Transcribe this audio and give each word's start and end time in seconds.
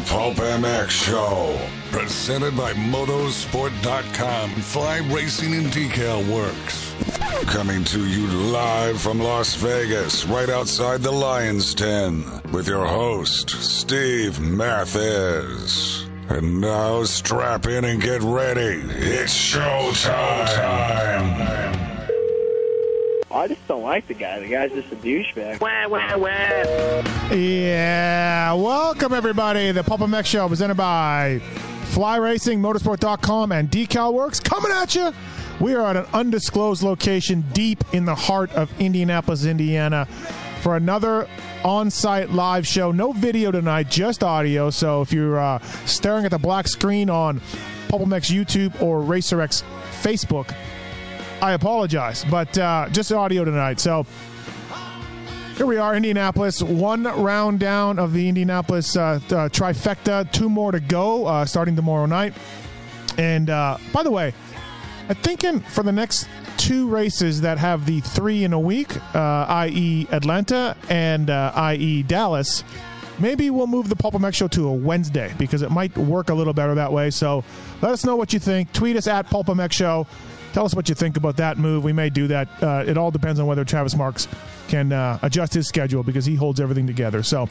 the 0.00 0.10
Pulp 0.10 0.36
MX 0.36 0.90
Show, 0.90 1.58
presented 1.90 2.56
by 2.56 2.72
Motorsport.com, 2.74 4.50
Fly 4.50 4.98
Racing 5.12 5.54
and 5.54 5.66
Decal 5.66 6.26
Works. 6.32 6.94
Coming 7.46 7.84
to 7.84 8.06
you 8.06 8.26
live 8.26 9.00
from 9.00 9.18
Las 9.18 9.54
Vegas, 9.56 10.24
right 10.26 10.48
outside 10.48 11.02
the 11.02 11.10
Lion's 11.10 11.74
Den, 11.74 12.24
with 12.52 12.68
your 12.68 12.86
host, 12.86 13.50
Steve 13.50 14.40
Matthes. 14.40 16.06
And 16.28 16.60
now 16.60 17.02
strap 17.04 17.66
in 17.66 17.84
and 17.84 18.00
get 18.00 18.22
ready. 18.22 18.80
It's 18.90 19.34
showtime. 19.34 21.09
I 23.90 23.94
like 23.94 24.06
the 24.06 24.14
guy. 24.14 24.38
The 24.38 24.46
guy's 24.46 24.70
just 24.70 24.92
a 24.92 24.94
douchebag. 24.94 25.60
Wah, 25.60 25.88
wah, 25.88 26.16
wah. 26.16 27.34
Yeah, 27.34 28.52
welcome 28.52 29.12
everybody. 29.12 29.72
The 29.72 29.82
Pulp 29.82 30.02
MX 30.02 30.26
Show 30.26 30.48
presented 30.48 30.76
by 30.76 31.40
Fly 31.86 32.18
Racing, 32.18 32.62
Motorsport.com, 32.62 33.50
and 33.50 33.68
Decal 33.68 34.12
Works 34.12 34.38
coming 34.38 34.70
at 34.70 34.94
you. 34.94 35.12
We 35.58 35.74
are 35.74 35.84
at 35.84 35.96
an 35.96 36.06
undisclosed 36.12 36.84
location 36.84 37.42
deep 37.52 37.82
in 37.92 38.04
the 38.04 38.14
heart 38.14 38.52
of 38.52 38.70
Indianapolis, 38.80 39.44
Indiana, 39.44 40.06
for 40.62 40.76
another 40.76 41.26
on-site 41.64 42.30
live 42.30 42.68
show. 42.68 42.92
No 42.92 43.10
video 43.10 43.50
tonight, 43.50 43.90
just 43.90 44.22
audio. 44.22 44.70
So 44.70 45.02
if 45.02 45.12
you're 45.12 45.40
uh, 45.40 45.58
staring 45.86 46.24
at 46.24 46.30
the 46.30 46.38
black 46.38 46.68
screen 46.68 47.10
on 47.10 47.40
Pulp 47.88 48.02
MX 48.02 48.30
YouTube 48.30 48.80
or 48.80 49.00
RacerX 49.00 49.64
Facebook, 50.00 50.54
I 51.42 51.52
apologize, 51.52 52.24
but 52.30 52.56
uh, 52.58 52.88
just 52.90 53.10
audio 53.12 53.44
tonight. 53.44 53.80
So 53.80 54.04
here 55.56 55.64
we 55.64 55.78
are, 55.78 55.96
Indianapolis. 55.96 56.62
One 56.62 57.04
round 57.04 57.60
down 57.60 57.98
of 57.98 58.12
the 58.12 58.28
Indianapolis 58.28 58.94
uh, 58.94 59.00
uh, 59.00 59.48
trifecta. 59.48 60.30
Two 60.32 60.50
more 60.50 60.70
to 60.70 60.80
go, 60.80 61.26
uh, 61.26 61.46
starting 61.46 61.76
tomorrow 61.76 62.04
night. 62.04 62.34
And 63.16 63.48
uh, 63.48 63.78
by 63.90 64.02
the 64.02 64.10
way, 64.10 64.34
I'm 65.08 65.16
thinking 65.16 65.60
for 65.60 65.82
the 65.82 65.92
next 65.92 66.28
two 66.58 66.88
races 66.88 67.40
that 67.40 67.56
have 67.56 67.86
the 67.86 68.00
three 68.00 68.44
in 68.44 68.52
a 68.52 68.60
week, 68.60 68.94
uh, 69.14 69.46
i.e., 69.48 70.06
Atlanta 70.10 70.76
and 70.90 71.30
i.e., 71.30 72.02
Dallas. 72.02 72.64
Maybe 73.18 73.48
we'll 73.48 73.66
move 73.66 73.88
the 73.88 73.96
Pulp 73.96 74.14
show 74.34 74.48
to 74.48 74.68
a 74.68 74.72
Wednesday 74.72 75.34
because 75.38 75.62
it 75.62 75.70
might 75.70 75.96
work 75.96 76.28
a 76.28 76.34
little 76.34 76.54
better 76.54 76.74
that 76.74 76.92
way. 76.92 77.10
So 77.10 77.44
let 77.80 77.92
us 77.92 78.04
know 78.04 78.16
what 78.16 78.32
you 78.34 78.38
think. 78.38 78.72
Tweet 78.72 78.96
us 78.96 79.06
at 79.06 79.28
Pulp 79.30 79.48
show. 79.72 80.06
Tell 80.52 80.64
us 80.64 80.74
what 80.74 80.88
you 80.88 80.94
think 80.94 81.16
about 81.16 81.36
that 81.36 81.58
move. 81.58 81.84
We 81.84 81.92
may 81.92 82.10
do 82.10 82.26
that. 82.28 82.48
Uh, 82.62 82.84
it 82.86 82.96
all 82.98 83.10
depends 83.10 83.38
on 83.38 83.46
whether 83.46 83.64
Travis 83.64 83.94
Marks 83.96 84.26
can 84.68 84.92
uh, 84.92 85.18
adjust 85.22 85.54
his 85.54 85.68
schedule 85.68 86.02
because 86.02 86.24
he 86.24 86.34
holds 86.34 86.60
everything 86.60 86.86
together. 86.86 87.22
So, 87.22 87.48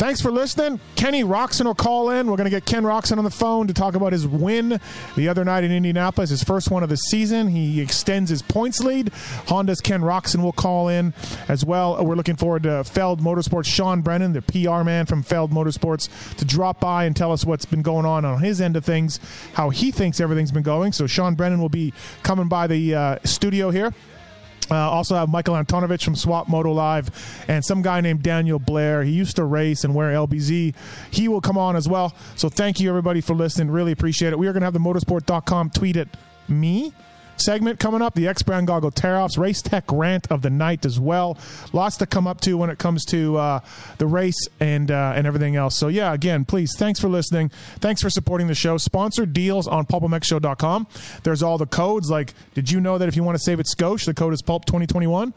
thanks 0.00 0.22
for 0.22 0.30
listening. 0.30 0.80
Kenny 0.96 1.24
Roczen 1.24 1.66
will 1.66 1.74
call 1.74 2.08
in. 2.08 2.26
We're 2.26 2.38
going 2.38 2.46
to 2.46 2.50
get 2.50 2.64
Ken 2.64 2.84
Roczen 2.84 3.18
on 3.18 3.24
the 3.24 3.30
phone 3.30 3.66
to 3.66 3.74
talk 3.74 3.94
about 3.94 4.14
his 4.14 4.26
win 4.26 4.80
the 5.14 5.28
other 5.28 5.44
night 5.44 5.62
in 5.62 5.70
Indianapolis, 5.70 6.30
his 6.30 6.42
first 6.42 6.70
one 6.70 6.82
of 6.82 6.88
the 6.88 6.96
season. 6.96 7.48
He 7.48 7.82
extends 7.82 8.30
his 8.30 8.40
points 8.40 8.80
lead. 8.80 9.10
Honda's 9.46 9.82
Ken 9.82 10.00
Roczen 10.00 10.42
will 10.42 10.54
call 10.54 10.88
in 10.88 11.12
as 11.48 11.66
well. 11.66 12.02
We're 12.02 12.14
looking 12.14 12.36
forward 12.36 12.62
to 12.62 12.82
Feld 12.82 13.20
Motorsports, 13.20 13.66
Sean 13.66 14.00
Brennan, 14.00 14.32
the 14.32 14.40
PR 14.40 14.84
man 14.84 15.04
from 15.04 15.22
Feld 15.22 15.52
Motorsports, 15.52 16.08
to 16.36 16.46
drop 16.46 16.80
by 16.80 17.04
and 17.04 17.14
tell 17.14 17.30
us 17.30 17.44
what's 17.44 17.66
been 17.66 17.82
going 17.82 18.06
on 18.06 18.24
on 18.24 18.40
his 18.40 18.62
end 18.62 18.78
of 18.78 18.86
things, 18.86 19.20
how 19.52 19.68
he 19.68 19.90
thinks 19.90 20.18
everything's 20.18 20.50
been 20.50 20.62
going. 20.62 20.92
So, 20.92 21.06
Sean 21.06 21.34
Brennan 21.34 21.60
will 21.60 21.68
be 21.68 21.92
coming 22.22 22.48
by 22.48 22.66
the 22.68 22.94
uh, 22.94 23.18
studio 23.24 23.68
here. 23.70 23.92
Uh, 24.70 24.76
also 24.76 25.14
have 25.14 25.28
Michael 25.28 25.54
Antonovich 25.54 26.04
from 26.04 26.14
Swap 26.14 26.48
Moto 26.48 26.72
Live 26.72 27.10
and 27.48 27.64
some 27.64 27.82
guy 27.82 28.00
named 28.00 28.22
Daniel 28.22 28.58
Blair. 28.58 29.02
He 29.02 29.12
used 29.12 29.36
to 29.36 29.44
race 29.44 29.84
and 29.84 29.94
wear 29.94 30.12
LBZ. 30.12 30.74
He 31.10 31.28
will 31.28 31.40
come 31.40 31.58
on 31.58 31.76
as 31.76 31.88
well. 31.88 32.14
So 32.36 32.48
thank 32.48 32.80
you 32.80 32.88
everybody 32.88 33.20
for 33.20 33.34
listening. 33.34 33.70
Really 33.70 33.92
appreciate 33.92 34.32
it. 34.32 34.38
We 34.38 34.46
are 34.46 34.52
going 34.52 34.60
to 34.62 34.66
have 34.66 34.74
the 34.74 34.80
motorsport.com 34.80 35.70
tweet 35.70 35.96
at 35.96 36.08
me 36.48 36.92
segment 37.40 37.80
coming 37.80 38.02
up. 38.02 38.14
The 38.14 38.28
X 38.28 38.42
Brand 38.42 38.66
Goggle 38.66 38.90
Tear 38.90 39.18
Offs, 39.18 39.36
Race 39.38 39.62
Tech 39.62 39.84
Rant 39.90 40.30
of 40.30 40.42
the 40.42 40.50
Night 40.50 40.84
as 40.84 41.00
well. 41.00 41.38
Lots 41.72 41.96
to 41.98 42.06
come 42.06 42.26
up 42.26 42.40
to 42.42 42.56
when 42.56 42.70
it 42.70 42.78
comes 42.78 43.04
to 43.06 43.36
uh, 43.36 43.60
the 43.98 44.06
race 44.06 44.48
and 44.60 44.90
uh, 44.90 45.12
and 45.14 45.26
everything 45.26 45.56
else. 45.56 45.76
So, 45.76 45.88
yeah, 45.88 46.12
again, 46.12 46.44
please, 46.44 46.72
thanks 46.76 47.00
for 47.00 47.08
listening. 47.08 47.50
Thanks 47.78 48.02
for 48.02 48.10
supporting 48.10 48.46
the 48.46 48.54
show. 48.54 48.76
Sponsored 48.76 49.32
deals 49.32 49.66
on 49.66 49.86
pulpmxshow.com. 49.86 50.86
There's 51.22 51.42
all 51.42 51.58
the 51.58 51.66
codes. 51.66 52.10
Like, 52.10 52.34
did 52.54 52.70
you 52.70 52.80
know 52.80 52.98
that 52.98 53.08
if 53.08 53.16
you 53.16 53.24
want 53.24 53.36
to 53.36 53.42
save 53.42 53.60
at 53.60 53.66
Scosche, 53.66 54.06
the 54.06 54.14
code 54.14 54.32
is 54.32 54.42
PULP2021? 54.42 55.32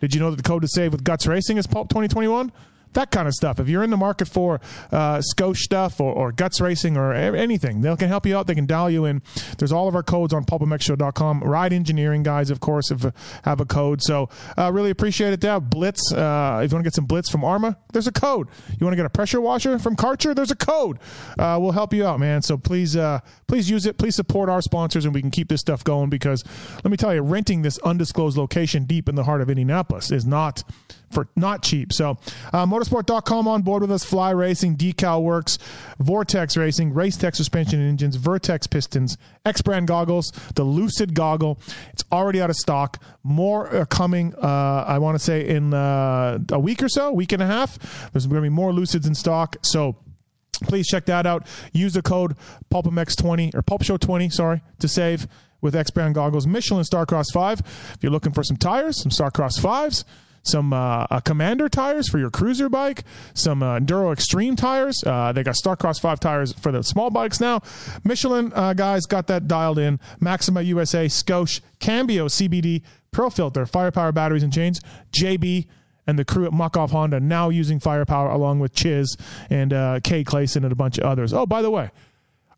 Did 0.00 0.14
you 0.14 0.20
know 0.20 0.30
that 0.30 0.36
the 0.36 0.42
code 0.42 0.62
to 0.62 0.68
save 0.68 0.92
with 0.92 1.04
Guts 1.04 1.26
Racing 1.26 1.56
is 1.56 1.66
PULP2021? 1.66 2.50
That 2.96 3.10
kind 3.10 3.28
of 3.28 3.34
stuff. 3.34 3.60
If 3.60 3.68
you're 3.68 3.82
in 3.82 3.90
the 3.90 3.96
market 3.96 4.26
for 4.26 4.60
uh, 4.90 5.20
stuff 5.22 6.00
or, 6.00 6.12
or, 6.12 6.32
guts 6.32 6.60
racing 6.60 6.96
or 6.96 7.12
anything, 7.12 7.80
they 7.80 7.94
can 7.96 8.08
help 8.08 8.26
you 8.26 8.36
out. 8.36 8.46
They 8.46 8.54
can 8.54 8.66
dial 8.66 8.90
you 8.90 9.04
in. 9.04 9.22
There's 9.58 9.72
all 9.72 9.88
of 9.88 9.94
our 9.94 10.02
codes 10.02 10.34
on 10.34 10.44
pulpmxshow.com. 10.44 11.40
Ride 11.40 11.72
engineering 11.72 12.22
guys, 12.22 12.50
of 12.50 12.60
course, 12.60 12.90
have, 12.90 13.14
have 13.44 13.60
a 13.60 13.64
code. 13.64 14.02
So 14.02 14.28
uh, 14.58 14.72
really 14.72 14.90
appreciate 14.90 15.32
it. 15.32 15.40
There, 15.40 15.60
Blitz. 15.60 16.12
Uh, 16.12 16.60
if 16.64 16.70
you 16.70 16.76
want 16.76 16.84
to 16.84 16.88
get 16.88 16.94
some 16.94 17.06
Blitz 17.06 17.30
from 17.30 17.44
Arma, 17.44 17.76
there's 17.92 18.06
a 18.06 18.12
code. 18.12 18.48
You 18.78 18.84
want 18.84 18.92
to 18.92 18.96
get 18.96 19.06
a 19.06 19.10
pressure 19.10 19.40
washer 19.40 19.78
from 19.78 19.96
Karcher, 19.96 20.34
there's 20.34 20.50
a 20.50 20.56
code. 20.56 20.98
Uh, 21.38 21.58
we'll 21.60 21.72
help 21.72 21.92
you 21.92 22.06
out, 22.06 22.18
man. 22.18 22.42
So 22.42 22.56
please, 22.56 22.96
uh, 22.96 23.20
please 23.46 23.70
use 23.70 23.86
it. 23.86 23.98
Please 23.98 24.16
support 24.16 24.48
our 24.48 24.62
sponsors, 24.62 25.04
and 25.04 25.14
we 25.14 25.20
can 25.20 25.30
keep 25.30 25.48
this 25.48 25.60
stuff 25.60 25.84
going. 25.84 26.10
Because 26.10 26.44
let 26.82 26.90
me 26.90 26.96
tell 26.96 27.14
you, 27.14 27.22
renting 27.22 27.62
this 27.62 27.78
undisclosed 27.78 28.36
location 28.36 28.84
deep 28.84 29.08
in 29.08 29.14
the 29.14 29.24
heart 29.24 29.40
of 29.40 29.50
Indianapolis 29.50 30.10
is 30.10 30.26
not 30.26 30.64
for 31.10 31.28
not 31.36 31.62
cheap. 31.62 31.92
So, 31.92 32.18
uh, 32.52 32.66
motorsport.com 32.66 33.48
on 33.48 33.62
board 33.62 33.82
with 33.82 33.92
us. 33.92 34.04
Fly 34.04 34.30
Racing, 34.30 34.76
Decal 34.76 35.22
Works, 35.22 35.58
Vortex 35.98 36.56
Racing, 36.56 36.92
Race 36.92 37.16
Tech 37.16 37.34
Suspension 37.34 37.80
Engines, 37.80 38.16
Vertex 38.16 38.66
Pistons, 38.66 39.16
X 39.44 39.62
Brand 39.62 39.88
Goggles, 39.88 40.32
the 40.54 40.64
Lucid 40.64 41.14
Goggle. 41.14 41.58
It's 41.92 42.04
already 42.12 42.40
out 42.40 42.50
of 42.50 42.56
stock. 42.56 43.02
More 43.22 43.68
are 43.74 43.86
coming, 43.86 44.34
uh, 44.36 44.84
I 44.86 44.98
want 44.98 45.16
to 45.16 45.24
say, 45.24 45.46
in 45.48 45.74
uh, 45.74 46.38
a 46.50 46.58
week 46.58 46.82
or 46.82 46.88
so, 46.88 47.12
week 47.12 47.32
and 47.32 47.42
a 47.42 47.46
half. 47.46 47.78
There's 48.12 48.26
going 48.26 48.36
to 48.36 48.42
be 48.42 48.48
more 48.48 48.72
Lucids 48.72 49.06
in 49.06 49.14
stock. 49.14 49.56
So, 49.62 49.96
please 50.64 50.86
check 50.86 51.06
that 51.06 51.26
out. 51.26 51.46
Use 51.72 51.92
the 51.94 52.02
code 52.02 52.36
PulpMX20 52.70 53.54
or 53.54 53.62
PulpShow20, 53.62 54.32
sorry, 54.32 54.62
to 54.78 54.88
save 54.88 55.26
with 55.60 55.74
X 55.74 55.90
Brand 55.90 56.14
Goggles. 56.14 56.46
Michelin 56.46 56.84
Starcross 56.84 57.26
5. 57.32 57.60
If 57.60 57.98
you're 58.00 58.12
looking 58.12 58.32
for 58.32 58.42
some 58.42 58.56
tires, 58.56 59.02
some 59.02 59.10
Starcross 59.10 59.60
5s 59.60 60.04
some 60.46 60.72
uh, 60.72 61.06
uh, 61.10 61.20
Commander 61.20 61.68
tires 61.68 62.08
for 62.08 62.18
your 62.18 62.30
cruiser 62.30 62.68
bike, 62.68 63.04
some 63.34 63.62
uh, 63.62 63.78
Enduro 63.78 64.12
Extreme 64.12 64.56
tires. 64.56 65.02
Uh, 65.04 65.32
they 65.32 65.42
got 65.42 65.56
Starcross 65.56 66.00
5 66.00 66.20
tires 66.20 66.52
for 66.52 66.72
the 66.72 66.82
small 66.82 67.10
bikes 67.10 67.40
now. 67.40 67.60
Michelin 68.04 68.52
uh, 68.54 68.72
guys 68.72 69.06
got 69.06 69.26
that 69.26 69.48
dialed 69.48 69.78
in. 69.78 70.00
Maxima 70.20 70.62
USA, 70.62 71.06
Scosche, 71.06 71.60
Cambio 71.80 72.26
CBD, 72.26 72.82
Pro 73.10 73.30
Filter, 73.30 73.66
Firepower 73.66 74.12
batteries 74.12 74.42
and 74.42 74.52
chains, 74.52 74.80
JB 75.10 75.66
and 76.06 76.18
the 76.18 76.24
crew 76.24 76.46
at 76.46 76.52
Muc-Off 76.52 76.92
Honda 76.92 77.18
now 77.18 77.48
using 77.48 77.80
firepower 77.80 78.30
along 78.30 78.60
with 78.60 78.72
Chiz 78.72 79.16
and 79.50 79.72
uh, 79.72 80.00
Clason 80.00 80.62
and 80.62 80.72
a 80.72 80.76
bunch 80.76 80.98
of 80.98 81.04
others. 81.04 81.32
Oh, 81.32 81.46
by 81.46 81.62
the 81.62 81.70
way, 81.70 81.90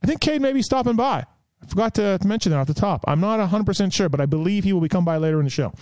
I 0.02 0.06
think 0.06 0.20
Cade 0.20 0.42
may 0.42 0.52
be 0.52 0.62
stopping 0.62 0.96
by. 0.96 1.24
I 1.62 1.66
forgot 1.66 1.94
to 1.94 2.18
mention 2.24 2.52
that 2.52 2.60
at 2.60 2.66
the 2.66 2.74
top. 2.74 3.04
I'm 3.08 3.20
not 3.20 3.40
100% 3.40 3.92
sure, 3.92 4.08
but 4.08 4.20
I 4.20 4.26
believe 4.26 4.64
he 4.64 4.72
will 4.72 4.80
be 4.80 4.88
coming 4.88 5.06
by 5.06 5.16
later 5.16 5.38
in 5.38 5.44
the 5.44 5.50
show. 5.50 5.72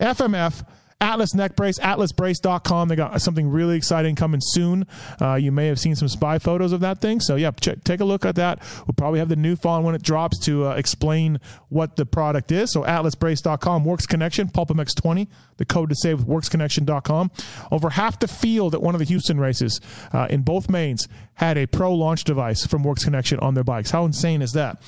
FMF 0.00 0.64
Atlas 0.98 1.34
neck 1.34 1.56
brace, 1.56 1.78
atlasbrace.com. 1.78 2.88
They 2.88 2.96
got 2.96 3.20
something 3.20 3.48
really 3.50 3.76
exciting 3.76 4.14
coming 4.14 4.40
soon. 4.42 4.86
Uh, 5.20 5.34
you 5.34 5.52
may 5.52 5.66
have 5.66 5.78
seen 5.78 5.94
some 5.94 6.08
spy 6.08 6.38
photos 6.38 6.72
of 6.72 6.80
that 6.80 7.02
thing. 7.02 7.20
So, 7.20 7.36
yeah, 7.36 7.50
check, 7.50 7.84
take 7.84 8.00
a 8.00 8.04
look 8.04 8.24
at 8.24 8.36
that. 8.36 8.62
We'll 8.86 8.94
probably 8.96 9.18
have 9.18 9.28
the 9.28 9.36
new 9.36 9.56
font 9.56 9.84
when 9.84 9.94
it 9.94 10.02
drops 10.02 10.38
to 10.46 10.66
uh, 10.66 10.74
explain 10.74 11.38
what 11.68 11.96
the 11.96 12.06
product 12.06 12.50
is. 12.50 12.72
So, 12.72 12.82
atlasbrace.com, 12.82 13.84
Works 13.84 14.06
Connection, 14.06 14.48
PulpMX20, 14.48 15.28
the 15.58 15.66
code 15.66 15.90
to 15.90 15.94
save 15.96 16.20
worksconnection.com. 16.20 17.30
Over 17.70 17.90
half 17.90 18.18
the 18.18 18.28
field 18.28 18.74
at 18.74 18.80
one 18.80 18.94
of 18.94 18.98
the 18.98 19.06
Houston 19.06 19.38
races 19.38 19.80
uh, 20.14 20.28
in 20.30 20.42
both 20.42 20.70
mains 20.70 21.08
had 21.36 21.56
a 21.56 21.66
pro 21.66 21.94
launch 21.94 22.24
device 22.24 22.66
from 22.66 22.82
Works 22.82 23.04
Connection 23.04 23.38
on 23.40 23.54
their 23.54 23.64
bikes. 23.64 23.90
How 23.90 24.04
insane 24.04 24.42
is 24.42 24.52
that? 24.52 24.80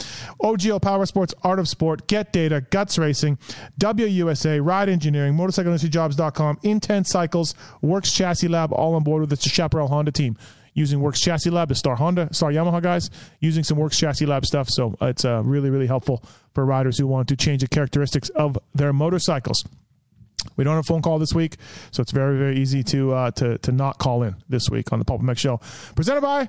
OGO 0.42 0.80
Power 0.80 1.06
Sports, 1.06 1.34
Art 1.42 1.58
of 1.58 1.68
Sport, 1.68 2.08
Get 2.08 2.32
Data, 2.32 2.62
Guts 2.70 2.98
Racing, 2.98 3.38
WUSA, 3.78 4.64
Ride 4.64 4.88
Engineering, 4.88 5.34
Motorcycle 5.34 5.70
Industry 5.70 5.90
Jobs.com, 5.90 6.58
Intense 6.62 7.10
Cycles, 7.10 7.54
Works 7.82 8.12
Chassis 8.12 8.48
Lab, 8.48 8.72
all 8.72 8.94
on 8.94 9.04
board 9.04 9.20
with 9.20 9.30
the 9.30 9.36
Chaparral 9.36 9.88
Honda 9.88 10.10
team 10.10 10.36
using 10.74 11.00
Works 11.00 11.20
Chassis 11.20 11.50
Lab, 11.50 11.68
the 11.68 11.74
Star 11.74 11.96
Honda, 11.96 12.32
Star 12.32 12.50
Yamaha 12.50 12.80
guys, 12.80 13.10
using 13.40 13.64
some 13.64 13.76
Works 13.76 13.98
Chassis 13.98 14.26
Lab 14.26 14.46
stuff. 14.46 14.68
So 14.70 14.94
it's 15.00 15.24
uh, 15.24 15.42
really, 15.44 15.70
really 15.70 15.86
helpful 15.86 16.22
for 16.54 16.64
riders 16.64 16.96
who 16.98 17.06
want 17.06 17.28
to 17.28 17.36
change 17.36 17.60
the 17.60 17.68
characteristics 17.68 18.28
of 18.30 18.56
their 18.74 18.92
motorcycles. 18.92 19.64
We 20.56 20.64
don't 20.64 20.74
have 20.74 20.84
a 20.84 20.86
phone 20.86 21.02
call 21.02 21.18
this 21.18 21.34
week, 21.34 21.56
so 21.90 22.00
it's 22.00 22.12
very, 22.12 22.38
very 22.38 22.56
easy 22.58 22.82
to 22.84 23.12
uh, 23.12 23.30
to 23.32 23.58
to 23.58 23.72
not 23.72 23.98
call 23.98 24.22
in 24.22 24.36
this 24.48 24.70
week 24.70 24.92
on 24.92 24.98
the 24.98 25.04
Pulp 25.04 25.20
MX 25.20 25.38
Show. 25.38 25.60
Presented 25.94 26.20
by 26.20 26.48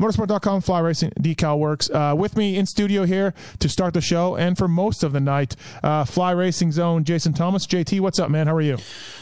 Motorsport.com, 0.00 0.62
Fly 0.62 0.80
Racing, 0.80 1.10
Decal 1.20 1.58
Works. 1.58 1.90
Uh, 1.90 2.14
with 2.16 2.34
me 2.34 2.56
in 2.56 2.64
studio 2.64 3.04
here 3.04 3.34
to 3.58 3.68
start 3.68 3.92
the 3.92 4.00
show 4.00 4.34
and 4.34 4.56
for 4.56 4.66
most 4.66 5.02
of 5.04 5.12
the 5.12 5.20
night, 5.20 5.56
uh, 5.82 6.04
Fly 6.06 6.30
Racing 6.30 6.72
Zone, 6.72 7.04
Jason 7.04 7.34
Thomas. 7.34 7.66
JT, 7.66 8.00
what's 8.00 8.18
up, 8.18 8.30
man? 8.30 8.46
How 8.46 8.54
are 8.54 8.62
you? 8.62 8.78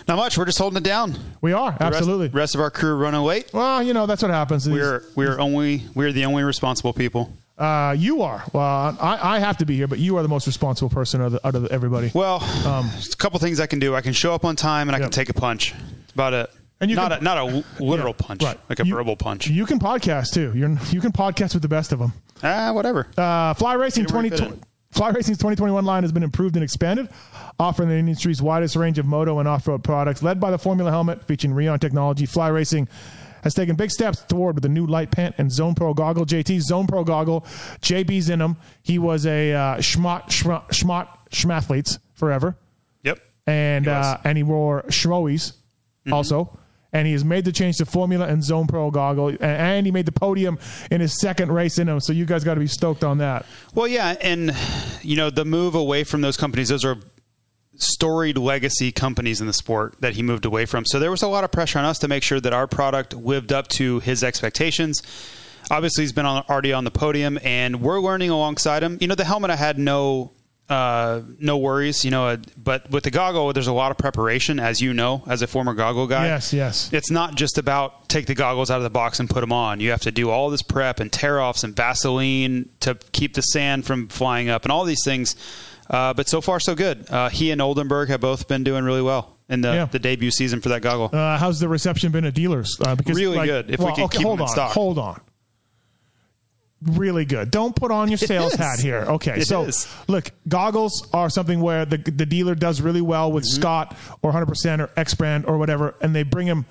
Not 0.07 0.17
much. 0.19 0.39
We're 0.39 0.45
just 0.45 0.59
holding 0.59 0.77
it 0.77 0.85
down. 0.85 1.19
We 1.41 1.53
are 1.53 1.73
The 1.73 1.83
absolutely. 1.85 2.27
Rest, 2.27 2.35
rest 2.37 2.55
of 2.55 2.61
our 2.61 2.71
crew 2.71 2.95
running 2.95 3.23
late. 3.23 3.51
well, 3.53 3.83
you 3.83 3.93
know 3.93 4.07
that's 4.07 4.23
what 4.23 4.31
happens. 4.31 4.69
We're 4.69 5.03
we're 5.17 5.41
only 5.41 5.83
we're 5.95 6.13
the 6.13 6.27
only 6.27 6.45
responsible 6.45 6.93
people. 6.93 7.33
Uh, 7.59 7.93
you 7.99 8.23
are. 8.23 8.45
Well, 8.53 8.63
I, 9.01 9.37
I 9.37 9.39
have 9.41 9.59
to 9.59 9.67
be 9.67 9.75
here, 9.77 9.89
but 9.89 9.99
you 9.99 10.17
are 10.17 10.23
the 10.23 10.29
most 10.29 10.47
responsible 10.47 10.91
person 10.91 11.21
out 11.21 11.27
of, 11.27 11.33
the, 11.33 11.47
out 11.47 11.55
of 11.57 11.67
everybody. 11.67 12.11
Well, 12.15 12.39
there's 12.39 13.13
a 13.13 13.17
couple 13.17 13.41
things 13.41 13.59
I 13.59 13.67
can 13.67 13.79
do. 13.81 13.95
I 13.97 14.01
can 14.01 14.13
show 14.13 14.33
up 14.33 14.45
on 14.45 14.55
time 14.57 14.89
and 14.89 14.95
I 14.95 15.01
can 15.01 15.11
take 15.11 15.29
a 15.29 15.35
punch. 15.35 15.73
That's 15.73 16.13
about 16.13 16.35
it. 16.35 16.51
And 16.81 16.89
you 16.89 16.95
not 16.97 17.11
can- 17.11 17.21
a, 17.21 17.25
not 17.25 17.39
a 17.39 17.65
literal 17.83 18.15
Yeah, 18.21 18.27
punch, 18.27 18.45
right. 18.45 18.59
like 18.69 18.79
a 18.79 18.87
You- 18.87 18.95
verbal 18.95 19.17
punch. 19.17 19.49
You 19.49 19.67
can 19.67 19.81
podcast 19.81 20.33
too. 20.33 20.53
You're 20.55 20.71
you 20.91 21.01
can 21.01 21.11
podcast 21.11 21.55
with 21.55 21.63
the 21.63 21.69
best 21.69 21.91
of 21.93 21.99
them. 21.99 22.13
ah, 22.45 22.71
whatever. 22.73 23.09
Uh, 23.17 23.55
Fly 23.55 23.73
Racing 23.75 24.05
Get 24.05 24.11
2020. 24.11 24.61
Fly 24.93 25.11
Racing's 25.11 25.39
2021 25.39 25.85
line 25.85 26.03
has 26.05 26.13
been 26.13 26.23
improved 26.23 26.55
and 26.57 26.63
expanded, 26.63 27.09
offering 27.59 27.89
the 27.91 27.97
industry's 27.97 28.41
widest 28.41 28.75
range 28.77 28.99
of 28.99 29.05
moto 29.07 29.39
and 29.41 29.47
off-road 29.49 29.83
products. 29.85 30.23
Led 30.23 30.41
by 30.41 30.51
the 30.51 30.59
Formula 30.59 30.91
helmet 30.91 31.23
featuring 31.27 31.53
Rheon 31.55 31.79
technology, 31.81 32.25
Fly 32.25 32.49
Racing 32.49 32.89
has 33.43 33.55
taken 33.55 33.77
big 33.77 33.91
steps 33.91 34.21
toward 34.21 34.57
with 34.57 34.63
the 34.63 34.69
new 34.69 34.87
light 34.87 35.11
pant 35.11 35.35
and 35.39 35.51
Zone 35.51 35.75
Pro 35.75 35.95
goggle. 35.95 36.27
JT 36.27 36.61
Zone 36.61 36.87
Pro 36.87 37.05
goggle. 37.05 37.43
JB's 37.81 38.29
in 38.29 38.39
them. 38.39 38.57
He 38.83 38.99
was 38.99 39.27
a 39.27 39.53
uh, 39.53 39.77
schmott 39.77 40.29
schmott 40.29 40.69
schmott 40.69 41.09
schmathletes 41.31 41.99
forever, 42.15 42.57
yep. 43.03 43.21
and 43.47 43.87
He 43.87 43.91
uh, 43.91 44.19
and 44.25 44.37
he 44.37 44.43
wore 44.43 44.83
Schmoes 44.89 45.55
also. 46.11 46.59
And 46.91 47.07
he 47.07 47.13
has 47.13 47.23
made 47.23 47.45
the 47.45 47.53
change 47.53 47.77
to 47.77 47.85
Formula 47.85 48.27
and 48.27 48.43
Zone 48.43 48.67
Pro 48.67 48.91
goggle, 48.91 49.37
and, 49.41 49.85
he 49.85 49.93
made 49.93 50.07
the 50.07 50.13
podium 50.13 50.59
in 50.91 51.03
his 51.03 51.21
second 51.21 51.53
race 51.53 51.79
in 51.79 51.87
them. 51.87 52.01
So 52.01 52.15
you 52.15 52.25
guys 52.25 52.45
got 52.45 52.55
to 52.55 52.61
be 52.61 52.67
stoked 52.67 53.05
on 53.05 53.19
that. 53.19 53.45
Well, 53.75 53.87
yeah, 53.87 54.17
and 54.23 54.57
you 55.03 55.15
know 55.15 55.29
the 55.29 55.45
move 55.45 55.75
away 55.75 56.05
from 56.05 56.23
those 56.23 56.39
companies; 56.39 56.71
those 56.71 56.87
are 56.87 56.97
storied 57.79 58.37
legacy 58.37 58.93
companies 58.93 59.41
in 59.41 59.47
the 59.47 59.53
sport 59.53 59.95
that 60.01 60.15
he 60.15 60.23
moved 60.23 60.45
away 60.45 60.67
from. 60.67 60.85
So 60.85 60.99
there 60.99 61.11
was 61.11 61.23
a 61.23 61.29
lot 61.29 61.45
of 61.45 61.51
pressure 61.51 61.79
on 61.79 61.85
us 61.85 61.99
to 62.01 62.09
make 62.09 62.23
sure 62.23 62.41
that 62.41 62.53
our 62.53 62.67
product 62.67 63.15
lived 63.15 63.53
up 63.53 63.69
to 63.69 64.01
his 64.01 64.23
expectations. 64.23 65.03
Obviously, 65.71 66.05
he's 66.05 66.13
been 66.13 66.27
on, 66.27 66.45
already 66.49 66.73
on 66.73 66.85
the 66.85 66.91
podium, 66.91 67.39
and 67.43 67.81
we're 67.81 68.01
learning 68.01 68.31
alongside 68.31 68.83
him. 68.83 68.99
You 69.01 69.09
know, 69.09 69.15
the 69.15 69.25
helmet 69.25 69.51
I 69.51 69.57
had 69.57 69.79
no 69.79 70.33
uh, 70.69 71.23
no 71.39 71.57
worries. 71.57 72.05
You 72.05 72.11
know, 72.11 72.27
uh, 72.27 72.37
but 72.57 72.91
with 72.91 73.05
the 73.05 73.11
goggle, 73.11 73.53
there's 73.53 73.67
a 73.69 73.73
lot 73.73 73.91
of 73.91 73.99
preparation, 73.99 74.61
as 74.61 74.81
you 74.81 74.93
know, 74.93 75.23
as 75.27 75.43
a 75.43 75.47
former 75.47 75.75
goggle 75.75 76.07
guy. 76.07 76.27
Yes, 76.27 76.53
yes. 76.53 76.93
It's 76.93 77.11
not 77.11 77.37
just 77.37 77.59
about 77.59 78.09
take 78.09 78.27
the 78.27 78.35
goggles 78.35 78.71
out 78.71 78.77
of 78.77 78.83
the 78.83 78.91
box 78.91 79.21
and 79.21 79.31
put 79.31 79.41
them 79.41 79.53
on. 79.53 79.81
You 79.81 79.91
have 79.91 80.03
to 80.03 80.13
do 80.13 80.31
all 80.31 80.51
this 80.51 80.63
prep 80.63 81.01
and 81.01 81.13
tear 81.13 81.41
offs 81.41 81.65
and 81.65 81.75
Vaseline 81.75 82.69
to 82.81 82.97
keep 83.13 83.35
the 83.35 83.43
sand 83.43 83.87
from 83.87 84.09
flying 84.09 84.49
up 84.49 84.65
and 84.65 84.73
all 84.73 84.85
these 84.85 85.05
things. 85.05 85.37
Uh, 85.91 86.13
but 86.15 86.29
so 86.29 86.41
far, 86.41 86.61
so 86.61 86.75
good. 86.75 87.09
Uh, 87.11 87.29
he 87.31 87.51
and 87.51 87.61
Oldenburg 87.63 88.09
have 88.11 88.21
both 88.21 88.47
been 88.49 88.63
doing 88.65 88.85
really 88.85 89.03
well 89.03 89.37
in 89.49 89.63
the, 89.63 89.69
Yeah. 89.73 89.85
the 89.87 89.99
debut 89.99 90.31
season 90.31 90.61
for 90.61 90.69
that 90.71 90.83
goggle. 90.83 91.11
Uh, 91.13 91.39
how's 91.39 91.61
the 91.61 91.69
reception 91.69 92.13
been 92.13 92.25
at 92.27 92.35
dealers? 92.35 92.77
Uh, 92.85 92.95
because 92.95 93.17
Really 93.17 93.37
like- 93.39 93.47
good, 93.47 93.71
if 93.71 93.79
we 93.79 93.87
well, 93.87 93.95
could 93.95 94.05
okay, 94.05 94.19
keep 94.19 94.27
hold 94.27 94.39
them 94.39 94.45
in 94.45 94.49
on, 94.49 94.55
stock. 94.55 94.73
hold 94.73 94.99
on. 94.99 95.21
Really 96.81 97.25
good. 97.25 97.51
Don't 97.51 97.75
put 97.75 97.91
on 97.91 98.09
your 98.09 98.19
sales 98.33 98.55
hat 98.55 98.79
here. 98.79 98.99
Okay, 99.09 99.41
It 99.41 99.47
so 99.47 99.65
is. 99.65 99.89
look, 100.07 100.31
goggles 100.47 101.09
are 101.13 101.29
something 101.29 101.61
where 101.61 101.85
the 101.85 101.97
the 101.99 102.25
dealer 102.27 102.55
does 102.55 102.81
really 102.81 103.01
well 103.01 103.33
with 103.33 103.45
Mm-hmm. 103.45 103.61
Scott 103.61 103.97
or 104.23 104.33
100% 104.33 104.79
or 104.81 104.91
X 104.97 105.15
brand 105.15 105.47
or 105.47 105.59
whatever, 105.59 105.95
and 106.01 106.15
they 106.15 106.23
bring 106.23 106.47
them. 106.47 106.67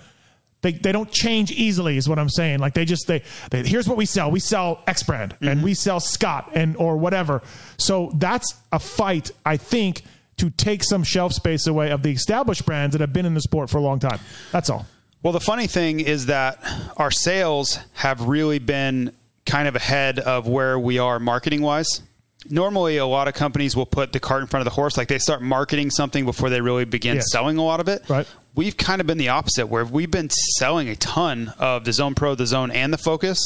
They, 0.67 0.77
they 0.77 0.91
don't 0.91 1.09
change 1.11 1.51
easily, 1.51 1.95
is 1.97 2.09
what 2.09 2.19
I'm 2.19 2.29
saying. 2.29 2.59
Like 2.59 2.73
they 2.73 2.83
just 2.83 3.07
they, 3.07 3.23
they 3.51 3.63
here's 3.63 3.87
what 3.87 3.95
we 3.97 4.05
sell. 4.05 4.29
We 4.31 4.39
sell 4.41 4.81
X 4.85 5.03
brand 5.03 5.33
Mm-hmm. 5.35 5.47
and 5.47 5.63
we 5.63 5.73
sell 5.73 5.99
Scott 5.99 6.51
and 6.53 6.75
or 6.77 6.97
whatever. 6.97 7.41
So 7.77 8.11
that's 8.15 8.53
a 8.71 8.79
fight, 8.79 9.31
I 9.45 9.55
think, 9.57 10.01
to 10.37 10.49
take 10.49 10.83
some 10.83 11.03
shelf 11.03 11.31
space 11.33 11.67
away 11.67 11.89
of 11.91 12.03
the 12.03 12.11
established 12.11 12.65
brands 12.65 12.93
that 12.93 13.01
have 13.01 13.13
been 13.13 13.25
in 13.25 13.33
the 13.33 13.41
sport 13.41 13.69
for 13.69 13.77
a 13.77 13.81
long 13.81 13.99
time. 13.99 14.19
That's 14.51 14.69
all. 14.69 14.85
Well, 15.23 15.33
the 15.33 15.39
funny 15.39 15.67
thing 15.67 15.99
is 15.99 16.25
that 16.27 16.59
our 16.97 17.11
sales 17.11 17.79
have 17.93 18.21
really 18.27 18.59
been 18.59 19.13
kind 19.45 19.67
of 19.67 19.75
ahead 19.75 20.19
of 20.19 20.47
where 20.47 20.77
we 20.77 20.99
are 20.99 21.17
marketing 21.19 21.61
wise. 21.61 22.01
Normally, 22.49 22.97
a 22.97 23.05
lot 23.05 23.27
of 23.27 23.33
companies 23.33 23.75
will 23.75 23.85
put 23.87 24.13
the 24.13 24.19
cart 24.19 24.41
in 24.41 24.47
front 24.47 24.61
of 24.61 24.65
the 24.65 24.75
horse, 24.75 24.95
like 24.95 25.07
they 25.07 25.17
start 25.17 25.41
marketing 25.41 25.89
something 25.89 26.23
before 26.23 26.49
they 26.49 26.61
really 26.61 26.85
begin 26.85 27.15
Yes. 27.15 27.31
selling 27.31 27.57
a 27.57 27.63
lot 27.63 27.79
of 27.79 27.87
it. 27.89 28.07
Right. 28.07 28.27
We've 28.57 28.75
kind 28.75 28.99
of 28.99 29.07
been 29.07 29.19
the 29.19 29.29
opposite, 29.29 29.67
where 29.67 29.85
we've 29.85 30.09
been 30.11 30.29
selling 30.57 30.89
a 30.89 30.95
ton 30.95 31.53
of 31.59 31.85
the 31.85 31.93
Zone 31.93 32.15
Pro, 32.15 32.33
the 32.35 32.47
Zone, 32.47 32.71
and 32.71 32.91
the 32.91 32.97
Focus, 32.97 33.39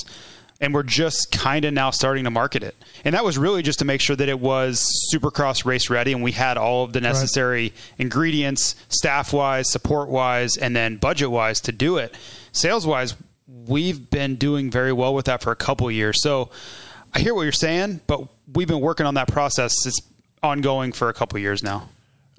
and 0.61 0.73
we're 0.73 0.83
just 0.83 1.31
kind 1.33 1.65
of 1.65 1.73
now 1.73 1.89
starting 1.89 2.23
to 2.23 2.31
market 2.31 2.63
it. 2.63 2.75
And 3.03 3.13
that 3.13 3.25
was 3.25 3.37
really 3.37 3.61
just 3.61 3.79
to 3.79 3.85
make 3.85 3.99
sure 3.99 4.15
that 4.15 4.29
it 4.29 4.39
was 4.39 4.87
Supercross 5.13 5.65
race 5.65 5.89
ready, 5.89 6.13
and 6.13 6.23
we 6.23 6.31
had 6.31 6.57
all 6.57 6.85
of 6.85 6.93
the 6.93 7.01
necessary 7.01 7.73
ingredients, 7.97 8.75
staff 8.87 9.33
wise, 9.33 9.69
support 9.69 10.07
wise, 10.07 10.55
and 10.55 10.73
then 10.75 10.95
budget 10.95 11.29
wise 11.29 11.59
to 11.61 11.71
do 11.73 11.97
it. 11.97 12.15
Sales 12.53 12.87
wise, 12.87 13.13
we've 13.47 14.09
been 14.09 14.37
doing 14.37 14.71
very 14.71 14.93
well 14.93 15.13
with 15.13 15.25
that 15.25 15.41
for 15.41 15.51
a 15.51 15.57
couple 15.57 15.87
of 15.87 15.93
years. 15.93 16.21
So 16.23 16.51
I 17.13 17.19
hear 17.19 17.35
what 17.35 17.41
you're 17.43 17.51
saying, 17.51 17.99
but 18.07 18.29
we've 18.53 18.67
been 18.67 18.79
working 18.79 19.05
on 19.05 19.15
that 19.15 19.27
process. 19.27 19.73
It's 19.85 19.99
ongoing 20.41 20.93
for 20.93 21.09
a 21.09 21.13
couple 21.13 21.35
of 21.35 21.41
years 21.41 21.63
now. 21.63 21.89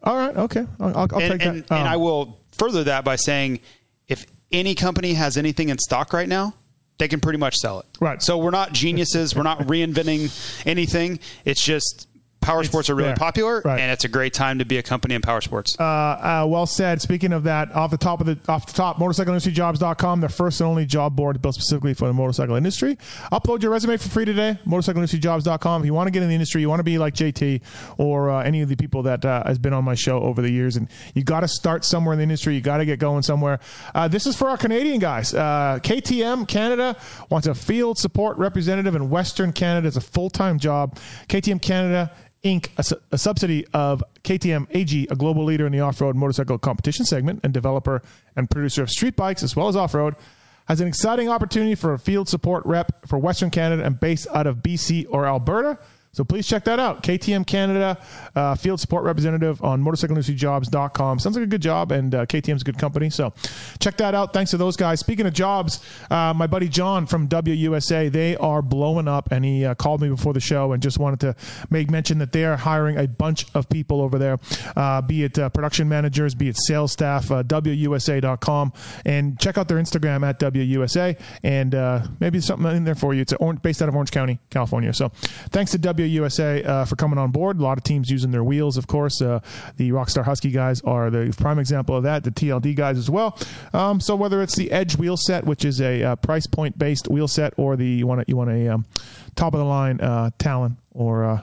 All 0.04 0.16
right. 0.16 0.34
Okay. 0.36 0.66
I'll, 0.80 0.96
I'll 0.96 1.20
And, 1.20 1.32
take 1.32 1.42
and, 1.46 1.64
that. 1.64 1.70
and 1.70 1.86
Um, 1.86 1.86
I 1.86 1.96
will 1.96 2.38
further 2.52 2.84
that 2.84 3.04
by 3.04 3.16
saying 3.16 3.60
if 4.08 4.26
any 4.50 4.74
company 4.74 5.14
has 5.14 5.36
anything 5.36 5.68
in 5.68 5.78
stock 5.78 6.12
right 6.12 6.28
now, 6.28 6.54
they 6.98 7.08
can 7.08 7.20
pretty 7.20 7.38
much 7.38 7.56
sell 7.56 7.80
it. 7.80 7.86
Right. 8.00 8.22
So 8.22 8.38
we're 8.38 8.50
not 8.50 8.72
geniuses. 8.72 9.34
we're 9.34 9.42
not 9.42 9.60
reinventing 9.60 10.64
anything. 10.66 11.18
It's 11.44 11.64
just 11.64 12.06
power 12.42 12.62
sports 12.64 12.90
are 12.90 12.94
really 12.94 13.08
there. 13.08 13.16
popular, 13.16 13.62
Right. 13.64 13.80
and 13.80 13.90
it's 13.90 14.04
a 14.04 14.08
great 14.08 14.34
time 14.34 14.58
to 14.58 14.64
be 14.64 14.76
a 14.78 14.82
company 14.82 15.14
in 15.14 15.22
power 15.22 15.40
sports. 15.40 15.74
uh, 15.80 15.82
uh, 15.82 16.46
well 16.48 16.66
said. 16.66 17.00
Speaking 17.00 17.32
of 17.32 17.44
that, 17.44 17.74
off 17.74 17.90
the 17.90 17.96
top 17.96 18.20
of 18.20 18.26
the 18.26 18.38
off 18.48 18.66
the 18.66 18.72
top, 18.72 18.98
motorcycleindustryjobs.com, 18.98 20.20
the 20.20 20.28
first 20.28 20.60
and 20.60 20.68
only 20.68 20.84
job 20.86 21.16
board 21.16 21.40
built 21.40 21.54
specifically 21.54 21.94
for 21.94 22.06
the 22.06 22.12
motorcycle 22.12 22.54
industry. 22.56 22.96
Upload 23.32 23.62
your 23.62 23.70
resume 23.70 23.96
for 23.96 24.08
free 24.08 24.24
today. 24.24 24.58
Motorcycleindustryjobs.com. 24.66 25.82
If 25.82 25.86
you 25.86 25.94
want 25.94 26.06
to 26.08 26.10
get 26.10 26.22
in 26.22 26.28
the 26.28 26.34
industry, 26.34 26.60
you 26.60 26.68
want 26.68 26.80
to 26.80 26.84
be 26.84 26.98
like 26.98 27.14
JT 27.14 27.62
or 27.98 28.30
uh, 28.30 28.42
any 28.42 28.60
of 28.62 28.68
the 28.68 28.76
people 28.76 29.02
that 29.04 29.24
uh, 29.24 29.42
has 29.46 29.58
been 29.58 29.72
on 29.72 29.84
my 29.84 29.94
show 29.94 30.20
over 30.20 30.42
the 30.42 30.50
years, 30.50 30.76
and 30.76 30.88
you 31.14 31.22
got 31.22 31.40
to 31.40 31.48
start 31.48 31.84
somewhere 31.84 32.12
in 32.12 32.18
the 32.18 32.22
industry. 32.24 32.54
You 32.54 32.60
got 32.60 32.78
to 32.78 32.84
get 32.84 32.98
going 32.98 33.22
somewhere. 33.22 33.60
Uh, 33.94 34.08
this 34.08 34.26
is 34.26 34.36
for 34.36 34.48
our 34.48 34.56
Canadian 34.56 34.98
guys. 34.98 35.32
Uh, 35.34 35.78
KTM 35.82 36.46
Canada 36.48 36.96
wants 37.30 37.46
a 37.46 37.54
field 37.54 37.98
support 37.98 38.36
representative 38.38 38.94
in 38.94 39.10
Western 39.10 39.52
Canada. 39.52 39.88
It's 39.88 39.96
a 39.96 40.00
full 40.00 40.30
time 40.30 40.58
job. 40.58 40.98
KTM 41.28 41.60
Canada. 41.62 42.10
Inc., 42.44 42.68
a, 42.76 43.14
a 43.14 43.18
subsidy 43.18 43.66
of 43.72 44.02
KTM 44.24 44.66
AG, 44.70 45.06
a 45.10 45.14
global 45.14 45.44
leader 45.44 45.66
in 45.66 45.72
the 45.72 45.80
off 45.80 46.00
road 46.00 46.16
motorcycle 46.16 46.58
competition 46.58 47.04
segment 47.04 47.40
and 47.44 47.52
developer 47.52 48.02
and 48.34 48.50
producer 48.50 48.82
of 48.82 48.90
street 48.90 49.14
bikes 49.14 49.42
as 49.42 49.54
well 49.54 49.68
as 49.68 49.76
off 49.76 49.94
road, 49.94 50.16
has 50.66 50.80
an 50.80 50.88
exciting 50.88 51.28
opportunity 51.28 51.74
for 51.74 51.92
a 51.92 51.98
field 51.98 52.28
support 52.28 52.64
rep 52.66 53.06
for 53.06 53.18
Western 53.18 53.50
Canada 53.50 53.84
and 53.84 54.00
based 54.00 54.26
out 54.34 54.46
of 54.46 54.56
BC 54.58 55.06
or 55.08 55.26
Alberta. 55.26 55.78
So 56.14 56.24
please 56.24 56.46
check 56.46 56.64
that 56.64 56.78
out. 56.78 57.02
KTM 57.02 57.46
Canada, 57.46 57.96
uh, 58.36 58.54
field 58.54 58.78
support 58.80 59.02
representative 59.02 59.64
on 59.64 59.82
motorcycleindustryjobs.com. 59.82 61.18
Sounds 61.18 61.36
like 61.36 61.44
a 61.44 61.46
good 61.46 61.62
job, 61.62 61.90
and 61.90 62.14
uh, 62.14 62.26
KTM's 62.26 62.60
a 62.60 62.64
good 62.66 62.76
company. 62.76 63.08
So 63.08 63.32
check 63.78 63.96
that 63.96 64.14
out. 64.14 64.34
Thanks 64.34 64.50
to 64.50 64.58
those 64.58 64.76
guys. 64.76 65.00
Speaking 65.00 65.24
of 65.24 65.32
jobs, 65.32 65.80
uh, 66.10 66.34
my 66.36 66.46
buddy 66.46 66.68
John 66.68 67.06
from 67.06 67.28
WUSA, 67.28 68.12
they 68.12 68.36
are 68.36 68.60
blowing 68.60 69.08
up, 69.08 69.32
and 69.32 69.42
he 69.42 69.64
uh, 69.64 69.74
called 69.74 70.02
me 70.02 70.10
before 70.10 70.34
the 70.34 70.40
show 70.40 70.72
and 70.72 70.82
just 70.82 70.98
wanted 70.98 71.18
to 71.20 71.34
make 71.70 71.90
mention 71.90 72.18
that 72.18 72.32
they 72.32 72.44
are 72.44 72.58
hiring 72.58 72.98
a 72.98 73.08
bunch 73.08 73.46
of 73.54 73.66
people 73.70 74.02
over 74.02 74.18
there, 74.18 74.38
uh, 74.76 75.00
be 75.00 75.24
it 75.24 75.38
uh, 75.38 75.48
production 75.48 75.88
managers, 75.88 76.34
be 76.34 76.50
it 76.50 76.58
sales 76.58 76.92
staff, 76.92 77.28
WUSA.com, 77.28 78.74
and 79.06 79.40
check 79.40 79.56
out 79.56 79.66
their 79.66 79.78
Instagram 79.78 80.28
at 80.28 80.38
WUSA, 80.38 81.18
and 81.42 82.20
maybe 82.20 82.38
something 82.38 82.70
in 82.76 82.84
there 82.84 82.94
for 82.94 83.14
you. 83.14 83.22
It's 83.22 83.32
based 83.62 83.80
out 83.80 83.88
of 83.88 83.94
Orange 83.94 84.10
County, 84.10 84.40
California. 84.50 84.92
So 84.92 85.08
thanks 85.48 85.70
to 85.70 85.78
WUSA 85.78 86.01
uh, 86.04 86.84
for 86.84 86.96
coming 86.96 87.18
on 87.18 87.30
board. 87.30 87.58
A 87.58 87.62
lot 87.62 87.78
of 87.78 87.84
teams 87.84 88.10
using 88.10 88.30
their 88.30 88.44
wheels, 88.44 88.76
of 88.76 88.86
course. 88.86 89.20
Uh, 89.20 89.40
the 89.76 89.90
Rockstar 89.90 90.24
Husky 90.24 90.50
guys 90.50 90.80
are 90.82 91.10
the 91.10 91.34
prime 91.36 91.58
example 91.58 91.96
of 91.96 92.04
that. 92.04 92.24
The 92.24 92.30
TLD 92.30 92.74
guys 92.76 92.98
as 92.98 93.10
well. 93.10 93.38
Um, 93.72 94.00
so 94.00 94.16
whether 94.16 94.42
it's 94.42 94.56
the 94.56 94.70
Edge 94.72 94.96
wheel 94.96 95.16
set, 95.16 95.44
which 95.44 95.64
is 95.64 95.80
a 95.80 96.02
uh, 96.02 96.16
price 96.16 96.46
point 96.46 96.78
based 96.78 97.08
wheel 97.08 97.28
set, 97.28 97.54
or 97.56 97.76
the 97.76 97.86
you 97.86 98.06
want 98.06 98.22
a, 98.22 98.24
you 98.26 98.36
want 98.36 98.50
a 98.50 98.68
um, 98.68 98.86
top 99.34 99.54
of 99.54 99.58
the 99.58 99.66
line 99.66 100.00
uh, 100.00 100.30
Talon 100.38 100.76
or 100.92 101.24
uh, 101.24 101.40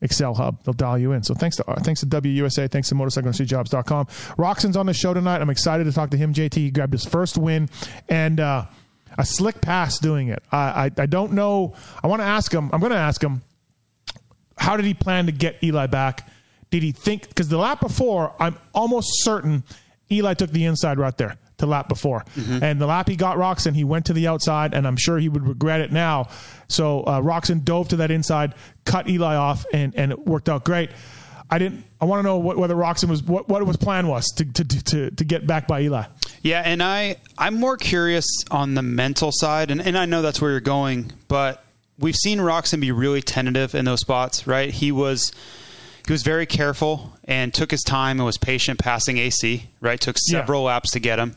Excel 0.00 0.34
Hub. 0.34 0.62
They'll 0.64 0.74
dial 0.74 0.98
you 0.98 1.12
in. 1.12 1.22
So 1.22 1.34
thanks 1.34 1.56
to 1.56 1.70
uh, 1.70 1.80
thanks 1.80 2.00
to 2.00 2.06
WUSA, 2.06 2.70
thanks 2.70 2.88
to 2.88 2.94
motorcycleindustryjobs.com. 2.94 4.06
Roczen's 4.36 4.76
on 4.76 4.86
the 4.86 4.94
show 4.94 5.14
tonight. 5.14 5.40
I'm 5.40 5.50
excited 5.50 5.84
to 5.84 5.92
talk 5.92 6.10
to 6.10 6.16
him. 6.16 6.32
JT 6.32 6.54
he 6.54 6.70
grabbed 6.70 6.92
his 6.92 7.04
first 7.04 7.36
win 7.36 7.68
and 8.08 8.40
uh, 8.40 8.66
a 9.16 9.24
slick 9.24 9.60
pass 9.60 9.98
doing 9.98 10.28
it. 10.28 10.42
I, 10.52 10.86
I 10.86 10.90
I 11.02 11.06
don't 11.06 11.32
know. 11.32 11.74
I 12.02 12.06
want 12.06 12.20
to 12.20 12.26
ask 12.26 12.52
him. 12.52 12.70
I'm 12.72 12.80
going 12.80 12.92
to 12.92 12.98
ask 12.98 13.22
him. 13.22 13.42
How 14.58 14.76
did 14.76 14.84
he 14.86 14.94
plan 14.94 15.26
to 15.26 15.32
get 15.32 15.56
Eli 15.62 15.86
back? 15.86 16.28
Did 16.70 16.82
he 16.82 16.92
think 16.92 17.28
because 17.28 17.48
the 17.48 17.56
lap 17.58 17.80
before, 17.80 18.34
I'm 18.38 18.56
almost 18.74 19.08
certain 19.24 19.64
Eli 20.10 20.34
took 20.34 20.50
the 20.50 20.64
inside 20.66 20.98
right 20.98 21.16
there. 21.16 21.36
to 21.58 21.66
lap 21.66 21.88
before. 21.88 22.24
And 22.62 22.80
the 22.80 22.86
lap 22.86 23.08
he 23.08 23.16
got 23.16 23.36
Roczen, 23.36 23.74
he 23.74 23.82
went 23.84 24.06
to 24.06 24.12
the 24.12 24.28
outside, 24.28 24.74
and 24.74 24.86
I'm 24.86 24.96
sure 24.96 25.18
he 25.18 25.28
would 25.28 25.46
regret 25.46 25.80
it 25.80 25.90
now. 25.90 26.28
So 26.68 27.00
uh, 27.02 27.20
Roczen 27.20 27.64
dove 27.64 27.88
to 27.88 27.96
that 27.96 28.10
inside, 28.12 28.54
cut 28.84 29.08
Eli 29.08 29.34
off, 29.34 29.64
and, 29.72 29.92
and 29.96 30.12
it 30.12 30.24
worked 30.26 30.48
out 30.48 30.64
great. 30.64 30.90
I 31.50 31.58
didn't. 31.58 31.84
I 32.00 32.04
want 32.04 32.20
to 32.20 32.22
know 32.22 32.38
what, 32.38 32.58
whether 32.58 32.74
Roczen 32.76 33.08
was 33.08 33.22
what 33.22 33.48
what 33.48 33.66
his 33.66 33.76
plan 33.78 34.06
was 34.06 34.26
to, 34.36 34.44
to 34.44 34.64
to 34.64 35.10
to 35.10 35.24
get 35.24 35.46
back 35.46 35.66
by 35.66 35.80
Eli. 35.80 36.04
Yeah, 36.42 36.60
and 36.64 36.82
I 36.82 37.16
I'm 37.38 37.54
more 37.58 37.76
curious 37.78 38.26
on 38.50 38.74
the 38.74 38.82
mental 38.82 39.30
side, 39.32 39.70
and, 39.70 39.80
and 39.80 39.96
I 39.96 40.04
know 40.04 40.20
that's 40.22 40.40
where 40.42 40.50
you're 40.50 40.60
going, 40.60 41.10
but 41.26 41.64
we've 41.98 42.16
seen 42.16 42.38
Roczen 42.38 42.80
be 42.80 42.92
really 42.92 43.22
tentative 43.22 43.74
in 43.74 43.84
those 43.84 44.00
spots, 44.00 44.46
right? 44.46 44.70
He 44.70 44.92
was 44.92 45.32
he 46.06 46.12
was 46.12 46.22
very 46.22 46.46
careful 46.46 47.12
and 47.24 47.52
took 47.52 47.70
his 47.70 47.82
time 47.82 48.18
and 48.18 48.24
was 48.24 48.38
patient 48.38 48.78
passing 48.78 49.18
AC, 49.18 49.68
right? 49.80 50.00
Took 50.00 50.16
Yeah. 50.28 50.40
several 50.40 50.62
laps 50.62 50.90
to 50.92 51.00
get 51.00 51.18
him, 51.18 51.34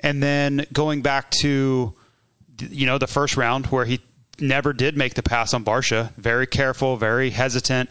and 0.00 0.22
then 0.22 0.66
going 0.72 1.02
back 1.02 1.30
to 1.42 1.94
you 2.70 2.86
know 2.86 2.98
the 2.98 3.06
first 3.08 3.36
round 3.36 3.66
where 3.66 3.84
he 3.84 4.00
never 4.40 4.72
did 4.72 4.96
make 4.96 5.14
the 5.14 5.22
pass 5.22 5.52
on 5.54 5.64
Barcia, 5.64 6.12
very 6.16 6.46
careful, 6.46 6.96
very 6.96 7.30
hesitant. 7.30 7.88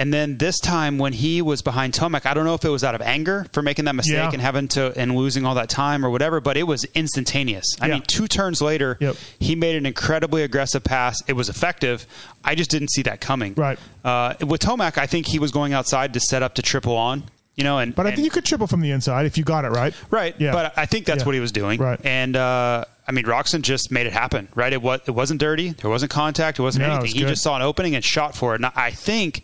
And 0.00 0.12
then 0.12 0.38
this 0.38 0.58
time 0.58 0.98
when 0.98 1.12
he 1.12 1.42
was 1.42 1.60
behind 1.62 1.92
Tomac, 1.92 2.24
I 2.26 2.34
don't 2.34 2.44
know 2.46 2.54
if 2.54 2.64
it 2.64 2.70
was 2.70 2.82
out 2.82 2.94
of 2.96 3.02
anger 3.02 3.46
for 3.52 3.62
making 3.62 3.84
that 3.84 3.94
mistake 3.94 4.14
Yeah. 4.16 4.30
and 4.32 4.40
having 4.40 4.66
to 4.68 4.92
and 4.98 5.14
losing 5.14 5.44
all 5.46 5.54
that 5.56 5.68
time 5.68 6.04
or 6.04 6.10
whatever, 6.10 6.40
but 6.40 6.56
it 6.56 6.62
was 6.64 6.84
instantaneous. 6.94 7.66
I 7.80 7.86
Yeah. 7.86 7.94
mean, 7.94 8.02
two 8.06 8.26
turns 8.26 8.60
later, 8.62 8.96
Yep. 8.98 9.16
he 9.38 9.54
made 9.54 9.76
an 9.76 9.84
incredibly 9.86 10.42
aggressive 10.42 10.82
pass. 10.82 11.18
It 11.28 11.34
was 11.34 11.48
effective. 11.48 12.06
I 12.44 12.54
just 12.54 12.70
didn't 12.70 12.90
see 12.90 13.02
that 13.02 13.20
coming. 13.20 13.52
Right. 13.56 13.78
Uh, 14.04 14.34
with 14.40 14.62
Tomac, 14.62 14.96
I 14.98 15.06
think 15.06 15.26
he 15.28 15.38
was 15.38 15.50
going 15.52 15.72
outside 15.74 16.14
to 16.14 16.20
set 16.20 16.42
up 16.42 16.54
to 16.54 16.62
triple 16.62 16.96
on. 16.96 17.24
You 17.56 17.64
know, 17.64 17.78
and 17.78 17.94
But 17.94 18.06
I 18.06 18.08
and- 18.10 18.16
think 18.16 18.24
you 18.24 18.30
could 18.30 18.46
triple 18.46 18.66
from 18.66 18.80
the 18.80 18.90
inside 18.90 19.26
if 19.26 19.36
you 19.36 19.44
got 19.44 19.66
it 19.66 19.68
right. 19.68 19.92
Right. 20.10 20.34
Yeah. 20.38 20.52
But 20.52 20.72
I 20.78 20.86
think 20.86 21.04
that's 21.04 21.20
Yeah. 21.20 21.26
what 21.26 21.34
he 21.34 21.40
was 21.42 21.52
doing. 21.52 21.78
Right. 21.78 22.00
And 22.04 22.34
uh, 22.36 22.84
I 23.06 23.12
mean, 23.12 23.26
Roczen 23.26 23.60
just 23.60 23.90
made 23.90 24.06
it 24.06 24.14
happen. 24.14 24.48
Right. 24.54 24.72
It 24.72 24.80
was. 24.80 25.00
It 25.06 25.10
wasn't 25.10 25.40
dirty. 25.40 25.74
There 25.82 25.90
wasn't 25.90 26.10
contact. 26.10 26.58
It 26.58 26.62
wasn't 26.62 26.82
No, 26.86 26.86
it 26.86 26.90
anything. 26.92 27.02
was 27.02 27.12
he 27.12 27.28
just 27.28 27.42
saw 27.42 27.56
an 27.56 27.60
opening 27.62 27.94
and 27.94 28.02
shot 28.02 28.34
for 28.34 28.54
it. 28.54 28.62
And 28.62 28.70
I 28.74 28.90
think 28.92 29.42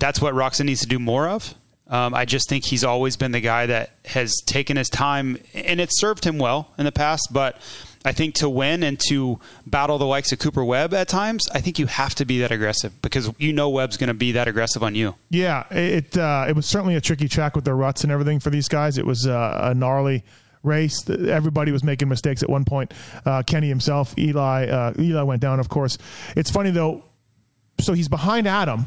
that's 0.00 0.20
what 0.20 0.34
Roczen 0.34 0.64
needs 0.64 0.80
to 0.80 0.86
do 0.88 0.98
more 0.98 1.28
of. 1.28 1.54
Um, 1.86 2.14
I 2.14 2.24
just 2.24 2.48
think 2.48 2.64
he's 2.64 2.84
always 2.84 3.16
been 3.16 3.32
the 3.32 3.40
guy 3.40 3.66
that 3.66 3.90
has 4.04 4.34
taken 4.46 4.76
his 4.76 4.88
time, 4.88 5.38
and 5.54 5.80
it 5.80 5.90
served 5.92 6.24
him 6.24 6.38
well 6.38 6.72
in 6.78 6.84
the 6.84 6.92
past. 6.92 7.28
But 7.32 7.56
I 8.04 8.12
think 8.12 8.36
to 8.36 8.48
win 8.48 8.84
and 8.84 8.98
to 9.08 9.40
battle 9.66 9.98
the 9.98 10.06
likes 10.06 10.30
of 10.30 10.38
Cooper 10.38 10.64
Webb 10.64 10.94
at 10.94 11.08
times, 11.08 11.48
I 11.52 11.60
think 11.60 11.80
you 11.80 11.86
have 11.86 12.14
to 12.14 12.24
be 12.24 12.40
that 12.40 12.52
aggressive 12.52 13.02
because 13.02 13.30
you 13.38 13.52
know 13.52 13.68
Webb's 13.68 13.96
going 13.96 14.08
to 14.08 14.14
be 14.14 14.32
that 14.32 14.46
aggressive 14.46 14.84
on 14.84 14.94
you. 14.94 15.16
Yeah, 15.30 15.64
it 15.70 16.16
uh, 16.16 16.46
it 16.48 16.54
was 16.54 16.64
certainly 16.64 16.94
a 16.94 17.00
tricky 17.00 17.28
track 17.28 17.56
with 17.56 17.64
the 17.64 17.74
ruts 17.74 18.04
and 18.04 18.12
everything 18.12 18.38
for 18.38 18.50
these 18.50 18.68
guys. 18.68 18.96
It 18.96 19.04
was 19.06 19.26
uh, 19.26 19.58
a 19.62 19.74
gnarly 19.74 20.22
race. 20.62 21.08
Everybody 21.10 21.72
was 21.72 21.82
making 21.82 22.08
mistakes 22.08 22.42
at 22.44 22.48
one 22.48 22.64
point. 22.64 22.94
Uh, 23.26 23.42
Kenny 23.42 23.68
himself, 23.68 24.16
Eli, 24.16 24.66
uh, 24.68 24.92
Eli 24.98 25.22
went 25.22 25.42
down. 25.42 25.58
Of 25.58 25.68
course, 25.68 25.98
it's 26.36 26.50
funny 26.50 26.70
though. 26.70 27.04
So 27.80 27.94
he's 27.94 28.08
behind 28.08 28.46
Adam, 28.46 28.86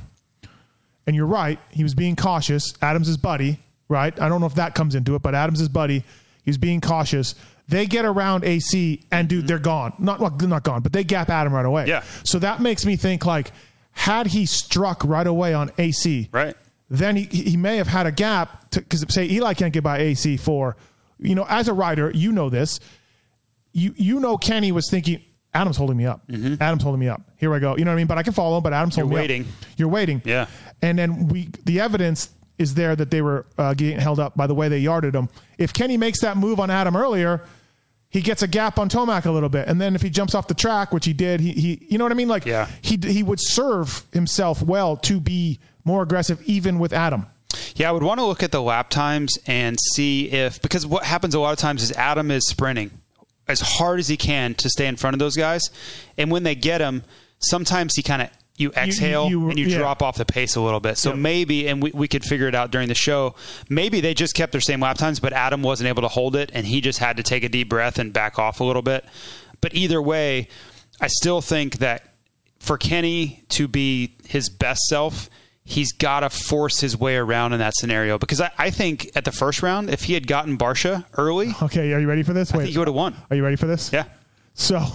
and 1.08 1.16
you're 1.16 1.26
right. 1.28 1.60
He 1.70 1.84
was 1.84 1.94
being 1.96 2.16
cautious. 2.16 2.74
Adam's 2.82 3.08
his 3.08 3.18
buddy, 3.18 3.60
right? 3.90 4.18
I 4.20 4.30
don't 4.30 4.40
know 4.42 4.48
if 4.48 4.56
that 4.56 4.76
comes 4.76 4.96
into 4.96 5.16
it, 5.16 5.22
but 5.22 5.36
Adam's 5.36 5.60
his 5.60 5.70
buddy. 5.70 6.04
He's 6.44 6.58
being 6.58 6.82
cautious. 6.82 7.36
They 7.70 7.86
get 7.86 8.04
around 8.06 8.44
AC, 8.44 9.02
and 9.12 9.28
dude, 9.30 9.48
they're 9.48 9.58
gone. 9.60 9.94
Not 10.00 10.20
well, 10.20 10.30
they're 10.32 10.50
not 10.50 10.64
gone, 10.64 10.82
but 10.82 10.92
they 10.92 11.04
gap 11.04 11.30
Adam 11.30 11.54
right 11.54 11.66
away. 11.66 11.86
Yeah. 11.88 12.04
So 12.24 12.40
that 12.40 12.60
makes 12.62 12.86
me 12.86 12.96
think 12.98 13.26
like, 13.26 13.52
had 13.92 14.28
he 14.28 14.46
struck 14.46 15.04
right 15.06 15.26
away 15.28 15.54
on 15.54 15.72
AC, 15.78 16.28
Right. 16.32 16.56
then 16.90 17.16
he, 17.16 17.24
he 17.26 17.56
may 17.58 17.78
have 17.78 17.88
had 17.88 18.06
a 18.06 18.12
gap 18.12 18.70
because 18.72 19.06
say 19.10 19.30
Eli 19.30 19.54
can't 19.54 19.72
get 19.72 19.84
by 19.84 20.00
AC 20.00 20.36
for, 20.38 20.76
you 21.20 21.36
know, 21.36 21.46
as 21.48 21.68
a 21.70 21.74
rider, 21.74 22.12
you 22.14 22.32
know 22.34 22.50
this. 22.50 22.80
You 23.72 23.94
you 23.98 24.20
know 24.20 24.38
Kenny 24.38 24.72
was 24.72 24.88
thinking 24.90 25.22
Adam's 25.54 25.78
holding 25.78 25.98
me 25.98 26.06
up. 26.06 26.22
Adam's 26.32 26.84
holding 26.84 27.00
me 27.00 27.08
up. 27.10 27.22
Here 27.38 27.54
I 27.54 27.60
go. 27.60 27.78
You 27.78 27.86
know 27.86 27.92
what 27.92 27.96
I 27.96 27.98
mean? 27.98 28.08
But 28.08 28.18
I 28.18 28.24
can 28.24 28.34
follow 28.34 28.58
him. 28.58 28.64
But 28.64 28.74
Adam's 28.74 28.96
holding 28.96 29.14
waiting. 29.14 29.42
me 29.44 29.48
up. 29.50 29.68
You're 29.78 29.88
waiting. 29.90 30.22
Yeah. 30.26 30.48
And 30.82 30.98
then 30.98 31.28
we 31.28 31.50
the 31.66 31.80
evidence 31.80 32.30
is 32.58 32.74
there 32.76 32.96
that 32.96 33.10
they 33.12 33.22
were 33.22 33.46
uh, 33.58 33.74
getting 33.74 34.00
held 34.00 34.20
up 34.20 34.36
by 34.38 34.48
the 34.48 34.54
way 34.56 34.70
they 34.70 34.80
yarded 34.80 35.16
him. 35.16 35.30
If 35.58 35.74
Kenny 35.74 35.98
makes 35.98 36.22
that 36.22 36.38
move 36.38 36.60
on 36.60 36.70
Adam 36.70 36.96
earlier, 36.96 37.42
he 38.10 38.22
gets 38.22 38.42
a 38.44 38.48
gap 38.48 38.78
on 38.78 38.90
Tomac 38.90 39.26
a 39.26 39.32
little 39.32 39.50
bit, 39.50 39.68
and 39.68 39.82
then 39.82 39.96
if 39.96 40.02
he 40.04 40.10
jumps 40.12 40.36
off 40.36 40.48
the 40.48 40.54
track, 40.54 40.92
which 40.94 41.06
he 41.06 41.14
did, 41.14 41.40
he, 41.40 41.52
he 41.54 41.88
you 41.90 41.98
know 41.98 42.06
what 42.06 42.12
I 42.12 42.16
mean? 42.16 42.28
Like 42.28 42.46
Yeah. 42.46 42.68
he 42.82 42.98
he 43.02 43.24
would 43.24 43.40
serve 43.42 44.04
himself 44.14 44.62
well 44.62 44.98
to 44.98 45.20
be 45.20 45.60
more 45.84 46.04
aggressive, 46.04 46.42
even 46.46 46.78
with 46.80 46.94
Adam. 46.94 47.26
Yeah, 47.76 47.90
I 47.90 47.92
would 47.92 48.04
want 48.04 48.20
to 48.20 48.26
look 48.26 48.44
at 48.44 48.52
the 48.52 48.62
lap 48.62 48.90
times 48.90 49.38
and 49.48 49.78
see 49.94 50.32
if 50.32 50.62
because 50.62 50.86
what 50.86 51.04
happens 51.04 51.34
a 51.36 51.40
lot 51.40 51.54
of 51.54 51.60
times 51.60 51.82
is 51.84 51.92
Adam 51.94 52.30
is 52.32 52.48
sprinting 52.48 52.92
as 53.48 53.60
hard 53.62 54.00
as 54.00 54.08
he 54.08 54.18
can 54.18 54.54
to 54.56 54.70
stay 54.70 54.88
in 54.88 54.96
front 54.96 55.14
of 55.16 55.20
those 55.20 55.36
guys, 55.36 55.62
and 56.18 56.32
when 56.32 56.44
they 56.44 56.56
get 56.56 56.82
him, 56.82 57.04
sometimes 57.40 57.96
he 57.96 58.04
kind 58.04 58.22
of 58.22 58.30
you 58.56 58.72
exhale 58.74 59.28
you- 59.30 59.50
and 59.50 59.58
you 59.58 59.66
yeah. 59.66 59.80
drop 59.80 60.04
off 60.04 60.16
the 60.16 60.26
pace 60.26 60.56
a 60.56 60.62
little 60.62 60.80
bit. 60.80 60.96
So 60.98 61.10
Yep. 61.10 61.18
maybe, 61.20 61.68
and 61.68 61.82
we, 61.82 61.90
we 61.92 62.08
could 62.08 62.24
figure 62.24 62.48
it 62.48 62.54
out 62.54 62.70
during 62.70 62.88
the 62.88 62.94
show. 62.94 63.34
Maybe 63.68 64.00
they 64.00 64.14
just 64.14 64.36
kept 64.36 64.52
their 64.52 64.62
same 64.62 64.80
lap 64.80 64.98
times, 65.00 65.20
but 65.20 65.34
Adam 65.34 65.64
wasn't 65.64 65.88
able 65.90 66.04
to 66.04 66.08
hold 66.08 66.36
it, 66.36 66.52
and 66.54 66.68
he 66.68 66.80
just 66.80 67.00
had 67.00 67.18
to 67.18 67.24
take 67.24 67.44
a 67.44 67.50
deep 67.50 67.68
breath 67.68 67.98
and 67.98 68.14
back 68.14 68.38
off 68.38 68.60
a 68.60 68.64
little 68.64 68.84
bit. 68.84 69.06
But 69.60 69.74
either 69.74 70.00
way, 70.02 70.50
I 71.02 71.08
still 71.08 71.42
think 71.42 71.80
that 71.80 72.14
for 72.60 72.78
Kenny 72.78 73.44
to 73.50 73.68
be 73.68 74.14
his 74.28 74.50
best 74.50 74.82
self, 74.84 75.32
he's 75.64 75.92
got 75.94 76.22
to 76.22 76.30
force 76.30 76.80
his 76.80 76.98
way 76.98 77.16
around 77.16 77.54
in 77.54 77.60
that 77.60 77.74
scenario. 77.76 78.18
Because 78.18 78.42
I, 78.42 78.52
I 78.58 78.70
think 78.70 79.10
at 79.16 79.26
the 79.26 79.32
first 79.32 79.62
round, 79.64 79.90
if 79.90 80.04
he 80.04 80.14
had 80.14 80.28
gotten 80.28 80.58
Barcia 80.58 81.06
early, 81.18 81.52
Okay, 81.62 81.94
are 81.94 82.00
you 82.00 82.08
ready 82.08 82.24
for 82.24 82.34
this? 82.34 82.54
I 82.54 82.58
think 82.58 82.70
he 82.70 82.78
would 82.78 82.88
have 82.88 82.96
won. 82.96 83.16
Are 83.30 83.36
you 83.36 83.44
ready 83.44 83.56
for 83.56 83.68
this? 83.68 83.92
Yeah. 83.94 84.06
So, 84.54 84.86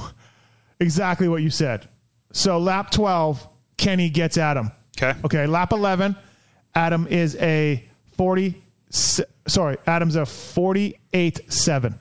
exactly 0.81 1.29
what 1.29 1.43
you 1.43 1.51
said. 1.51 1.89
So, 2.33 2.59
lap 2.59 2.91
12, 2.91 3.47
Kenny 3.77 4.11
gets 4.11 4.37
Adam. 4.39 4.71
Okay. 4.97 5.19
Okay, 5.25 5.47
lap 5.47 5.73
11, 5.73 6.17
Adam 6.75 7.07
is 7.09 7.37
a 7.37 7.85
40, 8.17 8.61
sorry, 8.91 9.77
Adam's 9.87 10.17
a 10.17 10.27
48 10.27 11.53
7 11.53 11.95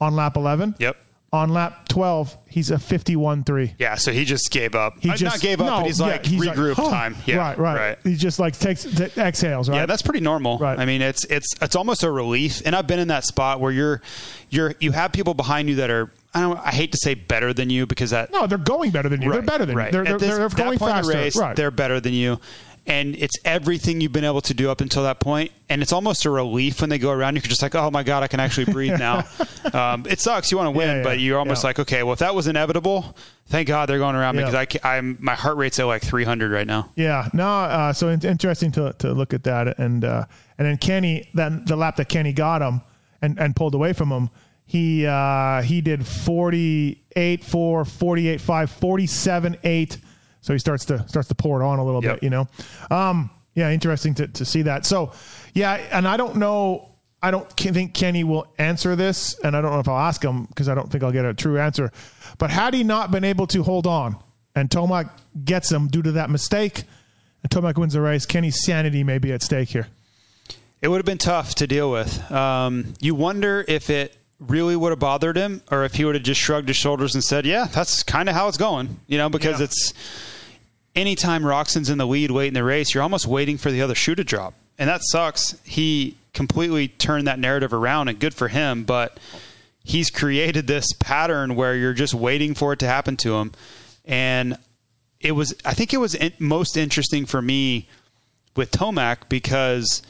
on 0.00 0.14
lap 0.16 0.36
11. 0.36 0.74
Yep. 0.78 0.96
On 1.34 1.48
lap 1.48 1.88
12, 1.88 2.36
he's 2.48 2.70
a 2.70 2.78
51 2.78 3.42
3. 3.42 3.74
Yeah, 3.76 3.96
so 3.96 4.12
he 4.12 4.24
just 4.24 4.52
gave 4.52 4.76
up. 4.76 4.94
He 5.00 5.10
Uh, 5.10 5.16
just 5.16 5.34
not 5.36 5.40
gave 5.40 5.60
up, 5.60 5.66
no, 5.66 5.76
but 5.78 5.86
he's 5.86 5.98
yeah, 5.98 6.06
like 6.06 6.24
he's 6.24 6.44
like, 6.46 6.56
regroup 6.56 6.74
"Huh." 6.76 6.90
time. 6.90 7.16
Yeah, 7.26 7.36
right, 7.38 7.58
right, 7.58 7.98
He 8.04 8.14
just 8.14 8.38
like 8.38 8.56
takes 8.56 8.84
t- 8.84 9.08
exhales, 9.20 9.68
right? 9.68 9.78
Yeah, 9.78 9.86
that's 9.86 10.02
pretty 10.02 10.20
normal. 10.20 10.58
Right. 10.58 10.78
I 10.78 10.84
mean, 10.84 11.02
it's 11.02 11.24
it's 11.24 11.48
it's 11.60 11.74
almost 11.74 12.04
a 12.04 12.10
relief. 12.12 12.62
And 12.64 12.76
I've 12.76 12.86
been 12.86 13.00
in 13.00 13.08
that 13.08 13.24
spot 13.24 13.58
where 13.60 13.72
you're 13.72 14.00
you're 14.50 14.74
you 14.78 14.92
have 14.92 15.10
people 15.10 15.34
behind 15.34 15.68
you 15.68 15.74
that 15.76 15.90
are 15.90 16.12
I 16.34 16.40
don't 16.42 16.58
I 16.58 16.70
hate 16.70 16.92
to 16.92 16.98
say 17.02 17.14
better 17.14 17.52
than 17.52 17.68
you 17.68 17.84
because 17.86 18.10
that 18.10 18.30
no, 18.30 18.46
they're 18.46 18.56
going 18.58 18.92
better 18.92 19.08
than 19.08 19.20
you. 19.20 19.32
They're 19.32 19.42
better 19.42 19.66
than 19.66 19.76
right. 19.76 19.86
you. 19.86 19.92
They're, 19.92 20.04
they're, 20.04 20.18
this- 20.18 20.36
they're 20.36 20.48
going 20.64 20.78
faster. 20.78 21.12
the 21.12 21.18
race, 21.18 21.36
right. 21.36 21.56
They're 21.56 21.72
better 21.72 21.98
than 21.98 22.12
you. 22.12 22.38
And 22.86 23.16
it's 23.16 23.38
everything 23.46 24.02
you've 24.02 24.12
been 24.12 24.24
able 24.24 24.42
to 24.42 24.52
do 24.52 24.70
up 24.70 24.82
until 24.82 25.04
that 25.04 25.18
point, 25.18 25.52
and 25.70 25.80
it's 25.80 25.92
almost 25.92 26.26
a 26.26 26.30
relief 26.30 26.82
when 26.82 26.90
they 26.90 26.98
go 26.98 27.10
around. 27.10 27.34
You're 27.34 27.40
just 27.40 27.62
like, 27.62 27.74
"Oh 27.74 27.90
my 27.90 28.02
god, 28.02 28.22
I 28.22 28.26
can 28.26 28.40
actually 28.40 28.70
breathe 28.70 28.98
now." 28.98 29.24
um, 29.72 30.04
it 30.06 30.20
sucks. 30.20 30.50
You 30.50 30.58
want 30.58 30.66
to 30.66 30.70
win, 30.78 30.88
Yeah, 30.88 30.96
yeah, 30.98 31.02
but 31.02 31.18
you're 31.18 31.38
almost 31.38 31.62
yeah. 31.62 31.68
like, 31.68 31.78
"Okay, 31.78 32.02
well, 32.02 32.12
if 32.12 32.18
that 32.18 32.34
was 32.34 32.46
inevitable, 32.46 33.16
thank 33.46 33.68
God 33.68 33.88
they're 33.88 33.96
going 33.98 34.16
around 34.16 34.36
because 34.36 34.54
I 34.54 34.66
I'm 34.82 35.16
my 35.18 35.34
heart 35.34 35.56
rate's 35.56 35.78
at 35.80 35.86
like 35.86 36.02
300 36.02 36.50
right 36.52 36.66
now." 36.66 36.90
Yeah, 36.94 37.26
no. 37.32 37.46
Uh, 37.48 37.92
so 37.94 38.08
in- 38.08 38.20
interesting 38.20 38.70
to, 38.72 38.92
to 38.98 39.14
look 39.14 39.32
at 39.32 39.44
that, 39.44 39.78
and 39.78 40.04
uh, 40.04 40.26
and 40.58 40.66
then 40.68 40.76
Kenny, 40.76 41.30
then 41.32 41.64
the 41.64 41.76
lap 41.76 41.96
that 41.96 42.10
Kenny 42.10 42.34
got 42.34 42.60
him 42.60 42.82
and, 43.22 43.38
and 43.38 43.56
pulled 43.56 43.74
away 43.74 43.94
from 43.94 44.10
him, 44.12 44.28
he 44.66 45.06
uh, 45.06 45.62
he 45.62 45.80
did 45.80 46.06
48 46.06 47.44
4, 47.44 47.84
48 47.86 48.40
5, 48.42 48.70
47 48.70 49.56
8. 49.64 49.98
So 50.44 50.52
he 50.52 50.58
starts 50.58 50.84
to 50.86 51.08
starts 51.08 51.28
to 51.28 51.34
pour 51.34 51.62
it 51.62 51.64
on 51.64 51.78
a 51.78 51.84
little 51.84 52.04
Yep. 52.04 52.16
bit, 52.16 52.22
you 52.22 52.28
know. 52.28 52.46
Um, 52.90 53.30
yeah, 53.54 53.70
interesting 53.70 54.14
to, 54.16 54.26
to 54.28 54.44
see 54.44 54.60
that. 54.62 54.84
So 54.84 55.12
yeah, 55.54 55.72
and 55.90 56.06
I 56.06 56.18
don't 56.18 56.36
know. 56.36 56.90
I 57.22 57.30
don't 57.30 57.48
think 57.56 57.94
Kenny 57.94 58.24
will 58.24 58.46
answer 58.58 58.94
this, 58.94 59.38
and 59.42 59.56
I 59.56 59.62
don't 59.62 59.72
know 59.72 59.80
if 59.80 59.88
I'll 59.88 59.98
ask 60.06 60.22
him 60.22 60.44
because 60.44 60.68
I 60.68 60.74
don't 60.74 60.90
think 60.92 61.02
I'll 61.02 61.12
get 61.12 61.24
a 61.24 61.32
true 61.32 61.58
answer. 61.58 61.90
But 62.36 62.50
had 62.50 62.74
he 62.74 62.84
not 62.84 63.10
been 63.10 63.24
able 63.24 63.46
to 63.48 63.62
hold 63.62 63.86
on, 63.86 64.16
and 64.54 64.68
Tomac 64.68 65.08
gets 65.46 65.72
him 65.72 65.88
due 65.88 66.02
to 66.02 66.12
that 66.12 66.28
mistake, 66.28 66.82
and 67.42 67.48
Tomac 67.50 67.78
wins 67.78 67.94
the 67.94 68.02
race, 68.02 68.26
Kenny's 68.26 68.62
sanity 68.66 69.02
may 69.02 69.16
be 69.16 69.32
at 69.32 69.42
stake 69.42 69.70
here. 69.70 69.86
It 70.82 70.88
would 70.88 70.98
have 70.98 71.06
been 71.06 71.16
tough 71.16 71.54
to 71.54 71.66
deal 71.66 71.90
with. 71.90 72.30
Um, 72.30 72.92
you 73.00 73.14
wonder 73.14 73.64
if 73.66 73.88
it 73.88 74.14
really 74.38 74.76
would 74.76 74.90
have 74.90 74.98
bothered 74.98 75.36
him, 75.38 75.62
or 75.70 75.84
if 75.84 75.94
he 75.94 76.04
would 76.04 76.16
have 76.16 76.24
just 76.24 76.42
shrugged 76.42 76.68
his 76.68 76.76
shoulders 76.76 77.14
and 77.14 77.24
said, 77.24 77.46
"Yeah, 77.46 77.64
that's 77.72 78.02
kind 78.02 78.28
of 78.28 78.34
how 78.34 78.48
it's 78.48 78.58
going," 78.58 78.98
you 79.06 79.16
know, 79.16 79.30
because 79.30 79.60
Yeah. 79.60 79.64
it's 79.64 79.94
anytime 80.94 81.42
Roczen's 81.42 81.90
in 81.90 81.98
the 81.98 82.06
lead 82.06 82.30
late 82.30 82.48
in 82.48 82.54
the 82.54 82.64
race, 82.64 82.94
you're 82.94 83.02
almost 83.02 83.26
waiting 83.26 83.58
for 83.58 83.70
the 83.70 83.82
other 83.82 83.94
shoe 83.94 84.14
to 84.14 84.24
drop, 84.24 84.54
and 84.78 84.88
that 84.88 85.02
sucks. 85.04 85.58
He 85.64 86.16
completely 86.32 86.88
turned 86.88 87.26
that 87.26 87.38
narrative 87.38 87.72
around, 87.72 88.08
and 88.08 88.18
good 88.18 88.34
for 88.34 88.48
him, 88.48 88.84
but 88.84 89.18
he's 89.82 90.10
created 90.10 90.66
this 90.66 90.92
pattern 90.94 91.54
where 91.54 91.74
you're 91.74 91.94
just 91.94 92.14
waiting 92.14 92.54
for 92.54 92.72
it 92.72 92.78
to 92.80 92.86
happen 92.86 93.16
to 93.18 93.36
him, 93.36 93.52
and 94.04 94.58
it 95.20 95.32
was. 95.32 95.54
I 95.64 95.74
think 95.74 95.92
it 95.94 95.98
was 95.98 96.16
most 96.38 96.76
interesting 96.76 97.26
for 97.26 97.40
me 97.40 97.88
with 98.56 98.70
Tomac 98.70 99.28
because 99.28 100.02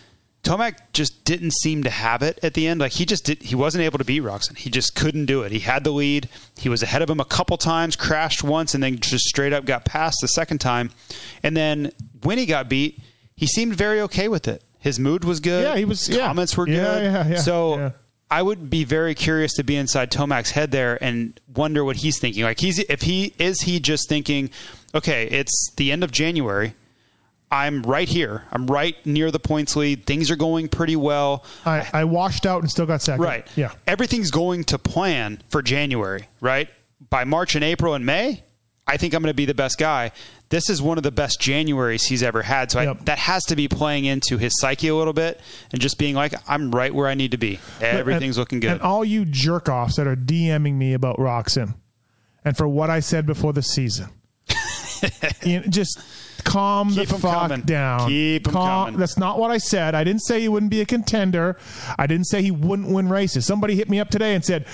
Tomac 0.45 0.77
just 0.93 1.25
didn't 1.25 1.53
seem 1.55 1.83
to 1.85 1.91
have 1.91 2.23
it 2.23 2.39
at 2.43 2.55
the 2.55 2.67
end. 2.69 2.81
Like 2.81 2.93
he 2.93 3.05
just 3.05 3.25
did, 3.25 3.43
he 3.43 3.55
wasn't 3.55 3.83
able 3.83 3.99
to 3.99 4.05
beat 4.05 4.23
Roczen. 4.23 4.57
He 4.57 4.71
just 4.71 4.95
couldn't 4.95 5.27
do 5.27 5.43
it. 5.43 5.51
He 5.53 5.61
had 5.61 5.83
the 5.85 5.91
lead. 5.91 6.29
He 6.59 6.69
was 6.69 6.83
ahead 6.83 7.03
of 7.03 7.11
him 7.11 7.19
a 7.21 7.25
couple 7.25 7.57
times, 7.57 7.97
crashed 7.97 8.45
once, 8.45 8.75
and 8.75 8.83
then 8.83 8.99
just 8.99 9.25
straight 9.25 9.53
up 9.53 9.65
got 9.65 9.85
past 9.85 10.19
the 10.21 10.29
second 10.29 10.59
time. 10.59 10.91
And 11.43 11.57
then 11.57 11.91
when 12.23 12.39
he 12.39 12.47
got 12.47 12.69
beat, 12.69 13.01
he 13.35 13.47
seemed 13.47 13.75
very 13.75 14.01
okay 14.03 14.29
with 14.29 14.47
it. 14.47 14.63
His 14.79 15.01
mood 15.01 15.25
was 15.25 15.41
good. 15.41 15.65
Yeah, 15.65 15.77
he 15.77 15.85
was- 15.85 16.07
His 16.07 16.17
yeah. 16.19 16.27
comments 16.27 16.57
were 16.57 16.69
Yeah, 16.69 16.75
good. 16.77 17.03
yeah, 17.05 17.29
yeah, 17.29 17.37
so 17.41 17.77
yeah. 17.79 17.91
I 18.31 18.43
would 18.43 18.69
be 18.69 18.85
very 18.85 19.15
curious 19.15 19.55
to 19.55 19.63
be 19.65 19.77
inside 19.77 20.11
Tomac's 20.11 20.51
head 20.51 20.71
there 20.73 21.03
and 21.03 21.39
wonder 21.55 21.85
what 21.85 21.97
he's 21.97 22.19
thinking. 22.19 22.43
Like 22.43 22.61
he's 22.61 22.79
if 22.81 23.03
he 23.03 23.33
is 23.39 23.63
he 23.63 23.81
just 23.81 24.09
thinking, 24.09 24.51
okay, 24.95 25.27
it's 25.29 25.71
the 25.77 25.91
end 25.91 26.05
of 26.05 26.11
January. 26.13 26.75
I'm 27.51 27.83
right 27.83 28.09
here. 28.09 28.45
I'm 28.51 28.67
right 28.67 28.97
near 29.07 29.31
the 29.31 29.39
points 29.39 29.77
lead. 29.77 30.07
Things 30.07 30.31
are 30.31 30.37
going 30.37 30.69
pretty 30.69 30.97
well. 30.97 31.45
I, 31.65 31.89
I 31.93 32.05
washed 32.05 32.47
out 32.47 32.63
and 32.63 32.71
still 32.71 32.87
got 32.87 33.01
second. 33.01 33.23
Right. 33.25 33.47
Yeah. 33.55 33.73
Everything's 33.87 34.31
going 34.31 34.65
to 34.65 34.79
plan 34.79 35.41
for 35.51 35.63
January, 35.63 36.29
right? 36.41 36.69
By 37.11 37.25
March 37.25 37.55
and 37.55 37.63
April 37.63 37.95
and 37.95 38.05
May, 38.05 38.43
I 38.87 38.97
think 38.97 39.15
I'm 39.15 39.23
going 39.23 39.31
to 39.31 39.37
be 39.37 39.45
the 39.45 39.55
best 39.55 39.79
guy. 39.79 40.11
This 40.49 40.69
is 40.69 40.83
one 40.83 40.99
of 40.99 41.05
the 41.05 41.11
best 41.13 41.41
Januaries 41.41 42.07
he's 42.07 42.23
ever 42.23 42.43
had. 42.43 42.71
So 42.71 42.81
I, 42.81 42.93
that 43.05 43.19
has 43.19 43.45
to 43.47 43.57
be 43.57 43.69
playing 43.69 44.05
into 44.05 44.37
his 44.37 44.53
psyche 44.61 44.89
a 44.89 44.95
little 44.95 45.13
bit 45.13 45.41
and 45.73 45.81
just 45.81 45.97
being 45.99 46.15
like, 46.15 46.35
I'm 46.49 46.71
right 46.71 46.93
where 46.95 47.07
I 47.09 47.15
need 47.15 47.31
to 47.33 47.39
be. 47.39 47.61
Everything's 47.81 48.37
And- 48.37 48.43
looking 48.43 48.61
good. 48.61 48.73
And 48.73 48.83
all 48.83 49.05
you 49.05 49.25
jerk 49.25 49.69
offs 49.69 49.97
that 49.97 50.07
are 50.07 50.17
DMing 50.17 50.75
me 50.75 50.93
about 50.93 51.19
Roczen 51.19 51.75
and 52.45 52.57
for 52.57 52.67
what 52.69 52.91
I 52.91 53.01
said 53.01 53.27
before 53.27 53.53
the 53.53 53.63
season, 53.63 54.09
you 55.45 55.61
know, 55.61 55.67
just 55.69 56.01
calm 56.45 56.91
Keep 56.91 57.09
the 57.09 57.15
'em 57.15 57.21
fuck 57.21 57.41
coming. 57.49 57.61
down. 57.63 58.09
Keep 58.09 58.47
'em 58.49 58.53
Calm- 58.53 58.85
coming. 58.87 59.01
That's 59.01 59.19
not 59.19 59.39
what 59.39 59.51
I 59.51 59.59
said. 59.59 59.95
I 59.95 60.05
didn't 60.05 60.23
say 60.23 60.41
he 60.41 60.49
wouldn't 60.49 60.71
be 60.71 60.81
a 60.81 60.87
contender. 60.87 61.57
I 61.99 62.07
didn't 62.07 62.27
say 62.27 62.43
he 62.43 62.51
wouldn't 62.51 62.89
win 62.89 63.09
races. 63.09 63.47
Somebody 63.47 63.75
hit 63.77 63.89
me 63.91 63.99
up 64.01 64.11
today 64.11 64.35
and 64.35 64.45
said, 64.45 64.67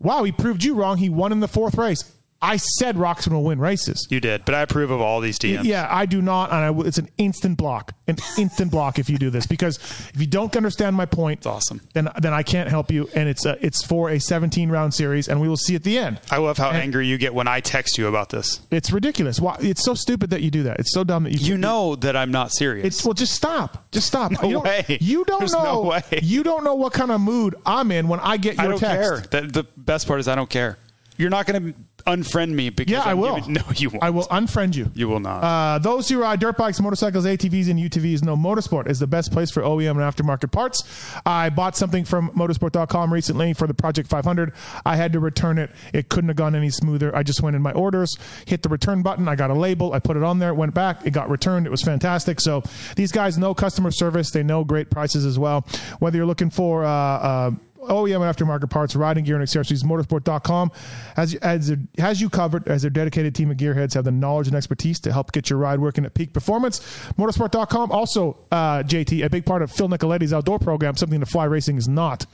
"Wow, 0.00 0.24
he 0.24 0.32
proved 0.32 0.62
you 0.64 0.74
wrong. 0.74 0.98
He 0.98 1.08
won 1.08 1.32
in 1.32 1.40
the 1.40 1.48
fourth 1.48 1.76
race." 1.76 2.04
I 2.40 2.56
said 2.56 2.94
Roczen 2.94 3.32
will 3.32 3.42
win 3.42 3.58
races. 3.58 4.06
you 4.10 4.20
did, 4.20 4.44
but 4.44 4.54
I 4.54 4.60
approve 4.62 4.92
of 4.92 5.00
all 5.00 5.20
these 5.20 5.40
DMs. 5.40 5.64
Yeah, 5.64 5.88
I 5.90 6.06
do 6.06 6.22
not, 6.22 6.50
and 6.50 6.58
I 6.60 6.66
w- 6.68 6.86
it's 6.86 6.96
an 6.98 7.08
instant 7.18 7.58
block, 7.58 7.94
an 8.06 8.16
instant 8.38 8.70
block 8.70 9.00
if 9.00 9.10
you 9.10 9.18
do 9.18 9.28
this 9.28 9.44
because 9.44 9.76
if 10.14 10.20
you 10.20 10.26
don't 10.28 10.54
understand 10.56 10.94
my 10.94 11.04
point, 11.04 11.38
It's 11.40 11.46
awesome. 11.46 11.80
then 11.94 12.08
then 12.20 12.32
I 12.32 12.44
can't 12.44 12.68
help 12.70 12.92
you, 12.92 13.08
and 13.12 13.28
it's 13.28 13.44
a, 13.44 13.58
it's 13.64 13.84
for 13.84 14.10
a 14.10 14.20
17 14.20 14.70
round 14.70 14.94
series, 14.94 15.26
and 15.28 15.40
we 15.40 15.48
will 15.48 15.56
see 15.56 15.74
at 15.74 15.82
the 15.82 15.98
end. 15.98 16.20
I 16.30 16.36
love 16.36 16.58
how 16.58 16.68
And- 16.68 16.78
angry 16.78 17.08
you 17.08 17.18
get 17.18 17.34
when 17.34 17.48
I 17.48 17.58
text 17.58 17.98
you 17.98 18.06
about 18.06 18.28
this. 18.30 18.60
It's 18.70 18.92
ridiculous. 18.92 19.40
Why? 19.40 19.56
It's 19.60 19.84
so 19.84 19.94
stupid 19.94 20.30
that 20.30 20.40
you 20.42 20.52
do 20.52 20.62
that. 20.62 20.78
It's 20.78 20.92
so 20.94 21.02
dumb 21.02 21.24
that 21.24 21.32
you. 21.32 21.44
You 21.44 21.58
know 21.58 21.96
that 21.96 22.14
I'm 22.14 22.30
not 22.30 22.52
serious. 22.52 22.86
It's 22.86 23.04
well, 23.04 23.14
just 23.14 23.34
stop. 23.34 23.90
Just 23.90 24.06
stop. 24.06 24.30
No 24.30 24.42
you 24.48 24.52
don't, 24.54 24.64
way. 24.64 24.98
You 25.00 25.24
don't 25.24 25.40
There's 25.40 25.52
know. 25.54 25.64
no 25.64 25.80
way. 25.82 26.02
You 26.22 26.44
don't 26.44 26.62
know 26.62 26.76
what 26.76 26.92
kind 26.92 27.10
of 27.10 27.20
mood 27.20 27.56
I'm 27.66 27.90
in 27.90 28.06
when 28.06 28.20
I 28.20 28.36
get 28.36 28.54
your 28.54 28.64
I 28.64 28.68
don't 28.68 28.78
text. 28.78 29.30
care. 29.32 29.40
The, 29.42 29.46
the 29.48 29.62
best 29.76 30.06
part 30.06 30.20
is 30.20 30.28
I 30.28 30.36
don't 30.36 30.48
care. 30.48 30.78
You're 31.16 31.30
not 31.30 31.46
going 31.46 31.72
to 31.72 31.78
unfriend 32.08 32.52
me 32.52 32.70
because 32.70 32.90
Yeah, 32.92 33.02
I 33.02 33.10
I'm 33.12 33.18
will. 33.20 33.36
giving- 33.36 33.52
no, 33.54 33.62
you 33.76 33.90
won't. 33.90 34.02
I 34.02 34.10
will 34.10 34.26
unfriend 34.26 34.74
you. 34.74 34.90
You 34.94 35.08
will 35.08 35.20
not. 35.20 35.42
Uh, 35.44 35.78
those 35.78 36.08
who 36.08 36.20
ride 36.20 36.40
dirt 36.40 36.56
bikes, 36.56 36.80
motorcycles, 36.80 37.24
ATVs, 37.26 37.68
and 37.68 37.78
UTVs 37.78 38.24
know 38.24 38.36
Motorsport 38.36 38.88
is 38.88 38.98
the 38.98 39.06
best 39.06 39.30
place 39.32 39.50
for 39.50 39.62
OEM 39.62 39.90
and 39.92 40.00
aftermarket 40.00 40.50
parts. 40.50 40.82
I 41.26 41.50
bought 41.50 41.76
something 41.76 42.04
from 42.04 42.30
motorsport.com 42.30 43.12
recently 43.12 43.52
for 43.52 43.66
the 43.66 43.74
Project 43.74 44.08
500. 44.08 44.52
I 44.84 44.96
had 44.96 45.12
to 45.12 45.20
return 45.20 45.58
it. 45.58 45.70
It 45.92 46.08
couldn't 46.08 46.28
have 46.28 46.36
gone 46.36 46.54
any 46.54 46.70
smoother. 46.70 47.14
I 47.14 47.22
just 47.22 47.42
went 47.42 47.54
in 47.56 47.62
my 47.62 47.72
orders, 47.72 48.16
hit 48.46 48.62
the 48.62 48.68
return 48.68 49.02
button. 49.02 49.28
I 49.28 49.36
got 49.36 49.50
a 49.50 49.54
label. 49.54 49.92
I 49.92 49.98
put 49.98 50.16
it 50.16 50.22
on 50.22 50.38
there, 50.38 50.54
went 50.54 50.74
back. 50.74 51.06
It 51.06 51.10
got 51.12 51.28
returned. 51.30 51.66
It 51.66 51.70
was 51.70 51.82
fantastic. 51.82 52.40
So 52.40 52.62
these 52.96 53.12
guys 53.12 53.36
know 53.38 53.54
customer 53.54 53.90
service. 53.90 54.30
They 54.30 54.42
know 54.42 54.64
great 54.64 54.90
prices 54.90 55.24
as 55.26 55.38
well. 55.38 55.66
Whether 55.98 56.16
you're 56.16 56.26
looking 56.26 56.50
for, 56.50 56.84
uh, 56.84 56.88
uh, 56.90 57.50
OEM 57.88 58.16
and 58.26 58.36
aftermarket 58.36 58.70
parts, 58.70 58.94
riding 58.94 59.24
gear, 59.24 59.34
and 59.34 59.42
accessories. 59.42 59.82
Motorsport.com 59.82 60.70
has, 61.16 61.36
has, 61.42 61.74
has 61.98 62.20
you 62.20 62.28
covered 62.30 62.66
as 62.68 62.82
their 62.82 62.90
dedicated 62.90 63.34
team 63.34 63.50
of 63.50 63.56
gearheads 63.56 63.94
have 63.94 64.04
the 64.04 64.10
knowledge 64.10 64.46
and 64.46 64.56
expertise 64.56 65.00
to 65.00 65.12
help 65.12 65.32
get 65.32 65.50
your 65.50 65.58
ride 65.58 65.80
working 65.80 66.04
at 66.04 66.14
peak 66.14 66.32
performance. 66.32 66.80
Motorsport.com 67.18 67.90
also, 67.90 68.38
uh, 68.52 68.82
JT, 68.82 69.24
a 69.24 69.30
big 69.30 69.44
part 69.44 69.62
of 69.62 69.70
Phil 69.70 69.88
Nicoletti's 69.88 70.32
outdoor 70.32 70.58
program, 70.58 70.96
something 70.96 71.20
the 71.20 71.26
fly 71.26 71.44
racing 71.44 71.76
is 71.76 71.88
not, 71.88 72.26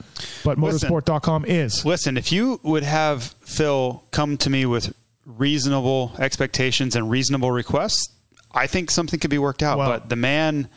but 0.43 0.57
Listen. 0.57 0.89
Motorsport.com 0.89 1.45
is. 1.45 1.85
Listen, 1.85 2.17
if 2.17 2.31
you 2.31 2.59
would 2.63 2.83
have 2.83 3.23
Phil 3.41 4.03
come 4.11 4.37
to 4.37 4.49
me 4.49 4.65
with 4.65 4.93
reasonable 5.25 6.13
expectations 6.19 6.95
and 6.95 7.09
reasonable 7.09 7.51
requests, 7.51 8.11
I 8.51 8.67
think 8.67 8.89
something 8.91 9.19
could 9.19 9.29
be 9.29 9.37
worked 9.37 9.63
out. 9.63 9.77
Well- 9.77 9.89
but 9.89 10.09
the 10.09 10.15
man, 10.15 10.69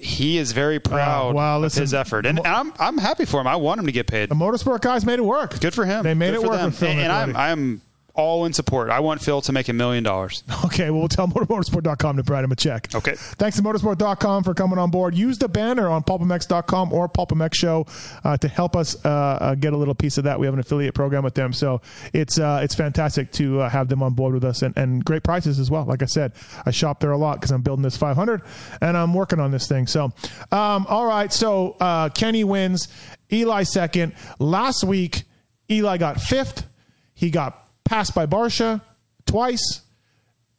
he 0.00 0.38
is 0.38 0.52
very 0.52 0.78
proud 0.80 1.30
Uh, 1.30 1.34
well, 1.34 1.64
of 1.64 1.74
his 1.74 1.92
effort, 1.94 2.26
and 2.26 2.40
I'm 2.40 2.72
I'm 2.78 2.98
happy 2.98 3.24
for 3.24 3.40
him. 3.40 3.46
I 3.46 3.56
want 3.56 3.80
him 3.80 3.86
to 3.86 3.92
get 3.92 4.06
paid. 4.06 4.28
The 4.30 4.34
Motorsport 4.34 4.80
guys 4.80 5.04
made 5.04 5.18
it 5.18 5.24
work. 5.24 5.60
Good 5.60 5.74
for 5.74 5.84
him. 5.84 6.02
They 6.02 6.14
made 6.14 6.32
Good 6.32 6.40
it 6.40 6.42
for 6.42 6.48
work 6.48 6.72
them. 6.74 6.88
and, 6.88 7.00
and 7.00 7.12
I'm. 7.12 7.36
I'm 7.36 7.82
all 8.14 8.44
in 8.44 8.52
support. 8.52 8.90
I 8.90 9.00
want 9.00 9.20
Phil 9.20 9.40
to 9.42 9.52
make 9.52 9.68
a 9.68 9.72
million 9.72 10.04
dollars. 10.04 10.42
Okay, 10.70 10.90
well, 10.90 11.00
we'll 11.00 11.08
tell 11.08 11.26
motorsport.com 11.26 12.22
to 12.22 12.32
write 12.32 12.44
him 12.44 12.52
a 12.52 12.56
check. 12.56 12.94
Okay. 12.94 13.14
Thanks 13.16 13.56
to 13.56 13.62
motorsport.com 13.62 14.44
for 14.44 14.54
coming 14.54 14.78
on 14.78 14.90
board. 14.90 15.14
Use 15.14 15.38
the 15.38 15.48
banner 15.48 15.88
on 15.88 16.02
pulpmx.com 16.04 16.92
or 16.92 17.08
PulpMX 17.08 17.54
Show 17.54 17.86
uh, 18.22 18.36
to 18.36 18.46
help 18.46 18.76
us 18.76 18.94
uh, 19.04 19.08
uh, 19.08 19.54
get 19.54 19.72
a 19.72 19.76
little 19.76 19.94
piece 19.94 20.18
of 20.18 20.24
that. 20.24 20.38
We 20.38 20.46
have 20.46 20.54
an 20.54 20.60
affiliate 20.60 20.94
program 20.94 21.24
with 21.24 21.34
them. 21.34 21.52
So 21.52 21.80
it's 22.12 22.38
uh, 22.38 22.60
it's 22.62 22.74
fantastic 22.74 23.32
to 23.32 23.60
uh, 23.62 23.68
have 23.68 23.88
them 23.88 24.02
on 24.02 24.12
board 24.14 24.34
with 24.34 24.44
us 24.44 24.62
and, 24.62 24.76
and 24.76 25.04
great 25.04 25.22
prices 25.24 25.58
as 25.58 25.70
well. 25.70 25.84
Like 25.84 26.02
I 26.02 26.06
said, 26.06 26.32
I 26.64 26.70
shop 26.70 27.00
there 27.00 27.10
a 27.12 27.18
lot 27.18 27.40
because 27.40 27.50
I'm 27.50 27.62
building 27.62 27.82
this 27.82 27.96
500 27.96 28.42
and 28.80 28.96
I'm 28.96 29.14
working 29.14 29.40
on 29.40 29.50
this 29.50 29.66
thing. 29.66 29.86
So, 29.86 30.12
um, 30.52 30.86
all 30.88 31.06
right. 31.06 31.32
So 31.32 31.76
uh, 31.80 32.10
Kenny 32.10 32.44
wins, 32.44 32.88
Eli 33.32 33.64
second. 33.64 34.14
Last 34.38 34.84
week, 34.84 35.24
Eli 35.70 35.96
got 35.96 36.20
fifth. 36.20 36.66
He 37.14 37.30
got 37.30 37.66
passed 37.90 38.14
by 38.14 38.24
Barcia 38.24 38.80
twice 39.26 39.82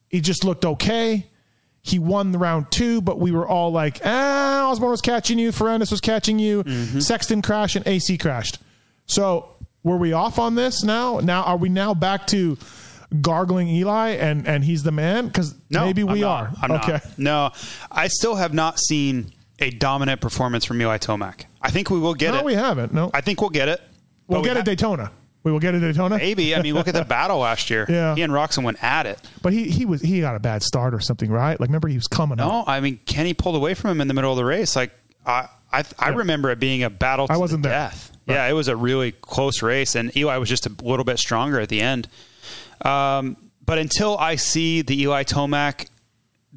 he 0.09 0.19
just 0.19 0.43
looked 0.43 0.65
okay. 0.65 1.25
He 1.81 1.97
won 1.97 2.31
the 2.33 2.37
round 2.37 2.69
two, 2.69 3.01
but 3.01 3.17
we 3.19 3.31
were 3.31 3.47
all 3.47 3.71
like, 3.71 4.01
ah, 4.03 4.69
Osborne 4.69 4.91
was 4.91 4.99
catching 5.01 5.39
you, 5.39 5.51
Ferrandis 5.51 5.89
was 5.89 6.01
catching 6.01 6.37
you, 6.37 6.63
Sexton 6.99 7.41
crashed, 7.41 7.77
and 7.77 7.87
AC 7.87 8.17
crashed. 8.17 8.59
So 9.05 9.55
were 9.81 9.97
we 9.97 10.11
off 10.13 10.37
on 10.37 10.55
this 10.55 10.83
now? 10.83 11.19
Now 11.19 11.43
are 11.43 11.55
we 11.57 11.69
now 11.69 11.93
back 11.93 12.27
to 12.27 12.57
gargling 13.21 13.67
Eli 13.69 14.09
and 14.09 14.45
and 14.47 14.63
he's 14.63 14.83
the 14.83 14.91
man? 14.91 15.27
Because 15.27 15.55
No, 15.69 15.85
maybe 15.85 16.03
we 16.03 16.23
are. 16.23 16.51
Okay. 16.69 16.91
not. 16.91 17.17
No, 17.17 17.51
I 17.89 18.07
still 18.09 18.35
have 18.35 18.53
not 18.53 18.77
seen 18.77 19.31
a 19.59 19.69
dominant 19.71 20.19
performance 20.21 20.65
from 20.65 20.81
Eli 20.81 20.97
Tomac. 20.97 21.45
I 21.61 21.71
think 21.71 21.89
we 21.89 21.99
will 21.99 22.13
get 22.15 22.31
No, 22.31 22.39
it. 22.39 22.41
No, 22.41 22.45
we 22.45 22.53
haven't. 22.55 22.93
No, 22.93 23.09
I 23.13 23.21
think 23.21 23.39
we'll 23.41 23.49
get 23.49 23.69
it. 23.69 23.81
we'll 24.27 24.41
we 24.41 24.47
get 24.47 24.57
ha- 24.57 24.61
it 24.61 24.65
Daytona. 24.65 25.11
We 25.43 25.51
will 25.51 25.59
get 25.59 25.73
it 25.73 25.79
Daytona. 25.79 26.17
Maybe. 26.17 26.55
I 26.55 26.61
mean, 26.61 26.75
look 26.75 26.87
at 26.87 26.93
the 26.93 27.05
battle 27.17 27.39
last 27.39 27.69
year. 27.69 27.85
Yeah. 27.89 28.13
He 28.15 28.21
and 28.21 28.31
Roczen 28.31 28.63
went 28.63 28.83
at 28.83 29.05
it. 29.07 29.19
But 29.41 29.53
he 29.53 29.69
he 29.69 29.85
was 29.85 30.01
he 30.01 30.21
got 30.21 30.35
a 30.35 30.39
bad 30.39 30.61
start 30.63 30.93
or 30.93 30.99
something, 30.99 31.31
right? 31.31 31.59
Like 31.59 31.69
remember 31.69 31.87
he 31.87 31.95
was 31.95 32.07
coming 32.07 32.39
up. 32.39 32.47
No, 32.47 32.63
I 32.67 32.79
mean, 32.79 32.99
Kenny 33.05 33.33
pulled 33.33 33.55
away 33.55 33.73
from 33.73 33.91
him 33.91 34.01
in 34.01 34.07
the 34.07 34.13
middle 34.13 34.31
of 34.31 34.37
the 34.37 34.45
race. 34.45 34.75
Like, 34.75 34.91
I, 35.25 35.47
I, 35.73 35.83
I 35.97 36.09
remember 36.09 36.51
it 36.51 36.59
being 36.59 36.83
a 36.83 36.89
battle 36.89 37.27
to 37.27 37.33
I 37.33 37.37
wasn't 37.37 37.63
the 37.63 37.69
there. 37.69 37.77
death. 37.89 38.11
Yeah, 38.27 38.47
it 38.47 38.53
was 38.53 38.67
a 38.67 38.75
really 38.75 39.11
close 39.13 39.61
race, 39.61 39.95
and 39.95 40.15
Eli 40.15 40.37
was 40.37 40.47
just 40.47 40.65
a 40.67 40.71
little 40.83 41.03
bit 41.03 41.17
stronger 41.17 41.59
at 41.59 41.69
the 41.69 41.81
end. 41.81 42.07
Um, 42.81 43.35
but 43.65 43.77
until 43.77 44.17
I 44.17 44.35
see 44.35 44.81
the 44.83 45.01
Eli 45.01 45.23
Tomac 45.23 45.87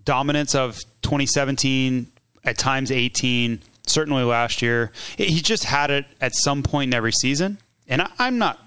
dominance 0.05 0.55
of 0.55 0.79
2017, 1.03 2.07
at 2.45 2.59
times 2.59 2.93
18, 2.93 3.61
certainly 3.87 4.23
last 4.23 4.63
year, 4.63 4.93
he 5.17 5.41
just 5.41 5.65
had 5.65 5.91
it 5.91 6.05
at 6.21 6.33
some 6.35 6.63
point 6.63 6.91
in 6.91 6.95
every 6.95 7.13
season, 7.13 7.59
and 7.89 8.03
I, 8.03 8.11
I'm 8.19 8.39
not. 8.39 8.61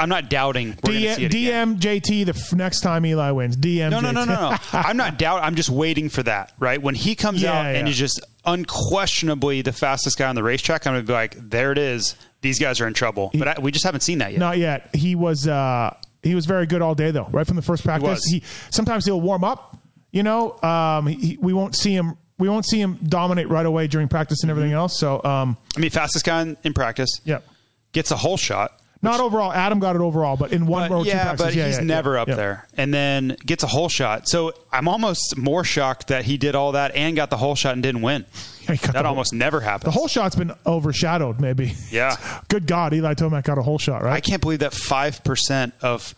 I'm 0.00 0.08
not 0.08 0.28
doubting 0.30 0.76
we're 0.84 0.92
to 0.92 1.14
see 1.14 1.24
DM, 1.26 1.26
it. 1.26 1.32
DM 1.32 1.78
JT 1.78 2.26
the 2.26 2.34
f- 2.34 2.52
next 2.54 2.80
time 2.80 3.04
Eli 3.06 3.30
wins. 3.30 3.56
DM 3.56 3.90
No, 3.90 4.00
no, 4.00 4.10
no, 4.10 4.24
no, 4.24 4.34
no. 4.50 4.56
I'm 4.72 4.96
not 4.96 5.18
doubt. 5.18 5.42
I'm 5.42 5.54
just 5.54 5.70
waiting 5.70 6.08
for 6.08 6.22
that. 6.24 6.52
Right 6.58 6.80
when 6.82 6.94
he 6.94 7.14
comes 7.14 7.42
Yeah, 7.42 7.52
out 7.52 7.66
and 7.74 7.86
yeah. 7.86 7.90
is 7.92 7.98
just 7.98 8.20
unquestionably 8.44 9.62
the 9.62 9.72
fastest 9.72 10.18
guy 10.18 10.28
on 10.28 10.34
the 10.34 10.42
racetrack, 10.42 10.86
I'm 10.86 10.94
gonna 10.94 11.04
be 11.04 11.12
like, 11.12 11.36
there 11.38 11.72
it 11.72 11.78
is. 11.78 12.16
These 12.40 12.58
guys 12.58 12.80
are 12.80 12.86
in 12.86 12.94
trouble. 12.94 13.30
But 13.34 13.48
I, 13.48 13.60
we 13.60 13.70
just 13.70 13.84
haven't 13.84 14.00
seen 14.00 14.18
that 14.18 14.32
yet. 14.32 14.38
Not 14.38 14.58
yet. 14.58 14.88
He 14.94 15.14
was 15.14 15.46
uh, 15.46 15.94
he 16.22 16.34
was 16.34 16.46
very 16.46 16.66
good 16.66 16.82
all 16.82 16.94
day 16.94 17.10
though. 17.10 17.28
Right 17.30 17.46
from 17.46 17.56
the 17.56 17.62
first 17.62 17.84
practice, 17.84 18.08
was. 18.08 18.24
he, 18.24 18.42
sometimes 18.70 19.04
he'll 19.04 19.20
warm 19.20 19.44
up. 19.44 19.76
You 20.12 20.22
know, 20.24 20.60
um, 20.62 21.06
he, 21.06 21.36
we 21.40 21.52
won't 21.52 21.76
see 21.76 21.94
him. 21.94 22.16
We 22.38 22.48
won't 22.48 22.64
see 22.66 22.80
him 22.80 22.98
dominate 23.02 23.48
right 23.50 23.66
away 23.66 23.86
during 23.86 24.08
practice 24.08 24.42
and 24.42 24.50
everything 24.50 24.72
else. 24.72 24.98
So, 24.98 25.22
um, 25.22 25.58
I 25.76 25.80
mean, 25.80 25.90
fastest 25.90 26.24
guy 26.24 26.40
in, 26.40 26.56
in 26.64 26.72
practice. 26.72 27.20
Yep. 27.24 27.46
Gets 27.92 28.10
a 28.10 28.16
whole 28.16 28.38
shot. 28.38 28.79
Not 29.02 29.20
overall. 29.20 29.52
Adam 29.52 29.78
got 29.78 29.96
it 29.96 30.02
overall, 30.02 30.36
but 30.36 30.52
in 30.52 30.66
one 30.66 30.88
But, 30.88 30.94
or 30.94 31.04
two 31.04 31.08
yeah, 31.10 31.22
practices, 31.24 31.46
but 31.46 31.54
yeah, 31.54 31.66
he's 31.66 31.78
yeah, 31.78 31.84
never 31.84 32.14
yeah, 32.14 32.22
up 32.22 32.28
there. 32.28 32.66
And 32.76 32.92
then 32.92 33.36
gets 33.46 33.62
a 33.62 33.66
whole 33.66 33.88
shot. 33.88 34.28
So 34.28 34.52
I'm 34.70 34.88
almost 34.88 35.36
more 35.38 35.64
shocked 35.64 36.08
that 36.08 36.24
he 36.24 36.36
did 36.36 36.54
all 36.54 36.72
that 36.72 36.94
and 36.94 37.16
got 37.16 37.30
the 37.30 37.36
whole 37.38 37.54
shot 37.54 37.72
and 37.74 37.82
didn't 37.82 38.02
win. 38.02 38.24
That 38.70 38.94
whole- 38.94 39.06
almost 39.06 39.32
never 39.32 39.58
happens. 39.60 39.92
The 39.92 39.98
whole 39.98 40.06
shot's 40.06 40.36
been 40.36 40.52
overshadowed, 40.64 41.40
maybe. 41.40 41.72
Yeah. 41.90 42.14
Good 42.48 42.68
God, 42.68 42.92
Eli 42.94 43.14
Tomac 43.14 43.42
got 43.42 43.58
a 43.58 43.62
whole 43.62 43.78
shot, 43.78 44.04
right? 44.04 44.12
I 44.12 44.20
can't 44.20 44.40
believe 44.40 44.60
that 44.60 44.72
five 44.72 45.24
percent 45.24 45.74
of 45.82 46.14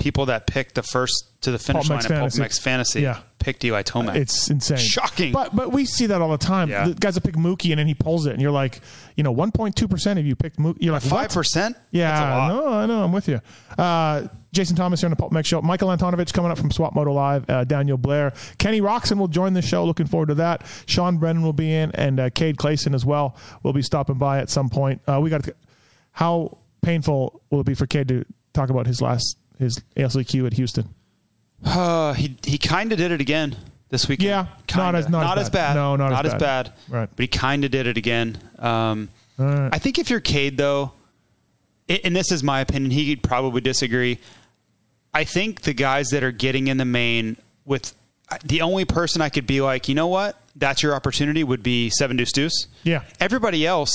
people 0.00 0.26
that 0.26 0.48
picked 0.48 0.74
the 0.74 0.82
first 0.82 1.26
to 1.42 1.50
the 1.52 1.58
finish 1.58 1.82
Pulp 1.86 1.90
line 1.90 1.96
Mix 1.98 2.04
at 2.06 2.08
Pulp 2.08 2.20
Fantasy. 2.20 2.40
Mix 2.42 2.58
Fantasy 2.58 3.00
Yeah. 3.02 3.18
picked 3.38 3.64
Eli 3.64 3.82
Tomac. 3.82 4.16
It's 4.16 4.50
insane, 4.50 4.78
Shocking. 4.78 5.32
But 5.32 5.54
but 5.54 5.70
we 5.70 5.84
see 5.84 6.06
that 6.06 6.20
all 6.20 6.30
the 6.30 6.38
time. 6.38 6.68
Yeah. 6.68 6.88
The 6.88 6.94
guys 6.94 7.14
that 7.14 7.20
pick 7.22 7.36
Mookie 7.36 7.70
and 7.70 7.78
then 7.78 7.86
he 7.86 7.94
pulls 7.94 8.26
it, 8.26 8.32
and 8.32 8.42
you're 8.42 8.50
like, 8.50 8.80
you 9.14 9.22
know, 9.22 9.32
1.2 9.32 9.88
percent 9.88 10.18
of 10.18 10.26
you 10.26 10.34
picked 10.34 10.58
Mookie. 10.58 10.78
You're 10.80 10.92
like 10.94 11.02
Five 11.02 11.12
what? 11.12 11.30
percent. 11.34 11.76
Yeah, 11.92 12.10
That's 12.10 12.20
a 12.20 12.24
lot. 12.24 12.48
no, 12.48 12.72
I 12.72 12.86
know. 12.86 13.04
I'm 13.04 13.12
with 13.12 13.28
you. 13.28 13.40
Uh, 13.78 14.26
Jason 14.52 14.74
Thomas 14.74 15.00
here 15.00 15.06
on 15.06 15.10
the 15.10 15.16
Pulp 15.16 15.30
Mix 15.32 15.48
Show. 15.48 15.62
Michael 15.62 15.88
Antonovich 15.90 16.32
coming 16.32 16.50
up 16.50 16.58
from 16.58 16.72
Swap 16.72 16.94
Moto 16.94 17.12
Live. 17.12 17.48
Uh, 17.48 17.62
Daniel 17.64 17.96
Blair. 17.96 18.32
Kenny 18.58 18.80
Roczen 18.80 19.16
will 19.18 19.28
join 19.28 19.52
the 19.52 19.62
show. 19.62 19.84
Looking 19.84 20.06
forward 20.08 20.26
to 20.30 20.34
that. 20.36 20.66
Sean 20.86 21.18
Brennan 21.18 21.42
will 21.42 21.52
be 21.52 21.72
in, 21.72 21.92
and 21.94 22.18
uh, 22.18 22.30
Cade 22.30 22.56
Clason 22.56 22.94
as 22.94 23.04
well 23.06 23.36
will 23.62 23.72
be 23.72 23.82
stopping 23.82 24.16
by 24.16 24.38
at 24.40 24.50
some 24.50 24.68
point. 24.68 25.02
Uh, 25.06 25.20
we 25.22 25.30
got 25.30 25.44
to. 25.44 25.54
How 26.12 26.58
painful 26.82 27.42
will 27.50 27.60
it 27.60 27.66
be 27.66 27.74
for 27.74 27.86
Cade 27.86 28.08
to 28.08 28.24
talk 28.52 28.70
about 28.70 28.86
his 28.86 29.00
last 29.00 29.36
his 29.60 29.80
ALCQ 29.96 30.46
at 30.46 30.54
Houston? 30.54 30.88
Uh, 31.64 32.14
he 32.14 32.36
he 32.44 32.58
kind 32.58 32.90
of 32.90 32.98
did 32.98 33.12
it 33.12 33.20
again 33.20 33.54
this 33.90 34.08
weekend. 34.08 34.26
Yeah, 34.28 34.46
not 34.76 34.92
Kinda. 34.94 34.98
as- 34.98 35.08
not 35.08 35.38
as 35.38 35.50
bad. 35.50 35.74
bad. 35.74 35.74
No, 35.76 35.94
not 35.96 36.24
as 36.26 36.32
as 36.32 36.40
bad. 36.40 36.40
bad. 36.66 36.72
Right. 36.88 37.08
But 37.14 37.22
he 37.22 37.28
kind 37.28 37.64
of 37.64 37.70
did 37.70 37.86
it 37.86 37.96
again. 37.96 38.38
Um, 38.58 39.08
right. 39.36 39.68
I 39.72 39.78
think 39.78 39.98
if 39.98 40.10
you're 40.10 40.20
Cade 40.20 40.56
though, 40.56 40.92
i- 41.88 42.00
and 42.02 42.16
this 42.16 42.32
is 42.32 42.42
my 42.42 42.60
opinion, 42.60 42.90
he 42.90 43.14
could 43.14 43.22
probably 43.22 43.60
disagree. 43.60 44.18
I 45.12 45.24
think 45.24 45.62
the 45.62 45.72
guys 45.74 46.08
that 46.08 46.22
are 46.24 46.30
getting 46.32 46.68
in 46.68 46.76
the 46.78 46.84
main 46.84 47.36
with 47.64 47.94
the 48.44 48.62
only 48.62 48.84
person 48.84 49.20
I 49.20 49.28
could 49.28 49.46
be 49.46 49.60
like, 49.60 49.88
you 49.88 49.94
know 49.94 50.06
what, 50.06 50.40
that's 50.54 50.82
your 50.84 50.94
opportunity 50.94 51.42
would 51.44 51.62
be 51.64 51.90
Seven 51.90 52.16
Deuce 52.16 52.32
Deuce. 52.32 52.66
Yeah. 52.84 53.02
Everybody 53.18 53.66
else 53.66 53.92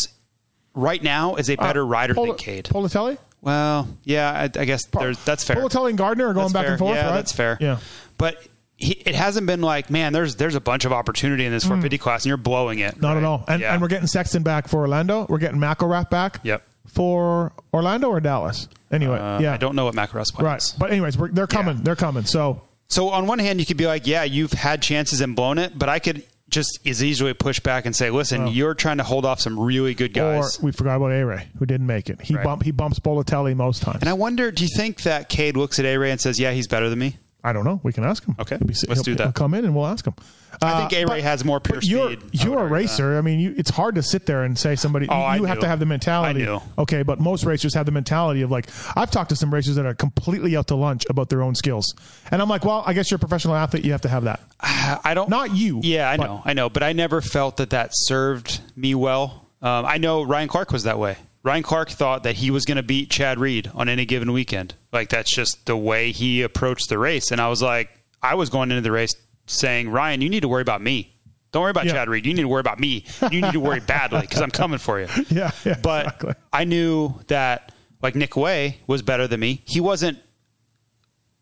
right 0.73 1.01
now 1.01 1.35
is 1.35 1.49
a 1.49 1.55
better 1.55 1.83
Uh, 1.83 1.87
rider 1.87 2.13
Pol- 2.13 2.25
than 2.27 2.35
Cade. 2.35 2.65
Politelli? 2.65 3.17
Well, 3.45 3.87
yeah, 4.03 4.31
I, 4.31 4.43
I 4.59 4.65
guess 4.65 4.83
there's, 4.87 5.23
that's 5.23 5.43
fair. 5.45 5.55
Politelli 5.55 5.89
and 5.89 5.97
Gardner 5.97 6.27
are 6.27 6.33
going 6.33 6.45
That's 6.45 6.53
back 6.53 6.63
fair. 6.63 6.71
and 6.73 6.79
forth, 6.79 6.95
Yeah, 6.95 7.05
right? 7.07 7.13
that's 7.15 7.31
fair. 7.31 7.57
Yeah. 7.61 7.77
but 8.17 8.43
he, 8.77 8.91
it 8.93 9.15
hasn't 9.15 9.47
been 9.47 9.61
like, 9.61 9.89
man, 9.89 10.11
there's 10.11 10.35
there's 10.35 10.55
a 10.55 10.59
bunch 10.59 10.83
of 10.83 10.91
opportunity 10.91 11.45
in 11.45 11.51
this 11.53 11.63
450 11.63 11.97
class, 11.97 12.23
and 12.25 12.29
you're 12.29 12.35
blowing 12.37 12.79
it. 12.79 12.95
Hmm. 12.95 13.01
Not 13.01 13.11
right? 13.13 13.17
at 13.19 13.23
all. 13.23 13.45
And, 13.47 13.61
Yeah. 13.61 13.71
and 13.73 13.81
we're 13.81 13.87
getting 13.87 14.07
Sexton 14.07 14.43
back 14.43 14.67
for 14.67 14.79
Orlando. 14.81 15.25
We're 15.29 15.37
getting 15.37 15.59
McElrath 15.61 16.09
back 16.09 16.39
Yep. 16.43 16.61
for 16.87 17.53
Orlando 17.73 18.09
or 18.09 18.19
Dallas. 18.19 18.67
Anyway, 18.91 19.17
Uh, 19.19 19.39
yeah. 19.39 19.53
I 19.53 19.57
don't 19.57 19.75
know 19.75 19.85
what 19.85 19.93
Macaros 19.95 20.33
plans. 20.33 20.41
Right. 20.41 20.75
But 20.79 20.91
anyways, 20.91 21.17
we're, 21.17 21.29
they're 21.29 21.47
coming. 21.47 21.77
Yeah. 21.77 21.83
They're 21.83 21.95
coming. 21.95 22.25
So 22.25 22.61
So 22.87 23.09
on 23.09 23.27
one 23.27 23.39
hand, 23.39 23.59
you 23.59 23.65
could 23.65 23.77
be 23.77 23.87
like, 23.87 24.07
yeah, 24.07 24.23
you've 24.23 24.53
had 24.53 24.81
chances 24.81 25.21
and 25.21 25.35
blown 25.35 25.57
it, 25.57 25.77
but 25.77 25.87
I 25.87 25.99
could 25.99 26.23
just 26.49 26.79
as 26.85 27.03
easily 27.03 27.33
push 27.33 27.59
back 27.59 27.85
and 27.85 27.95
say, 27.95 28.09
listen, 28.11 28.47
you're 28.47 28.73
trying 28.75 28.97
to 28.97 29.03
hold 29.03 29.25
off 29.25 29.39
some 29.41 29.59
really 29.59 29.93
good 29.93 30.13
guys. 30.13 30.57
or 30.59 30.65
we 30.65 30.71
forgot 30.71 30.97
about 30.97 31.11
A 31.11 31.25
Ray, 31.25 31.47
who 31.57 31.65
didn't 31.65 31.87
make 31.87 32.09
it. 32.09 32.21
He 32.21 32.35
Right. 32.35 32.43
bump 32.43 32.63
he 32.63 32.71
bumps 32.71 32.99
Bolatelli 32.99 33.55
most 33.55 33.81
times. 33.81 33.97
and 34.01 34.09
I 34.09 34.13
wonder, 34.13 34.51
do 34.51 34.63
you 34.63 34.69
think 34.75 35.01
that 35.03 35.27
Cade 35.29 35.57
looks 35.57 35.79
at 35.79 35.85
A 35.85 35.97
Ray 35.97 36.11
and 36.11 36.21
says, 36.21 36.39
yeah, 36.39 36.51
he's 36.51 36.67
better 36.67 36.89
than 36.89 36.99
me? 36.99 37.17
I 37.45 37.53
don't 37.53 37.63
know. 37.63 37.79
We 37.83 37.93
can 37.93 38.03
ask 38.03 38.25
him. 38.25 38.35
Okay. 38.39 38.57
Let's 38.59 39.01
do 39.03 39.15
that. 39.15 39.23
He'll 39.23 39.31
come 39.31 39.53
in 39.53 39.63
and 39.65 39.75
we'll 39.75 39.85
ask 39.85 40.05
him. 40.05 40.15
I 40.61 40.87
think 40.87 40.93
Uh, 41.07 41.11
A 41.11 41.13
Ray 41.13 41.21
has 41.21 41.43
more 41.45 41.59
pure 41.59 41.79
you're, 41.83 42.13
speed. 42.13 42.29
You're 42.43 42.59
a 42.59 42.67
racer. 42.67 43.17
I 43.17 43.21
mean, 43.21 43.39
you, 43.39 43.53
it's 43.57 43.69
hard 43.69 43.95
to 43.95 44.03
sit 44.03 44.25
there 44.25 44.43
and 44.43 44.57
say 44.57 44.75
somebody. 44.75 45.07
Oh, 45.09 45.15
you 45.15 45.45
I 45.45 45.47
have 45.47 45.57
do. 45.57 45.61
to 45.61 45.67
have 45.67 45.79
the 45.79 45.85
mentality. 45.85 46.41
I 46.43 46.45
do. 46.45 46.61
Okay, 46.79 47.03
but 47.03 47.19
most 47.19 47.43
racers 47.43 47.73
have 47.75 47.85
the 47.85 47.91
mentality 47.91 48.41
of 48.41 48.51
like 48.51 48.67
I've 48.95 49.11
talked 49.11 49.29
to 49.29 49.35
some 49.35 49.53
racers 49.53 49.75
that 49.75 49.85
are 49.85 49.93
completely 49.93 50.55
out 50.57 50.67
to 50.67 50.75
lunch 50.75 51.05
about 51.09 51.29
their 51.29 51.41
own 51.41 51.55
skills, 51.55 51.93
and 52.31 52.41
I'm 52.41 52.49
like, 52.49 52.65
well, 52.65 52.83
I 52.85 52.93
guess 52.93 53.11
you're 53.11 53.17
a 53.17 53.19
professional 53.19 53.53
athlete. 53.55 53.83
You 53.85 53.91
have 53.91 54.01
to 54.01 54.09
have 54.09 54.23
that. 54.23 54.39
that. 54.61 55.01
I 55.05 55.13
don't. 55.13 55.29
Not 55.29 55.53
you. 55.55 55.81
Yeah, 55.83 56.09
I 56.09 56.17
but- 56.17 56.25
know, 56.27 56.41
I 56.45 56.53
know, 56.53 56.69
but 56.69 56.83
I 56.83 56.93
never 56.93 57.21
felt 57.21 57.57
that 57.57 57.69
that 57.71 57.89
served 57.93 58.61
me 58.75 58.95
well. 58.95 59.45
Um, 59.61 59.85
I 59.85 59.97
know 59.97 60.23
Ryan 60.23 60.47
Clark 60.47 60.71
was 60.71 60.83
that 60.83 60.97
way. 60.99 61.17
Ryan 61.43 61.61
Clark 61.63 61.89
thought 61.91 62.23
that 62.23 62.35
he 62.37 62.49
was 62.49 62.65
going 62.65 62.77
to 62.77 62.83
beat 62.83 63.11
Chad 63.11 63.39
Reed 63.39 63.69
on 63.75 63.87
any 63.87 64.05
given 64.05 64.31
weekend. 64.31 64.73
Like 64.95 65.09
that's 65.09 65.33
just 65.35 65.65
the 65.65 65.77
way 65.77 66.11
he 66.11 66.41
approached 66.41 66.89
the 66.89 66.97
race, 66.97 67.29
and 67.31 67.39
I 67.39 67.49
was 67.49 67.61
like, 67.61 67.89
I 68.23 68.33
was 68.35 68.49
going 68.49 68.71
into 68.71 68.81
the 68.81 68.91
race 68.91 69.13
saying, 69.45 69.89
Ryan, 69.89 70.21
you 70.21 70.29
need 70.29 70.39
to 70.41 70.47
worry 70.47 70.63
about 70.63 70.81
me. 70.81 71.11
Don't 71.51 71.61
worry 71.61 71.71
about 71.71 71.85
Yeah. 71.85 71.91
Chad 71.93 72.09
Reed. 72.09 72.25
You 72.25 72.33
need 72.33 72.41
to 72.41 72.47
worry 72.47 72.59
about 72.61 72.79
me. 72.79 73.05
You 73.31 73.41
need 73.41 73.53
to 73.53 73.59
worry 73.59 73.79
badly 73.87 74.21
because 74.21 74.41
I'm 74.41 74.49
coming 74.51 74.79
for 74.79 74.99
you. 74.99 75.07
Yeah, 75.29 75.51
yeah, 75.63 75.77
but 75.81 76.05
exactly. 76.07 76.33
I 76.51 76.63
knew 76.63 77.13
that 77.27 77.71
like 78.01 78.15
Nick 78.15 78.35
Wey 78.35 78.77
was 78.87 79.01
better 79.03 79.27
than 79.27 79.39
me. 79.39 79.61
He 79.65 79.79
wasn't 79.79 80.17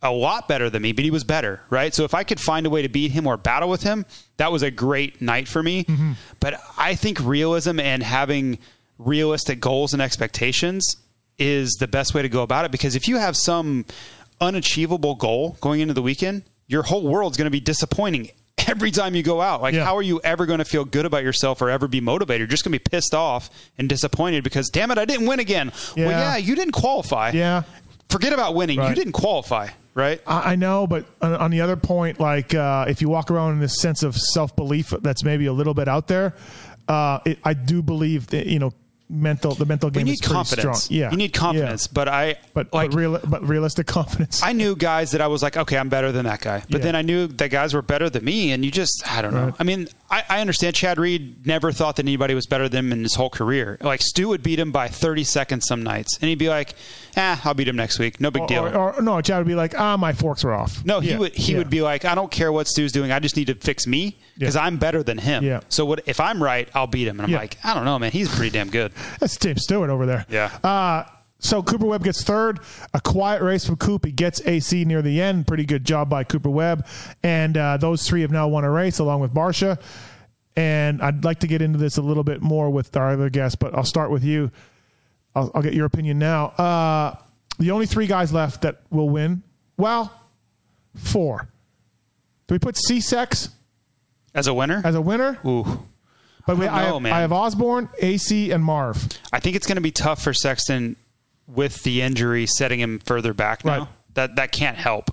a 0.02 0.12
lot 0.12 0.48
better 0.50 0.70
than 0.70 0.82
me, 0.82 0.92
but 0.92 1.06
he 1.06 1.12
was 1.12 1.24
better, 1.24 1.62
right? 1.70 1.94
So 1.94 2.04
if 2.04 2.14
I 2.14 2.24
could 2.24 2.40
find 2.40 2.66
a 2.66 2.70
way 2.70 2.82
to 2.82 2.90
beat 2.90 3.12
him 3.12 3.26
or 3.26 3.38
battle 3.38 3.70
with 3.70 3.84
him, 3.84 4.06
that 4.38 4.52
was 4.52 4.62
a 4.62 4.70
great 4.70 5.22
night 5.22 5.48
for 5.48 5.64
me. 5.64 5.86
Mm-hmm. 5.86 6.12
But 6.42 6.60
I 6.78 6.96
think 6.96 7.20
realism 7.22 7.80
and 7.80 8.04
having 8.04 8.60
realistic 8.98 9.60
goals 9.62 9.94
and 9.94 10.02
expectations 10.02 10.98
is 11.44 11.72
the 11.80 11.88
best 11.88 12.14
way 12.14 12.22
to 12.22 12.30
go 12.30 12.42
about 12.42 12.66
it 12.66 12.72
because 12.72 12.96
if 12.96 13.08
you 13.08 13.18
have 13.18 13.36
some 13.36 13.86
unachievable 14.42 15.16
goal 15.16 15.58
going 15.62 15.80
into 15.82 15.94
the 15.94 16.02
weekend, 16.02 16.44
your 16.68 16.84
whole 16.84 17.04
world's 17.08 17.38
going 17.38 17.46
to 17.46 17.52
be 17.52 17.60
disappointing 17.60 18.30
every 18.68 18.92
time 18.92 19.16
you 19.16 19.24
go 19.24 19.42
out. 19.42 19.62
Like, 19.62 19.74
Yeah. 19.76 19.86
how 19.86 19.96
are 19.98 20.02
you 20.02 20.22
ever 20.24 20.46
going 20.46 20.60
to 20.60 20.66
feel 20.66 20.86
good 20.86 21.06
about 21.06 21.24
yourself 21.24 21.62
or 21.62 21.70
ever 21.70 21.88
be 21.88 22.02
motivated? 22.02 22.42
You're 22.42 22.48
just 22.48 22.64
going 22.64 22.72
to 22.74 22.80
be 22.80 22.90
pissed 22.90 23.14
off 23.14 23.50
and 23.78 23.90
disappointed 23.90 24.44
because, 24.44 24.70
damn 24.70 24.92
it, 24.92 24.98
I 24.98 25.06
didn't 25.06 25.28
win 25.28 25.40
again. 25.40 25.72
Well, 25.96 26.08
Yeah. 26.10 26.20
yeah, 26.34 26.38
you 26.38 26.56
didn't 26.56 26.74
qualify. 26.74 27.32
Yeah. 27.32 27.64
Forget 28.10 28.32
about 28.34 28.54
winning. 28.56 28.82
You 28.82 28.94
didn't 28.94 29.14
qualify, 29.14 29.70
right? 29.96 30.22
I 30.28 30.52
I 30.52 30.56
know, 30.56 30.86
but 30.86 31.06
on, 31.20 31.34
on 31.34 31.52
the 31.52 31.62
other 31.62 31.76
point, 31.76 32.20
like 32.20 32.54
uh, 32.54 32.86
if 32.88 33.02
you 33.02 33.10
walk 33.10 33.32
around 33.32 33.54
in 33.54 33.60
this 33.60 33.80
sense 33.82 34.04
of 34.04 34.16
self 34.16 34.56
belief 34.56 34.94
that's 35.02 35.24
maybe 35.24 35.48
a 35.48 35.54
little 35.54 35.74
bit 35.74 35.88
out 35.88 36.08
there, 36.08 36.36
uh, 36.88 37.20
it, 37.26 37.40
I 37.44 37.56
do 37.56 37.82
believe 37.82 38.28
that 38.28 38.46
you 38.46 38.60
know 38.60 38.72
mental 39.14 39.54
the 39.56 39.66
mental 39.66 39.88
You 39.90 39.94
game 39.94 40.06
need 40.06 40.14
is 40.14 40.20
pretty 40.22 40.34
confidence. 40.34 40.84
strong. 40.84 40.98
Yeah, 41.00 41.12
You 41.12 41.18
need 41.18 41.34
confidence. 41.34 41.86
Yeah. 41.88 41.94
But 41.94 42.08
I 42.10 42.36
But 42.54 42.74
like 42.74 42.92
but, 42.92 42.98
real, 42.98 43.20
but 43.24 43.48
realistic 43.48 43.88
confidence. 44.00 44.42
I 44.44 44.54
knew 44.54 44.76
guys 44.76 45.12
that 45.12 45.22
I 45.22 45.28
was 45.28 45.42
like, 45.44 45.56
okay, 45.58 45.78
I'm 45.78 45.90
better 45.90 46.12
than 46.12 46.26
that 46.26 46.42
guy. 46.42 46.64
But 46.70 46.80
Yeah. 46.80 46.86
then 46.86 46.96
I 46.96 47.02
knew 47.04 47.28
that 47.28 47.50
guys 47.50 47.74
were 47.74 47.82
better 47.82 48.10
than 48.10 48.24
me, 48.26 48.52
and 48.52 48.66
you 48.66 48.72
just, 48.72 49.04
I 49.10 49.22
don't 49.22 49.34
know. 49.34 49.46
Right. 49.46 49.54
I 49.60 49.64
mean, 49.64 49.88
I, 50.14 50.24
I 50.38 50.42
understand 50.42 50.76
Chad 50.76 51.00
Reed 51.00 51.46
never 51.48 51.72
thought 51.72 51.96
that 51.96 52.04
anybody 52.06 52.36
was 52.36 52.46
better 52.46 52.70
than 52.70 52.86
him 52.86 52.92
in 52.92 53.02
his 53.04 53.16
whole 53.16 53.30
career. 53.30 53.78
Like 53.82 54.02
Stu 54.02 54.28
would 54.30 54.44
beat 54.44 54.60
him 54.60 54.72
by 54.72 54.88
30 54.88 55.24
seconds 55.24 55.66
some 55.68 55.82
nights, 55.82 56.18
and 56.22 56.30
he'd 56.30 56.38
be 56.38 56.50
like, 56.50 56.76
"Ah, 57.18 57.42
I'll 57.44 57.54
beat 57.54 57.68
him 57.68 57.76
next 57.76 57.98
week. 58.00 58.22
No 58.22 58.30
big 58.30 58.46
deal." 58.48 58.66
or, 58.68 58.96
or, 58.96 59.02
no, 59.02 59.20
Chad 59.22 59.40
would 59.40 59.48
be 59.48 59.56
like, 59.56 59.74
ah, 59.78 59.98
my 59.98 60.14
forks 60.14 60.44
were 60.44 60.54
off. 60.54 60.86
no, 60.86 61.00
he 61.00 61.10
Yeah, 61.10 61.18
would. 61.18 61.34
He 61.34 61.54
yeah. 61.54 61.58
would 61.58 61.70
be 61.70 61.82
like, 61.82 62.06
"I 62.06 62.14
don't 62.16 62.30
care 62.32 62.52
what 62.52 62.68
Stu's 62.68 62.92
doing. 62.92 63.12
I 63.12 63.20
just 63.20 63.36
need 63.36 63.48
to 63.48 63.56
fix 63.56 63.88
me 63.88 64.18
because 64.38 64.56
Yeah. 64.56 64.62
I'm 64.66 64.78
better 64.78 65.02
than 65.04 65.18
him." 65.18 65.44
Yeah. 65.44 65.62
So 65.70 65.84
what 65.86 66.04
if 66.06 66.20
I'm 66.20 66.42
right? 66.44 66.70
I'll 66.76 66.86
beat 66.88 67.08
him. 67.08 67.20
And 67.20 67.28
I'm 67.28 67.32
like, 67.40 67.58
I 67.64 67.74
don't 67.74 67.86
know, 67.86 67.98
man. 67.98 68.12
He's 68.12 68.34
pretty 68.34 68.52
damn 68.52 68.70
good. 68.70 68.92
That's 69.20 69.36
Tim 69.38 69.58
Stewart 69.58 69.90
over 69.90 70.06
there. 70.06 70.26
Yeah. 70.30 70.52
Uh, 70.64 71.06
so 71.44 71.62
Cooper 71.62 71.86
Webb 71.86 72.04
gets 72.04 72.24
third. 72.24 72.60
A 72.94 73.02
quiet 73.02 73.42
race 73.44 73.66
from 73.66 73.76
Coop. 73.76 74.06
He 74.06 74.12
gets 74.12 74.42
AC 74.46 74.86
near 74.86 75.02
the 75.02 75.22
end. 75.22 75.46
Pretty 75.46 75.66
good 75.66 75.84
job 75.86 76.10
by 76.10 76.24
Cooper 76.24 76.50
Webb. 76.50 76.88
And 77.22 77.58
uh, 77.58 77.78
those 77.78 78.08
three 78.08 78.22
have 78.22 78.32
now 78.32 78.48
won 78.48 78.64
a 78.64 78.72
race 78.72 79.00
along 79.00 79.20
with 79.20 79.34
Barcia. 79.34 79.80
And 80.56 81.02
I'd 81.02 81.24
like 81.26 81.40
to 81.40 81.48
get 81.48 81.62
into 81.62 81.78
this 81.80 81.98
a 81.98 82.02
little 82.02 82.24
bit 82.24 82.42
more 82.42 82.70
with 82.70 82.96
our 82.96 83.12
other 83.12 83.30
guests, 83.30 83.56
but 83.56 83.76
I'll 83.76 83.84
start 83.84 84.10
with 84.12 84.24
you. 84.24 84.52
I'll, 85.36 85.52
I'll 85.54 85.62
get 85.64 85.74
your 85.74 85.86
opinion 85.86 86.18
now. 86.20 86.46
Uh, 86.48 87.16
the 87.60 87.72
only 87.72 87.88
three 87.88 88.08
guys 88.08 88.32
left 88.32 88.62
that 88.62 88.82
will 88.90 89.10
win. 89.10 89.44
Well, 89.78 90.14
four. 90.96 91.48
Do 92.48 92.56
we 92.56 92.60
put 92.60 92.78
C-Sex 92.78 93.50
As 94.36 94.48
a 94.48 94.54
winner, 94.54 94.82
as 94.86 94.96
a 94.96 95.02
winner? 95.02 95.40
ooh, 95.46 95.66
But 96.46 96.58
we, 96.58 96.66
don't 96.66 96.74
I, 96.76 96.84
have. 96.84 97.06
I 97.06 97.20
have 97.22 97.32
Osborne, 97.32 97.90
AC, 98.00 98.52
and 98.52 98.64
Marv. 98.64 99.08
I 99.32 99.40
think 99.40 99.56
it's 99.56 99.66
going 99.66 99.78
to 99.78 99.82
be 99.82 99.92
tough 99.92 100.22
for 100.24 100.34
Sexton 100.34 100.96
with 101.48 101.84
the 101.84 102.02
injury 102.02 102.46
setting 102.46 102.80
him 102.80 103.00
further 103.00 103.34
back 103.34 103.64
now. 103.66 103.80
Right. 103.80 103.88
That 104.16 104.36
that 104.36 104.52
can't 104.52 104.78
help. 104.78 105.10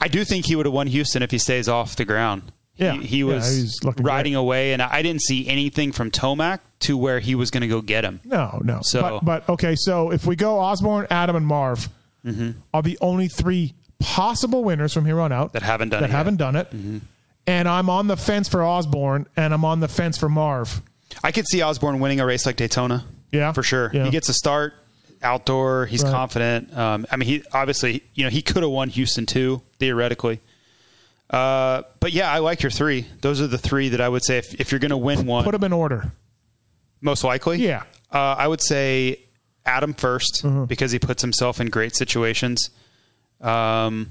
I 0.00 0.08
do 0.08 0.24
think 0.24 0.46
he 0.46 0.56
would 0.56 0.66
have 0.66 0.72
won 0.72 0.86
Houston 0.86 1.22
if 1.22 1.30
he 1.30 1.38
stays 1.38 1.68
off 1.68 1.96
the 1.96 2.04
ground. 2.04 2.52
Yeah. 2.76 2.92
he, 2.94 3.06
he 3.06 3.24
was 3.24 3.78
looking 3.84 4.06
riding 4.06 4.32
great. 4.32 4.40
away, 4.40 4.72
and 4.72 4.80
I 4.80 5.02
didn't 5.02 5.20
see 5.22 5.46
anything 5.46 5.92
from 5.92 6.10
Tomac 6.10 6.60
to 6.80 6.96
where 6.96 7.20
he 7.20 7.34
was 7.34 7.50
going 7.50 7.60
to 7.60 7.68
go 7.68 7.82
get 7.82 8.04
him. 8.04 8.20
No, 8.24 8.58
no. 8.64 8.80
So- 8.82 9.02
but, 9.02 9.24
but 9.24 9.48
okay, 9.50 9.74
so 9.76 10.10
if 10.12 10.24
we 10.24 10.34
go 10.36 10.58
Osborne, 10.58 11.06
Adam, 11.10 11.36
and 11.36 11.46
Marv 11.46 11.88
Mm-hmm. 12.24 12.50
are 12.74 12.82
the 12.82 12.98
only 13.00 13.28
three 13.28 13.72
possible 13.98 14.62
winners 14.62 14.92
from 14.92 15.06
here 15.06 15.18
on 15.20 15.32
out 15.32 15.54
That 15.54 15.62
haven't 15.62 15.88
done 15.88 16.02
that 16.02 16.10
it 16.10 16.12
haven't 16.12 16.36
done 16.36 16.54
it. 16.56 16.68
And 17.46 17.66
I'm 17.68 17.88
on 17.90 18.06
the 18.08 18.16
fence 18.16 18.46
for 18.48 18.62
Osborne, 18.62 19.26
and 19.36 19.52
I'm 19.54 19.64
on 19.64 19.80
the 19.80 19.88
fence 19.88 20.18
for 20.18 20.28
Marv. 20.28 20.82
I 21.24 21.32
could 21.32 21.46
see 21.48 21.62
Osborne 21.62 21.98
winning 21.98 22.20
a 22.20 22.26
race 22.26 22.44
like 22.46 22.56
Daytona. 22.56 23.04
Yeah? 23.32 23.52
for 23.52 23.62
sure. 23.62 23.90
Yeah. 23.94 24.04
He 24.04 24.10
gets 24.10 24.28
a 24.28 24.34
start 24.34 24.74
outdoor. 25.22 25.86
He's 25.86 26.02
Right. 26.02 26.12
confident. 26.12 26.76
Um, 26.76 27.06
I 27.10 27.16
mean, 27.16 27.28
he 27.28 27.42
obviously, 27.52 28.02
you 28.14 28.24
know, 28.24 28.30
he 28.30 28.42
could 28.42 28.62
have 28.62 28.72
won 28.72 28.88
Houston 28.90 29.26
too 29.26 29.62
theoretically. 29.78 30.40
Uh, 31.28 31.82
but 32.00 32.12
yeah, 32.12 32.30
I 32.32 32.38
like 32.38 32.62
your 32.62 32.70
three. 32.70 33.06
Those 33.20 33.40
are 33.40 33.46
the 33.46 33.58
three 33.58 33.88
that 33.90 34.00
I 34.00 34.08
would 34.08 34.24
say 34.24 34.38
if, 34.38 34.54
if 34.60 34.72
you're 34.72 34.80
going 34.80 34.90
to 34.90 34.96
win 34.96 35.26
one, 35.26 35.44
Put 35.44 35.52
them 35.52 35.62
in 35.64 35.72
order. 35.72 36.12
most 37.00 37.22
likely. 37.22 37.58
Yeah. 37.58 37.82
Uh, 38.12 38.18
I 38.36 38.48
would 38.48 38.60
say 38.62 39.20
Adam 39.64 39.94
1st 39.94 40.42
Mm-hmm. 40.42 40.64
because 40.64 40.90
he 40.90 40.98
puts 40.98 41.22
himself 41.22 41.60
in 41.60 41.68
great 41.68 41.94
situations. 41.94 42.70
Um, 43.40 44.10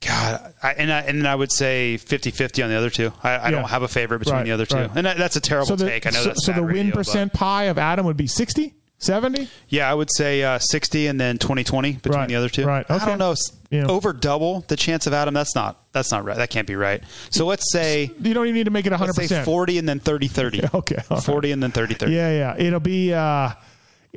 God, 0.00 0.54
I, 0.62 0.72
and 0.74 0.92
I, 0.92 1.00
and 1.00 1.26
I 1.26 1.34
would 1.34 1.50
say 1.50 1.98
50-50 2.00 2.62
on 2.62 2.70
the 2.70 2.76
other 2.76 2.90
two. 2.90 3.12
I, 3.22 3.30
I 3.30 3.44
Yeah. 3.46 3.50
don't 3.52 3.68
have 3.68 3.82
a 3.82 3.88
favorite 3.88 4.20
between 4.20 4.36
Right, 4.36 4.44
the 4.44 4.52
other 4.52 4.66
two, 4.66 4.76
right. 4.76 4.90
and 4.94 5.06
that, 5.06 5.16
that's 5.16 5.34
a 5.36 5.40
terrible 5.40 5.66
So 5.66 5.76
the, 5.76 5.86
take. 5.86 6.06
I 6.06 6.10
know 6.10 6.20
so, 6.20 6.28
that's 6.28 6.44
so 6.46 6.52
the 6.52 6.62
win 6.62 6.72
radio, 6.72 6.90
but- 6.92 6.98
percent 6.98 7.32
pie 7.32 7.64
of 7.64 7.78
Adam 7.78 8.06
would 8.06 8.16
be 8.16 8.26
60, 8.28 8.74
70? 8.98 9.48
Yeah, 9.68 9.90
I 9.90 9.94
would 9.94 10.08
say 10.12 10.42
uh, 10.42 10.58
60 10.58 11.06
and 11.06 11.20
then 11.20 11.38
20-20 11.38 12.02
between 12.02 12.18
Right, 12.18 12.28
the 12.28 12.34
other 12.34 12.48
two. 12.48 12.64
right, 12.66 12.84
I 12.90 13.04
don't 13.06 13.18
know. 13.18 13.34
Yeah. 13.70 13.86
Over 13.86 14.12
double 14.12 14.64
the 14.68 14.76
chance 14.76 15.06
of 15.06 15.12
Adam. 15.12 15.34
That's 15.34 15.54
not. 15.54 15.78
that's 15.92 16.10
not 16.10 16.24
right. 16.24 16.36
That 16.38 16.48
can't 16.50 16.66
be 16.66 16.74
right. 16.74 17.02
So 17.30 17.44
let's 17.46 17.70
say 17.70 18.10
You 18.20 18.32
don't 18.34 18.46
even 18.46 18.54
need 18.54 18.64
to 18.64 18.70
make 18.70 18.86
it 18.86 18.92
let's 18.92 19.14
say 19.14 19.26
100%. 19.26 19.44
40 19.44 19.78
and 19.78 19.88
then 19.88 20.00
30 20.00 20.26
30. 20.28 20.62
Okay, 20.74 20.96
all 21.10 21.16
right. 21.18 21.22
40 21.24 21.52
and 21.52 21.62
then 21.62 21.70
30 21.70 21.94
30. 21.94 22.12
Yeah, 22.12 22.30
yeah. 22.30 22.56
It'll 22.66 22.80
be 22.80 23.12
uh 23.12 23.50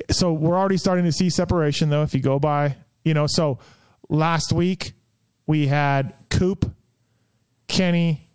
so 0.10 0.32
we're 0.32 0.58
already 0.58 0.78
starting 0.78 1.04
to 1.06 1.12
see 1.12 1.30
separation 1.30 1.90
though 1.90 2.02
if 2.04 2.14
you 2.16 2.22
go 2.22 2.40
by, 2.40 2.78
you 3.04 3.14
know, 3.14 3.28
so 3.28 3.60
last 4.10 4.54
week 4.54 4.94
we 5.46 5.68
had 5.68 6.14
Coop, 6.30 6.74
Kenny, 7.68 8.30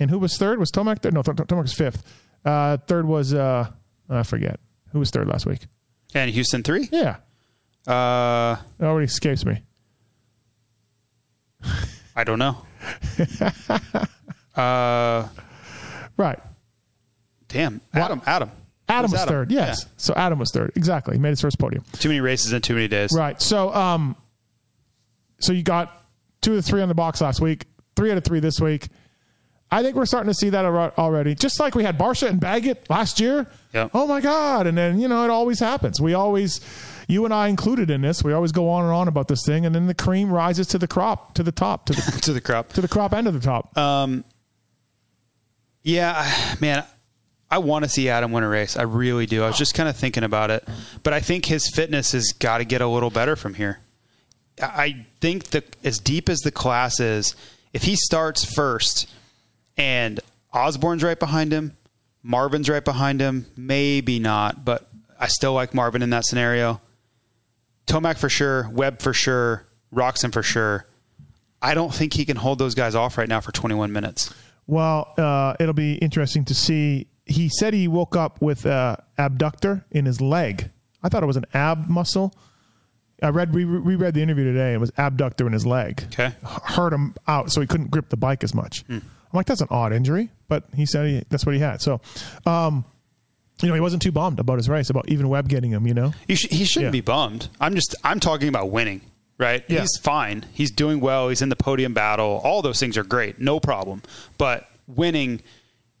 and 0.00 0.10
who 0.10 0.18
was 0.18 0.36
third? 0.36 0.58
Was 0.58 0.70
Tomac 0.72 1.02
third? 1.02 1.14
No, 1.14 1.22
Tomac 1.22 1.62
was 1.62 1.72
fifth. 1.72 2.02
Uh 2.44 2.76
third 2.78 3.06
was 3.06 3.32
uh 3.32 3.70
I 4.10 4.22
forget. 4.24 4.58
Who 4.96 5.00
was 5.00 5.10
third 5.10 5.28
last 5.28 5.44
week? 5.44 5.60
And 6.14 6.30
Houston 6.30 6.62
3? 6.62 6.88
Yeah. 6.90 7.16
Uh 7.86 8.56
It 8.80 8.84
already 8.84 9.04
escapes 9.04 9.44
me. 9.44 9.60
I 12.16 12.24
don't 12.24 12.38
know. 12.38 12.56
uh 14.56 15.28
Right. 16.16 16.38
damn. 17.48 17.82
Adam 17.92 18.22
Adam. 18.24 18.50
Adam 18.88 19.10
Who's 19.10 19.20
was 19.20 19.28
third. 19.28 19.50
Yes. 19.52 19.82
Yeah. 19.84 19.90
So 19.98 20.14
Adam 20.16 20.38
was 20.38 20.50
third. 20.50 20.72
Exactly. 20.76 21.16
He 21.16 21.20
made 21.20 21.28
his 21.28 21.42
first 21.42 21.58
podium. 21.58 21.84
Too 21.92 22.08
many 22.08 22.22
races 22.22 22.54
in 22.54 22.62
too 22.62 22.72
many 22.72 22.88
days. 22.88 23.10
Right. 23.14 23.38
So 23.42 23.74
um 23.74 24.16
so 25.40 25.52
you 25.52 25.62
got 25.62 25.92
two 26.40 26.52
of 26.52 26.56
the 26.56 26.62
three 26.62 26.80
on 26.80 26.88
the 26.88 26.94
box 26.94 27.20
last 27.20 27.42
week, 27.42 27.66
three 27.96 28.10
out 28.10 28.16
of 28.16 28.24
three 28.24 28.40
this 28.40 28.60
week. 28.62 28.88
I 29.70 29.82
think 29.82 29.96
we're 29.96 30.06
starting 30.06 30.30
to 30.30 30.34
see 30.34 30.50
that 30.50 30.64
already. 30.64 31.34
Just 31.34 31.58
like 31.58 31.74
we 31.74 31.82
had 31.82 31.98
Barcia 31.98 32.28
and 32.28 32.38
Baggett 32.40 32.88
last 32.88 33.18
year. 33.18 33.46
Yep. 33.74 33.90
Oh 33.94 34.06
my 34.06 34.20
God. 34.20 34.66
And 34.66 34.78
then, 34.78 35.00
you 35.00 35.08
know, 35.08 35.24
it 35.24 35.30
always 35.30 35.58
happens. 35.58 36.00
We 36.00 36.14
always 36.14 36.60
you 37.08 37.24
and 37.24 37.32
I 37.34 37.48
included 37.48 37.90
in 37.90 38.00
this, 38.00 38.24
we 38.24 38.32
always 38.32 38.52
go 38.52 38.68
on 38.68 38.84
and 38.84 38.92
on 38.92 39.06
about 39.08 39.28
this 39.28 39.44
thing, 39.46 39.64
and 39.64 39.72
then 39.74 39.86
the 39.86 39.94
cream 39.94 40.32
rises 40.32 40.66
to 40.68 40.78
the 40.78 40.88
crop, 40.88 41.34
to 41.34 41.42
the 41.44 41.52
top, 41.52 41.86
to 41.86 41.92
the 41.92 42.20
To 42.22 42.32
the 42.32 42.40
crop. 42.40 42.72
to 42.72 42.80
the 42.80 42.88
crop 42.88 43.12
end 43.12 43.28
of 43.28 43.34
the 43.34 43.40
top. 43.40 43.76
Um, 43.78 44.24
yeah, 45.82 46.28
man, 46.60 46.84
I 47.50 47.58
want 47.58 47.84
to 47.84 47.88
see 47.88 48.08
Adam 48.08 48.32
win 48.32 48.42
a 48.42 48.48
race. 48.48 48.76
I 48.76 48.82
really 48.82 49.26
do. 49.26 49.44
I 49.44 49.46
was 49.46 49.56
just 49.58 49.74
kind 49.74 49.88
of 49.88 49.96
thinking 49.96 50.24
about 50.24 50.50
it, 50.50 50.66
but 51.02 51.12
I 51.12 51.20
think 51.20 51.46
his 51.46 51.70
fitness 51.72 52.12
has 52.12 52.32
got 52.38 52.58
to 52.58 52.64
get 52.64 52.80
a 52.80 52.88
little 52.88 53.10
better 53.10 53.36
from 53.36 53.54
here. 53.54 53.78
I 54.60 54.64
I 54.66 55.06
think 55.20 55.48
that 55.48 55.76
as 55.84 55.98
deep 55.98 56.28
as 56.28 56.40
the 56.40 56.50
class 56.50 56.98
is, 56.98 57.36
if 57.72 57.82
he 57.82 57.94
starts 57.94 58.44
first 58.44 59.08
and 59.76 60.20
Osborne's 60.52 61.02
right 61.02 61.18
behind 61.18 61.52
him, 61.52 61.72
Marvin's 62.22 62.68
right 62.68 62.84
behind 62.84 63.20
him, 63.20 63.46
maybe 63.56 64.18
not, 64.18 64.64
but 64.64 64.88
I 65.18 65.28
still 65.28 65.52
like 65.52 65.74
Marvin 65.74 66.02
in 66.02 66.10
that 66.10 66.24
scenario. 66.24 66.80
Tomac 67.86 68.18
for 68.18 68.28
sure, 68.28 68.68
Webb 68.70 69.00
for 69.00 69.12
sure, 69.12 69.64
Roczen 69.94 70.32
for 70.32 70.42
sure. 70.42 70.86
I 71.62 71.74
don't 71.74 71.94
think 71.94 72.12
he 72.12 72.24
can 72.24 72.36
hold 72.36 72.58
those 72.58 72.74
guys 72.74 72.94
off 72.94 73.16
right 73.16 73.28
now 73.28 73.40
for 73.40 73.52
21 73.52 73.92
minutes. 73.92 74.34
Well, 74.66 75.14
uh, 75.16 75.54
it'll 75.60 75.72
be 75.74 75.94
interesting 75.94 76.44
to 76.46 76.54
see. 76.54 77.06
He 77.24 77.48
said 77.48 77.72
he 77.74 77.88
woke 77.88 78.16
up 78.16 78.40
with 78.42 78.66
uh, 78.66 78.96
abductor 79.18 79.84
in 79.90 80.04
his 80.04 80.20
leg. 80.20 80.70
I 81.02 81.08
thought 81.08 81.22
it 81.22 81.26
was 81.26 81.36
an 81.36 81.46
ab 81.54 81.88
muscle. 81.88 82.34
I 83.22 83.28
read 83.28 83.54
re- 83.54 83.64
reread 83.64 84.14
the 84.14 84.22
interview 84.22 84.44
today. 84.44 84.74
It 84.74 84.80
was 84.80 84.92
abductor 84.98 85.46
in 85.46 85.52
his 85.52 85.64
leg. 85.64 86.02
Okay. 86.08 86.34
hurt 86.44 86.92
him 86.92 87.14
out, 87.26 87.50
so 87.52 87.60
he 87.60 87.66
couldn't 87.66 87.90
grip 87.90 88.10
the 88.10 88.16
bike 88.16 88.44
as 88.44 88.54
much. 88.54 88.84
I'm 89.32 89.36
like, 89.36 89.46
that's 89.46 89.60
an 89.60 89.68
odd 89.70 89.92
injury, 89.92 90.30
but 90.48 90.64
he 90.74 90.86
said 90.86 91.06
he, 91.06 91.22
that's 91.28 91.44
what 91.44 91.54
he 91.54 91.60
had. 91.60 91.82
So, 91.82 92.00
um, 92.46 92.84
you 93.62 93.68
know, 93.68 93.74
he 93.74 93.80
wasn't 93.80 94.02
too 94.02 94.12
bummed 94.12 94.38
about 94.38 94.58
his 94.58 94.68
race, 94.68 94.90
about 94.90 95.08
even 95.08 95.28
Webb 95.28 95.48
getting 95.48 95.70
him. 95.70 95.86
You 95.86 95.94
know, 95.94 96.12
He, 96.28 96.34
sh- 96.34 96.48
he 96.50 96.64
shouldn't 96.64 96.88
Yeah. 96.88 96.98
be 96.98 97.00
bummed. 97.00 97.48
I'm 97.60 97.74
just 97.74 97.94
I'm 98.04 98.20
talking 98.20 98.48
about 98.48 98.70
winning, 98.70 99.00
right? 99.38 99.64
Yeah. 99.68 99.80
He's 99.80 99.96
fine. 100.02 100.44
He's 100.52 100.70
doing 100.70 101.00
well. 101.00 101.28
He's 101.28 101.42
in 101.42 101.48
the 101.48 101.56
podium 101.56 101.94
battle. 101.94 102.40
All 102.44 102.62
those 102.62 102.78
things 102.80 102.96
are 102.98 103.04
great, 103.04 103.40
no 103.40 103.58
problem. 103.60 104.02
But 104.38 104.68
winning, 104.86 105.40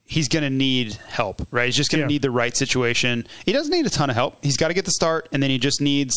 he's 0.04 0.28
going 0.28 0.42
to 0.44 0.50
need 0.50 0.92
help, 1.08 1.46
right? 1.50 1.64
He's 1.66 1.76
just 1.76 1.90
going 1.90 2.00
to 2.00 2.04
Yeah. 2.04 2.08
need 2.14 2.22
the 2.22 2.30
right 2.30 2.56
situation. 2.56 3.26
He 3.44 3.52
doesn't 3.52 3.72
need 3.72 3.86
a 3.86 3.90
ton 3.90 4.08
of 4.10 4.16
help. 4.16 4.36
He's 4.44 4.56
got 4.56 4.68
to 4.68 4.74
get 4.74 4.84
the 4.84 4.90
start, 4.92 5.28
and 5.32 5.42
then 5.42 5.50
he 5.50 5.58
just 5.58 5.80
needs 5.80 6.14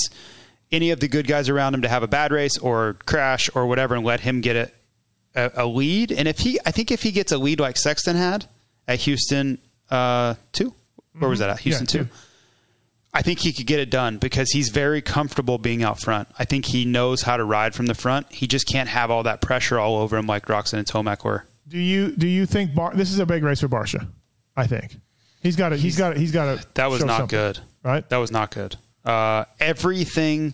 any 0.72 0.92
of 0.92 1.00
the 1.00 1.08
good 1.08 1.26
guys 1.26 1.50
around 1.50 1.74
him 1.74 1.82
to 1.82 1.88
have 1.90 2.04
a 2.04 2.08
bad 2.08 2.32
race 2.32 2.56
or 2.60 2.98
crash 3.06 3.50
or 3.56 3.66
whatever, 3.66 3.96
and 3.96 4.06
let 4.06 4.20
him 4.20 4.42
get 4.42 4.56
a, 4.56 4.72
a, 5.36 5.52
a 5.56 5.66
lead. 5.66 6.12
And 6.12 6.28
if 6.28 6.40
he, 6.40 6.60
I 6.66 6.72
think 6.72 6.92
if 6.92 7.04
he 7.04 7.12
gets 7.12 7.32
a 7.32 7.38
lead 7.38 7.60
like 7.60 7.78
Sexton 7.78 8.16
had 8.16 8.46
at 8.88 9.00
Houston 9.00 9.58
uh, 9.90 10.36
two, 10.52 10.74
where 11.18 11.30
was 11.30 11.40
that 11.40 11.50
at? 11.50 11.60
Houston 11.62 11.86
Mm-hmm. 11.88 11.98
Yeah, 11.98 12.04
two. 12.04 12.10
two. 12.10 12.16
I 13.12 13.24
think 13.24 13.40
he 13.40 13.52
could 13.54 13.66
get 13.66 13.80
it 13.80 13.90
done 13.90 14.18
because 14.20 14.52
he's 14.52 14.70
very 14.70 15.02
comfortable 15.02 15.58
being 15.58 15.82
out 15.84 16.00
front. 16.00 16.28
I 16.38 16.46
think 16.46 16.66
he 16.66 16.86
knows 16.86 17.24
how 17.24 17.38
to 17.38 17.44
ride 17.44 17.74
from 17.74 17.88
the 17.88 17.96
front. 17.96 18.32
He 18.32 18.46
just 18.46 18.68
can't 18.68 18.88
have 18.88 19.10
all 19.10 19.24
that 19.24 19.42
pressure 19.42 19.80
all 19.80 19.98
over 19.98 20.16
him 20.16 20.28
like 20.28 20.46
Roczen 20.46 20.74
and 20.78 20.86
Tomac 20.86 21.24
were. 21.24 21.46
do 21.68 21.80
you 21.80 22.12
do 22.16 22.28
you 22.28 22.46
think 22.46 22.76
Bar- 22.76 22.94
this 22.94 23.12
is 23.12 23.18
a 23.18 23.26
big 23.26 23.44
race 23.44 23.62
for 23.62 23.68
Barcia? 23.68 24.08
I 24.56 24.68
think 24.68 24.96
he's 25.42 25.56
got 25.56 25.74
it. 25.74 25.80
He's 25.80 25.98
got 25.98 26.12
it. 26.12 26.18
He's 26.20 26.32
got 26.32 26.60
it. 26.60 26.66
That 26.76 26.92
was 26.92 27.04
not 27.04 27.30
good. 27.30 27.58
right? 27.84 28.08
That 28.10 28.18
was 28.18 28.32
not 28.32 28.52
good. 28.52 28.76
Uh, 29.04 29.46
everything 29.60 30.54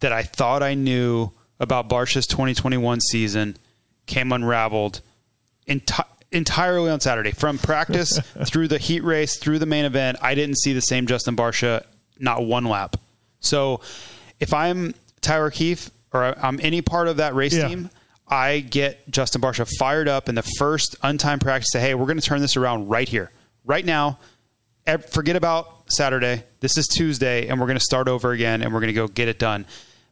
that 0.00 0.12
I 0.12 0.22
thought 0.22 0.62
I 0.62 0.72
knew 0.74 1.30
about 1.60 1.90
Barcia's 1.90 2.26
2021 2.26 3.00
season 3.02 3.56
came 4.12 4.32
unraveled 4.32 5.00
enti- 5.68 6.04
entirely 6.30 6.90
on 6.90 7.00
Saturday. 7.00 7.30
From 7.32 7.58
practice 7.58 8.18
through 8.46 8.68
the 8.68 8.78
heat 8.78 9.02
race, 9.04 9.36
through 9.38 9.58
the 9.58 9.66
main 9.66 9.84
event, 9.84 10.18
I 10.22 10.34
didn't 10.34 10.58
see 10.58 10.72
the 10.72 10.80
same 10.80 11.06
Justin 11.06 11.36
Barcia 11.36 11.84
not 12.18 12.44
one 12.44 12.64
lap. 12.64 12.96
So 13.40 13.80
if 14.38 14.52
I'm 14.54 14.94
Tyler 15.20 15.50
Keefe 15.50 15.90
or 16.12 16.36
I'm 16.44 16.60
any 16.62 16.82
part 16.82 17.08
of 17.08 17.16
that 17.16 17.34
race 17.34 17.54
Yeah. 17.54 17.68
team, 17.68 17.90
I 18.28 18.60
get 18.60 19.10
Justin 19.10 19.40
Barcia 19.42 19.68
fired 19.78 20.08
up 20.08 20.28
in 20.28 20.34
the 20.34 20.42
first 20.58 20.96
untimed 21.02 21.40
practice. 21.40 21.68
Say, 21.72 21.80
hey, 21.80 21.94
we're 21.94 22.06
going 22.06 22.20
to 22.20 22.24
turn 22.26 22.40
this 22.40 22.56
around 22.56 22.88
right 22.88 23.08
here, 23.08 23.30
right 23.64 23.84
now. 23.84 24.18
Forget 25.10 25.36
about 25.36 25.84
Saturday. 25.92 26.42
This 26.60 26.76
is 26.78 26.86
Tuesday, 26.86 27.48
and 27.48 27.60
we're 27.60 27.66
going 27.66 27.78
to 27.78 27.84
start 27.84 28.08
over 28.08 28.32
again, 28.32 28.62
and 28.62 28.72
we're 28.72 28.80
going 28.80 28.88
to 28.88 28.94
go 28.94 29.06
get 29.06 29.28
it 29.28 29.38
done. 29.38 29.66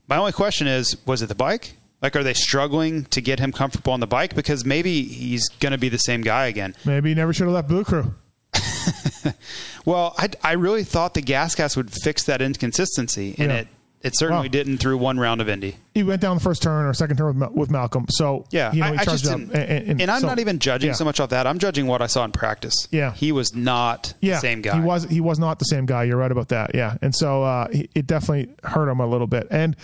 My 0.06 0.16
only 0.16 0.32
question 0.32 0.66
is, 0.66 0.96
was 1.06 1.22
it 1.22 1.26
the 1.28 1.34
bike? 1.34 1.72
Like, 2.02 2.16
are 2.16 2.22
they 2.22 2.32
struggling 2.34 3.04
to 3.06 3.20
get 3.20 3.38
him 3.40 3.52
comfortable 3.52 3.92
on 3.92 4.00
the 4.00 4.06
bike? 4.06 4.34
Because 4.34 4.64
maybe 4.64 5.02
he's 5.02 5.48
going 5.60 5.72
to 5.72 5.78
be 5.78 5.88
the 5.90 5.98
same 5.98 6.22
guy 6.22 6.46
again. 6.46 6.74
Maybe 6.84 7.10
he 7.10 7.14
never 7.14 7.32
should 7.32 7.44
have 7.44 7.52
left 7.54 7.68
Blue 7.68 7.84
Crew. 7.84 8.14
Well, 9.86 10.14
I, 10.18 10.28
I 10.42 10.52
really 10.52 10.84
thought 10.84 11.14
the 11.14 11.22
gas 11.22 11.54
gas 11.54 11.74
would 11.76 11.90
fix 11.90 12.24
that 12.24 12.42
inconsistency, 12.42 13.34
and 13.38 13.50
Yeah. 13.50 13.56
it 13.60 13.68
it 14.02 14.16
certainly 14.16 14.48
Wow. 14.48 14.52
didn't 14.52 14.78
through 14.78 14.96
one 14.96 15.18
round 15.20 15.42
of 15.42 15.48
Indy. 15.50 15.76
He 15.94 16.02
went 16.02 16.22
down 16.22 16.36
the 16.38 16.42
first 16.42 16.62
turn 16.62 16.86
or 16.86 16.94
second 16.94 17.18
turn 17.18 17.38
with, 17.38 17.50
with 17.52 17.70
Malcolm. 17.70 18.06
So 18.10 18.46
Yeah, 18.50 18.72
you 18.72 18.80
know, 18.80 18.86
I, 18.86 18.92
he 18.92 18.98
I 18.98 19.04
charged 19.04 19.24
just 19.24 19.36
didn't, 19.36 19.54
and, 20.00 20.10
I'm 20.10 20.20
so- 20.20 20.26
not 20.26 20.38
even 20.38 20.58
judging 20.58 20.88
yeah. 20.88 20.94
so 20.94 21.04
much 21.04 21.20
off 21.20 21.28
that. 21.30 21.46
I'm 21.46 21.58
judging 21.58 21.86
what 21.86 22.00
I 22.00 22.06
saw 22.06 22.24
in 22.24 22.32
practice. 22.32 22.74
Yeah. 22.90 23.12
he 23.12 23.30
was 23.32 23.54
not 23.54 24.14
yeah, 24.20 24.34
the 24.36 24.40
same 24.40 24.62
guy. 24.62 24.74
He 24.76 24.80
was 24.80 25.04
he 25.04 25.20
was 25.20 25.38
not 25.38 25.58
the 25.58 25.64
same 25.66 25.84
guy. 25.86 26.04
You're 26.04 26.16
right 26.18 26.32
about 26.32 26.48
that. 26.48 26.74
Yeah, 26.74 26.96
and 27.02 27.14
so 27.14 27.42
uh, 27.42 27.68
it 27.72 28.06
definitely 28.06 28.54
hurt 28.64 28.88
him 28.90 29.00
a 29.00 29.06
little 29.06 29.26
bit. 29.26 29.48
And 29.50 29.76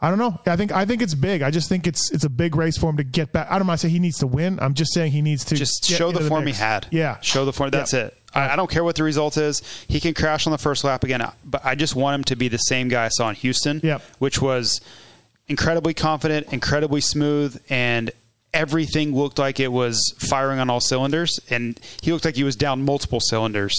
I 0.00 0.10
don't 0.10 0.18
know. 0.18 0.38
I 0.46 0.54
think 0.56 0.70
I 0.72 0.84
think 0.84 1.02
it's 1.02 1.14
big. 1.14 1.42
I 1.42 1.50
just 1.50 1.68
think 1.68 1.86
it's 1.86 2.10
it's 2.12 2.24
a 2.24 2.30
big 2.30 2.54
race 2.54 2.76
for 2.78 2.88
him 2.90 2.96
to 2.98 3.04
get 3.04 3.32
back. 3.32 3.48
I 3.50 3.58
don't 3.58 3.66
want 3.66 3.80
to 3.80 3.86
say 3.86 3.90
he 3.90 3.98
needs 3.98 4.18
to 4.18 4.26
win. 4.28 4.58
I'm 4.60 4.74
just 4.74 4.94
saying 4.94 5.10
he 5.12 5.22
needs 5.22 5.44
to 5.46 5.56
just 5.56 5.84
show 5.84 6.12
the 6.12 6.20
form 6.20 6.44
mix. 6.44 6.58
he 6.58 6.62
had. 6.64 6.86
Yeah, 6.92 7.18
show 7.20 7.44
the 7.44 7.52
form. 7.52 7.70
That's 7.70 7.92
Yeah. 7.92 8.00
it. 8.06 8.14
I, 8.34 8.50
I 8.50 8.56
don't 8.56 8.70
care 8.70 8.84
what 8.84 8.94
the 8.94 9.02
result 9.02 9.36
is. 9.38 9.62
He 9.88 9.98
can 10.00 10.14
crash 10.14 10.46
on 10.46 10.50
the 10.52 10.58
first 10.58 10.84
lap 10.84 11.02
again, 11.02 11.26
but 11.44 11.64
I 11.64 11.74
just 11.74 11.96
want 11.96 12.14
him 12.16 12.24
to 12.24 12.36
be 12.36 12.48
the 12.48 12.58
same 12.58 12.88
guy 12.88 13.06
I 13.06 13.08
saw 13.08 13.28
in 13.30 13.34
Houston, 13.36 13.80
Yep. 13.82 14.02
which 14.18 14.40
was 14.40 14.80
incredibly 15.48 15.94
confident, 15.94 16.52
incredibly 16.52 17.00
smooth, 17.00 17.60
and 17.70 18.10
everything 18.52 19.14
looked 19.16 19.38
like 19.38 19.58
it 19.60 19.72
was 19.72 20.14
firing 20.18 20.58
on 20.60 20.68
all 20.70 20.80
cylinders. 20.80 21.40
And 21.50 21.80
he 22.02 22.12
looked 22.12 22.24
like 22.24 22.36
he 22.36 22.44
was 22.44 22.54
down 22.54 22.84
multiple 22.84 23.18
cylinders 23.20 23.74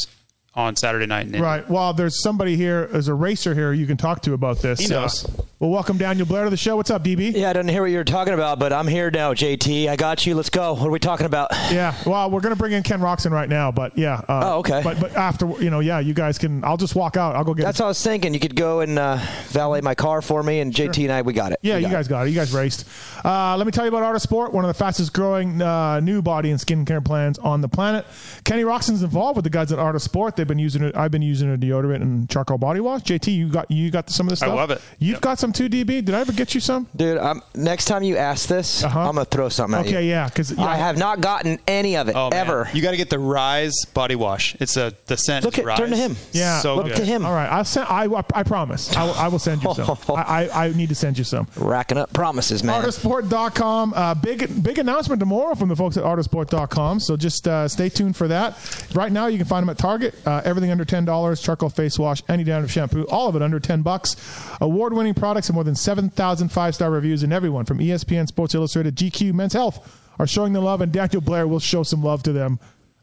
on 0.56 0.76
Saturday 0.76 1.06
night. 1.06 1.28
in 1.28 1.42
Right. 1.42 1.68
Well, 1.70 1.94
there's 1.94 2.22
somebody 2.24 2.56
here, 2.56 2.88
there's 2.88 3.08
a 3.08 3.14
racer 3.14 3.54
here 3.54 3.72
you 3.72 3.86
can 3.86 3.98
talk 3.98 4.22
to 4.24 4.34
about 4.34 4.62
this. 4.62 4.80
He 4.80 4.88
knows. 4.88 5.26
Uh, 5.26 5.44
well, 5.60 5.72
welcome 5.72 5.98
Daniel 5.98 6.26
Blair 6.26 6.46
to 6.46 6.50
the 6.50 6.56
show. 6.56 6.78
What's 6.78 6.90
up, 6.90 7.04
DB? 7.04 7.34
Yeah, 7.36 7.50
I 7.50 7.54
didn't 7.54 7.68
hear 7.68 7.82
what 7.82 7.92
you 7.92 7.98
were 7.98 8.06
talking 8.06 8.34
about, 8.34 8.60
but 8.60 8.72
I'm 8.72 8.88
here 8.88 9.12
now, 9.12 9.34
JT. 9.34 9.90
I 9.90 9.98
got 9.98 10.26
you. 10.26 10.34
Let's 10.34 10.50
go. 10.50 10.72
What 10.74 10.88
are 10.88 10.90
we 10.90 11.00
talking 11.00 11.26
about? 11.26 11.50
Yeah, 11.70 11.94
well, 12.06 12.32
we're 12.32 12.40
gonna 12.40 12.56
bring 12.56 12.72
in 12.72 12.82
Ken 12.82 13.02
Roczen 13.02 13.32
right 13.32 13.50
now, 13.50 13.70
but 13.70 13.98
yeah. 13.98 14.22
Uh, 14.30 14.40
Oh, 14.54 14.60
okay. 14.60 14.80
But 14.82 15.02
but 15.02 15.16
after 15.18 15.48
you 15.62 15.70
know, 15.70 15.82
yeah, 15.82 16.00
you 16.00 16.14
guys 16.14 16.38
can. 16.38 16.64
I'll 16.64 16.78
just 16.78 16.96
walk 16.96 17.18
out. 17.18 17.36
I'll 17.36 17.44
go 17.44 17.54
get. 17.54 17.64
That's 17.66 17.78
what 17.80 17.88
I 17.88 17.90
was 17.90 18.02
thinking. 18.02 18.34
You 18.34 18.40
could 18.40 18.56
go 18.56 18.80
and 18.80 18.98
uh, 18.98 19.20
valet 19.48 19.82
my 19.82 19.96
car 19.96 20.22
for 20.22 20.42
me, 20.42 20.62
and 20.62 20.74
JT 20.74 21.04
and 21.04 21.12
I, 21.12 21.24
we 21.24 21.34
got 21.34 21.52
it. 21.52 21.60
Yeah, 21.62 21.76
We 21.76 21.82
you 21.82 21.88
got 21.88 21.92
guys 21.92 22.08
got 22.08 22.26
it. 22.28 22.30
You 22.30 22.36
guys 22.36 22.54
raced. 22.54 22.88
Uh, 23.26 23.58
let 23.58 23.66
me 23.66 23.74
tell 23.74 23.84
you 23.84 23.90
about 23.90 24.04
Art 24.04 24.16
of 24.16 24.22
Sport, 24.22 24.54
one 24.54 24.64
of 24.64 24.70
the 24.70 24.74
fastest 24.74 25.12
growing 25.12 25.62
uh, 25.62 26.00
new 26.00 26.22
body 26.22 26.52
and 26.52 26.60
skincare 26.60 27.04
plans 27.04 27.38
on 27.38 27.60
the 27.60 27.68
planet. 27.68 28.06
Kenny 28.46 28.64
Roczen's 28.64 29.04
involved 29.04 29.36
with 29.36 29.44
the 29.44 29.50
guys 29.50 29.74
at 29.74 29.78
Art 29.80 29.96
of 29.98 30.02
Sport. 30.02 30.38
They've 30.38 30.48
been 30.48 30.58
using 30.58 30.84
it. 30.84 30.96
I've 30.96 31.12
been 31.12 31.22
using 31.22 31.54
a 31.54 31.58
deodorant 31.58 32.02
and 32.02 32.30
charcoal 32.30 32.58
body 32.58 32.80
wash. 32.80 33.02
JT, 33.02 33.36
you 33.36 33.50
got 33.50 33.70
you 33.70 33.92
got 33.92 34.10
some 34.10 34.28
of 34.28 34.30
this 34.30 34.40
stuff. 34.40 34.52
I 34.52 34.56
love 34.56 34.72
it. 34.72 34.82
You've 35.00 35.16
Yep. 35.16 35.22
got 35.22 35.40
some 35.40 35.49
too, 35.54 35.70
DB. 35.70 36.04
Did 36.04 36.12
I 36.14 36.22
ever 36.22 36.32
get 36.32 36.54
you 36.56 36.62
some? 36.62 36.88
Dude, 36.96 37.18
I'm, 37.18 37.42
next 37.56 37.86
time 37.86 38.04
you 38.04 38.18
ask 38.18 38.48
this, 38.48 38.84
Uh-huh. 38.84 39.00
I'm 39.00 39.16
gonna 39.16 39.26
throw 39.26 39.50
something 39.50 39.80
at 39.80 39.86
you. 39.88 39.98
Okay, 39.98 40.08
yeah, 40.10 40.28
because 40.28 40.58
I 40.58 40.76
have 40.78 40.98
not 40.98 41.22
gotten 41.22 41.60
any 41.68 41.96
of 41.98 42.08
it 42.10 42.16
Oh, 42.16 42.30
man. 42.30 42.40
ever. 42.40 42.70
You 42.74 42.82
got 42.82 42.92
to 42.92 42.98
get 42.98 43.10
the 43.10 43.20
Rise 43.20 43.74
body 43.94 44.16
wash. 44.16 44.56
It's 44.60 44.78
a 44.78 44.94
the 45.08 45.18
scent. 45.18 45.46
Look 45.46 45.58
at- 45.58 45.66
Rise. 45.66 45.78
turn 45.78 45.90
to 45.92 45.96
him. 45.98 46.16
Yeah, 46.32 46.60
so 46.60 46.76
Look 46.78 46.88
good. 46.88 46.96
to 46.98 47.06
him. 47.06 47.26
All 47.26 47.34
right, 47.34 47.48
I'll 47.48 47.66
send. 47.66 47.88
I 47.90 48.08
I 48.34 48.44
promise. 48.44 48.96
I 48.96 49.04
will, 49.06 49.14
I 49.14 49.28
will 49.28 49.40
send 49.40 49.64
you 49.64 49.74
some. 49.74 49.98
I, 50.16 50.50
I 50.54 50.66
I 50.66 50.70
need 50.74 50.90
to 50.90 50.96
send 50.96 51.18
you 51.18 51.24
some. 51.24 51.48
Racking 51.56 51.98
up 51.98 52.14
promises, 52.14 52.64
man. 52.64 52.82
Artofsport.com. 52.84 53.94
Uh, 53.96 54.14
big 54.16 54.64
big 54.64 54.78
announcement 54.80 55.20
tomorrow 55.20 55.56
from 55.56 55.70
the 55.70 55.76
folks 55.76 55.98
at 55.98 56.04
Artofsport.com. 56.04 57.00
So 57.00 57.18
just 57.18 57.48
uh, 57.48 57.68
stay 57.68 57.90
tuned 57.90 58.16
for 58.16 58.28
that. 58.28 58.58
Right 58.94 59.12
now, 59.12 59.28
you 59.28 59.38
can 59.38 59.48
find 59.48 59.64
them 59.64 59.70
at 59.70 59.78
Target. 59.78 60.16
Uh, 60.26 60.42
everything 60.46 60.72
under 60.72 60.86
ten 60.86 61.06
dollars. 61.06 61.42
Charcoal 61.42 61.70
face 61.70 61.98
wash, 62.00 62.22
any 62.30 62.44
dandruff 62.44 62.72
shampoo, 62.72 63.04
all 63.10 63.28
of 63.30 63.36
it 63.36 63.42
under 63.42 63.60
ten 63.60 63.82
bucks. 63.82 64.16
Award 64.62 64.94
winning 64.94 65.14
products 65.40 65.50
and 65.50 65.56
more 65.56 65.64
than 65.64 65.76
7,000 65.76 66.50
five 66.50 66.76
star 66.76 66.92
reviews. 66.92 67.24
And 67.24 67.32
everyone 67.32 67.66
from 67.66 67.80
ESPN, 67.80 68.28
Sports 68.28 68.56
Illustrated, 68.56 68.96
GQ, 68.96 69.34
Men's 69.34 69.54
Health 69.54 70.06
are 70.20 70.28
showing 70.28 70.54
the 70.54 70.62
love. 70.62 70.82
And 70.82 70.92
Daniel 70.92 71.22
Blair 71.22 71.48
will 71.48 71.60
show 71.60 71.84
some 71.84 72.04
love 72.04 72.24
to 72.24 72.34
them 72.34 72.60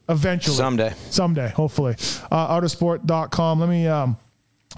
eventually. 0.07 0.55
Someday. 0.55 0.93
Someday, 1.09 1.49
hopefully. 1.49 1.93
Uh, 2.31 2.59
Artofsport.com. 2.59 3.59
Let 3.59 3.69
me. 3.69 3.87
Um, 3.87 4.17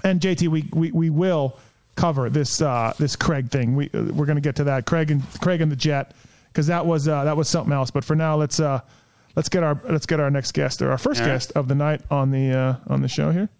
and 0.04 0.20
JT, 0.20 0.48
we, 0.48 0.68
we, 0.72 0.90
we 0.92 1.10
will 1.10 1.58
cover 1.96 2.30
this 2.30 2.62
uh, 2.62 2.94
this 2.98 3.16
Craig 3.16 3.50
thing. 3.50 3.76
We 3.76 3.90
uh, 3.92 4.04
we're 4.04 4.26
going 4.26 4.36
to 4.36 4.42
get 4.42 4.56
to 4.56 4.64
that 4.64 4.86
Craig 4.86 5.10
and 5.10 5.22
Craig 5.40 5.60
and 5.60 5.70
the 5.70 5.76
Jet 5.76 6.14
because 6.48 6.68
that 6.68 6.86
was 6.86 7.08
uh, 7.08 7.24
that 7.24 7.36
was 7.36 7.48
something 7.48 7.72
else. 7.72 7.90
But 7.90 8.04
for 8.04 8.16
now, 8.16 8.36
let's 8.36 8.60
uh, 8.60 8.80
let's 9.36 9.50
get 9.50 9.62
our 9.62 9.78
let's 9.90 10.06
get 10.06 10.20
our 10.20 10.30
next 10.30 10.52
guest 10.52 10.80
or 10.80 10.90
our 10.92 10.98
first 10.98 11.20
All 11.20 11.26
right. 11.26 11.34
guest 11.34 11.52
of 11.54 11.68
the 11.68 11.74
night 11.74 12.00
on 12.10 12.30
the 12.30 12.52
uh, 12.52 12.76
on 12.86 13.02
the 13.02 13.08
show 13.08 13.32
here. 13.32 13.50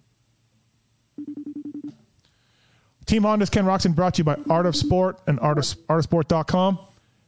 Team 3.11 3.23
Honda's 3.23 3.49
Ken 3.49 3.65
Roczen 3.65 3.93
brought 3.93 4.13
to 4.13 4.17
you 4.19 4.23
by 4.23 4.37
Art 4.49 4.65
of 4.65 4.73
Sport 4.73 5.19
and 5.27 5.37
Art 5.41 5.57
of, 5.57 5.65
artofsport.com. 5.89 6.79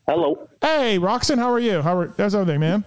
Hello. 0.07 0.47
Hey, 0.61 0.97
Roczen, 0.97 1.37
how 1.37 1.51
are 1.51 1.59
you? 1.59 1.81
How 1.81 1.97
are, 1.97 2.13
how's 2.17 2.33
everything, 2.33 2.61
man? 2.61 2.85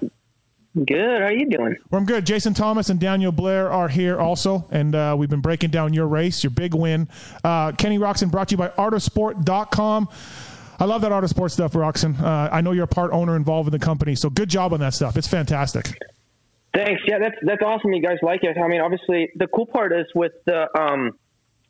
Good. 0.75 1.21
How 1.21 1.27
are 1.27 1.33
you 1.33 1.47
doing? 1.47 1.77
Well, 1.91 2.01
I'm 2.01 2.07
good. 2.07 2.25
Jason 2.25 2.55
Thomas 2.55 2.89
and 2.89 2.99
Daniel 2.99 3.33
Blair 3.33 3.71
are 3.71 3.89
here 3.89 4.19
also, 4.19 4.67
and 4.71 4.95
uh, 4.95 5.15
we've 5.19 5.29
been 5.29 5.43
breaking 5.43 5.69
down 5.69 5.93
your 5.93 6.07
race, 6.07 6.43
your 6.43 6.53
big 6.53 6.73
win. 6.73 7.11
Uh, 7.45 7.73
Kenny 7.73 7.99
Roczen 7.99 8.31
brought 8.31 8.49
to 8.49 8.53
you 8.55 8.57
by 8.57 8.69
artofsport.com. 8.69 10.09
I 10.81 10.85
love 10.87 11.03
that 11.03 11.13
Art 11.13 11.25
of 11.25 11.29
Sport 11.29 11.53
stuff, 11.53 11.75
Roczen. 11.75 12.19
Uh, 12.19 12.49
I 12.51 12.63
know 12.63 12.73
you're 12.73 12.85
a 12.85 12.89
part 12.89 13.13
owner 13.13 13.37
involved 13.37 13.69
in 13.69 13.73
the 13.73 13.85
company, 13.85 14.15
so 14.15 14.31
good 14.31 14.49
job 14.49 14.73
on 14.73 14.81
that 14.81 14.95
stuff. 14.95 15.19
It's 15.19 15.29
fantastic. 15.29 16.01
Thanks. 16.75 17.03
Yeah, 17.07 17.19
that's 17.19 17.37
that's 17.43 17.63
awesome. 17.63 17.93
You 17.93 18.01
guys 18.01 18.17
like 18.23 18.43
it. 18.43 18.57
I 18.57 18.69
mean, 18.69 18.81
obviously, 18.81 19.33
the 19.35 19.49
cool 19.49 19.67
part 19.67 19.93
is 19.93 20.07
with 20.15 20.33
the 20.47 20.67
um, 20.79 21.13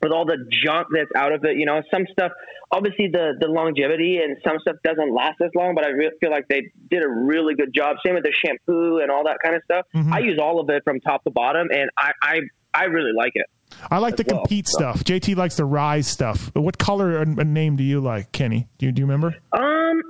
with 0.01 0.11
all 0.11 0.25
the 0.25 0.37
junk 0.63 0.87
that's 0.93 1.11
out 1.15 1.33
of 1.33 1.43
it. 1.43 1.57
You 1.57 1.65
know, 1.65 1.81
some 1.93 2.05
stuff. 2.11 2.31
Obviously, 2.71 3.07
the 3.11 3.33
the 3.39 3.47
longevity 3.47 4.17
and 4.17 4.37
some 4.45 4.57
stuff 4.61 4.75
doesn't 4.83 5.13
last 5.13 5.41
as 5.41 5.51
long. 5.55 5.75
But 5.75 5.85
I 5.85 5.91
feel 6.19 6.31
like 6.31 6.47
they 6.49 6.71
did 6.89 7.03
a 7.03 7.09
really 7.09 7.55
good 7.55 7.73
job. 7.73 7.97
Same 8.05 8.15
with 8.15 8.23
the 8.23 8.33
shampoo 8.45 8.99
and 8.99 9.11
all 9.11 9.23
that 9.25 9.37
kind 9.43 9.55
of 9.55 9.61
stuff. 9.63 9.85
I 10.11 10.19
use 10.19 10.39
all 10.41 10.59
of 10.59 10.69
it 10.69 10.83
from 10.83 10.99
top 10.99 11.23
to 11.23 11.31
bottom, 11.31 11.67
and 11.71 11.89
I 11.97 12.11
I, 12.21 12.39
I 12.73 12.83
really 12.85 13.13
like 13.15 13.31
it. 13.35 13.45
I 13.91 13.97
like 13.99 14.15
the 14.15 14.25
well, 14.27 14.39
compete 14.39 14.67
so. 14.67 14.77
stuff. 14.77 15.03
JT 15.03 15.35
likes 15.35 15.55
the 15.55 15.65
rise 15.65 16.07
stuff. 16.07 16.51
What 16.55 16.77
color 16.77 17.17
and, 17.17 17.37
and 17.39 17.53
name 17.53 17.75
do 17.75 17.83
you 17.83 17.99
like, 17.99 18.31
Kenny? 18.31 18.67
Do 18.77 18.85
you, 18.85 18.91
do 18.91 19.01
you 19.01 19.05
remember? 19.05 19.35
Um, 19.51 20.01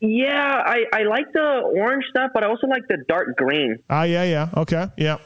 yeah, 0.00 0.62
I 0.64 0.84
I 0.92 1.02
like 1.02 1.32
the 1.32 1.62
orange 1.74 2.04
stuff, 2.10 2.30
but 2.32 2.42
I 2.42 2.48
also 2.48 2.66
like 2.66 2.82
the 2.88 3.04
dark 3.08 3.36
green. 3.36 3.76
Ah, 3.88 4.04
yeah, 4.04 4.24
yeah. 4.24 4.48
Okay, 4.56 4.86
yeah. 4.96 5.18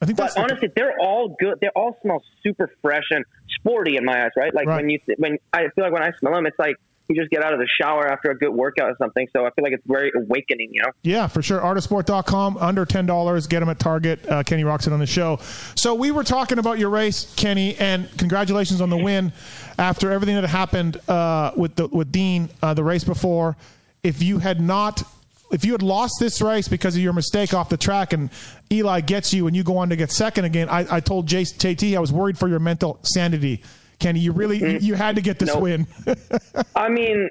I 0.00 0.06
think 0.06 0.18
that's 0.18 0.34
But 0.34 0.40
the- 0.46 0.52
honestly, 0.52 0.68
they're 0.76 0.98
all 1.00 1.34
good. 1.40 1.58
They 1.60 1.68
all 1.74 1.96
smell 2.02 2.22
super 2.42 2.70
fresh 2.82 3.04
and 3.10 3.24
sporty 3.58 3.96
in 3.96 4.04
my 4.04 4.24
eyes, 4.24 4.30
right? 4.36 4.54
Like 4.54 4.66
Right. 4.66 4.76
when 4.82 4.90
you 4.90 4.98
when 5.18 5.38
I 5.52 5.62
feel 5.74 5.84
like 5.84 5.92
when 5.92 6.02
I 6.02 6.12
smell 6.20 6.34
them, 6.34 6.46
it's 6.46 6.58
like 6.58 6.76
you 7.08 7.14
just 7.14 7.30
get 7.30 7.40
out 7.44 7.52
of 7.52 7.60
the 7.60 7.68
shower 7.80 8.06
after 8.10 8.30
a 8.32 8.36
good 8.36 8.50
workout 8.50 8.90
or 8.90 8.96
something. 8.98 9.28
So 9.32 9.46
I 9.46 9.50
feel 9.50 9.62
like 9.62 9.72
it's 9.72 9.86
very 9.86 10.10
awakening, 10.14 10.70
you 10.72 10.82
know. 10.82 10.88
Yeah, 11.04 11.28
for 11.28 11.40
sure. 11.40 11.60
Artofsport.com, 11.60 12.56
under 12.58 12.84
$10. 12.84 13.46
Get 13.48 13.60
them 13.60 13.68
at 13.68 13.78
Target. 13.78 14.28
Uh, 14.28 14.42
Kenny 14.42 14.64
Roczen 14.64 14.92
on 14.92 14.98
the 14.98 15.06
show. 15.06 15.38
So 15.76 15.94
we 15.94 16.10
were 16.10 16.24
talking 16.24 16.58
about 16.58 16.80
your 16.80 16.90
race, 16.90 17.32
Kenny, 17.36 17.76
and 17.76 18.08
congratulations 18.18 18.80
on 18.80 18.90
the 18.90 18.96
win 18.96 19.32
after 19.78 20.10
everything 20.10 20.34
that 20.34 20.48
happened 20.48 21.00
uh, 21.08 21.52
with, 21.56 21.76
the, 21.76 21.86
with 21.86 22.10
Dean 22.10 22.48
uh, 22.60 22.74
the 22.74 22.82
race 22.82 23.04
before. 23.04 23.56
If 24.02 24.20
you 24.22 24.38
had 24.40 24.60
not. 24.60 25.04
If 25.50 25.64
you 25.64 25.72
had 25.72 25.82
lost 25.82 26.14
this 26.18 26.40
race 26.40 26.68
because 26.68 26.96
of 26.96 27.02
your 27.02 27.12
mistake 27.12 27.54
off 27.54 27.68
the 27.68 27.76
track 27.76 28.12
and 28.12 28.30
Eli 28.70 29.00
gets 29.00 29.32
you 29.32 29.46
and 29.46 29.54
you 29.54 29.62
go 29.62 29.78
on 29.78 29.90
to 29.90 29.96
get 29.96 30.10
second 30.10 30.44
again, 30.44 30.68
I, 30.68 30.96
I 30.96 31.00
told 31.00 31.28
Jace, 31.28 31.54
JT 31.56 31.96
I 31.96 32.00
was 32.00 32.12
worried 32.12 32.36
for 32.38 32.48
your 32.48 32.58
mental 32.58 32.98
sanity. 33.02 33.62
Kenny, 33.98 34.20
you 34.20 34.32
really 34.32 34.58
you, 34.58 34.78
you 34.80 34.94
had 34.94 35.16
to 35.16 35.22
get 35.22 35.38
this 35.38 35.48
Nope. 35.54 35.62
win. 35.62 35.86
I 36.76 36.88
mean, 36.88 37.28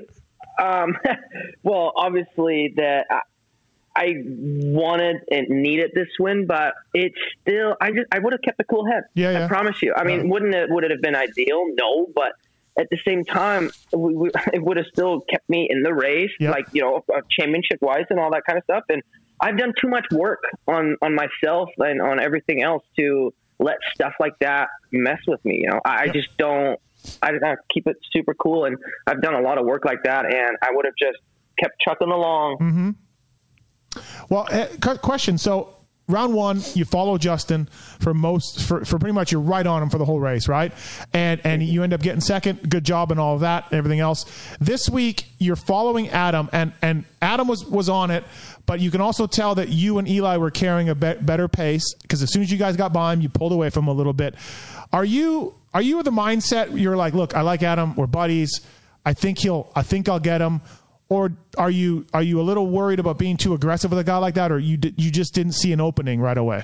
um, 0.61 0.97
well, 1.63 1.91
obviously 1.95 2.73
that 2.77 3.05
I, 3.09 3.19
I 3.95 4.13
wanted 4.25 5.17
and 5.29 5.47
needed 5.49 5.91
this 5.93 6.07
win, 6.19 6.47
but 6.47 6.73
it's 6.93 7.15
still. 7.41 7.75
I 7.79 7.91
just 7.91 8.07
I 8.11 8.19
would 8.19 8.33
have 8.33 8.41
kept 8.41 8.59
a 8.59 8.63
cool 8.63 8.85
head. 8.85 9.03
Yeah, 9.13 9.31
yeah. 9.31 9.45
I 9.45 9.47
promise 9.47 9.81
you. 9.81 9.93
I 9.95 10.03
mean, 10.03 10.29
wouldn't 10.29 10.53
it 10.55 10.69
would 10.69 10.83
it 10.83 10.91
have 10.91 11.01
been 11.01 11.15
ideal? 11.15 11.65
No, 11.79 12.07
but 12.13 12.33
at 12.77 12.87
the 12.89 12.97
same 13.07 13.23
time, 13.23 13.71
we, 13.93 14.15
we, 14.15 14.29
it 14.53 14.63
would 14.63 14.77
have 14.77 14.87
still 14.87 15.21
kept 15.21 15.49
me 15.49 15.67
in 15.69 15.83
the 15.83 15.93
race, 15.93 16.31
Yep. 16.39 16.51
like 16.53 16.65
you 16.73 16.81
know, 16.81 17.03
championship 17.29 17.79
wise 17.81 18.05
and 18.09 18.19
all 18.19 18.31
that 18.31 18.43
kind 18.45 18.57
of 18.57 18.63
stuff. 18.63 18.83
And 18.89 19.01
I've 19.39 19.57
done 19.57 19.73
too 19.79 19.87
much 19.89 20.05
work 20.11 20.43
on 20.67 20.97
on 21.01 21.15
myself 21.15 21.69
and 21.77 22.01
on 22.01 22.19
everything 22.19 22.61
else 22.63 22.83
to 22.97 23.33
let 23.59 23.77
stuff 23.93 24.13
like 24.19 24.37
that 24.39 24.67
mess 24.91 25.19
with 25.27 25.43
me. 25.45 25.59
You 25.61 25.69
know, 25.69 25.79
I, 25.85 26.03
I 26.03 26.07
just 26.09 26.35
don't. 26.37 26.79
I, 27.21 27.33
keep 27.71 27.85
it 27.87 27.97
super 28.11 28.33
cool, 28.33 28.65
and 28.65 28.77
I've 29.05 29.21
done 29.21 29.35
a 29.35 29.41
lot 29.41 29.59
of 29.59 29.65
work 29.65 29.85
like 29.85 30.03
that, 30.05 30.25
and 30.25 30.57
I 30.63 30.69
would 30.71 30.85
have 30.85 30.95
just 30.97 31.17
kept 31.59 31.79
chucking 31.79 32.09
along. 32.09 32.95
Well, 34.29 34.47
uh, 34.51 34.65
cu- 34.81 34.97
question. 34.97 35.37
So 35.37 35.74
round 36.07 36.33
one, 36.33 36.61
you 36.73 36.85
follow 36.85 37.17
Justin 37.17 37.67
for 37.99 38.13
most 38.13 38.61
for, 38.61 38.85
for 38.85 38.99
pretty 38.99 39.13
much 39.13 39.31
you're 39.31 39.41
right 39.41 39.65
on 39.65 39.81
him 39.81 39.89
for 39.89 39.97
the 39.97 40.05
whole 40.05 40.19
race, 40.19 40.47
right? 40.47 40.71
And 41.13 41.41
and 41.43 41.63
you 41.63 41.83
end 41.83 41.93
up 41.93 42.01
getting 42.01 42.21
second. 42.21 42.69
Good 42.69 42.83
job 42.83 43.11
and 43.11 43.19
all 43.19 43.35
of 43.35 43.41
that, 43.41 43.71
everything 43.71 43.99
else. 43.99 44.25
This 44.59 44.89
week 44.89 45.25
you're 45.37 45.55
following 45.55 46.09
Adam, 46.09 46.49
and 46.51 46.73
and 46.81 47.05
Adam 47.21 47.47
was 47.47 47.65
was 47.65 47.89
on 47.89 48.11
it, 48.11 48.23
but 48.65 48.79
you 48.79 48.91
can 48.91 49.01
also 49.01 49.27
tell 49.27 49.55
that 49.55 49.69
you 49.69 49.97
and 49.97 50.07
Eli 50.07 50.37
were 50.37 50.51
carrying 50.51 50.89
a 50.89 50.95
be- 50.95 51.15
better 51.21 51.47
pace 51.47 51.93
because 52.01 52.21
as 52.21 52.31
soon 52.31 52.41
as 52.41 52.51
you 52.51 52.57
guys 52.57 52.77
got 52.77 52.93
by 52.93 53.13
him, 53.13 53.21
you 53.21 53.29
pulled 53.29 53.51
away 53.51 53.69
from 53.69 53.85
him 53.85 53.89
a 53.89 53.93
little 53.93 54.13
bit. 54.13 54.35
Are 54.93 55.05
you 55.05 55.55
are 55.73 55.81
you 55.81 56.01
the 56.03 56.11
mindset 56.11 56.79
you're 56.79 56.95
like, 56.95 57.13
look, 57.13 57.35
I 57.35 57.41
like 57.41 57.63
Adam, 57.63 57.95
we're 57.95 58.07
buddies. 58.07 58.61
I 59.05 59.13
think 59.13 59.39
he'll 59.39 59.71
I 59.75 59.81
think 59.81 60.07
I'll 60.07 60.19
get 60.19 60.41
him 60.41 60.61
or 61.09 61.31
are 61.57 61.69
you 61.69 62.05
are 62.13 62.23
you 62.23 62.39
a 62.39 62.43
little 62.43 62.67
worried 62.67 62.99
about 62.99 63.17
being 63.17 63.37
too 63.37 63.53
aggressive 63.53 63.91
with 63.91 63.99
a 63.99 64.03
guy 64.03 64.17
like 64.17 64.35
that, 64.35 64.51
or 64.51 64.59
you 64.59 64.77
you 64.97 65.11
just 65.11 65.33
didn't 65.33 65.53
see 65.53 65.71
an 65.71 65.81
opening 65.81 66.19
right 66.19 66.37
away? 66.37 66.63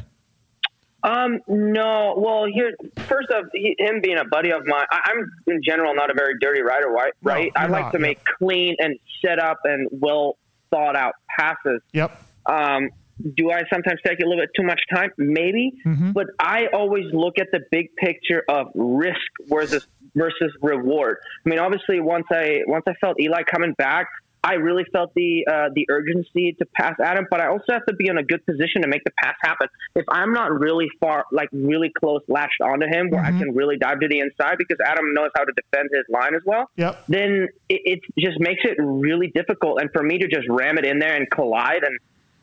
Um, 1.04 1.40
no. 1.48 2.14
Well, 2.16 2.46
here, 2.46 2.74
first 3.08 3.30
of 3.32 3.46
he, 3.54 3.76
him 3.80 4.02
being 4.02 4.20
a 4.20 4.26
buddy 4.26 4.52
of 4.52 4.66
mine, 4.68 4.86
I, 4.92 5.00
I'm 5.06 5.32
in 5.48 5.62
general 5.64 5.96
not 5.96 6.12
a 6.12 6.14
very 6.14 6.36
dirty 6.40 6.62
rider, 6.62 6.90
right? 6.90 7.14
No, 7.24 7.32
right? 7.32 7.52
I 7.56 7.68
like 7.68 7.86
not, 7.86 7.92
to 7.94 7.98
yeah. 7.98 8.02
make 8.04 8.24
clean 8.24 8.76
and 8.80 9.00
set 9.26 9.40
up 9.40 9.60
and 9.64 9.88
well 9.92 10.38
thought 10.70 10.96
out 10.96 11.14
passes. 11.40 11.82
Yep. 11.94 12.24
Um, 12.46 12.90
do 13.36 13.52
I 13.52 13.64
sometimes 13.72 14.00
take 14.06 14.20
a 14.20 14.28
little 14.28 14.42
bit 14.42 14.50
too 14.56 14.66
much 14.66 14.82
time? 14.94 15.12
Maybe, 15.18 15.74
Mm-hmm. 15.86 16.12
but 16.12 16.28
I 16.40 16.68
always 16.74 17.06
look 17.14 17.39
at 17.39 17.48
the 17.52 17.62
big 17.72 17.96
picture 17.96 18.44
of 18.48 18.68
risk 18.76 19.20
versus 19.48 19.88
versus 20.16 20.52
reward. 20.62 21.18
I 21.46 21.50
mean, 21.50 21.60
obviously, 21.60 22.00
once 22.00 22.26
I 22.32 22.62
once 22.68 22.84
I 22.88 22.94
felt 23.02 23.20
Eli 23.20 23.44
coming 23.44 23.74
back, 23.74 24.08
I 24.44 24.54
really 24.56 24.86
felt 24.92 25.14
the 25.16 25.46
uh, 25.48 25.70
the 25.76 25.86
urgency 25.89 26.54
to 26.60 26.66
pass 26.76 26.96
Adam, 27.04 27.28
but 27.30 27.42
I 27.42 27.48
also 27.48 27.74
have 27.74 27.86
to 27.86 27.94
be 27.94 28.08
in 28.08 28.18
a 28.18 28.24
good 28.24 28.44
position 28.46 28.82
to 28.82 28.88
make 28.88 29.04
the 29.04 29.12
pass 29.24 29.36
happen. 29.44 29.68
If 29.96 30.06
I'm 30.10 30.34
not 30.34 30.52
really 30.60 30.88
far, 31.00 31.26
like 31.32 31.50
really 31.52 31.92
close, 32.00 32.22
latched 32.28 32.60
onto 32.62 32.88
him, 32.88 33.12
where 33.12 33.22
Mm-hmm. 33.22 33.36
I 33.36 33.38
can 33.38 33.56
really 33.56 33.78
dive 33.78 34.00
to 34.00 34.08
the 34.08 34.20
inside, 34.20 34.56
because 34.58 34.78
Adam 34.86 35.14
knows 35.14 35.30
how 35.36 35.44
to 35.44 35.54
defend 35.56 35.89
his 35.94 36.06
line 36.10 36.34
as 36.36 36.42
well 36.46 36.66
Yep. 36.76 37.04
then 37.08 37.48
it, 37.70 37.82
it 37.86 38.00
just 38.18 38.39
makes 38.39 38.62
it 38.64 38.78
really 38.80 39.32
difficult. 39.34 39.80
And 39.82 39.89
for 39.92 40.02
me 40.04 40.18
to 40.20 40.28
just 40.28 40.48
ram 40.50 40.78
it 40.78 40.86
in 40.86 41.00
there 41.00 41.16
and 41.16 41.30
collide 41.30 41.84
and 41.84 42.00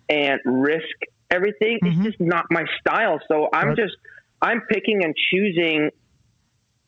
and 0.08 0.40
risk 0.44 0.96
everything, 1.30 1.78
it's 1.84 2.02
just 2.02 2.20
not 2.20 2.44
my 2.50 2.64
style. 2.80 3.18
So 3.28 3.48
I'm 3.52 3.68
Right. 3.68 3.76
just 3.76 3.96
I'm 4.40 4.60
picking 4.70 5.04
and 5.04 5.14
choosing. 5.30 5.90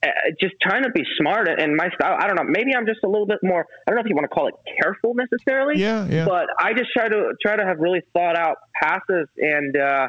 Uh, 0.02 0.08
just 0.40 0.54
trying 0.62 0.82
to 0.82 0.90
be 0.90 1.02
smart 1.18 1.46
and 1.46 1.76
my 1.76 1.90
style. 1.94 2.16
I 2.18 2.26
don't 2.26 2.36
know. 2.36 2.44
Maybe 2.48 2.74
I'm 2.74 2.86
just 2.86 3.00
a 3.04 3.08
little 3.08 3.26
bit 3.26 3.38
more. 3.42 3.66
I 3.86 3.90
don't 3.90 3.96
know 3.96 4.00
if 4.02 4.08
you 4.08 4.14
want 4.14 4.24
to 4.24 4.34
call 4.34 4.48
it 4.48 4.54
careful 4.80 5.12
necessarily. 5.14 5.78
Yeah, 5.78 6.06
yeah. 6.08 6.24
But 6.24 6.46
I 6.58 6.72
just 6.72 6.90
try 6.96 7.06
to 7.08 7.32
try 7.44 7.56
to 7.56 7.64
have 7.66 7.78
really 7.80 8.00
thought 8.14 8.34
out 8.36 8.56
passes 8.82 9.28
and 9.36 9.76
uh, 9.76 10.08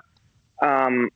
um, 0.61 1.09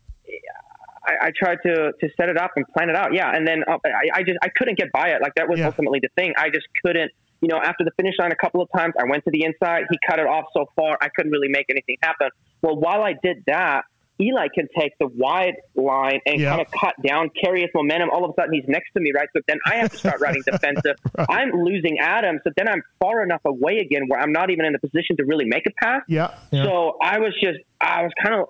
I, 1.08 1.28
I 1.28 1.32
tried 1.38 1.60
to 1.66 1.94
to 2.00 2.10
set 2.18 2.30
it 2.30 2.38
up 2.38 2.52
and 2.56 2.66
plan 2.68 2.90
it 2.90 2.96
out. 2.96 3.14
Yeah, 3.14 3.32
and 3.34 3.48
then 3.48 3.64
uh, 3.68 3.78
I, 3.86 4.20
I 4.20 4.24
just 4.24 4.38
I 4.42 4.50
couldn't 4.56 4.78
get 4.78 4.92
by 4.92 5.10
it. 5.10 5.22
Like 5.22 5.36
that 5.36 5.48
was 5.48 5.60
Yeah. 5.60 5.68
ultimately 5.68 6.00
the 6.02 6.10
thing. 6.16 6.34
I 6.38 6.50
just 6.50 6.68
couldn't. 6.84 7.12
You 7.42 7.50
know, 7.50 7.58
after 7.62 7.84
the 7.84 7.92
finish 7.98 8.16
line 8.18 8.32
a 8.32 8.36
couple 8.36 8.62
of 8.62 8.70
times, 8.76 8.94
I 9.00 9.04
went 9.10 9.24
to 9.26 9.32
the 9.32 9.44
inside. 9.44 9.84
He 9.92 9.98
cut 10.08 10.20
it 10.20 10.26
off 10.26 10.46
so 10.56 10.66
far, 10.76 10.98
I 11.02 11.10
couldn't 11.16 11.32
really 11.32 11.50
make 11.50 11.68
anything 11.70 11.98
happen. 12.02 12.30
Well, 12.62 12.76
while 12.78 13.04
I 13.04 13.14
did 13.22 13.44
that, 13.48 13.84
Eli 14.20 14.48
can 14.54 14.68
take 14.80 14.94
the 15.00 15.08
wide 15.08 15.56
line 15.76 16.20
and 16.26 16.40
Yeah. 16.40 16.52
kind 16.52 16.62
of 16.62 16.68
cut 16.72 16.94
down, 17.06 17.30
carry 17.44 17.62
his 17.62 17.70
momentum. 17.76 18.10
All 18.10 18.24
of 18.24 18.32
a 18.32 18.34
sudden, 18.42 18.54
he's 18.54 18.68
next 18.68 18.92
to 18.94 19.02
me, 19.02 19.12
right? 19.14 19.28
So 19.36 19.42
then 19.48 19.58
I 19.66 19.76
have 19.76 19.92
to 19.92 19.98
start 19.98 20.22
riding 20.22 20.42
defensive. 20.46 20.96
I'm 21.30 21.52
losing 21.52 22.00
Adam, 22.00 22.40
so 22.44 22.52
then 22.56 22.68
I'm 22.70 22.82
far 23.02 23.24
enough 23.24 23.42
away 23.46 23.78
again 23.80 24.04
where 24.08 24.20
I'm 24.20 24.32
not 24.32 24.50
even 24.52 24.66
in 24.66 24.74
the 24.74 24.80
position 24.80 25.18
to 25.18 25.26
really 25.26 25.46
make 25.46 25.66
a 25.68 25.72
pass. 25.84 26.02
Yeah. 26.08 26.32
yeah. 26.52 26.64
So 26.64 26.98
I 27.02 27.20
was 27.20 27.34
just, 27.44 27.60
I 27.82 28.04
was 28.04 28.12
kind 28.24 28.36
of, 28.36 28.48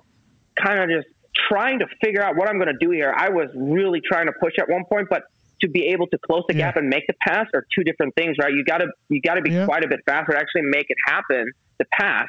kind 0.55 0.79
of 0.79 0.89
just 0.89 1.07
trying 1.49 1.79
to 1.79 1.87
figure 2.03 2.21
out 2.23 2.35
what 2.35 2.47
I'm 2.47 2.57
going 2.59 2.71
to 2.71 2.77
do 2.79 2.91
here. 2.91 3.13
I 3.15 3.29
was 3.29 3.49
really 3.55 4.01
trying 4.01 4.27
to 4.27 4.33
push 4.39 4.53
at 4.59 4.69
one 4.69 4.85
point, 4.85 5.07
but 5.09 5.23
to 5.61 5.67
be 5.69 5.87
able 5.87 6.05
to 6.07 6.17
close 6.19 6.43
the 6.47 6.53
Yeah. 6.53 6.67
gap 6.67 6.77
and 6.77 6.89
make 6.89 7.07
the 7.07 7.13
pass 7.27 7.47
are 7.53 7.65
two 7.73 7.83
different 7.83 8.13
things, 8.15 8.37
right? 8.39 8.53
You 8.53 8.63
got 8.63 8.77
to, 8.79 8.87
you 9.09 9.21
got 9.21 9.35
to 9.35 9.41
be 9.41 9.51
Yeah. 9.51 9.65
quite 9.65 9.83
a 9.83 9.87
bit 9.87 10.01
faster 10.05 10.33
to 10.33 10.37
actually 10.37 10.63
make 10.63 10.85
it 10.89 10.97
happen, 11.07 11.51
the 11.79 11.85
pass. 11.91 12.27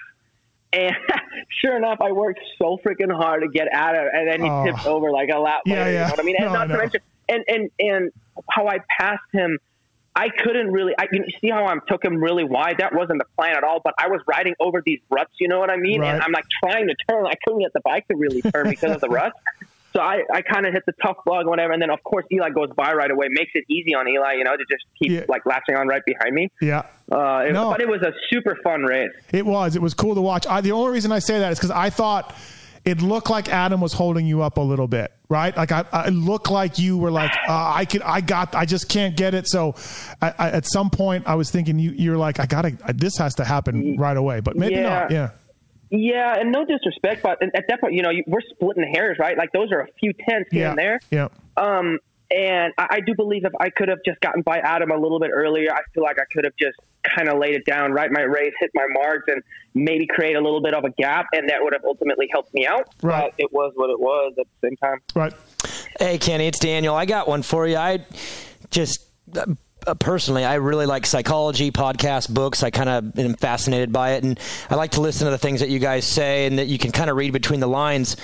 And 0.77 0.95
sure 1.61 1.77
enough, 1.77 1.99
I 2.01 2.13
worked 2.13 2.41
so 2.59 2.79
freaking 2.85 3.13
hard 3.15 3.43
to 3.43 3.49
get 3.49 3.69
at 3.73 3.95
it, 3.95 4.09
and 4.13 4.29
then 4.29 4.43
he 4.43 4.49
Oh. 4.51 4.65
tipped 4.65 4.87
over 4.87 5.11
like 5.11 5.31
a 5.35 5.39
lap 5.39 5.63
Yeah, 5.65 5.77
later. 5.85 5.91
yeah. 5.93 5.93
You 5.93 5.99
know 6.05 6.11
what 6.11 6.21
I 6.21 6.23
mean? 6.23 6.37
And 6.39 6.47
No, 6.47 6.53
not 6.53 6.69
to 6.69 6.77
mention, 6.79 7.01
and 7.29 7.45
and 7.49 7.71
and 7.81 8.13
how 8.51 8.67
I 8.69 8.79
passed 8.99 9.23
him. 9.33 9.59
I 10.19 10.31
couldn't 10.31 10.73
really. 10.73 10.95
I 10.99 11.09
you 11.13 11.25
see 11.43 11.51
how 11.51 11.67
I 11.67 11.75
took 11.89 12.03
him 12.03 12.17
really 12.23 12.45
wide. 12.45 12.77
That 12.79 12.95
wasn't 12.95 13.19
the 13.19 13.27
plan 13.37 13.55
at 13.55 13.65
all. 13.65 13.81
But 13.85 13.93
I 13.99 14.09
was 14.09 14.23
riding 14.27 14.55
over 14.61 14.83
these 14.85 15.01
ruts. 15.11 15.33
You 15.39 15.47
know 15.49 15.59
what 15.59 15.69
I 15.71 15.77
mean? 15.77 16.01
Right. 16.01 16.15
And 16.15 16.23
I'm 16.23 16.33
like 16.33 16.47
trying 16.65 16.89
to 16.89 16.95
turn. 17.07 17.27
I 17.27 17.35
couldn't 17.45 17.61
get 17.61 17.75
the 17.75 17.81
bike 17.85 18.09
to 18.09 18.17
really 18.17 18.41
turn 18.41 18.69
because 18.71 18.93
of 18.95 19.01
the 19.03 19.09
ruts. 19.11 19.39
So 19.97 20.03
I, 20.03 20.23
I 20.31 20.43
kind 20.43 20.67
of 20.67 20.75
hit 20.75 20.83
the 20.87 20.93
tough 21.03 21.17
and 21.25 21.49
whatever. 21.49 21.73
And 21.73 21.81
then 21.81 21.89
of 21.91 22.03
course 22.05 22.27
Eli 22.31 22.51
goes 22.51 22.69
by 22.77 22.93
right 22.93 23.11
away, 23.11 23.29
makes 23.31 23.53
it 23.55 23.65
easy 23.71 23.95
on 23.95 24.07
Eli. 24.07 24.35
You 24.35 24.45
know 24.45 24.53
to 24.57 24.65
just 24.71 24.85
keep 25.03 25.11
Yeah. 25.11 25.25
like 25.29 25.47
latching 25.47 25.75
on 25.75 25.89
right 25.89 26.03
behind 26.05 26.35
me. 26.35 26.51
yeah. 26.61 26.83
Uh, 27.11 27.45
it- 27.49 27.53
No. 27.55 27.71
But 27.71 27.81
it 27.81 27.89
was 27.89 28.03
a 28.03 28.13
super 28.31 28.57
fun 28.63 28.83
race. 28.83 29.11
It 29.33 29.47
was. 29.47 29.75
It 29.75 29.81
was 29.81 29.95
cool 29.95 30.15
to 30.15 30.21
watch. 30.21 30.47
I, 30.47 30.61
the 30.61 30.73
only 30.73 30.93
reason 30.93 31.13
I 31.13 31.21
say 31.21 31.39
that 31.39 31.53
is 31.53 31.59
because 31.59 31.71
I 31.71 31.89
thought 31.91 32.35
it 32.85 33.01
looked 33.03 33.31
like 33.31 33.49
Adam 33.49 33.81
was 33.81 33.93
holding 33.95 34.27
you 34.27 34.43
up 34.43 34.59
a 34.59 34.61
little 34.61 34.87
bit, 34.87 35.11
right? 35.29 35.57
Like 35.57 35.73
I, 35.73 35.85
I 35.93 36.09
looked 36.11 36.51
like 36.51 36.79
you 36.79 36.97
were 36.99 37.11
like, 37.11 37.33
uh, 37.49 37.73
I 37.75 37.85
could, 37.85 38.03
I 38.03 38.21
got, 38.21 38.55
I 38.55 38.65
just 38.65 38.89
can't 38.89 39.17
get 39.17 39.35
it. 39.35 39.49
So, 39.49 39.75
I, 40.23 40.33
I, 40.39 40.51
at 40.51 40.67
some 40.67 40.91
point, 40.91 41.27
I 41.27 41.35
was 41.35 41.51
thinking 41.51 41.79
you, 41.81 41.91
you're 41.97 42.17
like, 42.17 42.39
I 42.39 42.47
gotta, 42.47 42.77
this 42.95 43.17
has 43.19 43.35
to 43.37 43.45
happen 43.45 43.97
right 43.99 44.17
away. 44.17 44.39
But 44.41 44.57
maybe 44.57 44.75
Yeah. 44.77 44.83
not. 44.89 45.11
Yeah. 45.11 45.31
Yeah, 45.99 46.37
and 46.39 46.53
no 46.53 46.65
disrespect, 46.65 47.23
but 47.23 47.43
at 47.43 47.65
that 47.69 47.81
point, 47.81 47.95
you 47.95 48.03
know, 48.03 48.11
we're 48.27 48.41
splitting 48.41 48.91
hairs, 48.95 49.17
right? 49.19 49.37
Like 49.37 49.53
those 49.53 49.71
are 49.73 49.81
a 49.81 49.87
few 50.01 50.13
tenths 50.13 50.49
here 50.51 50.63
Yeah. 50.63 50.71
and 50.71 50.79
there. 50.79 51.01
Yeah. 51.11 51.29
Um, 51.57 51.99
and 52.31 52.73
I, 52.77 52.87
I 52.91 53.01
do 53.01 53.15
believe 53.15 53.45
if 53.45 53.53
I 53.61 53.71
could 53.71 53.89
have 53.89 53.99
just 54.05 54.21
gotten 54.21 54.43
by 54.43 54.59
Adam 54.59 54.91
a 54.91 54.97
little 54.99 55.21
bit 55.21 55.31
earlier, 55.33 55.73
I 55.73 55.81
feel 55.95 56.03
like 56.03 56.19
I 56.19 56.25
could 56.33 56.45
have 56.45 56.55
just 56.61 56.77
kind 57.17 57.29
of 57.29 57.39
laid 57.39 57.55
it 57.55 57.65
down, 57.65 57.93
right 57.93 58.11
my 58.11 58.23
race, 58.23 58.53
hit 58.59 58.71
my 58.75 58.87
marks, 58.91 59.25
and 59.29 59.43
maybe 59.75 60.07
create 60.09 60.35
a 60.35 60.41
little 60.41 60.61
bit 60.61 60.75
of 60.75 60.85
a 60.85 60.91
gap, 60.91 61.27
and 61.33 61.49
that 61.49 61.59
would 61.63 61.73
have 61.73 61.85
ultimately 61.85 62.27
helped 62.33 62.53
me 62.53 62.67
out. 62.67 62.89
Right. 63.01 63.31
But 63.31 63.45
it 63.45 63.53
was 63.53 63.73
what 63.77 63.91
it 63.91 64.01
was 64.01 64.35
at 64.41 64.47
the 64.61 64.69
same 64.69 64.77
time. 64.79 64.99
Right. 65.15 65.33
Hey, 66.01 66.19
Kenny, 66.19 66.49
it's 66.49 66.59
Daniel. 66.59 66.95
I 66.97 67.07
got 67.07 67.29
one 67.29 67.43
for 67.43 67.67
you. 67.67 67.77
I 67.77 68.05
just 68.71 69.07
uh, 69.37 69.47
personally, 69.95 70.45
I 70.45 70.55
really 70.55 70.87
like 70.87 71.07
psychology 71.07 71.71
podcasts, 71.71 72.33
books. 72.33 72.63
I 72.63 72.71
kind 72.71 72.89
of 72.89 73.19
am 73.19 73.35
fascinated 73.35 73.93
by 73.93 74.13
it, 74.13 74.25
and 74.25 74.39
I 74.69 74.75
like 74.75 74.93
to 74.93 75.01
listen 75.01 75.27
to 75.27 75.31
the 75.31 75.39
things 75.39 75.61
that 75.61 75.69
you 75.69 75.79
guys 75.79 76.05
say 76.05 76.47
and 76.47 76.59
that 76.59 76.67
you 76.67 76.79
can 76.79 76.93
kind 76.93 77.11
of 77.11 77.17
read 77.17 77.33
between 77.33 77.61
the 77.61 77.67
lines. 77.67 78.17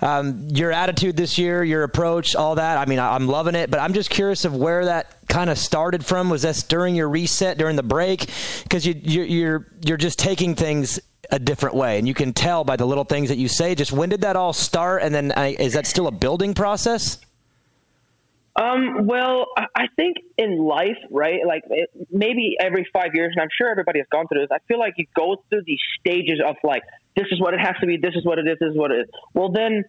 Um, 0.00 0.48
your 0.48 0.72
attitude 0.72 1.16
this 1.16 1.38
year, 1.38 1.62
your 1.62 1.82
approach, 1.82 2.34
all 2.34 2.54
that. 2.54 2.78
I 2.78 2.86
mean, 2.86 2.98
I, 2.98 3.14
I'm 3.14 3.26
loving 3.26 3.54
it, 3.54 3.70
but 3.70 3.80
I'm 3.80 3.92
just 3.92 4.10
curious 4.10 4.44
of 4.44 4.56
where 4.56 4.86
that 4.86 5.26
kind 5.28 5.50
of 5.50 5.58
started 5.58 6.04
from. 6.04 6.30
Was 6.30 6.42
this 6.42 6.62
during 6.62 6.94
your 6.94 7.08
reset, 7.08 7.58
during 7.58 7.76
the 7.76 7.82
break? 7.82 8.30
Because 8.62 8.86
you, 8.86 8.94
you're 9.02 9.26
you're 9.26 9.66
you're 9.84 9.96
just 9.96 10.18
taking 10.18 10.54
things 10.54 11.00
a 11.30 11.38
different 11.38 11.76
way, 11.76 11.98
and 11.98 12.08
you 12.08 12.14
can 12.14 12.32
tell 12.32 12.64
by 12.64 12.76
the 12.76 12.86
little 12.86 13.04
things 13.04 13.28
that 13.28 13.38
you 13.38 13.48
say. 13.48 13.74
Just 13.74 13.92
when 13.92 14.08
did 14.08 14.22
that 14.22 14.36
all 14.36 14.52
start, 14.52 15.02
and 15.02 15.14
then 15.14 15.32
I, 15.36 15.48
is 15.48 15.74
that 15.74 15.86
still 15.86 16.06
a 16.06 16.12
building 16.12 16.54
process? 16.54 17.18
Um, 18.60 19.06
well, 19.06 19.46
I- 19.56 19.66
I 19.74 19.86
think 19.96 20.18
in 20.36 20.58
life, 20.58 20.98
right? 21.10 21.46
Like 21.46 21.62
it, 21.70 21.88
maybe 22.10 22.56
every 22.60 22.84
five 22.92 23.14
years, 23.14 23.32
and 23.34 23.42
I'm 23.42 23.48
sure 23.56 23.70
everybody 23.70 24.00
has 24.00 24.08
gone 24.12 24.26
through 24.28 24.42
this. 24.42 24.50
I 24.52 24.58
feel 24.68 24.78
like 24.78 24.94
you 24.98 25.06
go 25.16 25.42
through 25.48 25.62
these 25.64 25.80
stages 25.98 26.40
of 26.46 26.56
like, 26.62 26.82
this 27.16 27.26
is 27.30 27.40
what 27.40 27.54
it 27.54 27.60
has 27.60 27.74
to 27.80 27.86
be, 27.86 27.96
this 27.96 28.14
is 28.14 28.24
what 28.24 28.38
it 28.38 28.46
is, 28.46 28.58
this 28.60 28.70
is 28.72 28.76
what 28.76 28.90
it 28.90 29.00
is. 29.00 29.06
Well, 29.32 29.50
then, 29.50 29.84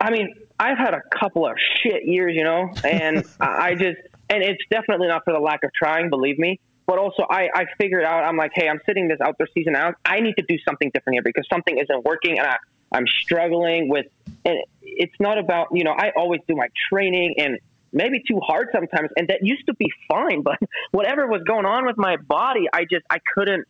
I 0.00 0.10
mean, 0.10 0.34
I've 0.58 0.76
had 0.76 0.92
a 0.92 1.02
couple 1.20 1.46
of 1.46 1.52
shit 1.82 2.04
years, 2.04 2.34
you 2.34 2.42
know, 2.42 2.72
and 2.82 3.24
I 3.40 3.46
I 3.46 3.74
just, 3.74 3.98
and 4.28 4.42
it's 4.42 4.62
definitely 4.70 5.06
not 5.06 5.22
for 5.24 5.32
the 5.32 5.40
lack 5.40 5.62
of 5.62 5.70
trying, 5.72 6.10
believe 6.10 6.38
me. 6.38 6.58
But 6.86 6.98
also, 6.98 7.24
I, 7.30 7.48
I 7.54 7.66
figured 7.78 8.02
out, 8.02 8.24
I'm 8.24 8.36
like, 8.36 8.50
hey, 8.54 8.68
I'm 8.68 8.80
sitting 8.86 9.06
this 9.06 9.18
outdoor 9.24 9.46
season 9.54 9.76
out. 9.76 9.94
I 10.04 10.18
need 10.18 10.34
to 10.38 10.44
do 10.48 10.58
something 10.68 10.90
different 10.92 11.14
here 11.14 11.22
because 11.22 11.46
something 11.52 11.78
isn't 11.78 12.04
working, 12.04 12.38
and 12.38 12.46
I, 12.48 12.56
I'm 12.92 13.06
struggling 13.22 13.88
with. 13.88 14.06
And 14.44 14.58
it's 14.82 15.14
not 15.20 15.38
about, 15.38 15.68
you 15.72 15.84
know, 15.84 15.92
I 15.96 16.10
always 16.16 16.40
do 16.48 16.56
my 16.56 16.66
training 16.90 17.34
and 17.38 17.60
maybe 17.92 18.22
too 18.26 18.40
hard 18.42 18.68
sometimes, 18.72 19.10
and 19.16 19.28
that 19.28 19.38
used 19.42 19.66
to 19.66 19.74
be 19.74 19.86
fine. 20.08 20.42
But 20.50 20.58
whatever 20.92 21.26
was 21.26 21.42
going 21.46 21.66
on 21.66 21.86
with 21.86 21.96
my 21.96 22.16
body, 22.16 22.66
I 22.72 22.82
just 22.82 23.04
I 23.10 23.18
couldn't 23.34 23.66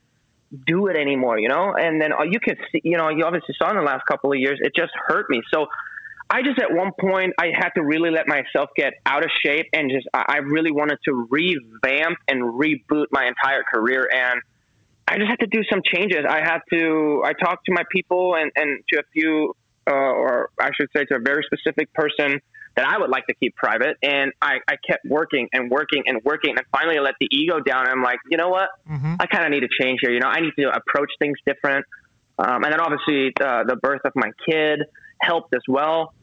do 0.66 0.89
it 0.89 0.97
anymore, 0.97 1.39
you 1.39 1.49
know. 1.49 1.75
And 1.75 2.01
then 2.01 2.12
uh, 2.12 2.23
you 2.25 2.41
can 2.41 2.57
see, 2.73 2.81
you 2.85 2.97
know, 2.97 3.09
you 3.09 3.25
obviously 3.25 3.55
saw 3.59 3.71
in 3.71 3.77
the 3.77 3.83
last 3.83 4.05
couple 4.07 4.33
of 4.33 4.39
years, 4.39 4.59
it 4.61 4.73
just 4.75 4.93
hurt 5.07 5.27
me. 5.29 5.43
So 5.53 5.66
I 6.29 6.43
just 6.43 6.61
at 6.61 6.73
one 6.73 6.93
point 6.99 7.35
I 7.39 7.51
had 7.55 7.71
to 7.71 7.83
really 7.83 8.11
let 8.11 8.29
myself 8.29 8.71
get 8.77 8.95
out 9.05 9.25
of 9.25 9.31
shape 9.45 9.66
and 9.73 9.91
just 9.91 10.07
I 10.14 10.39
really 10.39 10.71
wanted 10.71 10.99
to 11.07 11.27
revamp 11.29 12.18
and 12.29 12.55
reboot 12.55 13.07
my 13.11 13.27
entire 13.27 13.64
career 13.64 14.09
and 14.12 14.41
I 15.09 15.16
just 15.16 15.29
had 15.29 15.41
to 15.41 15.49
do 15.49 15.64
some 15.68 15.83
changes. 15.85 16.21
I 16.29 16.39
had 16.39 16.61
to 16.73 17.23
I 17.25 17.33
talked 17.33 17.66
to 17.66 17.73
my 17.73 17.83
people 17.91 18.37
and, 18.37 18.53
and 18.55 18.81
to 18.93 19.01
a 19.01 19.03
few 19.12 19.57
uh, 19.91 19.93
or 19.93 20.51
I 20.61 20.71
should 20.77 20.89
say 20.97 21.05
to 21.07 21.16
a 21.16 21.18
very 21.18 21.45
specific 21.53 21.93
person 21.93 22.41
that 22.77 22.87
I 22.87 22.99
would 22.99 23.11
like 23.11 23.27
to 23.27 23.35
keep 23.35 23.57
private 23.57 23.97
and 24.03 24.33
I, 24.41 24.59
I 24.68 24.77
kept 24.87 25.05
working 25.05 25.49
and 25.53 25.71
working 25.71 26.05
and 26.07 26.23
working 26.25 26.55
and 26.57 26.64
finally 26.73 26.99
I 26.99 27.01
let 27.01 27.14
the 27.21 27.29
ego 27.31 27.61
down 27.61 27.83
and 27.83 27.91
I'm 27.91 28.03
like, 28.03 28.18
you 28.31 28.37
know 28.37 28.49
what? 28.49 28.68
I 29.21 29.27
kind 29.27 29.45
of 29.45 29.51
need 29.51 29.61
to 29.61 29.68
change 29.81 29.99
here. 30.03 30.12
You 30.12 30.21
know, 30.21 30.29
I 30.29 30.41
need 30.41 30.53
to 30.59 30.71
approach 30.71 31.11
things 31.18 31.37
different. 31.45 31.85
Um, 32.39 32.64
and 32.64 32.73
then 32.73 32.81
obviously 32.81 33.33
uh, 33.41 33.64
the 33.64 33.77
birth 33.77 34.01
of 34.05 34.12
my 34.14 34.31
kid 34.49 34.81
helped 35.21 35.55
as 35.55 35.62
well. 35.68 36.14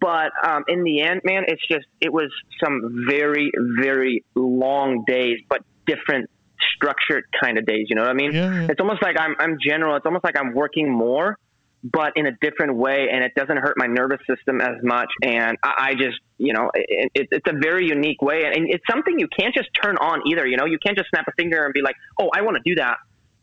But 0.00 0.32
um, 0.44 0.64
in 0.68 0.82
the 0.84 1.02
end, 1.02 1.20
man, 1.24 1.44
it's 1.46 1.62
just 1.68 1.86
it 2.00 2.12
was 2.12 2.30
some 2.62 3.06
very 3.08 3.52
very 3.80 4.24
long 4.34 5.04
days, 5.06 5.38
but 5.48 5.62
different 5.86 6.28
structured 6.74 7.24
kind 7.40 7.58
of 7.58 7.66
days. 7.66 7.86
You 7.88 7.96
know 7.96 8.02
what 8.02 8.10
I 8.10 8.14
mean? 8.14 8.32
Yeah, 8.32 8.52
yeah. 8.52 8.66
It's 8.70 8.80
almost 8.80 9.02
like 9.02 9.16
I'm 9.18 9.36
I'm 9.38 9.58
general. 9.64 9.96
It's 9.96 10.06
almost 10.06 10.24
like 10.24 10.36
I'm 10.36 10.54
working 10.54 10.90
more, 10.90 11.38
but 11.84 12.12
in 12.16 12.26
a 12.26 12.32
different 12.40 12.76
way, 12.76 13.08
and 13.12 13.22
it 13.22 13.32
doesn't 13.34 13.56
hurt 13.56 13.74
my 13.76 13.86
nervous 13.86 14.20
system 14.28 14.60
as 14.60 14.82
much. 14.82 15.10
And 15.22 15.56
I, 15.62 15.74
I 15.78 15.94
just 15.94 16.18
you 16.38 16.52
know 16.52 16.70
it, 16.74 17.10
it, 17.14 17.28
it's 17.30 17.48
a 17.48 17.56
very 17.56 17.88
unique 17.88 18.22
way, 18.22 18.44
and 18.44 18.68
it's 18.68 18.84
something 18.90 19.18
you 19.18 19.28
can't 19.28 19.54
just 19.54 19.68
turn 19.80 19.96
on 19.98 20.22
either. 20.26 20.46
You 20.46 20.56
know, 20.56 20.66
you 20.66 20.78
can't 20.78 20.96
just 20.96 21.10
snap 21.10 21.26
a 21.28 21.32
finger 21.38 21.64
and 21.64 21.72
be 21.72 21.82
like, 21.82 21.96
oh, 22.18 22.30
I 22.34 22.42
want 22.42 22.56
to 22.56 22.62
do 22.64 22.74
that. 22.76 22.96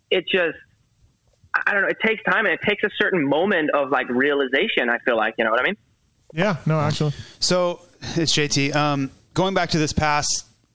It 0.10 0.26
just 0.28 0.58
I 1.66 1.74
don't 1.74 1.84
know. 1.84 1.90
It 1.90 1.98
takes 2.06 2.24
time, 2.24 2.46
and 2.46 2.54
it 2.54 2.62
takes 2.68 2.84
a 2.84 2.90
certain 2.98 3.28
moment 3.28 3.72
of 3.74 3.90
like 3.90 4.10
realization. 4.10 4.90
I 4.90 4.98
feel 5.00 5.18
like 5.18 5.36
you 5.38 5.46
know 5.46 5.52
what 5.52 5.60
I 5.60 5.64
mean. 5.64 5.78
Yeah. 6.34 6.58
No, 6.66 6.80
actually. 6.80 7.14
So 7.40 7.82
it's 8.16 8.36
JT. 8.36 8.76
Um, 8.76 9.12
going 9.34 9.54
back 9.54 9.70
to 9.70 9.78
this 9.78 9.94
pass 9.94 10.28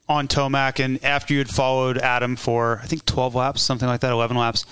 on 0.09 0.29
Tomac, 0.29 0.83
and 0.83 1.03
after 1.05 1.35
you 1.35 1.41
had 1.41 1.49
followed 1.49 1.99
Adam 1.99 2.37
for 2.37 2.81
I 2.83 2.87
think 2.87 3.05
12 3.05 3.35
laps, 3.35 3.63
something 3.63 3.89
like 3.89 4.01
that, 4.01 4.13
11 4.13 4.37
laps. 4.37 4.65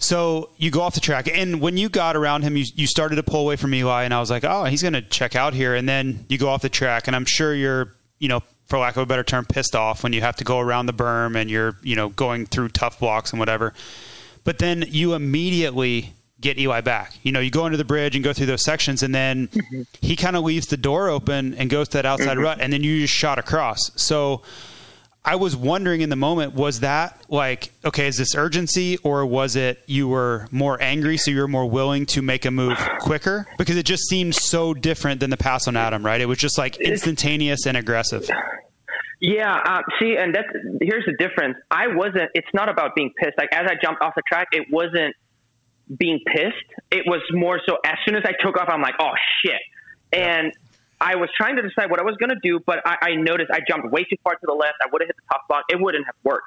So 0.00 0.48
you 0.56 0.70
go 0.70 0.80
off 0.80 0.94
the 0.94 1.00
track, 1.00 1.28
and 1.32 1.60
when 1.60 1.76
you 1.76 1.90
got 1.90 2.16
around 2.16 2.42
him, 2.42 2.56
you, 2.56 2.64
you 2.74 2.86
started 2.86 3.16
to 3.16 3.22
pull 3.22 3.42
away 3.42 3.56
from 3.56 3.74
Eli, 3.74 4.04
and 4.04 4.14
I 4.14 4.18
was 4.18 4.30
like, 4.30 4.44
oh, 4.44 4.64
he's 4.64 4.80
going 4.80 4.94
to 4.94 5.02
check 5.02 5.36
out 5.36 5.52
here, 5.52 5.74
and 5.74 5.86
then 5.86 6.24
you 6.28 6.38
go 6.38 6.48
off 6.48 6.62
the 6.62 6.70
track, 6.70 7.06
and 7.06 7.14
I'm 7.14 7.26
sure 7.26 7.54
you're, 7.54 7.94
you 8.18 8.26
know, 8.26 8.42
for 8.66 8.78
lack 8.78 8.96
of 8.96 9.02
a 9.02 9.06
better 9.06 9.22
term, 9.22 9.44
pissed 9.44 9.76
off 9.76 10.02
when 10.02 10.14
you 10.14 10.22
have 10.22 10.36
to 10.36 10.44
go 10.44 10.58
around 10.58 10.86
the 10.86 10.94
berm 10.94 11.36
and 11.36 11.50
you're, 11.50 11.76
you 11.82 11.96
know, 11.96 12.08
going 12.08 12.46
through 12.46 12.68
tough 12.68 13.00
blocks 13.00 13.32
and 13.32 13.40
whatever. 13.40 13.74
But 14.44 14.58
then 14.58 14.84
you 14.88 15.14
immediately 15.14 16.14
get 16.40 16.58
Eli 16.58 16.80
back. 16.80 17.12
You 17.22 17.32
know, 17.32 17.40
you 17.40 17.50
go 17.50 17.64
under 17.64 17.76
the 17.76 17.84
bridge 17.84 18.14
and 18.14 18.24
go 18.24 18.32
through 18.32 18.46
those 18.46 18.64
sections, 18.64 19.02
and 19.02 19.14
then 19.14 19.48
mm-hmm. 19.48 19.82
he 20.00 20.16
kind 20.16 20.36
of 20.36 20.44
leaves 20.44 20.68
the 20.68 20.76
door 20.76 21.08
open 21.08 21.54
and 21.54 21.68
goes 21.68 21.88
to 21.88 21.98
that 21.98 22.06
outside 22.06 22.36
mm-hmm. 22.36 22.44
rut, 22.44 22.58
and 22.60 22.72
then 22.72 22.82
you 22.82 23.00
just 23.00 23.12
shot 23.12 23.38
across. 23.38 23.90
So 23.96 24.42
I 25.24 25.36
was 25.36 25.54
wondering 25.54 26.00
in 26.00 26.08
the 26.08 26.16
moment, 26.16 26.54
was 26.54 26.80
that 26.80 27.22
like, 27.28 27.72
okay, 27.84 28.06
is 28.06 28.16
this 28.16 28.34
urgency, 28.34 28.96
or 28.98 29.26
was 29.26 29.54
it 29.54 29.82
you 29.86 30.08
were 30.08 30.48
more 30.50 30.80
angry, 30.80 31.18
so 31.18 31.30
you 31.30 31.40
were 31.40 31.48
more 31.48 31.68
willing 31.68 32.06
to 32.06 32.22
make 32.22 32.46
a 32.46 32.50
move 32.50 32.78
quicker? 33.00 33.46
Because 33.58 33.76
it 33.76 33.84
just 33.84 34.08
seemed 34.08 34.34
so 34.34 34.72
different 34.72 35.20
than 35.20 35.28
the 35.28 35.36
pass 35.36 35.68
on 35.68 35.76
Adam, 35.76 36.04
right? 36.04 36.20
It 36.20 36.26
was 36.26 36.38
just 36.38 36.56
like 36.56 36.80
instantaneous 36.80 37.66
and 37.66 37.76
aggressive. 37.76 38.28
Yeah, 39.20 39.54
uh, 39.54 39.82
see, 39.98 40.16
and 40.16 40.34
that's 40.34 40.48
here's 40.80 41.04
the 41.04 41.12
difference. 41.18 41.58
I 41.70 41.88
wasn't. 41.88 42.30
It's 42.32 42.48
not 42.54 42.70
about 42.70 42.94
being 42.94 43.12
pissed. 43.18 43.36
Like 43.36 43.50
as 43.52 43.66
I 43.70 43.74
jumped 43.82 44.00
off 44.00 44.14
the 44.16 44.22
track, 44.26 44.48
it 44.52 44.68
wasn't 44.70 45.14
being 45.98 46.20
pissed. 46.26 46.54
It 46.90 47.04
was 47.06 47.20
more 47.30 47.60
so. 47.68 47.76
As 47.84 47.96
soon 48.06 48.16
as 48.16 48.22
I 48.24 48.32
took 48.42 48.58
off, 48.58 48.70
I'm 48.70 48.80
like, 48.80 48.94
oh 48.98 49.12
shit, 49.44 49.60
and 50.14 50.52
I 51.00 51.16
was 51.16 51.30
trying 51.36 51.56
to 51.56 51.62
decide 51.62 51.90
what 51.90 51.98
I 52.00 52.04
was 52.04 52.16
going 52.16 52.30
to 52.30 52.40
do, 52.42 52.60
but 52.64 52.80
I, 52.86 52.96
I 53.02 53.14
noticed 53.14 53.50
I 53.50 53.60
jumped 53.66 53.90
way 53.90 54.04
too 54.04 54.16
far 54.22 54.34
to 54.34 54.40
the 54.42 54.52
left. 54.52 54.74
I 54.82 54.88
would 54.92 55.00
have 55.02 55.08
hit 55.08 55.16
the 55.16 55.22
top 55.32 55.48
block. 55.48 55.64
It 55.70 55.80
wouldn't 55.80 56.04
have 56.06 56.14
worked. 56.24 56.46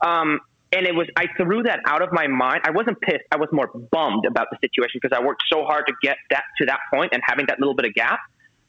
Um, 0.00 0.40
and 0.72 0.86
it 0.86 0.94
was 0.94 1.08
I 1.16 1.26
threw 1.36 1.64
that 1.64 1.80
out 1.86 2.00
of 2.00 2.10
my 2.12 2.26
mind. 2.28 2.62
I 2.64 2.70
wasn't 2.70 3.00
pissed. 3.00 3.24
I 3.32 3.36
was 3.36 3.48
more 3.52 3.68
bummed 3.90 4.24
about 4.24 4.46
the 4.50 4.56
situation 4.60 5.00
because 5.02 5.16
I 5.18 5.22
worked 5.24 5.42
so 5.52 5.64
hard 5.64 5.86
to 5.88 5.94
get 6.02 6.16
that 6.30 6.44
to 6.58 6.66
that 6.66 6.78
point 6.94 7.10
and 7.12 7.20
having 7.26 7.46
that 7.48 7.58
little 7.58 7.74
bit 7.74 7.86
of 7.86 7.94
gap. 7.94 8.20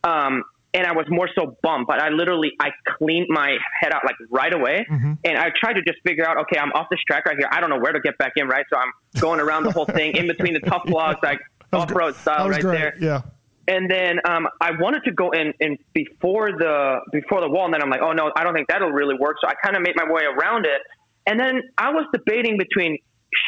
Um, 0.04 0.44
and 0.74 0.88
I 0.88 0.94
was 0.94 1.06
more 1.10 1.30
so 1.38 1.58
bummed, 1.62 1.86
but 1.86 2.02
I 2.02 2.10
literally 2.10 2.54
I 2.60 2.72
cleaned 2.98 3.28
my 3.30 3.58
head 3.82 3.94
out 3.94 4.04
like 4.06 4.16
right 4.30 4.54
away, 4.54 4.86
Mm-hmm. 4.90 5.14
and 5.26 5.38
I 5.38 5.50
tried 5.56 5.74
to 5.74 5.82
just 5.84 6.00
figure 6.06 6.26
out, 6.28 6.38
okay, 6.38 6.58
I'm 6.58 6.72
off 6.72 6.88
this 6.90 7.00
track 7.06 7.26
right 7.26 7.38
here. 7.38 7.48
I 7.52 7.60
don't 7.60 7.70
know 7.70 7.80
where 7.80 7.92
to 7.92 8.00
get 8.00 8.18
back 8.18 8.32
in, 8.38 8.48
right? 8.48 8.66
So 8.70 8.78
I'm 8.80 8.92
going 9.20 9.40
around 9.42 9.64
the 9.64 9.72
whole 9.72 9.86
thing 9.86 10.16
in 10.16 10.28
between 10.28 10.54
the 10.54 10.62
tough 10.62 10.84
blocks, 10.86 11.20
like 11.22 11.40
off 11.74 11.92
road 11.92 12.16
style, 12.16 12.50
right 12.50 12.62
great. 12.62 12.78
there. 12.78 12.96
Yeah. 13.00 13.22
And 13.68 13.90
then 13.90 14.20
um, 14.28 14.48
I 14.60 14.72
wanted 14.80 15.04
to 15.06 15.12
go 15.12 15.32
in, 15.32 15.54
in 15.60 15.78
before 15.94 16.52
the 16.52 17.00
before 17.12 17.42
the 17.42 17.50
wall, 17.50 17.66
and 17.66 17.74
then 17.74 17.82
I'm 17.82 17.90
like, 17.90 18.02
oh 18.02 18.12
no, 18.12 18.32
I 18.36 18.44
don't 18.44 18.54
think 18.54 18.68
that'll 18.68 18.92
really 18.92 19.16
work. 19.20 19.38
So 19.42 19.48
I 19.48 19.54
kind 19.64 19.76
of 19.76 19.84
made 19.84 19.96
my 19.96 20.12
way 20.12 20.24
around 20.24 20.66
it, 20.66 20.82
and 21.28 21.40
then 21.40 21.62
I 21.78 21.92
was 21.92 22.06
debating 22.12 22.58
between 22.58 22.98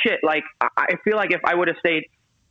shit. 0.04 0.20
Like 0.24 0.44
I 0.62 0.96
feel 1.04 1.18
like 1.18 1.32
if 1.34 1.42
I 1.46 1.56
would 1.56 1.68
have 1.68 1.78
stayed. 1.80 2.04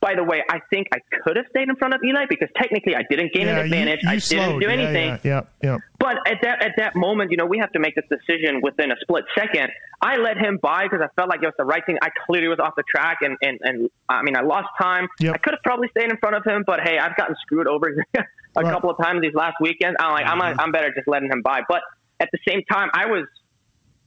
By 0.03 0.15
the 0.15 0.23
way, 0.25 0.43
I 0.49 0.59
think 0.69 0.87
I 0.93 0.97
could 1.23 1.37
have 1.37 1.45
stayed 1.49 1.69
in 1.69 1.77
front 1.77 1.93
of 1.93 2.01
Eli 2.03 2.25
because 2.27 2.49
technically 2.57 2.93
I 2.93 3.03
didn't 3.09 3.31
gain 3.33 3.45
yeah, 3.47 3.59
an 3.59 3.65
advantage. 3.65 3.99
You, 4.03 4.09
you 4.09 4.15
I 4.15 4.19
slowed. 4.19 4.39
didn't 4.45 4.59
do 4.59 4.67
anything. 4.67 5.09
Yeah, 5.23 5.41
yeah, 5.63 5.69
yeah. 5.71 5.77
But 5.97 6.17
at 6.27 6.39
that 6.43 6.61
at 6.61 6.73
that 6.77 6.95
moment, 6.97 7.31
you 7.31 7.37
know, 7.37 7.45
we 7.45 7.57
have 7.59 7.71
to 7.71 7.79
make 7.79 7.95
this 7.95 8.03
decision 8.09 8.59
within 8.61 8.91
a 8.91 8.95
split 8.99 9.23
second. 9.33 9.69
I 10.01 10.17
let 10.17 10.37
him 10.37 10.59
by 10.61 10.83
because 10.83 10.99
I 11.01 11.07
felt 11.15 11.29
like 11.29 11.41
it 11.41 11.45
was 11.45 11.53
the 11.57 11.63
right 11.63 11.85
thing. 11.85 11.97
I 12.01 12.09
clearly 12.25 12.49
was 12.49 12.59
off 12.59 12.73
the 12.75 12.83
track, 12.83 13.19
and 13.21 13.37
and, 13.41 13.59
and 13.63 13.89
I 14.09 14.21
mean, 14.23 14.35
I 14.35 14.41
lost 14.41 14.67
time. 14.81 15.07
Yep. 15.21 15.35
I 15.35 15.37
could 15.37 15.53
have 15.53 15.63
probably 15.63 15.87
stayed 15.97 16.11
in 16.11 16.17
front 16.17 16.35
of 16.35 16.43
him, 16.45 16.65
but 16.67 16.81
hey, 16.83 16.97
I've 16.99 17.15
gotten 17.15 17.35
screwed 17.41 17.67
over 17.67 17.87
a 18.13 18.19
Right. 18.55 18.65
Mm-hmm. 18.65 18.69
couple 18.73 18.89
of 18.91 18.97
times 19.01 19.21
these 19.21 19.33
last 19.33 19.55
weekends. 19.61 19.95
I'm 19.99 20.11
like, 20.11 20.27
I'm 20.27 20.59
I'm 20.59 20.71
better 20.73 20.91
just 20.93 21.07
letting 21.07 21.31
him 21.31 21.41
by. 21.41 21.61
But 21.67 21.81
at 22.19 22.27
the 22.33 22.39
same 22.47 22.61
time, 22.69 22.89
I 22.93 23.05
was. 23.05 23.25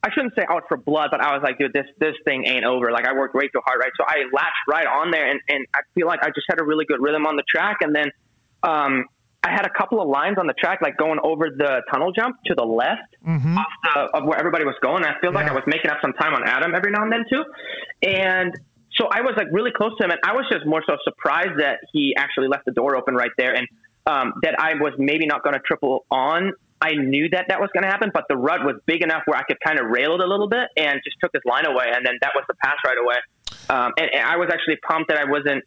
I 0.07 0.11
shouldn't 0.15 0.35
say 0.39 0.45
out 0.49 0.65
for 0.69 0.77
blood, 0.77 1.09
but 1.11 1.21
I 1.21 1.33
was 1.35 1.43
like, 1.43 1.59
dude, 1.59 1.73
this 1.73 1.87
this 1.99 2.15
thing 2.25 2.47
ain't 2.47 2.65
over. 2.65 2.93
Like 2.93 3.07
I 3.07 3.13
worked 3.13 3.35
way 3.35 3.49
too 3.49 3.61
hard, 3.67 3.81
right? 3.81 3.91
So 3.99 4.05
I 4.07 4.23
latched 4.33 4.67
right 4.69 4.87
on 4.87 5.11
there, 5.11 5.29
and 5.29 5.41
and 5.49 5.67
I 5.75 5.81
feel 5.95 6.07
like 6.07 6.21
I 6.23 6.29
just 6.29 6.47
had 6.49 6.61
a 6.61 6.65
really 6.65 6.85
good 6.85 7.01
rhythm 7.01 7.27
on 7.27 7.35
the 7.35 7.43
track, 7.49 7.79
and 7.81 7.95
then 7.95 8.13
um, 8.63 9.07
I 9.43 9.51
had 9.51 9.67
a 9.67 9.71
couple 9.77 10.01
of 10.01 10.09
lines 10.09 10.37
on 10.39 10.47
the 10.47 10.53
track, 10.53 10.79
like 10.81 10.97
going 10.97 11.19
over 11.23 11.51
the 11.51 11.83
tunnel 11.91 12.13
jump 12.13 12.37
to 12.47 12.55
the 12.55 12.65
left 12.65 13.11
Mm-hmm. 13.27 13.59
off 13.59 13.67
the, 13.83 14.01
of 14.19 14.25
where 14.25 14.39
everybody 14.39 14.65
was 14.65 14.77
going. 14.81 15.05
I 15.05 15.19
feel 15.21 15.33
like 15.33 15.51
I 15.51 15.53
was 15.53 15.65
making 15.67 15.91
up 15.91 15.99
some 16.01 16.13
time 16.13 16.33
on 16.33 16.47
Adam 16.47 16.77
every 16.77 16.93
now 16.93 17.03
and 17.03 17.11
then 17.11 17.25
too, 17.29 17.43
and 18.07 18.55
so 18.97 19.09
I 19.11 19.23
was 19.23 19.35
like 19.37 19.49
really 19.51 19.73
close 19.77 19.93
to 19.99 20.05
him, 20.05 20.13
and 20.13 20.21
I 20.25 20.33
was 20.33 20.47
just 20.51 20.65
more 20.65 20.83
so 20.87 20.97
surprised 21.03 21.59
that 21.59 21.81
he 21.93 22.15
actually 22.17 22.47
left 22.47 22.67
the 22.67 22.73
door 22.73 22.97
open 22.97 23.17
right 23.17 23.33
there, 23.37 23.53
and 23.55 23.67
um, 24.07 24.35
that 24.43 24.55
I 24.61 24.75
was 24.75 24.93
maybe 24.99 25.27
not 25.27 25.43
going 25.43 25.55
to 25.55 25.61
triple 25.61 26.07
on. 26.11 26.53
I 26.81 26.93
knew 26.93 27.29
that 27.31 27.47
that 27.49 27.61
was 27.61 27.71
going 27.73 27.85
to 27.85 27.89
happen, 27.89 28.11
but 28.13 28.25
the 28.29 28.37
rut 28.37 28.65
was 28.65 28.77
big 28.85 29.03
enough 29.03 29.23
where 29.25 29.39
I 29.39 29.45
could 29.45 29.59
kind 29.61 29.79
of 29.79 29.87
rail 29.87 30.15
it 30.15 30.21
a 30.21 30.27
little 30.27 30.49
bit 30.49 30.69
and 30.77 31.01
just 31.05 31.17
took 31.23 31.33
his 31.33 31.43
line 31.45 31.67
away, 31.67 31.87
and 31.93 32.05
then 32.05 32.19
that 32.21 32.33
was 32.35 32.45
the 32.49 32.55
pass 32.63 32.77
right 32.85 32.99
away. 32.99 33.17
Um, 33.69 33.93
and, 33.99 34.11
and 34.13 34.23
I 34.23 34.37
was 34.37 34.51
actually 34.53 34.77
pumped 34.77 35.09
that 35.09 35.19
I 35.19 35.31
wasn't 35.31 35.65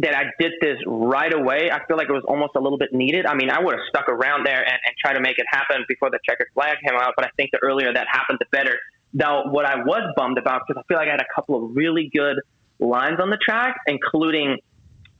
that 0.00 0.14
I 0.14 0.26
did 0.38 0.52
this 0.60 0.78
right 0.86 1.34
away. 1.34 1.70
I 1.72 1.84
feel 1.86 1.96
like 1.96 2.08
it 2.08 2.12
was 2.12 2.24
almost 2.28 2.52
a 2.54 2.60
little 2.60 2.78
bit 2.78 2.92
needed. 2.92 3.26
I 3.26 3.34
mean, 3.34 3.50
I 3.50 3.60
would 3.60 3.74
have 3.74 3.82
stuck 3.88 4.08
around 4.08 4.46
there 4.46 4.60
and, 4.60 4.78
and 4.86 4.94
tried 5.02 5.14
to 5.14 5.20
make 5.20 5.38
it 5.38 5.46
happen 5.50 5.84
before 5.88 6.08
the 6.10 6.20
checkered 6.28 6.46
flag 6.54 6.76
came 6.86 6.96
out, 6.96 7.14
but 7.16 7.26
I 7.26 7.30
think 7.36 7.50
the 7.50 7.58
earlier 7.64 7.92
that 7.92 8.06
happened, 8.08 8.38
the 8.38 8.46
better. 8.52 8.78
Now, 9.12 9.50
what 9.50 9.64
I 9.64 9.82
was 9.82 10.12
bummed 10.16 10.38
about, 10.38 10.62
because 10.66 10.80
I 10.80 10.86
feel 10.86 10.98
like 10.98 11.08
I 11.08 11.12
had 11.12 11.20
a 11.20 11.34
couple 11.34 11.64
of 11.64 11.74
really 11.74 12.10
good 12.14 12.36
lines 12.78 13.18
on 13.20 13.30
the 13.30 13.38
track, 13.38 13.76
including 13.88 14.58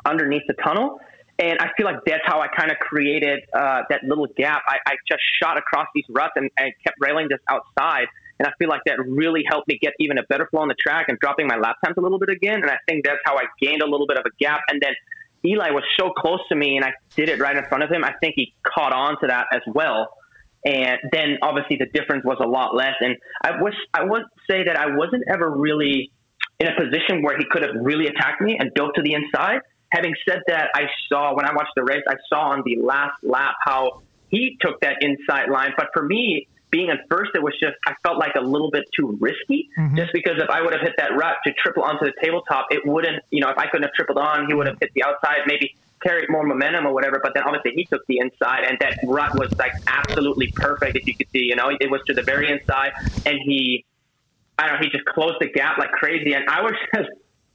underneath 0.05 0.43
the 0.47 0.55
tunnel. 0.55 1.01
And 1.39 1.59
I 1.61 1.69
feel 1.77 1.87
like 1.87 2.05
that's 2.05 2.25
how 2.25 2.41
I 2.41 2.49
kind 2.49 2.73
of 2.73 2.79
created 2.79 3.41
uh, 3.55 3.83
that 3.91 4.03
little 4.03 4.27
gap. 4.37 4.63
I, 4.67 4.79
I 4.87 4.95
just 5.09 5.23
shot 5.41 5.57
across 5.57 5.87
these 5.95 6.05
ruts 6.09 6.33
and, 6.35 6.51
and 6.59 6.73
kept 6.85 6.97
railing 7.01 7.29
this 7.29 7.39
outside. 7.49 8.07
And 8.39 8.49
I 8.49 8.53
feel 8.59 8.69
like 8.69 8.83
that 8.87 8.99
really 9.07 9.45
helped 9.49 9.69
me 9.69 9.79
get 9.81 9.95
even 10.01 10.19
a 10.19 10.23
better 10.25 10.47
flow 10.47 10.63
on 10.63 10.69
the 10.69 10.75
track 10.75 11.07
and 11.09 11.19
dropping 11.19 11.47
my 11.47 11.57
lap 11.57 11.77
times 11.85 11.97
a 11.97 12.01
little 12.01 12.19
bit 12.19 12.31
again. 12.31 12.63
And 12.63 12.71
I 12.71 12.79
think 12.89 13.05
that's 13.05 13.21
how 13.25 13.37
I 13.37 13.45
gained 13.61 13.83
a 13.83 13.87
little 13.87 14.07
bit 14.07 14.19
of 14.19 14.25
a 14.27 14.31
gap. 14.41 14.63
And 14.69 14.81
then 14.83 14.93
Eli 15.45 15.71
was 15.71 15.85
so 15.99 16.11
close 16.11 16.41
to 16.49 16.57
me 16.57 16.77
and 16.77 16.85
I 16.85 16.93
did 17.15 17.29
it 17.29 17.39
right 17.39 17.57
in 17.57 17.65
front 17.65 17.85
of 17.85 17.91
him. 17.91 18.05
I 18.05 18.15
think 18.21 18.35
he 18.37 18.55
caught 18.63 18.93
on 18.93 19.21
to 19.21 19.29
that 19.29 19.47
as 19.53 19.63
well. 19.67 20.09
And 20.65 20.99
then 21.13 21.39
obviously 21.43 21.77
the 21.77 21.87
difference 21.87 22.25
was 22.25 22.39
a 22.41 22.47
lot 22.49 22.75
less. 22.75 22.95
And 23.01 23.17
I 23.43 23.63
wish 23.63 23.75
I 23.95 24.05
would 24.05 24.23
say 24.51 24.65
that 24.65 24.77
I 24.77 24.97
wasn't 24.97 25.25
ever 25.33 25.51
really 25.51 26.11
in 26.59 26.67
a 26.67 26.75
position 26.75 27.23
where 27.23 27.39
he 27.39 27.45
could 27.49 27.63
have 27.63 27.75
really 27.81 28.07
attacked 28.07 28.41
me 28.41 28.57
and 28.59 28.73
dove 28.75 28.91
to 28.97 29.03
the 29.03 29.15
inside. 29.15 29.61
Having 29.91 30.15
said 30.29 30.43
that, 30.49 30.71
I 30.75 30.87
saw 31.09 31.35
when 31.35 31.47
I 31.47 31.55
watched 31.55 31.73
the 31.77 31.85
race, 31.85 32.03
I 32.09 32.17
saw 32.29 32.51
on 32.51 32.63
the 32.65 32.77
last 32.77 33.23
lap 33.23 33.55
how 33.65 34.03
he 34.29 34.57
took 34.61 34.81
that 34.81 34.97
inside 35.01 35.49
line. 35.51 35.73
But 35.77 35.89
for 35.95 36.03
me, 36.03 36.47
being 36.71 36.91
at 36.91 37.01
first, 37.11 37.31
it 37.35 37.43
was 37.43 37.55
just 37.59 37.77
I 37.87 37.95
felt 38.03 38.19
like 38.19 38.35
a 38.35 38.41
little 38.41 38.71
bit 38.71 38.85
too 38.95 39.17
risky. 39.21 39.71
Mm-hmm. 39.79 39.97
Just 39.97 40.13
because 40.13 40.35
if 40.39 40.51
I 40.51 40.61
would 40.61 40.73
have 40.75 40.83
hit 40.83 40.95
that 40.99 41.17
rut 41.17 41.37
to 41.47 41.53
triple 41.55 41.83
onto 41.83 42.05
the 42.05 42.13
tabletop, 42.23 42.67
it 42.71 42.87
wouldn't. 42.87 43.23
You 43.31 43.41
know, 43.41 43.51
if 43.51 43.59
I 43.59 43.67
couldn't 43.67 43.85
have 43.85 43.95
tripled 43.95 44.19
on, 44.19 44.47
he 44.47 44.55
would 44.55 44.67
have 44.67 44.77
hit 44.81 44.93
the 44.95 45.05
outside, 45.05 45.47
maybe 45.47 45.75
carried 46.03 46.29
more 46.29 46.45
momentum 46.45 46.87
or 46.87 46.93
whatever. 46.93 47.21
But 47.23 47.35
then 47.35 47.45
obviously 47.45 47.73
he 47.75 47.85
took 47.85 48.07
the 48.07 48.19
inside, 48.19 48.65
and 48.65 48.79
that 48.81 48.99
rut 49.05 49.39
was 49.39 49.51
like 49.59 49.73
absolutely 49.87 50.53
perfect. 50.55 50.97
If 50.97 51.07
you 51.07 51.15
could 51.15 51.29
see, 51.31 51.45
you 51.45 51.57
know, 51.57 51.71
it 51.71 51.91
was 51.91 52.03
to 52.07 52.15
the 52.15 52.23
very 52.23 52.51
inside, 52.51 52.93
and 53.25 53.39
he 53.43 53.85
I 54.59 54.67
don't 54.67 54.75
know, 54.75 54.81
he 54.83 54.91
just 54.91 55.05
closed 55.05 55.37
the 55.41 55.49
gap 55.49 55.79
like 55.79 55.93
crazy. 55.93 56.35
And 56.35 56.49
I 56.49 56.63
was 56.63 56.73
just 56.95 57.09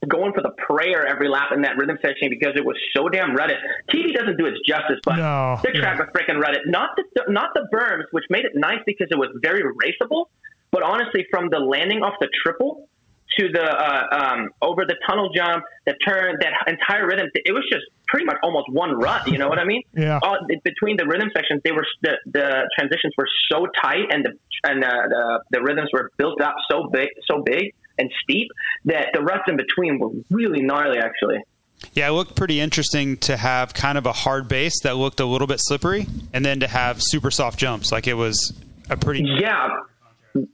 going 0.08 0.32
for 0.32 0.42
the 0.42 0.52
prayer 0.66 1.06
every 1.06 1.28
lap 1.28 1.50
in 1.52 1.62
that 1.62 1.76
rhythm 1.76 1.98
section 2.02 2.28
because 2.30 2.52
it 2.56 2.64
was 2.64 2.76
so 2.96 3.08
damn 3.08 3.34
rutted. 3.34 3.56
TV 3.90 4.14
doesn't 4.14 4.36
do 4.36 4.46
its 4.46 4.58
justice, 4.66 4.98
but 5.04 5.16
No, 5.16 5.58
the 5.62 5.72
track 5.72 5.98
was 5.98 6.08
freaking 6.14 6.40
rutted. 6.40 6.62
Not 6.66 6.90
the 6.96 7.24
not 7.28 7.50
the 7.54 7.66
berms, 7.72 8.04
which 8.12 8.24
made 8.30 8.44
it 8.44 8.52
nice 8.54 8.80
because 8.86 9.08
it 9.10 9.18
was 9.18 9.28
very 9.42 9.62
raceable. 9.62 10.26
But 10.70 10.82
honestly, 10.82 11.26
from 11.30 11.50
the 11.50 11.60
landing 11.60 12.02
off 12.02 12.14
the 12.20 12.28
triple 12.42 12.88
to 13.38 13.48
the 13.48 13.62
uh, 13.62 14.06
um, 14.12 14.50
over 14.62 14.84
the 14.84 14.96
tunnel 15.08 15.30
jump, 15.34 15.64
the 15.86 15.94
turn, 16.06 16.36
that 16.40 16.52
entire 16.66 17.06
rhythm, 17.06 17.28
it 17.34 17.52
was 17.52 17.64
just 17.70 17.84
pretty 18.06 18.26
much 18.26 18.36
almost 18.42 18.68
one 18.70 18.98
rut. 18.98 19.26
You 19.28 19.38
know 19.38 19.48
what 19.48 19.58
I 19.58 19.64
mean? 19.64 19.82
Yeah. 19.94 20.18
All, 20.22 20.38
between 20.64 20.96
the 20.96 21.06
rhythm 21.06 21.30
sections, 21.34 21.62
they 21.64 21.70
were 21.70 21.86
the, 22.02 22.18
the 22.26 22.68
transitions 22.76 23.14
were 23.16 23.28
so 23.50 23.66
tight, 23.80 24.10
and 24.10 24.24
the 24.24 24.32
and 24.64 24.84
uh, 24.84 24.88
the 25.08 25.40
the 25.50 25.62
rhythms 25.62 25.90
were 25.92 26.10
built 26.16 26.40
up 26.40 26.56
so 26.70 26.88
big, 26.92 27.08
so 27.26 27.42
big 27.42 27.72
and 27.98 28.10
steep 28.22 28.48
that 28.86 29.08
the 29.12 29.20
ruts 29.20 29.44
in 29.48 29.56
between 29.56 29.98
were 29.98 30.10
really 30.30 30.62
gnarly. 30.62 30.98
Actually, 30.98 31.38
Yeah, 31.92 32.08
it 32.08 32.12
looked 32.12 32.36
pretty 32.36 32.60
interesting 32.60 33.16
to 33.18 33.36
have 33.36 33.74
kind 33.74 33.98
of 33.98 34.06
a 34.06 34.12
hard 34.12 34.48
base 34.48 34.80
that 34.82 34.96
looked 34.96 35.20
a 35.20 35.26
little 35.26 35.46
bit 35.46 35.58
slippery, 35.60 36.06
and 36.32 36.44
then 36.44 36.60
to 36.60 36.66
have 36.68 36.98
super 37.00 37.30
soft 37.30 37.58
jumps. 37.58 37.92
Like 37.92 38.06
it 38.06 38.14
was 38.14 38.52
a 38.90 38.96
pretty. 38.96 39.24
yeah. 39.40 39.68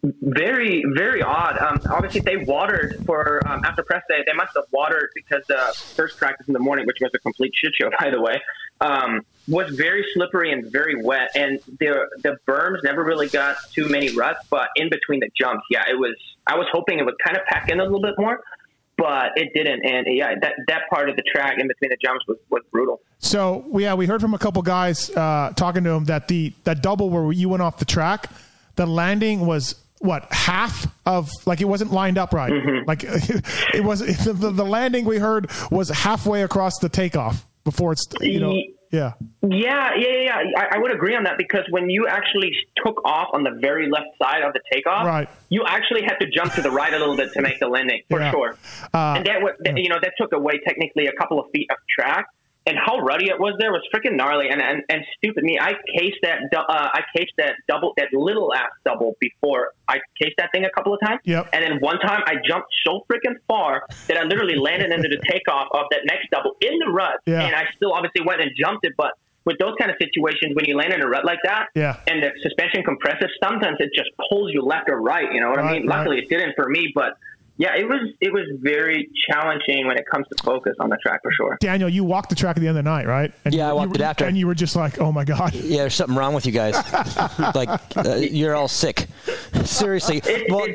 Very, 0.02 0.84
very 0.94 1.22
odd. 1.22 1.56
Um, 1.56 1.80
obviously, 1.90 2.20
they 2.20 2.36
watered 2.36 3.02
for 3.06 3.40
um, 3.48 3.64
after 3.64 3.82
press 3.82 4.02
day. 4.10 4.22
They 4.26 4.34
must 4.34 4.52
have 4.54 4.66
watered 4.72 5.08
because 5.14 5.42
the 5.48 5.72
first 5.96 6.18
practice 6.18 6.46
in 6.48 6.52
the 6.52 6.58
morning, 6.60 6.86
which 6.86 6.98
was 7.00 7.10
a 7.14 7.18
complete 7.18 7.52
shit 7.54 7.72
show, 7.80 7.88
by 7.98 8.10
the 8.10 8.20
way, 8.20 8.38
um, 8.82 9.22
was 9.50 9.74
very 9.74 10.06
slippery 10.14 10.52
and 10.52 10.70
very 10.70 11.02
wet. 11.02 11.30
And 11.34 11.58
the 11.78 12.08
the 12.22 12.38
berms 12.46 12.82
never 12.84 13.04
really 13.04 13.28
got 13.28 13.56
too 13.74 13.88
many 13.88 14.14
ruts, 14.16 14.46
but 14.48 14.68
in 14.76 14.88
between 14.88 15.20
the 15.20 15.28
jumps, 15.38 15.64
yeah, 15.70 15.84
it 15.90 15.98
was. 15.98 16.14
I 16.46 16.56
was 16.56 16.66
hoping 16.72 16.98
it 16.98 17.04
would 17.04 17.18
kind 17.24 17.36
of 17.36 17.44
pack 17.46 17.68
in 17.68 17.78
a 17.78 17.84
little 17.84 18.00
bit 18.00 18.14
more, 18.18 18.40
but 18.96 19.32
it 19.36 19.52
didn't. 19.54 19.84
And 19.84 20.06
yeah, 20.08 20.34
that 20.40 20.54
that 20.68 20.82
part 20.88 21.10
of 21.10 21.16
the 21.16 21.22
track 21.22 21.58
in 21.58 21.68
between 21.68 21.90
the 21.90 21.96
jumps 22.02 22.26
was, 22.26 22.38
was 22.48 22.62
brutal. 22.70 23.00
So 23.18 23.66
yeah, 23.74 23.94
we 23.94 24.06
heard 24.06 24.20
from 24.20 24.34
a 24.34 24.38
couple 24.38 24.62
guys 24.62 25.10
uh, 25.10 25.52
talking 25.56 25.84
to 25.84 25.90
him 25.90 26.04
that 26.06 26.28
the 26.28 26.52
that 26.64 26.82
double 26.82 27.10
where 27.10 27.32
you 27.32 27.48
went 27.48 27.62
off 27.62 27.78
the 27.78 27.84
track, 27.84 28.30
the 28.76 28.86
landing 28.86 29.46
was 29.46 29.74
what 29.98 30.26
half 30.32 30.86
of 31.04 31.30
like 31.44 31.60
it 31.60 31.66
wasn't 31.66 31.92
lined 31.92 32.18
up 32.18 32.32
right. 32.32 32.52
Mm-hmm. 32.52 32.88
Like 32.88 33.04
it 33.74 33.84
was 33.84 34.00
the, 34.24 34.32
the 34.32 34.64
landing 34.64 35.04
we 35.04 35.18
heard 35.18 35.50
was 35.70 35.88
halfway 35.90 36.42
across 36.42 36.78
the 36.78 36.88
takeoff 36.88 37.46
before 37.64 37.92
it's 37.92 38.06
you 38.20 38.40
know 38.40 38.58
yeah 38.90 39.12
Yeah, 39.42 39.90
yeah, 39.96 40.22
yeah. 40.28 40.36
I, 40.56 40.76
I 40.76 40.78
would 40.78 40.92
agree 40.92 41.14
on 41.16 41.24
that 41.24 41.38
because 41.38 41.64
when 41.70 41.88
you 41.90 42.06
actually 42.08 42.50
took 42.84 43.00
off 43.04 43.28
on 43.32 43.42
the 43.44 43.52
very 43.60 43.88
left 43.90 44.08
side 44.22 44.42
of 44.42 44.52
the 44.52 44.60
takeoff, 44.72 45.06
Right. 45.06 45.28
you 45.48 45.64
actually 45.66 46.02
had 46.02 46.16
to 46.20 46.26
jump 46.30 46.52
to 46.54 46.62
the 46.62 46.70
right 46.70 46.92
a 46.92 46.98
little 46.98 47.16
bit 47.16 47.32
to 47.34 47.40
make 47.42 47.58
the 47.60 47.68
landing 47.68 48.02
for 48.10 48.20
Yeah. 48.20 48.30
sure. 48.32 48.56
Uh, 48.92 49.14
and 49.16 49.26
that, 49.26 49.78
you 49.78 49.88
know, 49.88 49.98
that 50.02 50.12
took 50.18 50.32
away 50.32 50.58
technically 50.66 51.06
a 51.06 51.12
couple 51.12 51.38
of 51.40 51.46
feet 51.52 51.68
of 51.70 51.76
track. 51.88 52.26
And 52.70 52.78
how 52.78 52.98
ruddy 53.00 53.26
it 53.28 53.38
was 53.40 53.56
there 53.58 53.72
was 53.72 53.82
freaking 53.92 54.14
gnarly 54.14 54.48
and, 54.48 54.62
and, 54.62 54.82
and 54.88 55.02
stupid 55.16 55.42
me. 55.42 55.58
I 55.60 55.72
cased 55.98 56.18
that 56.22 56.38
uh, 56.56 56.62
I 56.68 57.00
cased 57.16 57.32
that 57.38 57.54
double 57.66 57.94
that 57.96 58.08
little 58.12 58.54
ass 58.54 58.70
double 58.84 59.16
before 59.18 59.72
I 59.88 59.98
cased 60.22 60.36
that 60.38 60.52
thing 60.52 60.64
a 60.64 60.70
couple 60.70 60.94
of 60.94 61.00
times. 61.04 61.18
Yep. 61.24 61.48
And 61.52 61.64
then 61.64 61.80
one 61.80 61.98
time 61.98 62.22
I 62.26 62.34
jumped 62.46 62.68
so 62.86 63.04
freaking 63.10 63.34
far 63.48 63.82
that 64.06 64.16
I 64.16 64.22
literally 64.22 64.54
landed 64.56 64.92
into 64.92 65.08
the 65.08 65.20
takeoff 65.28 65.66
of 65.72 65.86
that 65.90 66.02
next 66.04 66.28
double 66.30 66.52
in 66.60 66.78
the 66.78 66.90
rut. 66.92 67.18
Yeah. 67.26 67.42
And 67.44 67.56
I 67.56 67.64
still 67.74 67.92
obviously 67.92 68.22
went 68.24 68.40
and 68.40 68.52
jumped 68.56 68.86
it, 68.86 68.92
but 68.96 69.10
with 69.46 69.58
those 69.58 69.74
kind 69.80 69.90
of 69.90 69.96
situations, 69.98 70.54
when 70.54 70.66
you 70.66 70.76
land 70.76 70.92
in 70.92 71.02
a 71.02 71.08
rut 71.08 71.24
like 71.24 71.38
that, 71.44 71.68
Yeah. 71.74 71.96
and 72.06 72.22
the 72.22 72.30
suspension 72.42 72.84
compresses, 72.84 73.30
sometimes 73.42 73.78
it 73.80 73.90
just 73.96 74.10
pulls 74.28 74.52
you 74.52 74.62
left 74.62 74.88
or 74.90 75.00
right. 75.00 75.32
You 75.32 75.40
know 75.40 75.48
what 75.48 75.58
Right, 75.58 75.64
I 75.70 75.72
mean? 75.80 75.88
right. 75.88 75.96
Luckily, 75.98 76.18
it 76.18 76.28
didn't 76.28 76.52
for 76.54 76.68
me, 76.68 76.92
but 76.94 77.14
yeah, 77.60 77.76
it 77.76 77.86
was 77.86 78.00
it 78.22 78.32
was 78.32 78.46
very 78.62 79.10
challenging 79.30 79.86
when 79.86 79.98
it 79.98 80.04
comes 80.10 80.26
to 80.34 80.42
focus 80.42 80.72
on 80.80 80.88
the 80.88 80.96
track 80.96 81.20
for 81.22 81.30
sure. 81.30 81.58
Daniel, 81.60 81.90
you 81.90 82.04
walked 82.04 82.30
the 82.30 82.34
track 82.34 82.56
the 82.56 82.68
other 82.68 82.82
night, 82.82 83.06
right? 83.06 83.32
And 83.44 83.52
Yeah, 83.54 83.68
I 83.68 83.74
walked 83.74 83.88
you 83.90 83.94
it 83.96 84.00
after. 84.00 84.24
and 84.24 84.38
you 84.38 84.46
were 84.46 84.54
just 84.54 84.76
like, 84.76 84.98
oh 84.98 85.12
my 85.12 85.24
god. 85.24 85.52
Yeah, 85.54 85.82
there's 85.82 85.94
something 85.94 86.16
wrong 86.16 86.32
with 86.32 86.46
you 86.46 86.52
guys. 86.52 86.74
like 87.54 87.68
uh, 87.98 88.14
you're 88.16 88.54
all 88.56 88.66
sick. 88.66 89.06
Seriously, 89.64 90.22
well, 90.48 90.66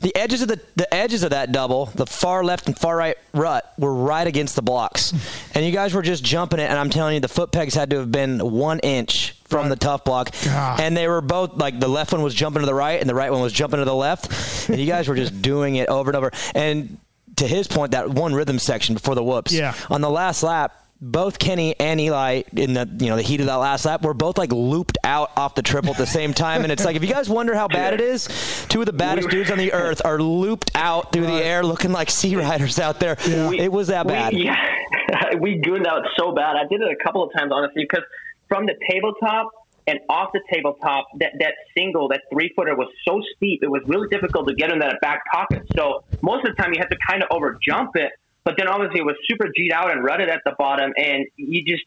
the 0.00 0.14
edges 0.16 0.42
of 0.42 0.48
the 0.48 0.60
the 0.74 0.92
edges 0.92 1.22
of 1.22 1.30
that 1.30 1.52
double, 1.52 1.86
the 1.94 2.06
far 2.06 2.42
left 2.42 2.66
and 2.66 2.76
far 2.76 2.96
right 2.96 3.16
rut, 3.32 3.72
were 3.78 3.94
right 3.94 4.26
against 4.26 4.56
the 4.56 4.62
blocks, 4.62 5.12
and 5.54 5.64
you 5.64 5.70
guys 5.70 5.94
were 5.94 6.02
just 6.02 6.24
jumping 6.24 6.58
it. 6.58 6.68
And 6.68 6.76
I'm 6.78 6.90
telling 6.90 7.14
you, 7.14 7.20
the 7.20 7.28
foot 7.28 7.52
pegs 7.52 7.74
had 7.74 7.90
to 7.90 7.98
have 7.98 8.10
been 8.10 8.40
one 8.40 8.80
inch 8.80 9.36
from 9.52 9.68
the 9.68 9.76
tough 9.76 10.04
block, 10.04 10.30
God. 10.44 10.80
and 10.80 10.96
they 10.96 11.06
were 11.06 11.20
both 11.20 11.54
like 11.56 11.78
the 11.78 11.88
left 11.88 12.12
one 12.12 12.22
was 12.22 12.34
jumping 12.34 12.60
to 12.60 12.66
the 12.66 12.74
right, 12.74 13.00
and 13.00 13.08
the 13.08 13.14
right 13.14 13.30
one 13.30 13.40
was 13.40 13.52
jumping 13.52 13.78
to 13.78 13.84
the 13.84 13.94
left, 13.94 14.68
and 14.68 14.80
you 14.80 14.86
guys 14.86 15.06
were 15.08 15.14
just 15.14 15.40
doing 15.50 15.76
it 15.76 15.88
over 15.88 16.10
and 16.10 16.16
over. 16.16 16.30
And 16.54 16.98
to 17.36 17.46
his 17.46 17.68
point, 17.68 17.92
that 17.92 18.08
one 18.10 18.34
rhythm 18.34 18.58
section 18.58 18.94
before 18.94 19.14
the 19.14 19.22
whoops, 19.24 19.52
Yeah. 19.52 19.74
on 19.90 20.00
the 20.00 20.10
last 20.10 20.42
lap. 20.42 20.76
Both 21.04 21.40
Kenny 21.40 21.74
and 21.80 22.00
Eli 22.00 22.42
in 22.56 22.74
the 22.74 22.88
you 23.00 23.08
know 23.10 23.16
the 23.16 23.22
heat 23.22 23.40
of 23.40 23.46
that 23.46 23.56
last 23.56 23.84
lap 23.84 24.02
were 24.04 24.14
both 24.14 24.38
like 24.38 24.52
looped 24.52 24.98
out 25.02 25.32
off 25.36 25.56
the 25.56 25.62
triple 25.62 25.90
at 25.90 25.96
the 25.96 26.06
same 26.06 26.32
time, 26.32 26.62
and 26.62 26.70
it's 26.70 26.84
like 26.84 26.94
if 26.94 27.02
you 27.02 27.08
guys 27.12 27.28
wonder 27.28 27.56
how 27.56 27.66
bad 27.66 27.92
it 27.92 28.00
is, 28.00 28.28
two 28.68 28.78
of 28.78 28.86
the 28.86 28.92
baddest 28.92 29.28
dudes 29.28 29.50
on 29.50 29.58
the 29.58 29.72
earth 29.72 30.00
are 30.04 30.20
looped 30.22 30.70
out 30.76 31.12
through 31.12 31.26
the 31.26 31.44
air, 31.44 31.64
looking 31.64 31.90
like 31.90 32.08
sea 32.08 32.36
riders 32.36 32.78
out 32.78 33.00
there. 33.00 33.16
It 33.18 33.72
was 33.72 33.88
that 33.88 34.06
bad. 34.06 34.32
We, 34.32 34.44
yeah, 34.44 35.34
we 35.40 35.56
gooned 35.56 35.88
out 35.88 36.02
so 36.16 36.30
bad. 36.30 36.54
I 36.54 36.68
did 36.70 36.80
it 36.80 36.88
a 36.88 37.02
couple 37.04 37.24
of 37.24 37.32
times, 37.36 37.50
honestly, 37.52 37.82
because 37.82 38.04
from 38.52 38.66
the 38.66 38.74
tabletop 38.90 39.50
and 39.86 39.98
off 40.10 40.28
the 40.34 40.40
tabletop, 40.52 41.06
that, 41.20 41.32
that 41.40 41.54
single, 41.74 42.08
that 42.08 42.20
three 42.30 42.52
footer 42.54 42.76
was 42.76 42.88
so 43.08 43.22
steep, 43.34 43.62
it 43.62 43.70
was 43.70 43.80
really 43.86 44.08
difficult 44.08 44.46
to 44.46 44.54
get 44.54 44.70
in 44.70 44.78
that 44.80 45.00
back 45.00 45.22
pocket. 45.32 45.62
So 45.74 46.04
most 46.20 46.46
of 46.46 46.54
the 46.54 46.62
time, 46.62 46.74
you 46.74 46.78
had 46.78 46.90
to 46.90 46.98
kind 47.08 47.22
of 47.22 47.28
over 47.30 47.58
jump 47.66 47.96
it. 47.96 48.12
But 48.44 48.56
then 48.58 48.68
obviously, 48.68 49.00
it 49.00 49.06
was 49.06 49.16
super 49.26 49.46
G'd 49.56 49.72
out 49.72 49.90
and 49.90 50.04
rutted 50.04 50.28
at 50.28 50.42
the 50.44 50.52
bottom, 50.58 50.92
and 50.98 51.24
you 51.36 51.64
just 51.64 51.84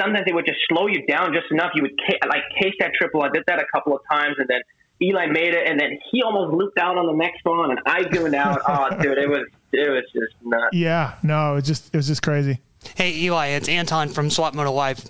sometimes 0.00 0.24
it 0.26 0.34
would 0.34 0.46
just 0.46 0.60
slow 0.68 0.86
you 0.86 1.04
down 1.06 1.34
just 1.34 1.50
enough. 1.50 1.72
You 1.74 1.82
would 1.82 1.98
ca- 1.98 2.26
like 2.28 2.42
case 2.58 2.74
that 2.80 2.92
triple. 2.94 3.22
I 3.22 3.28
did 3.28 3.42
that 3.48 3.60
a 3.60 3.66
couple 3.74 3.94
of 3.94 4.00
times, 4.10 4.36
and 4.38 4.48
then 4.48 4.60
Eli 5.02 5.26
made 5.26 5.52
it, 5.52 5.68
and 5.68 5.78
then 5.78 5.98
he 6.10 6.22
almost 6.22 6.54
looped 6.54 6.78
out 6.78 6.96
on 6.96 7.06
the 7.06 7.12
next 7.12 7.44
one, 7.44 7.72
and 7.72 7.80
I 7.84 8.04
gooned 8.04 8.36
out. 8.36 8.62
oh, 8.68 8.88
dude, 9.02 9.18
it 9.18 9.28
was 9.28 9.46
it 9.72 9.90
was 9.90 10.04
just 10.14 10.34
nuts. 10.42 10.72
Yeah, 10.72 11.16
no, 11.22 11.52
it 11.52 11.54
was 11.56 11.66
just 11.66 11.92
it 11.92 11.96
was 11.96 12.06
just 12.06 12.22
crazy. 12.22 12.60
Hey, 12.94 13.12
Eli, 13.16 13.48
it's 13.48 13.68
Anton 13.68 14.08
from 14.08 14.30
Swap 14.30 14.54
Moto 14.54 14.70
Live. 14.70 15.04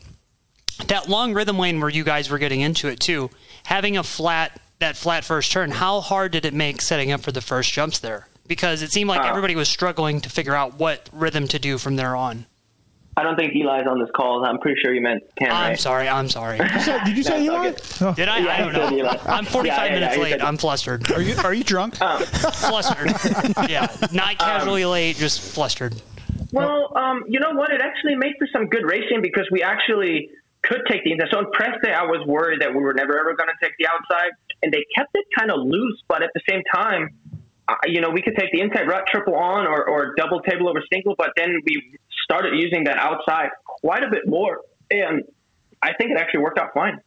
That 0.89 1.09
long 1.09 1.33
rhythm 1.35 1.59
lane 1.59 1.81
where 1.81 1.89
you 1.91 2.05
guys 2.05 2.29
were 2.31 2.39
getting 2.39 2.61
into 2.61 2.89
it 2.89 3.01
too, 3.01 3.31
having 3.64 3.97
a 3.97 4.03
flat 4.03 4.61
that 4.79 4.97
flat 4.97 5.24
first 5.24 5.51
turn, 5.53 5.70
how 5.70 6.01
hard 6.01 6.33
did 6.33 6.45
it 6.45 6.53
make 6.53 6.83
setting 6.83 7.11
up 7.11 7.22
for 7.22 7.33
the 7.33 7.41
first 7.41 7.72
jumps 7.72 7.99
there? 7.99 8.29
Because 8.47 8.83
it 8.83 8.93
seemed 8.93 9.09
like 9.09 9.22
Uh, 9.22 9.29
everybody 9.29 9.57
was 9.57 9.68
struggling 9.70 10.20
to 10.20 10.29
figure 10.29 10.55
out 10.55 10.79
what 10.79 11.09
rhythm 11.12 11.49
to 11.49 11.59
do 11.59 11.79
from 11.79 11.97
there 11.97 12.14
on. 12.14 12.45
I 13.18 13.22
don't 13.22 13.35
think 13.37 13.55
Eli's 13.55 13.87
on 13.87 13.99
this 13.99 14.11
call. 14.14 14.45
I'm 14.45 14.59
pretty 14.59 14.79
sure 14.85 14.93
you 14.93 15.01
meant 15.01 15.22
Cam, 15.39 15.51
I'm 15.51 15.70
right? 15.70 15.81
sorry, 15.81 16.07
I'm 16.07 16.29
sorry. 16.29 16.59
So, 16.83 16.99
did 17.07 17.16
you 17.16 17.22
say 17.22 17.43
Eli? 17.45 17.68
it's 17.68 18.03
Oh. 18.03 18.12
Did 18.12 18.29
I? 18.29 18.39
Yeah, 18.41 18.55
I 18.55 18.59
don't 18.70 18.97
know. 18.99 19.09
I'm 19.24 19.47
45 19.47 19.64
Yeah, 19.79 19.85
yeah, 19.87 19.95
minutes 19.95 20.16
yeah, 20.18 20.22
late. 20.22 20.45
I'm 20.45 20.59
flustered. 20.59 21.11
Are 21.11 21.22
you 21.22 21.35
are 21.43 21.55
you 21.55 21.64
drunk? 21.64 21.97
flustered. 21.97 23.11
yeah, 23.70 23.89
not 24.12 24.37
casually 24.39 24.85
late, 24.85 25.16
just 25.16 25.41
flustered. 25.41 25.95
Well, 26.53 26.93
um, 26.97 27.24
you 27.27 27.41
know 27.41 27.53
what? 27.53 27.70
It 27.72 27.81
actually 27.81 28.16
made 28.16 28.35
for 28.39 28.47
some 28.53 28.66
good 28.66 28.85
racing 28.85 29.22
because 29.22 29.49
we 29.51 29.62
actually 29.62 30.29
could 30.67 30.83
take 30.89 31.05
the 31.05 31.12
inside. 31.12 31.29
So 31.33 31.39
in 31.41 31.51
press 31.53 31.77
day, 31.83 31.93
I 31.93 32.05
was 32.05 32.27
worried 32.27 32.61
that 32.61 32.75
we 32.75 32.81
were 32.81 32.95
never 32.95 33.19
ever 33.19 33.35
going 33.35 33.49
to 33.49 33.59
take 33.62 33.75
the 33.79 33.87
outside, 33.87 34.31
and 34.62 34.73
they 34.73 34.85
kept 34.95 35.11
it 35.14 35.25
kind 35.37 35.51
of 35.51 35.61
loose. 35.61 36.03
But 36.09 36.23
at 36.23 36.31
the 36.35 36.41
same 36.49 36.62
time, 36.75 37.11
you 37.87 38.01
know, 38.01 38.11
we 38.11 38.23
could 38.23 38.37
take 38.37 38.53
the 38.53 38.61
inside 38.61 38.89
rut 38.89 39.05
triple 39.11 39.35
on 39.35 39.67
or, 39.67 39.89
or 39.89 40.14
double 40.17 40.41
table 40.41 40.69
over 40.69 40.83
single. 40.93 41.14
But 41.17 41.31
then 41.37 41.62
we 41.64 41.99
started 42.25 42.55
using 42.59 42.85
that 42.85 42.99
outside 42.99 43.51
quite 43.64 44.03
a 44.03 44.11
bit 44.11 44.27
more, 44.27 44.61
and 44.91 45.23
I 45.83 45.93
think 45.95 46.11
it 46.11 46.19
actually 46.19 46.41
worked 46.41 46.59
out 46.59 46.75
fine. 46.75 47.01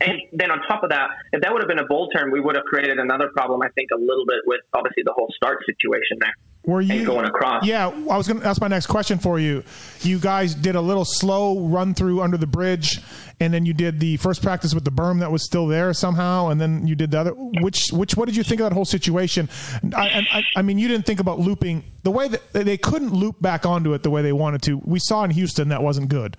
And 0.00 0.18
then 0.32 0.50
on 0.50 0.60
top 0.62 0.82
of 0.82 0.90
that, 0.90 1.10
if 1.32 1.42
that 1.42 1.52
would 1.52 1.62
have 1.62 1.68
been 1.68 1.78
a 1.78 1.86
bowl 1.86 2.08
turn, 2.08 2.30
we 2.30 2.40
would 2.40 2.56
have 2.56 2.64
created 2.64 2.98
another 2.98 3.28
problem. 3.28 3.60
I 3.62 3.68
think 3.74 3.90
a 3.92 3.98
little 3.98 4.24
bit 4.26 4.40
with 4.46 4.60
obviously 4.72 5.02
the 5.04 5.12
whole 5.12 5.28
start 5.36 5.64
situation 5.66 6.18
there. 6.20 6.34
Were 6.64 6.82
you 6.82 7.06
going 7.06 7.24
across. 7.24 7.64
Yeah, 7.64 7.86
I 7.88 8.16
was 8.16 8.28
going 8.28 8.40
to 8.40 8.46
ask 8.46 8.60
my 8.60 8.68
next 8.68 8.86
question 8.86 9.18
for 9.18 9.38
you. 9.38 9.64
You 10.00 10.18
guys 10.18 10.54
did 10.54 10.76
a 10.76 10.80
little 10.80 11.06
slow 11.06 11.66
run 11.66 11.94
through 11.94 12.20
under 12.20 12.36
the 12.36 12.46
bridge, 12.46 13.00
and 13.40 13.52
then 13.52 13.64
you 13.64 13.72
did 13.72 13.98
the 13.98 14.18
first 14.18 14.42
practice 14.42 14.74
with 14.74 14.84
the 14.84 14.92
berm 14.92 15.20
that 15.20 15.32
was 15.32 15.42
still 15.42 15.66
there 15.66 15.94
somehow, 15.94 16.48
and 16.48 16.60
then 16.60 16.86
you 16.86 16.94
did 16.94 17.12
the 17.12 17.20
other. 17.20 17.30
Which, 17.34 17.88
which, 17.92 18.14
what 18.14 18.26
did 18.26 18.36
you 18.36 18.42
think 18.42 18.60
of 18.60 18.68
that 18.68 18.74
whole 18.74 18.84
situation? 18.84 19.48
I, 19.96 20.26
I, 20.30 20.42
I 20.56 20.62
mean, 20.62 20.78
you 20.78 20.86
didn't 20.86 21.06
think 21.06 21.18
about 21.18 21.38
looping 21.38 21.82
the 22.02 22.10
way 22.10 22.28
that 22.28 22.52
they 22.52 22.76
couldn't 22.76 23.12
loop 23.14 23.40
back 23.40 23.64
onto 23.64 23.94
it 23.94 24.02
the 24.02 24.10
way 24.10 24.20
they 24.20 24.32
wanted 24.32 24.62
to. 24.62 24.82
We 24.84 24.98
saw 24.98 25.24
in 25.24 25.30
Houston 25.30 25.70
that 25.70 25.82
wasn't 25.82 26.10
good. 26.10 26.36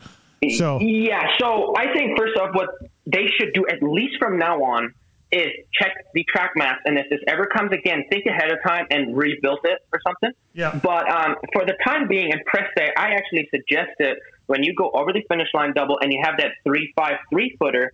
So 0.57 0.79
Yeah, 0.81 1.21
so 1.39 1.73
I 1.77 1.93
think 1.93 2.17
first 2.17 2.37
off, 2.39 2.55
what 2.55 2.69
they 3.05 3.27
should 3.37 3.53
do 3.53 3.65
at 3.69 3.81
least 3.83 4.15
from 4.19 4.39
now 4.39 4.61
on 4.63 4.93
is 5.31 5.47
check 5.73 5.91
the 6.13 6.23
track 6.33 6.51
maps, 6.55 6.81
and 6.85 6.97
if 6.97 7.05
this 7.09 7.19
ever 7.27 7.45
comes 7.45 7.71
again, 7.71 8.03
think 8.11 8.25
ahead 8.25 8.51
of 8.51 8.59
time 8.65 8.85
and 8.91 9.15
rebuild 9.15 9.59
it 9.63 9.79
or 9.93 9.99
something. 10.05 10.31
Yeah. 10.53 10.77
But 10.83 11.09
um, 11.09 11.35
for 11.53 11.65
the 11.65 11.75
time 11.85 12.07
being, 12.07 12.31
in 12.31 12.39
press 12.45 12.67
day, 12.75 12.89
I 12.97 13.11
actually 13.13 13.47
suggested 13.49 14.17
when 14.47 14.63
you 14.63 14.75
go 14.75 14.91
over 14.93 15.13
the 15.13 15.23
finish 15.29 15.47
line 15.53 15.73
double 15.73 15.97
and 16.01 16.11
you 16.11 16.19
have 16.23 16.35
that 16.37 16.51
three 16.65 16.91
five 16.95 17.15
three 17.31 17.55
footer. 17.59 17.93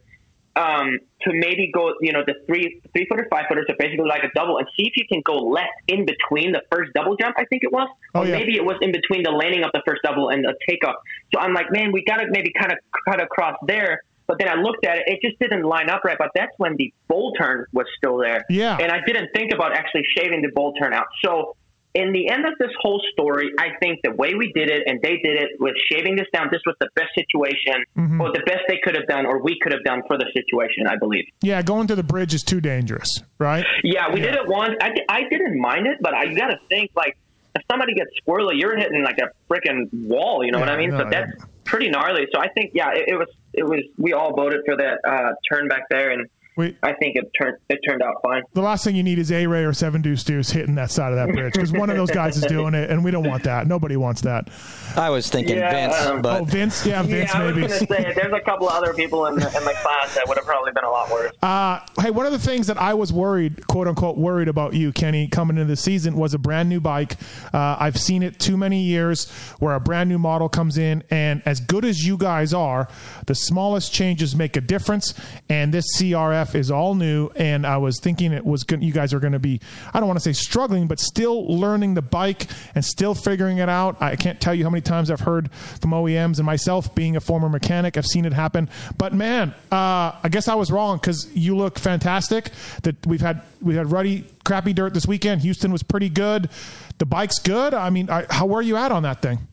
Um, 0.55 0.97
to 1.21 1.29
maybe 1.33 1.69
go, 1.71 1.93
you 2.01 2.11
know, 2.11 2.23
the 2.25 2.33
three 2.47 2.81
three 2.91 3.05
footer, 3.07 3.27
five 3.29 3.45
footers 3.47 3.67
are 3.69 3.75
basically 3.77 4.07
like 4.07 4.23
a 4.23 4.29
double, 4.33 4.57
and 4.57 4.65
see 4.75 4.87
if 4.87 4.93
you 4.97 5.05
can 5.07 5.21
go 5.23 5.35
left 5.37 5.69
in 5.87 6.03
between 6.03 6.51
the 6.51 6.63
first 6.71 6.93
double 6.95 7.15
jump. 7.15 7.35
I 7.37 7.45
think 7.45 7.63
it 7.63 7.71
was, 7.71 7.87
Oh, 8.15 8.21
or 8.21 8.25
yeah. 8.25 8.31
maybe 8.39 8.55
it 8.55 8.65
was 8.65 8.75
in 8.81 8.91
between 8.91 9.21
the 9.21 9.29
landing 9.29 9.63
of 9.63 9.69
the 9.75 9.83
first 9.85 10.01
double 10.03 10.29
and 10.29 10.43
the 10.43 10.55
takeoff. 10.67 10.95
So 11.31 11.39
I'm 11.39 11.53
like, 11.53 11.67
man, 11.71 11.91
we 11.91 12.03
got 12.03 12.17
to 12.17 12.25
maybe 12.31 12.51
kind 12.59 12.71
of 12.71 12.79
cut 13.07 13.21
across 13.21 13.55
there. 13.67 14.01
But 14.27 14.37
then 14.39 14.49
I 14.49 14.55
looked 14.55 14.85
at 14.85 14.97
it; 14.97 15.03
it 15.07 15.19
just 15.21 15.39
didn't 15.39 15.63
line 15.63 15.89
up 15.89 16.03
right. 16.03 16.17
But 16.17 16.31
that's 16.35 16.51
when 16.57 16.75
the 16.77 16.93
bowl 17.07 17.33
turn 17.33 17.65
was 17.73 17.85
still 17.97 18.17
there. 18.17 18.45
Yeah. 18.49 18.77
and 18.79 18.91
I 18.91 18.99
didn't 19.05 19.29
think 19.33 19.53
about 19.53 19.73
actually 19.73 20.03
shaving 20.17 20.41
the 20.41 20.49
bowl 20.53 20.73
turn 20.73 20.93
out. 20.93 21.05
So 21.23 21.55
in 21.93 22.11
the 22.11 22.29
end 22.29 22.45
of 22.45 22.53
this 22.59 22.69
whole 22.79 23.01
story, 23.13 23.49
I 23.57 23.69
think 23.79 24.01
the 24.03 24.11
way 24.11 24.35
we 24.35 24.51
did 24.53 24.69
it 24.69 24.83
and 24.85 25.01
they 25.01 25.17
did 25.17 25.41
it 25.41 25.51
with 25.59 25.73
shaving 25.91 26.15
this 26.15 26.27
down, 26.31 26.49
this 26.51 26.61
was 26.65 26.75
the 26.79 26.89
best 26.95 27.09
situation 27.15 27.83
Mm-hmm. 27.97 28.21
or 28.21 28.31
the 28.31 28.43
best 28.45 28.59
they 28.67 28.77
could 28.83 28.95
have 28.95 29.07
done 29.07 29.25
or 29.25 29.41
we 29.41 29.57
could 29.59 29.71
have 29.71 29.83
done 29.83 30.03
for 30.07 30.17
the 30.17 30.25
situation, 30.33 30.85
I 30.87 30.97
believe. 30.97 31.25
yeah, 31.41 31.61
going 31.63 31.87
to 31.87 31.95
the 31.95 32.03
bridge 32.03 32.33
is 32.35 32.43
too 32.43 32.61
dangerous, 32.61 33.23
right? 33.39 33.65
Yeah, 33.83 34.13
we 34.13 34.19
did 34.21 34.35
it 34.35 34.47
once. 34.47 34.75
I, 34.81 34.91
I 35.09 35.21
didn't 35.29 35.59
mind 35.59 35.87
it, 35.87 35.97
but 36.01 36.13
I 36.13 36.31
got 36.33 36.47
to 36.47 36.59
think 36.69 36.91
like 36.95 37.17
if 37.55 37.63
somebody 37.71 37.95
gets 37.95 38.11
squirrely, 38.21 38.59
you're 38.59 38.77
hitting 38.77 39.03
like 39.03 39.17
a 39.17 39.29
freaking 39.51 39.89
wall. 39.93 40.43
You 40.45 40.51
know 40.51 40.59
what 40.59 40.69
I 40.69 40.77
mean? 40.77 40.91
no, 40.91 40.99
so 40.99 41.09
that's 41.09 41.31
yeah. 41.39 41.45
pretty 41.63 41.89
gnarly. 41.89 42.27
So 42.31 42.39
I 42.39 42.49
think 42.49 42.71
yeah, 42.75 42.91
it, 42.93 43.05
it 43.07 43.15
was 43.15 43.27
it 43.57 43.63
was 43.63 43.81
we 43.97 44.13
all 44.13 44.33
voted 44.33 44.61
for 44.65 44.77
that 44.77 44.99
uh, 45.05 45.31
turn 45.51 45.67
back 45.67 45.89
there, 45.89 46.11
and 46.11 46.29
We, 46.57 46.75
I 46.81 46.93
think 46.93 47.15
it 47.15 47.31
turned 47.39 47.57
it 47.69 47.79
turned 47.87 48.01
out 48.01 48.15
fine. 48.23 48.41
the 48.53 48.61
last 48.61 48.83
thing 48.83 48.95
you 48.95 49.03
need 49.03 49.19
is 49.19 49.31
A 49.31 49.45
Ray 49.45 49.63
or 49.63 49.73
Seven 49.73 50.01
Deuce 50.01 50.23
Deuce 50.23 50.49
hitting 50.49 50.73
that 50.75 50.89
side 50.89 51.13
of 51.13 51.17
that 51.17 51.31
bridge 51.33 51.53
because 51.53 51.71
one 51.71 51.91
of 51.91 51.95
those 51.97 52.09
guys 52.09 52.35
is 52.35 52.45
doing 52.45 52.73
it, 52.73 52.89
and 52.89 53.03
we 53.03 53.11
don't 53.11 53.27
want 53.27 53.43
that. 53.43 53.67
Nobody 53.67 53.95
wants 53.95 54.21
that. 54.21 54.49
I 54.95 55.11
was 55.11 55.29
thinking 55.29 55.57
Yeah, 55.57 55.71
Vince, 55.71 56.05
um, 56.07 56.21
but 56.23 56.41
oh, 56.41 56.45
Vince, 56.45 56.83
yeah, 56.83 57.03
Vince, 57.03 57.31
yeah, 57.31 57.39
I 57.39 57.45
was 57.45 57.55
maybe. 57.55 57.67
gonna 57.67 57.79
say 57.79 58.13
there's 58.15 58.33
a 58.33 58.41
couple 58.41 58.67
of 58.67 58.73
other 58.73 58.93
people 58.93 59.27
in 59.27 59.35
the, 59.35 59.45
in 59.45 59.63
the 59.63 59.75
class 59.83 60.15
that 60.15 60.27
would 60.27 60.37
have 60.37 60.45
probably 60.47 60.71
been 60.71 60.83
a 60.83 60.89
lot 60.89 61.11
worse. 61.11 61.31
Uh, 61.43 61.79
hey, 62.01 62.09
one 62.09 62.25
of 62.25 62.31
the 62.31 62.39
things 62.39 62.65
that 62.67 62.81
I 62.81 62.95
was 62.95 63.13
worried, 63.13 63.67
quote 63.67 63.87
unquote, 63.87 64.17
worried 64.17 64.47
about 64.47 64.73
you, 64.73 64.91
Kenny, 64.91 65.27
coming 65.27 65.57
into 65.57 65.67
the 65.67 65.75
season 65.75 66.15
was 66.15 66.33
a 66.33 66.39
brand 66.39 66.69
new 66.69 66.79
bike. 66.79 67.17
Uh, 67.53 67.77
I've 67.79 67.97
seen 67.97 68.23
it 68.23 68.39
too 68.39 68.57
many 68.57 68.81
years 68.81 69.29
where 69.59 69.75
a 69.75 69.79
brand 69.79 70.09
new 70.09 70.17
model 70.17 70.49
comes 70.49 70.79
in, 70.79 71.03
and 71.11 71.43
as 71.45 71.59
good 71.59 71.85
as 71.85 72.05
you 72.05 72.17
guys 72.17 72.51
are, 72.53 72.87
the 73.27 73.35
smallest 73.35 73.93
changes 73.93 74.35
make 74.35 74.57
a 74.57 74.61
difference. 74.61 75.13
And 75.49 75.71
this 75.71 75.85
CRF 75.97 76.46
is 76.55 76.71
all 76.71 76.95
new, 76.95 77.29
and 77.35 77.65
I 77.65 77.77
was 77.77 77.99
thinking 77.99 78.33
it 78.33 78.45
was 78.45 78.63
good. 78.63 78.83
You 78.83 78.93
guys 78.93 79.13
are 79.13 79.19
going 79.19 79.33
to 79.33 79.39
be, 79.39 79.59
I 79.93 79.99
don't 79.99 80.07
want 80.07 80.19
to 80.19 80.23
say 80.23 80.33
struggling, 80.33 80.87
but 80.87 80.99
still 80.99 81.47
learning 81.47 81.93
the 81.93 82.01
bike 82.01 82.47
and 82.75 82.83
still 82.83 83.15
figuring 83.15 83.57
it 83.57 83.69
out. 83.69 84.01
I 84.01 84.15
can't 84.15 84.39
tell 84.39 84.53
you 84.53 84.63
how 84.63 84.69
many 84.69 84.81
times 84.81 85.11
I've 85.11 85.21
heard 85.21 85.51
from 85.51 85.91
OEMs 85.91 86.37
and 86.37 86.45
myself 86.45 86.93
being 86.95 87.15
a 87.15 87.19
former 87.19 87.49
mechanic, 87.49 87.97
I've 87.97 88.05
seen 88.05 88.25
it 88.25 88.33
happen. 88.33 88.69
But 88.97 89.13
man, 89.13 89.53
uh, 89.71 90.13
I 90.23 90.29
guess 90.29 90.47
I 90.47 90.55
was 90.55 90.71
wrong 90.71 90.97
because 90.97 91.29
you 91.35 91.55
look 91.55 91.79
fantastic. 91.79 92.51
That 92.83 93.05
we've 93.05 93.21
had 93.21 93.41
we 93.61 93.75
had 93.75 93.91
ruddy, 93.91 94.25
crappy 94.43 94.73
dirt 94.73 94.93
this 94.93 95.07
weekend. 95.07 95.41
Houston 95.41 95.71
was 95.71 95.83
pretty 95.83 96.09
good. 96.09 96.49
The 96.97 97.05
bike's 97.05 97.39
good. 97.39 97.73
I 97.73 97.89
mean, 97.89 98.09
I, 98.09 98.25
how 98.29 98.45
where 98.45 98.59
are 98.59 98.63
you 98.63 98.77
at 98.77 98.91
on 98.91 99.03
that 99.03 99.21
thing? 99.21 99.47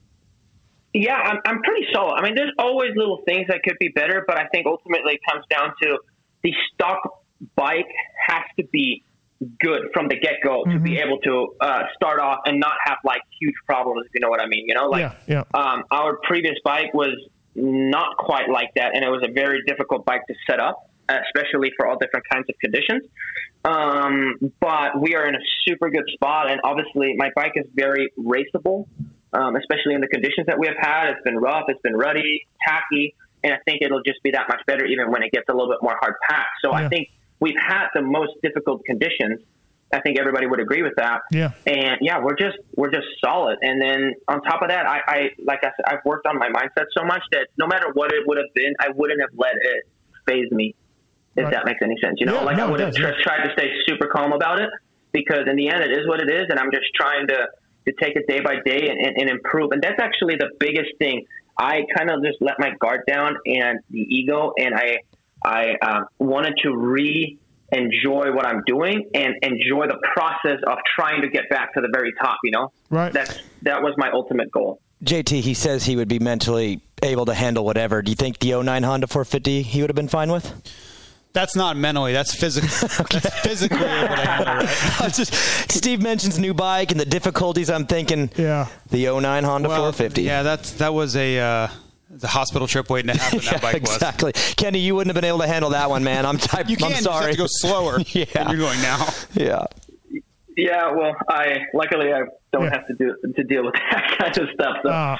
Yeah, 0.94 1.16
I'm, 1.16 1.40
I'm 1.44 1.60
pretty 1.62 1.86
solid. 1.92 2.14
I 2.14 2.22
mean, 2.22 2.36
there's 2.36 2.52
always 2.56 2.90
little 2.94 3.22
things 3.26 3.48
that 3.48 3.64
could 3.64 3.76
be 3.80 3.88
better, 3.88 4.22
but 4.26 4.38
I 4.38 4.46
think 4.46 4.66
ultimately 4.66 5.14
it 5.14 5.20
comes 5.28 5.44
down 5.50 5.74
to 5.82 5.98
the 6.44 6.52
stock 6.72 7.24
bike 7.56 7.90
has 8.28 8.42
to 8.58 8.64
be 8.66 9.02
good 9.58 9.90
from 9.92 10.08
the 10.08 10.16
get 10.16 10.34
go 10.44 10.64
to 10.64 10.78
be 10.78 10.98
able 10.98 11.18
to 11.18 11.54
uh, 11.60 11.82
start 11.96 12.20
off 12.20 12.40
and 12.46 12.60
not 12.60 12.74
have 12.86 12.98
like 13.04 13.20
huge 13.40 13.54
problems, 13.66 14.06
if 14.06 14.12
you 14.14 14.20
know 14.20 14.28
what 14.28 14.40
I 14.40 14.46
mean. 14.46 14.64
You 14.68 14.74
know, 14.74 14.86
like 14.86 15.12
Yeah, 15.26 15.42
yeah. 15.54 15.60
Um, 15.60 15.84
our 15.90 16.18
previous 16.22 16.54
bike 16.64 16.94
was 16.94 17.16
not 17.54 18.16
quite 18.18 18.48
like 18.48 18.70
that, 18.76 18.94
and 18.94 19.04
it 19.04 19.08
was 19.08 19.22
a 19.28 19.32
very 19.32 19.62
difficult 19.66 20.04
bike 20.04 20.22
to 20.28 20.34
set 20.48 20.60
up, 20.60 20.90
especially 21.08 21.72
for 21.76 21.86
all 21.86 21.98
different 21.98 22.26
kinds 22.30 22.46
of 22.48 22.54
conditions. 22.60 23.02
Um, 23.64 24.52
but 24.60 25.00
we 25.00 25.14
are 25.14 25.26
in 25.26 25.34
a 25.34 25.44
super 25.66 25.90
good 25.90 26.04
spot, 26.12 26.50
and 26.50 26.60
obviously, 26.64 27.14
my 27.16 27.30
bike 27.34 27.52
is 27.56 27.66
very 27.74 28.12
raceable, 28.18 28.86
um, 29.32 29.56
especially 29.56 29.94
in 29.94 30.00
the 30.00 30.08
conditions 30.08 30.46
that 30.46 30.58
we 30.58 30.66
have 30.66 30.76
had. 30.78 31.10
It's 31.10 31.22
been 31.24 31.38
rough, 31.38 31.64
it's 31.68 31.80
been 31.82 31.96
ruddy, 31.96 32.46
tacky, 32.66 33.14
and 33.44 33.52
I 33.52 33.58
think 33.66 33.82
it'll 33.82 34.02
just 34.02 34.22
be 34.22 34.32
that 34.32 34.48
much 34.48 34.60
better 34.66 34.84
even 34.86 35.10
when 35.12 35.22
it 35.22 35.30
gets 35.32 35.48
a 35.48 35.52
little 35.52 35.68
bit 35.70 35.78
more 35.82 35.96
hard 36.00 36.14
packed. 36.28 36.48
So 36.62 36.70
Yeah. 36.70 36.86
I 36.86 36.88
think 36.88 37.10
we've 37.40 37.58
had 37.60 37.88
the 37.94 38.02
most 38.02 38.32
difficult 38.42 38.84
conditions. 38.84 39.40
I 39.92 40.00
think 40.00 40.18
everybody 40.18 40.46
would 40.46 40.58
agree 40.60 40.82
with 40.82 40.94
that. 40.96 41.20
Yeah. 41.30 41.52
And 41.66 41.98
yeah, 42.00 42.18
we're 42.20 42.34
just 42.36 42.56
we're 42.74 42.90
just 42.90 43.06
solid. 43.24 43.58
And 43.62 43.80
then 43.80 44.14
on 44.26 44.42
top 44.42 44.62
of 44.62 44.68
that, 44.70 44.86
I, 44.86 45.00
I 45.06 45.18
like 45.44 45.60
I 45.62 45.68
said, 45.76 45.84
I've 45.86 46.04
worked 46.04 46.26
on 46.26 46.38
my 46.38 46.48
mindset 46.48 46.86
so 46.96 47.04
much 47.04 47.22
that 47.32 47.48
no 47.58 47.66
matter 47.68 47.86
what 47.92 48.10
it 48.10 48.26
would 48.26 48.38
have 48.38 48.52
been, 48.54 48.74
I 48.80 48.88
wouldn't 48.94 49.20
have 49.20 49.30
let 49.36 49.54
it 49.60 49.84
phase 50.26 50.50
me. 50.50 50.74
If 51.36 51.44
Right. 51.44 51.52
that 51.52 51.66
makes 51.66 51.80
any 51.82 51.96
sense, 52.00 52.16
you 52.20 52.26
know, 52.26 52.34
Yeah, 52.34 52.40
like 52.42 52.56
no, 52.56 52.66
I 52.68 52.70
would 52.70 52.80
have 52.80 52.94
just 52.94 53.18
tried 53.22 53.42
to 53.44 53.52
stay 53.58 53.68
super 53.86 54.06
calm 54.06 54.32
about 54.32 54.60
it 54.60 54.70
because 55.12 55.48
in 55.48 55.56
the 55.56 55.68
end, 55.68 55.82
it 55.82 55.90
is 55.90 56.06
what 56.06 56.20
it 56.20 56.30
is, 56.30 56.46
and 56.48 56.58
I'm 56.60 56.70
just 56.72 56.86
trying 56.94 57.26
to 57.28 57.48
to 57.86 57.92
take 58.00 58.16
it 58.16 58.26
day 58.26 58.40
by 58.40 58.54
day 58.64 58.88
and, 58.88 58.98
and, 58.98 59.16
and 59.18 59.28
improve. 59.28 59.70
And 59.72 59.82
that's 59.82 60.00
actually 60.00 60.36
the 60.36 60.48
biggest 60.58 60.90
thing. 60.98 61.26
I 61.56 61.82
kind 61.96 62.10
of 62.10 62.22
just 62.24 62.38
let 62.40 62.54
my 62.58 62.72
guard 62.80 63.02
down 63.06 63.36
and 63.46 63.80
the 63.90 64.00
ego, 64.00 64.52
and 64.58 64.74
I 64.74 64.98
I 65.44 65.74
um, 65.82 66.06
wanted 66.18 66.54
to 66.62 66.74
re 66.76 67.38
enjoy 67.72 68.32
what 68.32 68.46
I'm 68.46 68.62
doing 68.66 69.10
and 69.14 69.34
enjoy 69.42 69.86
the 69.86 69.98
process 70.14 70.58
of 70.66 70.78
trying 70.98 71.22
to 71.22 71.28
get 71.28 71.48
back 71.50 71.74
to 71.74 71.80
the 71.80 71.88
very 71.92 72.12
top. 72.20 72.38
You 72.44 72.52
know, 72.52 72.72
Right. 72.90 73.12
That's 73.12 73.38
that 73.62 73.82
was 73.82 73.94
my 73.96 74.10
ultimate 74.12 74.50
goal. 74.50 74.80
JT, 75.02 75.40
he 75.40 75.54
says 75.54 75.84
he 75.84 75.96
would 75.96 76.08
be 76.08 76.18
mentally 76.18 76.80
able 77.02 77.26
to 77.26 77.34
handle 77.34 77.64
whatever. 77.64 78.00
Do 78.00 78.10
you 78.10 78.16
think 78.16 78.38
the 78.38 78.62
09 78.62 78.82
Honda 78.82 79.06
450 79.06 79.62
he 79.62 79.80
would 79.80 79.90
have 79.90 79.96
been 79.96 80.08
fine 80.08 80.32
with? 80.32 80.52
That's 81.34 81.54
not 81.56 81.76
mentally. 81.76 82.12
That's 82.14 82.34
physical. 82.34 82.68
That's 83.10 83.40
physically 83.40 83.76
able 83.78 84.16
to 84.16 84.24
handle. 84.24 84.54
Right? 84.54 85.00
I 85.00 85.04
was 85.04 85.16
just 85.16 85.34
Steve 85.70 86.00
mentions 86.00 86.38
new 86.38 86.54
bike 86.54 86.90
and 86.92 86.98
the 87.00 87.04
difficulties. 87.04 87.68
I'm 87.70 87.86
thinking, 87.86 88.30
Yeah. 88.36 88.68
the 88.90 89.06
09 89.20 89.44
Honda 89.44 89.68
Well, 89.68 89.78
450. 89.92 90.22
Yeah, 90.22 90.42
that's 90.44 90.72
that 90.74 90.94
was 90.94 91.16
a 91.16 91.38
uh, 91.38 91.68
the 92.08 92.28
hospital 92.28 92.68
trip 92.68 92.88
waiting 92.88 93.12
to 93.12 93.18
happen. 93.20 93.38
That 93.44 93.52
Yeah, 93.52 93.58
bike 93.60 93.82
was. 93.82 93.94
exactly. 93.94 94.32
Kenny, 94.56 94.78
you 94.78 94.94
wouldn't 94.94 95.14
have 95.14 95.20
been 95.20 95.28
able 95.28 95.40
to 95.40 95.48
handle 95.48 95.70
that 95.70 95.90
one, 95.90 96.04
man. 96.04 96.24
I'm, 96.24 96.38
I, 96.52 96.60
You 96.68 96.76
can 96.76 96.84
I'm 96.86 96.90
you 96.90 96.94
just 96.96 97.02
sorry. 97.02 97.24
have 97.26 97.32
to 97.32 97.36
go 97.38 97.46
slower 97.48 97.98
Yeah. 98.12 98.24
than 98.32 98.48
you're 98.50 98.58
going 98.58 98.80
now. 98.80 99.06
yeah. 99.34 99.66
Yeah, 100.56 100.92
well, 100.92 101.16
I 101.28 101.62
luckily 101.74 102.12
I 102.12 102.20
don't 102.52 102.62
Yeah. 102.64 102.70
have 102.70 102.86
to 102.86 102.94
do 102.94 103.12
to 103.34 103.42
deal 103.42 103.64
with 103.64 103.74
that 103.90 104.16
kind 104.18 104.38
of 104.38 104.48
stuff. 104.54 104.76
So. 104.84 104.88
Uh, 104.88 105.18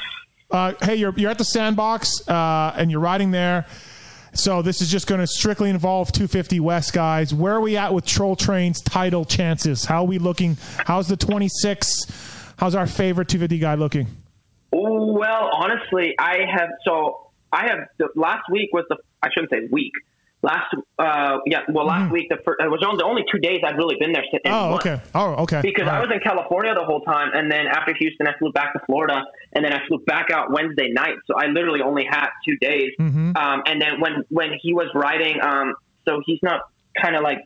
uh, 0.53 0.73
hey, 0.83 0.95
you're 0.95 1.13
you're 1.17 1.31
at 1.33 1.39
the 1.39 1.45
sandbox 1.45 2.29
uh, 2.29 2.73
and 2.77 2.89
you're 2.93 3.01
riding 3.01 3.33
there. 3.33 3.67
So 4.35 4.63
this 4.63 4.81
is 4.81 4.91
just 4.91 5.07
going 5.07 5.21
to 5.21 5.27
strictly 5.27 5.71
involve 5.71 6.13
250 6.13 6.61
West 6.61 6.93
guys. 6.93 7.33
Where 7.33 7.55
are 7.55 7.61
we 7.61 7.77
at 7.77 7.95
with 7.95 8.05
Troll 8.05 8.37
Train's 8.37 8.81
title 8.81 9.25
chances? 9.25 9.85
How 9.85 10.03
are 10.03 10.07
we 10.07 10.19
looking? 10.19 10.57
How's 10.79 11.09
the 11.09 11.17
26? 11.17 12.55
How's 12.57 12.75
our 12.75 12.87
favorite 12.87 13.29
250 13.29 13.59
guy 13.59 13.75
looking? 13.75 14.09
Well, 14.73 15.51
honestly, 15.53 16.15
I 16.19 16.39
have 16.53 16.69
so 16.85 17.31
I 17.53 17.69
have 17.69 18.11
last 18.17 18.43
week 18.51 18.71
was 18.73 18.85
the 18.89 18.97
I 19.23 19.29
shouldn't 19.33 19.51
say 19.51 19.69
week. 19.71 19.93
Last 20.45 20.69
uh 20.99 21.39
yeah, 21.47 21.61
well 21.73 21.87
last 21.87 22.13
week 22.13 22.29
the 22.29 22.37
first, 22.45 22.61
it 22.61 22.71
was 22.71 22.83
on 22.87 22.99
the 22.99 23.05
only 23.05 23.25
two 23.33 23.39
days 23.39 23.61
I've 23.67 23.77
really 23.77 23.97
been 23.99 24.13
there 24.13 24.25
since 24.31 24.43
Mm-hmm. 24.45 24.73
Oh, 24.73 24.77
okay. 24.77 25.01
Oh, 25.15 25.43
okay. 25.45 25.61
because 25.63 25.89
All 25.89 25.95
I 25.97 26.01
was 26.01 26.11
in 26.13 26.21
California 26.21 26.75
the 26.75 26.85
whole 26.85 27.01
time, 27.01 27.31
and 27.33 27.51
then 27.51 27.67
after 27.67 27.95
Houston, 27.99 28.27
I 28.27 28.37
flew 28.39 28.53
back 28.53 28.75
to 28.75 28.81
Florida, 28.85 29.25
and 29.55 29.65
then 29.65 29.73
I 29.73 29.81
flew 29.89 29.99
back 30.05 30.31
out 30.31 30.53
Wednesday 30.53 30.91
night. 30.91 31.17
So 31.27 31.35
I 31.37 31.47
literally 31.47 31.81
only 31.81 32.05
had 32.05 32.29
two 32.47 32.57
days. 32.59 32.91
Mm-hmm. 33.01 33.37
Um, 33.37 33.63
and 33.65 33.81
then 33.81 34.01
when 34.01 34.25
when 34.29 34.51
he 34.61 34.75
was 34.75 34.89
riding, 34.95 35.41
um, 35.43 35.75
so 36.07 36.21
he's 36.27 36.41
not 36.43 36.61
kind 37.01 37.17
of 37.17 37.23
like 37.23 37.39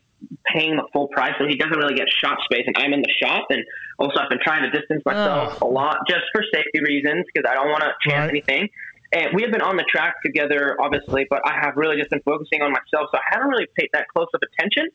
paying 0.53 0.75
the 0.75 0.83
full 0.91 1.07
price, 1.07 1.33
so 1.39 1.47
he 1.47 1.55
doesn't 1.55 1.77
really 1.77 1.95
get 1.95 2.07
shop 2.21 2.37
space, 2.43 2.63
and 2.67 2.75
I'm 2.77 2.91
in 2.91 3.01
the 3.01 3.13
shop, 3.23 3.45
and 3.49 3.63
also 3.97 4.19
I've 4.19 4.29
been 4.29 4.43
trying 4.43 4.63
to 4.69 4.71
distance 4.77 5.01
myself 5.05 5.61
a 5.61 5.65
lot 5.65 5.97
just 6.09 6.23
for 6.33 6.43
safety 6.53 6.81
reasons 6.83 7.25
because 7.33 7.49
I 7.49 7.55
don't 7.55 7.69
want 7.69 7.83
to 7.83 7.91
chance 8.03 8.27
Right. 8.27 8.43
anything. 8.49 8.69
And 9.11 9.29
we 9.33 9.41
have 9.41 9.51
been 9.51 9.61
on 9.61 9.75
the 9.75 9.85
track 9.89 10.15
together, 10.23 10.77
obviously, 10.79 11.25
but 11.29 11.41
I 11.45 11.59
have 11.61 11.75
really 11.77 11.97
just 11.97 12.09
been 12.11 12.21
focusing 12.21 12.61
on 12.61 12.71
myself, 12.71 13.09
so 13.11 13.17
I 13.17 13.21
haven't 13.31 13.49
really 13.49 13.65
paid 13.75 13.89
that 13.93 14.05
close 14.13 14.27
of 14.33 14.41
attention, 14.53 14.87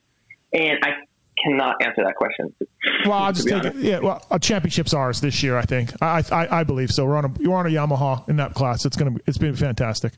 and 0.52 0.78
I 0.84 0.90
cannot 1.44 1.84
answer 1.84 2.04
that 2.04 2.14
question. 2.14 2.54
Well, 3.04 3.12
I'll 3.14 3.32
just 3.32 3.48
take 3.48 3.64
it. 3.64 3.74
Yeah, 3.76 3.98
well, 3.98 4.24
a 4.30 4.38
championship's 4.38 4.94
ours 4.94 5.20
this 5.20 5.42
year. 5.42 5.56
I 5.56 5.62
think. 5.62 5.90
I, 6.00 6.22
I 6.30 6.60
I 6.60 6.64
believe 6.64 6.90
so. 6.92 7.04
We're 7.06 7.16
on 7.16 7.24
a 7.24 7.32
you're 7.40 7.56
on 7.56 7.66
a 7.66 7.70
Yamaha 7.70 8.28
in 8.28 8.36
that 8.36 8.54
class. 8.54 8.84
It's 8.84 8.96
gonna 8.96 9.10
be, 9.12 9.20
it's 9.26 9.38
been 9.38 9.56
fantastic. 9.56 10.12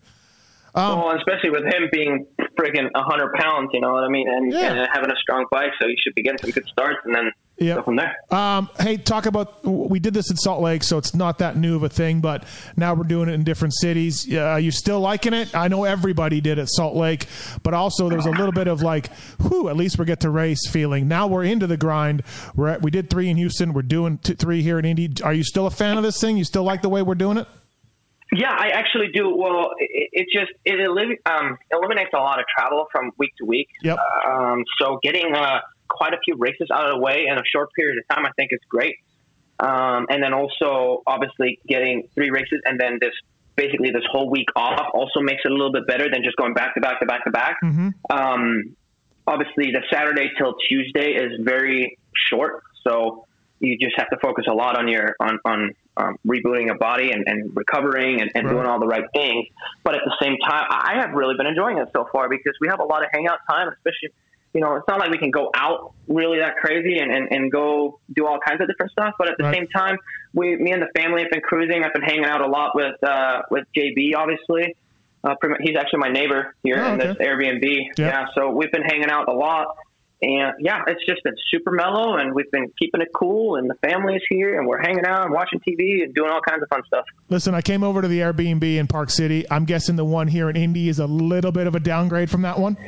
Um, 0.75 0.99
well, 0.99 1.17
especially 1.17 1.49
with 1.51 1.65
him 1.65 1.89
being 1.91 2.27
freaking 2.59 2.91
hundred 2.95 3.33
pounds, 3.33 3.71
you 3.73 3.81
know 3.81 3.93
what 3.95 4.05
I 4.05 4.09
mean, 4.09 4.29
and, 4.29 4.53
Yeah. 4.53 4.73
and 4.75 4.89
having 4.93 5.11
a 5.11 5.17
strong 5.17 5.47
bike, 5.51 5.71
so 5.81 5.89
he 5.89 5.97
should 6.03 6.15
be 6.15 6.23
getting 6.23 6.37
some 6.39 6.51
good 6.51 6.67
starts, 6.69 6.99
and 7.07 7.15
then 7.15 7.33
Yep. 7.59 7.85
from 7.87 7.97
there. 7.97 8.15
Um, 8.31 8.69
hey, 8.79 8.99
talk 8.99 9.25
about 9.25 9.65
we 9.65 9.99
did 9.99 10.13
this 10.13 10.31
in 10.31 10.37
Salt 10.37 10.61
Lake, 10.61 10.83
so 10.83 10.99
it's 10.99 11.15
not 11.15 11.39
that 11.39 11.57
new 11.57 11.77
of 11.77 11.83
a 11.83 11.89
thing, 11.89 12.21
but 12.21 12.45
now 12.77 12.93
we're 12.93 13.05
doing 13.05 13.31
it 13.31 13.33
in 13.33 13.45
different 13.45 13.75
cities. 13.75 14.27
Uh, 14.31 14.41
are 14.41 14.61
you 14.61 14.71
still 14.71 15.01
liking 15.01 15.33
it? 15.33 15.55
I 15.55 15.69
know 15.69 15.85
everybody 15.85 16.41
did 16.43 16.59
at 16.59 16.69
Salt 16.69 16.95
Lake, 16.95 17.27
but 17.63 17.73
also 17.73 18.09
there 18.09 18.19
was 18.19 18.27
a 18.27 18.31
little 18.31 18.53
bit 18.53 18.69
of 18.69 18.83
like, 18.83 19.11
whew, 19.41 19.69
at 19.69 19.77
least 19.77 19.99
we 19.99 20.05
get 20.05 20.21
to 20.21 20.31
race 20.31 20.69
feeling. 20.69 21.09
Now 21.09 21.27
we're 21.27 21.45
into 21.45 21.67
the 21.67 21.79
grind. 21.79 22.23
We're 22.55 22.69
at, 22.69 22.83
we 22.83 22.91
did 22.91 23.09
three 23.09 23.31
in 23.31 23.39
Houston. 23.39 23.73
We're 23.73 23.83
doing 23.83 24.19
t- 24.19 24.35
three 24.35 24.61
here 24.61 24.79
in 24.79 24.85
Indy. 24.85 25.11
Are 25.25 25.33
you 25.33 25.45
still 25.45 25.67
a 25.67 25.71
fan 25.71 25.97
of 25.97 26.03
this 26.03 26.21
thing? 26.21 26.37
You 26.37 26.45
still 26.45 26.65
like 26.65 26.83
the 26.83 26.91
way 26.91 27.01
we're 27.01 27.15
doing 27.15 27.39
it? 27.39 27.49
Yeah, 28.33 28.51
I 28.51 28.69
actually 28.69 29.09
do. 29.15 29.35
Well, 29.35 29.71
it, 29.79 30.11
it 30.13 30.27
just 30.33 30.53
it 30.65 30.81
eliminates, 30.81 31.23
um, 31.27 31.57
eliminates 31.71 32.11
a 32.13 32.19
lot 32.19 32.39
of 32.41 32.45
travel 32.55 32.87
from 32.91 33.13
week 33.19 33.31
to 33.39 33.45
week. 33.47 33.69
Yep. 33.83 33.99
Um, 34.29 34.65
so 34.81 34.99
getting 35.03 35.35
uh, 35.35 35.61
quite 35.97 36.13
a 36.13 36.19
few 36.25 36.37
races 36.37 36.69
out 36.73 36.87
of 36.87 36.95
the 36.97 37.01
way 37.01 37.27
in 37.29 37.39
a 37.39 37.43
short 37.45 37.69
period 37.75 37.99
of 37.99 38.15
time, 38.15 38.27
I 38.27 38.31
think 38.37 38.53
is 38.53 38.61
great. 38.69 38.97
Um, 39.59 40.07
and 40.11 40.23
then 40.23 40.35
also, 40.35 41.03
obviously, 41.07 41.59
getting 41.67 42.09
three 42.15 42.31
races 42.31 42.61
and 42.67 42.79
then 42.79 42.99
this 43.01 43.13
basically 43.57 43.91
this 43.91 44.05
whole 44.13 44.29
week 44.31 44.49
off 44.55 44.87
also 44.93 45.21
makes 45.21 45.41
it 45.45 45.51
a 45.51 45.55
little 45.55 45.73
bit 45.73 45.87
better 45.87 46.11
than 46.13 46.23
just 46.23 46.37
going 46.37 46.53
back 46.53 46.75
to 46.75 46.81
back 46.81 47.01
to 47.01 47.07
back 47.07 47.25
to 47.25 47.31
back. 47.31 47.57
Um, 48.11 48.77
obviously, 49.27 49.73
the 49.73 49.83
Saturday 49.91 50.31
till 50.39 50.55
Tuesday 50.69 51.13
is 51.13 51.41
very 51.43 51.99
short, 52.29 52.63
so 52.87 53.25
you 53.59 53.79
just 53.79 53.95
have 53.97 54.11
to 54.11 54.19
focus 54.23 54.45
a 54.49 54.53
lot 54.53 54.79
on 54.79 54.89
your 54.89 55.17
on 55.21 55.39
on 55.47 55.71
um, 55.97 56.17
rebooting 56.27 56.71
a 56.71 56.75
body 56.75 57.11
and, 57.13 57.25
and 57.27 57.57
recovering 57.57 58.21
and, 58.21 58.31
and 58.35 58.45
Right. 58.45 58.53
doing 58.53 58.67
all 58.67 58.79
the 58.79 58.87
right 58.87 59.05
things. 59.15 59.47
But 59.83 59.95
at 59.95 60.03
the 60.05 60.15
same 60.23 60.37
time, 60.47 60.67
I 60.69 60.99
have 61.01 61.13
really 61.15 61.35
been 61.37 61.47
enjoying 61.47 61.79
it 61.79 61.89
so 61.95 62.07
far 62.13 62.29
because 62.29 62.53
we 62.61 62.69
have 62.69 62.81
a 62.81 62.85
lot 62.85 63.03
of 63.03 63.09
hangout 63.13 63.39
time, 63.49 63.69
especially. 63.69 64.13
You 64.57 64.63
know, 64.63 64.75
it's 64.77 64.89
not 64.89 64.99
like 64.99 65.11
we 65.11 65.19
can 65.19 65.31
go 65.31 65.51
out 65.55 65.93
really 66.09 66.39
that 66.39 66.57
crazy 66.57 66.97
and, 66.99 67.13
and, 67.13 67.31
and 67.31 67.53
go 67.53 68.01
do 68.15 68.27
all 68.27 68.39
kinds 68.41 68.63
of 68.63 68.69
different 68.69 68.91
stuff. 68.91 69.13
But 69.19 69.29
at 69.31 69.37
the 69.37 69.45
Right. 69.45 69.55
same 69.55 69.67
time, 69.67 69.99
we, 70.33 70.57
me 70.57 70.73
and 70.73 70.81
the 70.81 70.89
family 70.99 71.21
have 71.21 71.31
been 71.31 71.43
cruising. 71.43 71.85
I've 71.85 71.93
been 71.93 72.01
hanging 72.03 72.25
out 72.25 72.41
a 72.41 72.47
lot 72.47 72.75
with 72.75 72.97
uh, 73.05 73.43
with 73.51 73.65
JB, 73.77 74.15
obviously. 74.17 74.75
Uh, 75.23 75.35
pretty 75.41 75.53
much, 75.55 75.61
he's 75.63 75.77
actually 75.77 75.99
my 75.99 76.09
neighbor 76.09 76.55
here 76.63 76.79
Oh, 76.83 76.93
in 76.93 76.99
this. 76.99 77.17
Airbnb. 77.19 77.65
Yeah. 77.99 78.07
Yeah, 78.07 78.27
so 78.35 78.49
we've 78.51 78.73
been 78.73 78.85
hanging 78.85 79.11
out 79.11 79.29
a 79.29 79.33
lot. 79.33 79.77
And 80.23 80.55
yeah, 80.61 80.83
it's 80.87 81.05
just 81.05 81.23
been 81.25 81.35
super 81.51 81.71
mellow, 81.71 82.17
and 82.17 82.35
we've 82.35 82.51
been 82.51 82.73
keeping 82.79 83.03
it 83.03 83.09
cool. 83.15 83.57
And 83.57 83.69
the 83.69 83.75
family 83.75 84.15
is 84.15 84.23
here, 84.31 84.59
and 84.59 84.67
we're 84.67 84.81
hanging 84.81 85.05
out 85.05 85.25
and 85.25 85.33
watching 85.33 85.61
TV 85.61 86.03
and 86.03 86.15
doing 86.15 86.31
all 86.31 86.41
kinds 86.41 86.63
of 86.63 86.69
fun 86.71 86.83
stuff. 86.87 87.05
Listen, 87.29 87.55
I 87.55 87.61
came 87.61 87.83
over 87.83 88.01
to 88.01 88.09
the 88.09 88.21
Airbnb 88.21 88.77
in 88.77 88.87
Park 88.87 89.11
City. 89.11 89.45
I'm 89.51 89.67
guessing 89.67 89.97
the 89.97 90.07
one 90.07 90.27
here 90.27 90.49
in 90.49 90.57
Indy 90.57 90.89
is 90.89 91.01
a 91.01 91.07
little 91.07 91.53
bit 91.53 91.67
of 91.67 91.75
a 91.75 91.81
downgrade 91.81 92.31
from 92.31 92.43
that 92.43 92.59
one, 92.59 92.79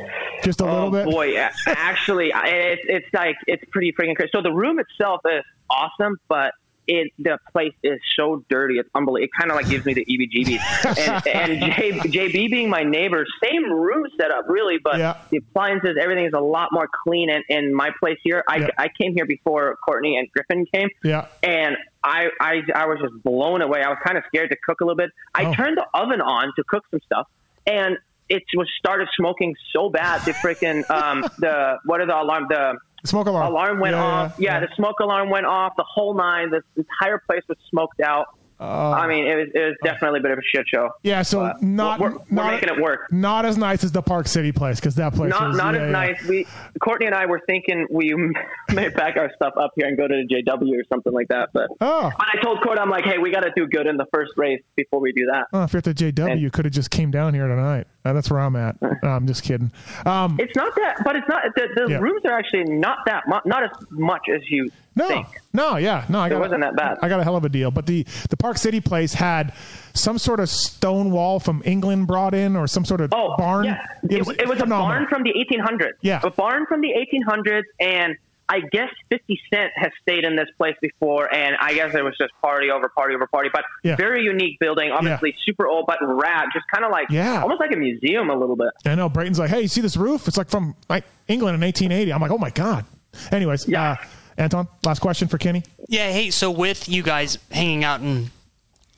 just 0.43 0.62
a 0.62 0.64
oh, 0.64 0.72
little 0.72 0.89
oh 0.89 0.91
bit. 0.91 1.05
boy, 1.05 1.37
actually, 1.66 2.33
it's 2.35 2.83
it's 2.87 3.12
like 3.12 3.37
it's 3.47 3.64
pretty 3.70 3.93
freaking 3.93 4.16
crazy. 4.16 4.31
So 4.35 4.41
the 4.41 4.53
room 4.53 4.79
itself 4.79 5.20
is 5.26 5.45
awesome, 5.68 6.18
but 6.29 6.55
it 6.89 7.12
the 7.18 7.39
place 7.53 7.74
is 7.84 8.01
so 8.16 8.43
dirty. 8.49 8.78
It's 8.78 8.89
unbelievable. 8.95 9.24
It 9.26 9.30
kind 9.39 9.51
of 9.51 9.57
like 9.57 9.68
gives 9.68 9.84
me 9.84 9.95
the 9.95 10.05
EBGBs. 10.05 11.26
and 11.26 11.62
and 11.62 11.72
J, 11.74 11.93
JB 12.30 12.51
being 12.51 12.70
my 12.70 12.82
neighbor, 12.82 13.24
same 13.45 13.70
room 13.70 14.07
setup 14.18 14.49
really, 14.49 14.78
but 14.82 14.99
Yeah. 14.99 15.18
the 15.30 15.36
appliances, 15.36 15.97
everything 16.01 16.24
is 16.24 16.32
a 16.34 16.41
lot 16.41 16.70
more 16.72 16.89
clean. 17.05 17.30
And 17.30 17.45
in 17.49 17.72
my 17.74 17.91
place 18.01 18.18
here, 18.24 18.43
I 18.49 18.57
Yeah. 18.57 18.68
I 18.78 18.89
came 19.01 19.14
here 19.14 19.26
before 19.26 19.76
Courtney 19.84 20.16
and 20.16 20.28
Griffin 20.32 20.66
came. 20.74 20.89
Yeah. 21.05 21.26
and 21.43 21.76
I, 22.03 22.28
I 22.41 22.62
I 22.74 22.86
was 22.86 22.99
just 23.03 23.22
blown 23.22 23.61
away. 23.61 23.82
I 23.82 23.89
was 23.91 23.99
kind 24.05 24.16
of 24.16 24.24
scared 24.28 24.51
to 24.51 24.57
cook 24.64 24.80
a 24.80 24.84
little 24.84 24.97
bit. 24.97 25.11
I 25.34 25.45
Oh. 25.47 25.55
turned 25.55 25.76
the 25.76 25.86
oven 25.95 26.20
on 26.20 26.53
to 26.57 26.64
cook 26.66 26.84
some 26.91 27.01
stuff, 27.05 27.26
and 27.66 27.99
it 28.28 28.43
was 28.55 28.68
started 28.78 29.09
smoking 29.16 29.55
so 29.72 29.89
bad. 29.91 30.22
The 30.24 30.32
freaking 30.32 30.89
um 30.91 31.22
the 31.39 31.78
what 31.84 32.01
are 32.01 32.07
the 32.07 32.16
alarm 32.20 32.47
the 32.49 32.78
Smoke 33.09 33.26
alarm. 33.26 33.46
alarm 33.50 33.80
went 33.80 33.94
Yeah, 33.94 34.02
off. 34.04 34.34
Yeah, 34.38 34.61
the 34.61 34.68
smoke 34.76 35.00
alarm 35.00 35.30
went 35.30 35.46
off. 35.46 35.72
The 35.76 35.84
whole 35.84 36.14
nine. 36.14 36.50
The 36.50 36.62
entire 36.76 37.18
place 37.18 37.42
was 37.48 37.56
smoked 37.70 38.00
out. 38.00 38.26
I 38.61 39.06
mean, 39.06 39.26
it 39.26 39.36
was 39.36 39.48
it 39.54 39.59
was 39.61 39.76
definitely 39.84 40.20
a 40.20 40.22
bit 40.22 40.32
of 40.32 40.38
a 40.38 40.42
shit 40.42 40.66
show. 40.68 40.90
Yeah, 41.02 41.22
so 41.22 41.52
not 41.61 42.00
we're, 42.00 42.11
we're 42.12 42.18
not, 42.30 42.52
making 42.52 42.68
it 42.70 42.80
work. 42.80 43.12
Not 43.12 43.44
as 43.44 43.56
nice 43.56 43.84
as 43.84 43.92
the 43.92 44.02
Park 44.02 44.26
City 44.26 44.52
place 44.52 44.80
because 44.80 44.96
that 44.96 45.14
place 45.14 45.30
Not 45.30 45.48
was 45.48 45.56
not 45.56 45.74
yeah, 45.74 45.80
as 45.82 45.86
yeah. 45.86 45.92
nice. 45.92 46.24
We 46.26 46.46
Courtney 46.80 47.06
and 47.06 47.14
I 47.14 47.26
were 47.26 47.40
thinking 47.46 47.86
we 47.90 48.12
may 48.74 48.90
pack 48.90 49.16
our 49.16 49.30
stuff 49.36 49.54
up 49.56 49.72
here 49.76 49.86
and 49.86 49.96
go 49.96 50.09
to 50.09 50.14
the 50.28 50.34
JW 50.42 50.80
or 50.80 50.84
something 50.92 51.12
like 51.12 51.28
that. 51.28 51.50
But 51.52 51.68
Oh. 51.80 52.11
but 52.18 52.26
I 52.34 52.40
told 52.42 52.61
Court, 52.62 52.78
I'm 52.78 52.90
like, 52.90 53.04
hey, 53.04 53.18
we 53.18 53.30
got 53.30 53.40
to 53.40 53.52
do 53.54 53.66
good 53.66 53.86
in 53.86 53.96
the 53.96 54.06
first 54.12 54.32
race 54.36 54.61
before 54.76 55.00
we 55.00 55.12
do 55.12 55.26
that. 55.32 55.46
Oh, 55.52 55.62
if 55.64 55.72
you're 55.72 55.78
at 55.78 55.84
the 55.84 55.94
JW, 55.94 56.32
And- 56.32 56.40
you 56.40 56.50
could 56.50 56.64
have 56.64 56.74
just 56.74 56.90
came 56.90 57.11
down 57.11 57.34
here 57.34 57.46
tonight. 57.46 57.86
Uh, 58.04 58.12
that's 58.14 58.30
where 58.30 58.40
I'm 58.40 58.56
at. 58.56 58.80
No, 58.80 58.88
I'm 59.11 59.26
just 59.26 59.42
kidding. 59.42 59.70
Um, 60.06 60.36
It's 60.40 60.56
not 60.56 60.74
that, 60.76 61.02
but 61.04 61.14
it's 61.16 61.28
not. 61.28 61.42
The, 61.54 61.68
the 61.76 61.90
Yeah. 61.92 61.98
rooms 61.98 62.22
are 62.24 62.32
actually 62.32 62.64
not 62.64 62.98
that 63.06 63.28
much, 63.28 63.44
not 63.44 63.62
as 63.64 63.70
much 63.90 64.28
as 64.34 64.40
you 64.48 64.70
No, 64.99 65.09
think. 65.09 65.26
no, 65.53 65.76
yeah, 65.76 66.05
no. 66.09 66.20
I 66.20 66.28
got, 66.28 66.36
it 66.36 66.40
wasn't 66.40 66.61
that 66.62 66.76
bad. 66.76 66.99
I 67.03 67.09
got 67.09 67.20
a 67.20 67.24
hell 67.24 67.36
of 67.36 67.44
a 67.44 67.49
deal. 67.49 67.70
But 67.70 67.86
the 67.86 68.05
the 68.30 68.36
Park 68.36 68.59
City 68.59 68.80
place 68.80 69.14
had 69.14 69.53
some 69.94 70.18
sort 70.18 70.40
of 70.40 70.49
stone 70.51 71.11
wall 71.11 71.40
from 71.40 71.62
England 71.64 72.07
brought 72.07 72.34
in, 72.34 72.57
or 72.57 72.66
some 72.66 72.84
sort 72.84 73.01
of 73.01 73.12
Oh, 73.14 73.34
barn. 73.38 73.64
Yeah. 73.64 73.84
It, 74.11 74.26
was, 74.26 74.36
it 74.36 74.49
was 74.49 74.61
a 74.61 74.66
barn 74.66 75.07
from 75.09 75.22
the 75.22 75.32
1800s. 75.32 75.92
Yeah. 76.03 76.20
A 76.22 76.30
barn 76.30 76.66
from 76.66 76.80
the 76.80 76.90
1800s, 76.90 77.62
and 77.80 78.16
I 78.51 78.61
guess 78.72 78.88
50 79.11 79.38
Cent 79.53 79.72
has 79.76 79.90
stayed 80.01 80.24
in 80.24 80.34
this 80.34 80.49
place 80.57 80.74
before, 80.80 81.32
and 81.34 81.55
I 81.61 81.74
guess 81.74 81.94
it 81.94 82.03
was 82.03 82.14
just 82.18 82.32
party 82.40 82.70
over 82.70 82.88
party 82.88 83.14
over 83.14 83.26
party. 83.26 83.51
But 83.53 83.64
Yeah. 83.82 83.96
very 83.96 84.22
unique 84.22 84.59
building, 84.59 84.90
obviously 84.90 85.34
super 85.44 85.66
old, 85.66 85.84
but 85.86 85.99
rad, 86.01 86.46
just 86.55 86.64
kind 86.72 86.84
of 86.84 86.90
like 86.90 87.11
Yeah. 87.11 87.42
almost 87.42 87.61
like 87.61 87.72
a 87.72 87.76
museum 87.76 88.30
a 88.30 88.34
little 88.36 88.57
bit. 88.57 88.70
I 88.86 88.94
know. 88.94 89.09
Brayton's 89.11 89.38
like, 89.38 89.51
hey, 89.51 89.61
you 89.61 89.68
see 89.68 89.82
this 89.82 89.96
roof? 89.99 90.26
It's 90.28 90.38
like 90.38 90.49
from 90.49 90.74
like 90.88 91.05
England 91.28 91.57
in 91.57 91.61
1880. 91.62 92.11
I'm 92.12 92.22
like, 92.22 92.30
oh 92.30 92.38
my 92.38 92.51
god. 92.51 92.86
Anyways, 93.32 93.68
Yeah. 93.68 93.92
uh, 93.92 93.96
Anton, 94.39 94.68
last 94.84 95.01
question 95.01 95.28
for 95.28 95.36
Kenny. 95.36 95.64
Yeah, 95.89 96.11
hey, 96.11 96.30
so 96.30 96.51
with 96.51 96.89
you 96.89 97.03
guys 97.03 97.39
hanging 97.51 97.84
out 97.84 98.01
and 98.01 98.30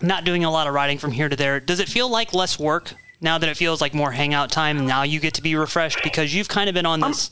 not 0.03 0.24
doing 0.24 0.45
a 0.45 0.51
lot 0.51 0.66
of 0.66 0.74
riding 0.74 0.99
from 0.99 1.12
here 1.12 1.28
to 1.28 1.34
there, 1.34 1.59
does 1.61 1.80
it 1.80 1.88
feel 1.88 2.11
like 2.11 2.34
less 2.34 2.59
work 2.59 2.93
now 3.22 3.38
that 3.38 3.49
it 3.49 3.57
feels 3.57 3.80
like 3.80 3.95
more 3.95 4.12
hangout 4.12 4.51
time 4.51 4.86
now 4.86 5.03
you 5.03 5.20
get 5.20 5.34
to 5.34 5.43
be 5.43 5.55
refreshed 5.55 5.99
because 6.03 6.34
you've 6.34 6.49
kind 6.49 6.68
of 6.68 6.74
been 6.74 6.86
on 6.86 7.01
this 7.01 7.30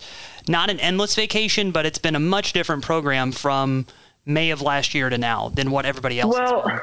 not 0.49 0.71
an 0.71 0.81
endless 0.81 1.15
vacation, 1.15 1.71
but 1.71 1.85
it's 1.85 1.99
been 1.99 2.15
a 2.15 2.21
much 2.21 2.55
different 2.55 2.83
program 2.83 3.33
from 3.33 3.87
May 4.25 4.51
of 4.51 4.63
last 4.63 4.95
year 4.95 5.11
to 5.11 5.19
now 5.19 5.51
than 5.51 5.71
what 5.71 5.85
everybody 5.85 6.19
else 6.21 6.37
has 6.37 6.51
Well, 6.51 6.81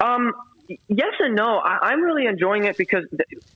um, 0.00 0.32
yes 0.88 1.12
and 1.20 1.36
no. 1.36 1.58
I, 1.58 1.78
I'm 1.82 2.02
really 2.02 2.26
enjoying 2.26 2.64
it 2.64 2.78
because, 2.78 3.04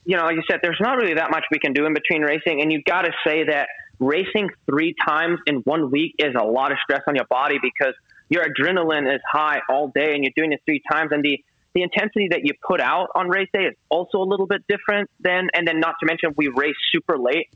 you 0.05 0.15
know, 0.15 0.25
like 0.25 0.35
you 0.35 0.43
said, 0.49 0.59
there's 0.61 0.79
not 0.79 0.97
really 0.97 1.15
that 1.15 1.31
much 1.31 1.45
we 1.51 1.57
can 1.57 1.73
do 1.73 1.85
in 1.85 1.93
between 1.95 2.21
racing, 2.21 2.61
and 2.61 2.71
you've 2.71 2.85
got 2.85 3.03
to 3.03 3.11
say 3.25 3.43
that 3.45 3.69
racing 3.99 4.49
three 4.69 4.95
times 5.07 5.39
in 5.47 5.57
one 5.57 5.91
week 5.91 6.15
is 6.19 6.35
a 6.39 6.43
lot 6.43 6.71
of 6.71 6.77
stress 6.83 7.01
on 7.07 7.15
your 7.15 7.25
body 7.25 7.57
because 7.61 7.93
your 8.29 8.45
adrenaline 8.45 9.13
is 9.13 9.21
high 9.29 9.59
all 9.69 9.87
day, 9.87 10.13
and 10.13 10.23
you're 10.23 10.33
doing 10.35 10.53
it 10.53 10.61
three 10.65 10.81
times, 10.91 11.11
and 11.11 11.23
the 11.23 11.43
the 11.73 11.83
intensity 11.83 12.29
that 12.31 12.39
you 12.43 12.53
put 12.65 12.81
out 12.81 13.09
on 13.13 13.29
race 13.29 13.49
day 13.53 13.65
is 13.65 13.75
also 13.89 14.17
a 14.17 14.25
little 14.25 14.47
bit 14.47 14.63
different 14.67 15.11
than, 15.19 15.47
and 15.53 15.67
then 15.67 15.79
not 15.79 15.93
to 15.99 16.07
mention 16.07 16.33
we 16.35 16.47
race 16.47 16.75
super 16.91 17.19
late 17.19 17.49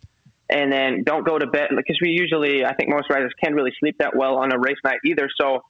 and 0.51 0.71
then 0.71 1.03
don't 1.03 1.25
go 1.25 1.39
to 1.39 1.47
bed 1.47 1.69
because 1.75 1.97
we 2.01 2.09
usually, 2.09 2.65
I 2.65 2.75
think 2.75 2.89
most 2.89 3.09
riders 3.09 3.31
can't 3.41 3.55
really 3.55 3.71
sleep 3.79 3.95
that 3.99 4.15
well 4.15 4.35
on 4.35 4.51
a 4.51 4.59
race 4.59 4.77
night 4.83 4.99
either. 5.05 5.29
So 5.39 5.63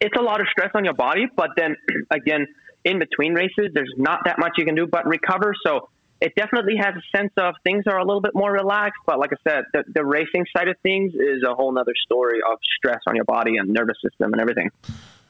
it's 0.00 0.16
a 0.18 0.22
lot 0.22 0.40
of 0.40 0.46
stress 0.50 0.70
on 0.74 0.84
your 0.84 0.94
body. 0.94 1.26
But 1.36 1.50
then 1.56 1.76
again, 2.10 2.46
in 2.84 2.98
between 2.98 3.34
races, 3.34 3.70
there's 3.74 3.92
not 3.96 4.20
that 4.24 4.38
much 4.38 4.52
you 4.56 4.64
can 4.64 4.74
do 4.74 4.86
but 4.86 5.06
recover. 5.06 5.54
So 5.64 5.90
it 6.20 6.32
definitely 6.36 6.76
has 6.76 6.94
a 6.94 7.16
sense 7.16 7.32
of 7.36 7.54
things 7.64 7.84
are 7.86 7.98
a 7.98 8.04
little 8.04 8.20
bit 8.22 8.32
more 8.34 8.50
relaxed. 8.52 9.00
But 9.06 9.18
like 9.18 9.30
I 9.32 9.36
said, 9.50 9.64
the, 9.72 9.84
the 9.92 10.04
racing 10.04 10.46
side 10.56 10.68
of 10.68 10.76
things 10.82 11.12
is 11.14 11.42
a 11.46 11.54
whole 11.54 11.72
nother 11.72 11.92
story 12.04 12.38
of 12.50 12.58
stress 12.78 13.00
on 13.06 13.14
your 13.16 13.24
body 13.24 13.56
and 13.56 13.68
nervous 13.70 13.96
system 14.02 14.32
and 14.32 14.40
everything. 14.40 14.70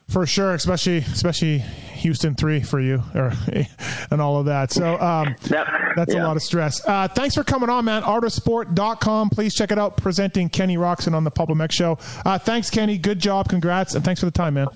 For 0.07 0.27
sure, 0.27 0.53
especially 0.53 0.97
especially 0.97 1.57
Houston 1.57 2.35
three 2.35 2.61
for 2.61 2.79
you, 2.79 3.01
or 3.15 3.33
and 4.11 4.21
all 4.21 4.37
of 4.39 4.45
that. 4.45 4.71
So 4.71 4.99
um, 5.01 5.35
That- 5.49 5.93
that's 5.95 6.13
a 6.13 6.19
lot 6.19 6.35
of 6.37 6.43
stress. 6.43 6.85
Uh, 6.87 7.07
thanks 7.07 7.33
for 7.33 7.43
coming 7.43 7.69
on, 7.69 7.85
man. 7.85 8.03
Artofsport.com. 8.03 9.31
Please 9.31 9.55
check 9.55 9.71
it 9.71 9.79
out. 9.79 9.97
Presenting 9.97 10.49
Kenny 10.49 10.77
Roczen 10.77 11.15
on 11.15 11.23
the 11.23 11.31
PulpMX 11.31 11.71
show. 11.71 11.97
Uh, 12.23 12.37
thanks, 12.37 12.69
Kenny. 12.69 12.99
Good 12.99 13.17
job. 13.19 13.49
Congrats, 13.49 13.95
and 13.95 14.05
thanks 14.05 14.19
for 14.19 14.27
the 14.27 14.31
time, 14.31 14.53
man. 14.53 14.67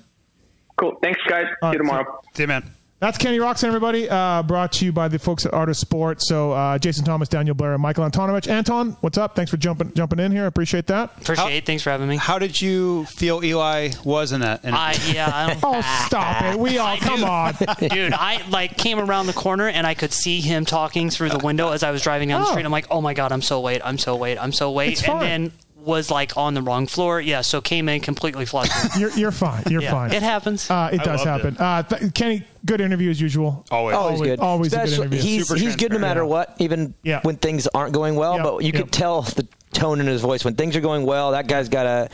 Cool. 0.79 0.95
Thanks, 1.03 1.19
guys. 1.27 1.45
All 1.61 1.71
See 1.71 1.73
you 1.73 1.77
tomorrow. 1.83 2.21
See 2.33 2.43
you, 2.43 2.47
man. 2.47 2.71
That's 3.01 3.17
Kenny 3.17 3.37
Roczen, 3.37 3.63
everybody. 3.63 4.09
Uh, 4.09 4.43
brought 4.43 4.73
to 4.73 4.85
you 4.85 4.91
by 4.91 5.07
the 5.07 5.17
folks 5.17 5.45
at 5.45 5.53
Art 5.53 5.69
of 5.69 5.77
Sport. 5.77 6.21
So 6.21 6.51
uh, 6.51 6.77
Jason 6.77 7.05
Thomas, 7.05 7.29
Daniel 7.29 7.55
Blair, 7.55 7.71
and 7.73 7.81
Michael 7.81 8.03
Antonovich. 8.03 8.49
Anton, 8.49 8.97
what's 8.99 9.17
up? 9.17 9.37
Thanks 9.37 9.49
for 9.49 9.55
jumping 9.55 9.93
jumping 9.93 10.19
in 10.19 10.33
here. 10.33 10.43
I 10.43 10.47
appreciate 10.47 10.87
that. 10.87 11.11
Appreciate 11.21 11.55
it. 11.55 11.65
Thanks 11.65 11.81
for 11.81 11.91
having 11.91 12.09
me. 12.09 12.17
How 12.17 12.39
did 12.39 12.59
you 12.59 13.05
feel 13.05 13.41
Eli 13.41 13.91
was 14.03 14.33
in 14.33 14.41
that? 14.41 14.65
And 14.65 14.75
I, 14.75 14.95
yeah, 15.13 15.31
I 15.33 15.47
don't, 15.53 15.59
Oh, 15.63 16.03
stop 16.07 16.43
it. 16.43 16.59
We 16.59 16.77
all 16.77 16.97
come 16.97 17.23
on. 17.23 17.53
dude 17.79 18.11
i 18.13 18.45
like 18.49 18.75
came 18.77 18.99
around 18.99 19.27
the 19.27 19.33
corner 19.33 19.67
and 19.69 19.85
i 19.87 19.93
could 19.93 20.11
see 20.11 20.41
him 20.41 20.65
talking 20.65 21.09
through 21.09 21.29
the 21.29 21.37
window 21.39 21.69
as 21.71 21.83
i 21.83 21.91
was 21.91 22.01
driving 22.01 22.29
down 22.29 22.41
the 22.41 22.47
Oh. 22.47 22.51
street 22.51 22.65
i'm 22.65 22.71
like 22.71 22.87
oh 22.91 22.99
my 23.01 23.13
god 23.13 23.31
i'm 23.31 23.41
so 23.41 23.61
late 23.61 23.81
i'm 23.85 23.97
so 23.97 24.17
late 24.17 24.37
i'm 24.41 24.51
so 24.51 24.71
late 24.71 24.93
It's 24.93 25.01
and 25.03 25.07
fine. 25.07 25.19
then 25.19 25.51
was 25.79 26.11
like 26.11 26.35
on 26.37 26.53
the 26.53 26.61
wrong 26.61 26.85
floor 26.87 27.19
yeah 27.21 27.41
so 27.41 27.61
came 27.61 27.87
in 27.89 28.01
completely 28.01 28.45
flustered 28.45 28.91
You're, 28.99 29.11
you're 29.11 29.31
fine. 29.31 29.63
You're 29.69 29.81
yeah 29.81 29.91
fine. 29.91 30.11
it 30.13 30.21
happens 30.23 30.69
Uh, 30.69 30.89
it 30.91 30.99
I 31.01 31.03
does 31.03 31.25
loved 31.25 31.43
happen. 31.43 31.57
Uh, 31.57 31.83
th- 31.83 32.13
Kenny, 32.13 32.43
good 32.65 32.81
interview 32.81 33.09
as 33.09 33.19
usual. 33.21 33.65
always. 33.71 33.95
Always, 33.95 34.15
Always- 34.19 34.21
good. 34.29 34.39
always 34.39 34.73
a 34.73 34.77
good 34.77 34.93
interview. 34.93 35.19
He's 35.21 35.47
Super 35.47 35.59
he's 35.59 35.75
good 35.75 35.91
no 35.93 35.99
matter 35.99 36.21
Yeah. 36.21 36.25
what, 36.27 36.55
even 36.59 36.93
Yeah. 37.03 37.19
when 37.23 37.37
things 37.37 37.67
aren't 37.73 37.93
going 37.93 38.15
well. 38.15 38.35
Yep, 38.35 38.43
But 38.43 38.57
you 38.63 38.71
yep. 38.73 38.75
could 38.83 38.91
tell 38.91 39.21
the 39.21 39.47
tone 39.73 39.99
in 40.01 40.07
his 40.07 40.21
voice 40.21 40.43
when 40.43 40.55
things 40.55 40.75
are 40.75 40.81
going 40.81 41.05
well. 41.05 41.31
That 41.31 41.47
guy's 41.47 41.69
got 41.69 41.85
a 41.85 42.09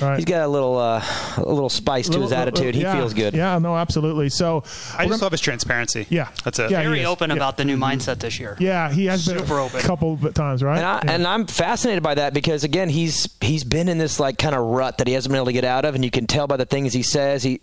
Right. 0.00 0.16
he's 0.16 0.24
got 0.24 0.42
a 0.42 0.48
little 0.48 0.76
uh, 0.76 1.02
a 1.36 1.42
little 1.44 1.68
spice 1.68 2.08
to 2.08 2.20
his 2.20 2.30
Little- 2.30 2.38
attitude. 2.42 2.74
He 2.74 2.82
yeah. 2.82 2.94
feels 2.96 3.14
good. 3.14 3.34
Yeah, 3.34 3.58
no, 3.58 3.76
absolutely. 3.76 4.28
So, 4.28 4.64
I 4.96 5.06
just 5.06 5.22
love 5.22 5.32
his 5.32 5.40
transparency. 5.40 6.06
Yeah. 6.10 6.28
That's 6.44 6.58
it. 6.58 6.70
Yeah, 6.70 6.80
he 6.80 6.86
very 6.86 7.04
open 7.04 7.30
Yeah. 7.30 7.36
about 7.36 7.56
the 7.56 7.64
new 7.64 7.76
mindset 7.76 8.18
this 8.18 8.38
year 8.40 8.56
yeah, 8.60 8.90
he 8.92 9.06
has 9.06 9.26
been 9.26 9.38
Super 9.38 9.58
a 9.58 9.64
open. 9.64 9.80
couple 9.80 10.14
of 10.22 10.34
times, 10.34 10.62
right? 10.62 10.78
And, 10.78 10.86
I, 10.86 11.00
Yeah. 11.04 11.12
and 11.12 11.26
I'm 11.26 11.46
fascinated 11.46 12.02
by 12.02 12.14
that 12.16 12.34
because 12.34 12.64
again 12.64 12.88
he's 12.88 13.28
he's 13.40 13.64
been 13.64 13.88
in 13.88 13.98
this 13.98 14.18
like 14.18 14.38
kind 14.38 14.54
of 14.54 14.64
rut 14.64 14.98
that 14.98 15.06
he 15.06 15.12
hasn't 15.14 15.30
been 15.30 15.36
able 15.38 15.46
to 15.46 15.52
get 15.52 15.64
out 15.64 15.84
of, 15.84 15.94
and 15.94 16.04
you 16.04 16.10
can 16.10 16.26
tell 16.26 16.46
by 16.46 16.56
the 16.56 16.66
things 16.66 16.92
he 16.92 17.02
says. 17.02 17.42
He 17.42 17.60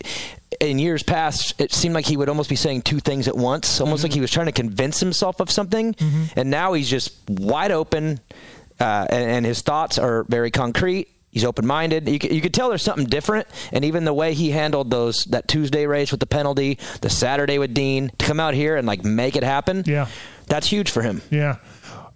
in 0.60 0.78
years 0.78 1.02
past 1.02 1.54
it 1.60 1.72
seemed 1.72 1.94
like 1.94 2.04
he 2.06 2.16
would 2.16 2.28
almost 2.28 2.48
be 2.50 2.56
saying 2.56 2.82
two 2.82 3.00
things 3.00 3.26
at 3.28 3.36
once, 3.36 3.80
almost 3.80 4.00
Mm-hmm. 4.00 4.04
like 4.10 4.14
he 4.14 4.20
was 4.20 4.30
trying 4.30 4.46
to 4.46 4.52
convince 4.52 5.00
himself 5.00 5.40
of 5.40 5.50
something, 5.50 5.94
and 6.36 6.50
now 6.50 6.72
he's 6.74 6.88
just 6.88 7.12
wide 7.28 7.70
open, 7.72 8.20
uh, 8.80 9.06
and, 9.10 9.30
and 9.30 9.46
his 9.46 9.62
thoughts 9.62 9.98
are 9.98 10.24
very 10.24 10.50
concrete. 10.50 11.08
He's 11.32 11.44
open-minded. 11.44 12.06
You, 12.08 12.18
c- 12.20 12.32
you 12.34 12.40
could 12.40 12.52
tell 12.54 12.68
there's 12.68 12.82
something 12.82 13.06
different, 13.06 13.48
and 13.72 13.84
even 13.84 14.04
the 14.04 14.12
way 14.12 14.34
he 14.34 14.50
handled 14.50 14.90
those 14.90 15.24
that 15.30 15.48
Tuesday 15.48 15.86
race 15.86 16.10
with 16.10 16.20
the 16.20 16.26
penalty, 16.26 16.78
the 17.00 17.08
Saturday 17.10 17.58
with 17.58 17.72
Dean, 17.74 18.10
to 18.18 18.26
come 18.26 18.38
out 18.38 18.52
here 18.54 18.76
and 18.76 18.86
like 18.86 19.02
make 19.02 19.34
it 19.34 19.42
happen. 19.42 19.82
Yeah. 19.86 20.08
that's 20.46 20.66
huge 20.68 20.90
for 20.90 21.02
him. 21.02 21.22
yeah. 21.30 21.56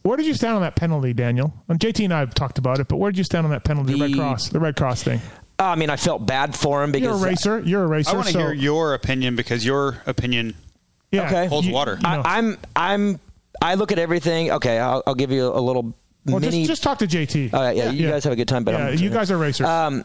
Where 0.03 0.17
did 0.17 0.27
you 0.27 0.35
stand 0.35 0.55
on 0.55 0.63
that 0.63 0.77
penalty, 0.77 1.13
Daniel? 1.15 1.53
And 1.69 1.81
JT 1.81 2.05
and 2.05 2.15
I 2.15 2.21
have 2.21 2.33
talked 2.33 2.59
about 2.59 2.79
it, 2.79 2.87
but 2.87 2.99
where 2.99 3.11
did 3.11 3.19
you 3.19 3.25
stand 3.25 3.45
on 3.45 3.51
that 3.51 3.65
penalty, 3.65 3.95
the 3.95 3.99
Red 4.01 4.15
Cross, 4.15 4.51
the 4.51 4.61
Red 4.61 4.77
Cross 4.77 5.03
thing? 5.03 5.21
I 5.59 5.75
mean, 5.75 5.89
I 5.91 5.97
felt 5.97 6.25
bad 6.27 6.55
for 6.55 6.85
him 6.85 6.93
because 6.93 7.07
You're 7.07 7.15
a 7.15 7.29
uh, 7.29 7.31
racer. 7.33 7.59
You're 7.61 7.83
a 7.85 7.87
racer. 7.89 8.11
I 8.11 8.15
want 8.15 8.27
to 8.29 8.33
so, 8.35 8.39
hear 8.39 8.53
your 8.53 8.95
opinion 8.95 9.35
because 9.35 9.65
your 9.65 10.03
opinion. 10.07 10.55
yeah, 11.11 11.27
Okay. 11.27 11.47
Holds 11.47 11.67
you- 11.67 11.73
water. 11.73 11.97
you 11.97 12.03
know. 12.03 12.23
I, 12.25 12.39
I'm 12.39 12.59
I'm 12.77 13.21
I 13.61 13.75
look 13.75 13.91
at 13.91 13.99
everything. 13.99 14.53
Okay, 14.53 14.79
I'll, 14.79 15.03
I'll 15.07 15.15
give 15.17 15.33
you 15.33 15.47
a 15.49 15.59
little 15.59 15.95
well, 16.27 16.41
mini. 16.41 16.59
just, 16.61 16.69
just 16.69 16.83
talk 16.83 16.99
to 16.99 17.07
JT. 17.07 17.53
uh, 17.55 17.73
yeah, 17.75 17.91
you 17.91 18.05
Yeah. 18.07 18.11
guys 18.13 18.25
have 18.25 18.33
a 18.33 18.37
good 18.37 18.49
time, 18.49 18.65
but 18.65 18.75
yeah, 18.75 18.87
I'm, 18.89 18.99
you 18.99 19.11
guys 19.11 19.31
are 19.31 19.39
racers. 19.39 19.67
Um, 19.67 20.05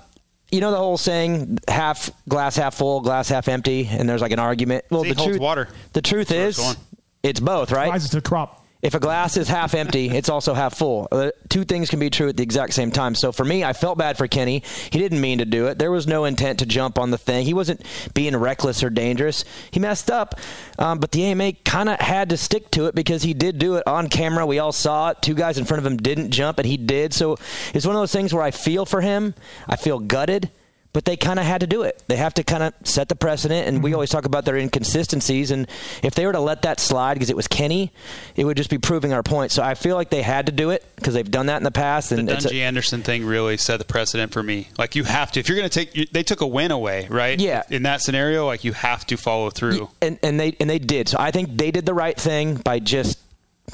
you 0.52 0.60
know 0.60 0.72
the 0.72 0.78
whole 0.78 0.98
saying, 0.98 1.60
half 1.68 2.10
glass 2.28 2.56
half 2.58 2.76
full, 2.76 3.00
glass 3.02 3.30
half 3.30 3.48
empty, 3.48 3.88
and 3.90 4.08
there's 4.10 4.22
like 4.22 4.32
an 4.34 4.40
argument. 4.40 4.86
Well, 4.90 5.04
See, 5.04 5.10
the 5.12 5.16
holds 5.16 5.30
truth, 5.32 5.42
water. 5.42 5.68
The 5.94 6.02
truth 6.02 6.28
That's 6.28 6.58
where 6.58 6.70
is, 6.70 6.72
it's 6.72 6.80
it's 7.24 7.40
both, 7.40 7.72
right? 7.72 7.90
Rises 7.90 8.10
to 8.10 8.18
the 8.18 8.22
crop. 8.22 8.61
If 8.82 8.96
a 8.96 9.00
glass 9.00 9.38
is 9.38 9.48
half 9.48 9.76
empty, 9.76 10.10
it's 10.10 10.30
also 10.30 10.54
half 10.54 10.76
full. 10.76 11.08
Uh, 11.12 11.32
two 11.50 11.64
things 11.64 11.90
can 11.90 12.00
be 12.00 12.10
true 12.10 12.30
at 12.30 12.38
the 12.38 12.44
exact 12.44 12.74
same 12.74 12.92
time. 12.92 13.14
So 13.14 13.32
for 13.32 13.46
me, 13.46 13.64
I 13.64 13.74
felt 13.74 13.98
bad 13.98 14.18
for 14.18 14.28
Kenny. 14.28 14.64
He 14.90 14.98
didn't 14.98 15.22
mean 15.22 15.38
to 15.38 15.46
do 15.46 15.68
it. 15.68 15.78
There 15.78 15.92
was 15.92 16.08
no 16.08 16.26
intent 16.26 16.60
to 16.60 16.66
jump 16.66 16.98
on 16.98 17.12
the 17.12 17.18
thing. 17.18 17.46
He 17.46 17.54
wasn't 17.54 17.86
being 18.14 18.36
reckless 18.36 18.84
or 18.84 18.90
dangerous. 18.90 19.46
He 19.70 19.80
messed 19.80 20.10
up, 20.10 20.40
um, 20.80 21.00
but 21.00 21.12
the 21.12 21.24
AMA 21.26 21.54
kind 21.64 21.90
of 21.90 22.00
had 22.00 22.30
to 22.30 22.38
stick 22.38 22.72
to 22.72 22.88
it 22.88 22.96
because 22.96 23.22
he 23.22 23.34
did 23.34 23.60
do 23.60 23.76
it 23.76 23.84
on 23.86 24.08
camera. 24.10 24.46
We 24.46 24.60
all 24.60 24.72
saw 24.72 25.10
it. 25.10 25.22
Two 25.22 25.36
guys 25.36 25.58
in 25.58 25.66
front 25.66 25.80
of 25.80 25.86
him 25.86 25.98
didn't 25.98 26.32
jump, 26.32 26.58
and 26.58 26.68
he 26.68 26.78
did. 26.78 27.14
So 27.14 27.38
it's 27.74 27.86
one 27.86 27.96
of 27.96 28.02
those 28.02 28.12
things 28.12 28.34
where 28.34 28.44
I 28.44 28.52
feel 28.52 28.86
for 28.86 29.02
him. 29.02 29.36
I 29.68 29.76
feel 29.76 30.00
gutted. 30.00 30.50
But 30.94 31.06
they 31.06 31.16
kind 31.16 31.40
of 31.40 31.46
had 31.46 31.62
to 31.62 31.68
do 31.68 31.84
it. 31.84 32.04
They 32.08 32.18
have 32.18 32.34
to 32.34 32.44
kind 32.44 32.64
of 32.64 32.74
set 32.84 33.08
the 33.08 33.16
precedent, 33.16 33.68
and 33.68 33.82
we 33.82 33.90
mm-hmm. 33.90 33.96
always 33.96 34.10
talk 34.10 34.26
about 34.26 34.44
their 34.46 34.58
inconsistencies. 34.58 35.52
And 35.52 35.68
if 36.04 36.16
they 36.16 36.26
were 36.26 36.34
to 36.34 36.40
let 36.40 36.64
that 36.64 36.80
slide 36.80 37.14
because 37.14 37.30
it 37.30 37.36
was 37.36 37.48
Kenny, 37.48 37.94
it 38.36 38.44
would 38.44 38.58
just 38.58 38.70
be 38.70 38.78
proving 38.78 39.14
our 39.14 39.24
point. 39.24 39.52
So 39.52 39.64
I 39.64 39.76
feel 39.76 39.96
like 39.96 40.10
they 40.10 40.22
had 40.22 40.48
to 40.48 40.52
do 40.52 40.70
it 40.72 40.84
because 40.98 41.14
they've 41.14 41.30
done 41.30 41.46
that 41.46 41.58
in 41.58 41.64
the 41.64 41.72
past. 41.72 42.10
The 42.10 42.18
And 42.18 42.30
it's 42.30 42.46
a- 42.46 42.54
Anderson 42.54 43.04
thing 43.04 43.26
really 43.26 43.58
set 43.58 43.78
the 43.78 43.86
precedent 43.86 44.34
for 44.34 44.44
me. 44.44 44.70
Like 44.78 44.96
you 44.96 45.04
have 45.06 45.32
to, 45.34 45.40
if 45.40 45.48
you're 45.48 45.58
going 45.58 45.70
to 45.70 45.86
take, 45.86 46.12
they 46.12 46.24
took 46.24 46.42
a 46.42 46.48
win 46.48 46.72
away, 46.72 47.08
right? 47.10 47.40
Yeah. 47.40 47.64
In 47.70 47.84
that 47.84 48.02
scenario, 48.02 48.46
like 48.46 48.64
you 48.64 48.74
have 48.74 49.06
to 49.08 49.18
follow 49.18 49.50
through. 49.50 49.90
and 50.02 50.20
and 50.24 50.40
they 50.40 50.56
and 50.60 50.70
they 50.70 50.80
did. 50.80 51.08
So 51.08 51.18
I 51.20 51.32
think 51.32 51.58
they 51.58 51.72
did 51.72 51.86
the 51.86 51.94
right 51.94 52.20
thing 52.20 52.56
by 52.56 52.80
just 52.80 53.18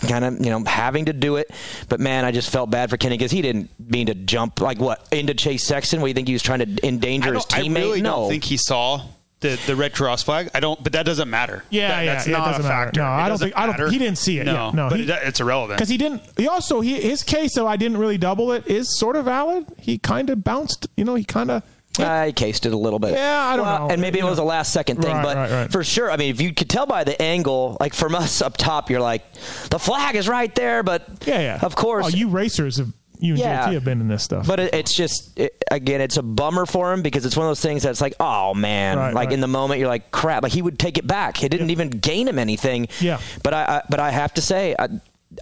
kind 0.07 0.23
of 0.25 0.43
you 0.45 0.51
know 0.51 0.63
having 0.63 1.05
to 1.05 1.13
do 1.13 1.37
it. 1.37 1.49
But 1.89 1.99
man, 1.99 2.25
I 2.25 2.31
just 2.31 2.49
felt 2.49 2.69
bad 2.69 2.89
for 2.89 2.97
Kenny 2.97 3.17
because 3.17 3.31
he 3.31 3.41
didn't 3.41 3.69
mean 3.79 4.07
to 4.07 4.15
jump 4.15 4.61
like 4.61 4.79
what 4.79 5.07
into 5.11 5.33
Chase 5.33 5.65
Sexton. 5.65 6.01
What 6.01 6.05
do 6.07 6.09
you 6.09 6.13
think 6.15 6.27
he 6.27 6.33
was 6.33 6.43
trying 6.43 6.59
to 6.59 6.87
endanger 6.87 7.33
his 7.33 7.45
don't, 7.45 7.59
I 7.59 7.67
really 7.79 8.01
no, 8.01 8.11
don't 8.21 8.29
think 8.29 8.43
he 8.43 8.57
saw 8.57 9.01
the, 9.39 9.59
the 9.67 9.75
red 9.75 9.93
cross 9.93 10.23
flag. 10.23 10.49
I 10.55 10.59
don't, 10.59 10.83
but 10.83 10.93
that 10.93 11.05
doesn't 11.05 11.29
matter. 11.29 11.63
Yeah, 11.69 11.89
That- 11.89 12.01
yeah, 12.05 12.13
that's 12.15 12.27
yeah, 12.27 12.37
not 12.37 12.45
doesn't 12.47 12.65
a 12.65 12.67
matter. 12.67 12.85
factor. 12.85 12.99
No, 13.01 13.05
It 13.05 13.09
I 13.09 13.19
don't 13.19 13.29
doesn't 13.29 13.45
think- 13.49 13.57
I 13.57 13.61
don't- 13.67 13.71
matter. 13.73 13.89
he 13.91 13.97
didn't 13.99 14.17
see 14.17 14.39
it. 14.39 14.45
No, 14.45 14.53
Yeah, 14.53 14.71
no, 14.73 14.89
but 14.89 14.99
he- 14.99 15.05
it, 15.05 15.19
it's 15.25 15.39
irrelevant. 15.39 15.77
Because 15.77 15.89
he 15.89 15.97
didn't. 15.97 16.23
He 16.37 16.47
also 16.47 16.81
he, 16.81 16.99
his 16.99 17.21
case, 17.21 17.53
though 17.53 17.67
I 17.67 17.77
didn't 17.77 17.97
really 17.97 18.17
double 18.17 18.51
it, 18.51 18.65
is 18.65 18.97
sort 18.99 19.15
of 19.15 19.25
valid. 19.25 19.67
He 19.79 19.99
kind 19.99 20.31
of 20.31 20.43
bounced. 20.43 20.87
You 20.97 21.05
know, 21.05 21.13
he 21.13 21.23
kind 21.23 21.51
of. 21.51 21.61
I 21.99 22.31
cased 22.31 22.65
it 22.65 22.73
a 22.73 22.77
little 22.77 22.99
bit. 22.99 23.11
Yeah, 23.13 23.39
I 23.47 23.55
don't 23.55 23.65
Well, 23.65 23.87
know. 23.87 23.93
And 23.93 24.01
maybe 24.01 24.19
it 24.19 24.25
was 24.25 24.39
a 24.39 24.43
last 24.43 24.73
second 24.73 25.01
thing, 25.01 25.15
Right, 25.15 25.23
but 25.23 25.35
right, 25.37 25.51
right. 25.51 25.71
for 25.71 25.83
sure, 25.83 26.11
I 26.11 26.17
mean, 26.17 26.29
if 26.31 26.41
you 26.41 26.53
could 26.53 26.69
tell 26.69 26.85
by 26.85 27.03
the 27.03 27.19
angle, 27.21 27.77
like 27.79 27.93
from 27.93 28.15
us 28.15 28.41
up 28.41 28.57
top, 28.57 28.89
you're 28.89 29.01
like, 29.01 29.23
the 29.69 29.79
flag 29.79 30.15
is 30.15 30.27
right 30.27 30.53
there, 30.55 30.83
but 30.83 31.07
Yeah, 31.25 31.39
yeah. 31.41 31.59
of 31.61 31.75
course, 31.75 32.05
Oh, 32.05 32.09
you 32.09 32.29
racers 32.29 32.77
have 32.77 32.91
you 33.19 33.33
and 33.33 33.39
Yeah. 33.39 33.65
JT 33.67 33.73
have 33.73 33.83
been 33.83 33.99
in 33.99 34.07
this 34.07 34.21
stuff. 34.23 34.45
But 34.45 34.59
it, 34.59 34.73
it's 34.75 34.93
just 34.93 35.39
it, 35.39 35.63
again, 35.71 36.01
it's 36.01 36.17
a 36.17 36.21
bummer 36.23 36.67
for 36.67 36.93
him 36.93 37.01
because 37.01 37.25
it's 37.25 37.35
one 37.35 37.47
of 37.47 37.49
those 37.49 37.61
things 37.61 37.81
that's 37.81 37.99
like, 37.99 38.13
oh 38.19 38.53
man, 38.53 38.97
Right, 38.97 39.13
like 39.13 39.27
right. 39.29 39.33
in 39.33 39.39
the 39.41 39.47
moment 39.47 39.79
you're 39.79 39.89
like, 39.89 40.11
crap. 40.11 40.43
Like 40.43 40.51
he 40.51 40.61
would 40.61 40.77
take 40.77 40.99
it 40.99 41.07
back. 41.07 41.43
It 41.43 41.49
didn't 41.49 41.69
Yeah. 41.69 41.71
even 41.73 41.89
gain 41.89 42.27
him 42.27 42.37
anything. 42.37 42.87
Yeah. 43.01 43.19
But 43.41 43.55
I, 43.55 43.63
I 43.63 43.81
but 43.89 43.99
I 43.99 44.11
have 44.11 44.35
to 44.35 44.41
say, 44.41 44.75
I, 44.77 44.87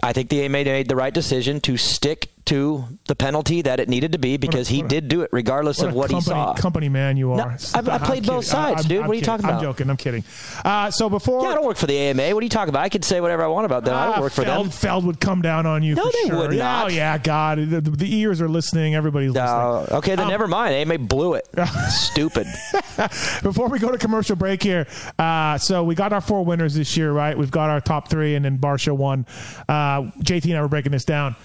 I 0.02 0.14
think 0.14 0.30
the 0.30 0.42
AMA 0.44 0.64
made 0.64 0.88
the 0.88 0.96
right 0.96 1.12
decision 1.12 1.60
to 1.60 1.76
stick 1.76 2.30
to 2.46 2.84
the 3.06 3.14
penalty 3.14 3.62
that 3.62 3.80
it 3.80 3.88
needed 3.88 4.12
to 4.12 4.18
be 4.18 4.36
because 4.36 4.68
he 4.68 4.78
what 4.82 4.86
a- 4.86 4.88
did 4.88 5.08
do 5.08 5.20
it 5.22 5.30
regardless 5.32 5.78
what 5.78 5.88
of 5.88 5.94
what 5.94 6.10
company, 6.10 6.36
he 6.36 6.42
saw. 6.42 6.54
company 6.54 6.88
man 6.88 7.16
you 7.16 7.32
are. 7.32 7.36
No, 7.36 7.44
I've 7.74 7.88
I'm 7.88 8.00
played 8.00 8.26
both 8.26 8.44
sides, 8.44 8.82
I'm- 8.82 8.88
dude. 8.88 9.00
I'm 9.02 9.06
What 9.08 9.12
are 9.12 9.14
you 9.14 9.20
kidding. 9.20 9.26
talking 9.26 9.44
about? 9.46 9.58
I'm 9.58 9.62
joking. 9.62 9.90
I'm 9.90 9.96
kidding. 9.96 10.24
Uh, 10.64 10.90
so 10.90 11.08
before 11.10 11.42
yeah, 11.42 11.50
I 11.50 11.54
don't 11.54 11.64
work 11.66 11.76
for 11.76 11.86
the 11.86 11.96
AMA. 11.96 12.34
What 12.34 12.40
are 12.40 12.44
you 12.44 12.48
talking 12.48 12.68
about? 12.70 12.82
I 12.82 12.88
could 12.88 13.04
say 13.04 13.20
whatever 13.20 13.42
I 13.44 13.48
want 13.48 13.66
about 13.66 13.84
them. 13.84 13.94
I 13.94 14.06
Ah, 14.06 14.12
don't 14.12 14.20
work 14.22 14.32
for 14.32 14.42
Feld, 14.44 14.66
them. 14.66 14.70
Feld 14.70 15.04
would 15.06 15.20
come 15.20 15.42
down 15.42 15.66
on 15.66 15.82
you. 15.82 15.94
No, 15.96 16.04
for 16.04 16.12
they 16.12 16.28
sure. 16.28 16.36
would 16.48 16.52
not. 16.56 16.86
Oh 16.86 16.88
yeah, 16.88 17.18
God, 17.18 17.58
the, 17.58 17.80
the 17.80 18.14
ears 18.16 18.40
are 18.40 18.48
listening. 18.48 18.94
Everybody's 18.94 19.34
Uh, 19.36 19.80
listening. 19.80 19.98
okay, 19.98 20.10
then 20.14 20.24
Um, 20.26 20.30
never 20.30 20.46
mind. 20.46 20.74
AMA 20.74 20.98
blew 20.98 21.34
it. 21.34 21.46
Stupid. 21.88 22.46
Before 23.42 23.68
we 23.68 23.78
go 23.78 23.90
to 23.90 23.98
commercial 23.98 24.36
break 24.36 24.62
here, 24.62 24.86
uh, 25.18 25.58
so 25.58 25.84
we 25.84 25.94
got 25.94 26.12
our 26.12 26.20
four 26.20 26.44
winners 26.44 26.74
this 26.74 26.96
year, 26.96 27.12
right? 27.12 27.36
We've 27.36 27.50
got 27.50 27.70
our 27.70 27.80
top 27.80 28.08
three, 28.08 28.34
and 28.34 28.44
then 28.44 28.58
Barcia 28.58 28.96
won. 28.96 29.26
Uh, 29.68 30.10
JT 30.22 30.44
and 30.46 30.56
I 30.58 30.60
were 30.62 30.68
breaking 30.68 30.92
this 30.92 31.04
down. 31.04 31.36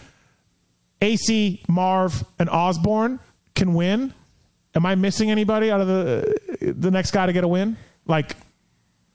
AC, 1.01 1.61
Marv, 1.67 2.23
and 2.39 2.49
Osborne 2.49 3.19
can 3.55 3.73
win. 3.73 4.13
Am 4.75 4.85
I 4.85 4.95
missing 4.95 5.29
anybody 5.31 5.69
out 5.71 5.81
of 5.81 5.87
the 5.87 6.35
the 6.61 6.91
next 6.91 7.11
guy 7.11 7.25
to 7.25 7.33
get 7.33 7.43
a 7.43 7.47
win? 7.47 7.75
Like, 8.05 8.35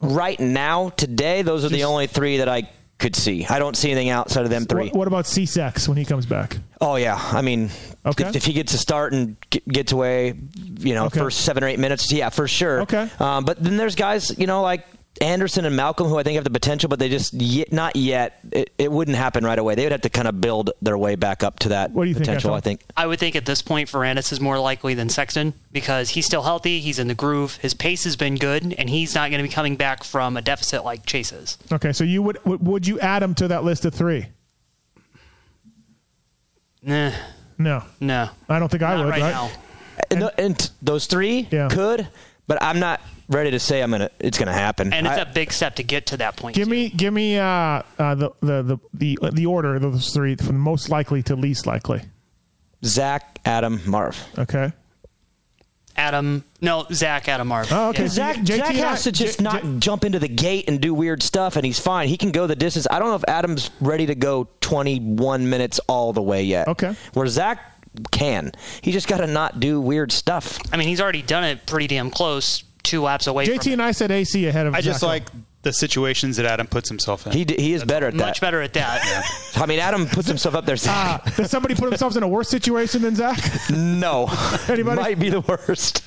right 0.00 0.38
now, 0.38 0.90
today, 0.90 1.42
those 1.42 1.64
are 1.64 1.68
the 1.68 1.84
only 1.84 2.06
three 2.06 2.38
that 2.38 2.48
I 2.48 2.68
could 2.98 3.14
see. 3.16 3.44
I 3.46 3.58
don't 3.58 3.76
see 3.76 3.90
anything 3.90 4.08
outside 4.10 4.44
of 4.44 4.50
them 4.50 4.64
three. 4.64 4.86
what, 4.86 4.94
what 4.96 5.08
about 5.08 5.26
C-Sex 5.26 5.86
when 5.88 5.98
he 5.98 6.04
comes 6.04 6.24
back? 6.26 6.56
Oh 6.80 6.96
yeah, 6.96 7.18
I 7.20 7.42
mean, 7.42 7.70
Okay. 8.06 8.24
if, 8.28 8.36
if 8.36 8.44
he 8.46 8.52
gets 8.54 8.72
to 8.72 8.78
start 8.78 9.12
and 9.12 9.36
get, 9.50 9.66
gets 9.68 9.92
away, 9.92 10.34
you 10.78 10.94
know, 10.94 11.06
Okay. 11.06 11.18
first 11.20 11.40
seven 11.42 11.62
or 11.64 11.68
eight 11.68 11.78
minutes, 11.78 12.10
yeah, 12.12 12.30
for 12.30 12.48
sure. 12.48 12.82
Okay. 12.82 13.08
Um, 13.18 13.44
but 13.44 13.62
then 13.62 13.76
there's 13.76 13.94
guys, 13.96 14.36
you 14.38 14.46
know, 14.46 14.62
like 14.62 14.86
Anderson 15.18 15.64
and 15.64 15.74
Malcolm, 15.76 16.08
who 16.08 16.18
I 16.18 16.22
think 16.22 16.34
have 16.34 16.44
the 16.44 16.50
potential, 16.50 16.88
but 16.88 16.98
they 16.98 17.08
just 17.08 17.32
yet, 17.34 17.72
not 17.72 17.96
yet. 17.96 18.38
It, 18.52 18.70
it 18.78 18.92
wouldn't 18.92 19.16
happen 19.16 19.44
right 19.44 19.58
away. 19.58 19.74
They 19.74 19.84
would 19.84 19.92
have 19.92 20.00
to 20.02 20.10
kind 20.10 20.28
of 20.28 20.40
build 20.40 20.70
their 20.82 20.96
way 20.98 21.14
back 21.16 21.42
up 21.42 21.58
to 21.60 21.68
that 21.70 21.90
What 21.92 22.04
do 22.04 22.10
you 22.10 22.14
potential. 22.16 22.50
Anton? 22.50 22.56
I 22.58 22.60
think. 22.60 22.80
I 22.96 23.06
would 23.06 23.18
think 23.18 23.34
at 23.36 23.46
this 23.46 23.62
point 23.62 23.88
Ferrandis 23.88 24.32
is 24.32 24.40
more 24.40 24.58
likely 24.58 24.94
than 24.94 25.08
Sexton 25.08 25.54
because 25.72 26.10
he's 26.10 26.26
still 26.26 26.42
healthy, 26.42 26.80
he's 26.80 26.98
in 26.98 27.08
the 27.08 27.14
groove, 27.14 27.56
his 27.56 27.74
pace 27.74 28.04
has 28.04 28.16
been 28.16 28.34
good, 28.36 28.74
and 28.78 28.90
he's 28.90 29.14
not 29.14 29.30
going 29.30 29.42
to 29.42 29.48
be 29.48 29.52
coming 29.52 29.76
back 29.76 30.04
from 30.04 30.36
a 30.36 30.42
deficit 30.42 30.84
like 30.84 31.06
Chase 31.06 31.32
is. 31.32 31.58
Okay, 31.72 31.92
so 31.92 32.04
you 32.04 32.22
would 32.22 32.38
would 32.44 32.66
would 32.66 32.86
you 32.86 32.98
add 33.00 33.22
him 33.22 33.34
to 33.36 33.48
that 33.48 33.64
list 33.64 33.84
of 33.84 33.94
three? 33.94 34.26
Nah, 36.82 37.12
No, 37.58 37.82
no. 38.00 38.28
I 38.48 38.58
don't 38.58 38.68
think 38.70 38.82
I 38.82 38.96
would. 38.96 39.08
right, 39.10 39.20
Right? 39.22 39.30
now. 39.32 39.50
And, 40.10 40.20
th- 40.20 40.32
and 40.38 40.70
those 40.82 41.06
three 41.06 41.48
Yeah. 41.50 41.68
could, 41.68 42.06
but 42.46 42.62
I'm 42.62 42.78
not 42.78 43.00
ready 43.28 43.50
to 43.50 43.58
say 43.58 43.82
I'm 43.82 43.90
gonna. 43.90 44.10
It's 44.18 44.38
gonna 44.38 44.52
happen. 44.52 44.92
And 44.92 45.06
it's 45.06 45.16
I- 45.18 45.22
a 45.22 45.32
big 45.32 45.52
step 45.52 45.76
to 45.76 45.82
get 45.82 46.06
to 46.06 46.16
that 46.18 46.36
point. 46.36 46.56
Give 46.56 46.66
too. 46.66 46.70
me, 46.70 46.88
give 46.88 47.12
me 47.12 47.38
uh, 47.38 47.44
uh, 47.98 48.14
the, 48.14 48.30
the 48.40 48.62
the 48.62 48.78
the 48.94 49.30
the 49.32 49.46
order 49.46 49.74
of 49.76 49.82
those 49.82 50.10
three 50.12 50.36
from 50.36 50.58
most 50.58 50.88
likely 50.88 51.22
to 51.24 51.36
least 51.36 51.66
likely. 51.66 52.02
Zach, 52.84 53.40
Adam, 53.44 53.80
Marv. 53.86 54.22
Okay. 54.38 54.72
Adam, 55.98 56.44
no, 56.60 56.84
Zach, 56.92 57.26
Adam 57.26 57.48
Marv. 57.48 57.68
Oh, 57.72 57.88
okay. 57.88 58.02
Yeah. 58.02 58.08
Zach, 58.08 58.36
JT 58.36 58.56
Zach 58.58 58.74
has 58.74 59.04
to 59.04 59.12
just 59.12 59.38
J- 59.38 59.44
not 59.44 59.62
J- 59.62 59.78
jump 59.78 60.04
into 60.04 60.18
the 60.18 60.28
gate 60.28 60.66
and 60.68 60.78
do 60.78 60.92
weird 60.92 61.22
stuff, 61.22 61.56
and 61.56 61.64
he's 61.64 61.80
fine. 61.80 62.08
He 62.08 62.18
can 62.18 62.32
go 62.32 62.46
the 62.46 62.54
distance. 62.54 62.86
I 62.90 62.98
don't 62.98 63.08
know 63.08 63.14
if 63.14 63.24
Adam's 63.26 63.70
ready 63.80 64.04
to 64.06 64.14
go 64.14 64.46
21 64.60 65.48
minutes 65.48 65.78
all 65.88 66.12
the 66.12 66.20
way 66.20 66.42
yet. 66.42 66.68
Okay. 66.68 66.94
Where 67.14 67.26
Zach 67.26 67.60
can. 68.10 68.52
He 68.82 68.92
just 68.92 69.08
got 69.08 69.18
to 69.18 69.26
not 69.26 69.58
do 69.58 69.80
weird 69.80 70.12
stuff. 70.12 70.58
I 70.70 70.76
mean, 70.76 70.86
he's 70.88 71.00
already 71.00 71.22
done 71.22 71.44
it 71.44 71.64
pretty 71.64 71.86
damn 71.86 72.10
close, 72.10 72.62
two 72.86 73.02
laps 73.02 73.26
away 73.26 73.46
JT 73.46 73.62
from 73.64 73.72
and 73.72 73.82
I 73.82 73.90
said 73.92 74.10
AC 74.10 74.46
ahead 74.46 74.66
of. 74.66 74.72
Him. 74.72 74.76
I 74.76 74.80
just 74.80 75.00
Zach. 75.00 75.06
like 75.08 75.24
the 75.62 75.72
situations 75.72 76.36
that 76.36 76.46
Adam 76.46 76.66
puts 76.68 76.88
himself 76.88 77.26
in. 77.26 77.32
He, 77.32 77.44
d- 77.44 77.60
he 77.60 77.72
is 77.72 77.84
better 77.84 78.06
at 78.06 78.14
it. 78.14 78.16
Much 78.16 78.38
that. 78.38 78.46
better 78.46 78.62
at 78.62 78.72
that. 78.74 79.24
I 79.56 79.66
mean, 79.66 79.80
Adam 79.80 80.06
puts 80.06 80.28
himself 80.28 80.54
up 80.54 80.64
there. 80.64 80.74
Uh, 80.74 80.78
Zach. 80.78 81.36
does 81.36 81.50
somebody 81.50 81.74
put 81.74 81.90
themselves 81.90 82.16
in 82.16 82.22
a 82.22 82.28
worse 82.28 82.48
situation 82.48 83.02
than 83.02 83.16
Zach? 83.16 83.38
no. 83.70 84.28
Anybody? 84.68 85.00
Might 85.00 85.18
be 85.18 85.28
the 85.28 85.40
worst. 85.40 86.04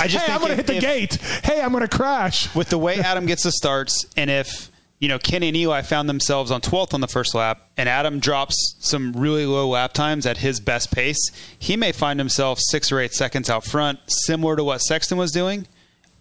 I 0.00 0.06
just 0.06 0.24
hey, 0.24 0.32
I'm 0.32 0.38
going 0.40 0.50
to 0.50 0.56
hit 0.56 0.66
the 0.66 0.76
if- 0.76 0.80
gate. 0.80 1.14
Hey, 1.44 1.60
I'm 1.60 1.70
going 1.72 1.86
to 1.86 1.96
crash. 1.96 2.54
with 2.54 2.70
the 2.70 2.78
way 2.78 2.98
Adam 2.98 3.26
gets 3.26 3.42
the 3.42 3.52
starts, 3.52 4.06
and 4.16 4.30
if 4.30 4.70
you 5.00 5.08
know 5.08 5.18
Kenny 5.18 5.48
and 5.48 5.56
Eli 5.56 5.82
found 5.82 6.08
themselves 6.08 6.50
on 6.50 6.62
12th 6.62 6.94
on 6.94 7.02
the 7.02 7.08
first 7.08 7.34
lap, 7.34 7.60
and 7.76 7.90
Adam 7.90 8.20
drops 8.20 8.76
some 8.78 9.12
really 9.12 9.44
low 9.44 9.68
lap 9.68 9.92
times 9.92 10.24
at 10.24 10.38
his 10.38 10.60
best 10.60 10.90
pace, 10.90 11.30
he 11.58 11.76
may 11.76 11.92
find 11.92 12.18
himself 12.18 12.58
six 12.58 12.90
or 12.90 13.00
eight 13.00 13.12
seconds 13.12 13.50
out 13.50 13.64
front, 13.66 13.98
similar 14.06 14.56
to 14.56 14.64
what 14.64 14.78
Sexton 14.80 15.18
was 15.18 15.30
doing. 15.30 15.66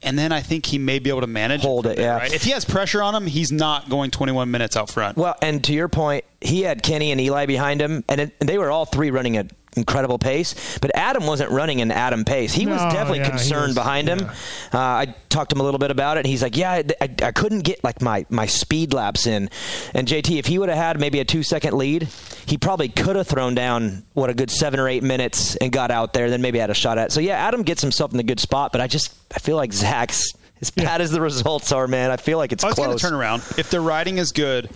And 0.04 0.18
then 0.18 0.32
I 0.32 0.42
think 0.42 0.66
he 0.66 0.78
may 0.78 1.00
be 1.00 1.10
able 1.10 1.22
to 1.22 1.28
manage 1.28 1.62
Hold 1.62 1.86
it, 1.86 1.98
there, 1.98 2.06
yeah. 2.06 2.18
Right? 2.18 2.34
If 2.34 2.44
he 2.44 2.52
has 2.52 2.66
pressure 2.66 3.02
on 3.02 3.16
him, 3.16 3.26
he's 3.26 3.52
not 3.52 3.90
going 3.90 4.12
21 4.12 4.52
minutes 4.52 4.76
out 4.76 4.90
front. 4.90 5.18
Well, 5.18 5.36
and 5.42 5.64
to 5.64 5.74
your 5.74 5.88
point, 5.88 6.26
he 6.42 6.62
had 6.62 6.84
Kenny 6.84 7.12
and 7.12 7.22
Eli 7.22 7.46
behind 7.46 7.82
him, 7.82 8.04
and, 8.10 8.22
it, 8.22 8.36
and 8.40 8.50
they 8.50 8.58
were 8.58 8.70
all 8.70 8.86
three 8.86 9.12
running 9.12 9.38
at 9.38 9.52
incredible 9.76 10.18
pace. 10.20 10.78
But 10.80 10.92
Adam 10.96 11.26
wasn't 11.26 11.52
running 11.52 11.82
an 11.82 11.92
Adam 11.92 12.26
pace. 12.26 12.54
He 12.54 12.66
was 12.66 12.80
definitely 12.94 13.20
yeah, 13.20 13.30
concerned 13.30 13.68
was- 13.70 13.76
behind 13.76 14.08
him. 14.08 14.20
yeah. 14.20 14.34
Uh, 14.74 14.78
I 14.80 15.16
talked 15.30 15.50
to 15.52 15.56
him 15.56 15.62
a 15.62 15.64
little 15.64 15.80
bit 15.80 15.92
about 15.92 16.18
it, 16.18 16.22
and 16.22 16.28
he's 16.28 16.42
like, 16.44 16.56
"Yeah, 16.58 16.72
I, 16.72 16.84
I, 17.02 17.10
I 17.24 17.32
couldn't 17.32 17.62
get 17.62 17.84
like 17.84 18.02
my 18.02 18.26
my 18.30 18.46
speed 18.46 18.94
laps 18.94 19.28
in." 19.28 19.50
And 19.94 20.08
JT, 20.08 20.38
if 20.40 20.46
he 20.46 20.60
would 20.60 20.70
have 20.70 20.78
had 20.78 21.00
maybe 21.00 21.20
a 21.20 21.26
two 21.26 21.44
second 21.44 21.74
lead, 21.78 22.08
he 22.46 22.58
probably 22.58 22.90
could 22.90 23.16
have 23.16 23.28
thrown 23.28 23.56
down 23.56 24.04
what 24.14 24.30
a 24.30 24.34
good 24.34 24.52
seven 24.52 24.80
or 24.80 24.88
eight 24.88 25.04
minutes 25.04 25.56
and 25.58 25.72
got 25.72 25.92
out 25.92 26.14
there. 26.14 26.30
Then 26.30 26.42
maybe 26.42 26.60
had 26.60 26.70
a 26.70 26.74
shot 26.76 26.98
at. 26.98 27.12
So 27.12 27.20
yeah, 27.20 27.36
Adam 27.36 27.64
gets 27.64 27.82
himself 27.82 28.14
in 28.14 28.20
a 28.20 28.24
good 28.24 28.40
spot, 28.40 28.72
but 28.72 28.82
I 28.82 28.88
just 28.88 29.14
I 29.36 29.40
feel 29.40 29.56
like 29.56 29.74
Zach's. 29.74 30.34
As 30.62 30.72
bad 30.72 31.02
as 31.02 31.12
the 31.12 31.20
results 31.20 31.74
are, 31.74 31.88
man, 31.90 32.10
I 32.10 32.16
feel 32.16 32.38
like 32.38 32.54
it's 32.54 32.64
Oh, 32.64 32.70
it's 32.70 32.78
going 32.78 32.88
close. 32.88 33.02
to 33.02 33.08
turn 33.08 33.14
around. 33.16 33.42
If 33.58 33.70
the 33.70 33.82
riding 33.82 34.18
is 34.18 34.32
good, 34.32 34.70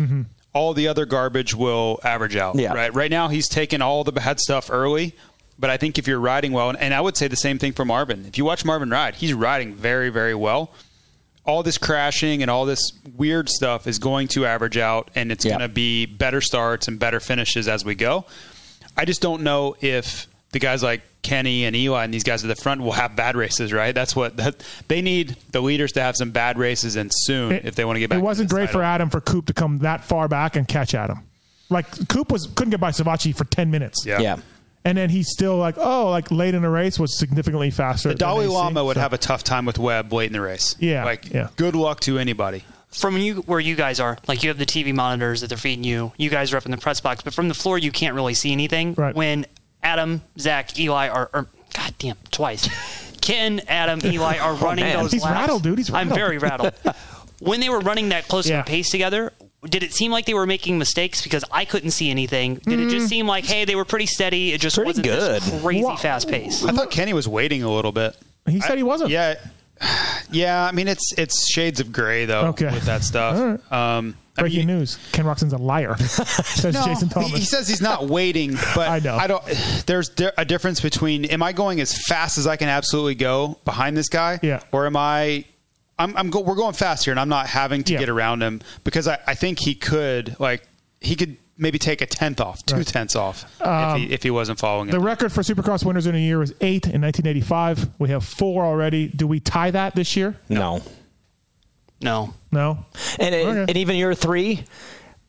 all 0.57 0.73
the 0.73 0.87
other 0.87 1.05
garbage 1.05 1.53
will 1.53 1.99
average 2.03 2.35
out. 2.35 2.55
Yeah. 2.55 2.73
Right. 2.73 2.93
Right 2.93 3.11
now, 3.11 3.27
he's 3.27 3.47
taking 3.47 3.81
all 3.81 4.03
the 4.03 4.11
bad 4.11 4.39
stuff 4.39 4.69
early. 4.71 5.13
But 5.59 5.69
I 5.71 5.77
think 5.77 5.97
if 5.97 6.07
you're 6.07 6.19
riding 6.19 6.51
well, 6.51 6.75
and 6.77 6.93
I 6.93 7.01
would 7.01 7.17
say 7.17 7.27
the 7.27 7.35
same 7.35 7.57
thing 7.57 7.73
for 7.73 7.83
Marvin. 7.83 8.25
If 8.27 8.37
you 8.37 8.45
watch 8.45 8.63
Marvin 8.63 8.89
ride, 8.91 9.15
he's 9.15 9.33
riding 9.33 9.73
very, 9.73 10.09
very 10.09 10.35
well. 10.35 10.71
All 11.45 11.63
this 11.63 11.77
crashing 11.79 12.41
and 12.43 12.51
all 12.51 12.65
this 12.65 12.91
weird 13.15 13.49
stuff 13.49 13.87
is 13.87 13.97
going 13.99 14.27
to 14.29 14.45
average 14.45 14.77
out, 14.77 15.09
and 15.15 15.31
it's 15.31 15.45
Yeah. 15.45 15.51
going 15.53 15.61
to 15.61 15.67
be 15.73 16.05
better 16.05 16.41
starts 16.41 16.87
and 16.87 16.99
better 16.99 17.19
finishes 17.19 17.67
as 17.67 17.83
we 17.85 17.95
go. 17.95 18.25
I 18.95 19.05
just 19.05 19.21
don't 19.21 19.41
know 19.41 19.75
if 19.81 20.27
the 20.51 20.59
guys 20.59 20.81
like 20.83 21.01
Kenny 21.23 21.65
and 21.65 21.75
Eli 21.75 22.03
and 22.05 22.13
these 22.13 22.23
guys 22.23 22.43
at 22.43 22.47
the 22.47 22.55
front 22.55 22.81
will 22.81 22.93
have 22.93 23.15
bad 23.15 23.35
races, 23.35 23.73
right? 23.73 23.93
That's 23.93 24.15
what 24.15 24.37
that, 24.37 24.63
they 24.87 25.01
need 25.01 25.35
the 25.51 25.61
leaders 25.61 25.91
to 25.93 26.01
have 26.01 26.15
some 26.15 26.31
bad 26.31 26.57
races 26.57 26.95
and 26.95 27.11
soon 27.13 27.51
if 27.51 27.75
they 27.75 27.83
want 27.85 27.97
to 27.97 27.99
get 27.99 28.09
back. 28.09 28.19
It 28.19 28.23
wasn't 28.23 28.49
this 28.49 28.55
great 28.55 28.69
for. 28.69 28.81
Adam 28.81 29.09
for 29.09 29.19
Coop 29.21 29.47
to 29.47 29.53
come 29.53 29.79
that 29.79 30.03
far 30.05 30.27
back 30.27 30.55
and 30.55 30.67
catch 30.67 30.93
Adam. 30.95 31.19
Like 31.69 32.07
Coop 32.07 32.31
was 32.31 32.47
couldn't 32.47 32.71
get 32.71 32.79
by 32.79 32.91
Savachi 32.91 33.35
for 33.35 33.43
ten 33.45 33.69
minutes. 33.71 34.05
Yeah. 34.05 34.19
yeah. 34.21 34.37
And 34.85 34.97
then 34.97 35.09
he's 35.09 35.29
still 35.29 35.57
like, 35.57 35.75
oh, 35.77 36.09
like 36.11 36.31
late 36.31 36.55
in 36.55 36.61
the 36.61 36.69
race 36.69 36.97
was 36.97 37.19
significantly 37.19 37.71
faster. 37.71 38.07
The 38.09 38.15
Dalai 38.15 38.47
Lama 38.47 38.85
would 38.85 38.95
so- 38.95 39.01
have 39.01 39.11
a 39.11 39.17
tough 39.17 39.43
time 39.43 39.65
with 39.65 39.77
Webb 39.77 40.13
late 40.13 40.27
in 40.27 40.33
the 40.33 40.39
race. 40.39 40.77
Yeah, 40.79 41.03
Like, 41.03 41.29
yeah. 41.33 41.49
good 41.57 41.75
luck 41.75 41.99
to 42.01 42.17
anybody. 42.17 42.63
from 42.89 43.17
you 43.17 43.41
where 43.41 43.59
you 43.59 43.75
guys 43.75 43.99
are, 43.99 44.17
like 44.29 44.43
you 44.43 44.49
have 44.49 44.57
the 44.57 44.65
TV 44.65 44.93
monitors 44.93 45.41
that 45.41 45.47
they're 45.47 45.57
feeding 45.57 45.83
you. 45.83 46.13
You 46.15 46.29
guys 46.29 46.53
are 46.53 46.57
up 46.57 46.63
in 46.63 46.71
the 46.71 46.77
press 46.77 47.01
box, 47.01 47.21
but 47.21 47.33
from 47.33 47.49
the 47.49 47.53
floor 47.53 47.77
you 47.77 47.91
can't 47.91 48.15
really 48.15 48.33
see 48.33 48.53
anything. 48.53 48.93
Right. 48.93 49.13
When 49.13 49.45
Adam, 49.83 50.21
Zach, 50.39 50.77
Eli 50.79 51.07
are, 51.09 51.29
or 51.33 51.47
God 51.73 51.93
damn, 51.99 52.17
twice. 52.31 52.67
Ken, 53.21 53.61
Adam, 53.67 53.99
Eli 54.03 54.37
are 54.37 54.53
running 54.55 54.85
man. 54.85 54.97
those 55.03 55.11
He's 55.11 55.23
laps. 55.23 55.33
rattled, 55.39 55.63
dude. 55.63 55.77
He's 55.77 55.91
I'm 55.93 56.09
very 56.09 56.37
rattled. 56.37 56.73
when 57.39 57.59
they 57.59 57.69
were 57.69 57.79
running 57.79 58.09
that 58.09 58.27
close 58.27 58.47
Yeah. 58.49 58.59
of 58.61 58.65
a 58.65 58.69
pace 58.69 58.89
together, 58.89 59.33
did 59.65 59.83
it 59.83 59.93
seem 59.93 60.11
like 60.11 60.25
they 60.25 60.33
were 60.33 60.45
making 60.45 60.77
mistakes 60.77 61.21
because 61.21 61.43
I 61.51 61.65
couldn't 61.65 61.91
see 61.91 62.09
anything? 62.09 62.55
Did 62.55 62.79
it 62.79 62.89
just 62.89 63.07
seem 63.09 63.27
like, 63.27 63.45
hey, 63.45 63.65
they 63.65 63.75
were 63.75 63.85
pretty 63.85 64.05
steady? 64.05 64.53
It 64.53 64.61
just 64.61 64.75
Pretty 64.77 64.87
wasn't 64.89 65.07
good. 65.07 65.41
this 65.41 65.61
crazy 65.61 65.83
Wha- 65.83 65.95
fast 65.97 66.29
pace. 66.29 66.63
I 66.63 66.71
thought 66.71 66.89
Kenny 66.91 67.13
was 67.13 67.27
waiting 67.27 67.63
a 67.63 67.71
little 67.73 67.91
bit. 67.91 68.15
He 68.47 68.61
said 68.61 68.77
he 68.77 68.83
wasn't. 68.83 69.09
Yeah. 69.09 69.35
Yeah, 70.31 70.65
I 70.65 70.71
mean 70.73 70.87
it's 70.89 71.13
it's 71.17 71.49
shades 71.49 71.79
of 71.79 71.91
gray 71.93 72.25
though 72.25 72.47
Okay. 72.47 72.65
with 72.65 72.83
that 72.85 73.03
stuff. 73.03 73.37
All 73.37 73.45
right. 73.47 73.97
Um, 73.97 74.15
I 74.37 74.41
Breaking 74.41 74.67
mean, 74.67 74.77
news: 74.79 74.97
Ken 75.11 75.25
Roczen's 75.25 75.53
a 75.53 75.57
liar. 75.57 75.97
Says 75.99 76.73
No, 76.73 76.85
Jason 76.85 77.07
he, 77.07 77.13
Thomas. 77.13 77.29
he 77.31 77.41
says 77.41 77.67
he's 77.67 77.81
not 77.81 78.07
waiting, 78.07 78.53
but 78.75 78.87
I 78.89 78.99
know. 78.99 79.15
I 79.15 79.27
don't. 79.27 79.43
There's 79.85 80.09
di- 80.09 80.31
a 80.37 80.45
difference 80.45 80.79
between 80.79 81.25
am 81.25 81.41
I 81.41 81.53
going 81.53 81.79
as 81.81 81.97
fast 82.07 82.37
as 82.37 82.45
I 82.47 82.55
can 82.55 82.69
absolutely 82.69 83.15
go 83.15 83.57
behind 83.65 83.97
this 83.97 84.09
guy, 84.09 84.39
Yeah. 84.43 84.59
or 84.71 84.85
am 84.85 84.95
I? 84.95 85.45
I'm, 85.99 86.15
I'm 86.15 86.29
go, 86.29 86.41
we're 86.41 86.53
going 86.55 86.73
fast 86.75 87.05
here, 87.05 87.11
and 87.11 87.19
I'm 87.19 87.29
not 87.29 87.47
having 87.47 87.83
to 87.85 87.93
Yeah. 87.93 87.99
get 87.99 88.09
around 88.09 88.41
him 88.43 88.61
because 88.83 89.07
I, 89.07 89.17
I 89.25 89.33
think 89.33 89.57
he 89.59 89.73
could 89.73 90.35
like 90.39 90.67
he 91.01 91.15
could 91.15 91.37
maybe 91.57 91.79
take 91.79 92.01
a 92.01 92.05
tenth 92.05 92.39
off, 92.39 92.63
two 92.67 92.75
Right. 92.75 92.85
tenths 92.85 93.15
off 93.15 93.43
if, 93.59 93.65
he, 93.65 93.65
um, 93.65 94.07
if 94.11 94.21
he 94.21 94.29
wasn't 94.29 94.59
following 94.59 94.89
the 94.91 94.97
him. 94.97 95.03
record 95.03 95.31
for 95.31 95.41
Supercross 95.41 95.83
winners 95.83 96.05
in 96.05 96.13
a 96.13 96.19
year 96.19 96.37
was 96.37 96.51
eight 96.61 96.85
in 96.85 97.01
1985. 97.01 97.89
We 97.97 98.09
have 98.09 98.23
four 98.23 98.63
already. 98.63 99.07
Do 99.07 99.25
we 99.25 99.39
tie 99.39 99.71
that 99.71 99.95
this 99.95 100.15
year? 100.15 100.35
No. 100.49 100.83
No. 102.01 102.33
No. 102.51 102.85
And, 103.19 103.33
it, 103.35 103.45
Okay. 103.47 103.65
and 103.67 103.77
even 103.77 103.95
your 103.95 104.13
three, 104.13 104.63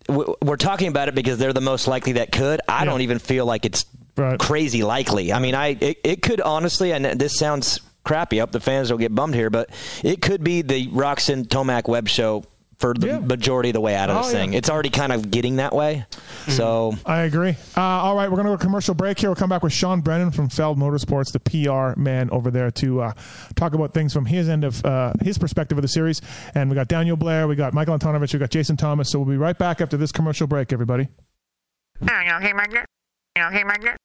we're 0.09 0.57
talking 0.57 0.89
about 0.89 1.09
it 1.09 1.15
because 1.15 1.39
they're 1.39 1.53
the 1.53 1.61
most 1.61 1.87
likely 1.89 2.13
that 2.13 2.33
could. 2.33 2.61
I 2.69 2.81
Yeah. 2.81 2.85
don't 2.87 3.01
even 3.03 3.19
feel 3.19 3.47
like 3.47 3.65
it's 3.65 3.85
Right. 4.17 4.39
crazy 4.39 4.83
likely. 4.83 5.33
I 5.33 5.39
mean, 5.39 5.55
I 5.55 5.77
it, 5.81 5.99
it 6.03 6.23
could 6.23 6.41
honestly, 6.41 6.93
and 6.93 7.05
this 7.05 7.37
sounds 7.39 7.81
crappy. 8.05 8.39
I 8.39 8.41
hope 8.41 8.53
the 8.53 8.61
fans 8.61 8.89
don't 8.89 8.99
get 8.99 9.15
bummed 9.15 9.35
here, 9.35 9.49
but 9.51 9.71
it 10.03 10.21
could 10.23 10.43
be 10.43 10.63
the 10.63 10.89
Roczen 10.89 11.47
Tomac 11.47 11.87
Webb 11.89 12.09
show 12.09 12.45
for 12.79 12.95
the 12.95 13.07
Yeah. 13.09 13.19
majority 13.19 13.71
of 13.71 13.75
the 13.75 13.81
way 13.81 13.95
out 13.97 14.09
of 14.09 14.17
Oh, 14.17 14.23
this 14.23 14.33
yeah. 14.33 14.39
thing. 14.41 14.55
It's 14.55 14.71
already 14.71 14.91
kind 14.91 15.13
of 15.13 15.31
getting 15.31 15.57
that 15.57 15.75
way. 15.75 16.07
So 16.49 16.95
I 17.05 17.23
agree. 17.23 17.57
Uh, 17.77 17.81
all 17.81 18.15
right, 18.17 18.29
we're 18.31 18.37
going 18.37 18.47
to 18.47 18.53
go 18.53 18.57
to 18.57 18.63
commercial 18.63 18.95
break 18.95 19.19
here. 19.19 19.29
We'll 19.31 19.37
come 19.37 19.51
back 19.51 19.63
with 19.65 19.73
Sean 19.73 20.01
Brennan 20.01 20.31
from 20.31 20.49
Feld 20.49 20.79
Motorsports, 20.79 21.33
the 21.33 21.41
PR 21.41 21.99
man 22.01 22.31
over 22.31 22.51
there, 22.51 22.71
to 22.71 23.03
uh, 23.03 23.13
talk 23.57 23.75
about 23.75 23.93
things 23.95 24.13
from 24.13 24.27
his 24.27 24.49
end 24.49 24.63
of 24.65 24.85
uh, 24.85 25.13
his 25.23 25.39
perspective 25.39 25.77
of 25.77 25.83
the 25.83 25.89
series. 25.89 26.21
And 26.55 26.71
we 26.71 26.77
got 26.77 26.89
Daniel 26.89 27.17
Blair, 27.17 27.49
we 27.49 27.57
got 27.57 27.75
Michael 27.75 27.99
Antonovich, 27.99 28.33
we 28.33 28.39
got 28.39 28.51
Jason 28.51 28.77
Thomas. 28.77 29.11
So 29.11 29.19
we'll 29.19 29.29
be 29.29 29.37
right 29.37 29.59
back 29.59 29.81
after 29.81 29.97
this 29.97 30.13
commercial 30.13 30.47
break, 30.47 30.73
everybody. 30.73 31.09
Okay, 32.01 32.53
Magnet. 32.53 32.87
Okay, 33.39 33.65
Magnet. 33.65 33.97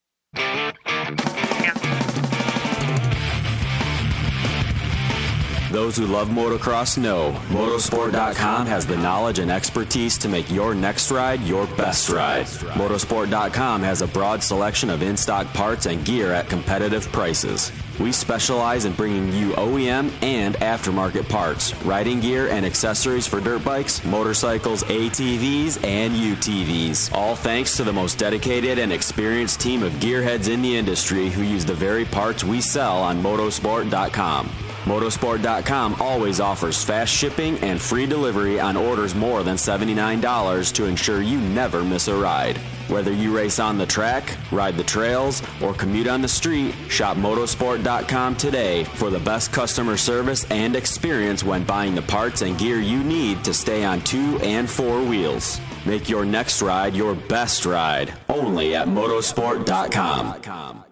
Those 5.74 5.98
who 5.98 6.06
love 6.06 6.28
motocross 6.28 7.00
know 7.00 7.32
motosport.com 7.48 8.68
has 8.68 8.86
the 8.86 8.96
knowledge 8.96 9.40
and 9.40 9.50
expertise 9.50 10.20
to 10.20 10.30
make 10.30 10.52
your 10.52 10.76
next 10.76 11.10
ride 11.10 11.42
your 11.42 11.66
best 11.66 12.10
ride. 12.10 12.46
Motosport.com 12.46 13.82
has 13.82 14.04
a 14.04 14.08
broad 14.08 14.44
selection 14.44 14.92
of 14.92 15.02
in 15.02 15.18
stock 15.18 15.48
parts 15.48 15.88
and 15.88 16.06
gear 16.06 16.32
at 16.32 16.48
competitive 16.48 17.12
prices. 17.12 17.72
We 18.00 18.12
specialize 18.12 18.86
in 18.86 18.94
bringing 18.94 19.34
you 19.34 19.54
OEM 19.54 20.12
and 20.22 20.54
aftermarket 20.58 21.28
parts, 21.28 21.74
riding 21.84 22.20
gear, 22.20 22.50
and 22.50 22.68
accessories 22.68 23.26
for 23.26 23.40
dirt 23.40 23.66
bikes, 23.66 24.06
motorcycles, 24.06 24.84
ATVs, 24.84 25.84
and 25.84 26.14
UTVs. 26.14 27.12
All 27.14 27.36
thanks 27.36 27.76
to 27.78 27.84
the 27.84 27.94
most 27.94 28.20
dedicated 28.20 28.78
and 28.78 28.94
experienced 28.94 29.60
team 29.60 29.82
of 29.82 29.94
gearheads 29.94 30.54
in 30.54 30.62
the 30.62 30.78
industry 30.78 31.32
who 31.32 31.42
use 31.42 31.66
the 31.66 31.74
very 31.74 32.06
parts 32.06 32.44
we 32.44 32.62
sell 32.62 33.02
on 33.02 33.24
motosport.com. 33.24 34.52
Motosport.com 34.84 35.96
always 36.02 36.42
offers 36.42 36.84
fast 36.84 37.14
shipping 37.14 37.58
and 37.60 37.80
free 37.82 38.06
delivery 38.06 38.60
on 38.60 38.76
orders 38.76 39.16
more 39.16 39.42
than 39.42 39.56
$79 39.56 40.74
to 40.74 40.86
ensure 40.86 41.22
you 41.22 41.40
never 41.40 41.84
miss 41.84 42.10
a 42.10 42.16
ride. 42.16 42.58
Whether 42.90 43.14
you 43.14 43.34
race 43.36 43.60
on 43.60 43.78
the 43.78 43.86
track, 43.86 44.38
ride 44.52 44.76
the 44.76 44.84
trails, 44.84 45.42
or 45.62 45.74
commute 45.74 46.08
on 46.08 46.22
the 46.22 46.28
street, 46.28 46.76
shop 46.90 47.16
motosport.com 47.16 48.36
today 48.36 48.84
for 48.84 49.10
the 49.10 49.20
best 49.20 49.54
customer 49.54 49.96
service 49.96 50.46
and 50.52 50.76
experience 50.76 51.46
when 51.46 51.64
buying 51.64 51.96
the 51.96 52.02
parts 52.02 52.42
and 52.42 52.58
gear 52.58 52.80
you 52.80 53.02
need 53.06 53.42
to 53.46 53.54
stay 53.54 53.86
on 53.86 54.02
two 54.02 54.38
and 54.42 54.70
four 54.70 55.02
wheels. 55.02 55.62
Make 55.86 56.10
your 56.10 56.26
next 56.26 56.62
ride 56.62 56.94
your 56.94 57.16
best 57.16 57.66
ride 57.66 58.14
only 58.28 58.76
at 58.76 58.88
motosport.com. 58.88 60.84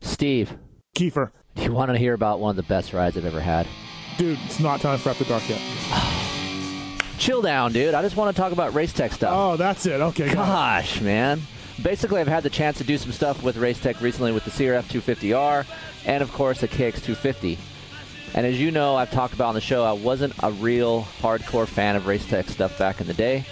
Steve, 0.00 0.56
Kiefer, 0.96 1.30
you 1.56 1.72
want 1.72 1.90
to 1.90 1.98
hear 1.98 2.14
about 2.14 2.40
one 2.40 2.50
of 2.50 2.56
the 2.56 2.62
best 2.62 2.92
rides 2.92 3.16
I've 3.16 3.24
ever 3.24 3.40
had? 3.40 3.66
dude, 4.16 4.38
it's 4.44 4.60
not 4.60 4.80
time 4.80 4.98
for 4.98 5.10
After 5.10 5.24
Dark 5.24 5.42
yet. 5.48 5.60
Chill 7.18 7.42
down, 7.42 7.72
dude. 7.72 7.94
I 7.94 8.02
just 8.02 8.16
want 8.16 8.34
to 8.34 8.40
talk 8.40 8.52
about 8.52 8.74
race 8.74 8.92
tech 8.92 9.12
stuff. 9.12 9.32
Oh, 9.34 9.56
that's 9.56 9.86
it. 9.86 10.00
Okay. 10.00 10.32
Gosh, 10.32 11.00
man. 11.00 11.40
Basically, 11.82 12.20
I've 12.20 12.28
had 12.28 12.42
the 12.42 12.50
chance 12.50 12.78
to 12.78 12.84
do 12.84 12.98
some 12.98 13.12
stuff 13.12 13.42
with 13.42 13.56
race 13.56 13.80
tech 13.80 14.00
recently 14.00 14.32
with 14.32 14.44
the 14.44 14.50
CRF 14.50 14.84
250R 14.84 15.66
and, 16.06 16.22
of 16.22 16.32
course, 16.32 16.60
the 16.60 16.68
KX 16.68 17.02
250. 17.02 17.58
And 18.34 18.46
as 18.46 18.60
you 18.60 18.70
know, 18.70 18.96
I've 18.96 19.10
talked 19.10 19.34
about 19.34 19.48
on 19.48 19.54
the 19.54 19.60
show, 19.60 19.84
I 19.84 19.92
wasn't 19.92 20.34
a 20.42 20.50
real 20.52 21.02
hardcore 21.20 21.66
fan 21.66 21.96
of 21.96 22.06
race 22.06 22.26
tech 22.26 22.48
stuff 22.48 22.78
back 22.78 23.00
in 23.00 23.06
the 23.06 23.14
day. 23.14 23.44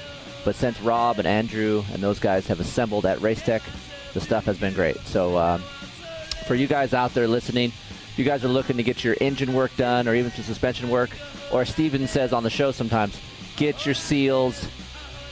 But 0.45 0.57
since 0.57 0.81
Rob 0.81 1.19
and 1.19 1.27
Andrew 1.27 1.85
and 1.93 2.03
those 2.03 2.19
guys 2.19 2.47
have 2.49 2.59
assembled 2.59 3.07
at 3.07 3.21
Race 3.21 3.43
Tech, 3.43 3.63
the 4.13 4.21
stuff 4.21 4.45
has 4.47 4.59
been 4.59 4.75
great. 4.75 4.99
So, 5.07 5.39
um, 5.39 5.63
for 6.47 6.57
you 6.57 6.67
guys 6.67 6.95
out 6.95 7.15
there 7.15 7.29
listening, 7.29 7.73
if 8.13 8.19
you 8.19 8.25
guys 8.27 8.45
are 8.45 8.49
looking 8.49 8.77
to 8.77 8.83
get 8.83 9.03
your 9.03 9.17
engine 9.23 9.55
work 9.55 9.75
done 9.77 10.07
or 10.07 10.15
even 10.15 10.31
some 10.33 10.45
suspension 10.45 10.91
work, 10.91 11.11
or 11.51 11.65
Steven 11.65 12.07
says 12.07 12.35
on 12.35 12.43
the 12.43 12.51
show 12.51 12.71
sometimes, 12.71 13.19
get 13.57 13.87
your 13.87 13.95
seals 13.95 14.69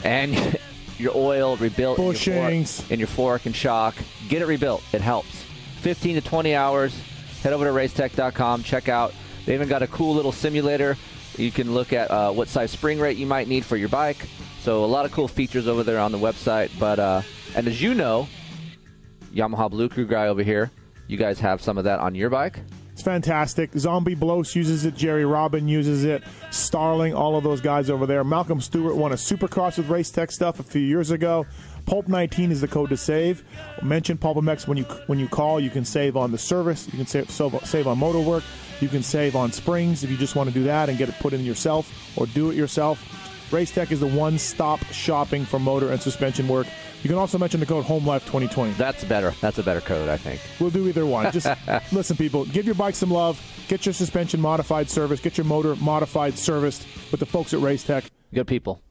and 0.03 0.59
your 0.99 1.13
oil 1.15 1.57
rebuilt 1.57 1.99
in 1.99 2.05
your, 2.05 2.15
Bushings. 2.15 2.81
fork, 2.81 2.91
in 2.91 2.99
your 2.99 3.07
fork 3.07 3.47
and 3.47 3.55
shock. 3.55 3.97
Get 4.31 4.41
it 4.41 4.47
rebuilt. 4.47 4.83
It 4.95 5.03
helps. 5.03 5.45
15 5.81 6.17
to 6.17 6.21
20 6.23 6.55
hours. 6.55 6.99
Head 7.43 7.53
over 7.53 7.67
to 7.67 7.71
racetech.com. 7.71 8.63
Check 8.63 8.89
out. 8.89 9.13
They 9.45 9.53
even 9.53 9.69
got 9.69 9.83
a 9.83 9.87
cool 9.87 10.15
little 10.15 10.33
simulator. 10.33 10.97
You 11.37 11.51
can 11.51 11.75
look 11.75 11.93
at 11.93 12.11
uh, 12.11 12.33
what 12.33 12.49
size 12.49 12.71
spring 12.71 12.99
rate 12.99 13.19
you 13.19 13.27
might 13.27 13.47
need 13.47 13.65
for 13.65 13.77
your 13.77 13.89
bike. 13.91 14.27
So 14.63 14.85
a 14.85 14.87
lot 14.87 15.05
of 15.05 15.13
cool 15.13 15.29
features 15.29 15.69
over 15.69 15.83
there 15.83 15.99
on 15.99 16.13
the 16.13 16.19
website. 16.19 16.71
But 16.79 16.99
uh, 16.99 17.23
and 17.55 17.67
as 17.67 17.81
you 17.81 17.95
know, 17.95 18.27
Yamaha 19.35 19.71
Blue 19.71 19.89
Crew 19.89 20.07
guy 20.07 20.29
over 20.29 20.43
here, 20.43 20.71
you 21.11 21.17
guys 21.17 21.41
have 21.41 21.61
some 21.61 21.77
of 21.77 21.85
that 21.85 21.99
on 21.99 22.15
your 22.15 22.31
bike. 22.31 22.61
It's 22.93 23.03
fantastic. 23.03 23.71
Zombie 23.79 24.15
Blows 24.15 24.55
uses 24.55 24.85
it. 24.85 24.95
Jerry 24.95 25.25
Robin 25.25 25.67
uses 25.67 26.05
it. 26.05 26.23
Starling, 26.51 27.15
all 27.15 27.37
of 27.37 27.43
those 27.43 27.61
guys 27.61 27.89
over 27.89 28.07
there. 28.07 28.23
Malcolm 28.25 28.61
Stewart 28.61 28.95
won 28.95 29.13
a 29.13 29.15
Supercross 29.15 29.79
with 29.79 29.89
Race 29.89 30.11
Tech 30.11 30.31
stuff 30.31 30.61
a 30.61 30.63
few 30.63 30.83
years 30.83 31.11
ago. 31.11 31.47
Pulp 31.87 32.09
19 32.09 32.53
is 32.53 32.61
the 32.61 32.69
code 32.69 32.91
to 32.91 32.97
save. 32.97 33.43
Mention 33.83 34.19
PulpMX 34.19 34.69
when 34.69 34.77
you 34.77 34.85
when 35.07 35.19
you 35.19 35.29
call. 35.29 35.59
You 35.59 35.71
can 35.71 35.85
save 35.85 36.17
on 36.17 36.31
the 36.31 36.39
service. 36.39 36.87
You 36.87 36.99
can 36.99 37.07
save 37.07 37.31
save 37.31 37.59
save 37.67 37.87
on 37.87 37.99
motor 37.99 38.21
work. 38.21 38.45
You 38.81 38.89
can 38.89 39.03
save 39.03 39.35
on 39.35 39.51
springs 39.51 40.05
if 40.05 40.11
you 40.11 40.17
just 40.17 40.37
want 40.37 40.49
to 40.49 40.55
do 40.55 40.65
that 40.65 40.89
and 40.89 40.99
get 40.99 41.09
it 41.09 41.19
put 41.21 41.33
in 41.33 41.45
yourself 41.45 41.91
or 42.17 42.27
do 42.27 42.51
it 42.51 42.55
yourself. 42.55 43.03
Race 43.51 43.71
Tech 43.71 43.91
is 43.91 44.01
the 44.01 44.07
one-stop 44.07 44.81
shopping 44.93 45.45
for 45.45 45.59
motor 45.59 45.91
and 45.91 46.01
suspension 46.01 46.47
work. 46.47 46.67
You 47.03 47.09
can 47.09 47.19
also 47.19 47.39
mention 47.39 47.61
the 47.61 47.67
code 47.67 47.85
HomeLife 47.85 48.21
2020. 48.21 48.73
That's 48.73 49.05
better. 49.05 49.33
That's 49.41 49.59
a 49.59 49.63
better 49.63 49.81
code, 49.81 50.09
I 50.09 50.17
think. 50.17 50.41
We'll 50.61 50.71
do 50.71 50.87
either 50.89 51.07
one. 51.07 51.33
Just 51.33 51.49
listen, 51.93 52.17
people. 52.17 52.45
Give 52.45 52.67
your 52.67 52.75
bike 52.75 52.95
some 52.95 53.11
love. 53.11 53.41
Get 53.69 53.87
your 53.87 53.93
suspension 53.93 54.41
modified 54.41 54.91
service. 54.91 55.21
Get 55.21 55.39
your 55.39 55.47
motor 55.47 55.75
modified 55.77 56.39
serviced 56.39 56.87
with 57.11 57.21
the 57.21 57.27
folks 57.27 57.55
at 57.55 57.61
Racetech. 57.61 58.09
Good 58.33 58.47
people. 58.47 58.83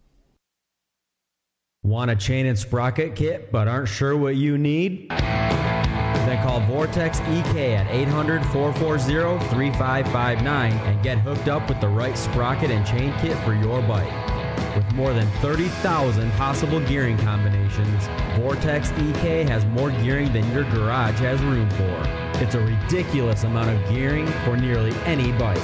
Want 1.83 2.11
a 2.11 2.15
chain 2.15 2.45
and 2.45 2.59
sprocket 2.59 3.15
kit 3.15 3.53
but 3.53 3.69
aren't 3.69 3.87
sure 3.87 4.17
what 4.17 4.35
you 4.35 4.57
need? 4.57 5.09
Then 5.09 6.43
call 6.43 6.59
Vortex 6.67 7.21
EK 7.21 7.75
at 7.75 7.89
800 7.89 8.45
440 8.47 9.39
3559 9.49 10.73
and 10.73 11.03
get 11.03 11.19
hooked 11.19 11.47
up 11.47 11.69
with 11.69 11.79
the 11.79 11.87
right 11.87 12.17
sprocket 12.17 12.69
and 12.69 12.85
chain 12.85 13.13
kit 13.21 13.37
for 13.45 13.53
your 13.53 13.81
bike. 13.83 14.38
With 14.75 14.91
more 14.93 15.13
than 15.13 15.27
30,000 15.41 16.31
possible 16.33 16.79
gearing 16.81 17.17
combinations, 17.17 18.07
Vortex 18.35 18.91
EK 18.91 19.43
has 19.43 19.65
more 19.65 19.91
gearing 19.91 20.31
than 20.33 20.49
your 20.51 20.63
garage 20.71 21.19
has 21.19 21.41
room 21.41 21.69
for. 21.71 22.03
It's 22.41 22.55
a 22.55 22.61
ridiculous 22.61 23.43
amount 23.43 23.69
of 23.69 23.89
gearing 23.89 24.27
for 24.45 24.55
nearly 24.55 24.93
any 25.05 25.31
bike. 25.33 25.57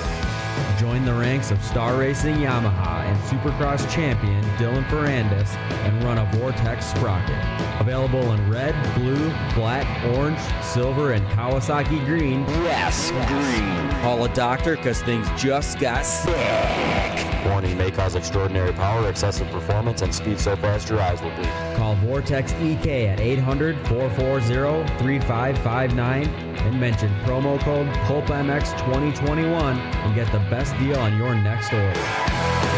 Join 0.80 1.06
the 1.06 1.14
ranks 1.14 1.52
of 1.52 1.62
Star 1.64 1.98
Racing 1.98 2.36
Yamaha 2.36 3.04
and 3.06 3.18
Supercross 3.24 3.90
champion 3.90 4.44
Dylan 4.58 4.86
Ferrandis 4.88 5.56
and 5.86 6.04
run 6.04 6.18
a 6.18 6.26
Vortex 6.38 6.86
sprocket. 6.86 7.36
Available 7.80 8.32
in 8.34 8.50
red, 8.50 8.76
blue, 8.96 9.30
black, 9.54 9.86
orange, 10.16 10.40
silver, 10.64 11.14
and 11.14 11.26
Kawasaki 11.28 12.06
green. 12.06 12.42
Yes, 12.64 13.12
green. 13.12 14.02
Call 14.02 14.26
a 14.26 14.30
doctor 14.34 14.76
because 14.76 15.02
things 15.02 15.28
just 15.42 15.80
got 15.80 16.06
sick. 16.06 17.35
Warning 17.46 17.78
may 17.78 17.92
cause 17.92 18.16
extraordinary 18.16 18.74
power, 18.74 19.08
excessive 19.08 19.48
performance, 19.50 20.02
and 20.02 20.14
speed 20.14 20.40
so 20.40 20.56
fast 20.56 20.90
your 20.90 21.00
eyes 21.00 21.22
will 21.22 21.32
bleed. 21.36 21.50
Call 21.76 21.96
Vortex 21.96 22.54
EK 22.54 23.08
at 23.08 23.20
800 23.20 23.76
440 23.88 24.98
3559 24.98 26.26
and 26.26 26.80
mention 26.80 27.10
promo 27.24 27.60
code 27.60 27.88
PulpMX 28.08 28.72
2021 28.80 29.78
and 29.78 30.16
get 30.16 30.32
the 30.32 30.40
best 30.50 30.76
deal 30.80 30.98
on 30.98 31.18
your 31.18 31.36
next 31.36 31.72
order. 31.72 32.75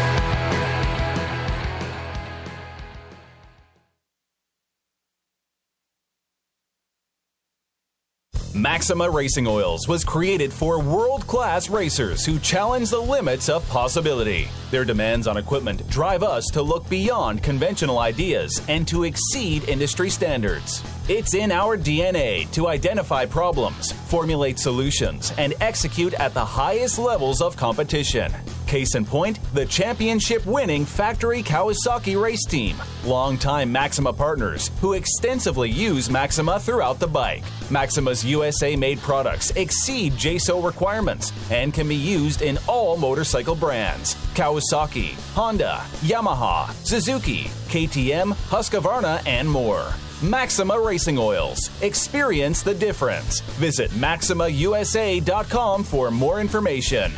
Maxima 8.58 9.08
Racing 9.08 9.46
Oils 9.46 9.86
was 9.86 10.02
created 10.02 10.52
for 10.52 10.82
world 10.82 11.24
class 11.28 11.70
racers 11.70 12.26
who 12.26 12.40
challenge 12.40 12.90
the 12.90 13.00
limits 13.00 13.48
of 13.48 13.66
possibility. 13.68 14.48
Their 14.72 14.84
demands 14.84 15.28
on 15.28 15.36
equipment 15.36 15.88
drive 15.88 16.24
us 16.24 16.44
to 16.46 16.62
look 16.62 16.88
beyond 16.88 17.40
conventional 17.40 18.00
ideas 18.00 18.60
and 18.66 18.86
to 18.88 19.04
exceed 19.04 19.68
industry 19.68 20.10
standards. 20.10 20.82
It's 21.08 21.34
in 21.34 21.52
our 21.52 21.78
DNA 21.78 22.50
to 22.50 22.66
identify 22.66 23.26
problems, 23.26 23.92
formulate 23.92 24.58
solutions, 24.58 25.32
and 25.38 25.54
execute 25.60 26.14
at 26.14 26.34
the 26.34 26.44
highest 26.44 26.98
levels 26.98 27.40
of 27.40 27.56
competition. 27.56 28.32
Case 28.68 28.96
in 28.96 29.06
point, 29.06 29.38
the 29.54 29.64
championship 29.64 30.44
winning 30.44 30.84
Factory 30.84 31.42
Kawasaki 31.42 32.20
race 32.22 32.44
team, 32.44 32.76
longtime 33.02 33.72
Maxima 33.72 34.12
partners 34.12 34.70
who 34.82 34.92
extensively 34.92 35.70
use 35.70 36.10
Maxima 36.10 36.60
throughout 36.60 36.98
the 36.98 37.06
bike. 37.06 37.42
Maxima's 37.70 38.22
USA 38.26 38.76
made 38.76 38.98
products 38.98 39.52
exceed 39.52 40.12
JASO 40.12 40.62
requirements 40.62 41.32
and 41.50 41.72
can 41.72 41.88
be 41.88 41.96
used 41.96 42.42
in 42.42 42.58
all 42.68 42.98
motorcycle 42.98 43.54
brands 43.54 44.16
Kawasaki, 44.34 45.14
Honda, 45.32 45.80
Yamaha, 46.02 46.70
Suzuki, 46.84 47.44
KTM, 47.68 48.34
Husqvarna, 48.50 49.26
and 49.26 49.50
more. 49.50 49.94
Maxima 50.22 50.78
Racing 50.78 51.16
Oils. 51.16 51.70
Experience 51.80 52.62
the 52.62 52.74
difference. 52.74 53.40
Visit 53.56 53.90
MaximaUSA.com 53.92 55.84
for 55.84 56.10
more 56.10 56.38
information. 56.38 57.12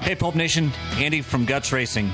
Hey, 0.00 0.14
Pulp 0.14 0.34
Nation, 0.34 0.72
Andy 0.96 1.20
from 1.20 1.44
Guts 1.44 1.72
Racing. 1.72 2.10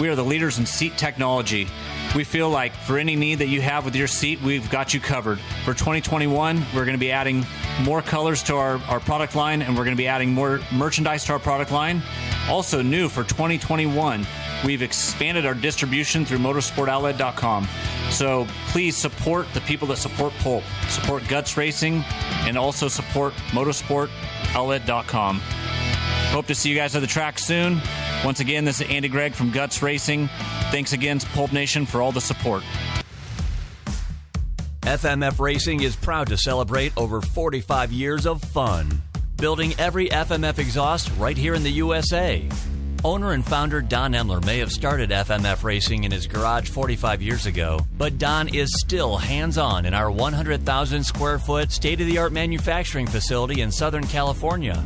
We 0.00 0.08
are 0.08 0.16
the 0.16 0.24
leaders 0.24 0.58
in 0.58 0.66
seat 0.66 0.98
technology. 0.98 1.68
We 2.16 2.24
feel 2.24 2.50
like 2.50 2.74
for 2.74 2.98
any 2.98 3.14
need 3.14 3.36
that 3.36 3.46
you 3.46 3.60
have 3.60 3.84
with 3.84 3.94
your 3.94 4.08
seat, 4.08 4.42
we've 4.42 4.68
got 4.68 4.92
you 4.92 4.98
covered. 5.00 5.38
For 5.64 5.74
2021, 5.74 6.64
we're 6.74 6.84
going 6.84 6.94
to 6.94 6.98
be 6.98 7.12
adding 7.12 7.46
more 7.82 8.02
colors 8.02 8.42
to 8.44 8.56
our, 8.56 8.78
our 8.88 8.98
product 8.98 9.36
line 9.36 9.62
and 9.62 9.76
we're 9.76 9.84
going 9.84 9.96
to 9.96 10.00
be 10.00 10.08
adding 10.08 10.32
more 10.32 10.60
merchandise 10.72 11.24
to 11.26 11.32
our 11.32 11.38
product 11.38 11.70
line. 11.70 12.02
Also, 12.48 12.82
new 12.82 13.08
for 13.08 13.22
2021, 13.22 14.26
we've 14.64 14.82
expanded 14.82 15.46
our 15.46 15.54
distribution 15.54 16.24
through 16.24 16.38
motorsportoutlet.com. 16.38 17.68
So 18.10 18.46
please 18.68 18.96
support 18.96 19.46
the 19.54 19.60
people 19.62 19.86
that 19.88 19.98
support 19.98 20.32
Pulp, 20.40 20.64
support 20.88 21.26
Guts 21.28 21.56
Racing, 21.56 22.04
and 22.42 22.58
also 22.58 22.88
support 22.88 23.32
motorsportoutlet.com. 23.52 25.40
Hope 26.34 26.46
to 26.46 26.54
see 26.56 26.68
you 26.68 26.74
guys 26.74 26.96
at 26.96 27.00
the 27.00 27.06
track 27.06 27.38
soon. 27.38 27.80
Once 28.24 28.40
again, 28.40 28.64
this 28.64 28.80
is 28.80 28.90
Andy 28.90 29.06
Gregg 29.06 29.34
from 29.34 29.52
Guts 29.52 29.80
Racing. 29.84 30.28
Thanks 30.72 30.92
again 30.92 31.20
to 31.20 31.26
Pulp 31.28 31.52
Nation 31.52 31.86
for 31.86 32.02
all 32.02 32.10
the 32.10 32.20
support. 32.20 32.64
FMF 34.80 35.38
Racing 35.38 35.84
is 35.84 35.94
proud 35.94 36.26
to 36.26 36.36
celebrate 36.36 36.92
over 36.96 37.20
45 37.20 37.92
years 37.92 38.26
of 38.26 38.42
fun. 38.42 39.00
Building 39.36 39.74
every 39.78 40.08
FMF 40.08 40.58
exhaust 40.58 41.08
right 41.18 41.36
here 41.36 41.54
in 41.54 41.62
the 41.62 41.70
USA. 41.70 42.48
Owner 43.04 43.30
and 43.30 43.46
founder 43.46 43.80
Don 43.80 44.12
Emler 44.12 44.44
may 44.44 44.58
have 44.58 44.72
started 44.72 45.10
FMF 45.10 45.62
Racing 45.62 46.02
in 46.02 46.10
his 46.10 46.26
garage 46.26 46.68
45 46.68 47.22
years 47.22 47.46
ago, 47.46 47.78
but 47.96 48.18
Don 48.18 48.48
is 48.48 48.72
still 48.80 49.18
hands 49.18 49.56
on 49.56 49.86
in 49.86 49.94
our 49.94 50.10
100,000 50.10 51.04
square 51.04 51.38
foot 51.38 51.70
state 51.70 52.00
of 52.00 52.08
the 52.08 52.18
art 52.18 52.32
manufacturing 52.32 53.06
facility 53.06 53.60
in 53.60 53.70
Southern 53.70 54.08
California. 54.08 54.82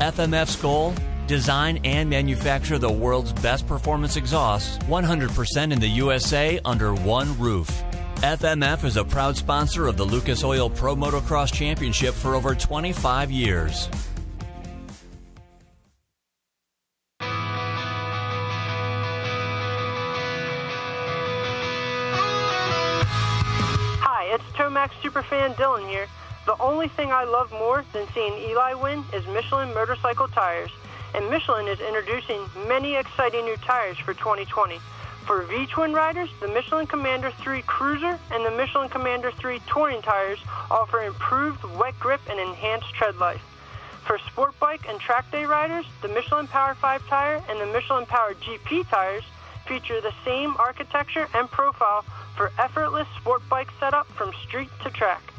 FMF's 0.00 0.54
goal? 0.54 0.94
Design 1.26 1.80
and 1.82 2.08
manufacture 2.08 2.78
the 2.78 2.90
world's 2.90 3.32
best 3.32 3.66
performance 3.66 4.14
exhausts 4.14 4.78
100% 4.84 5.72
in 5.72 5.80
the 5.80 5.88
USA 5.88 6.60
under 6.64 6.94
one 6.94 7.36
roof. 7.36 7.66
FMF 8.18 8.84
is 8.84 8.96
a 8.96 9.04
proud 9.04 9.36
sponsor 9.36 9.88
of 9.88 9.96
the 9.96 10.04
Lucas 10.04 10.44
Oil 10.44 10.70
Pro 10.70 10.94
Motocross 10.94 11.52
Championship 11.52 12.14
for 12.14 12.36
over 12.36 12.54
25 12.54 13.32
years. 13.32 13.88
Hi, 24.00 24.32
it's 24.32 24.44
Tomac's 24.56 24.94
Superfan 25.02 25.56
Dylan 25.56 25.88
here. 25.88 26.06
The 26.48 26.56
only 26.62 26.88
thing 26.88 27.12
I 27.12 27.24
love 27.24 27.52
more 27.52 27.84
than 27.92 28.08
seeing 28.14 28.32
Eli 28.32 28.72
win 28.72 29.04
is 29.12 29.26
Michelin 29.26 29.74
motorcycle 29.74 30.28
tires. 30.28 30.70
And 31.14 31.28
Michelin 31.28 31.68
is 31.68 31.78
introducing 31.78 32.40
many 32.66 32.96
exciting 32.96 33.44
new 33.44 33.58
tires 33.58 33.98
for 33.98 34.14
2020. 34.14 34.80
For 35.26 35.42
V-twin 35.42 35.92
riders, 35.92 36.30
the 36.40 36.48
Michelin 36.48 36.86
Commander 36.86 37.32
3 37.32 37.60
Cruiser 37.66 38.18
and 38.32 38.46
the 38.46 38.50
Michelin 38.50 38.88
Commander 38.88 39.30
3 39.30 39.60
Touring 39.66 40.00
tires 40.00 40.38
offer 40.70 41.02
improved 41.02 41.62
wet 41.76 42.00
grip 42.00 42.22
and 42.30 42.40
enhanced 42.40 42.94
tread 42.94 43.16
life. 43.16 43.42
For 44.06 44.16
sport 44.16 44.58
bike 44.58 44.88
and 44.88 44.98
track 44.98 45.30
day 45.30 45.44
riders, 45.44 45.84
the 46.00 46.08
Michelin 46.08 46.46
Power 46.46 46.74
5 46.74 47.06
tire 47.08 47.44
and 47.50 47.60
the 47.60 47.66
Michelin 47.66 48.06
Power 48.06 48.32
GP 48.32 48.88
tires 48.88 49.24
feature 49.66 50.00
the 50.00 50.14
same 50.24 50.56
architecture 50.58 51.28
and 51.34 51.50
profile 51.50 52.06
for 52.38 52.52
effortless 52.58 53.06
sport 53.18 53.42
bike 53.50 53.68
setup 53.78 54.06
from 54.12 54.32
street 54.46 54.70
to 54.82 54.88
track. 54.88 55.34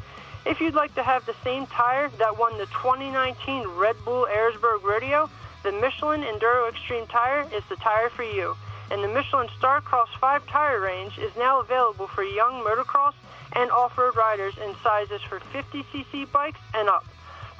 If 0.46 0.60
you'd 0.60 0.74
like 0.74 0.94
to 0.94 1.02
have 1.02 1.26
the 1.26 1.34
same 1.44 1.66
tire 1.66 2.08
that 2.18 2.38
won 2.38 2.56
the 2.56 2.64
2019 2.66 3.66
Red 3.76 3.96
Bull 4.04 4.26
Erzbergrodeo, 4.26 5.28
the 5.62 5.72
Michelin 5.72 6.22
Enduro 6.22 6.70
Extreme 6.70 7.08
tire 7.08 7.46
is 7.52 7.62
the 7.68 7.76
tire 7.76 8.08
for 8.08 8.22
you. 8.22 8.56
And 8.90 9.04
the 9.04 9.08
Michelin 9.08 9.48
Starcross 9.60 10.08
5 10.18 10.46
tire 10.46 10.80
range 10.80 11.18
is 11.18 11.36
now 11.36 11.60
available 11.60 12.06
for 12.08 12.24
young 12.24 12.64
motocross 12.64 13.12
and 13.52 13.70
off-road 13.70 14.16
riders 14.16 14.56
in 14.56 14.74
sizes 14.82 15.20
for 15.22 15.40
50cc 15.52 16.32
bikes 16.32 16.60
and 16.74 16.88
up. 16.88 17.04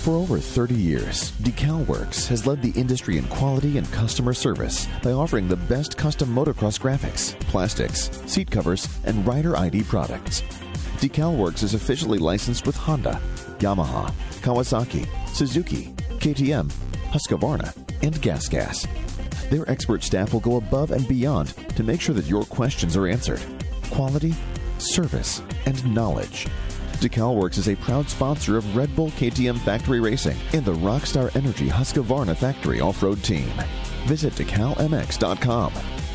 For 0.05 0.17
over 0.19 0.39
30 0.39 0.75
years, 0.75 1.33
DecalWorks 1.41 2.27
has 2.27 2.47
led 2.47 2.61
the 2.61 2.79
industry 2.79 3.17
in 3.17 3.25
quality 3.29 3.79
and 3.79 3.91
customer 3.91 4.35
service 4.35 4.87
by 5.03 5.13
offering 5.13 5.49
the 5.49 5.57
best 5.57 5.97
custom 5.97 6.29
motocross 6.29 6.79
graphics, 6.79 7.33
plastics, 7.49 8.11
seat 8.27 8.51
covers, 8.51 8.87
and 9.05 9.27
rider 9.27 9.57
ID 9.57 9.85
products. 9.85 10.43
DecalWorks 10.99 11.63
is 11.63 11.73
officially 11.73 12.19
licensed 12.19 12.67
with 12.67 12.77
Honda, 12.77 13.19
Yamaha, 13.61 14.13
Kawasaki, 14.43 15.09
Suzuki, 15.31 15.95
KTM, 16.19 16.71
Husqvarna, 17.09 17.75
and 18.03 18.21
Gas 18.21 18.47
Gas. 18.47 18.87
Their 19.49 19.67
expert 19.71 20.03
staff 20.03 20.35
will 20.35 20.41
go 20.41 20.57
above 20.57 20.91
and 20.91 21.09
beyond 21.09 21.55
to 21.77 21.83
make 21.83 22.03
sure 22.03 22.15
that 22.15 22.27
your 22.27 22.45
questions 22.45 22.95
are 22.95 23.07
answered. 23.07 23.41
Quality, 23.91 24.35
service, 24.77 25.41
and 25.65 25.95
knowledge. 25.95 26.47
DecalWorks 26.97 27.59
is 27.59 27.69
a 27.69 27.77
proud 27.77 28.09
sponsor 28.09 28.57
of 28.57 28.77
Red 28.77 28.95
Bull 28.97 29.11
KTM 29.11 29.59
Factory 29.59 30.01
Racing 30.01 30.37
and 30.53 30.65
the 30.65 30.75
Rockstar 30.75 31.35
Energy 31.37 31.69
Husqvarna 31.69 32.37
Factory 32.37 32.81
Off-Road 32.81 33.23
Team. 33.23 33.51
Visit 34.07 34.33
decalmx.com. 34.35 35.73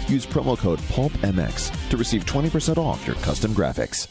Use 0.08 0.26
promo 0.26 0.58
code 0.58 0.80
PULPMX 0.80 1.90
to 1.90 1.98
receive 1.98 2.26
20% 2.26 2.78
off 2.78 3.06
your 3.06 3.16
custom 3.18 3.54
graphics. 3.54 4.08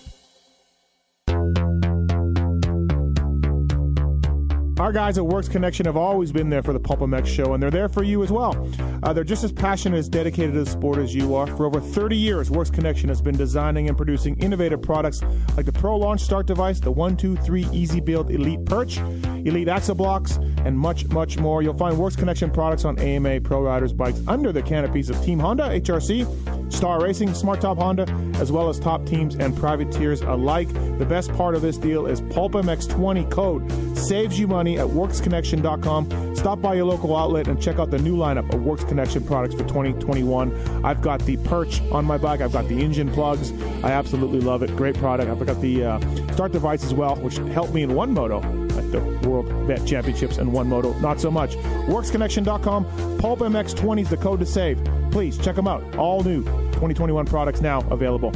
Our 4.79 4.93
guys 4.93 5.19
at 5.19 5.27
Works 5.27 5.49
Connection 5.49 5.87
have 5.87 5.97
always 5.97 6.31
been 6.31 6.51
there 6.51 6.63
for 6.63 6.73
the 6.73 6.79
Pulp 6.79 7.01
MX 7.01 7.27
show, 7.27 7.53
and 7.53 7.61
they're 7.61 7.69
there 7.69 7.89
for 7.89 8.05
you 8.05 8.23
as 8.23 8.31
well. 8.31 8.71
Uh, 9.03 9.13
they're 9.13 9.25
just 9.25 9.43
as 9.43 9.51
passionate 9.51 9.97
as 9.97 10.09
dedicated 10.09 10.55
to 10.55 10.63
the 10.63 10.71
sport 10.71 10.99
as 10.99 11.13
you 11.13 11.35
are. 11.35 11.49
For 11.49 11.67
over 11.67 11.81
30 11.81 12.17
years, 12.17 12.49
Works 12.49 12.71
Connection 12.71 13.09
has 13.09 13.21
been 13.21 13.37
designing 13.37 13.89
and 13.89 13.97
producing 13.97 14.39
innovative 14.39 14.81
products 14.81 15.21
like 15.57 15.67
the 15.67 15.73
Pro 15.73 15.97
Launch 15.97 16.21
Start 16.21 16.47
Device, 16.47 16.79
the 16.79 16.93
123 16.93 17.67
Easy 17.77 17.99
Build 17.99 18.31
Elite 18.31 18.65
Perch, 18.67 18.99
Elite 18.99 19.67
Axle 19.67 19.97
Blocks, 19.97 20.37
and 20.65 20.79
much, 20.79 21.09
much 21.09 21.39
more. 21.39 21.61
You'll 21.61 21.77
find 21.77 21.99
Works 21.99 22.15
Connection 22.15 22.49
products 22.49 22.85
on 22.85 23.01
AMA 23.01 23.41
Pro 23.41 23.61
Riders 23.63 23.93
bikes 23.93 24.21
under 24.29 24.53
the 24.53 24.63
canopies 24.63 25.11
of 25.11 25.21
Team 25.25 25.41
Honda, 25.41 25.65
HRC, 25.81 26.73
Star 26.73 27.03
Racing, 27.03 27.35
Smart 27.35 27.61
Top 27.61 27.79
Honda, 27.79 28.07
as 28.35 28.53
well 28.53 28.69
as 28.69 28.79
top 28.79 29.05
teams 29.07 29.35
and 29.35 29.57
privateers 29.57 30.21
alike. 30.23 30.69
The 30.99 31.07
best 31.07 31.33
part 31.33 31.55
of 31.55 31.63
this 31.63 31.79
deal 31.79 32.07
is 32.07 32.21
Pulp 32.21 32.53
MX20 32.53 33.31
code 33.31 33.69
saves 33.99 34.39
you 34.39 34.47
money 34.47 34.68
at 34.77 34.87
worksconnection.com. 34.87 36.37
Stop 36.37 36.61
by 36.61 36.75
your 36.75 36.85
local 36.85 37.17
outlet 37.17 37.49
and 37.49 37.61
check 37.61 37.79
out 37.79 37.91
the 37.91 37.99
new 37.99 38.17
lineup 38.17 38.53
of 38.53 38.63
Works 38.65 38.85
Connection 38.85 39.25
products 39.25 39.55
for 39.55 39.63
2021. 39.65 40.85
I've 40.85 41.01
got 41.01 41.21
the 41.21 41.37
perch 41.39 41.81
on 41.93 42.05
my 42.05 42.19
bike. 42.19 42.41
I've 42.41 42.53
got 42.53 42.69
the 42.69 42.83
engine 42.83 43.11
plugs. 43.11 43.53
I 43.83 43.93
absolutely 43.93 44.41
love 44.41 44.63
it. 44.63 44.75
Great 44.77 44.97
product. 44.97 45.31
I've 45.31 45.45
got 45.45 45.61
the 45.61 45.85
uh, 45.85 46.33
start 46.33 46.53
device 46.53 46.85
as 46.85 46.95
well, 46.95 47.17
which 47.17 47.37
helped 47.37 47.73
me 47.73 47.83
in 47.83 47.95
one 47.95 48.13
moto 48.13 48.39
at 48.79 48.93
the 48.93 49.01
World 49.29 49.49
Vet 49.67 49.87
Championships 49.87 50.39
and 50.39 50.53
one 50.53 50.69
moto. 50.69 50.93
Not 51.01 51.21
so 51.21 51.31
much. 51.31 51.57
WorksConnection.com. 51.57 53.19
Pulp 53.19 53.41
MX20 53.41 54.03
is 54.03 54.11
the 54.11 54.17
code 54.17 54.41
to 54.41 54.47
save. 54.47 54.79
Please 55.11 55.39
check 55.39 55.57
them 55.57 55.67
out. 55.67 55.97
All 55.97 56.23
new 56.23 56.45
2021 56.45 57.27
products 57.27 57.61
now 57.61 57.81
available. 57.91 58.33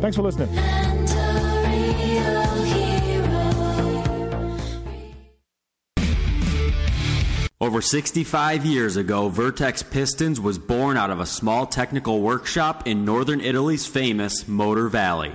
Thanks 0.00 0.16
for 0.16 0.22
listening. 0.22 0.48
Over 7.62 7.82
65 7.82 8.64
years 8.64 8.96
ago, 8.96 9.28
Vertex 9.28 9.82
Pistons 9.82 10.40
was 10.40 10.58
born 10.58 10.96
out 10.96 11.10
of 11.10 11.20
a 11.20 11.26
small 11.26 11.66
technical 11.66 12.22
workshop 12.22 12.86
in 12.86 13.04
northern 13.04 13.42
Italy's 13.42 13.86
famous 13.86 14.48
Motor 14.48 14.88
Valley. 14.88 15.34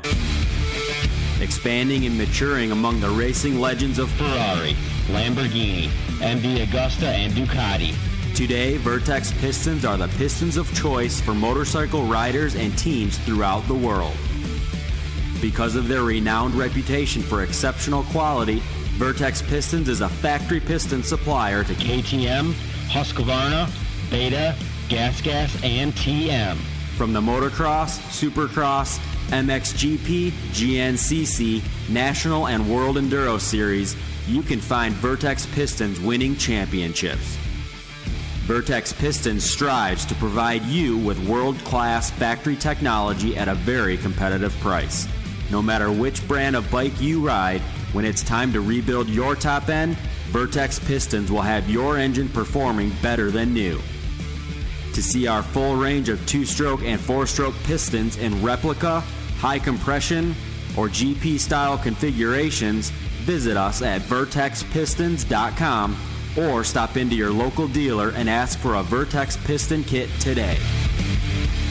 Expanding 1.40 2.08
and 2.08 2.18
maturing 2.18 2.72
among 2.72 3.00
the 3.00 3.12
racing 3.12 3.60
legends 3.60 4.00
of 4.00 4.10
Ferrari, 4.10 4.76
Lamborghini, 5.10 5.90
MV 6.18 6.66
Agusta, 6.66 7.04
and 7.04 7.32
Ducati. 7.34 7.94
Today, 8.36 8.78
Vertex 8.78 9.32
Pistons 9.34 9.86
are 9.86 9.96
the 9.96 10.08
pistons 10.18 10.58
of 10.58 10.74
choice 10.74 11.22
for 11.22 11.36
motorcycle 11.36 12.06
riders 12.06 12.56
and 12.56 12.76
teams 12.76 13.20
throughout 13.20 13.62
the 13.68 13.76
world. 13.76 14.18
Because 15.42 15.76
of 15.76 15.88
their 15.88 16.02
renowned 16.02 16.56
reputation 16.56 17.22
for 17.22 17.44
exceptional 17.44 18.02
quality, 18.06 18.64
Vertex 18.96 19.42
Pistons 19.42 19.90
is 19.90 20.00
a 20.00 20.08
factory 20.08 20.62
piston 20.62 21.04
supplier 21.04 21.66
to 21.66 21.74
KTM, 21.74 22.54
Husqvarna, 22.88 23.70
Beta, 24.10 24.56
GasGas, 24.88 25.22
Gas, 25.22 25.64
and 25.64 25.92
TM. 25.96 26.56
From 26.96 27.12
the 27.12 27.20
motocross, 27.20 28.00
supercross, 28.08 29.00
MXGP, 29.32 30.32
GNCC, 30.32 31.62
National, 31.90 32.48
and 32.48 32.74
World 32.74 32.96
Enduro 32.96 33.38
Series, 33.38 33.98
you 34.30 34.42
can 34.42 34.62
find 34.62 34.94
Vertex 34.94 35.46
Pistons 35.48 36.00
winning 36.00 36.38
championships. 36.38 37.36
Vertex 38.46 38.94
Pistons 38.94 39.44
strives 39.44 40.06
to 40.06 40.16
provide 40.16 40.64
you 40.64 40.98
with 41.00 41.20
world 41.28 41.58
class 41.66 42.12
factory 42.12 42.56
technology 42.56 43.36
at 43.36 43.50
a 43.50 43.56
very 43.56 43.98
competitive 43.98 44.54
price. 44.62 45.06
No 45.52 45.62
matter 45.62 45.92
which 45.92 46.26
brand 46.30 46.56
of 46.56 46.70
bike 46.72 47.00
you 47.02 47.26
ride, 47.26 47.62
when 47.96 48.04
it's 48.04 48.22
time 48.22 48.52
to 48.52 48.60
rebuild 48.60 49.08
your 49.08 49.38
top 49.38 49.70
end, 49.70 49.96
Vertex 50.32 50.80
Pistons 50.80 51.32
will 51.32 51.42
have 51.42 51.70
your 51.70 51.98
engine 51.98 52.28
performing 52.28 52.92
better 53.02 53.32
than 53.32 53.54
new. 53.54 53.80
To 54.94 55.02
see 55.02 55.28
our 55.28 55.42
full 55.42 55.78
range 55.78 56.10
of 56.10 56.24
two 56.28 56.44
stroke 56.44 56.82
and 56.84 57.00
four 57.00 57.26
stroke 57.26 57.56
pistons 57.64 58.18
in 58.18 58.44
replica, 58.44 59.00
high 59.40 59.60
compression, 59.60 60.36
or 60.78 60.90
GP 60.90 61.40
style 61.40 61.78
configurations, 61.78 62.90
visit 63.24 63.56
us 63.56 63.82
at 63.82 64.02
vertexpistons.com 64.02 65.98
or 66.38 66.66
stop 66.66 66.98
into 66.98 67.16
your 67.16 67.32
local 67.32 67.70
dealer 67.70 68.12
and 68.12 68.30
ask 68.30 68.60
for 68.60 68.76
a 68.76 68.84
Vertex 68.84 69.38
piston 69.38 69.86
kit 69.86 70.10
today. 70.20 70.58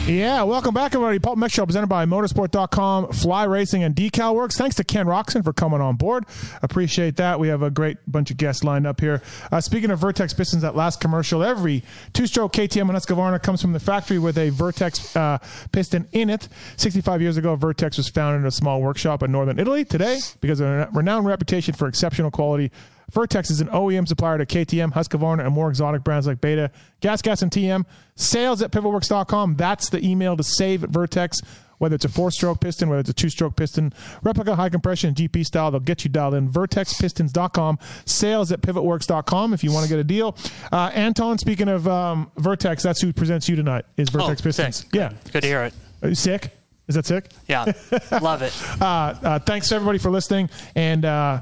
Yeah, 0.07 0.43
welcome 0.43 0.75
back, 0.75 0.93
everybody. 0.93 1.17
PulpMX 1.17 1.51
Show 1.51 1.65
presented 1.65 1.87
by 1.87 2.05
Motosport.com, 2.05 3.11
Fly 3.11 3.45
Racing, 3.45 3.83
and 3.83 3.95
Decal 3.95 4.35
Works. 4.35 4.55
Thanks 4.55 4.75
to 4.75 4.83
Ken 4.83 5.07
Roczen 5.07 5.43
for 5.43 5.51
coming 5.51 5.81
on 5.81 5.95
board. 5.95 6.25
Appreciate 6.61 7.15
that. 7.15 7.39
We 7.39 7.47
have 7.47 7.63
a 7.63 7.71
great 7.71 7.97
bunch 8.05 8.29
of 8.29 8.37
guests 8.37 8.63
lined 8.63 8.85
up 8.85 9.01
here. 9.01 9.23
Uh, 9.51 9.61
speaking 9.61 9.89
of 9.89 9.97
Vertex 9.97 10.31
pistons, 10.31 10.61
that 10.61 10.75
last 10.75 10.99
commercial, 10.99 11.43
every 11.43 11.83
two-stroke 12.13 12.53
KTM 12.53 12.81
and 12.81 12.91
Husqvarna 12.91 13.41
comes 13.41 13.63
from 13.63 13.73
the 13.73 13.79
factory 13.79 14.19
with 14.19 14.37
a 14.37 14.51
Vertex 14.51 15.15
uh, 15.15 15.39
piston 15.71 16.07
in 16.11 16.29
it. 16.29 16.49
65 16.77 17.23
years 17.23 17.37
ago, 17.37 17.55
Vertex 17.55 17.97
was 17.97 18.07
founded 18.07 18.41
in 18.41 18.45
a 18.45 18.51
small 18.51 18.83
workshop 18.83 19.23
in 19.23 19.31
northern 19.31 19.57
Italy. 19.57 19.85
Today, 19.85 20.19
because 20.39 20.59
of 20.59 20.67
a 20.67 20.87
renowned 20.93 21.25
reputation 21.25 21.73
for 21.73 21.87
exceptional 21.87 22.29
quality, 22.29 22.71
Vertex 23.11 23.49
is 23.49 23.61
an 23.61 23.67
OEM 23.69 24.07
supplier 24.07 24.37
to 24.37 24.45
KTM, 24.45 24.93
Husqvarna, 24.93 25.45
and 25.45 25.53
more 25.53 25.69
exotic 25.69 26.03
brands 26.03 26.27
like 26.27 26.41
Beta, 26.41 26.71
Gas 27.01 27.21
Gas, 27.21 27.41
and 27.41 27.51
TM. 27.51 27.85
Sales 28.15 28.61
at 28.61 28.71
pivotworks.com. 28.71 29.55
That's 29.55 29.89
the 29.89 30.03
email 30.05 30.35
to 30.37 30.43
save 30.43 30.83
at 30.83 30.89
Vertex. 30.89 31.39
Whether 31.77 31.95
it's 31.95 32.05
a 32.05 32.09
four 32.09 32.31
stroke 32.31 32.61
piston, 32.61 32.87
whether 32.87 33.01
it's 33.01 33.09
a 33.09 33.13
two 33.13 33.27
stroke 33.29 33.57
piston, 33.57 33.91
replica, 34.23 34.55
high 34.55 34.69
compression, 34.69 35.13
GP 35.13 35.45
style, 35.45 35.71
they'll 35.71 35.81
get 35.81 36.05
you 36.05 36.09
dialed 36.09 36.33
in. 36.33 36.49
VertexPistons.com. 36.49 37.79
Sales 38.05 38.51
at 38.53 38.61
pivotworks.com 38.61 39.53
if 39.53 39.61
you 39.61 39.73
want 39.73 39.83
to 39.83 39.89
get 39.89 39.99
a 39.99 40.03
deal. 40.03 40.37
Uh, 40.71 40.89
Anton, 40.93 41.37
speaking 41.37 41.67
of 41.67 41.85
um, 41.87 42.31
Vertex, 42.37 42.81
that's 42.81 43.01
who 43.01 43.11
presents 43.11 43.49
you 43.49 43.57
tonight, 43.57 43.83
is 43.97 44.07
Vertex 44.09 44.39
Oh, 44.39 44.43
Pistons. 44.43 44.75
sick. 44.77 44.87
Yeah. 44.93 45.11
Good 45.33 45.41
to 45.41 45.47
hear 45.47 45.63
it. 45.63 45.73
Are 46.01 46.07
you 46.07 46.15
sick? 46.15 46.51
Is 46.87 46.95
that 46.95 47.05
sick? 47.05 47.29
Yeah, 47.47 47.65
love 48.21 48.41
it. 48.41 48.53
uh, 48.81 48.85
uh, 48.85 49.39
thanks 49.39 49.71
everybody 49.71 49.97
for 49.97 50.11
listening 50.11 50.49
and 50.75 51.03
uh, 51.03 51.41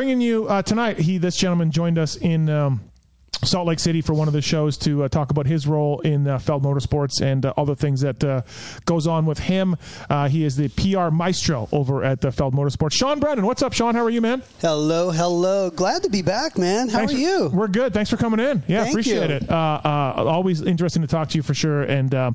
bringing 0.00 0.22
you 0.22 0.48
uh, 0.48 0.62
tonight. 0.62 0.98
He, 0.98 1.18
this 1.18 1.36
gentleman, 1.36 1.70
joined 1.70 1.98
us 1.98 2.16
in 2.16 2.48
um, 2.48 2.80
Salt 3.44 3.66
Lake 3.66 3.78
City 3.78 4.00
for 4.00 4.14
one 4.14 4.28
of 4.28 4.32
the 4.32 4.40
shows 4.40 4.78
to 4.78 5.04
uh, 5.04 5.08
talk 5.10 5.30
about 5.30 5.44
his 5.44 5.66
role 5.66 6.00
in 6.00 6.26
uh, 6.26 6.38
Feld 6.38 6.62
Motorsports 6.62 7.20
and 7.20 7.44
uh, 7.44 7.52
all 7.54 7.66
the 7.66 7.76
things 7.76 8.00
that 8.00 8.24
uh, 8.24 8.40
goes 8.86 9.06
on 9.06 9.26
with 9.26 9.38
him. 9.38 9.76
Uh, 10.08 10.26
he 10.26 10.42
is 10.42 10.56
the 10.56 10.68
PR 10.70 11.14
maestro 11.14 11.68
over 11.70 12.02
at 12.02 12.22
the 12.22 12.32
Feld 12.32 12.54
Motorsports. 12.54 12.94
Sean 12.94 13.20
Brennan, 13.20 13.44
what's 13.44 13.60
up, 13.60 13.74
Sean? 13.74 13.94
How 13.94 14.02
are 14.02 14.08
you, 14.08 14.22
man? 14.22 14.42
Hello, 14.62 15.10
hello. 15.10 15.68
Glad 15.68 16.02
to 16.04 16.08
be 16.08 16.22
back, 16.22 16.56
man. 16.56 16.88
How 16.88 17.00
Thanks 17.00 17.12
are 17.12 17.16
for- 17.16 17.20
you? 17.20 17.48
We're 17.52 17.68
good. 17.68 17.92
Thanks 17.92 18.08
for 18.08 18.16
coming 18.16 18.40
in. 18.40 18.62
Yeah, 18.66 18.84
Thank 18.84 18.94
appreciate 18.94 19.28
you. 19.28 19.36
it. 19.36 19.50
Uh, 19.50 19.82
uh, 19.84 20.24
always 20.26 20.62
interesting 20.62 21.02
to 21.02 21.08
talk 21.08 21.28
to 21.28 21.36
you 21.36 21.42
for 21.42 21.52
sure. 21.52 21.82
And 21.82 22.14
uh, 22.14 22.30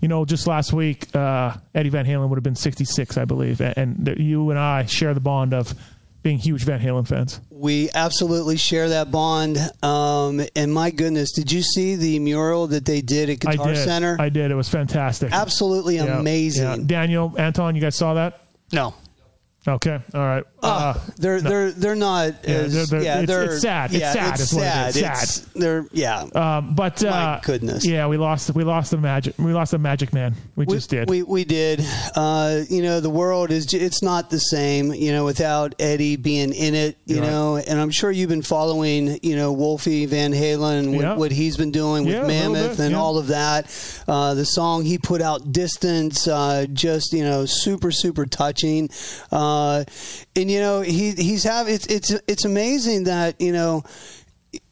you 0.00 0.08
know, 0.08 0.24
just 0.24 0.46
last 0.46 0.72
week, 0.72 1.14
uh, 1.14 1.54
Eddie 1.74 1.90
Van 1.90 2.06
Halen 2.06 2.30
would 2.30 2.36
have 2.38 2.44
been 2.44 2.56
66, 2.56 3.18
I 3.18 3.26
believe, 3.26 3.60
and, 3.60 3.76
and 4.08 4.18
you 4.18 4.48
and 4.48 4.58
I 4.58 4.86
share 4.86 5.12
the 5.12 5.20
bond 5.20 5.52
of 5.52 5.74
being 6.22 6.38
huge 6.38 6.64
Van 6.64 6.80
Halen 6.80 7.06
fans. 7.08 7.40
We 7.50 7.90
absolutely 7.94 8.56
share 8.56 8.90
that 8.90 9.10
bond. 9.10 9.58
Um, 9.82 10.40
and 10.54 10.72
my 10.72 10.90
goodness, 10.90 11.32
did 11.32 11.50
you 11.50 11.62
see 11.62 11.94
the 11.96 12.18
mural 12.18 12.66
that 12.68 12.84
they 12.84 13.00
did 13.00 13.30
at 13.30 13.40
Guitar 13.40 13.68
I 13.68 13.72
did. 13.72 13.84
Center? 13.84 14.16
I 14.18 14.28
did. 14.28 14.50
It 14.50 14.54
was 14.54 14.68
fantastic. 14.68 15.32
Absolutely 15.32 15.96
Yeah, 15.96 16.18
amazing. 16.20 16.62
yeah. 16.64 16.76
Daniel, 16.86 17.34
Anton, 17.38 17.74
you 17.74 17.80
guys 17.80 17.96
saw 17.96 18.14
that? 18.14 18.40
No. 18.72 18.94
Okay. 19.68 19.98
All 20.14 20.20
right. 20.20 20.44
Uh, 20.62 20.94
they're 21.18 21.40
no. 21.40 21.48
they're 21.50 21.70
they're 21.70 21.94
not 21.94 22.34
Yeah, 22.44 22.54
as 22.54 22.72
they're- 22.74 22.86
they're- 22.86 23.02
yeah 23.02 23.20
it's- 23.22 23.26
they're 23.28 23.52
it's 23.52 23.60
sad. 23.62 23.90
It's 23.90 24.00
yeah, 24.00 24.12
sad 24.12 24.32
It's 24.34 24.40
it 24.40 24.46
sad. 24.46 24.88
is. 24.90 24.96
It's, 24.96 25.34
Sad. 25.42 25.46
They're 25.54 25.86
yeah. 25.92 26.20
Um, 26.34 26.74
but 26.74 27.04
uh, 27.04 27.40
goodness. 27.42 27.84
yeah, 27.86 28.06
we 28.06 28.16
lost. 28.16 28.54
We 28.54 28.64
lost 28.64 28.90
the 28.90 28.96
magic. 28.98 29.34
We 29.38 29.52
lost 29.52 29.72
the 29.72 29.78
magic 29.78 30.12
man. 30.14 30.34
We, 30.56 30.64
just 30.66 30.88
did. 30.88 31.10
We 31.10 31.22
we 31.22 31.44
did. 31.44 31.84
Uh, 32.16 32.60
you 32.70 32.82
know, 32.82 33.00
the 33.00 33.10
world 33.10 33.50
is 33.50 33.72
it's 33.74 34.02
not 34.02 34.30
the 34.30 34.38
same. 34.38 34.94
You 34.94 35.12
know, 35.12 35.24
without 35.26 35.74
Eddie 35.78 36.16
being 36.16 36.52
in 36.54 36.74
it. 36.74 36.96
You 37.04 37.16
You're 37.16 37.24
right. 37.24 37.30
know, 37.30 37.56
and 37.56 37.78
I'm 37.78 37.90
sure 37.90 38.10
you've 38.10 38.30
been 38.30 38.40
following. 38.42 39.18
You 39.22 39.36
know, 39.36 39.52
Wolfie 39.52 40.06
Van 40.06 40.32
Halen, 40.32 40.94
what, 40.94 41.02
Yeah. 41.02 41.14
what 41.16 41.32
he's 41.32 41.56
been 41.58 41.70
doing 41.70 42.06
with 42.06 42.26
Mammoth 42.26 42.78
bit, 42.78 42.86
and 42.86 42.94
all 42.96 43.18
of 43.18 43.26
that. 43.28 43.66
Uh, 44.08 44.32
the 44.34 44.44
song 44.46 44.84
he 44.84 44.96
put 44.96 45.20
out, 45.20 45.52
Distance, 45.52 46.26
uh, 46.26 46.64
just 46.72 47.12
you 47.12 47.24
know, 47.24 47.44
super 47.44 47.90
super 47.92 48.24
touching. 48.24 48.88
Uh, 49.60 49.84
and 50.36 50.50
you 50.50 50.60
know, 50.60 50.80
he 50.80 51.12
he's 51.12 51.44
have 51.44 51.68
it's 51.68 51.86
it's 51.86 52.10
it's 52.26 52.44
amazing 52.44 53.04
that 53.04 53.40
you 53.40 53.52
know 53.52 53.82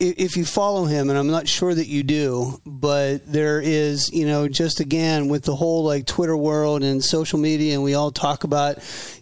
if 0.01 0.37
you 0.37 0.45
follow 0.45 0.87
him, 0.87 1.09
and 1.09 1.19
I'm 1.19 1.31
not 1.31 1.47
sure 1.47 1.73
that 1.73 1.87
you 1.87 2.03
do, 2.03 2.61
but 2.67 3.31
there 3.31 3.61
is, 3.61 4.11
you 4.13 4.27
know, 4.27 4.49
just 4.49 4.81
again 4.81 5.29
with 5.29 5.45
the 5.45 5.55
whole 5.55 5.85
like 5.85 6.07
Twitter 6.07 6.37
world 6.37 6.83
and 6.83 7.03
social 7.03 7.39
media, 7.39 7.75
and 7.75 7.83
we 7.85 7.95
all 7.95 8.11
talk 8.11 8.45
about, 8.45 8.79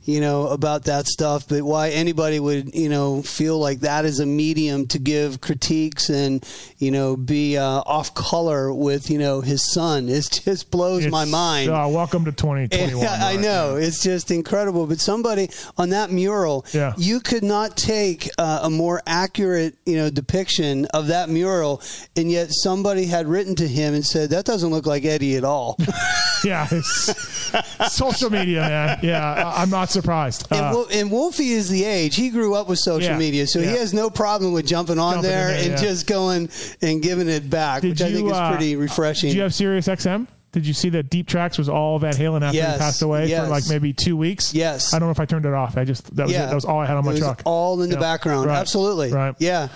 you 0.07 0.21
know, 0.21 0.47
about 0.49 0.85
that 0.85 1.07
stuff, 1.07 1.47
but 1.49 1.63
why 1.63 1.91
anybody 1.91 2.39
would, 2.41 2.75
you 2.75 2.89
know, 2.89 3.23
feel 3.23 3.59
like 3.59 3.81
that 3.81 4.05
is 4.05 4.21
a 4.21 4.27
medium 4.27 4.87
to 4.87 4.99
give 4.99 5.41
critiques 5.41 6.09
and, 6.09 6.47
you 6.79 6.91
know, 6.91 7.17
be 7.17 7.57
uh, 7.59 7.65
off 7.85 8.15
color 8.15 8.73
with, 8.73 9.11
you 9.11 9.19
know, 9.19 9.41
his 9.41 9.73
son, 9.73 10.09
it 10.09 10.41
just 10.45 10.71
blows 10.71 11.07
my 11.09 11.25
mind. 11.25 11.71
Uh, 11.71 11.87
welcome 11.91 12.25
to 12.25 12.33
2021. 12.47 13.03
Yeah, 13.03 13.13
I 13.21 13.33
right? 13.35 13.41
know. 13.41 13.77
It's 13.77 14.03
just 14.03 14.31
incredible. 14.31 14.87
But 14.87 15.01
somebody 15.01 15.51
on 15.77 15.91
that 15.91 16.11
mural, 16.11 16.65
Yeah. 16.73 16.95
you 16.97 17.21
could 17.21 17.43
not 17.43 17.77
take 17.77 18.31
uh, 18.39 18.61
a 18.63 18.71
more 18.71 19.03
accurate, 19.07 19.75
you 19.85 19.97
know, 19.97 20.09
depiction 20.11 20.87
of 20.87 21.09
that 21.09 21.29
mural, 21.29 21.83
and 22.17 22.31
yet 22.31 22.49
somebody 22.53 23.07
had 23.07 23.27
written 23.27 23.55
to 23.57 23.67
him 23.67 23.95
and 23.95 24.07
said 24.07 24.31
that 24.31 24.45
doesn't 24.45 24.71
look 24.71 24.87
like 24.87 25.05
Eddie 25.05 25.37
at 25.37 25.43
all. 25.45 25.77
yeah, 26.45 26.67
it's 26.71 27.93
social 27.95 28.31
media, 28.31 28.61
man. 28.61 28.99
Yeah, 29.03 29.53
I'm 29.57 29.71
not 29.71 29.91
surprised. 30.01 30.47
And, 30.51 30.61
Uh, 30.61 30.85
and 30.93 31.11
Wolfie 31.11 31.51
is 31.53 31.69
the 31.69 31.85
age. 31.85 32.17
He 32.17 32.31
grew 32.31 32.55
up 32.55 32.69
with 32.69 32.79
social 32.79 33.11
Yeah, 33.13 33.19
media, 33.19 33.47
so 33.47 33.61
he 33.61 33.67
has 33.69 33.93
no 33.95 34.11
problem 34.11 34.53
with 34.53 34.67
jumping 34.67 34.99
on 34.99 35.15
Jumping 35.15 35.31
there 35.31 35.49
there, 35.49 35.57
and 35.59 35.71
yeah. 35.73 35.77
just 35.77 36.07
going 36.07 36.49
and 36.83 37.03
giving 37.03 37.29
it 37.29 37.49
back, 37.51 37.83
did 37.83 37.91
which 37.91 38.03
I 38.03 38.07
think 38.13 38.21
you, 38.21 38.27
is 38.31 38.33
uh, 38.37 38.51
pretty 38.51 38.77
refreshing. 38.77 39.31
Do 39.31 39.37
you 39.37 39.43
have 39.43 39.55
Sirius 39.55 39.89
XM? 39.89 40.27
Did 40.53 40.67
you 40.67 40.73
see 40.73 40.89
that 40.91 41.11
Deep 41.11 41.27
Tracks 41.29 41.59
was 41.59 41.69
all 41.69 41.99
Van 41.99 42.15
Halen 42.15 42.41
after 42.43 42.57
Yes, 42.57 42.75
he 42.75 42.79
passed 42.79 43.03
away 43.03 43.27
yes. 43.27 43.45
for 43.45 43.51
like 43.51 43.65
maybe 43.69 43.93
two 43.93 44.17
weeks? 44.17 44.55
Yes. 44.55 44.95
I 44.95 44.99
don't 44.99 45.09
know 45.09 45.13
if 45.13 45.21
I 45.21 45.27
turned 45.27 45.45
it 45.45 45.53
off. 45.53 45.77
I 45.77 45.85
just 45.85 46.15
that 46.17 46.23
was 46.25 46.33
Yeah. 46.33 46.45
it. 46.45 46.47
That 46.49 46.55
was 46.55 46.65
all 46.65 46.81
I 46.81 46.87
had 46.87 46.97
on 46.97 47.05
my 47.05 47.19
truck. 47.19 47.43
all 47.45 47.83
in 47.83 47.91
the 47.91 47.97
Yeah. 47.97 48.01
background. 48.01 48.47
Right. 48.47 48.59
Absolutely. 48.59 49.13
Right. 49.13 49.35
Yeah. 49.39 49.69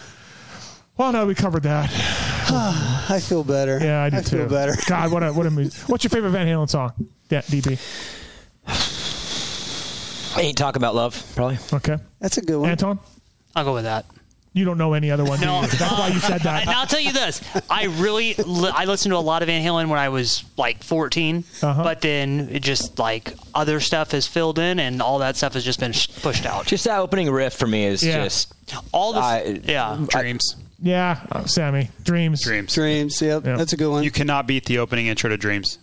Well, 0.96 1.12
no, 1.12 1.26
we 1.26 1.34
covered 1.34 1.64
that. 1.64 1.90
I 3.10 3.20
feel 3.20 3.44
better. 3.44 3.78
Yeah, 3.82 4.02
I 4.04 4.10
do 4.10 4.16
I 4.18 4.22
too. 4.22 4.36
feel 4.38 4.48
better. 4.48 4.74
God, 4.86 5.10
what 5.12 5.22
a 5.22 5.32
what 5.32 5.44
a. 5.46 5.50
What's 5.86 6.04
your 6.04 6.10
favorite 6.10 6.30
Van 6.30 6.46
Halen 6.46 6.70
song? 6.70 6.92
Yeah, 7.28 7.42
DB. 7.42 7.78
Ain't 10.38 10.56
talk 10.58 10.76
about 10.76 10.94
love, 10.94 11.20
probably. 11.34 11.58
Okay, 11.72 11.96
that's 12.20 12.36
a 12.38 12.42
good 12.42 12.58
one. 12.58 12.70
Anton, 12.70 12.98
I'll 13.56 13.64
go 13.64 13.74
with 13.74 13.84
that. 13.84 14.06
you 14.52 14.64
don't 14.64 14.78
know 14.78 14.94
any 14.94 15.10
other 15.10 15.24
one. 15.24 15.40
No, 15.40 15.60
you? 15.62 15.66
that's 15.68 15.80
why 15.92 16.08
you 16.08 16.18
said 16.20 16.40
that. 16.42 16.62
And 16.62 16.70
I'll 16.70 16.86
tell 16.86 17.00
you 17.00 17.12
this: 17.12 17.40
I 17.68 17.84
really, 17.86 18.34
li- 18.34 18.72
I 18.74 18.84
listened 18.84 19.12
to 19.12 19.16
a 19.16 19.18
lot 19.18 19.42
of 19.42 19.46
Van 19.46 19.64
Halen 19.64 19.88
when 19.88 19.98
I 19.98 20.08
was 20.08 20.44
like 20.56 20.82
14, 20.84 21.44
Uh-huh. 21.62 21.82
but 21.82 22.00
then 22.00 22.48
it 22.52 22.62
just 22.62 22.98
like 22.98 23.34
other 23.54 23.80
stuff 23.80 24.12
has 24.12 24.26
filled 24.26 24.58
in, 24.58 24.78
and 24.78 25.00
all 25.02 25.18
that 25.20 25.36
stuff 25.36 25.54
has 25.54 25.64
just 25.64 25.80
been 25.80 25.92
sh- 25.92 26.08
pushed 26.22 26.46
out. 26.46 26.66
Just 26.66 26.84
that 26.84 26.98
opening 27.00 27.30
riff 27.30 27.54
for 27.54 27.66
me 27.66 27.86
is 27.86 28.02
Yeah. 28.02 28.22
just 28.24 28.52
all 28.92 29.12
the, 29.12 29.20
I- 29.20 29.60
yeah, 29.64 29.98
Dreams. 30.08 30.56
Yeah, 30.82 31.20
Sammy, 31.44 31.90
Dreams. 32.04 32.42
Dreams. 32.42 32.72
Dreams. 32.74 33.20
Yep, 33.20 33.42
that's 33.42 33.72
a 33.72 33.76
good 33.76 33.90
one. 33.90 34.02
You 34.04 34.10
cannot 34.10 34.46
beat 34.46 34.64
the 34.64 34.78
opening 34.78 35.08
intro 35.08 35.28
to 35.28 35.36
Dreams. 35.36 35.78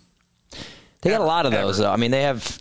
They 1.01 1.11
got 1.11 1.21
a 1.21 1.25
lot 1.25 1.45
of 1.45 1.51
those 1.51 1.77
though. 1.77 1.91
I 1.91 1.97
mean, 1.97 2.09
they 2.11 2.23
have 2.23 2.59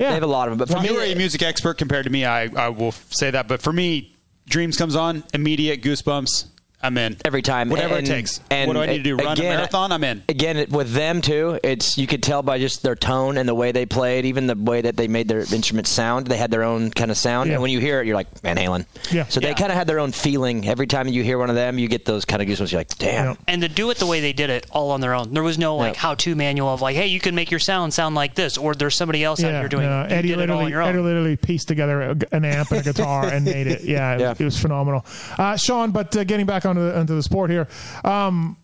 they're 0.00 0.08
they 0.10 0.14
have 0.14 0.22
a 0.22 0.26
lot 0.26 0.48
of 0.48 0.52
them. 0.52 0.58
But 0.58 0.68
for 0.68 0.76
For 0.76 0.82
me, 0.82 0.88
you 0.88 0.98
are 0.98 1.04
a 1.04 1.14
music 1.14 1.42
expert 1.42 1.78
compared 1.78 2.04
to 2.04 2.10
me. 2.10 2.24
I, 2.24 2.44
I 2.56 2.68
will 2.68 2.92
say 2.92 3.30
that. 3.30 3.48
But 3.48 3.62
for 3.62 3.72
me, 3.72 4.16
Dreams 4.48 4.76
comes 4.76 4.96
on, 4.96 5.22
immediate 5.32 5.82
goosebumps. 5.82 6.46
I'm 6.82 6.96
in 6.98 7.16
every 7.24 7.42
time, 7.42 7.68
Whatever 7.68 7.96
And- 7.96 8.06
it 8.08 8.10
takes. 8.10 8.40
And 8.50 8.68
what 8.68 8.74
do 8.74 8.80
I 8.80 8.86
need 8.86 8.98
to 8.98 9.02
do? 9.02 9.16
Run 9.16 9.32
again, 9.32 9.52
a 9.52 9.56
marathon? 9.56 9.92
I'm 9.92 10.02
in. 10.04 10.22
Again, 10.28 10.64
with 10.70 10.92
them 10.92 11.20
too, 11.20 11.58
it's 11.62 11.98
you 11.98 12.06
could 12.06 12.22
tell 12.22 12.42
by 12.42 12.58
just 12.58 12.82
their 12.82 12.94
tone 12.96 13.36
and 13.36 13.48
the 13.48 13.54
way 13.54 13.72
they 13.72 13.84
played, 13.86 14.24
even 14.24 14.46
the 14.46 14.54
way 14.56 14.80
that 14.80 14.96
they 14.96 15.06
made 15.08 15.28
their 15.28 15.40
instruments 15.40 15.90
sound. 15.90 16.26
They 16.26 16.36
had 16.38 16.50
their 16.50 16.62
own 16.62 16.90
kind 16.90 17.10
of 17.10 17.16
sound, 17.18 17.48
Yeah. 17.48 17.54
and 17.54 17.62
when 17.62 17.70
you 17.70 17.80
hear 17.80 18.00
it, 18.00 18.06
you're 18.06 18.16
like 18.16 18.28
Van 18.40 18.56
Halen. 18.56 18.86
Yeah. 19.10 19.26
So 19.28 19.40
they 19.40 19.48
Yeah. 19.48 19.54
kind 19.54 19.70
of 19.72 19.76
had 19.78 19.86
their 19.86 19.98
own 20.00 20.12
feeling. 20.12 20.66
Every 20.68 20.86
time 20.86 21.08
you 21.08 21.22
hear 21.22 21.38
one 21.38 21.50
of 21.50 21.56
them, 21.56 21.78
you 21.78 21.86
get 21.88 22.04
those 22.06 22.24
kind 22.24 22.40
of 22.40 22.48
goosebumps. 22.48 22.72
You're 22.72 22.80
like, 22.80 22.96
damn. 22.98 23.36
and 23.46 23.62
to 23.62 23.68
do 23.68 23.90
it 23.90 23.98
the 23.98 24.06
way 24.06 24.20
they 24.20 24.32
did 24.32 24.48
it 24.50 24.66
all 24.70 24.90
on 24.92 25.00
their 25.00 25.14
own. 25.14 25.34
There 25.34 25.42
was 25.42 25.58
no 25.58 25.76
like 25.76 25.96
how-to 25.96 26.34
manual 26.34 26.72
of 26.72 26.80
like, 26.80 26.96
hey, 26.96 27.08
you 27.08 27.20
can 27.20 27.34
make 27.34 27.50
your 27.50 27.60
sound 27.60 27.92
sound 27.92 28.14
like 28.14 28.34
this, 28.34 28.56
or 28.56 28.74
there's 28.74 28.94
somebody 28.96 29.22
else 29.22 29.42
out 29.44 29.52
Yeah, 29.52 29.58
here 29.60 29.68
doing. 29.68 29.86
no, 29.86 30.02
it. 30.02 30.10
You 30.10 30.16
Eddie 30.16 30.28
did 30.28 30.38
it 30.38 30.50
all 30.50 30.58
on 30.58 30.64
literally, 30.64 30.70
your 30.72 30.82
own. 30.82 30.88
Eddie 30.88 30.98
literally 31.00 31.36
pieced 31.36 31.68
together 31.68 32.16
an 32.32 32.44
amp 32.44 32.70
and 32.70 32.80
a 32.80 32.84
guitar 32.84 33.26
and 33.26 33.44
made 33.44 33.66
it. 33.66 33.82
Yeah, 33.84 34.14
it, 34.14 34.20
Yeah. 34.20 34.34
it 34.38 34.44
was 34.44 34.58
phenomenal. 34.58 35.04
Uh, 35.38 35.56
Sean, 35.56 35.90
but 35.90 36.16
uh, 36.16 36.24
getting 36.24 36.46
back 36.46 36.64
onto 36.70 36.80
the, 36.82 36.98
onto 36.98 37.14
the 37.14 37.22
sport 37.22 37.50
here. 37.50 37.68
Um, 38.04 38.56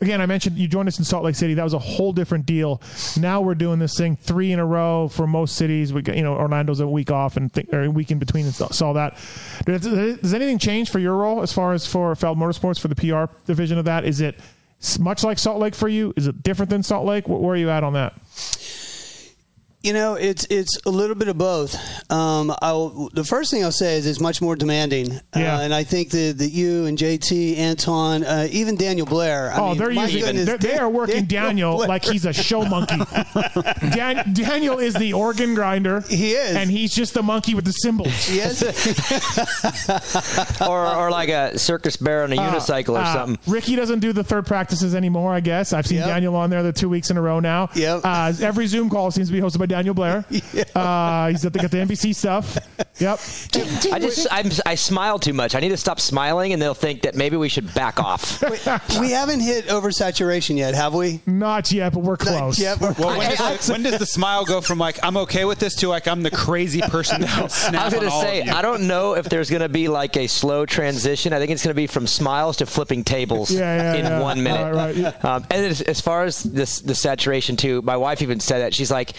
again, 0.00 0.20
I 0.20 0.26
mentioned 0.26 0.56
you 0.56 0.66
joined 0.66 0.88
us 0.88 0.98
in 0.98 1.04
Salt 1.04 1.24
Lake 1.24 1.34
City. 1.34 1.54
That 1.54 1.64
was 1.64 1.74
a 1.74 1.78
whole 1.78 2.12
different 2.12 2.46
deal. 2.46 2.80
Now 3.18 3.40
we're 3.42 3.54
doing 3.54 3.78
this 3.78 3.96
thing 3.96 4.16
three 4.16 4.52
in 4.52 4.58
a 4.58 4.64
row 4.66 5.08
for 5.08 5.26
most 5.26 5.56
cities. 5.56 5.92
We 5.92 6.02
you 6.14 6.22
know 6.22 6.34
Orlando's 6.34 6.80
a 6.80 6.86
week 6.88 7.10
off 7.10 7.36
and 7.36 7.52
th- 7.52 7.68
or 7.72 7.82
a 7.82 7.90
week 7.90 8.10
in 8.10 8.18
between 8.18 8.46
and 8.46 8.54
saw 8.54 8.68
saw 8.68 8.92
that. 8.94 9.16
Does, 9.66 9.82
does 9.82 10.34
anything 10.34 10.58
change 10.58 10.90
for 10.90 10.98
your 10.98 11.16
role 11.16 11.42
as 11.42 11.52
far 11.52 11.72
as 11.74 11.86
for 11.86 12.14
Feld 12.14 12.38
Motorsports 12.38 12.80
for 12.80 12.88
the 12.88 12.94
PR 12.96 13.32
division 13.46 13.76
of 13.78 13.84
that? 13.84 14.04
Is 14.04 14.20
it 14.20 14.38
much 14.98 15.22
like 15.22 15.38
Salt 15.38 15.58
Lake 15.58 15.74
for 15.74 15.88
you? 15.88 16.14
Is 16.16 16.26
it 16.26 16.42
different 16.42 16.70
than 16.70 16.82
Salt 16.82 17.04
Lake? 17.04 17.26
Wh- 17.26 17.40
Where 17.42 17.52
are 17.52 17.56
you 17.58 17.68
at 17.68 17.84
on 17.84 17.92
that? 17.92 18.14
You 19.82 19.94
know, 19.94 20.12
it's 20.14 20.44
it's 20.50 20.78
a 20.84 20.90
little 20.90 21.14
bit 21.16 21.28
of 21.28 21.38
both. 21.38 21.74
Um, 22.12 22.52
I'll, 22.60 23.08
the 23.14 23.24
first 23.24 23.50
thing 23.50 23.64
I'll 23.64 23.72
say 23.72 23.96
is 23.96 24.06
it's 24.06 24.20
much 24.20 24.42
more 24.42 24.54
demanding, 24.54 25.18
Yeah. 25.34 25.56
uh, 25.56 25.60
and 25.62 25.72
I 25.72 25.84
think 25.84 26.10
that, 26.10 26.34
that 26.36 26.50
you 26.50 26.84
and 26.84 26.98
JT, 26.98 27.56
Anton, 27.56 28.22
uh, 28.24 28.46
even 28.50 28.76
Daniel 28.76 29.06
Blair. 29.06 29.50
I 29.50 29.58
oh, 29.58 29.68
mean, 29.70 29.78
they're 29.78 29.90
my 29.92 30.04
using 30.04 30.20
goodness, 30.20 30.44
they're, 30.46 30.58
they 30.58 30.76
are 30.76 30.90
working 30.90 31.24
Daniel 31.24 31.76
Blair. 31.76 31.88
like 31.88 32.04
he's 32.04 32.26
a 32.26 32.32
show 32.34 32.62
monkey. 32.66 32.98
Dan, 33.94 34.34
Daniel 34.34 34.78
is 34.78 34.92
the 34.94 35.14
organ 35.14 35.54
grinder. 35.54 36.02
He 36.02 36.32
is, 36.32 36.56
and 36.56 36.70
he's 36.70 36.92
just 36.94 37.14
the 37.14 37.22
monkey 37.22 37.54
with 37.54 37.64
the 37.64 37.72
cymbals. 37.72 38.28
Yes. 38.30 38.62
or 40.60 40.86
or 40.86 41.10
like 41.10 41.30
a 41.30 41.58
circus 41.58 41.96
bear 41.96 42.24
on 42.24 42.32
a 42.34 42.36
Uh, 42.36 42.52
unicycle 42.52 42.96
or 42.96 42.98
uh, 42.98 43.12
something. 43.14 43.38
Ricky 43.50 43.76
doesn't 43.76 44.00
do 44.00 44.12
the 44.12 44.24
third 44.24 44.46
practices 44.46 44.94
anymore. 44.94 45.32
I 45.32 45.40
guess 45.40 45.72
I've 45.72 45.86
seen 45.86 45.98
Yep. 46.00 46.06
Daniel 46.06 46.36
on 46.36 46.50
there 46.50 46.62
the 46.62 46.72
two 46.72 46.90
weeks 46.90 47.08
in 47.10 47.16
a 47.16 47.22
row 47.22 47.40
now. 47.40 47.70
Yep. 47.74 48.00
Uh, 48.04 48.32
every 48.42 48.66
Zoom 48.66 48.90
call 48.90 49.10
seems 49.10 49.28
to 49.28 49.32
be 49.32 49.40
hosted 49.40 49.58
by 49.58 49.66
Daniel 49.70 49.94
Blair. 49.94 50.24
uh, 50.74 51.28
he's 51.28 51.44
at 51.44 51.52
the, 51.52 51.58
got 51.60 51.70
the 51.70 51.78
NBC 51.78 52.14
stuff. 52.14 52.58
Yep. 52.98 53.20
I 53.92 53.98
just 54.00 54.26
I'm, 54.30 54.50
I 54.66 54.74
smile 54.74 55.18
too 55.18 55.32
much. 55.32 55.54
I 55.54 55.60
need 55.60 55.68
to 55.70 55.76
stop 55.76 56.00
smiling, 56.00 56.52
and 56.52 56.60
they'll 56.60 56.74
think 56.74 57.02
that 57.02 57.14
maybe 57.14 57.36
we 57.36 57.48
should 57.48 57.72
back 57.72 57.98
off. 58.00 58.42
we 59.00 59.10
haven't 59.12 59.40
hit 59.40 59.66
oversaturation 59.66 60.56
yet, 60.58 60.74
have 60.74 60.92
we? 60.94 61.20
Not 61.26 61.70
yet, 61.72 61.92
but 61.94 62.00
we're 62.00 62.16
close. 62.16 62.58
Yeah, 62.58 62.76
we're- 62.80 62.94
Well, 62.98 63.16
when, 63.16 63.30
does 63.30 63.66
the, 63.66 63.72
when 63.72 63.82
does 63.82 63.98
the 63.98 64.06
smile 64.06 64.44
go 64.44 64.60
from 64.60 64.78
like 64.78 64.98
I'm 65.02 65.16
okay 65.18 65.44
with 65.44 65.58
this 65.60 65.76
to 65.76 65.88
like 65.88 66.08
I'm 66.08 66.22
the 66.22 66.30
crazy 66.30 66.80
person 66.80 67.22
that's 67.22 67.54
snap 67.54 67.80
I 67.80 67.84
was 67.86 67.94
going 67.94 68.06
to 68.06 68.20
say. 68.20 68.42
I 68.42 68.60
don't 68.62 68.86
know 68.86 69.14
if 69.14 69.28
there's 69.28 69.48
going 69.50 69.62
to 69.62 69.68
be 69.68 69.88
like 69.88 70.16
a 70.16 70.26
slow 70.26 70.66
transition. 70.66 71.32
I 71.32 71.38
think 71.38 71.50
it's 71.52 71.62
going 71.62 71.72
to 71.74 71.80
be 71.80 71.86
from 71.86 72.06
smiles 72.06 72.56
to 72.58 72.66
flipping 72.66 73.04
tables 73.04 73.50
Yeah, 73.50 73.60
yeah, 73.60 73.94
in 73.94 74.04
yeah. 74.04 74.20
one 74.20 74.42
minute. 74.42 74.74
Right, 74.74 74.74
right, 74.74 74.96
yeah. 74.96 75.12
um, 75.22 75.46
and 75.50 75.66
as, 75.66 75.80
as 75.82 76.00
far 76.00 76.24
as 76.24 76.42
this 76.42 76.80
the 76.80 76.94
saturation 76.94 77.56
too, 77.56 77.82
my 77.82 77.96
wife 77.96 78.20
even 78.22 78.40
said 78.40 78.58
that 78.60 78.74
she's 78.74 78.90
like, 78.90 79.12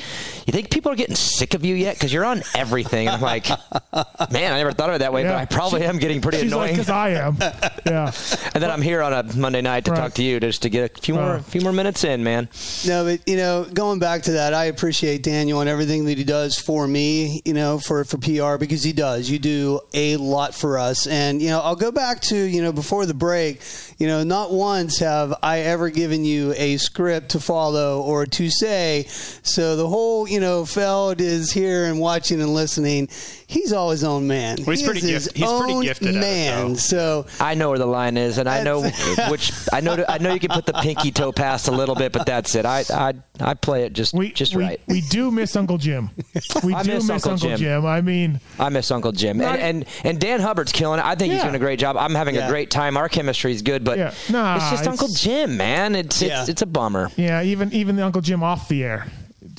"You 0.46 0.52
think 0.54 0.70
people 0.70 0.92
are 0.92 0.96
getting 0.96 1.16
sick 1.16 1.54
of 1.54 1.64
you 1.66 1.76
yet? 1.76 1.96
Because 1.96 2.12
you're 2.14 2.26
on 2.26 2.44
everything." 2.56 3.08
And 3.08 3.16
I'm 3.16 3.22
like, 3.22 3.48
"Man, 4.32 4.54
I 4.54 4.58
never 4.58 4.72
thought 4.72 4.90
of 4.90 4.96
it 4.96 5.00
that 5.00 5.14
way, 5.14 5.24
Yeah. 5.24 5.32
but 5.34 5.38
I 5.40 5.46
probably 5.46 5.82
She- 5.82 5.88
am 5.88 5.98
getting 5.98 6.22
pretty 6.22 6.40
She's 6.42 6.52
annoying." 6.52 6.72
because 6.72 6.90
I 6.90 7.10
am. 7.10 7.38
Yeah. 7.86 8.12
and 8.54 8.62
then 8.64 8.70
I'm 8.70 8.82
here 8.82 9.02
on 9.02 9.12
a 9.12 9.24
Monday 9.36 9.62
night 9.62 9.86
to 9.86 9.92
Right. 9.92 9.98
talk 10.00 10.14
to 10.16 10.24
you 10.24 10.40
just 10.40 10.62
to 10.62 10.70
get 10.70 10.98
a 10.98 11.02
few 11.02 11.16
more 11.16 11.36
Uh. 11.38 11.42
few 11.42 11.62
more 11.62 11.74
minutes 11.74 12.04
in, 12.04 12.24
man. 12.24 12.48
No, 12.86 13.04
but 13.06 13.20
you 13.28 13.38
know, 13.38 13.66
going 13.74 14.00
back 14.00 14.24
to 14.24 14.34
that, 14.34 14.54
I 14.54 14.66
appreciate 14.66 15.24
Daniel 15.24 15.62
and 15.62 15.70
everything 15.70 16.06
that 16.06 16.18
he 16.18 16.24
does 16.24 16.58
for 16.58 16.88
me. 16.88 17.42
You 17.46 17.54
know, 17.54 17.80
for 17.80 18.04
for 18.06 18.18
PR 18.18 18.58
because 18.58 18.84
he 18.84 18.94
does. 18.94 19.30
You 19.30 19.40
do 19.40 19.80
a 19.94 20.18
lot 20.18 20.54
for 20.54 20.78
us, 20.78 21.08
and 21.08 21.42
you 21.42 21.50
know, 21.50 21.60
I'll 21.60 21.76
go 21.76 21.92
back 21.92 22.22
to 22.24 22.36
you 22.36 22.62
know 22.62 22.72
before 22.72 23.06
the 23.06 23.14
break. 23.16 23.62
You 23.98 24.08
know, 24.08 24.24
not 24.24 24.52
once 24.52 25.00
have 25.00 25.34
I 25.44 25.60
ever 25.62 25.90
given 25.90 26.24
you 26.24 26.54
a 26.58 26.78
script 26.78 27.30
to 27.30 27.40
follow 27.40 28.02
or 28.02 28.26
to 28.26 28.50
say. 28.50 29.06
So 29.44 29.76
the 29.76 29.88
whole 29.88 30.26
you 30.32 30.40
know 30.40 30.66
Feld 30.66 31.22
is 31.22 31.52
here 31.52 31.86
and 31.86 32.00
watching 32.00 32.42
and 32.42 32.54
listening. 32.54 33.10
He's 33.48 33.74
all 33.74 33.90
his 33.92 34.04
own 34.04 34.28
man. 34.28 34.58
Well, 34.60 34.72
he's 34.72 34.80
He 34.80 34.86
pretty 34.86 35.00
is 35.00 35.26
his 35.26 35.26
gift- 35.28 35.38
he's 35.38 35.60
pretty 35.62 35.82
gifted 35.82 36.08
at 36.10 36.16
it, 36.16 36.20
man. 36.22 36.76
so 36.78 37.26
I 37.40 37.54
know 37.56 37.70
where 37.70 37.78
the 37.80 37.86
line 37.86 38.16
is, 38.16 38.38
and 38.38 38.48
I 38.48 38.64
know 38.64 38.82
which 39.30 39.52
I 39.74 39.82
know. 39.82 40.04
I 40.08 40.18
know 40.20 40.34
you 40.34 40.40
can 40.40 40.52
put 40.52 40.66
the 40.66 40.74
pinky 40.74 41.12
toe 41.12 41.32
past 41.32 41.68
a 41.68 41.72
little 41.72 41.96
bit, 41.96 42.12
but 42.14 42.26
that's 42.26 42.56
it. 42.56 42.66
I 42.66 42.84
I 42.90 43.14
I 43.42 43.54
play 43.56 43.84
it 43.84 43.94
just 43.94 44.16
just 44.34 44.56
we, 44.56 44.64
right. 44.64 44.82
we 44.88 45.02
do 45.02 45.30
miss 45.32 45.56
Uncle 45.56 45.78
Jim. 45.78 46.10
We 46.64 46.74
I 46.74 46.84
do 46.84 46.94
miss 46.94 47.04
miss, 47.08 47.10
Uncle 47.10 47.32
Uncle, 47.34 47.50
Jim. 47.50 47.58
Jim. 47.58 47.86
I 47.86 48.02
mean, 48.02 48.40
I 48.60 48.70
miss 48.70 48.90
Uncle 48.92 49.12
Jim, 49.12 49.42
and, 49.42 49.60
and 49.62 49.86
and 50.04 50.20
Dan 50.20 50.40
Hubbard's 50.40 50.72
killing 50.72 51.00
it. 51.00 51.06
I 51.06 51.16
think 51.16 51.34
he's 51.34 51.42
doing 51.42 51.56
a 51.56 51.60
great 51.60 51.80
job. 51.80 51.98
I'm 51.98 52.16
having 52.16 52.36
Yeah. 52.36 52.48
a 52.48 52.50
great 52.50 52.70
time. 52.72 52.96
Our 52.98 53.10
chemistry 53.10 53.52
is 53.52 53.62
good, 53.62 53.84
but 53.84 53.98
Yeah. 53.98 54.14
Nah, 54.30 54.56
it's 54.56 54.70
just 54.70 54.82
it's- 54.84 54.88
Uncle 54.88 55.08
Jim, 55.10 55.58
man. 55.58 55.96
It's 55.96 56.22
Yeah. 56.22 56.42
it's, 56.42 56.50
it's 56.50 56.62
a 56.62 56.66
bummer. 56.66 57.10
yeah, 57.18 57.42
even 57.44 57.72
even 57.74 57.96
the 57.98 58.06
Uncle 58.06 58.22
Jim 58.22 58.44
off 58.44 58.68
the 58.70 58.84
air. 58.84 59.08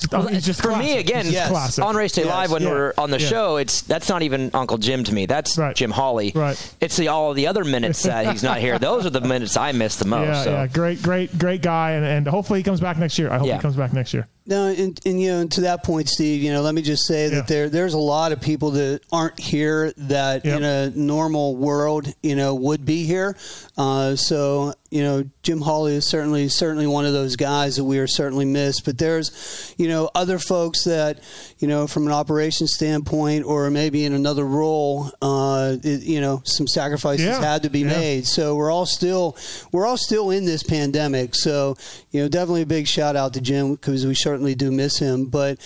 It's 0.01 0.45
just 0.45 0.61
For 0.61 0.75
me, 0.75 0.97
again, 0.97 1.25
Yes. 1.29 1.49
classic. 1.49 1.83
on 1.83 1.95
Race 1.95 2.11
Day 2.13 2.23
Yes. 2.23 2.29
Live 2.31 2.51
when 2.51 2.63
Yeah. 2.63 2.69
we're 2.69 2.93
on 2.97 3.11
the 3.11 3.19
Yeah. 3.19 3.27
show, 3.27 3.57
it's 3.57 3.81
that's 3.81 4.09
not 4.09 4.21
even 4.23 4.49
Uncle 4.53 4.77
Jim 4.77 5.03
to 5.03 5.13
me. 5.13 5.25
That's 5.25 5.57
Right. 5.57 5.75
Jim 5.75 5.91
Holley. 5.91 6.31
Right. 6.35 6.57
It's 6.81 6.97
the 6.97 7.07
all 7.09 7.33
the 7.33 7.47
other 7.47 7.63
minutes 7.63 8.03
that 8.03 8.27
he's 8.31 8.43
not 8.43 8.57
here. 8.59 8.79
Those 8.79 9.05
are 9.05 9.09
the 9.11 9.21
minutes 9.21 9.55
I 9.57 9.71
miss 9.71 9.95
the 9.97 10.05
most. 10.05 10.25
Yeah, 10.27 10.43
so. 10.43 10.51
yeah, 10.51 10.67
great, 10.67 11.01
great, 11.01 11.37
great 11.37 11.61
guy, 11.61 11.91
and, 11.91 12.05
and 12.05 12.27
hopefully 12.27 12.59
he 12.59 12.63
comes 12.63 12.79
back 12.81 12.97
next 12.97 13.17
year. 13.19 13.31
I 13.31 13.37
hope 13.37 13.47
Yeah. 13.47 13.55
he 13.55 13.61
comes 13.61 13.75
back 13.75 13.93
next 13.93 14.13
year. 14.13 14.27
No, 14.45 14.67
and, 14.67 14.99
and 15.05 15.21
you 15.21 15.31
know, 15.31 15.39
and 15.39 15.51
to 15.53 15.61
that 15.61 15.83
point, 15.83 16.09
Steve, 16.09 16.43
you 16.43 16.51
know, 16.51 16.61
let 16.61 16.75
me 16.75 16.81
just 16.81 17.05
say 17.05 17.23
Yeah. 17.29 17.35
that 17.35 17.47
there 17.47 17.69
there's 17.69 17.93
a 17.93 17.97
lot 17.99 18.31
of 18.33 18.41
people 18.41 18.71
that 18.71 18.99
aren't 19.11 19.39
here 19.39 19.93
that 19.97 20.43
Yep. 20.43 20.57
in 20.57 20.63
a 20.63 20.89
normal 20.95 21.55
world, 21.55 22.07
you 22.21 22.35
know, 22.35 22.53
would 22.53 22.85
be 22.85 23.05
here. 23.05 23.37
Uh, 23.77 24.15
so 24.17 24.73
you 24.93 25.01
know, 25.01 25.23
Jim 25.41 25.61
Holley 25.61 25.95
is 25.95 26.05
certainly 26.05 26.47
certainly 26.49 26.85
one 26.85 27.07
of 27.07 27.13
those 27.13 27.35
guys 27.35 27.77
that 27.77 27.83
we 27.83 27.97
are 27.97 28.05
certainly 28.05 28.45
missed. 28.45 28.85
But 28.85 28.99
there's, 28.99 29.73
you 29.75 29.87
know, 29.87 30.11
other 30.13 30.37
folks 30.37 30.83
that, 30.83 31.19
you 31.63 31.69
know, 31.69 31.87
from 31.87 32.05
an 32.07 32.11
operations 32.11 32.73
standpoint, 32.73 33.45
or 33.45 33.69
maybe 33.69 34.03
in 34.03 34.11
another 34.11 34.43
role, 34.45 35.09
uh, 35.21 35.77
it, 35.81 36.03
you 36.03 36.19
know, 36.19 36.41
some 36.43 36.67
sacrifices 36.67 37.25
Yeah. 37.25 37.39
had 37.39 37.63
to 37.63 37.69
be 37.69 37.79
Yeah. 37.79 37.87
made. 37.99 38.27
So 38.27 38.55
we're 38.55 38.69
all 38.69 38.85
still 38.85 39.37
we're 39.71 39.85
all 39.87 39.95
still 39.95 40.29
in 40.29 40.43
this 40.43 40.61
pandemic. 40.61 41.35
So 41.35 41.77
you 42.11 42.21
know, 42.21 42.27
definitely 42.27 42.63
a 42.63 42.65
big 42.65 42.85
shout 42.85 43.15
out 43.15 43.33
to 43.35 43.39
Jim 43.41 43.75
because 43.75 44.05
we 44.05 44.13
certainly 44.13 44.55
do 44.55 44.71
miss 44.71 44.99
him. 44.99 45.27
But 45.27 45.57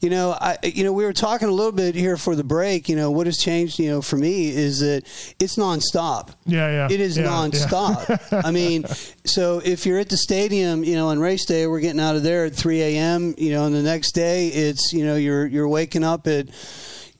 you 0.00 0.10
know, 0.10 0.32
I 0.40 0.58
you 0.64 0.82
know 0.82 0.92
we 0.92 1.04
were 1.04 1.12
talking 1.12 1.46
a 1.48 1.52
little 1.52 1.70
bit 1.70 1.94
here 1.94 2.16
for 2.16 2.34
the 2.34 2.42
break. 2.42 2.88
You 2.88 2.96
know, 2.96 3.12
what 3.12 3.26
has 3.26 3.38
changed? 3.38 3.78
You 3.78 3.90
know, 3.90 4.02
for 4.02 4.16
me 4.16 4.48
is 4.48 4.80
that 4.80 5.04
it's 5.38 5.54
nonstop. 5.54 6.30
Yeah, 6.46 6.68
yeah. 6.88 6.88
It 6.90 7.00
is 7.00 7.16
Yeah, 7.16 7.26
nonstop. 7.26 8.42
I 8.44 8.50
mean, 8.50 8.84
so 9.24 9.60
if 9.64 9.86
you're 9.86 9.98
at 9.98 10.08
the 10.10 10.16
stadium, 10.16 10.84
you 10.84 10.94
know, 10.96 11.08
on 11.08 11.18
race 11.18 11.44
day, 11.46 11.66
we're 11.66 11.80
getting 11.80 12.00
out 12.00 12.16
of 12.16 12.22
there 12.22 12.44
at 12.44 12.54
3 12.54 12.82
a.m. 12.82 13.34
You 13.38 13.52
know, 13.52 13.64
and 13.66 13.74
the 13.74 13.82
next 13.82 14.12
day, 14.12 14.48
it's 14.48 14.92
you 14.92 15.04
know, 15.04 15.16
you're 15.16 15.46
you're 15.46 15.68
waking 15.68 16.04
up 16.04 16.26
at 16.26 16.48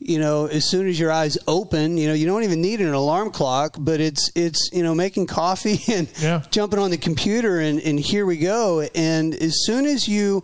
you 0.01 0.18
know, 0.18 0.44
as 0.47 0.68
soon 0.68 0.86
as 0.86 1.01
your 1.01 1.10
eyes 1.10 1.39
open, 1.48 1.97
you 1.97 2.06
know, 2.09 2.12
you 2.12 2.26
don't 2.26 2.43
even 2.43 2.60
need 2.60 2.81
an 2.82 2.93
alarm 2.93 3.31
clock, 3.31 3.76
but 3.78 4.01
it's 4.01 4.31
it's 4.35 4.68
you 4.72 4.82
know 4.82 4.94
making 4.94 5.26
coffee 5.26 5.81
and 5.93 6.09
Yeah. 6.20 6.43
jumping 6.51 6.78
on 6.78 6.90
the 6.90 6.98
computer 6.98 7.59
and 7.60 7.81
and 7.81 7.98
here 7.98 8.26
we 8.26 8.36
go. 8.36 8.82
And 8.94 9.35
as 9.35 9.64
soon 9.64 9.86
as 9.86 10.06
you 10.06 10.43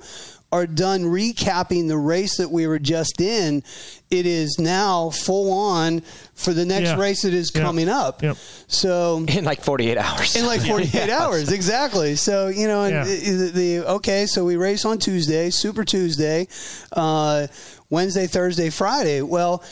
are 0.52 0.66
done 0.66 1.02
recapping 1.04 1.86
the 1.86 1.96
race 1.96 2.36
that 2.38 2.50
we 2.50 2.66
were 2.66 2.78
just 2.80 3.20
in, 3.20 3.62
it 4.10 4.26
is 4.26 4.58
now 4.58 5.10
full 5.10 5.52
on 5.52 6.00
for 6.34 6.52
the 6.52 6.64
next 6.64 6.88
Yeah. 6.90 6.96
race 6.98 7.22
that 7.22 7.32
is 7.32 7.52
Yep. 7.54 7.64
coming 7.64 7.88
up. 7.88 8.22
So 8.66 9.24
in 9.28 9.44
like 9.44 9.62
48 9.62 9.96
hours. 9.96 10.34
in 10.34 10.46
like 10.46 10.60
48 10.66 11.06
Yeah. 11.08 11.18
hours, 11.24 11.52
exactly. 11.52 12.16
So 12.16 12.48
you 12.48 12.66
know, 12.66 12.84
Yeah. 12.86 13.04
the, 13.04 13.16
the, 13.30 13.50
the 13.50 13.88
okay, 13.92 14.26
so 14.26 14.44
we 14.44 14.56
race 14.56 14.84
on 14.84 14.98
Tuesday, 14.98 15.50
Super 15.50 15.84
Tuesday, 15.84 16.48
uh, 16.92 17.46
Wednesday, 17.88 18.26
Thursday, 18.26 18.70
Friday. 18.70 19.22
Well. 19.22 19.62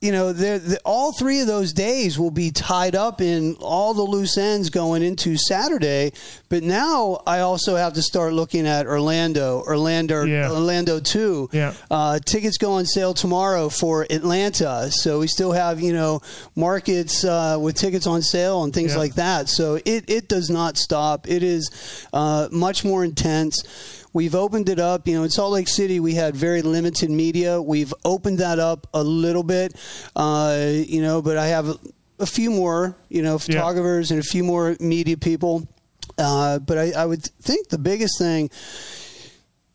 You 0.00 0.12
know, 0.12 0.32
the, 0.32 0.80
all 0.82 1.12
three 1.12 1.40
of 1.40 1.46
those 1.46 1.74
days 1.74 2.18
will 2.18 2.30
be 2.30 2.50
tied 2.50 2.94
up 2.96 3.20
in 3.20 3.56
all 3.60 3.92
the 3.92 4.00
loose 4.02 4.38
ends 4.38 4.70
going 4.70 5.02
into 5.02 5.36
Saturday. 5.36 6.12
But 6.48 6.62
now 6.62 7.20
I 7.26 7.40
also 7.40 7.76
have 7.76 7.92
to 7.92 8.02
start 8.02 8.32
looking 8.32 8.66
at 8.66 8.86
Orlando, 8.86 9.60
Orlando, 9.60 10.24
Yeah. 10.24 10.50
Orlando 10.50 11.00
two. 11.00 11.50
Yeah. 11.52 11.74
Uh, 11.90 12.18
tickets 12.18 12.56
go 12.56 12.72
on 12.72 12.86
sale 12.86 13.12
tomorrow 13.12 13.68
for 13.68 14.06
Atlanta, 14.08 14.90
so 14.90 15.18
we 15.20 15.26
still 15.26 15.52
have 15.52 15.82
you 15.82 15.92
know 15.92 16.22
markets 16.56 17.22
uh, 17.22 17.58
with 17.60 17.76
tickets 17.76 18.06
on 18.06 18.22
sale 18.22 18.64
and 18.64 18.72
things 18.72 18.92
Yeah. 18.92 18.98
like 19.00 19.14
that. 19.16 19.50
So 19.50 19.74
it 19.84 20.04
it 20.08 20.28
does 20.28 20.48
not 20.48 20.78
stop. 20.78 21.28
It 21.28 21.42
is 21.42 21.70
uh, 22.14 22.48
much 22.50 22.86
more 22.86 23.04
intense. 23.04 23.62
We've 24.12 24.34
opened 24.34 24.68
it 24.68 24.78
up. 24.78 25.06
You 25.06 25.14
know, 25.14 25.22
in 25.22 25.30
Salt 25.30 25.52
Lake 25.52 25.68
City, 25.68 26.00
we 26.00 26.14
had 26.14 26.34
very 26.36 26.62
limited 26.62 27.10
media. 27.10 27.60
We've 27.62 27.94
opened 28.04 28.38
that 28.38 28.58
up 28.58 28.86
a 28.92 29.02
little 29.02 29.42
bit. 29.42 29.74
Uh, 30.16 30.70
you 30.70 31.02
know, 31.02 31.22
but 31.22 31.36
I 31.36 31.46
have 31.48 31.78
a 32.18 32.26
few 32.26 32.50
more. 32.50 32.96
You 33.08 33.22
know, 33.22 33.38
photographers 33.38 34.10
and 34.10 34.20
a 34.20 34.24
few 34.24 34.44
more 34.44 34.76
media 34.80 35.16
people. 35.16 35.68
Uh, 36.18 36.58
but 36.58 36.76
I, 36.76 36.90
I 36.92 37.06
would 37.06 37.22
think 37.22 37.68
the 37.68 37.78
biggest 37.78 38.18
thing 38.18 38.50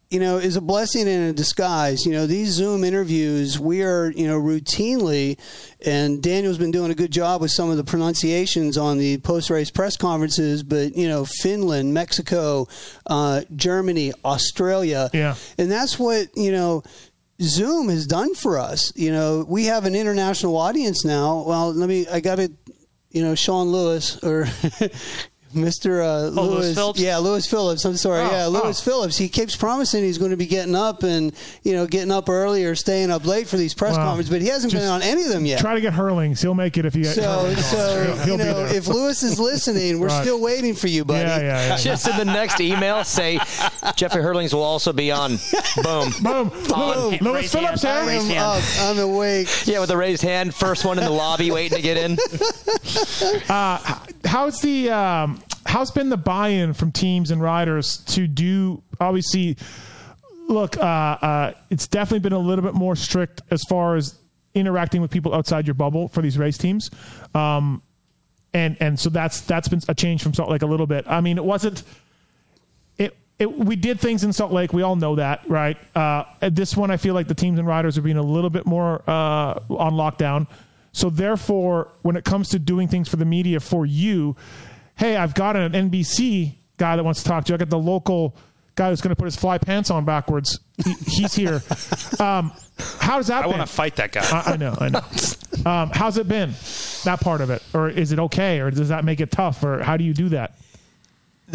you 0.10 0.19
know, 0.19 0.38
is 0.38 0.56
a 0.56 0.61
blessing 0.61 1.07
in 1.07 1.22
a 1.23 1.34
disguise. 1.34 2.06
You 2.06 2.11
know, 2.11 2.27
these 2.27 2.49
Zoom 2.49 2.84
interviews, 2.84 3.60
we 3.60 3.82
are, 3.84 4.11
you 4.11 4.27
know, 4.27 4.40
routinely, 4.40 5.38
and 5.86 6.22
Daniel's 6.22 6.57
been 6.57 6.72
doing 6.72 6.91
a 6.91 6.95
good 6.95 7.11
job 7.11 7.41
with 7.41 7.52
some 7.52 7.69
of 7.69 7.77
the 7.77 7.84
pronunciations 7.84 8.77
on 8.77 8.98
the 8.98 9.18
post 9.19 9.49
race 9.49 9.72
press 9.72 9.98
conferences, 9.98 10.64
but, 10.64 10.95
you 10.95 11.07
know, 11.07 11.26
Finland, 11.26 11.94
Mexico, 11.94 12.68
uh, 13.07 13.41
Germany, 13.56 14.14
Australia. 14.23 15.10
Yeah. 15.14 15.36
And 15.57 15.72
that's 15.72 15.98
what, 15.98 16.27
you 16.36 16.52
know, 16.52 16.84
Zoom 17.41 17.90
has 17.90 18.06
done 18.06 18.34
for 18.36 18.57
us. 18.57 18.94
You 18.95 19.11
know, 19.11 19.45
we 19.48 19.65
have 19.65 19.86
an 19.86 19.95
international 19.95 20.56
audience 20.56 21.03
now. 21.03 21.44
Well, 21.45 21.73
let 21.73 21.90
me, 21.90 22.07
I 22.07 22.19
got 22.19 22.36
to, 22.36 22.52
you 23.10 23.23
know, 23.23 23.36
Sean 23.36 23.68
Lewis 23.68 24.23
or. 24.23 24.48
Mr. 25.56 26.02
Uh, 26.03 26.06
Oh, 26.40 26.44
Lewis 26.45 26.65
Lewis, 26.65 26.76
Phillips? 26.76 26.99
yeah, 26.99 27.18
Lewis 27.18 27.48
Phillips. 27.48 27.86
I'm 27.86 27.98
sorry, 27.98 28.22
Oh, 28.22 28.32
yeah, 28.32 28.45
Lewis 28.48 28.80
Phillips. 28.82 29.18
He 29.18 29.27
keeps 29.30 29.56
promising 29.56 30.03
he's 30.03 30.18
going 30.18 30.32
to 30.32 30.38
be 30.38 30.45
getting 30.45 30.76
up 30.76 31.03
and 31.03 31.34
you 31.64 31.73
know 31.73 31.86
getting 31.88 32.11
up 32.11 32.30
early 32.30 32.65
or 32.65 32.76
staying 32.76 33.11
up 33.11 33.26
late 33.26 33.48
for 33.48 33.57
these 33.57 33.73
press 33.73 33.95
Wow. 33.98 34.06
conferences, 34.06 34.30
but 34.32 34.41
he 34.41 34.48
hasn't 34.48 34.73
been 34.73 34.84
on 34.88 35.02
any 35.02 35.23
of 35.23 35.30
them 35.30 35.45
yet. 35.45 35.60
Try 35.60 35.76
to 35.76 35.82
get 35.82 35.94
Herlings. 35.94 36.41
He'll 36.41 36.53
make 36.53 36.77
it 36.77 36.86
if 36.86 36.95
you 36.95 37.03
get 37.03 37.15
so, 37.15 37.22
Herlings 37.23 37.65
so 37.65 37.77
He'll- 37.77 38.15
he'll 38.18 38.27
you 38.34 38.38
be 38.38 38.44
know, 38.44 38.68
there. 38.68 38.76
if 38.77 38.88
Lewis 38.88 39.23
is 39.23 39.40
listening, 39.40 39.99
we're 39.99 40.07
Right. 40.07 40.22
still 40.23 40.40
waiting 40.40 40.76
for 40.76 40.88
you, 40.88 41.06
buddy. 41.06 41.19
Yeah, 41.27 41.40
yeah, 41.40 41.68
yeah. 41.69 41.77
Just 41.77 42.07
in 42.07 42.18
the 42.18 42.26
next 42.26 42.60
email, 42.61 43.03
say 43.03 43.40
Jeffrey 43.95 44.22
Herlings 44.22 44.53
will 44.53 44.64
also 44.64 44.91
be 44.94 45.11
on. 45.11 45.40
Boom. 45.84 46.11
Boom. 46.22 46.52
On. 46.73 47.18
Lewis 47.22 47.22
Raise 47.44 47.52
Phillips 47.52 47.82
hand, 47.84 48.10
here. 48.10 48.19
raise 48.19 48.30
I'm 48.32 48.38
up. 48.38 48.64
I'm 48.80 48.99
awake. 48.99 49.48
Yeah, 49.65 49.80
with 49.80 49.91
a 49.91 49.98
raised 49.98 50.22
hand. 50.22 50.53
First 50.53 50.84
one 50.86 50.98
in 50.98 51.03
the 51.06 51.10
lobby 51.11 51.52
waiting 51.52 51.77
to 51.77 51.82
get 51.82 51.98
in. 51.98 52.18
Uh, 53.49 53.77
how's 54.26 54.60
the 54.62 54.90
um, 54.90 55.42
how's 55.66 55.92
been 55.92 56.10
the 56.10 56.18
buy-in 56.18 56.74
from 56.74 56.92
teams 56.92 57.32
and 57.32 57.42
riders 57.42 57.98
to 58.08 58.28
do? 58.28 58.82
Obviously, 59.00 59.58
look, 60.48 60.78
uh, 60.78 60.82
uh, 60.82 61.54
it's 61.70 61.88
definitely 61.88 62.20
been 62.20 62.34
a 62.34 62.40
little 62.40 62.64
bit 62.64 62.74
more 62.74 62.96
strict 62.96 63.42
as 63.52 63.64
far 63.64 63.96
as 63.96 64.16
interacting 64.54 65.02
with 65.02 65.12
people 65.12 65.34
outside 65.34 65.68
your 65.68 65.74
bubble 65.74 66.08
for 66.08 66.22
these 66.22 66.38
race 66.38 66.58
teams, 66.58 66.90
um, 67.34 67.82
and 68.54 68.78
and 68.80 69.00
so 69.00 69.10
that's 69.10 69.42
that's 69.42 69.68
been 69.68 69.82
a 69.88 69.96
change 69.96 70.24
from 70.24 70.34
Salt 70.34 70.50
Lake 70.50 70.62
a 70.62 70.68
little 70.68 70.88
bit. 70.88 71.06
I 71.08 71.22
mean, 71.22 71.38
it 71.38 71.46
wasn't. 71.46 71.84
It, 72.98 73.16
it, 73.38 73.52
we 73.52 73.76
did 73.76 74.00
things 74.00 74.24
in 74.24 74.32
Salt 74.32 74.54
Lake. 74.54 74.72
We 74.72 74.82
all 74.82 74.96
know 74.96 75.16
that, 75.16 75.42
right? 75.50 75.78
Uh, 75.94 76.24
this 76.40 76.78
one, 76.78 76.90
I 76.90 76.98
feel 76.98 77.14
like 77.14 77.28
the 77.28 77.36
teams 77.36 77.60
and 77.60 77.68
riders 77.68 77.98
are 77.98 78.02
being 78.02 78.18
a 78.18 78.24
little 78.24 78.50
bit 78.50 78.66
more 78.66 79.02
uh, 79.08 79.60
on 79.70 79.94
lockdown. 79.94 80.48
So 80.96 81.10
therefore, 81.10 81.90
when 82.04 82.16
it 82.16 82.24
comes 82.24 82.48
to 82.50 82.58
doing 82.58 82.88
things 82.88 83.10
for 83.10 83.18
the 83.18 83.26
media 83.26 83.60
for 83.60 83.86
you, 83.86 84.38
hey, 84.96 85.18
I've 85.18 85.34
got 85.34 85.58
an 85.58 85.74
NBC 85.74 86.56
guy 86.78 86.96
that 86.96 87.04
wants 87.04 87.22
to 87.22 87.28
talk 87.28 87.44
to 87.44 87.52
you. 87.52 87.56
I 87.56 87.58
got 87.58 87.70
the 87.70 87.78
local 87.78 88.38
guy 88.76 88.92
who's 88.92 89.02
going 89.02 89.10
to 89.10 89.16
put 89.18 89.26
his 89.26 89.36
fly 89.36 89.58
pants 89.58 89.92
on 89.92 90.06
backwards. 90.06 90.58
He, 90.84 90.94
he's 90.94 91.36
here. 91.36 91.62
Um, 92.20 92.54
how 93.00 93.18
does 93.18 93.28
that? 93.28 93.44
I 93.44 93.48
want 93.48 93.60
to 93.60 93.66
fight 93.66 93.98
that 93.98 94.14
guy. 94.14 94.22
I, 94.24 94.54
I 94.54 94.58
know, 94.58 94.74
I 94.80 94.90
know. 94.90 95.02
Um, 95.66 95.90
how's 95.94 96.18
it 96.18 96.28
been? 96.28 96.54
That 97.06 97.20
part 97.22 97.42
of 97.42 97.50
it, 97.50 97.64
or 97.74 97.90
is 97.90 98.12
it 98.12 98.20
okay, 98.20 98.60
or 98.60 98.70
does 98.70 98.90
that 98.90 99.04
make 99.04 99.20
it 99.20 99.32
tough, 99.32 99.64
or 99.64 99.82
how 99.82 99.98
do 99.98 100.04
you 100.04 100.14
do 100.14 100.30
that? 100.30 100.60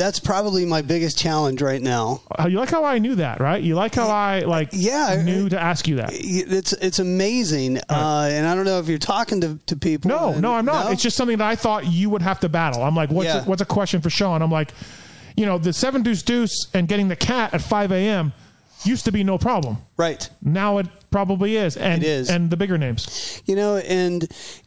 That's 0.01 0.19
probably 0.19 0.65
my 0.65 0.81
biggest 0.81 1.19
challenge 1.19 1.61
right 1.61 1.83
now. 1.83 2.23
Uh, 2.39 2.47
You 2.49 2.59
like 2.59 2.71
how 2.71 2.85
I 2.85 2.99
knew 2.99 3.17
that, 3.17 3.39
right? 3.39 3.63
You 3.63 3.75
like 3.75 3.95
how 3.95 4.09
I 4.09 4.41
like 4.41 4.71
yeah 4.73 5.21
knew 5.23 5.49
to 5.51 5.61
ask 5.61 5.87
you 5.87 5.97
that. 5.97 6.11
It's 6.15 6.73
it's 6.73 6.99
amazing, 7.01 7.77
uh, 7.91 8.29
and 8.33 8.47
I 8.47 8.55
don't 8.55 8.65
know 8.65 8.79
if 8.79 8.89
you're 8.89 8.99
talking 8.99 9.43
to, 9.43 9.59
to 9.67 9.77
people. 9.77 10.09
No, 10.09 10.33
and- 10.33 10.41
no, 10.41 10.55
I'm 10.55 10.65
not. 10.65 10.87
No? 10.87 10.93
It's 10.93 11.03
just 11.03 11.17
something 11.19 11.37
that 11.39 11.47
I 11.47 11.55
thought 11.55 11.85
you 11.87 12.09
would 12.09 12.23
have 12.23 12.41
to 12.41 12.49
battle. 12.49 12.83
I'm 12.83 12.95
like, 12.97 13.11
what's 13.11 13.27
Yeah. 13.27 13.43
a, 13.43 13.45
what's 13.45 13.61
a 13.61 13.67
question 13.67 14.01
for 14.01 14.09
Sean? 14.09 14.41
I'm 14.41 14.51
like, 14.51 14.73
you 15.37 15.45
know, 15.45 15.59
the 15.59 15.73
seven 15.75 16.03
deuce 16.03 16.23
deuce 16.23 16.69
and 16.73 16.89
getting 16.89 17.09
the 17.09 17.17
cat 17.17 17.53
at 17.53 17.61
5 17.61 17.93
a.m. 17.93 18.33
used 18.85 19.05
to 19.05 19.13
be 19.13 19.23
no 19.23 19.37
problem. 19.37 19.77
Right. 19.99 20.29
Now 20.43 20.79
it 20.79 20.87
probably 21.11 21.57
is, 21.57 21.77
and 21.77 22.03
It 22.03 22.07
is. 22.09 22.31
and 22.31 22.49
the 22.49 22.57
bigger 22.57 22.79
names. 22.79 23.43
You 23.45 23.55
know, 23.57 23.77
and 23.77 24.27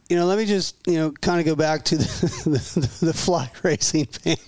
you 0.10 0.16
know, 0.18 0.26
let 0.26 0.38
me 0.38 0.46
just 0.46 0.76
you 0.88 0.96
know 0.96 1.12
kind 1.12 1.40
of 1.40 1.46
go 1.46 1.56
back 1.56 1.84
to 1.86 1.98
the, 1.98 2.04
the, 2.46 3.06
the 3.06 3.14
fly 3.14 3.50
racing 3.64 4.06
fans. 4.06 4.40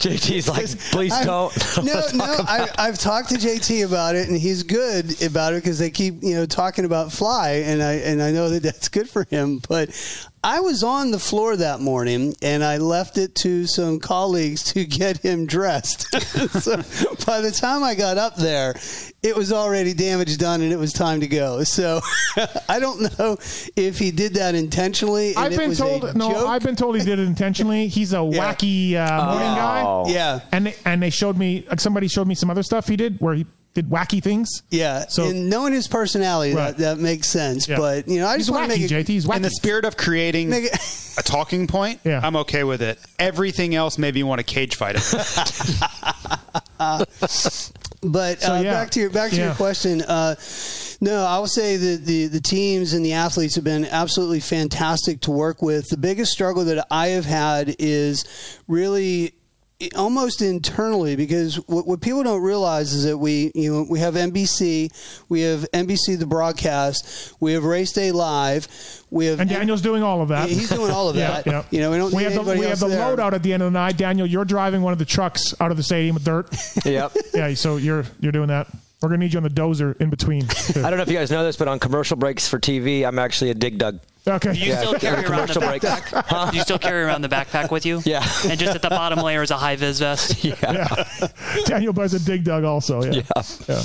JT's 0.00 0.48
like, 0.48 0.66
please 0.90 1.12
I- 1.12 1.24
don't. 1.24 1.52
No, 1.84 2.02
no, 2.14 2.24
I, 2.46 2.68
I've 2.78 2.98
talked 2.98 3.30
to 3.30 3.36
JT 3.36 3.86
about 3.86 4.16
it, 4.16 4.28
and 4.28 4.36
he's 4.36 4.62
good 4.62 5.22
about 5.22 5.52
it 5.54 5.62
because 5.62 5.78
they 5.78 5.90
keep 5.90 6.22
you 6.22 6.34
know 6.34 6.46
talking 6.46 6.84
about 6.84 7.12
fly, 7.12 7.62
and 7.64 7.82
I 7.82 7.94
and 7.94 8.22
I 8.22 8.32
know 8.32 8.48
that 8.50 8.62
that's 8.62 8.88
good 8.88 9.08
for 9.08 9.24
him. 9.30 9.60
But 9.68 9.90
I 10.44 10.60
was 10.60 10.82
on 10.84 11.10
the 11.10 11.18
floor 11.18 11.56
that 11.56 11.80
morning, 11.80 12.34
and 12.42 12.62
I 12.62 12.76
left 12.76 13.16
it 13.16 13.34
to 13.36 13.66
some 13.66 13.98
colleagues 13.98 14.62
to 14.74 14.84
get 14.84 15.16
him 15.16 15.46
dressed. 15.46 16.02
so 16.62 16.76
by 17.24 17.40
the 17.40 17.50
time 17.50 17.82
I 17.82 17.94
got 17.94 18.18
up 18.18 18.36
there, 18.36 18.74
it 19.22 19.34
was 19.34 19.52
already 19.54 19.94
damage 19.94 20.36
done, 20.36 20.60
and 20.60 20.70
it 20.70 20.76
was 20.78 20.92
time 20.92 21.20
to 21.20 21.26
go. 21.26 21.64
So 21.64 22.00
I 22.68 22.78
don't 22.78 23.18
know 23.18 23.38
if 23.74 23.98
he 23.98 24.10
did 24.10 24.34
that 24.34 24.54
intentionally. 24.54 25.30
And 25.30 25.38
I've 25.38 25.52
it 25.52 25.58
been 25.58 25.74
told 25.74 26.14
no. 26.14 26.30
joke. 26.30 26.46
I've 26.46 26.62
been 26.62 26.76
told 26.76 26.96
he 26.98 27.04
did 27.04 27.18
it 27.18 27.26
intentionally. 27.26 27.88
He's 27.88 28.12
a 28.12 28.16
wacky 28.18 28.96
uh, 28.96 29.24
morning 29.26 29.48
Oh. 29.48 30.04
guy. 30.04 30.10
Yeah. 30.12 30.40
and 30.52 30.66
they, 30.66 30.74
and 30.84 31.02
they 31.02 31.08
showed 31.10 31.38
me 31.38 31.64
like 31.70 31.80
somebody 31.80 32.06
showed 32.06 32.28
me 32.28 32.34
some 32.34 32.50
other 32.50 32.62
stuff 32.62 32.86
he 32.86 32.96
did 32.96 33.18
where 33.18 33.34
he 33.34 33.46
did 33.74 33.90
wacky 33.90 34.22
things. 34.22 34.62
Yeah, 34.70 35.06
So- 35.08 35.28
and 35.28 35.50
knowing 35.50 35.72
his 35.72 35.88
personality, 35.88 36.54
Right. 36.54 36.76
that, 36.76 36.96
that 36.96 36.98
makes 37.02 37.28
sense. 37.28 37.68
Yeah. 37.68 37.76
But 37.76 38.06
you 38.08 38.20
know, 38.20 38.28
I 38.28 38.36
He's 38.36 38.46
just 38.46 38.56
want 38.56 38.70
to 38.70 38.78
make 38.78 38.88
it. 38.88 38.94
JT. 38.94 39.08
He's 39.08 39.26
wacky. 39.26 39.36
In 39.36 39.42
the 39.42 39.50
spirit 39.50 39.84
of 39.84 39.96
creating 39.96 40.48
Make 40.50 40.68
a 41.18 41.22
talking 41.22 41.66
point, 41.66 42.00
Yeah. 42.04 42.20
I'm 42.22 42.36
okay 42.36 42.62
with 42.64 42.80
it. 42.82 42.98
Everything 43.18 43.74
else 43.74 43.98
maybe 43.98 44.20
you 44.20 44.26
want 44.26 44.38
to 44.38 44.44
cage 44.44 44.76
fight 44.76 44.96
it. 44.96 45.02
But 48.06 48.42
So, 48.42 48.54
uh, 48.56 48.60
yeah. 48.60 48.72
back 48.74 48.90
to 48.90 49.00
your 49.00 49.08
back 49.10 49.30
to 49.30 49.36
Yeah. 49.36 49.46
your 49.46 49.54
question. 49.54 50.02
Uh, 50.02 50.34
no, 51.00 51.24
I 51.24 51.38
will 51.38 51.46
say 51.46 51.76
that 51.78 52.04
the 52.04 52.26
the 52.26 52.40
teams 52.40 52.92
and 52.92 53.02
the 53.04 53.14
athletes 53.14 53.54
have 53.54 53.64
been 53.64 53.86
absolutely 53.86 54.40
fantastic 54.40 55.20
to 55.22 55.30
work 55.30 55.62
with. 55.62 55.88
The 55.88 55.96
biggest 55.96 56.30
struggle 56.32 56.64
that 56.66 56.86
I 56.90 57.08
have 57.08 57.24
had 57.24 57.74
is 57.78 58.24
really 58.68 59.32
almost 59.96 60.40
internally 60.40 61.16
because 61.16 61.56
what, 61.68 61.86
what 61.86 62.00
people 62.00 62.22
don't 62.22 62.42
realize 62.42 62.92
is 62.92 63.04
that 63.04 63.18
we 63.18 63.50
you 63.54 63.72
know 63.72 63.86
we 63.88 63.98
have 63.98 64.14
NBC, 64.14 64.90
we 65.28 65.42
have 65.42 65.66
NBC 65.72 66.18
the 66.18 66.26
broadcast, 66.26 67.34
we 67.40 67.52
have 67.54 67.64
Race 67.64 67.92
Day 67.92 68.12
Live, 68.12 68.68
we 69.10 69.26
have 69.26 69.40
And 69.40 69.50
Daniel's 69.50 69.82
doing 69.82 70.02
all 70.02 70.22
of 70.22 70.28
that. 70.28 70.48
He's 70.48 70.68
doing 70.70 70.90
all 70.90 71.08
of 71.08 71.16
that. 71.16 71.46
yeah. 71.46 71.64
You 71.70 71.80
know, 71.80 71.90
we 71.90 71.98
don't 71.98 72.12
need 72.12 72.22
have 72.22 72.32
the, 72.34 72.40
anybody 72.40 72.60
we 72.60 72.66
have 72.66 72.78
the 72.80 72.88
there. 72.88 73.16
loadout 73.16 73.32
at 73.32 73.42
the 73.42 73.52
end 73.52 73.62
of 73.62 73.72
the 73.72 73.78
night. 73.78 73.96
Daniel, 73.96 74.26
you're 74.26 74.44
driving 74.44 74.82
one 74.82 74.92
of 74.92 74.98
the 74.98 75.04
trucks 75.04 75.54
out 75.60 75.70
of 75.70 75.76
the 75.76 75.82
stadium 75.82 76.14
with 76.14 76.24
dirt. 76.24 76.48
Yep. 76.84 77.12
yeah, 77.34 77.54
so 77.54 77.76
you're 77.76 78.04
you're 78.20 78.32
doing 78.32 78.48
that. 78.48 78.68
We're 79.04 79.10
gonna 79.10 79.18
need 79.18 79.34
you 79.34 79.38
on 79.38 79.42
the 79.42 79.50
dozer 79.50 80.00
in 80.00 80.08
between. 80.08 80.44
I 80.82 80.88
don't 80.88 80.96
know 80.96 81.02
if 81.02 81.08
you 81.08 81.18
guys 81.18 81.30
know 81.30 81.44
this, 81.44 81.56
but 81.56 81.68
on 81.68 81.78
commercial 81.78 82.16
breaks 82.16 82.48
for 82.48 82.58
TV, 82.58 83.06
I'm 83.06 83.18
actually 83.18 83.50
a 83.50 83.54
dig 83.54 83.76
dug. 83.76 84.00
Okay. 84.26 84.54
Do 84.54 84.58
you 84.58 84.70
Yeah, 84.70 84.78
still 84.80 84.94
carry 84.94 85.20
yeah, 85.22 85.28
around 85.28 85.48
the 85.48 85.54
commercial 85.54 85.60
break. 85.62 85.82
backpack? 85.82 86.50
Do 86.52 86.56
you 86.56 86.62
still 86.62 86.78
carry 86.78 87.02
around 87.02 87.20
the 87.20 87.28
backpack 87.28 87.70
with 87.70 87.84
you? 87.84 88.00
Yeah. 88.06 88.26
And 88.48 88.58
just 88.58 88.74
at 88.74 88.80
the 88.80 88.88
bottom 88.88 89.18
layer 89.18 89.42
is 89.42 89.50
a 89.50 89.58
high 89.58 89.76
vis 89.76 89.98
vest. 89.98 90.42
Yeah. 90.44 91.04
Daniel 91.66 91.92
buys 91.92 92.14
a 92.14 92.18
dig 92.24 92.44
dug 92.44 92.64
also. 92.64 93.02
Yeah. 93.04 93.20
Yeah. 93.68 93.82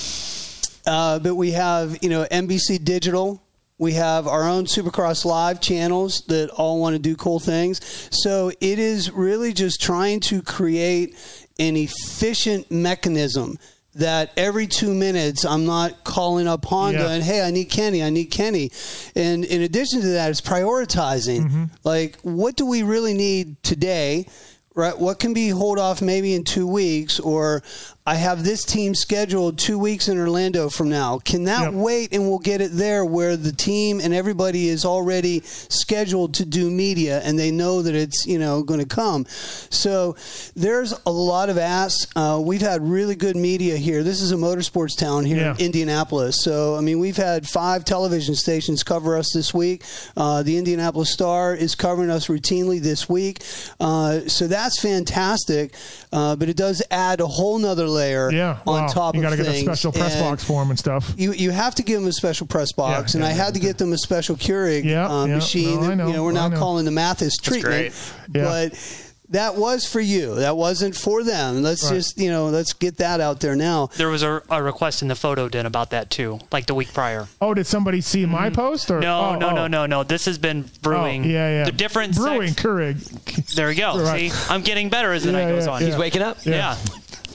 Uh, 0.87 1.19
but 1.19 1.35
we 1.35 1.51
have, 1.51 1.97
you 2.01 2.07
know, 2.09 2.25
NBC 2.31 2.81
Digital. 2.85 3.43
We 3.77 3.93
have 3.93 4.25
our 4.27 4.47
own 4.47 4.65
Supercross 4.65 5.25
Live 5.25 5.59
channels 5.59 6.21
that 6.27 6.49
all 6.51 6.79
want 6.79 6.95
to 6.95 6.99
do 6.99 7.17
cool 7.17 7.39
things. 7.41 7.81
So 8.11 8.49
it 8.61 8.79
is 8.79 9.11
really 9.11 9.51
just 9.51 9.81
trying 9.81 10.21
to 10.21 10.41
create 10.41 11.15
an 11.59 11.75
efficient 11.75 12.71
mechanism 12.71 13.57
that 13.95 14.31
every 14.37 14.67
two 14.67 14.93
minutes 14.93 15.45
I'm 15.45 15.65
not 15.65 16.03
calling 16.03 16.47
up 16.47 16.63
Honda 16.65 16.99
Yeah. 16.99 17.09
and 17.11 17.23
hey, 17.23 17.41
I 17.41 17.51
need 17.51 17.65
Kenny, 17.65 18.03
I 18.03 18.09
need 18.09 18.25
Kenny. 18.25 18.71
And 19.15 19.43
in 19.43 19.61
addition 19.61 20.01
to 20.01 20.07
that, 20.09 20.29
it's 20.29 20.41
prioritizing. 20.41 21.41
Mm-hmm. 21.41 21.63
Like, 21.83 22.17
what 22.21 22.55
do 22.55 22.65
we 22.65 22.83
really 22.83 23.13
need 23.13 23.61
today? 23.63 24.27
Right? 24.75 24.97
What 24.97 25.19
can 25.19 25.33
be 25.33 25.49
hold 25.49 25.77
off 25.79 26.01
maybe 26.01 26.33
in 26.33 26.43
two 26.45 26.65
weeks, 26.67 27.19
or 27.19 27.63
I 28.09 28.15
have 28.15 28.43
this 28.43 28.63
team 28.65 28.95
scheduled 28.95 29.59
two 29.59 29.77
weeks 29.77 30.07
in 30.07 30.17
Orlando 30.17 30.67
from 30.69 30.89
now. 30.89 31.19
Can 31.19 31.43
that 31.43 31.75
wait 31.75 32.11
and 32.11 32.27
we'll 32.27 32.39
get 32.39 32.59
it 32.59 32.71
there 32.73 33.05
where 33.05 33.37
the 33.37 33.51
team 33.51 33.99
and 34.01 34.15
everybody 34.15 34.67
is 34.67 34.83
already 34.83 35.41
scheduled 35.43 36.33
to 36.33 36.45
do 36.45 36.71
media 36.71 37.21
and 37.23 37.37
they 37.37 37.51
know 37.51 37.83
that 37.83 37.93
it's 37.93 38.25
you 38.25 38.39
know 38.39 38.63
going 38.63 38.79
to 38.79 38.87
come. 38.87 39.27
So 39.69 40.15
there's 40.55 40.91
a 41.05 41.11
lot 41.11 41.49
of 41.49 41.59
asks. 41.59 42.07
Uh, 42.15 42.41
we've 42.43 42.61
had 42.61 42.81
really 42.81 43.13
good 43.13 43.35
media 43.35 43.77
here. 43.77 44.01
This 44.01 44.21
is 44.21 44.31
a 44.31 44.37
motorsports 44.37 44.97
town 44.97 45.23
here 45.23 45.37
Yeah. 45.37 45.53
in 45.59 45.67
Indianapolis. 45.67 46.41
So 46.43 46.75
I 46.77 46.81
mean, 46.81 46.97
we've 46.97 47.15
had 47.17 47.47
five 47.47 47.85
television 47.85 48.33
stations 48.33 48.81
cover 48.81 49.17
us 49.17 49.31
this 49.35 49.53
week. 49.53 49.83
Uh, 50.17 50.41
the 50.41 50.57
Indianapolis 50.57 51.13
Star 51.13 51.53
is 51.53 51.75
covering 51.75 52.09
us 52.09 52.25
routinely 52.25 52.81
this 52.81 53.07
week. 53.07 53.43
Uh, 53.79 54.21
so 54.21 54.47
that's 54.47 54.81
fantastic. 54.81 55.75
Uh, 56.11 56.35
but 56.35 56.49
it 56.49 56.57
does 56.57 56.81
add 56.89 57.21
a 57.21 57.27
whole 57.27 57.59
nother 57.59 57.87
layer 57.99 58.31
Yeah, 58.31 58.59
on 58.65 58.83
wow. 58.83 58.87
top 58.87 59.15
you 59.15 59.21
of 59.21 59.23
gotta 59.29 59.37
get 59.37 59.47
a 59.47 59.59
special 59.59 59.91
press 59.91 60.15
And 60.15 60.23
box 60.23 60.43
for 60.43 60.61
him 60.63 60.69
and 60.69 60.79
stuff. 60.79 61.13
You 61.17 61.33
you 61.33 61.51
have 61.51 61.75
to 61.75 61.83
give 61.83 61.99
them 61.99 62.09
a 62.09 62.13
special 62.13 62.47
press 62.47 62.71
box, 62.71 63.13
Yeah, 63.13 63.17
and 63.17 63.23
yeah, 63.25 63.31
I 63.31 63.45
had 63.45 63.53
to 63.53 63.59
get 63.59 63.77
them 63.77 63.93
a 63.93 63.97
special 63.97 64.35
Keurig 64.35 64.83
Yeah, 64.83 65.07
uh, 65.07 65.25
yeah. 65.25 65.35
machine. 65.35 65.81
No, 65.81 65.85
I 65.85 65.89
that, 65.89 65.95
know, 65.97 66.07
you 66.07 66.13
know, 66.13 66.23
we're 66.23 66.31
I 66.31 66.35
now 66.35 66.47
know. 66.49 66.57
calling 66.57 66.85
the 66.85 66.91
Matthes 66.91 67.37
treatment, 67.37 67.93
Yeah. 68.33 68.43
but 68.43 69.05
that 69.31 69.55
was 69.55 69.85
for 69.85 69.99
you. 69.99 70.35
That 70.35 70.57
wasn't 70.57 70.95
for 70.95 71.23
them. 71.23 71.61
Let's 71.61 71.83
Right. 71.83 71.97
just 71.97 72.17
you 72.17 72.31
know 72.31 72.47
let's 72.47 72.73
get 72.73 72.97
that 72.97 73.21
out 73.21 73.39
there 73.41 73.55
now. 73.55 73.89
There 73.95 74.09
was 74.09 74.23
a, 74.23 74.41
a 74.49 74.61
request 74.63 75.01
in 75.03 75.07
the 75.07 75.15
photo 75.15 75.47
den 75.49 75.65
about 75.67 75.91
that 75.91 76.09
too, 76.09 76.39
like 76.51 76.65
the 76.65 76.73
week 76.73 76.93
prior. 76.93 77.27
Oh, 77.39 77.53
did 77.53 77.67
somebody 77.67 78.01
see 78.01 78.25
my 78.25 78.47
mm-hmm. 78.47 78.55
post? 78.55 78.89
Or 78.89 78.99
No, 78.99 79.19
oh, 79.19 79.35
no, 79.35 79.49
oh. 79.49 79.55
no, 79.55 79.67
no, 79.67 79.85
no. 79.85 80.03
This 80.03 80.25
has 80.25 80.37
been 80.39 80.65
oh, 80.67 80.79
brewing. 80.81 81.25
Oh, 81.25 81.27
yeah, 81.27 81.49
yeah. 81.59 81.65
The 81.65 81.71
difference. 81.71 82.17
brewing 82.17 82.49
sex- 82.49 82.63
Keurig. 82.63 83.55
There 83.55 83.67
we 83.67 83.75
go. 83.75 84.01
Right. 84.01 84.31
See, 84.31 84.51
I'm 84.53 84.61
getting 84.63 84.89
better 84.89 85.13
as 85.13 85.23
the 85.23 85.31
night 85.31 85.47
goes 85.49 85.65
yeah, 85.67 85.71
on. 85.73 85.81
yeah. 85.81 85.87
He's 85.87 85.97
waking 85.97 86.21
up? 86.23 86.37
Yeah. 86.45 86.75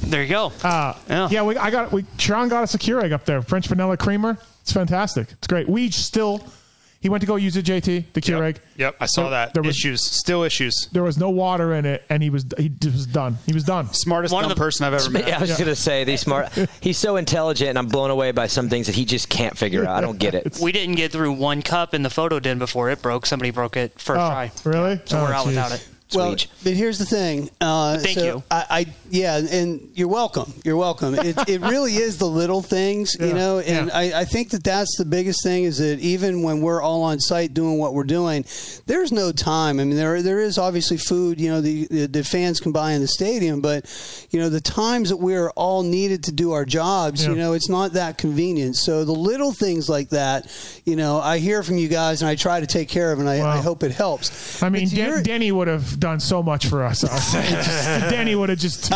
Yeah. 0.02 0.08
There 0.10 0.22
you 0.22 0.28
go. 0.28 0.52
Uh, 0.62 0.94
yeah. 1.30 1.42
we, 1.42 1.56
I 1.56 1.70
got 1.70 1.92
we. 1.92 2.04
Sean 2.18 2.48
got 2.48 2.62
us 2.62 2.74
a 2.74 2.78
Keurig 2.78 3.12
up 3.12 3.24
there, 3.24 3.42
French 3.42 3.66
vanilla 3.68 3.96
creamer. 3.96 4.38
It's 4.62 4.72
fantastic. 4.72 5.30
It's 5.32 5.46
great. 5.46 5.68
We 5.68 5.90
still. 5.90 6.44
He 7.00 7.10
went 7.10 7.20
to 7.20 7.26
go 7.26 7.36
use 7.36 7.54
it, 7.58 7.66
JT, 7.66 8.14
the 8.14 8.20
Keurig. 8.22 8.56
Yep, 8.76 8.96
I 8.98 9.04
saw 9.04 9.22
There- 9.24 9.30
that. 9.32 9.52
there 9.52 9.62
was- 9.62 9.76
issues, 9.76 10.02
still 10.02 10.42
issues. 10.42 10.88
There 10.90 11.02
was 11.02 11.18
no 11.18 11.28
water 11.28 11.74
in 11.74 11.84
it, 11.84 12.02
and 12.08 12.22
he 12.22 12.30
was 12.30 12.46
he 12.56 12.72
was 12.82 13.04
done. 13.04 13.36
He 13.44 13.52
was 13.52 13.62
done. 13.62 13.92
Smartest 13.92 14.32
One 14.32 14.42
of 14.44 14.48
dumb 14.48 14.56
the- 14.56 14.58
person 14.64 14.86
I've 14.86 14.94
ever 14.94 15.10
met. 15.10 15.28
Yeah, 15.28 15.36
I 15.36 15.40
was 15.40 15.50
just 15.50 15.60
gonna 15.60 15.76
say 15.76 16.04
these 16.04 16.22
smart. 16.22 16.48
He's 16.80 16.96
so 16.96 17.16
intelligent, 17.16 17.68
and 17.68 17.78
I'm 17.78 17.88
blown 17.88 18.10
away 18.10 18.32
by 18.32 18.46
some 18.46 18.70
things 18.70 18.86
that 18.86 18.94
he 18.94 19.04
just 19.04 19.28
can't 19.28 19.54
figure 19.58 19.84
out. 19.86 19.96
I 19.98 20.00
don't 20.00 20.18
get 20.18 20.32
it. 20.34 20.56
We 20.62 20.72
didn't 20.72 20.94
get 20.94 21.12
through 21.12 21.32
one 21.34 21.60
cup 21.60 21.92
in 21.92 22.02
the 22.02 22.08
photo 22.08 22.40
den 22.40 22.58
before 22.58 22.88
it 22.88 23.02
broke. 23.02 23.26
Somebody 23.26 23.50
broke 23.50 23.76
it 23.76 24.00
first 24.00 24.18
Oh, 24.18 24.30
try. 24.30 24.50
really? 24.64 24.98
So 25.04 25.20
we're 25.22 25.28
Oh, 25.28 25.32
out 25.36 25.44
jeez. 25.44 25.48
without 25.48 25.72
it. 25.72 25.86
Well, 26.14 26.36
but 26.62 26.72
here's 26.74 26.98
the 26.98 27.04
thing. 27.04 27.50
Uh, 27.60 27.98
Thank 27.98 28.18
so 28.18 28.24
you. 28.24 28.42
I, 28.50 28.66
I 28.70 28.86
yeah, 29.10 29.36
and 29.36 29.88
you're 29.94 30.08
welcome. 30.08 30.52
You're 30.64 30.76
welcome. 30.76 31.14
It, 31.14 31.36
it 31.48 31.60
really 31.60 31.94
is 31.96 32.18
the 32.18 32.26
little 32.26 32.62
things, 32.62 33.16
you 33.18 33.32
know. 33.32 33.58
And 33.58 33.90
I, 33.90 34.20
I 34.20 34.24
think 34.24 34.50
that 34.50 34.64
that's 34.64 34.96
the 34.98 35.04
biggest 35.04 35.42
thing 35.42 35.64
is 35.64 35.78
that 35.78 35.98
even 36.00 36.42
when 36.42 36.60
we're 36.60 36.82
all 36.82 37.02
on 37.02 37.20
site 37.20 37.54
doing 37.54 37.78
what 37.78 37.94
we're 37.94 38.04
doing, 38.04 38.44
there's 38.86 39.12
no 39.12 39.32
time. 39.32 39.80
I 39.80 39.84
mean, 39.84 39.96
there 39.96 40.22
there 40.22 40.40
is 40.40 40.58
obviously 40.58 40.96
food, 40.96 41.40
you 41.40 41.50
know, 41.50 41.60
the 41.60 41.86
the, 41.90 42.06
the 42.06 42.24
fans 42.24 42.60
can 42.60 42.72
buy 42.72 42.92
in 42.92 43.00
the 43.00 43.08
stadium, 43.08 43.60
but 43.60 43.84
you 44.30 44.38
know, 44.40 44.48
the 44.48 44.60
times 44.60 45.10
that 45.10 45.16
we're 45.16 45.50
all 45.50 45.82
needed 45.82 46.24
to 46.24 46.32
do 46.32 46.52
our 46.52 46.64
jobs, 46.64 47.26
you 47.26 47.34
know, 47.34 47.52
it's 47.52 47.68
not 47.68 47.92
that 47.94 48.18
convenient. 48.18 48.76
So 48.76 49.04
the 49.04 49.12
little 49.12 49.52
things 49.52 49.88
like 49.88 50.10
that, 50.10 50.46
you 50.84 50.96
know, 50.96 51.20
I 51.20 51.38
hear 51.38 51.62
from 51.62 51.78
you 51.78 51.88
guys, 51.88 52.22
and 52.22 52.28
I 52.28 52.34
try 52.34 52.60
to 52.60 52.66
take 52.66 52.88
care 52.88 53.12
of, 53.12 53.18
and 53.20 53.28
I, 53.28 53.56
I 53.56 53.58
hope 53.58 53.82
it 53.82 53.92
helps. 53.92 54.62
I 54.62 54.68
mean, 54.68 54.84
But 54.84 54.90
to 54.90 54.96
your- 54.96 55.14
Den- 55.16 55.22
Denny 55.24 55.52
would 55.52 55.68
have 55.68 55.98
done 56.04 56.20
so 56.20 56.42
much 56.42 56.66
for 56.66 56.84
us. 56.84 57.02
I'll 57.10 57.18
say. 57.18 57.48
Just- 57.50 58.10
Denny 58.10 58.34
would 58.34 58.50
have 58.50 58.58
just 58.58 58.92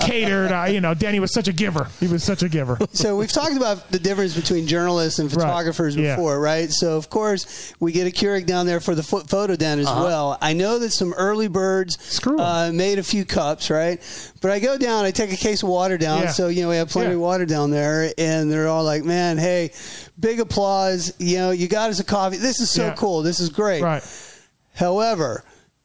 catered. 0.00 0.50
Uh, 0.50 0.64
you 0.64 0.80
know, 0.80 0.92
Denny 0.94 1.20
was 1.20 1.32
such 1.32 1.46
a 1.46 1.52
giver. 1.52 1.88
He 2.00 2.08
was 2.08 2.24
such 2.24 2.42
a 2.42 2.48
giver. 2.48 2.76
so 2.92 3.16
we've 3.16 3.30
talked 3.30 3.56
about 3.56 3.90
the 3.92 4.00
difference 4.00 4.34
between 4.34 4.66
journalists 4.66 5.20
and 5.20 5.30
Right. 5.32 5.40
photographers 5.42 5.94
Yeah. 5.94 6.16
before, 6.16 6.40
right? 6.40 6.70
So 6.72 6.96
of 6.96 7.08
course 7.08 7.72
we 7.78 7.92
get 7.92 8.06
a 8.08 8.10
Keurig 8.10 8.46
down 8.46 8.66
there 8.66 8.80
for 8.80 8.94
the 8.96 9.02
pho- 9.04 9.20
photo 9.20 9.54
den 9.54 9.78
as 9.78 9.86
Uh-huh. 9.86 10.02
well. 10.04 10.38
I 10.40 10.52
know 10.54 10.78
that 10.80 10.90
some 10.92 11.12
early 11.14 11.46
birds 11.48 12.20
uh, 12.26 12.70
made 12.74 12.98
a 12.98 13.04
few 13.04 13.24
cups, 13.24 13.70
right? 13.70 14.00
But 14.42 14.50
I 14.50 14.58
go 14.58 14.76
down, 14.76 15.04
I 15.04 15.12
take 15.12 15.32
a 15.32 15.36
case 15.36 15.62
of 15.62 15.68
water 15.68 15.96
down, 15.96 16.22
Yeah. 16.22 16.30
so 16.32 16.48
you 16.48 16.62
know 16.62 16.68
we 16.70 16.76
have 16.76 16.88
plenty 16.90 17.10
Yeah. 17.10 17.14
of 17.14 17.20
water 17.20 17.46
down 17.46 17.70
there, 17.70 18.12
and 18.18 18.50
they're 18.50 18.66
all 18.68 18.82
like, 18.84 19.04
"Man, 19.04 19.38
hey, 19.38 19.70
big 20.18 20.40
applause! 20.40 21.12
You 21.18 21.38
know, 21.38 21.50
you 21.52 21.68
got 21.68 21.90
us 21.90 22.00
a 22.00 22.04
coffee. 22.04 22.38
This 22.38 22.60
is 22.60 22.70
so 22.70 22.86
Yeah. 22.86 22.94
cool. 22.94 23.22
This 23.22 23.38
is 23.40 23.48
great." 23.50 23.82
Right. 23.82 24.02
However, 24.74 25.44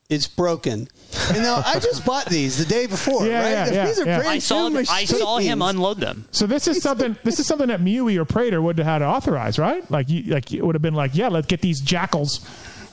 it's 0.09 0.27
broken. 0.27 0.87
You 1.33 1.41
know, 1.41 1.61
I 1.63 1.79
just 1.79 2.03
bought 2.05 2.25
these 2.25 2.57
the 2.57 2.65
day 2.65 2.87
before, 2.87 3.27
Yeah, 3.27 3.41
right? 3.41 3.49
yeah, 3.51 3.65
If 3.67 3.73
yeah, 3.73 3.85
these 3.85 3.99
are 3.99 4.05
yeah. 4.05 4.17
brand 4.17 4.29
I 4.31 4.39
saw 4.39 4.67
new 4.67 4.79
I 4.89 5.05
saw 5.05 5.37
him 5.37 5.61
unload 5.61 5.99
them. 5.99 6.25
So 6.31 6.47
this 6.47 6.67
is 6.67 6.81
something. 6.81 7.15
This 7.23 7.39
is 7.39 7.45
something 7.45 7.67
that 7.67 7.79
Mewey 7.81 8.17
or 8.17 8.25
Prater 8.25 8.59
would 8.61 8.77
have 8.79 8.87
had 8.87 8.97
to 8.99 9.05
authorize, 9.05 9.59
right? 9.59 9.89
Like, 9.91 10.09
you, 10.09 10.23
like 10.33 10.51
it 10.51 10.63
would 10.65 10.73
have 10.75 10.81
been 10.81 10.95
like, 10.95 11.11
yeah, 11.15 11.27
let's 11.27 11.45
get 11.45 11.61
these 11.61 11.79
jackals, 11.79 12.39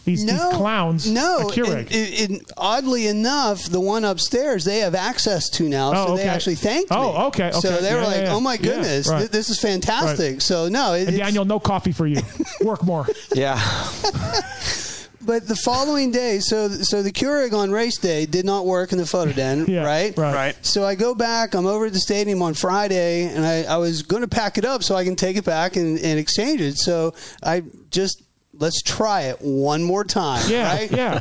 these, 0.05 0.27
these 0.27 0.41
clowns, 0.53 1.11
No, 1.11 1.49
a 1.49 1.49
and- 1.49 1.91
and- 1.91 2.15
and 2.33 2.41
oddly 2.59 3.07
enough, 3.07 3.65
the 3.65 3.81
one 3.81 4.05
upstairs 4.05 4.65
they 4.65 4.81
have 4.81 4.95
access 4.95 5.49
to 5.51 5.69
now, 5.71 5.93
so 5.95 6.13
Oh, 6.13 6.17
they 6.19 6.25
actually 6.29 6.55
thanked 6.57 6.93
oh, 6.93 7.03
me. 7.13 7.15
Oh, 7.17 7.27
okay, 7.29 7.51
So 7.53 7.71
okay. 7.71 7.81
they 7.83 7.95
were 7.95 8.03
like, 8.03 8.17
yeah, 8.17 8.23
yeah. 8.25 8.35
"Oh 8.35 8.41
my 8.41 8.55
Yeah, 8.55 8.59
goodness, 8.63 9.09
right. 9.09 9.19
th- 9.21 9.31
this 9.31 9.49
is 9.49 9.59
fantastic." 9.59 10.33
Right. 10.35 10.43
So 10.43 10.69
no, 10.69 10.93
it, 10.93 11.09
and 11.09 11.17
Daniel, 11.17 11.45
no 11.47 11.59
coffee 11.61 11.93
for 11.93 12.07
you. 12.07 12.21
Work 12.61 12.85
more. 12.85 13.07
Yeah. 13.35 13.59
but 15.27 15.47
the 15.49 15.57
following 15.57 16.11
day, 16.13 16.39
so 16.41 16.69
so 16.69 17.03
the 17.03 17.13
Keurig 17.13 17.53
on 17.53 17.71
race 17.71 17.99
day 17.99 18.25
did 18.27 18.45
not 18.47 18.65
work 18.67 18.93
in 18.93 18.99
the 18.99 19.07
photo 19.07 19.33
den, 19.43 19.67
Yeah, 19.67 19.85
right? 19.85 20.17
right. 20.17 20.35
Right. 20.35 20.57
So 20.67 20.85
I 20.85 20.95
go 20.95 21.15
back. 21.15 21.55
I'm 21.55 21.67
over 21.67 21.87
at 21.87 21.93
the 21.93 21.99
stadium 22.01 22.41
on 22.43 22.55
Friday, 22.55 23.25
and 23.25 23.45
I, 23.45 23.63
I 23.65 23.77
was 23.79 24.03
going 24.03 24.23
to 24.23 24.29
pack 24.29 24.57
it 24.59 24.65
up 24.65 24.83
so 24.83 24.95
I 24.95 25.05
can 25.05 25.17
take 25.17 25.37
it 25.37 25.45
back 25.45 25.77
and, 25.77 25.99
and 25.99 26.19
exchange 26.19 26.61
it. 26.61 26.79
So 26.79 27.15
I 27.43 27.63
just 27.91 28.23
let's 28.59 28.83
try 28.83 29.23
it 29.23 29.39
one 29.41 29.83
more 29.83 30.05
time. 30.05 30.45
Yeah, 30.49 30.75
right? 30.77 30.91
yeah. 30.91 31.21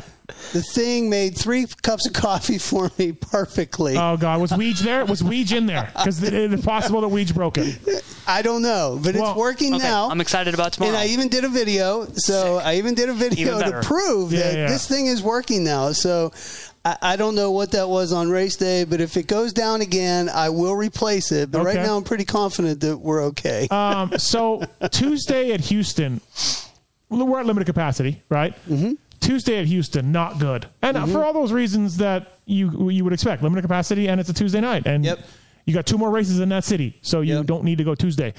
The 0.52 0.60
thing 0.62 1.08
made 1.08 1.36
three 1.38 1.66
cups 1.82 2.06
of 2.08 2.12
coffee 2.12 2.58
for 2.58 2.90
me 2.98 3.12
perfectly. 3.12 3.96
Oh 3.96 4.16
God, 4.16 4.40
was 4.40 4.50
Weege 4.50 4.80
there? 4.80 5.04
Was 5.04 5.22
Weege 5.22 5.56
in 5.56 5.66
there? 5.66 5.88
Because 5.96 6.20
it 6.22 6.34
is 6.34 6.64
possible 6.64 7.00
that 7.02 7.08
Weege 7.10 7.32
broke 7.32 7.58
it. 7.58 7.78
I 8.26 8.42
don't 8.42 8.62
know, 8.62 8.98
but 9.00 9.14
Well, 9.14 9.30
it's 9.30 9.38
working 9.38 9.74
Okay, 9.74 9.84
now. 9.84 10.08
I'm 10.10 10.20
excited 10.20 10.52
about 10.52 10.72
tomorrow. 10.72 10.94
and 10.94 10.98
I 11.00 11.06
even 11.12 11.28
did 11.28 11.44
a 11.44 11.48
video. 11.48 12.06
So 12.14 12.56
I 12.58 12.74
even 12.76 12.94
did 12.94 13.08
a 13.08 13.14
video 13.14 13.60
to 13.60 13.80
prove 13.82 14.32
Yeah, 14.32 14.40
that 14.40 14.54
yeah. 14.56 14.66
this 14.68 14.88
thing 14.88 15.06
is 15.06 15.22
working 15.22 15.62
now. 15.62 15.92
So 15.92 16.32
I, 16.84 16.96
I 17.02 17.16
don't 17.16 17.36
know 17.36 17.52
what 17.52 17.70
that 17.72 17.88
was 17.88 18.12
on 18.12 18.28
race 18.28 18.56
day, 18.56 18.82
but 18.82 19.00
if 19.00 19.16
it 19.16 19.28
goes 19.28 19.52
down 19.52 19.80
again, 19.80 20.28
I 20.28 20.48
will 20.48 20.74
replace 20.74 21.30
it. 21.30 21.52
But 21.52 21.64
right 21.64 21.76
now, 21.76 21.96
I'm 21.96 22.04
pretty 22.04 22.24
confident 22.24 22.80
that 22.80 22.96
we're 22.98 23.26
okay. 23.26 23.68
Um, 23.70 24.18
so 24.18 24.64
Tuesday 24.90 25.52
at 25.52 25.60
Houston, 25.60 26.20
well, 26.34 26.65
we're 27.08 27.40
at 27.40 27.46
limited 27.46 27.66
capacity, 27.66 28.22
right? 28.28 28.54
Mm-hmm. 28.68 28.92
Tuesday 29.20 29.58
at 29.58 29.66
Houston, 29.66 30.12
not 30.12 30.38
good, 30.38 30.66
and 30.82 30.96
uh 30.96 31.06
for 31.06 31.24
all 31.24 31.32
those 31.32 31.52
reasons 31.52 31.96
that 31.98 32.32
you 32.44 32.90
you 32.90 33.02
would 33.04 33.12
expect, 33.12 33.42
limited 33.42 33.62
capacity, 33.62 34.08
and 34.08 34.20
it's 34.20 34.28
a 34.28 34.34
Tuesday 34.34 34.60
night, 34.60 34.86
and 34.86 35.04
Yep. 35.04 35.18
you 35.64 35.74
got 35.74 35.86
two 35.86 35.98
more 35.98 36.10
races 36.10 36.38
in 36.40 36.48
that 36.50 36.64
city, 36.64 36.98
so 37.02 37.22
you 37.22 37.36
Yep. 37.36 37.46
don't 37.46 37.64
need 37.64 37.78
to 37.78 37.84
go 37.84 37.94
Tuesday. 37.94 38.34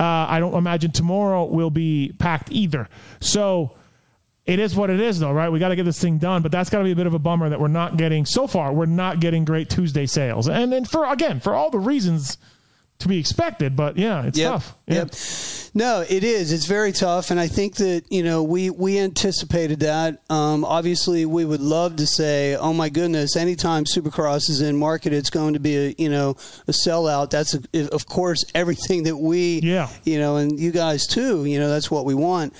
Uh, 0.00 0.04
I 0.28 0.40
don't 0.40 0.54
imagine 0.54 0.90
tomorrow 0.90 1.44
will 1.44 1.70
be 1.70 2.12
packed 2.18 2.50
either. 2.50 2.88
So 3.20 3.76
it 4.44 4.58
is 4.58 4.74
what 4.74 4.90
it 4.90 4.98
is, 5.00 5.20
though, 5.20 5.30
right? 5.32 5.48
We 5.50 5.58
got 5.60 5.68
to 5.68 5.76
get 5.76 5.84
this 5.84 6.00
thing 6.00 6.18
done, 6.18 6.42
but 6.42 6.50
that's 6.50 6.68
got 6.68 6.78
to 6.78 6.84
be 6.84 6.90
a 6.90 6.96
bit 6.96 7.06
of 7.06 7.14
a 7.14 7.18
bummer 7.18 7.48
that 7.48 7.60
we're 7.60 7.68
not 7.68 7.96
getting 7.96 8.26
so 8.26 8.46
far. 8.46 8.72
We're 8.72 8.86
not 8.86 9.20
getting 9.20 9.44
great 9.44 9.70
Tuesday 9.70 10.06
sales, 10.06 10.48
and 10.48 10.72
then 10.72 10.84
for 10.84 11.04
again 11.06 11.38
for 11.38 11.54
all 11.54 11.70
the 11.70 11.78
reasons 11.78 12.38
to 13.00 13.08
be 13.08 13.18
expected, 13.18 13.76
but 13.76 13.96
yeah, 13.98 14.22
it's 14.24 14.38
Yep. 14.38 14.52
tough. 14.52 14.74
Yeah. 14.86 14.94
Yep. 14.94 15.14
No, 15.76 16.04
it 16.08 16.22
is. 16.22 16.52
It's 16.52 16.66
very 16.66 16.92
tough, 16.92 17.30
and 17.32 17.40
I 17.40 17.48
think 17.48 17.76
that 17.76 18.04
you 18.08 18.22
know 18.22 18.42
we 18.44 18.70
we 18.70 18.98
anticipated 18.98 19.80
that. 19.80 20.22
Um, 20.30 20.64
obviously, 20.64 21.26
we 21.26 21.44
would 21.44 21.60
love 21.60 21.96
to 21.96 22.06
say, 22.06 22.54
"Oh 22.54 22.72
my 22.72 22.88
goodness!" 22.90 23.34
Anytime 23.36 23.84
Supercross 23.84 24.48
is 24.48 24.60
in 24.60 24.76
market, 24.76 25.12
it's 25.12 25.30
going 25.30 25.54
to 25.54 25.60
be 25.60 25.76
a 25.76 25.94
you 25.98 26.08
know 26.08 26.36
a 26.68 26.72
sellout. 26.72 27.30
That's 27.30 27.54
a, 27.74 27.88
of 27.92 28.06
course 28.06 28.44
everything 28.54 29.02
that 29.04 29.16
we 29.16 29.60
Yeah. 29.64 29.88
you 30.04 30.18
know, 30.20 30.36
and 30.36 30.60
you 30.60 30.70
guys 30.70 31.06
too. 31.06 31.44
You 31.44 31.58
know, 31.58 31.68
that's 31.68 31.90
what 31.90 32.04
we 32.04 32.14
want. 32.14 32.52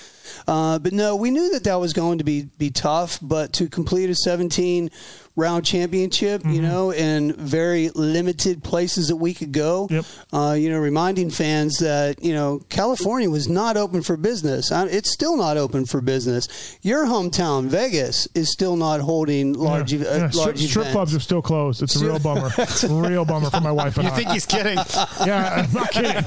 Uh, 0.48 0.78
but 0.80 0.92
no, 0.92 1.14
we 1.14 1.30
knew 1.30 1.50
that 1.52 1.64
that 1.64 1.76
was 1.78 1.92
going 1.92 2.18
to 2.18 2.24
be 2.24 2.48
be 2.58 2.70
tough. 2.70 3.18
But 3.22 3.52
to 3.54 3.68
complete 3.68 4.10
a 4.10 4.14
17 4.16 4.90
round 5.36 5.64
championship, 5.64 6.42
Mm-hmm. 6.42 6.50
you 6.50 6.62
know, 6.62 6.92
in 6.92 7.32
very 7.34 7.90
limited 7.90 8.62
places 8.62 9.08
that 9.08 9.16
we 9.16 9.34
could 9.34 9.52
go, 9.52 9.88
uh, 10.32 10.52
you 10.58 10.70
know, 10.70 10.78
reminding 10.78 11.30
fans 11.30 11.78
that 11.78 12.22
you 12.22 12.32
know 12.32 12.60
California 12.68 13.28
was 13.28 13.48
not 13.48 13.76
open 13.76 14.02
for 14.02 14.16
business. 14.16 14.70
Uh, 14.70 14.86
It's 14.90 15.12
still 15.12 15.36
not 15.36 15.56
open 15.56 15.86
for 15.86 16.00
business. 16.00 16.46
Your 16.82 17.06
hometown, 17.06 17.66
Vegas, 17.66 18.28
is 18.34 18.52
still 18.52 18.76
not 18.76 19.00
holding 19.00 19.54
large, 19.54 19.92
Yeah. 19.92 20.00
ev- 20.00 20.06
uh, 20.06 20.10
Yeah, 20.10 20.28
strip, 20.30 20.34
large 20.46 20.58
strip 20.58 20.82
events. 20.82 20.92
clubs 20.94 21.14
are 21.14 21.20
still 21.20 21.42
closed. 21.42 21.82
It's 21.82 21.96
a 21.96 22.04
real 22.04 22.18
bummer. 22.28 22.50
real 22.88 23.24
bummer 23.24 23.50
for 23.50 23.60
my 23.60 23.72
wife 23.72 23.98
and 23.98 24.06
I. 24.06 24.10
You 24.10 24.14
I. 24.14 24.16
think 24.18 24.30
he's 24.30 24.46
kidding? 24.46 24.78
Yeah, 25.26 25.64
I'm 25.66 25.72
not 25.72 25.90
kidding. 25.90 26.24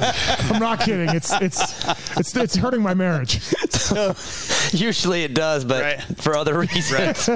I'm 0.52 0.60
not 0.60 0.80
kidding. 0.82 1.10
It's 1.16 1.32
it's 1.42 1.62
it's 2.18 2.36
it's 2.36 2.56
hurting 2.56 2.82
my 2.82 2.94
marriage. 2.94 3.40
Usually 4.74 5.24
it 5.24 5.34
does, 5.34 5.64
but 5.66 6.02
for 6.22 6.36
other 6.36 6.60
reasons. 6.60 7.28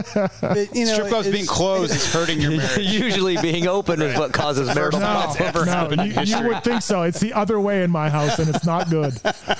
But, 0.41 0.75
you 0.75 0.85
know, 0.85 0.93
Strip 0.93 1.07
clubs 1.09 1.29
being 1.29 1.45
closed 1.45 1.60
is 1.83 2.13
hurting 2.13 2.41
your 2.41 2.51
marriage. 2.51 2.87
Usually 2.91 3.37
being 3.37 3.67
open 3.67 4.01
is 4.01 4.17
what 4.17 4.33
causes 4.33 4.73
marital 4.73 4.99
No, 4.99 5.33
problems. 5.35 5.97
no, 5.97 6.03
you, 6.03 6.21
you 6.21 6.47
would 6.47 6.63
think 6.63 6.81
so. 6.81 7.03
It's 7.03 7.19
the 7.19 7.33
other 7.33 7.59
way 7.59 7.83
in 7.83 7.91
my 7.91 8.09
house, 8.09 8.39
and 8.39 8.49
it's 8.53 8.65
not 8.65 8.89
good. 8.89 9.13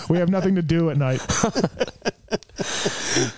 We 0.10 0.18
have 0.18 0.30
nothing 0.30 0.56
to 0.56 0.61
do 0.61 0.90
at 0.90 0.98
night. 0.98 1.22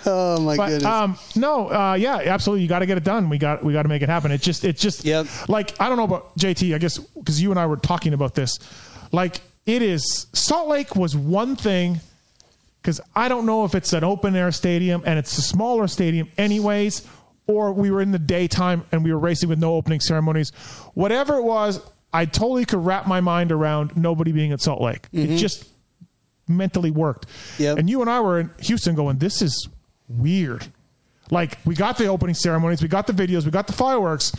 Oh 0.06 0.40
my 0.42 0.56
but, 0.56 0.68
goodness. 0.68 0.86
Um, 0.86 1.18
no, 1.36 1.70
uh, 1.72 1.94
yeah, 1.96 2.18
absolutely. 2.26 2.62
You 2.62 2.70
got 2.70 2.80
to 2.80 2.86
get 2.86 2.98
it 2.98 3.04
done. 3.04 3.30
We 3.30 3.38
got 3.40 3.64
we 3.64 3.74
got 3.74 3.84
to 3.84 3.90
make 3.90 4.02
it 4.04 4.10
happen. 4.10 4.32
It 4.32 4.42
just 4.42 4.64
it 4.64 4.78
just 4.78 5.06
like 5.50 5.80
I 5.82 5.88
don't 5.90 5.98
know 5.98 6.04
about 6.04 6.38
JT. 6.38 6.76
I 6.76 6.78
guess 6.78 7.00
because 7.00 7.42
you 7.42 7.50
and 7.50 7.60
I 7.60 7.66
were 7.66 7.78
talking 7.78 8.14
about 8.14 8.36
this. 8.36 8.60
Like 9.12 9.42
it 9.66 9.82
is 9.82 10.28
Salt 10.34 10.68
Lake 10.68 10.96
was 10.96 11.16
one 11.16 11.56
thing 11.56 12.02
because 12.82 13.02
I 13.16 13.30
don't 13.30 13.46
know 13.46 13.66
if 13.66 13.74
it's 13.76 13.94
an 13.94 14.04
open 14.04 14.36
air 14.36 14.52
stadium 14.52 15.02
and 15.06 15.18
it's 15.18 15.38
a 15.38 15.42
smaller 15.42 15.88
stadium 15.88 16.30
anyways, 16.38 17.08
or 17.48 17.74
we 17.74 17.92
were 17.92 18.02
in 18.02 18.12
the 18.12 18.20
daytime 18.20 18.86
and 18.92 19.04
we 19.04 19.12
were 19.12 19.20
racing 19.20 19.50
with 19.50 19.60
no 19.60 19.74
opening 19.76 20.00
ceremonies. 20.00 20.52
Whatever 20.94 21.36
it 21.38 21.44
was, 21.44 21.82
I 22.14 22.26
totally 22.26 22.66
could 22.66 22.86
wrap 22.86 23.08
my 23.08 23.22
mind 23.22 23.52
around 23.52 23.98
nobody 23.98 24.32
being 24.32 24.52
at 24.52 24.62
Salt 24.62 24.82
Lake. 24.82 25.08
It 25.12 25.30
Mhm. 25.32 25.38
just 25.38 25.66
mentally 26.48 26.92
worked. 26.92 27.26
And 27.60 27.90
you 27.90 28.02
and 28.02 28.10
I 28.10 28.20
were 28.20 28.40
in 28.40 28.50
Houston 28.62 28.96
going, 28.96 29.18
this 29.18 29.42
is 29.42 29.68
weird. 30.08 30.68
Like 31.32 31.58
we 31.66 31.74
got 31.76 31.98
the 31.98 32.08
opening 32.08 32.36
ceremonies, 32.36 32.82
we 32.82 32.88
got 32.88 33.08
the 33.08 33.14
videos, 33.14 33.46
we 33.46 33.52
got 33.52 33.66
the 33.68 33.74
fireworks, 33.74 34.32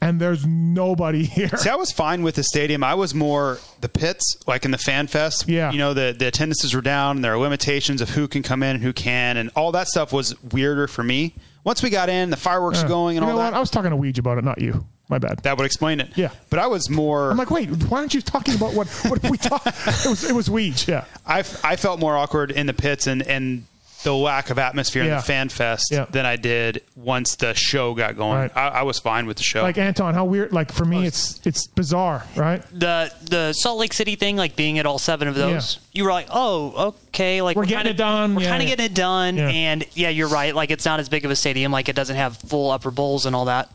and 0.00 0.20
there's 0.20 0.44
nobody 0.44 1.24
here. 1.38 1.48
See, 1.56 1.70
I 1.70 1.76
was 1.76 1.92
fine 1.92 2.22
with 2.22 2.34
the 2.34 2.42
stadium. 2.42 2.82
I 2.84 2.94
was 2.94 3.14
more 3.14 3.58
the 3.80 3.88
pits, 3.88 4.36
like 4.46 4.64
in 4.64 4.70
the 4.72 4.78
fan 4.78 5.06
fest. 5.06 5.48
Yeah. 5.48 5.70
You 5.70 5.78
know, 5.78 5.94
the, 5.94 6.14
the 6.18 6.26
attendances 6.26 6.74
were 6.74 6.82
down 6.82 7.16
and 7.16 7.24
there 7.24 7.32
are 7.32 7.38
limitations 7.38 8.00
of 8.02 8.10
who 8.10 8.28
can 8.28 8.42
come 8.42 8.62
in 8.62 8.74
and 8.76 8.84
who 8.84 8.92
can, 8.92 9.36
and 9.36 9.50
all 9.56 9.72
that 9.72 9.86
stuff 9.86 10.12
was 10.12 10.34
weirder 10.42 10.88
for 10.88 11.02
me. 11.04 11.34
Once 11.64 11.82
we 11.82 11.90
got 11.90 12.08
in, 12.08 12.30
the 12.30 12.36
fireworks 12.36 12.82
are 12.82 12.88
going 12.88 13.16
and 13.16 13.24
you 13.24 13.30
all 13.30 13.36
know 13.36 13.42
that. 13.42 13.52
what? 13.52 13.56
I 13.56 13.60
was 13.60 13.70
talking 13.70 13.90
to 13.90 13.96
Weege 13.96 14.18
about 14.18 14.38
it, 14.38 14.44
not 14.44 14.60
you. 14.60 14.84
My 15.08 15.18
bad. 15.18 15.38
That 15.40 15.58
would 15.58 15.64
explain 15.66 16.00
it. 16.00 16.16
Yeah. 16.16 16.30
But 16.48 16.60
I 16.60 16.66
was 16.66 16.88
more. 16.88 17.30
I'm 17.30 17.36
like, 17.36 17.50
wait, 17.50 17.68
why 17.88 17.98
aren't 17.98 18.14
you 18.14 18.22
talking 18.22 18.54
about 18.54 18.72
what 18.74 18.86
what 19.08 19.22
we 19.30 19.36
talked? 19.36 19.66
It 19.86 20.08
was 20.08 20.24
it 20.24 20.34
was 20.34 20.48
Weege, 20.48 20.86
yeah. 20.86 21.04
I, 21.26 21.40
I 21.62 21.76
felt 21.76 22.00
more 22.00 22.16
awkward 22.16 22.50
in 22.50 22.66
the 22.66 22.72
pits 22.72 23.06
and, 23.06 23.22
and 23.22 23.66
the 24.04 24.14
lack 24.14 24.50
of 24.50 24.58
atmosphere 24.58 25.02
in 25.02 25.10
the 25.10 25.20
fan 25.20 25.48
fest 25.48 25.86
Yeah. 25.90 26.04
than 26.08 26.24
I 26.24 26.36
did 26.36 26.82
once 26.94 27.34
the 27.34 27.52
show 27.54 27.92
got 27.94 28.16
going. 28.16 28.38
Right. 28.38 28.56
I, 28.56 28.68
I 28.68 28.82
was 28.82 28.98
fine 29.00 29.26
with 29.26 29.36
the 29.38 29.42
show. 29.42 29.62
Like 29.62 29.76
Anton, 29.78 30.14
how 30.14 30.24
weird? 30.24 30.52
Like 30.52 30.70
for 30.70 30.84
me, 30.84 31.04
it's 31.06 31.40
it's 31.44 31.66
bizarre, 31.66 32.24
right? 32.36 32.62
the 32.72 33.12
the 33.28 33.52
Salt 33.52 33.78
Lake 33.80 33.92
City 33.92 34.14
thing, 34.14 34.36
like 34.36 34.54
being 34.54 34.78
at 34.78 34.86
all 34.86 34.98
seven 34.98 35.26
of 35.26 35.34
those, 35.34 35.80
you 35.92 36.04
were 36.04 36.12
like, 36.12 36.26
oh, 36.30 36.94
okay, 37.08 37.42
like 37.42 37.56
We're 37.56 37.62
we're, 37.62 37.66
getting 37.66 37.86
kinda, 37.86 37.90
it 37.90 37.96
done. 37.96 38.34
We're 38.36 38.42
Yeah, 38.42 38.48
kind 38.50 38.62
of 38.62 38.68
yeah. 38.68 38.76
getting 38.76 38.92
it 38.92 38.94
done, 38.94 39.36
Yeah. 39.36 39.48
and 39.48 39.84
yeah, 39.94 40.08
you're 40.10 40.28
right. 40.28 40.54
Like 40.54 40.70
it's 40.70 40.84
not 40.84 41.00
as 41.00 41.08
big 41.08 41.24
of 41.24 41.30
a 41.30 41.36
stadium. 41.36 41.72
Like 41.72 41.88
it 41.88 41.96
doesn't 41.96 42.16
have 42.16 42.36
full 42.36 42.70
upper 42.70 42.90
bowls 42.92 43.26
and 43.26 43.34
all 43.34 43.46
that. 43.46 43.68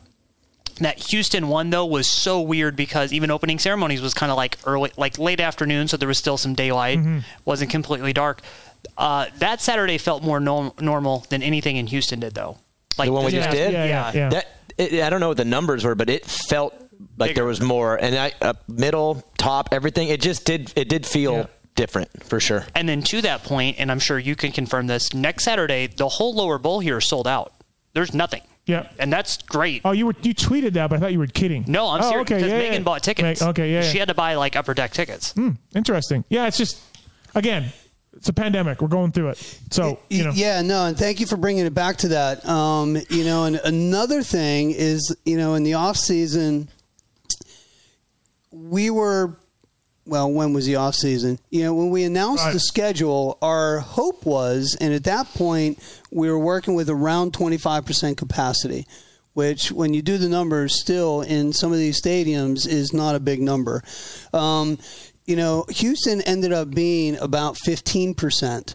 That 0.80 1.10
Houston 1.10 1.50
one 1.50 1.72
though 1.72 1.86
was 1.86 2.10
so 2.10 2.40
weird 2.40 2.78
because 2.78 3.12
even 3.12 3.32
opening 3.32 3.60
ceremonies 3.60 4.02
was 4.02 4.14
kind 4.14 4.32
of 4.32 4.38
like 4.38 4.58
early, 4.66 4.92
like 4.96 5.20
late 5.20 5.42
afternoon, 5.42 5.90
so 5.90 5.98
there 5.98 6.08
was 6.08 6.18
still 6.18 6.38
some 6.38 6.54
daylight. 6.56 7.00
Mhm. 7.00 7.24
wasn't 7.44 7.70
completely 7.70 8.14
dark. 8.14 8.42
Uh, 8.98 9.28
that 9.38 9.62
Saturday 9.62 9.98
felt 9.98 10.24
more 10.24 10.40
norm- 10.40 10.74
normal 10.80 11.26
than 11.30 11.42
anything 11.42 11.78
in 11.78 11.88
Houston 11.88 12.20
did 12.20 12.34
though. 12.34 12.58
Like 12.98 13.08
the 13.08 13.14
one 13.14 13.26
we 13.26 13.32
this 13.32 13.46
just 13.46 13.56
did. 13.56 13.74
yeah, 13.74 14.30
That 14.30 14.48
it, 14.78 15.02
I 15.04 15.10
don't 15.10 15.20
know 15.20 15.30
what 15.30 15.38
the 15.38 15.46
numbers 15.46 15.86
were, 15.86 15.96
but 15.96 16.10
it 16.10 16.26
felt 16.26 16.74
like 17.18 17.36
there 17.36 17.46
was 17.46 17.62
more, 17.62 17.96
and 17.96 18.16
I 18.16 18.34
uh, 18.42 18.54
middle, 18.68 19.24
top, 19.38 19.70
everything. 19.72 20.10
It 20.10 20.22
just 20.22 20.46
did. 20.46 20.74
It 20.76 20.90
did 20.90 21.06
feel 21.06 21.50
different 21.76 22.24
for 22.24 22.40
sure. 22.40 22.66
And 22.76 22.90
then 22.90 23.02
to 23.04 23.22
that 23.22 23.44
point, 23.44 23.78
and 23.80 23.90
I'm 23.90 24.00
sure 24.00 24.20
you 24.20 24.36
can 24.36 24.52
confirm 24.52 24.88
this, 24.88 25.14
next 25.14 25.46
Saturday, 25.46 25.88
the 25.88 26.10
whole 26.10 26.34
lower 26.36 26.58
bowl 26.58 26.82
here 26.82 26.98
is 26.98 27.08
sold 27.08 27.28
out. 27.28 27.54
There's 27.94 28.14
nothing. 28.14 28.42
Yeah. 28.66 28.88
And 29.00 29.12
that's 29.12 29.38
great. 29.42 29.82
Oh, 29.86 29.92
you 29.92 30.06
were 30.06 30.16
you 30.22 30.36
tweeted 30.36 30.74
that, 30.74 30.90
but 30.90 30.98
I 30.98 31.00
thought 31.00 31.12
you 31.14 31.20
were 31.20 31.28
kidding. 31.28 31.66
No, 31.68 31.88
I'm 31.88 32.02
oh, 32.04 32.10
serious 32.10 32.22
Okay, 32.26 32.36
because 32.36 32.52
yeah, 32.52 32.58
Megan 32.58 32.74
yeah. 32.74 32.80
bought 32.82 33.02
tickets. 33.04 33.42
Meg- 33.42 33.50
okay, 33.50 33.72
yeah, 33.74 33.82
She 33.82 33.94
yeah. 33.96 34.02
had 34.02 34.10
to 34.10 34.14
buy 34.14 34.36
like 34.36 34.56
upper 34.56 34.74
deck 34.74 34.92
tickets. 34.92 35.32
Hmm, 35.32 35.52
interesting. 35.74 36.24
Yeah, 36.30 36.48
it's 36.48 36.58
just 36.58 36.80
again, 37.34 37.72
it's 38.20 38.28
a 38.30 38.34
pandemic. 38.34 38.82
We're 38.82 38.90
going 38.90 39.12
through 39.14 39.30
it, 39.30 39.60
so 39.72 39.98
you 40.10 40.26
know. 40.26 40.32
Yeah, 40.36 40.62
no, 40.62 40.86
and 40.86 40.98
thank 40.98 41.20
you 41.22 41.26
for 41.26 41.38
bringing 41.38 41.66
it 41.66 41.74
back 41.74 41.96
to 41.98 42.10
that. 42.10 42.46
Um, 42.46 42.98
you 43.10 43.24
know, 43.24 43.46
and 43.46 43.56
another 43.64 44.22
thing 44.24 44.72
is, 44.72 45.16
you 45.26 45.38
know, 45.38 45.54
in 45.56 45.64
the 45.64 45.76
off 45.76 45.96
season, 45.98 46.68
we 48.52 48.90
were. 48.90 49.38
Well, 50.06 50.32
when 50.32 50.54
was 50.54 50.66
the 50.66 50.76
off 50.78 50.96
season? 50.96 51.38
You 51.52 51.64
know, 51.64 51.74
when 51.76 51.92
we 51.92 52.04
announced 52.04 52.44
Right. 52.44 52.54
the 52.54 52.60
schedule, 52.60 53.38
our 53.44 53.78
hope 53.80 54.26
was, 54.26 54.76
and 54.82 54.92
at 54.92 55.04
that 55.04 55.32
point, 55.36 55.78
we 56.12 56.32
were 56.32 56.40
working 56.40 56.74
with 56.74 56.90
around 56.90 57.34
twenty 57.34 57.58
five 57.58 57.86
percent 57.86 58.18
capacity, 58.18 58.88
which, 59.34 59.72
when 59.72 59.94
you 59.94 60.02
do 60.02 60.18
the 60.18 60.28
numbers, 60.28 60.80
still 60.82 61.22
in 61.22 61.54
some 61.54 61.72
of 61.72 61.78
these 61.78 62.02
stadiums 62.02 62.68
is 62.68 62.92
not 62.92 63.14
a 63.16 63.20
big 63.20 63.40
number. 63.40 63.84
Um, 64.34 64.80
you 65.30 65.36
know, 65.36 65.66
Houston 65.70 66.22
ended 66.22 66.52
up 66.52 66.72
being 66.72 67.16
about 67.18 67.56
fifteen 67.56 68.16
percent. 68.16 68.74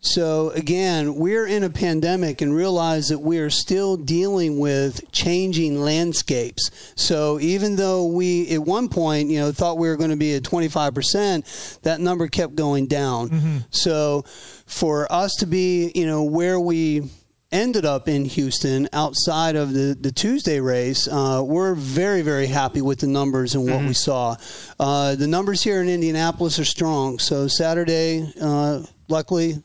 So 0.00 0.48
again, 0.50 1.16
we're 1.16 1.46
in 1.46 1.62
a 1.62 1.68
pandemic 1.68 2.40
and 2.40 2.54
realize 2.54 3.08
that 3.08 3.18
we 3.18 3.38
are 3.38 3.50
still 3.50 3.98
dealing 3.98 4.58
with 4.58 5.12
changing 5.12 5.78
landscapes. 5.78 6.70
So 6.94 7.38
even 7.40 7.76
though 7.76 8.06
we 8.06 8.48
at 8.48 8.62
one 8.62 8.88
point, 8.88 9.28
you 9.28 9.38
know, 9.38 9.52
thought 9.52 9.76
we 9.76 9.88
were 9.88 9.98
going 9.98 10.08
to 10.08 10.16
be 10.16 10.34
at 10.34 10.42
25%, 10.42 11.80
that 11.82 12.00
number 12.00 12.28
kept 12.28 12.54
going 12.54 12.86
down. 12.86 13.28
Mm-hmm. 13.28 13.58
So 13.72 14.24
for 14.64 15.10
us 15.12 15.34
to 15.40 15.46
be, 15.46 15.92
you 15.94 16.06
know, 16.06 16.22
where 16.22 16.58
we 16.58 17.10
ended 17.52 17.84
up 17.84 18.08
in 18.08 18.24
Houston 18.24 18.88
outside 18.92 19.56
of 19.56 19.72
the, 19.72 19.96
the 20.00 20.12
Tuesday 20.12 20.60
race, 20.60 21.08
uh, 21.08 21.42
we're 21.44 21.74
very, 21.74 22.22
very 22.22 22.46
happy 22.46 22.80
with 22.80 23.00
the 23.00 23.06
numbers 23.06 23.54
and 23.54 23.68
what 23.68 23.82
we 23.84 23.92
saw. 23.92 24.36
Uh, 24.78 25.14
the 25.16 25.26
numbers 25.26 25.62
here 25.62 25.82
in 25.82 25.88
Indianapolis 25.88 26.58
are 26.58 26.64
strong. 26.64 27.18
So 27.18 27.48
Saturday, 27.48 28.32
uh, 28.40 28.82
luckily, 29.08 29.62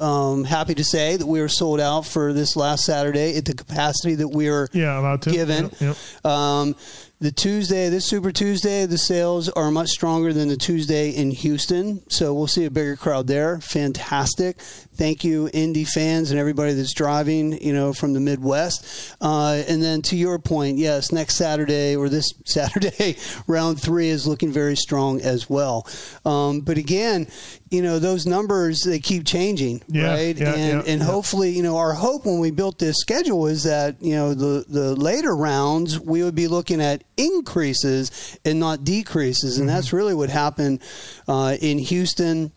um, 0.00 0.44
happy 0.44 0.76
to 0.76 0.84
say 0.84 1.16
that 1.16 1.26
we 1.26 1.40
were 1.40 1.48
sold 1.48 1.80
out 1.80 2.06
for 2.06 2.32
this 2.32 2.54
last 2.54 2.84
Saturday 2.84 3.36
at 3.36 3.44
the 3.46 3.54
capacity 3.54 4.14
that 4.14 4.28
we 4.28 4.48
were 4.48 4.68
Yeah, 4.72 4.96
allowed 5.00 5.22
to. 5.22 5.30
given. 5.32 5.64
Yep, 5.80 5.80
yep. 5.80 6.24
Um, 6.24 6.76
the 7.20 7.32
Tuesday, 7.32 7.88
this 7.88 8.06
Super 8.06 8.30
Tuesday, 8.30 8.86
the 8.86 8.96
sales 8.96 9.48
are 9.48 9.72
much 9.72 9.88
stronger 9.88 10.32
than 10.32 10.46
the 10.46 10.56
Tuesday 10.56 11.10
in 11.10 11.32
Houston. 11.32 12.00
So 12.08 12.32
we'll 12.32 12.46
see 12.46 12.64
a 12.64 12.70
bigger 12.70 12.94
crowd 12.94 13.26
there. 13.26 13.58
Fantastic. 13.60 14.58
Thank 14.98 15.22
you, 15.22 15.48
Indy 15.52 15.84
fans 15.84 16.32
and 16.32 16.40
everybody 16.40 16.72
that's 16.72 16.92
driving, 16.92 17.52
you 17.62 17.72
know, 17.72 17.92
from 17.92 18.14
the 18.14 18.20
Midwest. 18.20 19.14
Uh, 19.20 19.62
and 19.68 19.80
then 19.80 20.02
to 20.02 20.16
your 20.16 20.40
point, 20.40 20.76
yes, 20.76 21.12
next 21.12 21.36
Saturday 21.36 21.94
or 21.94 22.08
this 22.08 22.26
Saturday, 22.46 23.16
round 23.46 23.80
three 23.80 24.08
is 24.08 24.26
looking 24.26 24.50
very 24.50 24.74
strong 24.76 25.20
as 25.20 25.48
well. 25.48 25.86
Um, 26.24 26.60
but 26.62 26.78
again, 26.78 27.28
you 27.70 27.80
know, 27.80 28.00
those 28.00 28.26
numbers, 28.26 28.80
they 28.80 28.98
keep 28.98 29.24
changing, 29.24 29.82
Yeah, 29.86 30.08
right? 30.14 30.36
yeah, 30.36 30.54
and 30.54 30.84
yeah, 30.86 30.92
and 30.92 31.00
hopefully, 31.02 31.50
you 31.50 31.62
know, 31.62 31.76
our 31.76 31.92
hope 31.92 32.26
when 32.26 32.40
we 32.40 32.50
built 32.50 32.78
this 32.80 32.96
schedule 32.98 33.46
is 33.46 33.62
that, 33.64 34.02
you 34.02 34.16
know, 34.16 34.34
the, 34.34 34.64
the 34.68 34.96
later 34.96 35.36
rounds, 35.36 36.00
we 36.00 36.24
would 36.24 36.34
be 36.34 36.48
looking 36.48 36.80
at 36.80 37.04
increases 37.16 38.36
and 38.44 38.58
not 38.58 38.82
decreases. 38.84 39.58
And 39.58 39.68
that's 39.68 39.92
really 39.92 40.14
what 40.14 40.28
happened 40.30 40.80
uh, 41.28 41.56
in 41.60 41.78
Houston. 41.78 42.50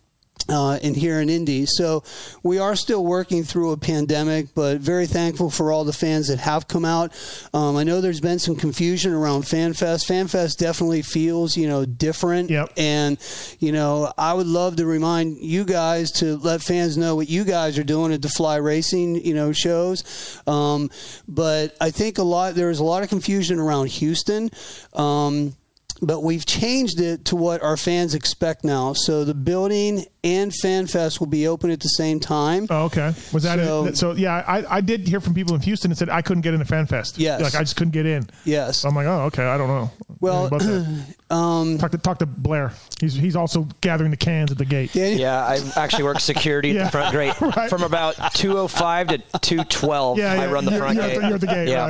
Uh, 0.49 0.79
and 0.83 0.95
here 0.95 1.19
in 1.21 1.29
Indy. 1.29 1.65
So 1.65 2.03
we 2.43 2.59
are 2.59 2.75
still 2.75 3.05
working 3.05 3.43
through 3.43 3.71
a 3.71 3.77
pandemic, 3.77 4.53
but 4.55 4.79
very 4.79 5.07
thankful 5.07 5.49
for 5.49 5.71
all 5.71 5.83
the 5.83 5.93
fans 5.93 6.27
that 6.27 6.39
have 6.39 6.67
come 6.67 6.85
out. 6.85 7.13
Um, 7.53 7.77
I 7.77 7.83
know 7.83 8.01
there's 8.01 8.21
been 8.21 8.39
some 8.39 8.55
confusion 8.55 9.13
around 9.13 9.43
FanFest. 9.43 10.07
FanFest 10.07 10.57
definitely 10.57 11.01
feels, 11.01 11.55
you 11.55 11.67
know, 11.67 11.85
different. 11.85 12.49
Yep. 12.49 12.73
And, 12.77 13.17
you 13.59 13.71
know, 13.71 14.11
I 14.17 14.33
would 14.33 14.47
love 14.47 14.77
to 14.77 14.85
remind 14.85 15.37
you 15.37 15.63
guys 15.63 16.11
to 16.13 16.37
let 16.37 16.61
fans 16.61 16.97
know 16.97 17.15
what 17.15 17.29
you 17.29 17.43
guys 17.43 17.77
are 17.77 17.83
doing 17.83 18.13
at 18.13 18.21
the 18.21 18.29
Fly 18.29 18.57
Racing, 18.57 19.23
you 19.23 19.33
know, 19.33 19.51
shows. 19.51 20.41
Um, 20.47 20.89
but 21.27 21.75
I 21.79 21.91
think 21.91 22.17
a 22.17 22.23
lot, 22.23 22.55
there 22.55 22.69
is 22.69 22.79
a 22.79 22.83
lot 22.83 23.03
of 23.03 23.09
confusion 23.09 23.59
around 23.59 23.87
Houston. 23.89 24.49
Um, 24.93 25.55
but 26.01 26.21
we've 26.23 26.45
changed 26.45 26.99
it 26.99 27.25
to 27.25 27.35
what 27.35 27.61
our 27.61 27.77
fans 27.77 28.15
expect 28.15 28.63
now. 28.63 28.93
So 28.93 29.23
the 29.23 29.33
building 29.33 30.05
and 30.23 30.53
Fan 30.53 30.85
Fest 30.87 31.19
will 31.19 31.27
be 31.27 31.47
open 31.47 31.71
at 31.71 31.79
the 31.79 31.87
same 31.89 32.19
time. 32.19 32.67
Oh, 32.69 32.85
okay. 32.85 33.13
Was 33.33 33.43
that 33.43 33.59
So- 33.59 33.85
it? 33.85 33.97
So 33.97 34.11
yeah, 34.13 34.43
I, 34.47 34.77
I 34.77 34.81
did 34.81 35.07
hear 35.07 35.19
from 35.19 35.33
people 35.33 35.55
in 35.55 35.61
Houston 35.61 35.89
that 35.89 35.95
said 35.97 36.09
I 36.09 36.21
couldn't 36.21 36.41
get 36.41 36.53
into 36.53 36.65
Fan 36.65 36.85
Fest. 36.87 37.17
Yes. 37.17 37.41
like 37.41 37.55
I 37.55 37.59
just 37.59 37.75
couldn't 37.75 37.91
get 37.93 38.05
in. 38.05 38.27
Yes. 38.45 38.83
I'm 38.83 38.95
like, 38.95 39.07
oh, 39.07 39.21
okay. 39.25 39.45
I 39.45 39.57
don't 39.57 39.67
know. 39.67 39.91
Well, 40.19 40.49
um, 41.31 41.77
talk 41.79 41.91
to 41.91 41.97
talk 41.97 42.19
to 42.19 42.25
Blair. 42.27 42.73
He's 42.99 43.13
he's 43.15 43.35
also 43.35 43.67
gathering 43.81 44.11
the 44.11 44.17
cans 44.17 44.51
at 44.51 44.57
the 44.59 44.65
gate. 44.65 44.93
Yeah, 44.93 45.07
yeah 45.07 45.43
I 45.43 45.59
actually 45.75 46.03
work 46.03 46.19
security 46.19 46.77
at 46.77 46.85
the 46.85 46.91
front 46.91 47.11
gate 47.13 47.41
Right. 47.55 47.69
from 47.69 47.81
about 47.83 48.15
205 48.35 49.07
to 49.07 49.17
212. 49.39 50.17
Yeah, 50.19 50.33
I 50.33 50.51
run 50.51 50.65
the 50.65 50.71
you're- 50.71 50.79
front 50.81 50.95
you're 50.95 51.03
at 51.05 51.09
gate. 51.13 51.19
the- 51.21 51.25
you're 51.27 51.35
at 51.35 51.41
the 51.41 51.47
gate, 51.47 51.67
yeah. 51.69 51.85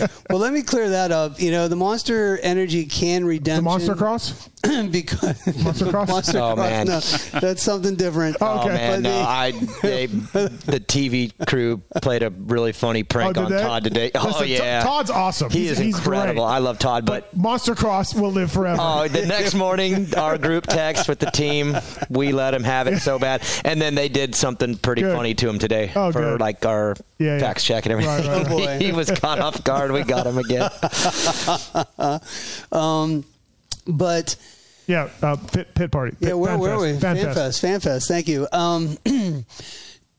right. 0.00 0.10
well, 0.30 0.38
let 0.40 0.52
me 0.52 0.62
clear 0.62 0.88
that 0.90 1.12
up. 1.12 1.40
You 1.40 1.52
know, 1.52 1.68
the 1.68 1.76
Monster 1.76 2.38
Energy 2.42 2.86
can 2.86 3.24
redemption. 3.40 3.64
The 3.64 3.70
Monster 3.70 3.94
Cross. 3.94 4.48
because 4.90 5.64
Monster 5.64 5.90
Cross? 5.90 6.08
Monster 6.10 6.38
Oh, 6.38 6.54
Cross, 6.54 6.70
man. 6.70 6.86
no, 6.86 7.00
that's 7.40 7.62
something 7.62 7.96
different. 7.96 8.36
Oh 8.40 8.68
man, 8.68 9.02
But 9.02 9.08
no! 9.08 9.18
the- 9.18 9.28
I 9.28 9.50
they, 9.82 10.06
the 10.06 10.80
TV 10.86 11.32
crew 11.46 11.78
played 12.02 12.22
a 12.22 12.30
really 12.30 12.72
funny 12.72 13.02
prank 13.02 13.38
Oh, 13.38 13.44
on 13.46 13.50
they? 13.50 13.60
Todd 13.62 13.84
today. 13.84 14.10
Oh 14.14 14.26
Listen, 14.26 14.46
T- 14.46 14.54
yeah, 14.56 14.82
Todd's 14.82 15.10
awesome. 15.10 15.50
He 15.50 15.60
He's- 15.60 15.72
is 15.72 15.78
he's 15.78 15.96
incredible. 15.96 16.44
great. 16.44 16.54
I 16.54 16.58
love 16.58 16.78
Todd, 16.78 17.06
but 17.06 17.34
Monster 17.36 17.74
Cross 17.74 18.14
will 18.14 18.30
live 18.32 18.52
forever. 18.52 18.80
Oh, 18.80 19.08
the 19.08 19.24
next 19.26 19.54
morning, 19.54 20.14
our 20.16 20.36
group 20.38 20.66
text 20.66 21.08
with 21.08 21.18
the 21.20 21.30
team, 21.30 21.76
we 22.10 22.32
let 22.32 22.52
him 22.54 22.64
have 22.64 22.86
it 22.86 22.98
so 23.00 23.18
bad, 23.18 23.42
and 23.64 23.80
then 23.80 23.94
they 23.94 24.08
did 24.08 24.34
something 24.34 24.76
pretty 24.76 25.02
Good. 25.02 25.16
funny 25.16 25.34
to 25.34 25.48
him 25.48 25.58
today 25.58 25.90
Oh, 25.96 26.12
for 26.12 26.20
good. 26.20 26.40
like 26.40 26.66
our 26.66 26.96
Yeah, 27.18 27.34
yeah. 27.36 27.38
fax 27.40 27.64
check 27.64 27.86
and 27.86 27.92
everything. 27.92 28.10
Right, 28.10 28.26
right, 28.26 28.46
right. 28.46 28.52
Oh, 28.52 28.58
boy. 28.78 28.78
he 28.78 28.92
was 28.92 29.10
caught 29.10 29.38
off 29.38 29.64
guard. 29.64 29.90
We 29.92 30.02
got 30.02 30.26
him 30.26 30.36
again. 30.38 30.70
um, 32.72 33.24
but 33.92 34.36
Yeah, 34.86 35.08
uh, 35.22 35.36
pit, 35.36 35.74
pit 35.74 35.90
party. 35.90 36.16
yeah, 36.20 36.28
Pit- 36.30 36.38
where 36.38 36.50
Fan 36.52 36.60
were 36.60 36.78
we? 36.80 36.98
Fan 36.98 37.16
FanFest. 37.16 37.34
Fest. 37.34 37.62
FanFest. 37.62 38.06
Thank 38.08 38.28
you. 38.28 38.48
Um, 38.52 38.98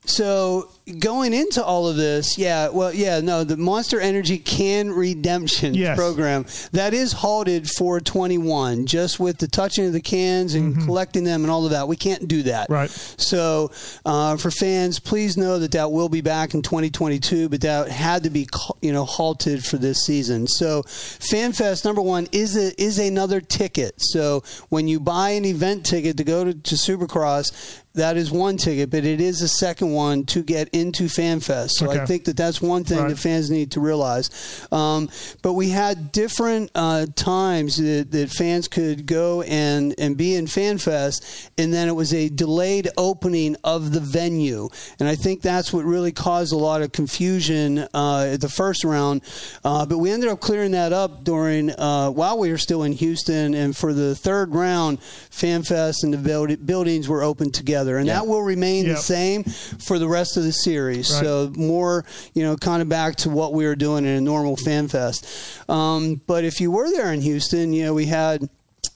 so 0.05 0.69
going 0.99 1.33
into 1.33 1.63
all 1.63 1.87
of 1.87 1.95
this, 1.95 2.37
yeah, 2.37 2.69
well, 2.69 2.93
yeah, 2.93 3.19
no, 3.21 3.43
the 3.43 3.57
Monster 3.57 3.99
Energy 3.99 4.37
Can 4.37 4.91
Redemption 4.91 5.73
Yes. 5.73 5.97
program 5.97 6.45
that 6.71 6.93
is 6.93 7.11
halted 7.13 7.69
for 7.69 7.99
21, 7.99 8.85
just 8.85 9.19
with 9.19 9.37
the 9.37 9.47
touching 9.47 9.85
of 9.87 9.93
the 9.93 10.01
cans 10.01 10.53
and 10.53 10.75
collecting 10.85 11.23
them 11.23 11.43
and 11.43 11.51
all 11.51 11.65
of 11.65 11.71
that. 11.71 11.87
We 11.87 11.95
can't 11.95 12.27
do 12.27 12.43
that. 12.43 12.65
Mm-hmm. 12.65 12.73
Right. 12.73 12.89
So 12.89 13.71
uh, 14.05 14.37
for 14.37 14.51
fans, 14.51 14.99
please 14.99 15.37
know 15.37 15.59
that 15.59 15.71
that 15.71 15.91
will 15.91 16.09
be 16.09 16.21
back 16.21 16.53
in 16.53 16.61
2022, 16.61 17.49
but 17.49 17.61
that 17.61 17.89
had 17.89 18.23
to 18.23 18.29
be 18.29 18.47
you 18.81 18.91
know 18.91 19.05
halted 19.05 19.63
for 19.65 19.77
this 19.77 20.05
season. 20.05 20.47
So 20.47 20.83
FanFest 20.83 21.85
number 21.85 22.01
one 22.01 22.27
is 22.31 22.55
a, 22.57 22.79
is 22.81 22.99
another 22.99 23.41
ticket. 23.41 23.95
So 23.97 24.43
when 24.69 24.87
you 24.87 24.99
buy 24.99 25.31
an 25.31 25.45
event 25.45 25.85
ticket 25.85 26.17
to 26.17 26.23
go 26.23 26.43
to, 26.43 26.53
to 26.53 26.75
Supercross. 26.75 27.79
That 27.93 28.15
is 28.15 28.31
one 28.31 28.55
ticket, 28.55 28.89
but 28.89 29.03
it 29.03 29.19
is 29.19 29.41
a 29.41 29.49
second 29.49 29.91
one 29.91 30.23
to 30.27 30.43
get 30.43 30.69
into 30.81 31.03
FanFest. 31.05 31.71
So 31.71 31.89
I 31.91 32.05
think 32.05 32.25
that 32.25 32.35
that's 32.37 32.61
one 32.61 32.83
thing 32.83 32.97
Right. 32.99 33.09
that 33.09 33.19
fans 33.19 33.49
need 33.49 33.71
to 33.71 33.79
realize. 33.79 34.29
Um, 34.71 35.09
but 35.41 35.53
we 35.53 35.69
had 35.69 36.11
different 36.11 36.71
uh, 36.75 37.05
times 37.15 37.77
that, 37.77 38.11
that 38.11 38.29
fans 38.29 38.67
could 38.67 39.05
go 39.05 39.41
and, 39.43 39.93
and 39.97 40.17
be 40.17 40.35
in 40.35 40.45
FanFest, 40.45 41.49
and 41.57 41.73
then 41.73 41.87
it 41.87 41.95
was 41.95 42.13
a 42.13 42.29
delayed 42.29 42.89
opening 42.97 43.55
of 43.63 43.91
the 43.93 43.99
venue. 43.99 44.69
And 44.99 45.07
I 45.07 45.15
think 45.15 45.41
that's 45.41 45.71
what 45.73 45.85
really 45.85 46.11
caused 46.11 46.51
a 46.53 46.57
lot 46.57 46.81
of 46.81 46.91
confusion 46.91 47.87
uh, 47.93 48.31
at 48.33 48.41
the 48.41 48.49
first 48.49 48.83
round. 48.83 49.21
Uh, 49.63 49.85
but 49.85 49.97
we 49.99 50.09
ended 50.11 50.29
up 50.29 50.39
clearing 50.39 50.71
that 50.71 50.93
up 50.93 51.23
during 51.23 51.69
uh, 51.71 52.09
while 52.09 52.37
we 52.39 52.49
were 52.51 52.57
still 52.57 52.83
in 52.83 52.93
Houston. 52.93 53.53
And 53.53 53.75
for 53.75 53.93
the 53.93 54.15
third 54.15 54.53
round, 54.53 54.99
FanFest 55.31 56.03
and 56.03 56.13
the 56.13 56.17
build- 56.17 56.65
buildings 56.65 57.07
were 57.07 57.23
open 57.23 57.51
together. 57.51 57.97
And 57.97 58.09
that 58.09 58.27
will 58.27 58.41
remain 58.43 58.85
Yep. 58.85 58.95
the 58.95 59.01
same 59.01 59.43
for 59.43 59.99
the 59.99 60.07
rest 60.07 60.37
of 60.37 60.43
the 60.43 60.51
series. 60.63 61.11
Right. 61.13 61.23
So 61.23 61.51
more, 61.55 62.05
you 62.33 62.43
know, 62.43 62.55
kind 62.55 62.81
of 62.81 62.89
back 62.89 63.15
to 63.17 63.29
what 63.29 63.53
we 63.53 63.65
were 63.65 63.75
doing 63.75 64.05
in 64.05 64.11
a 64.11 64.21
normal 64.21 64.55
fan 64.57 64.87
fest. 64.87 65.27
Um, 65.69 66.21
but 66.27 66.43
if 66.43 66.61
you 66.61 66.71
were 66.71 66.89
there 66.89 67.11
in 67.13 67.21
Houston, 67.21 67.73
you 67.73 67.83
know, 67.85 67.93
we 67.93 68.05
had. 68.05 68.47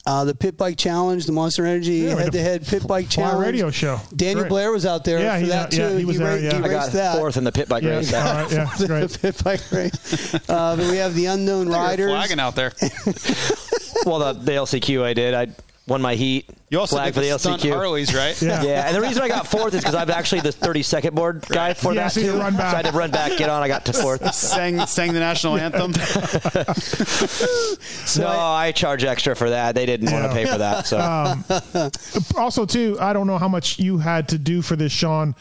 Uh, 0.08 0.24
the 0.24 0.34
Pit 0.36 0.56
Bike 0.56 0.76
Challenge, 0.76 1.24
the 1.26 1.32
Monster 1.32 1.66
Energy 1.66 1.94
Yeah, 1.94 2.02
we 2.02 2.08
had 2.10 2.18
head-to-head 2.34 2.64
the 2.64 2.70
Pit 2.70 2.86
Bike 2.86 3.06
Fly 3.06 3.24
Challenge 3.24 3.44
radio 3.46 3.70
show. 3.72 4.00
Daniel 4.14 4.42
Great. 4.42 4.48
Blair 4.50 4.70
was 4.70 4.86
out 4.86 5.04
there 5.04 5.18
Yeah, 5.20 5.34
for 5.34 5.40
he- 5.40 5.48
that 5.48 5.72
yeah, 5.76 5.88
too. 5.88 5.96
he 5.96 6.04
was 6.04 6.18
ra- 6.18 6.26
there, 6.26 6.38
yeah. 6.38 6.56
he 6.58 6.62
I 6.62 6.66
I 6.66 6.68
got 6.68 6.92
that. 6.92 7.16
fourth 7.18 7.36
in 7.36 7.42
the 7.42 7.50
pit 7.50 7.68
bike 7.68 7.82
Yeah, 7.82 7.96
race. 7.96 8.14
all 8.14 8.22
right, 8.22 8.52
yeah, 8.52 8.68
it's 8.72 8.84
great. 8.86 9.10
the 9.10 9.18
Pit 9.18 9.42
Bike 9.44 9.72
race. 9.72 10.34
Uh, 10.48 10.76
but 10.76 10.86
we 10.90 10.96
have 10.98 11.14
the 11.16 11.26
unknown 11.26 11.68
riders. 11.68 12.08
flagging 12.08 12.38
out 12.38 12.54
there. 12.54 12.72
well, 14.04 14.20
the, 14.20 14.32
the 14.40 14.52
LCQ 14.52 15.02
I 15.02 15.12
did, 15.12 15.34
I 15.34 15.48
won 15.86 16.02
my 16.02 16.16
heat. 16.16 16.50
You 16.68 16.80
also 16.80 16.96
flag 16.96 17.06
did 17.06 17.14
for 17.14 17.20
the 17.20 17.30
the 17.30 17.38
stunt 17.38 17.62
LCQ. 17.62 17.72
Harleys, 17.72 18.14
right? 18.14 18.40
Yeah. 18.46 18.62
Yeah, 18.62 18.86
and 18.88 18.96
the 18.96 19.00
reason 19.00 19.22
I 19.22 19.28
got 19.28 19.46
fourth 19.46 19.72
is 19.74 19.80
because 19.80 19.94
I'm 19.94 20.10
actually 20.10 20.40
the 20.40 20.50
32nd 20.50 21.12
board 21.14 21.44
guy 21.48 21.74
for 21.74 21.94
Yeah, 21.94 22.04
that 22.04 22.12
so 22.12 22.20
you 22.20 22.32
too. 22.32 22.38
run 22.38 22.56
back. 22.56 22.70
So 22.72 22.76
I 22.78 22.82
had 22.82 22.86
to 22.86 22.92
run 22.98 23.10
back, 23.12 23.36
get 23.38 23.48
on. 23.48 23.62
I 23.62 23.68
got 23.68 23.84
to 23.86 23.92
fourth. 23.92 24.34
sang 24.34 24.84
sang 24.86 25.12
the 25.12 25.20
national 25.20 25.56
anthem. 25.58 25.92
no, 28.18 28.28
I 28.28 28.72
charge 28.74 29.04
extra 29.04 29.36
for 29.36 29.50
that. 29.50 29.74
They 29.74 29.86
didn't 29.86 30.10
want 30.12 30.24
to 30.24 30.32
pay 30.32 30.44
for 30.46 30.58
that. 30.58 30.86
So 30.86 30.98
Um, 30.98 31.44
also, 32.36 32.66
too, 32.66 32.96
I 33.00 33.12
don't 33.12 33.26
know 33.26 33.38
how 33.38 33.48
much 33.48 33.78
you 33.78 33.98
had 33.98 34.28
to 34.30 34.38
do 34.38 34.62
for 34.62 34.76
this, 34.76 34.92
Sean, 34.92 35.34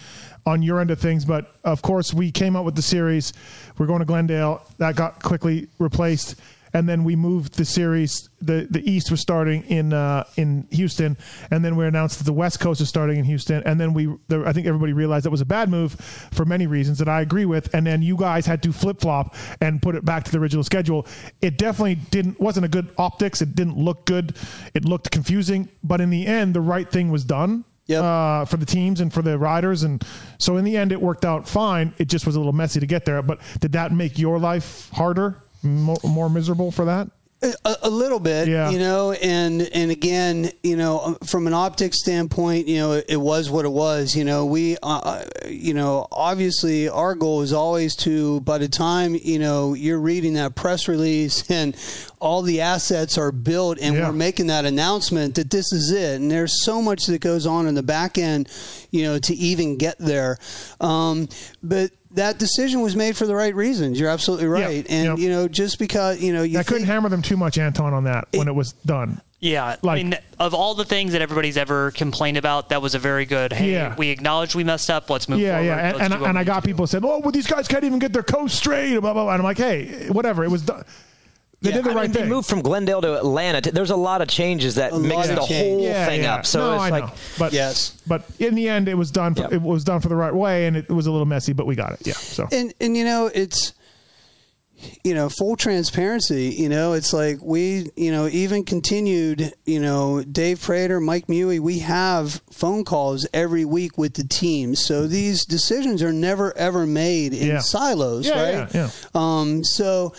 on 0.46 0.62
your 0.62 0.80
end 0.80 0.92
of 0.92 1.00
things, 1.00 1.26
but 1.26 1.52
of 1.64 1.82
course, 1.82 2.14
we 2.14 2.32
came 2.32 2.56
up 2.56 2.66
with 2.66 2.76
the 2.76 2.82
series. 2.82 3.34
We're 3.78 3.88
going 3.88 4.00
to 4.00 4.06
Glendale. 4.06 4.62
That 4.78 4.96
got 4.96 5.22
quickly 5.24 5.68
replaced. 5.80 6.36
And 6.76 6.90
then 6.90 7.06
we 7.06 7.16
moved 7.16 7.56
the 7.56 7.64
series. 7.64 8.30
the 8.42 8.68
The 8.70 8.84
East 8.90 9.10
was 9.10 9.22
starting 9.22 9.64
in 9.64 9.94
uh, 9.94 10.26
in 10.36 10.68
Houston, 10.72 11.18
and 11.50 11.64
then 11.64 11.78
we 11.78 11.86
announced 11.86 12.18
that 12.18 12.26
the 12.26 12.34
West 12.34 12.60
Coast 12.60 12.82
is 12.82 12.90
starting 12.90 13.18
in 13.18 13.24
Houston. 13.24 13.64
And 13.66 13.80
then 13.80 13.94
we, 13.94 14.14
the, 14.28 14.44
I 14.46 14.52
think 14.52 14.68
everybody 14.68 14.92
realized 14.92 15.26
that 15.26 15.32
was 15.32 15.40
a 15.40 15.46
bad 15.46 15.70
move 15.70 15.94
for 16.34 16.44
many 16.44 16.68
reasons 16.68 16.98
that 17.00 17.08
I 17.08 17.22
agree 17.22 17.46
with. 17.46 17.74
And 17.74 17.88
then 17.88 18.02
you 18.02 18.18
guys 18.18 18.46
had 18.46 18.62
to 18.64 18.74
flip 18.74 19.00
flop 19.00 19.36
and 19.62 19.82
put 19.82 19.96
it 19.96 20.04
back 20.04 20.26
to 20.26 20.32
the 20.34 20.38
original 20.38 20.66
schedule. 20.66 21.08
It 21.42 21.58
definitely 21.58 21.96
didn't 21.96 22.42
wasn't 22.42 22.66
a 22.66 22.70
good 22.70 22.94
optics. 22.98 23.42
It 23.42 23.56
didn't 23.56 23.78
look 23.78 24.06
good. 24.06 24.36
It 24.74 24.84
looked 24.84 25.12
confusing. 25.12 25.70
But 25.82 26.02
in 26.02 26.10
the 26.10 26.28
end, 26.28 26.54
the 26.54 26.62
right 26.62 26.92
thing 26.92 27.10
was 27.10 27.24
done 27.24 27.64
uh, 28.04 28.46
for 28.46 28.58
the 28.58 28.66
teams 28.66 29.00
and 29.00 29.14
for 29.14 29.22
the 29.22 29.38
riders. 29.38 29.84
And 29.84 30.04
so 30.40 30.58
in 30.58 30.66
the 30.66 30.76
end, 30.76 30.92
it 30.92 31.00
worked 31.02 31.24
out 31.24 31.48
fine. 31.48 31.94
It 32.00 32.10
just 32.10 32.26
was 32.26 32.36
a 32.36 32.40
little 32.40 32.52
messy 32.52 32.82
to 32.82 32.86
get 32.88 33.06
there. 33.06 33.22
But 33.22 33.40
did 33.62 33.72
that 33.72 33.94
make 33.94 34.20
your 34.20 34.40
life 34.40 34.90
harder, 34.92 35.42
more, 35.66 35.98
more 36.04 36.30
miserable 36.30 36.72
for 36.72 36.86
that? 36.86 37.10
A, 37.44 37.76
a 37.84 37.90
little 37.90 38.20
bit, 38.20 38.48
Yeah. 38.48 38.72
you 38.72 38.80
know, 38.80 39.12
and 39.12 39.62
and 39.74 39.92
again, 39.92 40.50
you 40.64 40.78
know, 40.78 41.16
from 41.26 41.46
an 41.46 41.54
optics 41.54 42.00
standpoint, 42.00 42.68
you 42.68 42.78
know, 42.78 42.94
it, 42.94 43.06
it 43.10 43.18
was 43.18 43.52
what 43.52 43.66
it 43.66 43.72
was. 43.72 44.16
You 44.16 44.24
know, 44.24 44.46
we, 44.46 44.78
uh, 44.82 45.22
you 45.48 45.74
know, 45.76 46.08
obviously 46.14 46.88
our 46.90 47.14
goal 47.14 47.42
is 47.42 47.54
always 47.54 47.96
to, 47.98 48.40
by 48.42 48.58
the 48.58 48.70
time 48.70 49.16
you 49.22 49.38
know 49.38 49.74
you're 49.76 50.00
reading 50.00 50.34
that 50.36 50.56
press 50.56 50.88
release 50.88 51.48
and 51.52 51.76
all 52.20 52.42
the 52.42 52.62
assets 52.62 53.18
are 53.18 53.34
built 53.34 53.78
and 53.80 53.96
Yeah. 53.96 54.08
we're 54.08 54.14
making 54.16 54.48
that 54.48 54.66
announcement 54.66 55.36
that 55.36 55.52
this 55.52 55.72
is 55.72 55.92
it. 55.92 56.16
And 56.22 56.32
there's 56.32 56.64
so 56.64 56.82
much 56.82 57.06
that 57.08 57.20
goes 57.20 57.46
on 57.46 57.68
in 57.68 57.76
the 57.76 57.84
back 57.84 58.18
end, 58.18 58.50
you 58.90 59.04
know, 59.04 59.20
to 59.20 59.36
even 59.36 59.78
get 59.78 60.00
there. 60.00 60.38
Um, 60.80 61.28
but 61.62 61.92
that 62.16 62.38
decision 62.40 62.82
was 62.82 62.96
made 62.96 63.16
for 63.16 63.26
the 63.26 63.36
right 63.36 63.54
reasons. 63.56 64.00
You're 64.00 64.10
absolutely 64.10 64.48
right. 64.48 64.86
And 64.90 65.06
Yep. 65.10 65.18
you 65.20 65.30
know, 65.30 65.48
just 65.48 65.80
because 65.80 66.22
you 66.22 66.34
know 66.34 66.44
you 66.44 66.60
I 66.60 66.64
couldn't 66.64 66.88
hammer 66.88 67.10
them 67.10 67.22
too 67.22 67.38
much, 67.38 67.58
Anton, 67.58 67.94
on 67.94 68.04
that 68.06 68.28
when 68.34 68.48
it 68.48 68.56
was 68.56 68.74
done. 68.86 69.22
Yeah, 69.42 69.76
Like- 69.84 70.00
I 70.00 70.04
mean, 70.04 70.18
of 70.40 70.54
all 70.56 70.74
the 70.74 70.86
things 70.86 71.12
that 71.12 71.22
everybody's 71.22 71.58
ever 71.58 71.92
complained 71.92 72.38
about, 72.38 72.70
that 72.70 72.82
was 72.82 72.96
a 72.96 73.00
very 73.00 73.26
good. 73.26 73.54
Hey, 73.54 73.74
Yeah. 73.74 73.94
we 73.96 74.10
acknowledge 74.10 74.56
we 74.56 74.64
messed 74.64 74.90
up. 74.90 75.08
Let's 75.10 75.30
move 75.30 75.40
yeah, 75.40 75.52
forward. 75.58 75.66
yeah, 75.68 75.90
and, 76.04 76.14
and, 76.14 76.24
and 76.26 76.40
I 76.40 76.44
got 76.44 76.64
people 76.64 76.88
said, 76.88 77.04
"Oh, 77.06 77.20
well, 77.20 77.32
these 77.32 77.46
guys 77.46 77.68
can't 77.68 77.84
even 77.84 78.00
get 78.00 78.12
their 78.12 78.24
coast 78.24 78.56
straight." 78.56 78.92
Blah 79.00 79.14
blah. 79.14 79.26
blah. 79.26 79.34
And 79.34 79.42
I'm 79.42 79.44
like, 79.44 79.58
"Hey, 79.58 80.08
whatever. 80.10 80.44
It 80.44 80.50
was 80.50 80.62
done. 80.64 80.84
They 81.62 81.72
did 81.72 81.84
the 81.84 81.92
I 81.92 81.94
right 81.94 82.02
mean, 82.04 82.14
thing." 82.14 82.24
They 82.24 82.30
moved 82.30 82.48
from 82.48 82.62
Glendale 82.62 83.02
to 83.02 83.18
Atlanta. 83.18 83.62
There's 83.72 83.90
a 83.92 83.96
lot 83.96 84.22
of 84.22 84.28
changes 84.28 84.76
that 84.76 84.94
A 84.94 85.00
mixed 85.00 85.30
the 85.30 85.36
change. 85.46 85.50
whole 85.80 85.82
Yeah, 85.84 86.06
thing 86.06 86.24
yeah. 86.24 86.36
up. 86.36 86.46
So 86.46 86.60
no, 86.60 86.74
it's 86.76 86.84
I 86.84 86.90
like, 86.90 87.04
know. 87.06 87.14
But 87.40 87.54
Yes. 87.54 87.94
but 88.08 88.24
in 88.40 88.56
the 88.56 88.70
end, 88.70 88.88
it 88.88 88.96
was 88.96 89.12
done. 89.12 89.34
For, 89.36 89.42
Yep. 89.44 89.54
It 89.54 89.62
was 89.62 89.84
done 89.84 90.02
for 90.02 90.10
the 90.10 90.16
right 90.16 90.34
way, 90.34 90.68
and 90.68 90.78
it 90.78 90.90
was 90.90 91.08
a 91.08 91.12
little 91.12 91.26
messy, 91.26 91.54
but 91.54 91.66
we 91.66 91.76
got 91.76 91.94
it. 91.94 92.06
Yeah. 92.06 92.14
So 92.14 92.48
and 92.52 92.74
and 92.80 92.96
you 92.98 93.04
know 93.06 93.32
it's 93.34 93.74
you 95.06 95.14
know 95.16 95.30
full 95.30 95.56
transparency 95.56 96.54
you 96.58 96.68
know 96.68 96.92
it's 96.94 97.14
like 97.14 97.38
we 97.42 97.90
you 97.96 98.12
know 98.12 98.28
even 98.28 98.62
continued 98.64 99.54
you 99.66 99.80
know 99.80 100.22
dave 100.24 100.62
prater 100.62 101.00
mike 101.00 101.28
Mewey, 101.28 101.62
we 101.62 101.80
have 101.80 102.42
phone 102.52 102.84
calls 102.84 103.26
every 103.34 103.64
week 103.64 103.98
with 103.98 104.16
the 104.16 104.26
teams 104.28 104.86
so 104.86 105.08
these 105.08 105.46
decisions 105.46 106.04
are 106.04 106.12
never 106.12 106.56
ever 106.58 106.86
made 106.86 107.34
in 107.34 107.48
Yeah. 107.48 107.60
silos 107.60 108.28
Yeah, 108.28 108.60
right 108.64 108.76
yeah, 108.76 108.90
um 109.16 109.64
so 109.64 110.14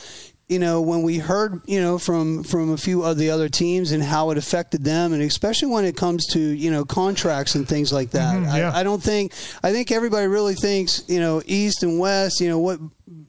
you 0.49 0.59
know 0.61 0.81
when 0.81 1.03
we 1.03 1.19
heard 1.19 1.61
you 1.67 1.81
know 1.81 1.99
from 1.99 2.45
from 2.45 2.73
a 2.73 2.77
few 2.77 3.03
of 3.03 3.17
the 3.19 3.31
other 3.31 3.49
teams 3.49 3.91
and 3.93 4.03
how 4.03 4.31
it 4.31 4.39
affected 4.39 4.85
them 4.85 5.13
and 5.13 5.21
especially 5.23 5.69
when 5.69 5.85
it 5.85 5.97
comes 5.97 6.25
to 6.27 6.39
you 6.39 6.71
know 6.71 6.85
contracts 6.85 7.55
and 7.57 7.69
things 7.69 7.93
like 7.93 8.11
that 8.13 8.37
Mhm, 8.37 8.57
yeah. 8.57 8.71
I, 8.73 8.81
I 8.81 8.83
don't 8.85 9.03
think 9.03 9.33
i 9.65 9.73
think 9.73 9.91
everybody 9.91 10.27
really 10.29 10.55
thinks 10.55 11.03
you 11.09 11.19
know 11.19 11.43
east 11.47 11.83
and 11.83 11.99
west 11.99 12.41
you 12.41 12.49
know 12.49 12.61
what 12.61 12.79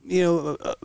you 0.05 0.23
know 0.23 0.57
uh, 0.61 0.75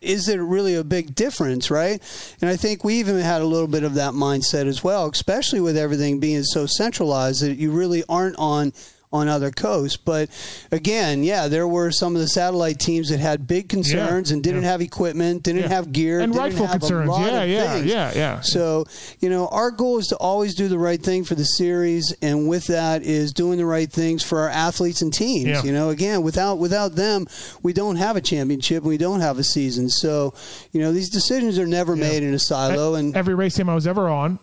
is 0.00 0.28
it 0.28 0.38
really 0.38 0.74
a 0.74 0.82
big 0.82 1.14
difference, 1.14 1.70
right? 1.70 2.02
And 2.40 2.50
I 2.50 2.56
think 2.56 2.82
we 2.82 2.94
even 2.98 3.18
had 3.20 3.40
a 3.40 3.44
little 3.46 3.68
bit 3.68 3.84
of 3.84 3.94
that 3.94 4.14
mindset 4.14 4.66
as 4.66 4.82
well, 4.82 5.06
especially 5.08 5.60
with 5.60 5.76
everything 5.76 6.18
being 6.18 6.42
so 6.42 6.66
centralized 6.66 7.40
that 7.42 7.56
you 7.56 7.70
really 7.70 8.02
aren't 8.08 8.34
on 8.36 8.72
on 9.12 9.28
other 9.28 9.50
coasts. 9.50 9.96
But 9.96 10.30
again, 10.70 11.22
yeah, 11.22 11.48
there 11.48 11.68
were 11.68 11.90
some 11.90 12.14
of 12.14 12.20
the 12.22 12.28
satellite 12.28 12.78
teams 12.78 13.10
that 13.10 13.20
had 13.20 13.46
big 13.46 13.68
concerns 13.68 14.30
Yeah, 14.30 14.34
and 14.34 14.42
didn't 14.42 14.62
yeah. 14.62 14.70
have 14.70 14.80
equipment, 14.80 15.42
didn't 15.42 15.62
Yeah. 15.62 15.68
have 15.68 15.92
gear, 15.92 16.20
And 16.20 16.32
didn't 16.32 16.42
rightful 16.44 16.66
have 16.66 16.80
concerns. 16.80 17.08
A 17.08 17.12
lot 17.12 17.32
Yeah, 17.32 17.42
of 17.42 17.48
yeah, 17.50 17.72
things. 17.74 17.86
yeah, 17.86 18.12
yeah. 18.14 18.40
So 18.40 18.84
you 19.20 19.28
know, 19.28 19.48
our 19.48 19.70
goal 19.70 19.98
is 19.98 20.06
to 20.08 20.16
always 20.16 20.54
do 20.54 20.68
the 20.68 20.78
right 20.78 21.02
thing 21.02 21.24
for 21.24 21.34
the 21.34 21.44
series, 21.44 22.14
and 22.22 22.48
with 22.48 22.66
that 22.68 23.02
is 23.02 23.32
doing 23.32 23.58
the 23.58 23.66
right 23.66 23.90
things 23.90 24.22
for 24.22 24.40
our 24.40 24.48
athletes 24.48 25.02
and 25.02 25.12
teams. 25.12 25.62
You 25.64 25.72
know, 25.72 25.90
again, 25.90 26.22
without 26.22 26.58
without 26.58 26.94
them, 26.94 27.26
we 27.62 27.72
don't 27.72 27.96
have 27.96 28.16
a 28.16 28.20
championship, 28.20 28.82
we 28.84 28.96
don't 28.96 29.20
have 29.20 29.38
a 29.38 29.44
season. 29.44 29.88
So 29.88 30.34
you 30.72 30.80
know, 30.80 30.92
these 30.92 31.10
decisions 31.10 31.58
are 31.58 31.66
never 31.66 31.94
made 31.96 32.22
in 32.22 32.32
a 32.34 32.38
silo, 32.38 32.94
and 32.94 33.16
every 33.16 33.34
race 33.34 33.54
team 33.54 33.68
I 33.68 33.74
was 33.74 33.86
ever 33.86 34.08
on, 34.08 34.38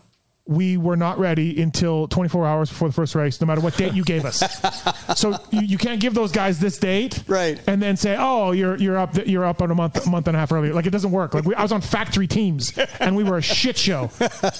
we 0.50 0.76
were 0.76 0.96
not 0.96 1.18
ready 1.20 1.62
until 1.62 2.08
24 2.08 2.44
hours 2.44 2.68
before 2.68 2.88
the 2.88 2.92
first 2.94 3.14
race, 3.14 3.40
no 3.40 3.46
matter 3.46 3.60
what 3.60 3.76
date 3.76 3.94
you 3.94 4.02
gave 4.02 4.24
us. 4.24 4.42
so 5.18 5.36
you, 5.50 5.60
you 5.62 5.78
can't 5.78 6.00
give 6.00 6.12
those 6.12 6.32
guys 6.32 6.58
this 6.58 6.76
date, 6.76 7.22
right? 7.28 7.60
And 7.68 7.80
then 7.80 7.96
say, 7.96 8.16
"Oh, 8.18 8.50
you're 8.50 8.76
you're 8.76 8.98
up 8.98 9.16
you're 9.26 9.44
up 9.44 9.62
on 9.62 9.70
a 9.70 9.74
month 9.76 10.04
month 10.08 10.26
and 10.26 10.36
a 10.36 10.40
half 10.40 10.50
earlier." 10.52 10.74
Like 10.74 10.86
it 10.86 10.90
doesn't 10.90 11.12
work. 11.12 11.34
Like 11.34 11.44
we, 11.44 11.54
I 11.54 11.62
was 11.62 11.70
on 11.70 11.80
factory 11.80 12.26
teams, 12.26 12.76
and 12.98 13.14
we 13.16 13.22
were 13.22 13.38
a 13.38 13.42
shit 13.42 13.78
show 13.78 14.10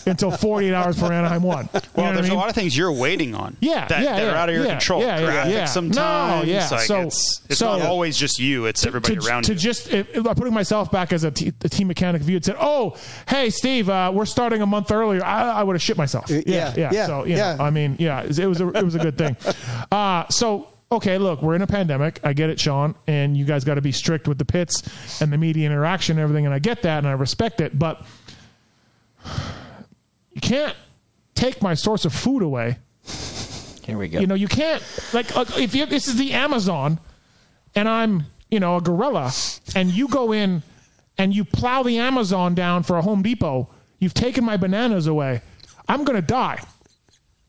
until 0.06 0.30
48 0.30 0.72
hours 0.72 0.94
before 0.96 1.12
Anaheim 1.12 1.42
won. 1.42 1.68
You 1.74 1.80
know 1.80 1.80
Well, 1.96 2.04
what 2.06 2.06
I 2.06 2.12
there's 2.14 2.28
mean? 2.28 2.36
a 2.36 2.40
lot 2.40 2.48
of 2.50 2.54
things 2.54 2.76
you're 2.76 2.92
waiting 2.92 3.34
on. 3.34 3.56
Yeah, 3.60 3.86
that, 3.88 4.02
yeah, 4.02 4.16
that 4.16 4.22
yeah, 4.22 4.32
are 4.32 4.36
out 4.36 4.48
of 4.48 4.54
your 4.54 4.64
yeah, 4.64 4.70
control. 4.70 5.00
yeah, 5.02 5.18
yeah, 5.20 5.48
yeah. 5.48 5.64
sometimes. 5.64 6.46
No, 6.46 6.52
yeah. 6.52 6.68
Like 6.70 6.80
So- 6.86 7.00
it's 7.02 7.42
it's 7.50 7.58
so- 7.58 7.78
not 7.78 7.86
always 7.86 8.16
just 8.16 8.38
you. 8.38 8.66
It's 8.66 8.86
everybody 8.86 9.16
to, 9.16 9.26
around 9.26 9.42
to 9.46 9.54
you. 9.54 9.58
just 9.58 9.92
if, 9.92 10.16
if 10.16 10.24
I'm 10.26 10.34
putting 10.36 10.54
myself 10.54 10.92
back 10.92 11.12
as 11.12 11.24
a, 11.24 11.32
t- 11.32 11.52
a 11.64 11.68
team 11.68 11.88
mechanic, 11.88 12.22
if 12.22 12.28
you 12.28 12.34
had 12.34 12.44
said, 12.44 12.56
"Oh, 12.60 12.96
hey, 13.28 13.50
Steve, 13.50 13.88
uh, 13.88 14.12
we're 14.14 14.24
starting 14.24 14.62
a 14.62 14.66
month 14.66 14.92
earlier," 14.92 15.24
I, 15.24 15.50
I 15.50 15.62
would 15.64 15.74
have 15.74 15.79
shit 15.80 15.96
myself. 15.96 16.30
yeah, 16.30 16.72
yeah. 16.76 16.90
yeah, 16.92 17.06
so 17.06 17.24
you 17.24 17.36
yeah. 17.36 17.56
know, 17.56 17.64
I 17.64 17.70
mean, 17.70 17.96
yeah, 17.98 18.22
it 18.22 18.46
was 18.46 18.60
a, 18.60 18.68
it 18.68 18.84
was 18.84 18.94
a 18.94 18.98
good 18.98 19.18
thing. 19.18 19.36
Uh, 19.92 20.28
so 20.28 20.68
okay, 20.92 21.18
look, 21.18 21.42
we're 21.42 21.54
in 21.54 21.62
a 21.62 21.66
pandemic. 21.66 22.20
I 22.22 22.32
get 22.32 22.50
it, 22.50 22.60
Sean, 22.60 22.94
and 23.06 23.36
you 23.36 23.44
guys 23.44 23.64
got 23.64 23.74
to 23.74 23.80
be 23.80 23.92
strict 23.92 24.28
with 24.28 24.38
the 24.38 24.44
pits 24.44 24.82
and 25.20 25.32
the 25.32 25.38
media 25.38 25.66
interaction 25.66 26.18
and 26.18 26.22
everything, 26.22 26.46
and 26.46 26.54
I 26.54 26.58
get 26.58 26.82
that 26.82 26.98
and 26.98 27.08
I 27.08 27.12
respect 27.12 27.60
it, 27.60 27.76
but 27.78 28.04
you 30.32 30.40
can't 30.40 30.76
take 31.34 31.60
my 31.62 31.74
source 31.74 32.04
of 32.04 32.12
food 32.12 32.42
away. 32.42 32.78
Here 33.84 33.98
we 33.98 34.08
go. 34.08 34.20
You 34.20 34.26
know, 34.26 34.34
you 34.34 34.48
can't 34.48 34.82
like 35.12 35.34
like, 35.34 35.58
if 35.58 35.74
you, 35.74 35.86
this 35.86 36.06
is 36.06 36.16
the 36.16 36.32
Amazon, 36.32 37.00
and 37.74 37.88
I'm 37.88 38.24
you 38.50 38.60
know 38.60 38.76
a 38.76 38.80
gorilla, 38.80 39.32
and 39.74 39.90
you 39.90 40.06
go 40.08 40.32
in 40.32 40.62
and 41.18 41.34
you 41.34 41.44
plow 41.44 41.82
the 41.82 41.98
Amazon 41.98 42.54
down 42.54 42.82
for 42.82 42.96
a 42.96 43.02
Home 43.02 43.22
Depot. 43.22 43.68
You've 43.98 44.14
taken 44.14 44.44
my 44.44 44.56
bananas 44.56 45.06
away. 45.06 45.42
I'm 45.90 46.04
gonna 46.04 46.22
die. 46.22 46.62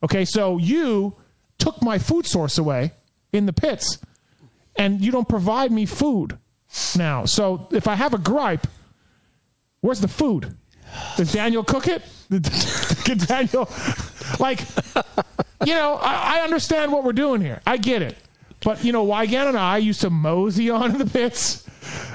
Okay, 0.03 0.26
so 0.26 0.57
you 0.57 1.15
took 1.59 1.81
my 1.84 1.99
food 1.99 2.26
source 2.26 2.57
away 2.57 2.91
in 3.31 3.45
the 3.45 3.53
pits, 3.53 3.99
and 4.76 4.99
you 4.99 5.11
don't 5.11 5.30
provide 5.30 5.72
me 5.72 5.85
food 5.85 6.38
now. 6.97 7.26
So 7.26 7.68
if 7.72 7.88
I 7.88 7.95
have 7.95 8.13
a 8.13 8.18
gripe, 8.18 8.65
where's 9.81 10.01
the 10.01 10.07
food? 10.07 10.57
Does 11.18 11.31
Daniel 11.31 11.63
cook 11.63 11.88
it? 11.88 12.01
Did 12.30 13.27
Daniel 13.27 13.69
like? 14.39 14.61
you 15.65 15.73
know, 15.73 15.95
I, 16.01 16.39
I 16.39 16.41
understand 16.41 16.91
what 16.91 17.03
we're 17.03 17.13
doing 17.13 17.41
here. 17.41 17.61
I 17.68 17.77
get 17.77 18.01
it. 18.01 18.18
But, 18.63 18.84
you 18.84 18.91
know, 18.91 19.05
Weigandt 19.05 19.49
and 19.49 19.57
I 19.57 19.77
used 19.77 20.01
to 20.01 20.09
mosey 20.09 20.69
on 20.69 20.91
in 20.91 20.97
the 20.97 21.05
pits, 21.05 21.68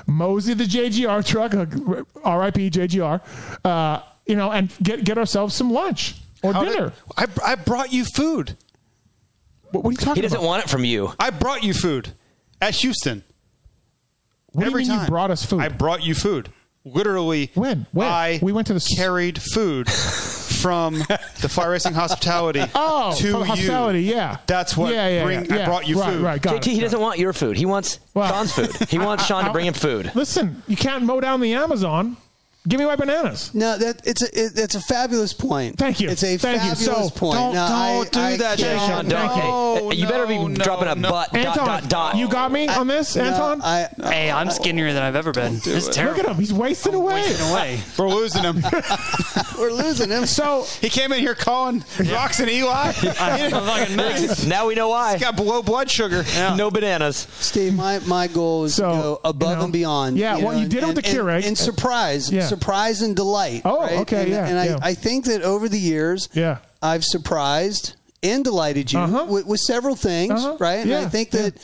mosey 0.06 0.54
the 0.54 0.64
JGR 0.64 1.24
truck, 1.24 1.52
RIP 1.52 2.72
JGR, 2.72 3.20
uh, 3.64 4.02
you 4.26 4.36
know, 4.36 4.50
and 4.52 4.72
get, 4.82 5.04
get 5.04 5.18
ourselves 5.18 5.54
some 5.54 5.70
lunch 5.72 6.16
or 6.42 6.52
How 6.52 6.64
did- 6.64 6.72
dinner. 6.74 6.92
I, 7.16 7.26
I 7.44 7.54
brought 7.54 7.92
you 7.92 8.04
food. 8.04 8.56
What, 9.70 9.84
what 9.84 9.90
are 9.90 9.92
you 9.92 9.96
talking 9.96 10.10
about? 10.10 10.16
He 10.16 10.22
doesn't 10.22 10.38
about? 10.38 10.46
want 10.46 10.64
it 10.64 10.70
from 10.70 10.84
you. 10.84 11.12
I 11.18 11.30
brought 11.30 11.62
you 11.64 11.74
food 11.74 12.10
at 12.60 12.74
Houston. 12.76 13.22
What 14.52 14.62
do 14.64 14.70
you 14.70 14.70
Every 14.70 14.84
mean 14.88 15.00
you 15.00 15.06
brought 15.06 15.30
us 15.30 15.44
food? 15.44 15.60
I 15.60 15.68
brought 15.68 16.02
you 16.04 16.14
food. 16.14 16.50
Literally, 16.84 17.50
when? 17.54 17.86
When? 17.92 18.06
I 18.06 18.38
we 18.40 18.52
went 18.52 18.68
to 18.68 18.74
the 18.74 18.94
carried 18.96 19.42
food 19.42 19.90
from 19.90 20.94
the 21.40 21.48
Fly 21.50 21.66
Racing 21.66 21.94
hospitality 21.94 22.62
Oh, 22.76 23.12
to 23.18 23.30
from 23.32 23.40
you. 23.40 23.44
hospitality, 23.46 24.02
yeah. 24.04 24.38
That's 24.46 24.76
what 24.76 24.94
Yeah, 24.94 25.08
yeah, 25.08 25.24
bring, 25.24 25.44
yeah, 25.46 25.62
I 25.62 25.64
brought 25.66 25.88
you 25.88 26.00
Right, 26.00 26.12
food. 26.12 26.22
right, 26.22 26.40
got 26.40 26.62
JT, 26.62 26.64
he 26.72 26.80
doesn't 26.80 27.00
want 27.00 27.18
your 27.18 27.32
food. 27.32 27.56
He 27.56 27.66
wants 27.66 27.98
Sean's 28.14 28.52
food. 28.52 28.70
He 28.88 28.98
wants 29.00 29.26
Sean 29.26 29.44
to 29.46 29.52
bring 29.52 29.66
him 29.66 29.74
food. 29.74 30.12
Listen, 30.14 30.62
you 30.68 30.76
can't 30.76 31.02
mow 31.04 31.20
down 31.20 31.40
the 31.40 31.54
Amazon. 31.54 32.16
Give 32.68 32.80
me 32.80 32.86
my 32.86 32.96
bananas. 32.96 33.54
No, 33.54 33.76
that 33.78 34.02
it's 34.04 34.22
a 34.22 34.26
it, 34.26 34.52
it's 34.58 34.74
a 34.74 34.80
fabulous 34.80 35.32
point. 35.32 35.78
Thank 35.78 36.00
you. 36.00 36.08
It's 36.10 36.22
a 36.24 36.36
Thank 36.36 36.62
you. 36.64 36.74
fabulous 36.74 37.10
So, 37.10 37.10
point. 37.18 37.34
don't- 37.38 37.54
Now, 37.54 37.68
don't 37.68 38.06
I- 38.06 38.10
do 38.10 38.20
I 38.20 38.36
that, 38.38 38.58
can't- 38.58 38.80
Sean, 38.80 39.08
don't. 39.08 39.36
no, 39.36 39.88
Hey, 39.90 39.96
you 39.96 40.06
better 40.08 40.26
be 40.26 40.38
no, 40.38 40.48
dropping 40.64 40.88
a 40.88 40.94
no. 40.96 41.10
butt. 41.10 41.34
Anton, 41.34 41.66
dot, 41.66 41.88
dot. 41.88 42.16
you 42.16 42.28
got 42.28 42.50
me 42.50 42.66
on 42.68 42.86
this, 42.88 43.14
No, 43.14 43.24
Anton? 43.24 43.62
I, 43.62 43.88
Hey, 44.02 44.30
I'm 44.30 44.50
skinnier 44.50 44.92
than 44.92 45.02
I've 45.02 45.16
ever 45.16 45.32
been. 45.32 45.54
This 45.60 45.88
is 45.88 45.96
Look 45.96 46.18
at 46.18 46.26
him. 46.26 46.36
He's 46.36 46.52
wasting 46.52 46.94
away. 46.94 47.14
Wasting 47.22 47.48
away. 47.50 47.80
We're 47.98 48.08
losing 48.08 48.42
him. 48.42 48.62
we're 49.58 49.70
losing 49.72 50.10
him. 50.10 50.26
So 50.26 50.64
he 50.80 50.88
came 50.88 51.12
in 51.12 51.20
here 51.20 51.34
calling 51.34 51.80
Rox 51.98 52.40
and 52.40 52.50
Eli. 52.50 52.92
I'm 53.20 53.50
fucking 53.50 53.96
mixed. 53.96 54.46
Now 54.46 54.66
we 54.66 54.74
know 54.74 54.88
why. 54.88 55.12
He's 55.12 55.20
got 55.22 55.36
below 55.36 55.62
blood 55.62 55.90
sugar. 55.90 56.24
No 56.56 56.70
bananas. 56.70 57.26
Steve, 57.40 57.74
my, 57.74 57.98
my 58.00 58.26
goal 58.26 58.64
is 58.64 58.74
So, 58.74 58.88
to 58.90 58.96
go 58.96 59.20
above 59.24 59.50
you 59.50 59.56
know, 59.56 59.64
and 59.64 59.72
beyond. 59.72 60.18
yeah, 60.18 60.36
well, 60.38 60.58
you 60.58 60.66
did 60.68 60.82
it 60.82 60.86
with 60.86 60.96
the 60.96 61.02
Keurig. 61.02 61.36
and, 61.36 61.44
and 61.46 61.58
surprise, 61.58 62.30
Yeah. 62.30 62.46
Surprise 62.58 63.02
and 63.02 63.14
delight. 63.16 63.62
Oh, 63.64 63.80
right? 63.80 63.98
okay, 64.00 64.22
and, 64.22 64.30
yeah, 64.30 64.46
And 64.46 64.58
I, 64.58 64.64
yeah. 64.66 64.78
I 64.82 64.94
think 64.94 65.24
that 65.26 65.42
over 65.42 65.68
the 65.68 65.78
years, 65.78 66.28
Yeah. 66.32 66.58
I've 66.82 67.04
surprised 67.04 67.94
and 68.22 68.44
delighted 68.44 68.92
you 68.92 68.98
Uh-huh. 68.98 69.26
with, 69.28 69.46
with 69.46 69.60
several 69.60 69.96
things, 69.96 70.32
Uh-huh. 70.32 70.56
right? 70.58 70.80
And 70.80 70.90
Yeah, 70.90 71.00
I 71.00 71.08
think 71.08 71.30
that 71.32 71.54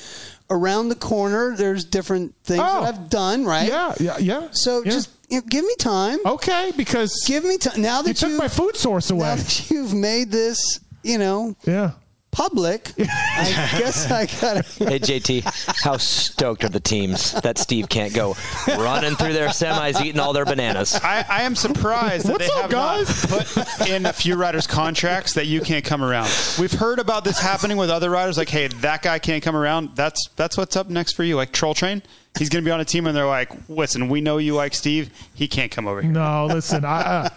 around 0.50 0.88
the 0.90 0.94
corner, 0.96 1.54
there's 1.56 1.84
different 1.84 2.34
things 2.44 2.62
Oh. 2.62 2.84
that 2.84 2.94
I've 2.94 3.10
done, 3.10 3.44
right? 3.44 3.68
Yeah, 3.68 3.94
yeah, 3.98 4.18
yeah. 4.18 4.48
So 4.52 4.82
Yeah. 4.84 4.90
just 4.92 5.08
you 5.28 5.38
know, 5.38 5.44
give 5.48 5.64
me 5.64 5.74
time. 5.78 6.18
Okay, 6.26 6.72
because 6.76 7.24
Give 7.26 7.42
me 7.44 7.56
time. 7.56 7.80
Now 7.80 8.02
that 8.02 8.08
you 8.08 8.14
took 8.28 8.32
my 8.38 8.48
food 8.48 8.76
source 8.76 9.08
now 9.10 9.16
away. 9.16 9.36
that 9.36 9.70
you've 9.70 9.94
made 9.94 10.30
this, 10.30 10.58
you 11.02 11.16
know, 11.18 11.56
Yeah. 11.64 11.92
Public, 12.32 12.90
I 12.98 13.68
guess 13.78 14.10
I 14.10 14.26
gotta. 14.26 14.62
Hey 14.84 14.98
JT, 14.98 15.42
how 15.84 15.98
stoked 15.98 16.64
are 16.64 16.68
the 16.68 16.80
teams 16.80 17.32
that 17.42 17.58
Steve 17.58 17.88
can't 17.88 18.12
go 18.12 18.34
running 18.66 19.14
through 19.14 19.34
their 19.34 19.48
semis 19.48 20.02
eating 20.04 20.18
all 20.20 20.32
their 20.32 20.44
bananas? 20.46 20.98
I, 21.02 21.24
I 21.28 21.42
am 21.42 21.54
surprised 21.54 22.26
that 22.26 22.32
What's 22.32 22.46
they 22.48 22.52
up, 22.54 22.62
have 22.62 22.70
guys? 22.70 23.30
not 23.30 23.44
put 23.46 23.88
in 23.88 24.06
a 24.06 24.12
few 24.12 24.34
riders' 24.36 24.66
contracts 24.66 25.34
that 25.34 25.46
you 25.46 25.60
can't 25.60 25.84
come 25.84 26.02
around. 26.02 26.30
We've 26.58 26.72
heard 26.72 26.98
about 26.98 27.24
this 27.24 27.38
happening 27.38 27.76
with 27.76 27.90
other 27.90 28.10
riders, 28.10 28.36
like, 28.38 28.48
hey, 28.48 28.66
that 28.68 29.02
guy 29.02 29.18
can't 29.18 29.42
come 29.42 29.54
around. 29.54 29.90
That's 29.94 30.28
that's 30.36 30.56
what's 30.56 30.74
up 30.76 30.88
next 30.88 31.12
for 31.12 31.22
you. 31.24 31.36
Like 31.36 31.52
Troll 31.52 31.74
Train, 31.74 32.02
he's 32.38 32.48
going 32.48 32.64
to 32.64 32.68
be 32.68 32.72
on 32.72 32.80
a 32.80 32.84
team, 32.84 33.06
and 33.06 33.14
they're 33.16 33.26
like, 33.26 33.50
listen, 33.68 34.08
we 34.08 34.20
know 34.22 34.38
you 34.38 34.54
like 34.54 34.74
Steve. 34.74 35.10
He 35.34 35.46
can't 35.48 35.70
come 35.70 35.86
over 35.86 36.00
here. 36.00 36.10
No, 36.10 36.46
listen, 36.46 36.84
I, 36.84 37.00
uh, 37.00 37.28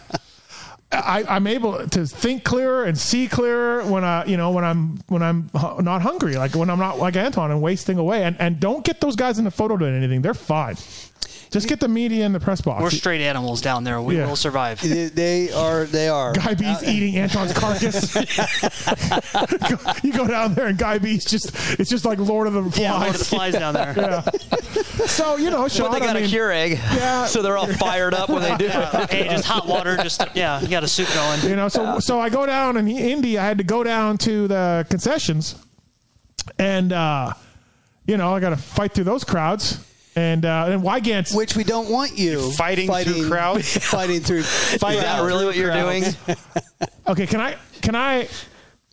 I 0.95 1.23
I'm 1.27 1.47
able 1.47 1.87
to 1.87 2.05
think 2.05 2.43
clearer 2.43 2.85
and 2.85 2.97
see 2.97 3.27
clearer 3.27 3.83
when 3.85 4.03
I 4.03 4.25
you 4.25 4.37
know 4.37 4.51
when 4.51 4.63
I'm 4.63 4.97
when 5.07 5.21
I'm 5.21 5.49
not 5.53 6.01
hungry, 6.01 6.35
like 6.35 6.55
when 6.55 6.69
I'm 6.69 6.79
not 6.79 6.97
like 6.97 7.15
Anton 7.15 7.51
and 7.51 7.61
wasting 7.61 7.97
away. 7.97 8.23
And 8.23 8.35
and 8.39 8.59
don't 8.59 8.83
get 8.83 9.01
those 9.01 9.15
guys 9.15 9.37
in 9.37 9.45
the 9.45 9.51
photo 9.51 9.77
doing 9.77 9.95
anything. 9.95 10.21
They're 10.21 10.33
fine. 10.33 10.75
Just 11.51 11.67
get 11.69 11.79
the 11.79 11.87
media 11.87 12.25
in 12.25 12.33
the 12.33 12.39
press 12.39 12.59
box. 12.61 12.81
We're 12.81 12.89
straight 12.89 13.21
animals 13.21 13.61
down 13.61 13.83
there. 13.83 14.01
We 14.01 14.17
Yeah. 14.17 14.27
will 14.27 14.35
survive. 14.35 14.81
They- 14.81 15.05
They 15.07 15.51
are. 15.51 15.85
They 15.85 16.09
are. 16.09 16.33
Guy 16.33 16.53
B's 16.53 16.83
eating 16.83 17.15
Anton's 17.17 17.53
carcass. 17.53 18.13
you 20.03 20.11
go 20.13 20.27
down 20.27 20.53
there 20.53 20.67
and 20.67 20.77
Guy 20.77 20.97
B's 20.97 21.23
just 21.25 21.51
it's 21.79 21.89
just 21.89 22.05
like 22.05 22.19
Lord 22.19 22.47
of 22.47 22.53
the 22.53 22.63
Flies. 22.63 22.79
Yeah, 22.79 22.93
Lord 22.97 23.09
of 23.09 23.17
the 23.19 23.25
Flies 23.25 23.53
down 23.53 23.73
there. 23.73 23.93
Yeah. 23.95 24.21
So 25.07 25.37
you 25.37 25.49
know, 25.49 25.67
Sean, 25.67 25.83
Well, 25.85 25.93
they 25.93 25.99
got 25.99 26.15
I 26.15 26.21
mean, 26.21 26.29
a 26.29 26.33
Keurig, 26.33 26.71
Yeah. 26.95 27.25
so 27.27 27.41
they're 27.41 27.57
all 27.57 27.67
fired 27.67 28.13
up 28.13 28.29
when 28.29 28.41
they 28.41 28.55
do. 28.57 28.65
Yeah. 28.65 29.07
Hey, 29.07 29.27
just 29.29 29.45
hot 29.45 29.67
water. 29.67 29.95
Just 29.97 30.21
yeah, 30.33 30.59
you 30.61 30.67
got 30.67 30.83
a 30.83 30.87
soup 30.87 31.07
going. 31.13 31.41
You 31.43 31.55
know, 31.55 31.67
so 31.69 31.99
so 31.99 32.19
I 32.19 32.29
go 32.29 32.45
down 32.45 32.77
in 32.77 32.87
Indy. 32.87 33.37
I 33.37 33.45
had 33.45 33.57
to 33.59 33.63
go 33.63 33.83
down 33.83 34.17
to 34.19 34.47
the 34.47 34.85
concessions, 34.89 35.55
and 36.59 36.91
uh, 36.93 37.33
you 38.05 38.17
know 38.17 38.33
I 38.33 38.39
got 38.39 38.49
to 38.49 38.57
fight 38.57 38.93
through 38.93 39.03
those 39.05 39.23
crowds. 39.23 39.79
And 40.15 40.45
uh, 40.45 40.67
and 40.69 40.81
Weigandt's 40.81 41.33
Which 41.35 41.55
we 41.55 41.63
don't 41.65 41.89
want 41.89 42.17
you 42.17 42.51
Fighting 42.53 42.89
through 42.89 43.27
crowds? 43.29 43.77
fighting 43.85 44.21
through. 44.21 44.43
Fighting 44.43 44.97
Is 44.99 45.03
that 45.03 45.23
really 45.23 45.45
what 45.45 45.55
you're 45.55 45.73
doing? 45.73 46.03
okay. 47.07 47.27
Can 47.27 47.41
I 47.41 47.57
can 47.81 47.95
I 47.95 48.27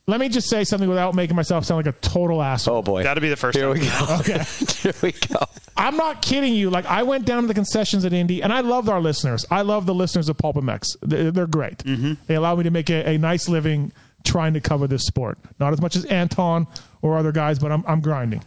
let 0.09 0.19
me 0.19 0.29
just 0.29 0.49
say 0.51 0.65
something 0.65 0.89
without 0.89 1.15
making 1.15 1.37
myself 1.37 1.65
sound 1.65 1.87
like 1.87 1.95
a 1.95 1.99
total 2.01 2.43
asshole? 2.43 2.79
Oh 2.79 2.83
boy, 2.83 3.05
That'll 3.05 3.21
be 3.21 3.29
the 3.29 3.37
first 3.37 3.57
here 3.57 3.73
time. 3.73 3.81
we 3.81 3.87
go. 3.87 4.07
Okay. 4.21 4.43
Here 4.83 4.93
we 5.01 5.13
go. 5.13 5.39
I'm 5.77 5.97
not 5.97 6.23
kidding 6.23 6.55
you. 6.55 6.71
Like 6.71 6.87
I 6.87 7.05
went 7.05 7.25
down 7.25 7.43
to 7.43 7.47
the 7.49 7.55
concessions 7.55 8.05
at 8.05 8.13
Indy, 8.13 8.43
and 8.43 8.53
I 8.53 8.61
loved 8.61 8.89
our 8.89 9.01
listeners. 9.01 9.47
I 9.51 9.63
love 9.63 9.87
the 9.87 9.95
listeners 9.95 10.29
of 10.29 10.37
PulpMX. 10.39 10.97
They're, 11.03 11.31
they're 11.31 11.47
great. 11.47 11.79
They 12.27 12.35
allow 12.35 12.57
me 12.57 12.65
to 12.65 12.71
make 12.71 12.91
a, 12.91 13.11
a 13.11 13.17
nice 13.19 13.49
living 13.49 13.93
trying 14.25 14.55
to 14.55 14.61
cover 14.61 14.87
this 14.89 15.05
sport. 15.05 15.39
Not 15.61 15.73
as 15.73 15.81
much 15.81 15.95
as 15.97 16.05
Anton 16.07 16.67
or 17.01 17.17
other 17.17 17.31
guys, 17.33 17.59
but 17.61 17.71
I'm 17.71 17.85
I'm 17.87 18.01
grinding. 18.01 18.43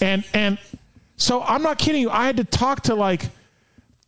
And 0.00 0.24
and 0.32 0.58
so 1.20 1.42
I'm 1.42 1.62
not 1.62 1.78
kidding 1.78 2.00
you. 2.02 2.10
I 2.10 2.26
had 2.26 2.38
to 2.38 2.44
talk 2.44 2.82
to 2.84 2.94
like 2.94 3.28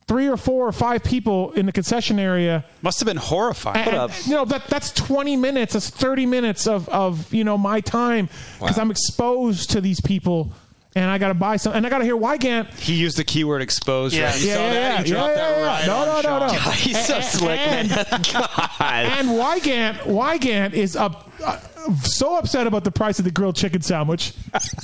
three 0.08 0.28
or 0.28 0.36
four 0.36 0.66
or 0.66 0.72
five 0.72 1.04
people 1.04 1.52
in 1.52 1.66
the 1.66 1.72
concession 1.72 2.18
area. 2.18 2.64
Must 2.82 2.98
have 3.00 3.06
been 3.06 3.16
horrifying. 3.16 3.86
And, 3.88 3.96
and, 3.96 4.26
you 4.26 4.34
know 4.34 4.44
that 4.46 4.66
that's 4.66 4.90
20 4.92 5.36
minutes. 5.36 5.74
That's 5.74 5.90
30 5.90 6.26
minutes 6.26 6.66
of 6.66 6.88
of 6.88 7.32
you 7.32 7.44
know 7.44 7.56
my 7.56 7.80
time 7.80 8.28
because 8.58 8.78
I'm 8.78 8.90
exposed 8.90 9.70
to 9.70 9.80
these 9.80 10.00
people, 10.00 10.52
and 10.94 11.10
I 11.10 11.18
got 11.18 11.28
to 11.28 11.34
buy 11.34 11.56
some, 11.56 11.74
and 11.74 11.86
I 11.86 11.90
got 11.90 11.98
to 11.98 12.04
hear 12.04 12.16
Weigandt. 12.16 12.78
He 12.78 12.94
used 12.94 13.16
the 13.16 13.24
keyword 13.24 13.62
exposed. 13.62 14.14
Yeah, 14.14 14.30
right? 14.30 14.40
You 14.40 14.48
yeah, 14.48 14.54
saw 14.54 14.60
yeah, 14.64 14.72
that? 14.72 14.98
yeah, 14.98 15.02
He 15.04 15.10
dropped 15.10 15.36
yeah, 15.36 15.36
that 15.36 15.58
yeah, 15.58 15.66
right 15.66 15.86
No, 15.86 16.04
no, 16.22 16.38
no, 16.38 16.46
no. 16.46 16.52
Sean. 16.58 16.72
He's 16.76 17.06
so 17.06 17.14
And- 17.16 17.24
slick, 17.24 17.60
and- 17.60 17.90
man. 17.90 18.04
God. 18.32 18.90
And 19.18 19.28
Weigandt, 19.28 19.98
Weigandt 20.00 20.72
is 20.72 20.96
up. 20.96 21.30
Uh, 21.44 21.58
so 22.04 22.36
upset 22.38 22.66
about 22.66 22.84
the 22.84 22.90
price 22.92 23.18
of 23.18 23.24
the 23.24 23.30
grilled 23.30 23.56
chicken 23.56 23.82
sandwich. 23.82 24.32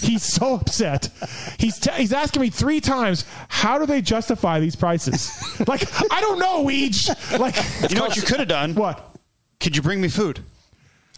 He's 0.01 0.23
so 0.25 0.55
upset. 0.55 1.09
He's 1.59 1.79
t- 1.79 1.91
he's 1.93 2.13
asking 2.13 2.43
me 2.43 2.51
three 2.51 2.81
times, 2.81 3.25
how 3.49 3.79
do 3.79 3.87
they 3.87 4.01
justify 4.03 4.59
these 4.61 4.77
prices? 4.77 5.31
Like 5.69 5.83
I 6.13 6.21
don't 6.21 6.39
know, 6.39 6.65
Weege. 6.65 7.09
Like 7.39 7.57
You 7.91 7.97
know 7.97 8.03
what 8.07 8.17
you 8.17 8.23
could 8.23 8.39
have 8.41 8.49
done? 8.49 8.75
What? 8.75 9.17
Could 9.61 9.77
you 9.77 9.83
bring 9.83 10.01
me 10.01 10.09
food? 10.09 10.41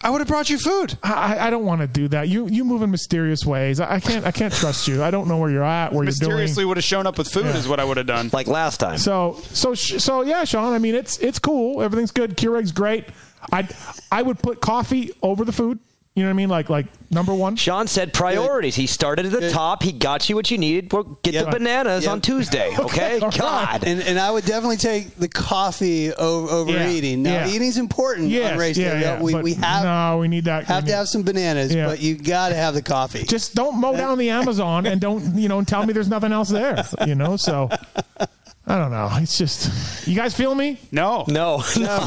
I 0.03 0.09
would 0.09 0.23
have 0.23 0.29
brought 0.29 0.49
you 0.49 0.57
food. 0.59 0.97
I, 1.03 1.37
I 1.39 1.51
don't 1.51 1.67
want 1.67 1.83
to 1.83 1.87
do 1.87 2.09
that. 2.09 2.27
You 2.29 2.47
you 2.49 2.65
move 2.65 2.81
in 2.81 2.91
mysterious 2.91 3.45
ways. 3.45 3.81
I, 3.81 3.97
I 3.97 4.01
can't 4.01 4.25
I 4.25 4.31
can't 4.31 4.53
trust 4.53 4.89
you. 4.89 5.03
I 5.03 5.11
don't 5.11 5.29
know 5.29 5.37
where 5.37 5.51
you're 5.51 5.63
at. 5.63 5.93
Where 5.93 5.99
you're 6.05 6.07
Mysteriously 6.07 6.65
would 6.65 6.79
have 6.79 6.85
shown 6.85 7.07
up 7.07 7.19
with 7.19 7.29
food 7.29 7.45
Yeah. 7.45 7.57
is 7.59 7.69
what 7.69 7.81
I 7.81 7.85
would 7.85 7.99
have 7.99 8.07
done. 8.07 8.31
Like 8.33 8.47
last 8.47 8.79
time. 8.81 8.97
So 8.97 9.39
so 9.53 9.75
sh- 9.75 9.99
so 10.03 10.23
yeah, 10.23 10.45
Sean. 10.45 10.73
I 10.73 10.79
mean, 10.79 10.95
it's 10.95 11.19
it's 11.19 11.39
cool. 11.39 11.83
Everything's 11.83 12.13
good. 12.13 12.37
Keurig's 12.39 12.73
great. 12.73 13.05
I 13.53 13.69
I 14.13 14.23
would 14.23 14.39
put 14.39 14.61
coffee 14.61 15.13
over 15.23 15.45
the 15.45 15.53
food. 15.53 15.79
You 16.17 16.25
know 16.25 16.31
what 16.31 16.35
I 16.35 16.37
mean? 16.37 16.49
Like 16.49 16.69
like 16.69 16.87
number 17.11 17.33
one. 17.33 17.55
Sean 17.55 17.87
said 17.87 18.13
priorities. 18.13 18.75
He 18.75 18.89
started 18.89 19.27
at 19.27 19.33
the 19.33 19.49
top. 19.51 19.83
He 19.85 19.93
got 19.93 20.29
you 20.29 20.35
what 20.35 20.51
you 20.51 20.59
needed. 20.59 20.93
Well, 20.93 21.05
get 21.23 21.35
Yep. 21.35 21.45
the 21.47 21.51
bananas 21.53 22.03
Yep. 22.05 22.13
on 22.13 22.21
Tuesday. 22.21 22.75
Okay. 22.79 23.21
all 23.21 23.29
right. 23.29 23.39
God. 23.39 23.85
And, 23.85 24.03
and 24.03 24.19
I 24.19 24.29
would 24.31 24.45
definitely 24.45 24.77
take 24.79 25.15
the 25.17 25.29
coffee 25.29 26.13
over, 26.13 26.49
over 26.53 26.73
Yeah, 26.73 26.91
eating. 26.91 27.23
Now, 27.23 27.45
yeah. 27.47 27.49
eating's 27.49 27.79
important 27.79 28.29
Yes, 28.29 28.53
on 28.53 28.59
race 28.59 28.77
yeah, 28.77 28.95
day. 28.95 29.01
yeah, 29.03 29.23
we, 29.23 29.33
but 29.33 29.45
we 29.45 29.55
have 29.55 29.85
no, 29.85 30.19
we 30.19 30.27
need 30.27 30.45
that. 30.45 30.65
have 30.65 30.83
we 30.83 30.89
to 30.89 30.93
need- 30.93 30.99
have 30.99 31.09
some 31.09 31.23
bananas, 31.23 31.73
Yeah. 31.73 31.87
but 31.87 32.01
you 32.01 32.17
got 32.17 32.49
to 32.49 32.57
have 32.57 32.75
the 32.75 32.83
coffee. 32.83 33.23
Just 33.23 33.55
don't 33.55 33.77
mow 33.81 33.97
down 33.97 34.19
the 34.19 34.31
Amazon 34.31 34.87
and 34.87 35.01
don't 35.01 35.37
you 35.37 35.49
know 35.49 35.63
tell 35.63 35.87
me 35.87 35.93
there's 35.93 36.09
nothing 36.09 36.33
else 36.33 36.49
there. 36.49 36.85
You 37.07 37.15
know, 37.15 37.37
so 37.37 37.71
I 38.71 38.79
don't 38.79 38.91
know. 38.93 39.09
It's 39.15 39.37
just 39.37 40.07
you 40.07 40.15
guys 40.15 40.35
feel 40.35 40.55
me? 40.55 40.79
No. 40.93 41.25
No. 41.27 41.63
No. 41.77 42.07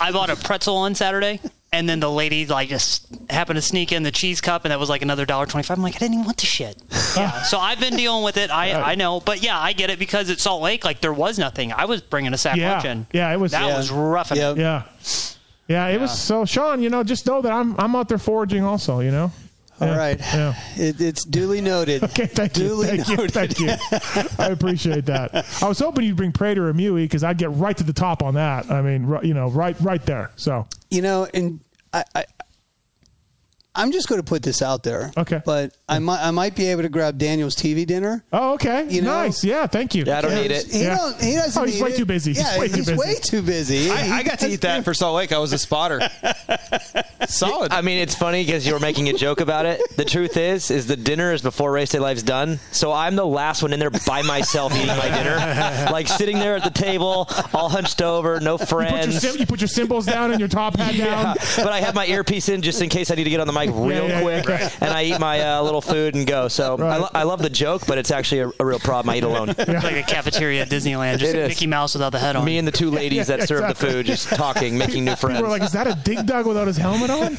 I 0.00 0.10
bought 0.12 0.30
a 0.30 0.36
pretzel 0.36 0.76
on 0.76 0.94
Saturday, 0.94 1.40
and 1.72 1.88
then 1.88 1.98
the 2.00 2.10
lady 2.10 2.46
like 2.46 2.68
just 2.68 3.06
happened 3.28 3.56
to 3.56 3.62
sneak 3.62 3.90
in 3.90 4.02
the 4.04 4.10
cheese 4.12 4.40
cup, 4.40 4.64
and 4.64 4.70
that 4.70 4.78
was 4.78 4.88
like 4.88 5.02
another 5.02 5.26
dollar 5.26 5.46
twenty-five. 5.46 5.76
I'm 5.76 5.82
like, 5.82 5.96
I 5.96 5.98
didn't 5.98 6.14
even 6.14 6.24
want 6.26 6.38
the 6.38 6.46
shit. 6.46 6.80
Yeah. 7.16 7.42
so 7.42 7.58
I've 7.58 7.80
been 7.80 7.96
dealing 7.96 8.22
with 8.22 8.36
it. 8.36 8.48
I 8.50 8.92
I 8.92 8.94
know, 8.94 9.18
but 9.18 9.42
yeah, 9.42 9.58
I 9.58 9.72
get 9.72 9.90
it 9.90 9.98
because 9.98 10.30
at 10.30 10.38
Salt 10.38 10.62
Lake, 10.62 10.84
like 10.84 11.00
there 11.00 11.12
was 11.12 11.36
nothing. 11.38 11.72
I 11.72 11.86
was 11.86 12.00
bringing 12.00 12.32
a 12.32 12.38
sack 12.38 12.56
Yeah, 12.56 12.72
lunch 12.74 12.84
in. 12.84 13.06
yeah. 13.12 13.32
It 13.32 13.40
was 13.40 13.50
That 13.52 13.76
was 13.76 13.90
rough. 13.90 14.30
Yep. 14.30 14.56
Yeah. 14.56 14.84
Yeah, 15.66 15.88
it 15.88 16.00
was 16.00 16.16
so 16.16 16.44
Sean, 16.44 16.80
you 16.80 16.90
know, 16.90 17.02
just 17.02 17.26
know 17.26 17.42
that 17.42 17.50
I'm 17.52 17.74
I'm 17.78 17.96
out 17.96 18.08
there 18.08 18.18
foraging 18.18 18.62
also, 18.62 19.00
you 19.00 19.10
know. 19.10 19.32
All 19.80 19.88
Yeah, 19.88 19.96
right. 19.96 20.18
Yeah. 20.18 20.54
It, 20.76 21.00
it's 21.00 21.24
duly 21.24 21.60
noted. 21.60 22.02
Okay, 22.08 22.26
thank 22.26 22.56
you. 22.56 22.68
Duly 22.68 22.86
Thank 22.98 23.08
you. 23.08 23.28
Thank 23.28 23.60
you. 23.60 23.68
I 24.44 24.48
appreciate 24.48 25.06
that. 25.06 25.46
I 25.62 25.68
was 25.68 25.78
hoping 25.78 26.04
you'd 26.04 26.16
bring 26.16 26.32
Prater 26.32 26.68
or 26.68 26.72
Mui 26.72 27.04
because 27.04 27.22
I'd 27.22 27.38
get 27.38 27.50
right 27.52 27.76
to 27.76 27.84
the 27.84 27.92
top 27.92 28.22
on 28.22 28.34
that. 28.34 28.70
I 28.70 28.82
mean, 28.82 29.18
you 29.22 29.34
know, 29.34 29.48
right 29.50 29.76
right 29.80 30.04
there. 30.04 30.30
So, 30.36 30.66
You 30.90 31.02
know, 31.02 31.28
and 31.34 31.60
I, 31.92 32.04
I 32.14 32.24
I'm 33.78 33.92
just 33.92 34.08
going 34.08 34.20
to 34.20 34.24
put 34.24 34.42
this 34.42 34.60
out 34.60 34.82
there. 34.82 35.12
Okay. 35.16 35.40
But 35.44 35.74
I 35.88 35.98
might 36.00 36.20
I 36.20 36.30
might 36.32 36.54
be 36.56 36.66
able 36.66 36.82
to 36.82 36.88
grab 36.88 37.16
Daniel's 37.16 37.56
TV 37.56 37.86
dinner. 37.86 38.24
oh, 38.32 38.54
okay. 38.54 38.86
You 38.90 39.02
know- 39.02 39.12
nice. 39.22 39.42
Yeah, 39.44 39.66
thank 39.66 39.94
you. 39.94 40.04
Yeah, 40.04 40.18
I 40.18 40.20
don't 40.20 40.34
need 40.34 40.50
it. 40.50 40.66
He 40.66 40.82
Yeah. 40.82 40.96
don't. 40.96 41.20
He 41.22 41.34
doesn't. 41.34 41.62
Oh, 41.62 41.64
he's 41.64 41.76
need 41.76 41.82
way 41.84 41.90
it. 41.90 41.96
too 41.96 42.04
busy. 42.04 42.30
He's 42.32 42.40
Yeah, 42.42 42.58
way 42.58 42.68
too 42.68 42.76
he's 42.76 42.86
busy. 42.86 42.98
way 42.98 43.14
too 43.22 43.42
busy. 43.42 43.90
I, 43.90 44.18
I 44.18 44.22
got 44.22 44.38
to 44.40 44.48
eat 44.48 44.60
that 44.62 44.84
for 44.84 44.92
Salt 44.94 45.16
Lake. 45.16 45.32
I 45.32 45.38
was 45.38 45.52
a 45.52 45.58
spotter. 45.58 46.00
Solid. 47.28 47.72
I 47.72 47.80
mean, 47.82 47.98
it's 47.98 48.14
funny 48.14 48.44
because 48.44 48.66
you 48.66 48.72
were 48.72 48.80
making 48.80 49.08
a 49.08 49.12
joke 49.12 49.40
about 49.40 49.66
it. 49.66 49.80
The 49.96 50.04
truth 50.04 50.36
is, 50.36 50.70
is 50.70 50.86
the 50.86 50.96
dinner 50.96 51.32
is 51.32 51.42
before 51.42 51.70
race 51.72 51.90
day 51.90 51.98
life's 51.98 52.22
done. 52.22 52.58
So 52.72 52.92
I'm 52.92 53.16
the 53.16 53.26
last 53.26 53.62
one 53.62 53.72
in 53.72 53.80
there 53.80 53.90
by 53.90 54.22
myself 54.22 54.74
eating 54.74 54.86
my 54.88 55.08
dinner, 55.10 55.36
like 55.92 56.08
sitting 56.08 56.38
there 56.38 56.56
at 56.56 56.64
the 56.64 56.70
table, 56.70 57.26
all 57.52 57.68
hunched 57.68 58.00
over, 58.02 58.40
no 58.40 58.52
You 58.52 58.58
put, 58.58 58.70
your, 58.70 58.78
friends. 58.88 59.18
sim- 59.20 59.36
you 59.38 59.46
put 59.46 59.60
your 59.60 59.68
cymbals 59.68 60.06
down 60.06 60.30
and 60.30 60.40
your 60.40 60.48
top 60.48 60.76
hat 60.76 60.94
Yeah, 60.98 61.04
down. 61.34 61.36
but 61.56 61.68
I 61.72 61.80
have 61.80 61.94
my 61.94 62.06
earpiece 62.06 62.48
in 62.48 62.62
just 62.62 62.80
in 62.82 62.88
case 62.88 63.10
I 63.10 63.14
need 63.16 63.24
to 63.24 63.30
get 63.30 63.40
on 63.40 63.46
the 63.46 63.52
mic 63.52 63.67
real 63.68 64.08
yeah, 64.08 64.22
quick, 64.22 64.48
yeah. 64.48 64.70
and 64.80 64.90
I 64.90 65.04
eat 65.04 65.20
my 65.20 65.40
uh, 65.40 65.62
little 65.62 65.80
food 65.80 66.14
and 66.14 66.26
go. 66.26 66.48
So 66.48 66.76
I, 66.78 66.96
lo- 66.96 67.10
I 67.14 67.22
love 67.24 67.42
the 67.42 67.50
joke, 67.50 67.86
but 67.86 67.98
it's 67.98 68.10
actually 68.10 68.40
a, 68.40 68.50
a 68.60 68.64
real 68.64 68.78
problem. 68.78 69.14
I 69.14 69.18
eat 69.18 69.24
alone. 69.24 69.50
It's 69.50 69.58
like 69.58 69.96
a 69.96 70.02
cafeteria 70.02 70.62
at 70.62 70.68
Disneyland, 70.68 71.18
just 71.18 71.34
It 71.34 71.38
is. 71.38 71.48
Mickey 71.48 71.66
Mouse 71.66 71.94
without 71.94 72.10
the 72.10 72.18
head 72.18 72.36
on. 72.36 72.44
Me 72.44 72.58
and 72.58 72.66
the 72.66 72.72
two 72.72 72.90
ladies 72.90 73.26
that 73.28 73.48
serve 73.48 73.68
the 73.68 73.74
food, 73.74 74.06
just 74.06 74.28
talking, 74.28 74.76
making 74.78 75.04
new 75.04 75.16
friends. 75.16 75.38
People 75.38 75.50
were 75.50 75.58
like, 75.58 75.62
"Is 75.62 75.72
that 75.72 75.86
a 75.86 75.94
dig 75.94 76.26
dug 76.26 76.46
without 76.46 76.66
his 76.66 76.76
helmet 76.76 77.10
on?" 77.10 77.36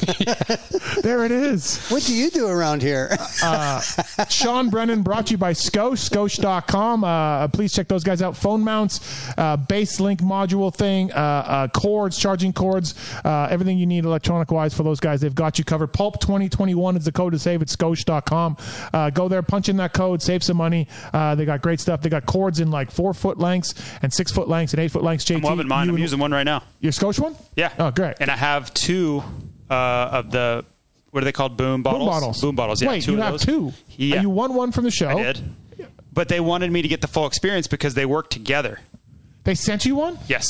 there 1.02 1.24
it 1.24 1.32
is. 1.32 1.86
What 1.88 2.02
do 2.04 2.14
you 2.14 2.30
do 2.30 2.46
around 2.46 2.82
here? 2.82 3.16
Uh, 3.42 3.80
Sean 4.28 4.70
Brennan 4.70 5.02
brought 5.02 5.26
to 5.28 5.32
you 5.32 5.38
by 5.38 5.52
Scosche, 5.52 6.08
Scosche.com. 6.08 7.04
Uh, 7.04 7.48
please 7.48 7.72
check 7.72 7.88
those 7.88 8.04
guys 8.04 8.22
out. 8.22 8.36
Phone 8.36 8.62
mounts, 8.62 9.00
uh, 9.36 9.56
BaseLynx 9.56 10.20
module 10.20 10.74
thing, 10.74 11.12
uh, 11.12 11.16
uh, 11.16 11.68
cords, 11.68 12.18
charging 12.18 12.52
cords, 12.52 12.94
uh, 13.24 13.48
everything 13.50 13.78
you 13.78 13.86
need 13.86 14.04
electronic 14.04 14.50
wise 14.50 14.74
for 14.74 14.82
those 14.82 15.00
guys. 15.00 15.20
They've 15.20 15.34
got 15.34 15.58
you 15.58 15.64
covered. 15.64 15.92
Pulp 15.92 16.19
2021 16.20 16.96
is 16.96 17.04
the 17.04 17.12
code 17.12 17.32
to 17.32 17.38
save 17.38 17.62
at 17.62 17.68
Scosche.com. 17.68 18.56
Uh, 18.92 19.10
go 19.10 19.28
there, 19.28 19.42
punch 19.42 19.68
in 19.68 19.76
that 19.78 19.92
code, 19.92 20.22
save 20.22 20.42
some 20.42 20.56
money. 20.56 20.88
Uh, 21.12 21.34
they 21.34 21.44
got 21.44 21.62
great 21.62 21.80
stuff. 21.80 22.00
They 22.00 22.08
got 22.08 22.26
cords 22.26 22.60
in 22.60 22.70
like 22.70 22.90
four 22.90 23.14
foot 23.14 23.38
lengths 23.38 23.74
and 24.02 24.12
six 24.12 24.30
foot 24.30 24.48
lengths 24.48 24.72
and 24.72 24.80
eight 24.80 24.90
foot 24.90 25.02
lengths. 25.02 25.24
JT, 25.24 25.36
I'm 25.36 25.42
loving 25.42 25.68
mine. 25.68 25.88
I'm 25.88 25.98
using 25.98 26.18
one 26.18 26.32
right 26.32 26.44
now. 26.44 26.62
your 26.80 26.92
Scosh 26.92 27.18
one? 27.18 27.36
Yeah. 27.56 27.72
Oh, 27.78 27.90
great. 27.90 28.16
And 28.20 28.30
I 28.30 28.36
have 28.36 28.72
two 28.74 29.22
uh, 29.68 29.74
of 30.12 30.30
the 30.30 30.64
what 31.10 31.22
are 31.22 31.24
they 31.24 31.32
called? 31.32 31.56
Boom 31.56 31.82
bottles. 31.82 32.00
Boom 32.00 32.08
bottles. 32.08 32.40
Boom 32.40 32.54
bottles. 32.56 32.82
Yeah. 32.82 32.88
Wait, 32.88 33.02
two 33.02 33.12
you 33.12 33.18
have 33.18 33.32
those. 33.32 33.44
two. 33.44 33.72
Yeah. 33.96 34.22
You 34.22 34.30
won 34.30 34.54
one 34.54 34.72
from 34.72 34.84
the 34.84 34.90
show. 34.90 35.08
I 35.08 35.22
did. 35.22 35.42
But 36.12 36.28
they 36.28 36.40
wanted 36.40 36.72
me 36.72 36.82
to 36.82 36.88
get 36.88 37.00
the 37.00 37.06
full 37.06 37.26
experience 37.26 37.68
because 37.68 37.94
they 37.94 38.04
work 38.04 38.30
together. 38.30 38.80
They 39.44 39.54
sent 39.54 39.84
you 39.84 39.94
one? 39.94 40.18
Yes. 40.26 40.46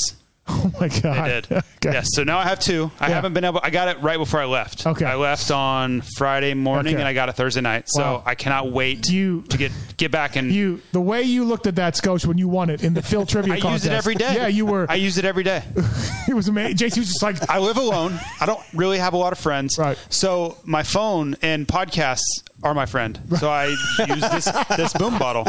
Oh 0.53 0.71
my 0.79 0.87
god. 0.89 1.25
They 1.29 1.41
did. 1.41 1.63
Okay. 1.83 1.93
Yes. 1.93 2.09
So 2.13 2.23
now 2.23 2.37
I 2.37 2.43
have 2.43 2.59
two. 2.59 2.91
I 2.99 3.07
Yeah. 3.09 3.15
haven't 3.15 3.33
been 3.33 3.43
able. 3.43 3.59
I 3.63 3.71
got 3.71 3.87
it 3.87 3.99
right 4.03 4.19
before 4.19 4.39
I 4.39 4.45
left. 4.45 4.85
Okay. 4.85 5.03
I 5.03 5.15
left 5.15 5.49
on 5.49 6.01
Friday 6.15 6.53
morning 6.53 6.93
Okay. 6.93 7.01
and 7.01 7.07
I 7.07 7.13
got 7.13 7.27
it 7.29 7.31
Thursday 7.35 7.61
night. 7.61 7.85
So 7.87 8.01
Wow. 8.03 8.23
I 8.23 8.35
cannot 8.35 8.71
wait 8.71 9.09
You- 9.09 9.41
to 9.49 9.57
get 9.57 9.71
get 9.97 10.11
back 10.11 10.35
and. 10.35 10.51
You 10.51 10.79
the 10.91 11.01
way 11.01 11.23
you 11.23 11.43
looked 11.43 11.65
at 11.65 11.77
that 11.77 11.95
Scosche 11.95 12.27
when 12.27 12.37
you 12.37 12.47
won 12.47 12.69
it 12.69 12.83
in 12.83 12.93
the 12.93 13.01
Phil 13.01 13.25
trivia 13.33 13.55
I 13.55 13.59
contest. 13.59 13.85
use 13.85 13.91
it 13.91 13.95
every 13.95 14.13
day. 14.13 14.35
Yeah, 14.35 14.45
you 14.47 14.67
were. 14.67 14.85
I 14.89 14.95
use 14.95 15.17
it 15.17 15.25
every 15.25 15.41
day. 15.41 15.63
it 16.27 16.35
was 16.35 16.47
amazing. 16.49 16.77
JC 16.77 16.99
was 16.99 17.07
just 17.07 17.23
like, 17.23 17.49
I 17.49 17.57
live 17.57 17.77
alone. 17.77 18.19
I 18.39 18.45
don't 18.45 18.61
really 18.75 18.99
have 18.99 19.13
a 19.13 19.17
lot 19.17 19.33
of 19.33 19.39
friends. 19.39 19.79
Right. 19.79 19.97
So 20.09 20.57
my 20.65 20.83
phone 20.83 21.35
and 21.41 21.67
podcasts 21.67 22.21
are 22.61 22.75
my 22.75 22.85
friend. 22.85 23.19
So 23.39 23.49
I 23.49 23.65
use 23.65 24.29
this 24.29 24.45
this 24.77 24.93
boom 24.93 25.17
bottle. 25.17 25.47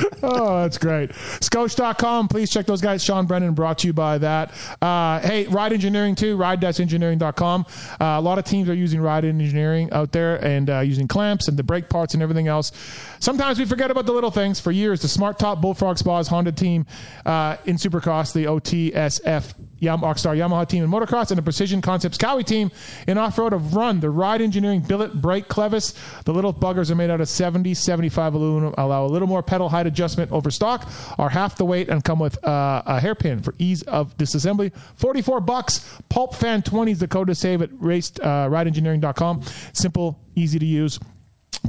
oh, 0.22 0.62
that's 0.62 0.78
great. 0.78 1.10
Scosche.com. 1.10 2.28
Please 2.28 2.50
check 2.50 2.66
those 2.66 2.80
guys. 2.80 3.02
Sean 3.02 3.26
Brennan 3.26 3.54
brought 3.54 3.78
to 3.78 3.86
you 3.86 3.92
by 3.92 4.18
that. 4.18 4.52
Uh, 4.80 5.20
hey, 5.20 5.46
Ride 5.46 5.72
Engineering 5.72 6.14
too. 6.14 6.36
Ride-engineering.com. 6.36 7.66
Uh, 8.00 8.04
a 8.04 8.20
lot 8.20 8.38
of 8.38 8.44
teams 8.44 8.68
are 8.68 8.74
using 8.74 9.00
Ride 9.00 9.24
Engineering 9.24 9.92
out 9.92 10.12
there 10.12 10.42
and 10.44 10.70
uh, 10.70 10.80
using 10.80 11.08
clamps 11.08 11.48
and 11.48 11.56
the 11.56 11.62
brake 11.62 11.88
parts 11.88 12.14
and 12.14 12.22
everything 12.22 12.48
else. 12.48 12.72
Sometimes 13.18 13.58
we 13.58 13.64
forget 13.64 13.90
about 13.90 14.06
the 14.06 14.12
little 14.12 14.30
things. 14.30 14.60
For 14.60 14.70
years, 14.70 15.02
the 15.02 15.08
Smart 15.08 15.38
Top 15.38 15.60
Bullfrog 15.60 15.98
Spas 15.98 16.28
Honda 16.28 16.52
team 16.52 16.86
uh, 17.26 17.56
in 17.66 17.76
Supercross, 17.76 18.32
the 18.32 18.44
OTSF 18.44 19.54
Yam- 19.82 20.00
Rockstar 20.00 20.36
Yamaha 20.36 20.66
team 20.66 20.84
in 20.84 20.90
motocross, 20.90 21.30
and 21.30 21.38
the 21.38 21.42
Precision 21.42 21.82
Concepts 21.82 22.16
Cowie 22.16 22.44
team 22.44 22.70
in 23.08 23.18
off-road 23.18 23.52
have 23.52 23.74
run 23.74 23.98
the 23.98 24.08
Ride 24.08 24.40
Engineering 24.40 24.80
Billet 24.80 25.20
Brake 25.20 25.48
Clevis. 25.48 25.94
The 26.24 26.32
little 26.32 26.54
buggers 26.54 26.90
are 26.90 26.94
made 26.94 27.10
out 27.10 27.20
of 27.20 27.28
70, 27.28 27.74
75 27.74 28.34
aluminum, 28.34 28.74
allow 28.78 29.04
a 29.04 29.08
little 29.08 29.26
more 29.26 29.42
pedal 29.42 29.68
height 29.68 29.86
adjustment 29.88 30.30
over 30.30 30.50
stock, 30.52 30.88
are 31.18 31.28
half 31.28 31.56
the 31.56 31.64
weight, 31.64 31.88
and 31.88 32.04
come 32.04 32.20
with 32.20 32.42
uh, 32.46 32.82
a 32.86 33.00
hairpin 33.00 33.42
for 33.42 33.54
ease 33.58 33.82
of 33.82 34.16
disassembly. 34.16 34.72
44 34.94 35.40
bucks. 35.40 35.84
Pulp 36.08 36.34
Fan 36.36 36.62
20 36.62 36.92
is 36.92 36.98
the 37.00 37.08
code 37.08 37.26
to 37.26 37.34
save 37.34 37.60
at 37.60 37.70
race, 37.80 38.12
uh, 38.20 38.48
rideengineering.com. 38.48 39.42
Simple, 39.72 40.18
easy 40.36 40.58
to 40.60 40.66
use. 40.66 41.00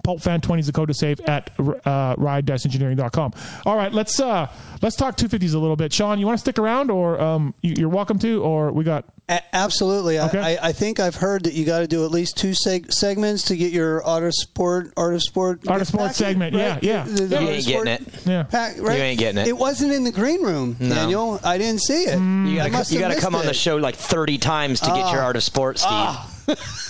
Pulp 0.03 0.21
Fan 0.21 0.41
20 0.41 0.59
is 0.61 0.65
the 0.67 0.73
code 0.73 0.87
to 0.89 0.93
save 0.93 1.19
at 1.21 1.51
uh, 1.85 2.15
ride-engineering.com. 2.17 3.31
All 3.65 3.75
right, 3.77 3.93
let's 3.93 4.19
uh, 4.19 4.47
let's 4.81 4.95
talk 4.95 5.15
250s 5.17 5.53
a 5.53 5.59
little 5.59 5.75
bit. 5.75 5.93
Sean, 5.93 6.19
you 6.19 6.25
want 6.25 6.37
to 6.37 6.41
stick 6.41 6.57
around, 6.59 6.89
or 6.91 7.19
um, 7.21 7.53
you, 7.61 7.75
you're 7.77 7.89
welcome 7.89 8.17
to, 8.19 8.41
or 8.43 8.71
we 8.71 8.83
got 8.83 9.05
A- 9.29 9.41
absolutely. 9.55 10.19
Okay. 10.19 10.39
I, 10.39 10.53
I, 10.55 10.69
I 10.69 10.71
think 10.73 10.99
I've 10.99 11.15
heard 11.15 11.43
that 11.43 11.53
you 11.53 11.63
got 11.65 11.79
to 11.79 11.87
do 11.87 12.03
at 12.05 12.11
least 12.11 12.37
two 12.37 12.51
seg- 12.51 12.91
segments 12.91 13.43
to 13.45 13.55
get 13.55 13.71
your 13.71 14.01
auto 14.07 14.29
sport, 14.31 14.91
art 14.97 15.13
of 15.13 15.21
sport, 15.21 15.67
Art 15.67 15.81
of 15.81 15.87
Sport 15.87 16.01
packet, 16.07 16.15
segment. 16.15 16.55
right? 16.55 16.81
Yeah, 16.83 17.05
yeah. 17.07 17.15
The- 17.15 17.23
the 17.25 17.41
You 17.41 17.49
ain't 17.49 17.63
Sport 17.63 17.85
getting 17.85 18.07
it. 18.07 18.25
yeah. 18.25 18.43
pack, 18.43 18.75
right? 18.81 18.97
You 18.97 19.03
ain't 19.03 19.19
getting 19.19 19.41
it. 19.41 19.47
It 19.47 19.57
wasn't 19.57 19.93
in 19.93 20.03
the 20.03 20.11
green 20.11 20.41
room, 20.43 20.75
No. 20.79 20.95
Daniel. 20.95 21.39
I 21.43 21.57
didn't 21.57 21.81
see 21.81 22.03
it. 22.05 22.17
You 22.19 22.57
gotta, 22.57 22.93
you 22.93 22.99
gotta 22.99 23.13
missed 23.13 23.21
come 23.21 23.35
on 23.35 23.45
the 23.45 23.53
show 23.53 23.77
like 23.77 23.95
30 23.95 24.39
times 24.39 24.79
to 24.81 24.87
get 24.87 24.97
your 25.11 25.21
Ah. 25.21 25.25
art 25.25 25.35
of 25.35 25.43
sport, 25.43 25.77
Steve. 25.79 26.17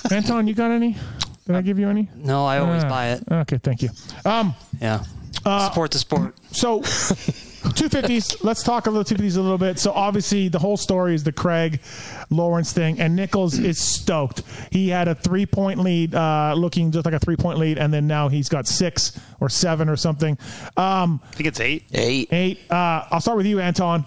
Anton, 0.11 0.47
you 0.47 0.53
got 0.55 0.71
any? 0.71 0.95
Did 1.45 1.55
I 1.55 1.61
give 1.61 1.77
you 1.79 1.89
any? 1.89 2.09
no, 2.15 2.45
I 2.45 2.59
always 2.59 2.83
Ah, 2.83 2.89
buy 2.89 3.07
it. 3.11 3.23
Okay, 3.29 3.57
thank 3.57 3.81
you. 3.81 3.89
Um, 4.25 4.55
Yeah. 4.79 5.03
Uh, 5.45 5.67
Support 5.67 5.91
the 5.91 5.99
sport. 5.99 6.35
so 6.51 6.81
two 7.75 7.89
fifties. 7.89 8.41
Let's 8.43 8.63
talk 8.63 8.87
a 8.87 8.89
little 8.89 9.03
two 9.03 9.15
fifties 9.15 9.35
a 9.35 9.41
little 9.41 9.57
bit. 9.57 9.77
So 9.77 9.91
obviously 9.91 10.47
the 10.47 10.59
whole 10.59 10.77
story 10.77 11.15
is 11.15 11.23
the 11.25 11.33
Craig 11.33 11.81
Lawrence 12.29 12.71
thing, 12.71 13.01
and 13.01 13.13
Nichols 13.13 13.59
is 13.59 13.77
stoked. 13.77 14.43
He 14.71 14.87
had 14.87 15.09
a 15.09 15.15
three 15.15 15.45
point 15.45 15.79
lead, 15.79 16.15
uh, 16.15 16.53
looking 16.55 16.91
just 16.91 17.03
like 17.03 17.13
a 17.15 17.19
three 17.19 17.35
point 17.35 17.57
lead, 17.59 17.77
and 17.77 17.93
then 17.93 18.07
now 18.07 18.29
he's 18.29 18.47
got 18.47 18.67
six 18.67 19.19
or 19.41 19.49
seven 19.49 19.89
or 19.89 19.97
something. 19.97 20.37
Um, 20.77 21.19
I 21.31 21.35
think 21.35 21.47
it's 21.47 21.59
eight. 21.59 21.83
Eight. 21.93 22.31
Eight. 22.31 22.59
Uh, 22.71 23.03
I'll 23.11 23.19
start 23.19 23.35
with 23.35 23.47
you, 23.47 23.59
Anton. 23.59 24.05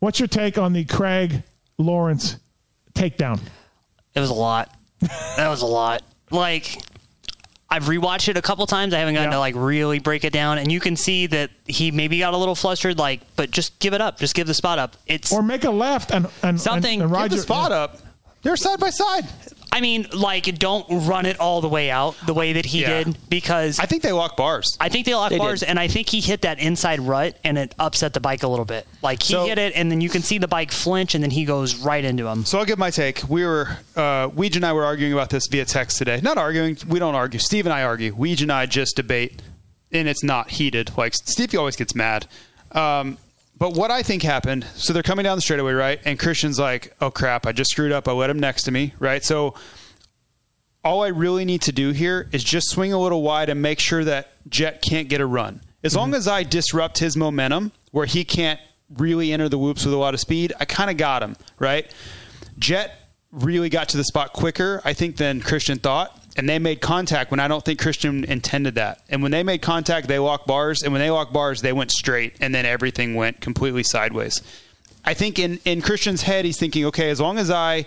What's 0.00 0.18
your 0.18 0.26
take 0.28 0.58
on 0.58 0.72
the 0.72 0.84
Craig 0.86 1.44
Lawrence 1.78 2.38
takedown? 2.94 3.38
It 4.16 4.20
was 4.20 4.30
a 4.30 4.34
lot. 4.34 4.74
that 5.36 5.48
was 5.48 5.62
a 5.62 5.66
lot. 5.66 6.02
Like 6.30 6.76
I've 7.70 7.84
rewatched 7.84 8.28
it 8.28 8.36
a 8.36 8.42
couple 8.42 8.66
times. 8.66 8.94
I 8.94 8.98
haven't 8.98 9.14
gotten 9.14 9.32
to 9.32 9.38
like 9.38 9.54
really 9.56 9.98
break 9.98 10.24
it 10.24 10.32
down, 10.32 10.58
and 10.58 10.70
you 10.70 10.80
can 10.80 10.96
see 10.96 11.26
that 11.28 11.50
he 11.66 11.90
maybe 11.90 12.18
got 12.18 12.34
a 12.34 12.36
little 12.36 12.54
flustered. 12.54 12.98
Like, 12.98 13.20
but 13.36 13.50
just 13.50 13.78
give 13.80 13.94
it 13.94 14.00
up. 14.00 14.18
Just 14.18 14.34
give 14.34 14.46
the 14.46 14.54
spot 14.54 14.78
up. 14.78 14.96
It's 15.06 15.32
or 15.32 15.42
make 15.42 15.64
a 15.64 15.70
left 15.70 16.10
and 16.12 16.26
and 16.42 16.60
something. 16.60 17.00
And, 17.00 17.02
and 17.04 17.10
ride 17.12 17.22
Give 17.24 17.30
the 17.30 17.36
your- 17.36 17.42
spot 17.44 17.72
up. 17.72 17.98
They're 18.42 18.56
side 18.56 18.78
by 18.78 18.90
side. 18.90 19.24
I 19.74 19.80
mean, 19.80 20.06
like, 20.12 20.44
don't 20.58 20.86
run 21.08 21.26
it 21.26 21.40
all 21.40 21.60
the 21.60 21.68
way 21.68 21.90
out 21.90 22.14
the 22.26 22.32
way 22.32 22.52
that 22.52 22.64
he 22.64 22.82
Yeah. 22.82 23.02
did 23.04 23.16
because 23.28 23.80
I 23.80 23.86
think 23.86 24.02
they 24.04 24.12
lock 24.12 24.36
bars. 24.36 24.76
I 24.78 24.88
think 24.88 25.04
they 25.04 25.14
lock 25.16 25.30
They 25.30 25.38
bars, 25.38 25.60
did. 25.60 25.68
and 25.68 25.80
I 25.80 25.88
think 25.88 26.08
he 26.08 26.20
hit 26.20 26.42
that 26.42 26.60
inside 26.60 27.00
rut, 27.00 27.36
and 27.42 27.58
it 27.58 27.74
upset 27.78 28.12
the 28.14 28.20
bike 28.20 28.44
a 28.44 28.48
little 28.48 28.64
bit. 28.64 28.86
Like 29.02 29.22
he 29.24 29.32
So- 29.34 29.46
hit 29.46 29.58
it, 29.58 29.72
and 29.74 29.90
then 29.90 30.00
you 30.00 30.08
can 30.08 30.22
see 30.22 30.38
the 30.38 30.46
bike 30.46 30.70
flinch, 30.70 31.16
and 31.16 31.24
then 31.24 31.32
he 31.32 31.44
goes 31.44 31.74
right 31.74 32.04
into 32.04 32.28
him. 32.28 32.44
So 32.44 32.58
I'll 32.60 32.64
give 32.64 32.78
my 32.78 32.90
take. 32.90 33.22
We 33.28 33.44
were, 33.44 33.78
uh, 33.96 34.28
Weege 34.28 34.54
and 34.54 34.64
I 34.64 34.72
were 34.72 34.84
arguing 34.84 35.12
about 35.12 35.30
this 35.30 35.48
via 35.50 35.64
text 35.64 35.98
today. 35.98 36.20
Not 36.22 36.38
arguing. 36.38 36.78
We 36.88 37.00
don't 37.00 37.16
argue. 37.16 37.40
Steve 37.40 37.66
and 37.66 37.72
I 37.72 37.82
argue. 37.82 38.14
Weege 38.16 38.42
and 38.42 38.52
I 38.52 38.66
just 38.66 38.94
debate, 38.94 39.42
and 39.90 40.06
it's 40.08 40.22
not 40.22 40.50
heated. 40.52 40.92
Like 40.96 41.14
Steve 41.14 41.52
always 41.56 41.74
gets 41.74 41.96
mad. 41.96 42.26
Um, 42.70 43.18
but 43.64 43.72
what 43.72 43.90
I 43.90 44.02
think 44.02 44.22
happened, 44.22 44.66
so 44.74 44.92
they're 44.92 45.02
coming 45.02 45.24
down 45.24 45.38
the 45.38 45.40
straightaway, 45.40 45.72
right? 45.72 45.98
And 46.04 46.18
Christian's 46.18 46.58
like, 46.58 46.94
oh 47.00 47.10
crap, 47.10 47.46
I 47.46 47.52
just 47.52 47.70
screwed 47.70 47.92
up. 47.92 48.06
I 48.06 48.12
let 48.12 48.28
him 48.28 48.38
next 48.38 48.64
to 48.64 48.70
me, 48.70 48.92
right? 48.98 49.24
So 49.24 49.54
all 50.84 51.02
I 51.02 51.06
really 51.06 51.46
need 51.46 51.62
to 51.62 51.72
do 51.72 51.92
here 51.92 52.28
is 52.30 52.44
just 52.44 52.68
swing 52.68 52.92
a 52.92 52.98
little 52.98 53.22
wide 53.22 53.48
and 53.48 53.62
make 53.62 53.80
sure 53.80 54.04
that 54.04 54.32
Jett 54.50 54.82
can't 54.82 55.08
get 55.08 55.22
a 55.22 55.26
run. 55.26 55.62
As 55.82 55.96
long 55.96 56.08
mm-hmm. 56.08 56.16
as 56.16 56.28
I 56.28 56.42
disrupt 56.42 56.98
his 56.98 57.16
momentum 57.16 57.72
where 57.90 58.04
he 58.04 58.22
can't 58.22 58.60
really 58.98 59.32
enter 59.32 59.48
the 59.48 59.56
whoops 59.56 59.86
with 59.86 59.94
a 59.94 59.96
lot 59.96 60.12
of 60.12 60.20
speed, 60.20 60.52
I 60.60 60.66
kind 60.66 60.90
of 60.90 60.98
got 60.98 61.22
him, 61.22 61.34
right? 61.58 61.90
Jett 62.58 62.92
really 63.32 63.70
got 63.70 63.88
to 63.88 63.96
the 63.96 64.04
spot 64.04 64.34
quicker, 64.34 64.82
I 64.84 64.92
think, 64.92 65.16
than 65.16 65.40
Christian 65.40 65.78
thought. 65.78 66.23
And 66.36 66.48
they 66.48 66.58
made 66.58 66.80
contact 66.80 67.30
when 67.30 67.38
I 67.38 67.46
don't 67.46 67.64
think 67.64 67.80
Christian 67.80 68.24
intended 68.24 68.74
that. 68.74 69.02
And 69.08 69.22
when 69.22 69.30
they 69.30 69.42
made 69.42 69.62
contact, 69.62 70.08
they 70.08 70.18
locked 70.18 70.46
bars. 70.46 70.82
And 70.82 70.92
when 70.92 71.00
they 71.00 71.10
locked 71.10 71.32
bars, 71.32 71.62
they 71.62 71.72
went 71.72 71.92
straight. 71.92 72.36
And 72.40 72.54
then 72.54 72.66
everything 72.66 73.14
went 73.14 73.40
completely 73.40 73.84
sideways. 73.84 74.42
I 75.04 75.14
think 75.14 75.38
in, 75.38 75.60
in 75.64 75.80
Christian's 75.80 76.22
head, 76.22 76.44
he's 76.44 76.58
thinking, 76.58 76.86
okay, 76.86 77.10
as 77.10 77.20
long 77.20 77.38
as 77.38 77.50
I 77.50 77.86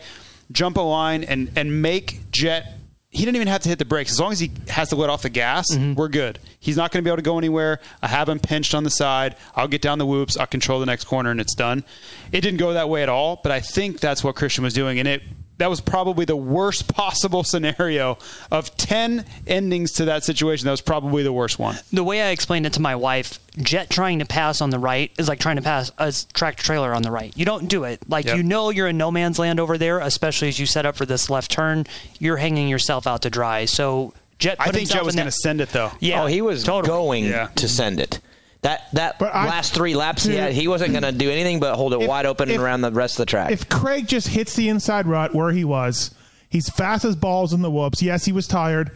jump 0.52 0.78
a 0.78 0.82
line 0.82 1.24
and, 1.24 1.52
and 1.56 1.82
make 1.82 2.19
Jett, 2.32 2.74
he 3.10 3.26
didn't 3.26 3.38
even 3.38 3.48
have 3.48 3.61
to 3.61 3.69
hit 3.69 3.80
the 3.80 3.86
brakes. 3.86 4.11
As 4.11 4.19
long 4.19 4.32
as 4.32 4.40
he 4.40 4.52
has 4.68 4.90
to 4.90 4.95
let 4.95 5.10
off 5.10 5.24
the 5.24 5.30
gas, 5.30 5.65
mm-hmm. 5.72 5.95
we're 5.95 6.07
good. 6.07 6.40
He's 6.60 6.78
not 6.78 6.91
going 6.91 7.03
to 7.03 7.07
be 7.07 7.10
able 7.10 7.18
to 7.18 7.24
go 7.24 7.38
anywhere. 7.38 7.80
I 8.02 8.07
have 8.07 8.30
him 8.30 8.40
pinched 8.40 8.76
on 8.76 8.84
the 8.84 8.90
side. 8.90 9.36
I'll 9.56 9.68
get 9.68 9.82
down 9.82 9.98
the 9.98 10.06
whoops. 10.06 10.38
I'll 10.38 10.45
control 10.45 10.80
the 10.80 10.86
next 10.86 11.06
corner, 11.06 11.32
and 11.32 11.40
it's 11.40 11.56
done. 11.56 11.84
It 12.32 12.41
didn't 12.41 12.60
go 12.60 12.74
that 12.74 12.90
way 12.90 13.03
at 13.03 13.10
all, 13.10 13.40
but 13.41 13.52
I 13.52 13.60
think 13.60 13.99
that's 13.99 14.24
what 14.24 14.36
Christian 14.36 14.64
was 14.64 14.74
doing. 14.74 14.99
And 14.99 15.07
it 15.07 15.24
that 15.57 15.69
was 15.69 15.81
probably 15.81 16.25
the 16.25 16.35
worst 16.35 16.88
possible 16.93 17.43
scenario 17.43 18.17
of 18.51 18.75
10 18.77 19.25
endings 19.47 19.91
to 19.93 20.05
that 20.05 20.23
situation. 20.23 20.65
That 20.65 20.71
was 20.71 20.81
probably 20.81 21.23
the 21.23 21.34
worst 21.34 21.57
one. 21.59 21.77
The 21.91 22.03
way 22.03 22.21
I 22.21 22.29
explained 22.29 22.65
it 22.65 22.73
to 22.73 22.81
my 22.81 22.95
wife, 22.95 23.39
Jett 23.57 23.89
trying 23.89 24.19
to 24.19 24.25
pass 24.25 24.61
on 24.61 24.69
the 24.69 24.79
right 24.79 25.11
is 25.17 25.27
like 25.27 25.39
trying 25.39 25.55
to 25.55 25.61
pass 25.61 25.91
a 25.97 26.13
tractor 26.34 26.63
trailer 26.63 26.93
on 26.93 27.01
the 27.01 27.11
right. 27.11 27.34
You 27.35 27.45
don't 27.45 27.67
do 27.67 27.84
it. 27.85 27.99
Like 28.07 28.25
Yep. 28.25 28.38
you 28.38 28.43
know 28.43 28.69
you're 28.69 28.88
in 28.88 28.97
no 28.97 29.09
man's 29.11 29.39
land 29.39 29.59
over 29.59 29.77
there, 29.77 29.99
especially 29.99 30.47
as 30.49 30.59
you 30.59 30.65
set 30.65 30.85
up 30.85 30.95
for 30.95 31.05
this 31.05 31.29
left 31.29 31.49
turn. 31.51 31.85
You're 32.19 32.38
hanging 32.38 32.67
yourself 32.67 33.07
out 33.07 33.23
to 33.23 33.29
dry. 33.29 33.65
So 33.65 34.13
Jett. 34.39 34.57
I 34.59 34.69
think 34.71 34.89
Jett 34.89 35.03
was 35.03 35.15
going 35.15 35.25
to 35.25 35.31
send 35.31 35.61
it, 35.61 35.69
though. 35.69 35.91
Yeah. 35.99 36.21
Oh, 36.23 36.25
he 36.27 36.41
was 36.43 36.63
going 36.63 37.25
Yeah. 37.25 37.47
to 37.55 37.67
send 37.67 37.99
it. 37.99 38.19
That 38.63 38.81
that 38.93 39.19
But 39.19 39.35
I- 39.35 39.47
last 39.47 39.73
three 39.73 39.95
laps 39.95 40.23
he 40.25 40.35
had, 40.35 40.51
he 40.51 40.67
wasn't 40.67 40.91
going 40.91 41.03
to 41.03 41.11
do 41.11 41.29
anything 41.29 41.59
but 41.59 41.75
hold 41.75 41.93
it 41.93 42.01
If- 42.01 42.07
wide 42.09 42.25
open 42.25 42.49
if- 42.49 42.59
around 42.59 42.81
the 42.81 42.91
rest 42.91 43.15
of 43.15 43.17
the 43.19 43.25
track. 43.27 43.51
If 43.51 43.69
Craig 43.69 44.07
just 44.07 44.29
hits 44.29 44.55
the 44.55 44.67
inside 44.69 45.05
rut 45.05 45.35
where 45.35 45.51
he 45.51 45.63
was, 45.63 46.11
he's 46.49 46.67
fast 46.69 47.05
as 47.05 47.15
balls 47.15 47.53
in 47.53 47.61
the 47.61 47.69
whoops. 47.71 48.01
Yes, 48.01 48.25
he 48.25 48.31
was 48.31 48.47
tired. 48.47 48.91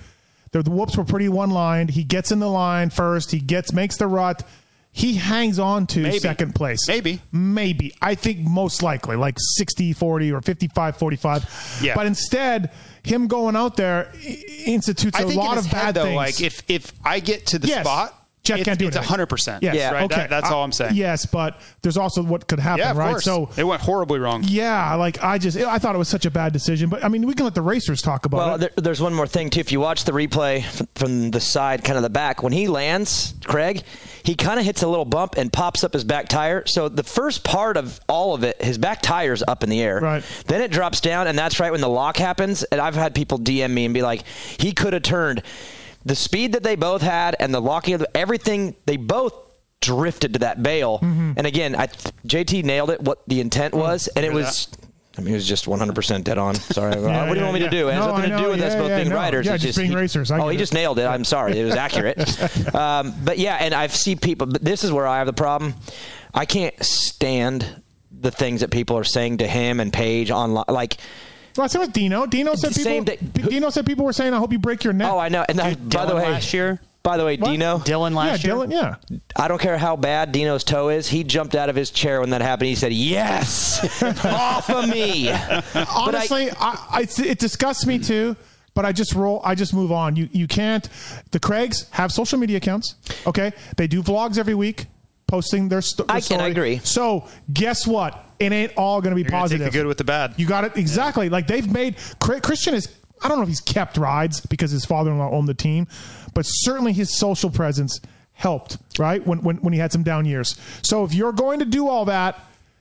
The, 0.51 0.63
the 0.63 0.71
whoops 0.71 0.97
were 0.97 1.05
pretty 1.05 1.29
one 1.29 1.51
lined. 1.51 1.91
He 1.91 2.03
gets 2.03 2.31
in 2.31 2.39
the 2.39 2.49
line 2.49 2.89
first. 2.89 3.31
He 3.31 3.39
gets 3.39 3.71
makes 3.71 3.97
the 3.97 4.07
rut. 4.07 4.43
He 4.93 5.13
hangs 5.13 5.57
on 5.57 5.87
to 5.87 6.01
Maybe. 6.01 6.19
second 6.19 6.53
place. 6.55 6.85
Maybe. 6.89 7.21
Maybe. 7.31 7.93
I 8.01 8.15
think 8.15 8.39
most 8.39 8.83
likely 8.83 9.15
like 9.15 9.35
60 9.37 9.93
40 9.93 10.31
or 10.33 10.41
55 10.41 10.97
45. 10.97 11.79
Yeah. 11.81 11.95
But 11.95 12.07
instead, 12.07 12.71
him 13.03 13.27
going 13.27 13.55
out 13.55 13.77
there 13.77 14.11
institutes 14.65 15.17
I 15.17 15.21
a 15.21 15.25
think 15.27 15.37
lot 15.37 15.53
in 15.53 15.57
of 15.59 15.63
his 15.65 15.71
head, 15.73 15.81
bad 15.83 15.93
though, 15.95 16.03
things. 16.03 16.15
like 16.17 16.41
if 16.41 16.63
if 16.67 16.91
I 17.05 17.21
get 17.21 17.45
to 17.47 17.59
the 17.59 17.67
Yes. 17.69 17.85
spot, 17.85 18.20
Jett 18.43 18.59
it's, 18.59 18.65
can't 18.65 18.79
do 18.79 18.85
it. 18.85 18.87
it's 18.89 18.97
anything. 18.97 19.09
hundred 19.09 19.27
percent. 19.27 19.61
Yes. 19.61 19.93
right. 19.93 20.03
Okay. 20.03 20.15
That- 20.15 20.29
that's 20.31 20.49
I- 20.49 20.53
all 20.53 20.63
I'm 20.63 20.71
saying. 20.71 20.95
Yes, 20.95 21.25
but 21.27 21.59
there's 21.83 21.97
also 21.97 22.23
what 22.23 22.47
could 22.47 22.59
happen, 22.59 22.79
Yeah, 22.79 22.91
of 22.91 22.97
right? 22.97 23.11
course. 23.11 23.23
So 23.23 23.49
it 23.55 23.63
went 23.63 23.81
horribly 23.81 24.17
wrong. 24.19 24.43
yeah, 24.47 24.95
like 24.95 25.23
I 25.23 25.37
just 25.37 25.57
I 25.57 25.77
thought 25.77 25.93
it 25.93 25.99
was 25.99 26.07
such 26.09 26.25
a 26.25 26.31
bad 26.31 26.51
decision, 26.51 26.89
but 26.89 27.03
I 27.03 27.07
mean 27.07 27.27
we 27.27 27.33
can 27.35 27.45
let 27.45 27.53
the 27.55 27.61
racers 27.61 28.01
talk 28.01 28.25
about 28.25 28.37
Well, 28.37 28.55
it. 28.55 28.57
there, 28.59 28.71
there's 28.77 28.99
one 29.01 29.13
more 29.13 29.27
thing 29.27 29.49
too. 29.51 29.59
If 29.59 29.71
you 29.71 29.79
watch 29.79 30.05
the 30.05 30.11
replay 30.11 30.63
from 30.95 31.29
the 31.31 31.39
side, 31.39 31.83
kind 31.83 31.97
of 31.97 32.03
the 32.03 32.09
back, 32.09 32.41
when 32.41 32.51
he 32.53 32.67
lands, 32.67 33.35
Craig, 33.45 33.83
he 34.23 34.33
kind 34.35 34.59
of 34.59 34.65
hits 34.65 34.81
a 34.81 34.87
little 34.87 35.05
bump 35.05 35.35
and 35.37 35.53
pops 35.53 35.83
up 35.83 35.93
his 35.93 36.03
back 36.03 36.27
tire. 36.27 36.65
So 36.65 36.89
the 36.89 37.03
first 37.03 37.43
part 37.43 37.77
of 37.77 37.99
all 38.09 38.33
of 38.33 38.43
it, 38.43 38.59
his 38.61 38.77
back 38.79 39.01
tire's 39.03 39.43
up 39.47 39.63
in 39.63 39.69
the 39.69 39.81
air. 39.81 39.99
Right. 39.99 40.23
Then 40.47 40.61
it 40.61 40.71
drops 40.71 40.99
down, 40.99 41.27
and 41.27 41.37
that's 41.37 41.59
right 41.59 41.71
when 41.71 41.81
the 41.81 41.89
lock 41.89 42.17
happens. 42.17 42.63
And 42.63 42.81
I've 42.81 42.95
had 42.95 43.13
people 43.13 43.37
DM 43.39 43.69
me 43.71 43.85
and 43.85 43.93
be 43.93 44.01
like, 44.01 44.23
he 44.59 44.71
could 44.73 44.93
have 44.93 45.03
turned. 45.03 45.43
The 46.05 46.15
speed 46.15 46.53
that 46.53 46.63
they 46.63 46.75
both 46.75 47.01
had 47.01 47.35
and 47.39 47.53
the 47.53 47.59
locking 47.61 47.93
of 47.93 47.99
the, 48.01 48.17
everything, 48.17 48.75
they 48.85 48.97
both 48.97 49.33
drifted 49.81 50.33
to 50.33 50.39
that 50.39 50.61
bail. 50.63 50.99
Mm-hmm. 50.99 51.33
And 51.37 51.47
again, 51.47 51.75
I, 51.75 51.87
JT 52.27 52.63
nailed 52.63 52.89
it. 52.91 53.01
What 53.01 53.19
the 53.27 53.39
intent 53.41 53.73
was, 53.73 54.07
and 54.09 54.25
it 54.25 54.33
was. 54.33 54.67
I 55.17 55.21
mean, 55.21 55.33
it 55.33 55.35
was 55.35 55.47
just 55.47 55.65
100% 55.65 56.23
dead 56.23 56.37
on. 56.37 56.55
Sorry. 56.55 56.93
Yeah, 56.93 57.27
what 57.27 57.33
do 57.33 57.35
you 57.35 57.35
yeah, 57.35 57.43
want 57.43 57.53
me 57.55 57.59
yeah. 57.59 57.69
to 57.69 57.77
do? 57.77 57.89
It 57.89 57.93
has 57.95 58.05
No, 58.05 58.15
nothing 58.15 58.29
to 58.31 58.37
do 58.37 58.43
know. 58.43 58.49
with 58.51 58.61
us 58.61 58.75
both 58.75 58.89
yeah, 58.89 58.97
being 58.97 59.09
no. 59.09 59.15
riders. 59.15 59.45
Yeah, 59.45 59.55
It's 59.55 59.63
just 59.63 59.77
being 59.77 59.89
he- 59.91 59.95
racers. 59.97 60.31
I 60.31 60.39
oh, 60.39 60.47
he 60.47 60.55
it. 60.55 60.59
just 60.59 60.73
nailed 60.73 60.99
it. 60.99 61.05
I'm 61.05 61.25
sorry. 61.25 61.59
It 61.59 61.65
was 61.65 61.75
accurate. 61.75 62.75
um, 62.75 63.13
but 63.25 63.37
yeah, 63.37 63.57
and 63.57 63.73
I've 63.73 63.93
seen 63.93 64.19
people, 64.19 64.47
but 64.47 64.63
this 64.63 64.85
is 64.85 64.91
where 64.93 65.05
I 65.05 65.17
have 65.17 65.27
the 65.27 65.33
problem. 65.33 65.73
I 66.33 66.45
can't 66.45 66.81
stand 66.81 67.81
the 68.21 68.31
things 68.31 68.61
that 68.61 68.71
people 68.71 68.97
are 68.97 69.03
saying 69.03 69.39
to 69.39 69.47
him 69.47 69.81
and 69.81 69.91
Paige 69.91 70.31
online. 70.31 70.65
Like, 70.69 70.95
well, 71.57 71.67
same 71.69 71.81
with 71.81 71.93
Dino. 71.93 72.25
Dino 72.25 72.55
said 72.55 72.71
The 72.71 72.79
same 72.79 73.05
people. 73.05 73.49
Dino 73.51 73.69
said 73.69 73.85
people 73.85 74.05
were 74.05 74.13
saying, 74.13 74.33
"I 74.33 74.37
hope 74.37 74.51
you 74.51 74.59
break 74.59 74.83
your 74.83 74.93
neck." 74.93 75.11
oh, 75.11 75.17
I 75.19 75.29
know. 75.29 75.45
And 75.47 75.59
that, 75.59 75.89
by 75.89 76.05
the 76.05 76.13
Dylan 76.13 76.15
way, 76.15 76.31
last 76.31 76.53
year, 76.53 76.79
by 77.03 77.17
the 77.17 77.25
way, 77.25 77.37
What? 77.37 77.49
Dino, 77.51 77.77
Dylan 77.79 78.13
last 78.13 78.43
year. 78.43 78.55
yeah, 78.55 78.59
year. 78.63 78.67
Dylan. 78.67 78.97
Yeah, 79.09 79.17
I 79.35 79.47
don't 79.47 79.59
care 79.61 79.77
how 79.77 79.95
bad 79.95 80.31
Dino's 80.31 80.63
toe 80.63 80.89
is. 80.89 81.07
He 81.09 81.23
jumped 81.23 81.55
out 81.55 81.69
of 81.69 81.75
his 81.75 81.89
chair 81.91 82.19
when 82.21 82.29
that 82.31 82.41
happened. 82.41 82.67
He 82.69 82.75
said, 82.75 82.93
"Yes, 82.93 84.01
off 84.25 84.69
of 84.69 84.87
me." 84.89 85.25
But 85.27 85.75
I- 85.75 85.85
honestly, 85.95 86.49
I, 86.51 86.87
I, 86.91 87.07
it 87.23 87.39
disgusts 87.39 87.85
me 87.85 87.99
too. 87.99 88.35
But 88.73 88.85
I 88.85 88.93
just 88.93 89.13
roll. 89.13 89.41
I 89.43 89.53
just 89.55 89.73
move 89.73 89.91
on. 89.91 90.15
You 90.15 90.29
you 90.31 90.47
can't. 90.47 90.87
The 91.31 91.39
Craigs 91.41 91.87
have 91.91 92.11
social 92.11 92.39
media 92.39 92.57
accounts. 92.57 92.95
Okay, 93.27 93.51
they 93.75 93.87
do 93.87 94.01
vlogs 94.01 94.37
every 94.37 94.55
week, 94.55 94.85
posting 95.27 95.67
their, 95.67 95.81
st- 95.81 96.07
their 96.07 96.15
I 96.15 96.19
can 96.21 96.37
story. 96.37 96.51
agree. 96.51 96.77
So 96.83 97.27
guess 97.51 97.85
what? 97.85 98.23
It 98.41 98.51
ain't 98.51 98.73
all 98.77 99.01
going 99.01 99.11
to 99.11 99.15
be 99.15 99.21
You're 99.23 99.31
positive. 99.31 99.65
Take 99.65 99.73
the 99.73 99.79
good 99.79 99.87
with 99.87 99.97
the 99.97 100.03
bad. 100.03 100.33
You 100.37 100.45
got 100.45 100.63
it 100.63 100.75
exactly. 100.77 101.29
Like 101.29 101.47
they've 101.47 101.69
made 101.71 101.95
Christian 102.19 102.73
is. 102.73 102.87
I 103.23 103.27
don't 103.27 103.37
know 103.37 103.43
if 103.43 103.49
he's 103.49 103.61
kept 103.61 103.97
rides 103.97 104.41
because 104.41 104.71
his 104.71 104.83
father-in-law 104.83 105.29
owned 105.29 105.47
the 105.47 105.53
team, 105.53 105.87
but 106.33 106.41
certainly 106.43 106.91
his 106.91 107.15
social 107.15 107.51
presence 107.51 107.99
helped. 108.33 108.77
Right 108.97 109.25
when 109.25 109.41
when 109.43 109.57
when 109.57 109.73
he 109.73 109.79
had 109.79 109.91
some 109.91 110.03
down 110.03 110.25
years. 110.25 110.59
So 110.81 111.03
if 111.03 111.13
you're 111.13 111.31
going 111.33 111.59
to 111.59 111.65
do 111.65 111.87
all 111.87 112.05
that, 112.05 112.39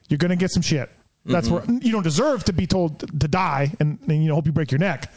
you're 0.08 0.18
going 0.18 0.30
to 0.30 0.36
get 0.36 0.50
some 0.50 0.62
shit. 0.62 0.90
That's 1.26 1.48
Mm-hmm. 1.50 1.72
where 1.74 1.82
you 1.82 1.92
don't 1.92 2.02
deserve 2.02 2.44
to 2.44 2.54
be 2.54 2.66
told 2.66 3.00
to 3.00 3.28
die, 3.28 3.72
and, 3.78 3.98
and 4.08 4.22
you 4.22 4.28
know 4.28 4.34
hope 4.36 4.46
you 4.46 4.52
break 4.52 4.70
your 4.70 4.78
neck. 4.78 5.12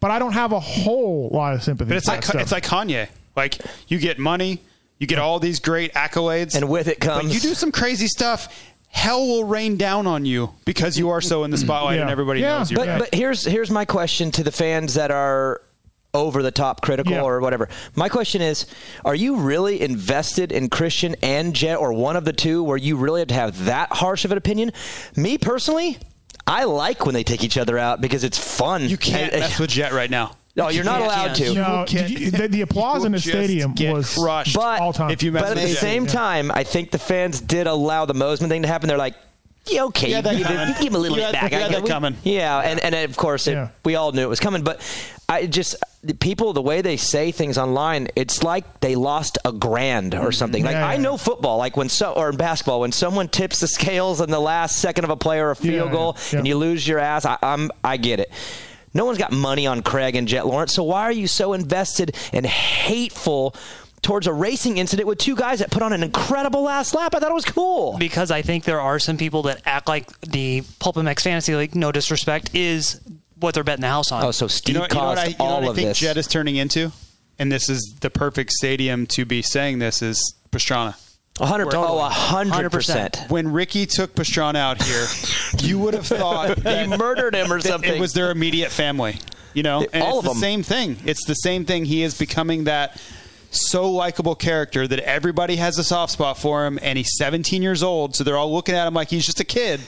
But 0.00 0.10
I 0.10 0.18
don't 0.18 0.32
have 0.34 0.52
a 0.52 0.60
whole 0.60 1.30
lot 1.32 1.54
of 1.54 1.62
sympathy. 1.62 1.88
But 1.88 1.96
it's 1.96 2.06
for 2.06 2.12
like 2.12 2.20
that 2.20 2.26
stuff. 2.28 2.42
it's 2.42 2.52
like 2.52 2.64
Kanye. 2.66 3.08
Like 3.34 3.58
you 3.88 3.98
get 3.98 4.18
money, 4.18 4.60
you 4.98 5.06
get 5.06 5.18
all 5.18 5.40
these 5.40 5.58
great 5.58 5.94
accolades, 5.94 6.54
And 6.54 6.68
with 6.68 6.86
it 6.88 7.00
but 7.00 7.06
comes- 7.20 7.34
you 7.34 7.40
do 7.40 7.54
some 7.54 7.72
crazy 7.72 8.06
stuff. 8.08 8.52
Hell 8.88 9.26
will 9.26 9.44
rain 9.44 9.76
down 9.76 10.06
on 10.06 10.24
you 10.24 10.54
because 10.64 10.98
you 10.98 11.10
are 11.10 11.20
so 11.20 11.44
in 11.44 11.50
the 11.50 11.56
mm-hmm. 11.56 11.66
spotlight 11.66 12.00
and 12.00 12.10
everybody 12.10 12.40
Yeah. 12.40 12.58
knows 12.58 12.70
you. 12.70 12.76
But 12.76 12.88
right? 12.88 12.98
but 12.98 13.14
here's 13.14 13.44
here's 13.44 13.70
my 13.70 13.84
question 13.84 14.30
to 14.32 14.42
the 14.42 14.50
fans 14.50 14.94
that 14.94 15.10
are 15.10 15.60
over 16.14 16.42
the 16.42 16.50
top 16.50 16.80
critical 16.80 17.12
Yeah. 17.12 17.22
or 17.22 17.40
whatever. 17.40 17.68
My 17.94 18.08
question 18.08 18.40
is, 18.40 18.66
are 19.04 19.14
you 19.14 19.36
really 19.36 19.80
invested 19.80 20.52
in 20.52 20.70
Christian 20.70 21.16
and 21.22 21.54
Jett 21.54 21.78
or 21.78 21.92
one 21.92 22.16
of 22.16 22.24
the 22.24 22.32
two 22.32 22.64
where 22.64 22.78
you 22.78 22.96
really 22.96 23.20
have 23.20 23.28
to 23.28 23.34
have 23.34 23.64
that 23.66 23.92
harsh 23.92 24.24
of 24.24 24.32
an 24.32 24.38
opinion? 24.38 24.72
Me 25.16 25.36
personally, 25.38 25.98
I 26.46 26.64
like 26.64 27.04
when 27.04 27.14
they 27.14 27.24
take 27.24 27.44
each 27.44 27.58
other 27.58 27.76
out 27.76 28.00
because 28.00 28.24
it's 28.24 28.38
fun. 28.38 28.88
you 28.88 28.96
can't 28.96 29.32
mess 29.34 29.58
with 29.58 29.70
Jett 29.70 29.92
right 29.92 30.10
now. 30.10 30.34
No, 30.58 30.68
you're 30.68 30.84
not 30.84 31.00
allowed 31.00 31.34
to. 31.36 31.54
No, 31.54 31.84
you- 31.88 32.30
the, 32.30 32.48
the 32.48 32.60
applause 32.62 33.04
in 33.04 33.12
the 33.12 33.20
stadium 33.20 33.74
was 33.78 34.14
crushed 34.14 34.54
But 34.56 34.80
all 34.80 34.92
time. 34.92 35.10
if 35.10 35.22
you 35.22 35.32
But 35.32 35.44
at 35.44 35.54
the 35.54 35.60
Jett. 35.68 35.76
same 35.78 36.06
time, 36.06 36.50
I 36.50 36.64
think 36.64 36.90
the 36.90 36.98
fans 36.98 37.40
did 37.40 37.66
allow 37.66 38.04
the 38.04 38.14
Mosiman 38.14 38.48
thing 38.48 38.62
to 38.62 38.68
happen. 38.68 38.88
They're 38.88 38.98
like, 38.98 39.14
yeah, 39.66 39.84
okay, 39.84 40.08
You 40.08 40.14
had 40.16 40.24
you 40.26 40.38
give, 40.38 40.46
coming. 40.46 40.60
it- 40.62 40.68
you 40.68 40.74
give 40.74 40.86
him 40.88 40.94
a 40.94 40.98
little 40.98 41.16
bit 41.16 41.32
back. 41.32 41.52
you 41.52 41.58
I 41.58 41.60
had 41.60 41.70
get- 41.70 41.82
that 41.84 41.88
coming. 41.88 42.16
Yeah, 42.24 42.58
and, 42.60 42.80
and 42.80 42.94
of 42.94 43.16
course, 43.16 43.46
it, 43.46 43.52
Yeah. 43.52 43.68
we 43.84 43.94
all 43.96 44.12
knew 44.12 44.22
it 44.22 44.28
was 44.28 44.40
coming. 44.40 44.62
But 44.64 44.80
I 45.28 45.44
just, 45.46 45.76
the 46.02 46.14
people, 46.14 46.54
the 46.54 46.62
way 46.62 46.80
they 46.80 46.96
say 46.96 47.32
things 47.32 47.58
online, 47.58 48.08
it's 48.16 48.42
like 48.42 48.80
they 48.80 48.94
lost 48.96 49.36
a 49.44 49.52
grand 49.52 50.14
or 50.14 50.32
something. 50.32 50.64
Like, 50.64 50.72
Yeah, 50.72 50.86
I 50.88 50.94
yeah. 50.94 51.00
know 51.02 51.16
football, 51.18 51.58
like 51.58 51.76
when 51.76 51.90
so, 51.90 52.12
or 52.14 52.30
in 52.30 52.36
basketball, 52.36 52.80
when 52.80 52.92
someone 52.92 53.28
tips 53.28 53.60
the 53.60 53.68
scales 53.68 54.20
in 54.22 54.30
the 54.30 54.40
last 54.40 54.78
second 54.78 55.04
of 55.04 55.10
a 55.10 55.16
play 55.16 55.38
or 55.38 55.50
a 55.50 55.56
field 55.56 55.74
Yeah, 55.74 55.84
yeah, 55.84 55.92
goal 55.92 56.16
yeah. 56.32 56.38
and 56.38 56.48
you 56.48 56.56
lose 56.56 56.88
your 56.88 56.98
ass, 56.98 57.26
I, 57.26 57.36
I'm, 57.42 57.70
I 57.84 57.96
get 57.98 58.20
it. 58.20 58.32
No 58.98 59.04
one's 59.04 59.16
got 59.16 59.30
money 59.30 59.64
on 59.64 59.82
Craig 59.82 60.16
and 60.16 60.26
Jett 60.26 60.44
Lawrence, 60.44 60.74
so 60.74 60.82
why 60.82 61.02
are 61.02 61.12
you 61.12 61.28
so 61.28 61.52
invested 61.52 62.16
and 62.32 62.44
hateful 62.44 63.54
towards 64.02 64.26
a 64.26 64.32
racing 64.32 64.78
incident 64.78 65.06
with 65.06 65.18
two 65.18 65.36
guys 65.36 65.60
that 65.60 65.70
put 65.70 65.82
on 65.82 65.92
an 65.92 66.02
incredible 66.02 66.62
last 66.62 66.92
lap? 66.94 67.14
I 67.14 67.20
thought 67.20 67.30
it 67.30 67.34
was 67.34 67.44
cool. 67.44 67.96
because 67.96 68.32
I 68.32 68.42
think 68.42 68.64
there 68.64 68.80
are 68.80 68.98
some 68.98 69.16
people 69.16 69.42
that 69.42 69.62
act 69.64 69.86
like 69.86 70.20
the 70.22 70.62
PulpMX 70.80 71.20
Fantasy 71.20 71.54
League, 71.54 71.76
no 71.76 71.92
disrespect, 71.92 72.50
is 72.54 73.00
what 73.36 73.54
they're 73.54 73.62
betting 73.62 73.82
the 73.82 73.88
house 73.88 74.10
on. 74.10 74.24
Oh, 74.24 74.32
so 74.32 74.48
Steve 74.48 74.74
You 74.74 74.80
know, 74.80 74.86
you 74.90 74.94
know 74.96 75.00
what 75.04 75.16
caused 75.16 75.20
I, 75.20 75.26
you 75.26 75.36
know 75.38 75.44
all 75.44 75.60
what 75.60 75.70
I 75.70 75.74
think 75.74 75.88
this. 75.90 75.98
Jett 76.00 76.16
is 76.16 76.26
turning 76.26 76.56
into, 76.56 76.90
and 77.38 77.52
this 77.52 77.68
is 77.68 77.98
the 78.00 78.10
perfect 78.10 78.50
stadium 78.50 79.06
to 79.14 79.24
be 79.24 79.42
saying 79.42 79.78
this 79.78 80.02
is 80.02 80.34
Pastrana. 80.50 80.96
A 81.40 81.46
hundred, 81.46 81.66
Totally. 81.70 81.86
oh, 81.86 81.98
a 82.06 82.08
hundred 82.08 82.72
100%. 82.72 83.30
When 83.30 83.52
Ricky 83.52 83.86
took 83.86 84.14
Pastrana 84.14 84.56
out 84.56 84.82
here, 84.82 85.06
you 85.68 85.78
would 85.78 85.94
have 85.94 86.06
thought 86.06 86.58
He 86.58 86.86
murdered 86.86 87.34
him 87.34 87.52
or 87.52 87.60
something. 87.60 87.94
It 87.94 88.00
was 88.00 88.12
their 88.12 88.30
immediate 88.30 88.70
family. 88.70 89.16
You 89.54 89.62
know, 89.62 89.86
and 89.92 90.02
All 90.02 90.18
it's 90.18 90.18
of 90.18 90.24
the 90.24 90.30
them. 90.30 90.40
same 90.40 90.62
thing. 90.62 90.96
It's 91.04 91.24
the 91.26 91.34
same 91.34 91.64
thing. 91.64 91.84
He 91.84 92.02
is 92.02 92.18
becoming 92.18 92.64
that 92.64 93.00
so 93.50 93.90
likable 93.90 94.34
character 94.34 94.86
that 94.86 94.98
everybody 95.00 95.56
has 95.56 95.78
a 95.78 95.84
soft 95.84 96.12
spot 96.12 96.38
for 96.38 96.66
him, 96.66 96.78
and 96.82 96.98
he's 96.98 97.16
17 97.16 97.62
years 97.62 97.82
old, 97.82 98.14
so 98.14 98.22
they're 98.24 98.36
all 98.36 98.52
looking 98.52 98.74
at 98.74 98.86
him 98.86 98.94
like 98.94 99.08
he's 99.08 99.24
just 99.24 99.40
a 99.40 99.44
kid. 99.44 99.80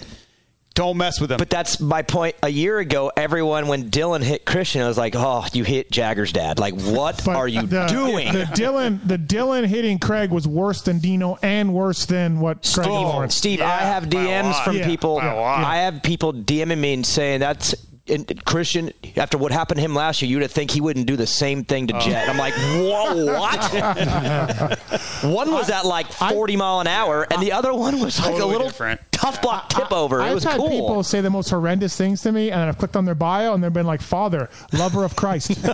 Don't 0.75 0.97
mess 0.97 1.21
with 1.21 1.33
him. 1.33 1.39
But 1.39 1.51
that's 1.51 1.81
my 1.81 2.03
point. 2.03 2.37
A 2.43 2.49
year 2.49 2.79
ago, 2.79 3.11
everyone, 3.17 3.67
when 3.67 3.91
Dylan 3.91 4.23
hit 4.23 4.45
Christian, 4.47 4.83
I 4.83 4.89
was 4.89 4.97
like, 4.97 5.15
"Oh, 5.17 5.45
you 5.53 5.65
hit 5.65 5.91
Jagger's 5.91 6.33
dad! 6.33 6.59
Like, 6.61 6.75
what 6.75 7.21
But 7.25 7.37
are 7.37 7.49
you 7.49 7.67
the, 7.67 7.87
doing?" 7.87 8.33
The 8.33 8.45
Dylan, 8.45 9.01
the 9.07 9.19
Dylan 9.19 9.67
hitting 9.67 9.99
Craig 9.99 10.31
was 10.31 10.47
worse 10.47 10.83
than 10.83 11.01
Dino 11.01 11.39
and 11.43 11.75
worse 11.75 12.07
than 12.07 12.39
what 12.39 12.59
Craig 12.59 12.85
Steve, 12.85 12.87
Lawrence. 12.87 13.35
Steve, 13.35 13.61
I 13.61 13.79
have 13.79 14.05
DMs 14.05 14.63
from 14.63 14.77
Yeah, 14.77 14.87
people. 14.87 15.17
by. 15.19 15.27
I 15.27 15.79
have 15.79 16.03
people 16.05 16.33
DMing 16.33 16.79
me 16.79 16.95
and 16.95 17.05
saying 17.05 17.41
that's 17.41 17.75
and 18.11 18.45
Christian. 18.45 18.93
After 19.17 19.39
what 19.39 19.53
happened 19.53 19.79
to 19.79 19.83
him 19.83 19.95
last 19.95 20.21
year, 20.23 20.31
you'd 20.31 20.43
have 20.43 20.51
think 20.53 20.71
he 20.71 20.81
wouldn't 20.81 21.07
do 21.07 21.17
the 21.17 21.27
same 21.27 21.65
thing 21.65 21.89
Oh. 21.93 21.99
to 21.99 22.05
Jett. 22.05 22.29
I'm 22.29 22.37
like, 22.37 22.55
whoa, 22.55 23.27
what? 23.39 24.79
one 25.25 25.51
was 25.51 25.71
at 25.71 25.85
like 25.87 26.07
40 26.13 26.57
mile 26.57 26.81
an 26.81 26.87
hour, 26.87 27.27
and 27.31 27.43
the 27.43 27.53
other 27.53 27.73
one 27.75 28.01
was 28.01 28.19
like 28.21 28.39
a 28.41 28.45
little 28.45 28.69
different. 28.69 29.01
tough 29.13 29.41
block 29.43 29.69
tip 29.71 29.93
over. 29.93 30.21
It 30.21 30.25
I've 30.25 30.43
had 30.43 30.57
cool. 30.59 30.69
people 30.71 31.03
say 31.03 31.21
the 31.21 31.31
most 31.31 31.51
horrendous 31.51 31.97
things 31.97 32.23
to 32.23 32.33
me, 32.33 32.51
and 32.51 32.61
I've 32.61 32.79
clicked 32.79 32.97
on 32.97 33.05
their 33.05 33.15
bio, 33.15 33.55
and 33.55 33.63
they've 33.63 33.73
been 33.73 33.87
like, 33.87 34.01
"Father, 34.03 34.49
lover 34.73 35.05
of 35.05 35.15
Christ," 35.17 35.51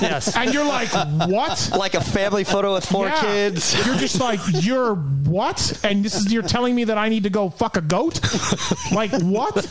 yes. 0.00 0.36
and 0.36 0.52
you're 0.52 0.64
like, 0.66 0.88
"What?" 1.28 1.70
like 1.76 1.94
a 1.94 2.00
family 2.00 2.44
photo 2.44 2.74
with 2.74 2.84
four 2.86 3.06
Yeah. 3.06 3.20
kids. 3.20 3.74
You're 3.86 3.96
just 3.96 4.20
like, 4.20 4.40
"You're 4.64 4.94
what?" 4.94 5.80
And 5.84 6.04
this 6.04 6.14
is 6.14 6.32
you're 6.32 6.42
telling 6.42 6.74
me 6.74 6.84
that 6.84 6.98
I 6.98 7.08
need 7.08 7.22
to 7.24 7.30
go 7.30 7.50
fuck 7.50 7.76
a 7.76 7.80
goat? 7.80 8.20
like 8.92 9.10
what? 9.22 9.66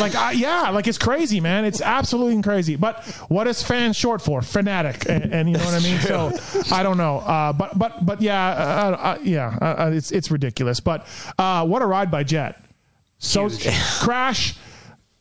Like 0.00 0.14
I, 0.14 0.32
yeah, 0.32 0.70
like 0.70 0.86
it's 0.86 0.98
crazy, 0.98 1.40
man. 1.40 1.64
It's 1.64 1.80
absolutely 1.80 2.40
crazy. 2.42 2.76
But 2.76 3.04
what 3.28 3.46
is 3.46 3.62
fan 3.62 3.92
short 3.92 4.22
for? 4.22 4.42
Fanatic, 4.42 5.08
and, 5.08 5.32
and 5.32 5.48
you 5.48 5.56
know 5.56 5.64
what 5.64 5.74
I 5.74 5.80
mean. 5.80 6.00
So 6.00 6.32
I 6.74 6.82
don't 6.82 6.96
know. 6.96 7.18
Uh, 7.18 7.52
but 7.52 7.78
but 7.78 8.04
but 8.04 8.20
yeah, 8.20 8.48
uh, 8.48 8.96
uh, 9.00 9.18
yeah, 9.22 9.88
it's 9.88 10.10
it's 10.10 10.30
ridiculous. 10.30 10.80
But 10.80 11.06
uh, 11.38 11.66
what 11.66 11.82
a 11.82 11.86
ride 11.86 12.10
by 12.10 12.24
Jett. 12.24 12.62
So 13.18 13.48
crash, 14.00 14.56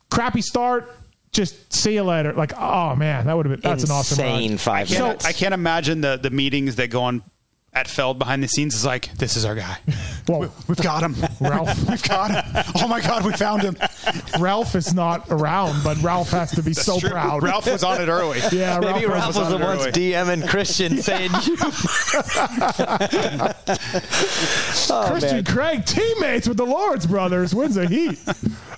crappy 0.09 0.41
start. 0.41 0.91
Just 1.31 1.71
see 1.71 1.93
you 1.93 2.03
later. 2.03 2.33
Like 2.33 2.53
oh 2.57 2.95
man, 2.95 3.27
that 3.27 3.37
would 3.37 3.45
have 3.45 3.61
been 3.61 3.69
that's 3.69 3.83
an 3.83 3.91
awesome 3.91 4.23
ride. 4.23 4.59
Five 4.59 4.91
I 4.91 4.95
can't. 4.95 5.25
I 5.25 5.33
can't 5.33 5.53
imagine 5.53 6.01
the, 6.01 6.17
the 6.17 6.29
meetings 6.29 6.75
that 6.75 6.89
go 6.89 7.03
on 7.03 7.23
at 7.73 7.87
Feld 7.87 8.19
behind 8.19 8.43
the 8.43 8.47
scenes 8.49 8.75
is 8.75 8.85
like, 8.85 9.13
this 9.13 9.37
is 9.37 9.45
our 9.45 9.55
guy. 9.55 9.77
Whoa. 10.27 10.51
We've 10.67 10.77
got 10.77 11.03
him. 11.03 11.15
Ralph. 11.39 11.89
We've 11.89 12.03
got 12.03 12.31
him. 12.31 12.63
Oh 12.75 12.87
my 12.87 12.99
God, 12.99 13.25
we 13.25 13.31
found 13.31 13.61
him. 13.61 13.77
Ralph 14.39 14.75
is 14.75 14.93
not 14.93 15.27
around, 15.29 15.81
but 15.83 15.97
Ralph 16.01 16.31
has 16.31 16.51
to 16.51 16.61
be 16.61 16.73
so 16.73 16.99
true. 16.99 17.09
proud. 17.09 17.43
Ralph 17.43 17.65
was 17.71 17.83
on 17.83 18.01
it 18.01 18.09
early. 18.09 18.39
Yeah, 18.51 18.79
Maybe 18.79 19.05
Ralph, 19.05 19.35
Ralph 19.35 19.35
was 19.37 19.49
the 19.49 19.55
on 19.55 19.61
it 19.61 19.65
ones 19.65 19.81
early. 19.83 19.91
DMing 19.93 20.47
Christian 20.49 21.01
saying, 21.01 21.31
you. 21.45 21.55
oh, 24.89 25.07
Christian 25.09 25.35
man. 25.37 25.45
Craig, 25.45 25.85
teammates 25.85 26.47
with 26.49 26.57
the 26.57 26.65
Lawrence 26.65 27.05
brothers, 27.05 27.55
wins 27.55 27.77
a 27.77 27.87
heat. 27.87 28.19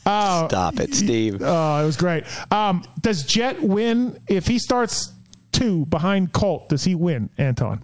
Uh, 0.05 0.47
Stop 0.47 0.79
it, 0.79 0.93
Steve. 0.93 1.41
Oh, 1.41 1.81
it 1.81 1.85
was 1.85 1.97
great. 1.97 2.25
Um, 2.51 2.83
does 3.01 3.23
Jett 3.23 3.61
win 3.63 4.19
if 4.27 4.45
he 4.47 4.59
starts 4.59 5.11
two 5.51 5.85
behind 5.87 6.33
Colt? 6.33 6.69
Does 6.69 6.83
he 6.83 6.93
win, 6.93 7.29
Anton? 7.37 7.83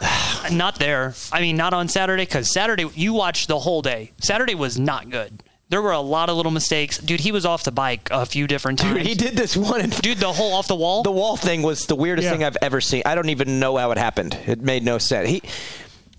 Not 0.52 0.78
there. 0.78 1.14
I 1.32 1.40
mean, 1.40 1.56
not 1.56 1.74
on 1.74 1.88
Saturday 1.88 2.24
because 2.24 2.50
Saturday 2.52 2.86
you 2.94 3.12
watched 3.12 3.48
the 3.48 3.58
whole 3.58 3.82
day. 3.82 4.12
Saturday 4.20 4.54
was 4.54 4.78
not 4.78 5.10
good. 5.10 5.42
There 5.68 5.80
were 5.80 5.92
a 5.92 6.00
lot 6.00 6.28
of 6.28 6.36
little 6.36 6.50
mistakes. 6.50 6.98
Dude, 6.98 7.20
he 7.20 7.30
was 7.30 7.46
off 7.46 7.62
the 7.62 7.70
bike 7.70 8.08
a 8.10 8.26
few 8.26 8.48
different 8.48 8.80
times. 8.80 8.96
Dude, 8.98 9.06
he 9.06 9.14
did 9.14 9.36
this 9.36 9.56
one. 9.56 9.80
And 9.82 10.02
Dude, 10.02 10.18
the 10.18 10.32
whole 10.32 10.54
off 10.54 10.66
the 10.66 10.74
wall. 10.74 11.02
the 11.04 11.12
wall 11.12 11.36
thing 11.36 11.62
was 11.62 11.86
the 11.86 11.94
weirdest 11.94 12.24
Yeah. 12.26 12.32
thing 12.32 12.42
I've 12.44 12.56
ever 12.62 12.80
seen. 12.80 13.02
I 13.06 13.14
don't 13.14 13.28
even 13.28 13.60
know 13.60 13.76
how 13.76 13.92
it 13.92 13.98
happened. 13.98 14.36
It 14.46 14.60
made 14.60 14.82
no 14.82 14.98
sense. 14.98 15.28
He 15.28 15.42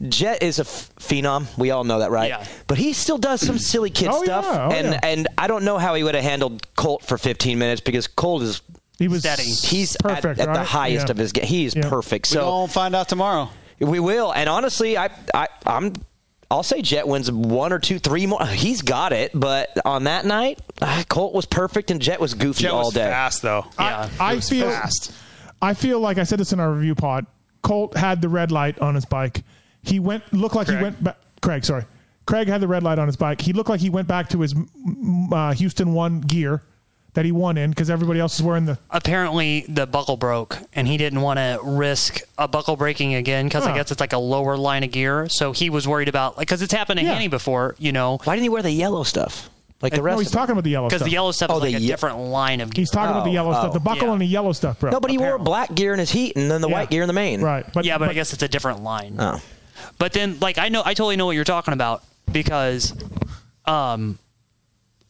Jett 0.08 0.42
is 0.42 0.58
a 0.60 0.64
f- 0.64 0.90
phenom. 1.00 1.46
We 1.58 1.70
all 1.72 1.84
know 1.84 2.00
that, 2.00 2.10
right? 2.12 2.30
Yeah. 2.30 2.46
But 2.68 2.78
he 2.78 2.94
still 2.94 3.18
does 3.18 3.42
some 3.46 3.60
silly 3.60 3.90
kid 3.90 4.08
Oh, 4.12 4.24
stuff, 4.24 4.46
yeah. 4.46 4.66
Oh, 4.68 4.72
and 4.72 4.88
yeah. 4.94 5.00
and 5.04 5.28
I 5.38 5.48
don't 5.48 5.64
know 5.66 5.78
how 5.78 5.94
he 5.96 6.04
would 6.04 6.16
have 6.16 6.24
handled 6.24 6.66
Colt 6.76 7.04
for 7.04 7.18
15 7.18 7.60
minutes 7.60 7.82
because 7.82 8.08
Colt 8.08 8.42
is 8.44 8.62
He 9.02 9.08
was 9.08 9.22
Steady. 9.22 9.44
he's 9.44 9.98
perfect, 9.98 10.40
at, 10.40 10.48
at 10.50 10.54
the 10.54 10.64
highest 10.64 11.08
Yeah. 11.08 11.12
of 11.12 11.18
his 11.18 11.32
game. 11.32 11.46
He's 11.46 11.76
Yeah. 11.76 11.90
perfect. 11.90 12.28
So 12.28 12.36
So 12.40 12.46
we'll 12.58 12.68
find 12.68 12.96
out 12.96 13.10
tomorrow. 13.10 13.50
we 13.80 14.00
will. 14.00 14.32
And 14.32 14.48
honestly, 14.48 14.98
I, 14.98 15.10
I 15.34 15.48
I'm 15.66 15.94
I'll 16.50 16.64
say 16.64 16.82
Jett 16.82 17.08
wins 17.08 17.32
one 17.32 17.72
or 17.72 17.80
two, 17.80 17.98
three 17.98 18.28
more. 18.28 18.46
He's 18.46 18.82
got 18.82 19.14
it, 19.14 19.32
but 19.34 19.70
on 19.86 20.04
that 20.04 20.26
night, 20.26 20.60
ah, 20.82 21.04
Colt 21.08 21.34
was 21.34 21.46
perfect 21.46 21.92
and 21.92 22.02
Jett 22.02 22.20
was 22.20 22.34
goofy 22.34 22.64
Jett 22.64 22.72
all 22.72 22.86
was 22.86 22.94
day. 22.94 23.06
fast, 23.06 23.42
though. 23.42 23.66
yeah. 23.80 24.10
I 24.20 24.34
It 24.34 24.36
was 24.36 24.50
feel 24.50 24.70
fast. 24.70 25.14
I 25.62 25.74
feel 25.74 26.00
like 26.02 26.18
I 26.18 26.24
said 26.24 26.40
this 26.40 26.52
in 26.52 26.60
our 26.60 26.72
review 26.72 26.94
pod. 26.96 27.26
Colt 27.62 27.96
had 27.96 28.22
the 28.22 28.28
red 28.30 28.52
light 28.52 28.80
on 28.80 28.96
his 28.96 29.06
bike. 29.06 29.44
He 29.84 30.00
went 30.00 30.32
looked 30.34 30.56
like 30.56 30.68
Craig. 30.68 30.78
he 30.80 30.84
went 30.84 31.04
back. 31.04 31.18
Craig, 31.42 31.64
sorry. 31.64 31.86
Craig 32.26 32.48
had 32.48 32.60
the 32.62 32.68
red 32.68 32.84
light 32.84 33.00
on 33.00 33.08
his 33.08 33.16
bike. 33.16 33.40
He 33.42 33.54
looked 33.54 33.70
like 33.70 33.80
he 33.80 33.90
went 33.90 34.08
back 34.08 34.30
to 34.30 34.42
his 34.42 34.54
uh, 35.32 35.54
Houston 35.54 35.94
one 35.94 36.22
gear 36.22 36.62
that 37.14 37.26
he 37.26 37.32
won 37.32 37.58
in 37.58 37.70
because 37.72 37.90
everybody 37.90 38.20
else 38.20 38.36
is 38.36 38.42
wearing 38.44 38.66
the. 38.66 38.78
Apparently, 38.90 39.66
the 39.68 39.86
buckle 39.86 40.16
broke, 40.18 40.58
and 40.74 40.88
he 40.88 40.98
didn't 40.98 41.22
want 41.22 41.38
to 41.38 41.60
risk 41.64 42.22
a 42.38 42.48
buckle 42.48 42.76
breaking 42.78 43.14
again 43.16 43.46
because 43.48 43.66
Huh. 43.66 43.72
I 43.72 43.76
guess 43.76 43.92
it's 43.92 44.00
like 44.00 44.14
a 44.14 44.18
lower 44.18 44.56
line 44.58 44.84
of 44.84 44.92
gear. 44.92 45.28
So 45.30 45.52
he 45.52 45.70
was 45.70 45.88
worried 45.88 46.08
about 46.08 46.38
like 46.38 46.48
because 46.48 46.62
it's 46.62 46.74
happened 46.74 47.00
to 47.00 47.06
Yeah. 47.06 47.14
Hanny 47.14 47.28
before, 47.28 47.76
you 47.80 47.92
know. 47.92 48.20
Why 48.24 48.36
didn't 48.36 48.44
he 48.44 48.50
wear 48.50 48.62
the 48.64 48.72
yellow 48.72 49.04
stuff 49.04 49.50
like 49.82 49.94
the 49.94 50.02
rest? 50.02 50.16
No, 50.16 50.20
he's 50.20 50.28
of 50.28 50.32
them? 50.34 50.40
talking 50.40 50.52
about 50.54 50.64
the 50.64 50.70
yellow 50.70 50.88
stuff. 50.90 51.00
Because 51.00 51.06
the 51.06 51.12
yellow 51.12 51.32
stuff 51.32 51.50
Oh, 51.52 51.58
is 51.58 51.62
like 51.64 51.72
the 51.72 51.78
a 51.78 51.80
ye- 51.82 51.88
different 51.88 52.18
line 52.20 52.62
of 52.62 52.74
gear. 52.74 52.82
he's 52.84 52.92
talking 52.92 53.12
about 53.12 53.26
the 53.26 53.32
Oh, 53.32 53.34
yellow 53.34 53.50
oh. 53.52 53.60
stuff. 53.60 53.74
The 53.74 53.80
buckle 53.82 54.08
Yeah. 54.08 54.14
and 54.14 54.22
the 54.22 54.26
yellow 54.26 54.52
stuff, 54.54 54.80
bro. 54.80 54.92
No, 54.92 55.00
but 55.02 55.12
he 55.12 55.18
wore 55.18 55.38
black 55.38 55.74
gear 55.76 55.92
in 55.94 56.00
his 56.00 56.12
heat 56.12 56.36
and 56.38 56.50
then 56.50 56.62
the 56.62 56.70
Yeah. 56.70 56.74
white 56.76 56.90
gear 56.90 57.02
in 57.04 57.08
the 57.08 57.14
main. 57.14 57.42
right. 57.42 57.66
But 57.74 57.84
yeah, 57.86 57.98
but, 57.98 58.10
I 58.10 58.14
guess 58.14 58.32
it's 58.32 58.44
a 58.44 58.48
different 58.48 58.84
line. 58.84 59.16
Oh. 59.20 59.42
But 59.98 60.14
then, 60.14 60.38
like, 60.40 60.58
I 60.58 60.70
know, 60.70 60.82
I 60.86 60.94
totally 60.94 61.16
know 61.18 61.26
what 61.26 61.36
you're 61.36 61.44
talking 61.44 61.74
about 61.74 62.04
because, 62.32 62.94
um, 63.66 64.18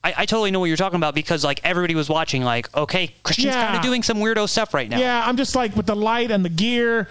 I, 0.04 0.14
I 0.18 0.26
totally 0.26 0.50
know 0.52 0.60
what 0.60 0.66
you're 0.66 0.78
talking 0.78 0.98
about 0.98 1.14
because, 1.14 1.44
like, 1.44 1.62
everybody 1.64 1.94
was 1.96 2.10
watching, 2.10 2.44
like, 2.44 2.76
okay, 2.76 3.14
Christian's 3.24 3.54
Yeah. 3.54 3.66
kind 3.66 3.78
of 3.78 3.84
doing 3.84 4.02
some 4.04 4.18
weirdo 4.18 4.50
stuff 4.50 4.74
right 4.74 4.90
now. 4.90 4.98
Yeah, 5.00 5.24
I'm 5.26 5.38
just 5.38 5.56
like 5.56 5.76
with 5.76 5.86
the 5.86 5.96
light 5.96 6.32
and 6.32 6.44
the 6.44 6.50
gear. 6.50 7.08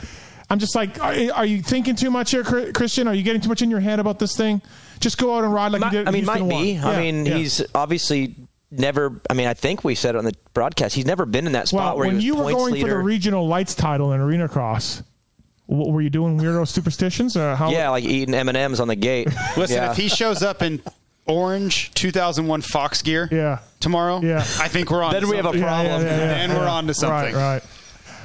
I'm 0.48 0.58
just 0.58 0.74
like, 0.74 0.98
are, 1.00 1.14
are 1.34 1.46
you 1.46 1.62
thinking 1.62 1.94
too 1.94 2.10
much 2.10 2.32
here, 2.32 2.42
Christian? 2.72 3.06
Are 3.06 3.14
you 3.14 3.22
getting 3.22 3.40
too 3.40 3.48
much 3.48 3.62
in 3.62 3.70
your 3.70 3.78
head 3.78 4.00
about 4.00 4.18
this 4.18 4.36
thing? 4.36 4.60
Just 4.98 5.16
go 5.18 5.36
out 5.36 5.44
and 5.44 5.54
ride 5.54 5.70
like 5.70 5.80
Mi- 5.80 5.86
you 5.86 5.90
did. 5.92 6.08
I 6.08 6.10
mean, 6.10 6.24
Houston 6.24 6.48
might 6.48 6.62
be. 6.62 6.72
Yeah, 6.72 6.88
I 6.88 7.00
mean, 7.00 7.24
yeah. 7.26 7.36
he's 7.36 7.62
obviously 7.74 8.34
never. 8.72 9.20
I 9.30 9.34
mean, 9.34 9.46
I 9.46 9.54
think 9.54 9.84
we 9.84 9.94
said 9.94 10.16
it 10.16 10.18
on 10.18 10.24
the 10.24 10.34
broadcast. 10.52 10.96
He's 10.96 11.06
never 11.06 11.24
been 11.26 11.46
in 11.46 11.52
that 11.52 11.68
spot 11.68 11.90
well. 11.94 11.98
where 11.98 12.06
When 12.08 12.18
he 12.18 12.26
you 12.26 12.34
were 12.34 12.42
points 12.42 12.58
going 12.58 12.74
leader. 12.74 12.88
for 12.88 12.94
the 12.94 12.98
regional 13.04 13.46
lights 13.46 13.76
title 13.76 14.12
in 14.12 14.20
arena 14.20 14.48
cross, 14.48 15.04
What, 15.66 15.90
were 15.92 16.00
you 16.02 16.10
doing 16.10 16.36
weirdo 16.38 16.66
superstitions 16.66 17.36
or 17.36 17.54
how? 17.54 17.70
yeah, 17.70 17.88
like 17.90 18.02
eating 18.02 18.34
M 18.34 18.48
and 18.48 18.56
M's 18.58 18.80
on 18.80 18.88
the 18.88 18.96
gate. 18.96 19.28
Listen, 19.56 19.76
yeah. 19.76 19.92
if 19.92 19.96
he 19.96 20.08
shows 20.08 20.42
up 20.42 20.60
in 20.62 20.82
orange 21.30 21.92
2001 21.94 22.62
Fox 22.62 23.02
gear 23.02 23.28
Yeah. 23.30 23.58
tomorrow, 23.80 24.20
Yeah. 24.22 24.38
I 24.58 24.68
think 24.68 24.90
we're 24.90 25.02
on. 25.02 25.12
Then 25.12 25.22
to 25.22 25.28
we 25.28 25.36
have 25.36 25.44
a 25.46 25.48
something. 25.48 25.62
Yeah, 25.62 25.82
yeah, 25.82 25.88
problem. 25.88 26.06
yeah, 26.06 26.18
yeah, 26.18 26.26
Then 26.26 26.50
yeah. 26.50 26.58
we're 26.58 26.68
on 26.68 26.86
to 26.86 26.94
something. 26.94 27.34
Right, 27.34 27.62
right. 27.62 27.62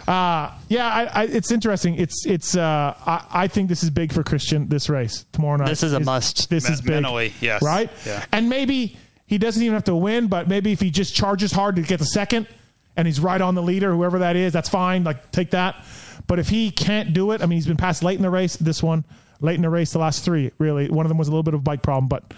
Uh, 0.08 0.52
yeah, 0.70 0.88
I, 0.88 1.04
I, 1.06 1.24
it's 1.24 1.50
interesting. 1.52 1.96
It's 1.96 2.26
it's. 2.28 2.56
Uh, 2.56 2.94
I, 3.08 3.26
I 3.32 3.48
think 3.48 3.70
this 3.70 3.82
is 3.84 3.90
big 3.90 4.14
for 4.14 4.24
Christian 4.24 4.68
this 4.70 4.88
race 4.88 5.26
tomorrow 5.32 5.58
night. 5.58 5.68
This 5.70 5.82
is 5.82 5.94
a 5.94 5.96
It's- 5.96 6.06
must. 6.06 6.50
This 6.50 6.68
Me- 6.68 6.74
is 6.74 6.82
big, 6.82 6.92
mentally, 6.92 7.34
yes. 7.42 7.64
right? 7.64 7.90
Yeah. 8.06 8.24
And 8.32 8.48
maybe 8.48 8.98
he 9.26 9.40
doesn't 9.40 9.62
even 9.64 9.74
have 9.74 9.86
to 9.86 9.96
win, 9.96 10.28
but 10.28 10.48
maybe 10.48 10.72
if 10.72 10.80
he 10.80 10.92
just 10.92 11.16
charges 11.16 11.52
hard 11.52 11.78
to 11.78 11.82
get 11.82 11.98
the 11.98 12.06
second, 12.06 12.46
and 12.96 13.08
he's 13.08 13.20
right 13.20 13.42
on 13.42 13.56
the 13.56 13.64
leader, 13.64 13.92
whoever 13.94 14.20
that 14.20 14.36
is, 14.36 14.54
that's 14.54 14.70
fine. 14.70 15.04
Like 15.04 15.32
take 15.32 15.50
that. 15.52 15.76
But 16.28 16.38
if 16.38 16.50
he 16.50 16.70
can't 16.70 17.14
do 17.14 17.32
it, 17.32 17.42
I 17.42 17.48
mean, 17.48 17.58
he's 17.58 17.66
been 17.68 17.76
passed 17.78 18.04
late 18.04 18.18
in 18.18 18.22
the 18.22 18.30
race. 18.30 18.56
This 18.58 18.84
one, 18.84 19.06
late 19.42 19.56
in 19.56 19.64
the 19.64 19.70
race, 19.72 19.92
the 19.92 20.00
last 20.00 20.24
three, 20.24 20.52
really. 20.60 20.88
One 20.88 21.08
of 21.08 21.10
them 21.10 21.18
was 21.18 21.28
a 21.28 21.32
little 21.32 21.44
bit 21.44 21.56
of 21.56 21.62
a 21.62 21.64
bike 21.64 21.82
problem, 21.82 22.08
but 22.08 22.32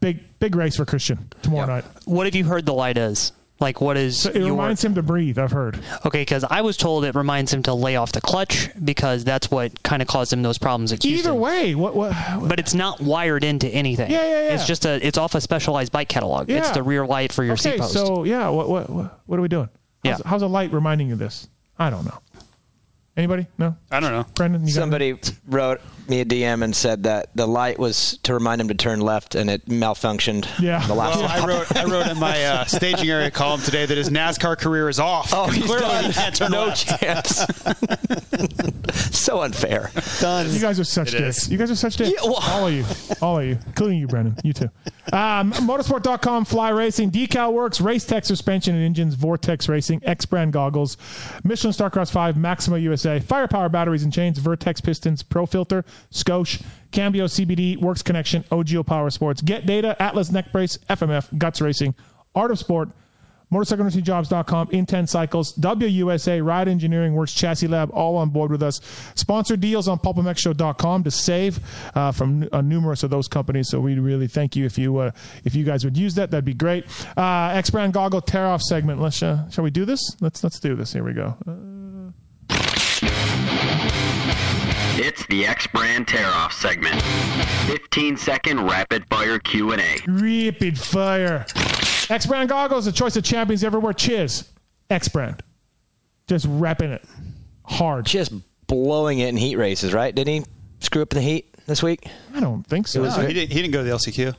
big, 0.00 0.20
big 0.38 0.54
race 0.56 0.76
for 0.76 0.84
Christian 0.84 1.28
tomorrow 1.42 1.66
night. 1.66 1.84
What 2.04 2.26
have 2.26 2.34
you 2.34 2.44
heard 2.44 2.66
the 2.66 2.74
light 2.74 2.96
is? 2.98 3.32
Like, 3.60 3.82
what 3.82 3.98
is 3.98 4.22
So 4.22 4.30
it 4.30 4.36
your- 4.36 4.52
reminds 4.52 4.82
him 4.82 4.94
to 4.94 5.02
breathe. 5.02 5.38
I've 5.38 5.50
heard. 5.52 5.78
Okay, 6.06 6.22
because 6.22 6.44
I 6.48 6.62
was 6.62 6.78
told 6.78 7.04
it 7.04 7.14
reminds 7.14 7.52
him 7.52 7.62
to 7.64 7.74
lay 7.74 7.94
off 7.96 8.10
the 8.12 8.22
clutch 8.22 8.70
because 8.82 9.22
that's 9.22 9.50
what 9.50 9.82
kind 9.82 10.00
of 10.00 10.08
caused 10.08 10.32
him 10.32 10.40
those 10.42 10.56
problems 10.56 10.92
at 10.94 11.02
Houston. 11.02 11.32
Either 11.32 11.38
way, 11.38 11.74
what 11.74 11.94
what? 11.94 12.14
But 12.48 12.58
it's 12.58 12.72
not 12.72 13.02
wired 13.02 13.44
into 13.44 13.68
anything. 13.68 14.10
Yeah, 14.10 14.22
yeah, 14.24 14.28
yeah. 14.48 14.54
It's 14.54 14.66
just 14.66 14.86
a. 14.86 15.06
It's 15.06 15.18
off 15.18 15.34
a 15.34 15.42
specialized 15.42 15.92
bike 15.92 16.08
catalog. 16.08 16.48
It's 16.48 16.68
Yeah. 16.68 16.72
the 16.72 16.82
rear 16.82 17.04
light 17.06 17.34
for 17.34 17.44
your 17.44 17.52
okay, 17.52 17.72
seat 17.72 17.80
post. 17.80 17.92
so 17.92 18.24
yeah, 18.24 18.48
what 18.48 18.70
what 18.70 18.88
what, 18.88 19.20
what 19.26 19.38
are 19.38 19.42
we 19.42 19.48
doing? 19.48 19.68
How's, 20.06 20.20
Yeah. 20.20 20.24
how's 20.24 20.40
a 20.40 20.46
light 20.46 20.72
reminding 20.72 21.08
you 21.08 21.12
of 21.12 21.18
this? 21.18 21.46
I 21.78 21.90
don't 21.90 22.06
know. 22.06 22.18
Anybody? 23.20 23.46
No. 23.58 23.76
I 23.90 24.00
don't 24.00 24.12
know. 24.12 24.24
Brendan, 24.34 24.62
you 24.66 24.72
got 24.74 24.80
Somebody 24.80 25.18
wrote 25.46 25.82
me 26.08 26.22
a 26.22 26.24
DM 26.24 26.62
and 26.64 26.74
said 26.74 27.02
that 27.02 27.28
the 27.36 27.46
light 27.46 27.78
was 27.78 28.18
to 28.22 28.32
remind 28.32 28.62
him 28.62 28.68
to 28.68 28.74
turn 28.74 29.00
left, 29.00 29.34
and 29.34 29.50
it 29.50 29.66
malfunctioned. 29.66 30.48
Yeah. 30.58 30.84
The 30.86 30.94
last 30.94 31.18
Well. 31.20 31.28
I 31.28 31.46
wrote 31.46 31.76
I 31.76 31.84
wrote 31.84 32.06
in 32.08 32.18
my 32.18 32.42
uh, 32.44 32.64
staging 32.78 33.10
area 33.10 33.30
column 33.30 33.60
today 33.60 33.84
that 33.84 33.98
his 33.98 34.08
NASCAR 34.08 34.56
career 34.58 34.88
is 34.88 34.98
off. 34.98 35.32
Oh, 35.34 35.48
he's 35.48 35.66
clearly 35.66 35.82
done. 35.86 36.04
he 36.06 36.12
can't 36.14 36.34
turn 36.34 36.50
no 36.52 36.66
left. 36.68 36.98
chance. 36.98 37.44
so 39.16 39.42
unfair. 39.42 39.90
Done. 40.20 40.50
You 40.50 40.60
guys 40.60 40.80
are 40.80 40.84
such 40.84 41.12
It 41.14 41.18
dicks. 41.18 41.42
is. 41.44 41.50
You 41.50 41.58
guys 41.58 41.70
are 41.70 41.76
such 41.76 41.96
dicks. 41.96 42.18
All 42.22 42.66
of 42.66 42.72
you. 42.72 42.84
All 43.20 43.38
of 43.38 43.44
you. 43.44 43.58
Including 43.66 43.98
you, 43.98 44.06
Brendan. 44.06 44.36
You 44.42 44.52
too. 44.54 44.70
Um, 45.12 45.52
motosport.com, 45.52 46.44
Fly 46.44 46.70
Racing, 46.70 47.10
Decal 47.10 47.52
Works, 47.52 47.80
Race 47.80 48.04
Tech 48.04 48.24
Suspension 48.24 48.74
and 48.74 48.84
Engines, 48.84 49.14
Vortex 49.14 49.68
Racing, 49.68 50.00
X 50.04 50.24
Brand 50.24 50.52
Goggles, 50.52 50.96
Michelin 51.44 51.72
Starcross 51.74 52.10
5, 52.12 52.36
Maxima 52.36 52.78
USA, 52.78 53.09
Firepower 53.18 53.68
Batteries 53.68 54.04
and 54.04 54.12
Chains, 54.12 54.38
Vertex 54.38 54.80
Pistons, 54.80 55.22
Pro 55.22 55.46
Filter, 55.46 55.84
Scosche, 56.12 56.62
Cambio 56.92 57.26
CBD, 57.26 57.80
Works 57.80 58.02
Connection, 58.02 58.44
OGO 58.52 58.86
Power 58.86 59.10
Sports, 59.10 59.42
Get 59.42 59.66
Data, 59.66 60.00
Atlas 60.00 60.30
Neck 60.30 60.52
Brace, 60.52 60.76
FMF, 60.88 61.36
Guts 61.38 61.60
Racing, 61.60 61.94
Art 62.34 62.50
of 62.50 62.58
Sport, 62.58 62.90
motorcycleindustryjobs.com, 63.52 64.68
Inten 64.68 65.08
Cycles, 65.08 65.54
WUSA, 65.56 66.44
Ride 66.44 66.68
Engineering 66.68 67.14
Works, 67.14 67.32
Chassis 67.34 67.66
Lab, 67.66 67.90
all 67.92 68.16
on 68.16 68.30
board 68.30 68.50
with 68.50 68.62
us. 68.62 68.80
Sponsor 69.14 69.56
deals 69.56 69.88
on 69.88 69.98
pulpmxshow.com 69.98 71.04
to 71.04 71.10
save 71.10 71.58
uh, 71.94 72.12
from 72.12 72.48
uh, 72.52 72.60
numerous 72.60 73.02
of 73.02 73.10
those 73.10 73.28
companies. 73.28 73.68
So 73.68 73.80
we 73.80 73.98
really 73.98 74.28
thank 74.28 74.56
you 74.56 74.64
if 74.66 74.78
you 74.78 74.98
uh, 74.98 75.10
if 75.44 75.54
you 75.54 75.64
guys 75.64 75.84
would 75.84 75.96
use 75.96 76.14
that. 76.14 76.30
That'd 76.30 76.44
be 76.44 76.54
great. 76.54 76.86
Uh, 77.16 77.50
X 77.54 77.70
Brand 77.70 77.92
Goggle 77.92 78.20
Tear 78.20 78.46
Off 78.46 78.62
segment. 78.62 79.00
Let's 79.00 79.22
uh, 79.22 79.48
shall 79.50 79.64
we 79.64 79.70
do 79.70 79.84
this? 79.84 80.00
Let's 80.20 80.44
let's 80.44 80.60
do 80.60 80.76
this. 80.76 80.92
Here 80.92 81.04
we 81.04 81.12
go. 81.12 81.36
It's 85.02 85.24
the 85.28 85.46
X 85.46 85.66
Brand 85.66 86.06
Tear 86.08 86.26
Off 86.26 86.52
segment. 86.52 87.00
15 87.68 88.18
second 88.18 88.66
rapid 88.66 89.06
fire 89.08 89.38
Q&A. 89.38 89.96
Rapid 90.06 90.78
fire. 90.78 91.46
X 92.10 92.26
Brand 92.26 92.50
Goggles, 92.50 92.84
the 92.84 92.92
choice 92.92 93.16
of 93.16 93.24
champions 93.24 93.64
everywhere. 93.64 93.94
Chiz. 93.94 94.52
X 94.90 95.08
Brand. 95.08 95.42
Just 96.26 96.46
repping 96.46 96.90
it 96.90 97.02
hard. 97.64 98.04
Just 98.04 98.30
blowing 98.66 99.20
it 99.20 99.30
in 99.30 99.38
heat 99.38 99.56
races, 99.56 99.94
right? 99.94 100.14
Didn't 100.14 100.44
he 100.44 100.50
screw 100.80 101.00
up 101.00 101.14
in 101.14 101.16
the 101.16 101.22
heat 101.22 101.56
this 101.64 101.82
week? 101.82 102.06
I 102.34 102.40
don't 102.40 102.62
think 102.64 102.86
so. 102.86 103.02
No, 103.02 103.10
he, 103.26 103.32
didn't, 103.32 103.52
he 103.52 103.62
didn't 103.62 103.72
go 103.72 103.82
to 103.82 103.88
the 103.88 103.96
LCQ. 103.96 104.34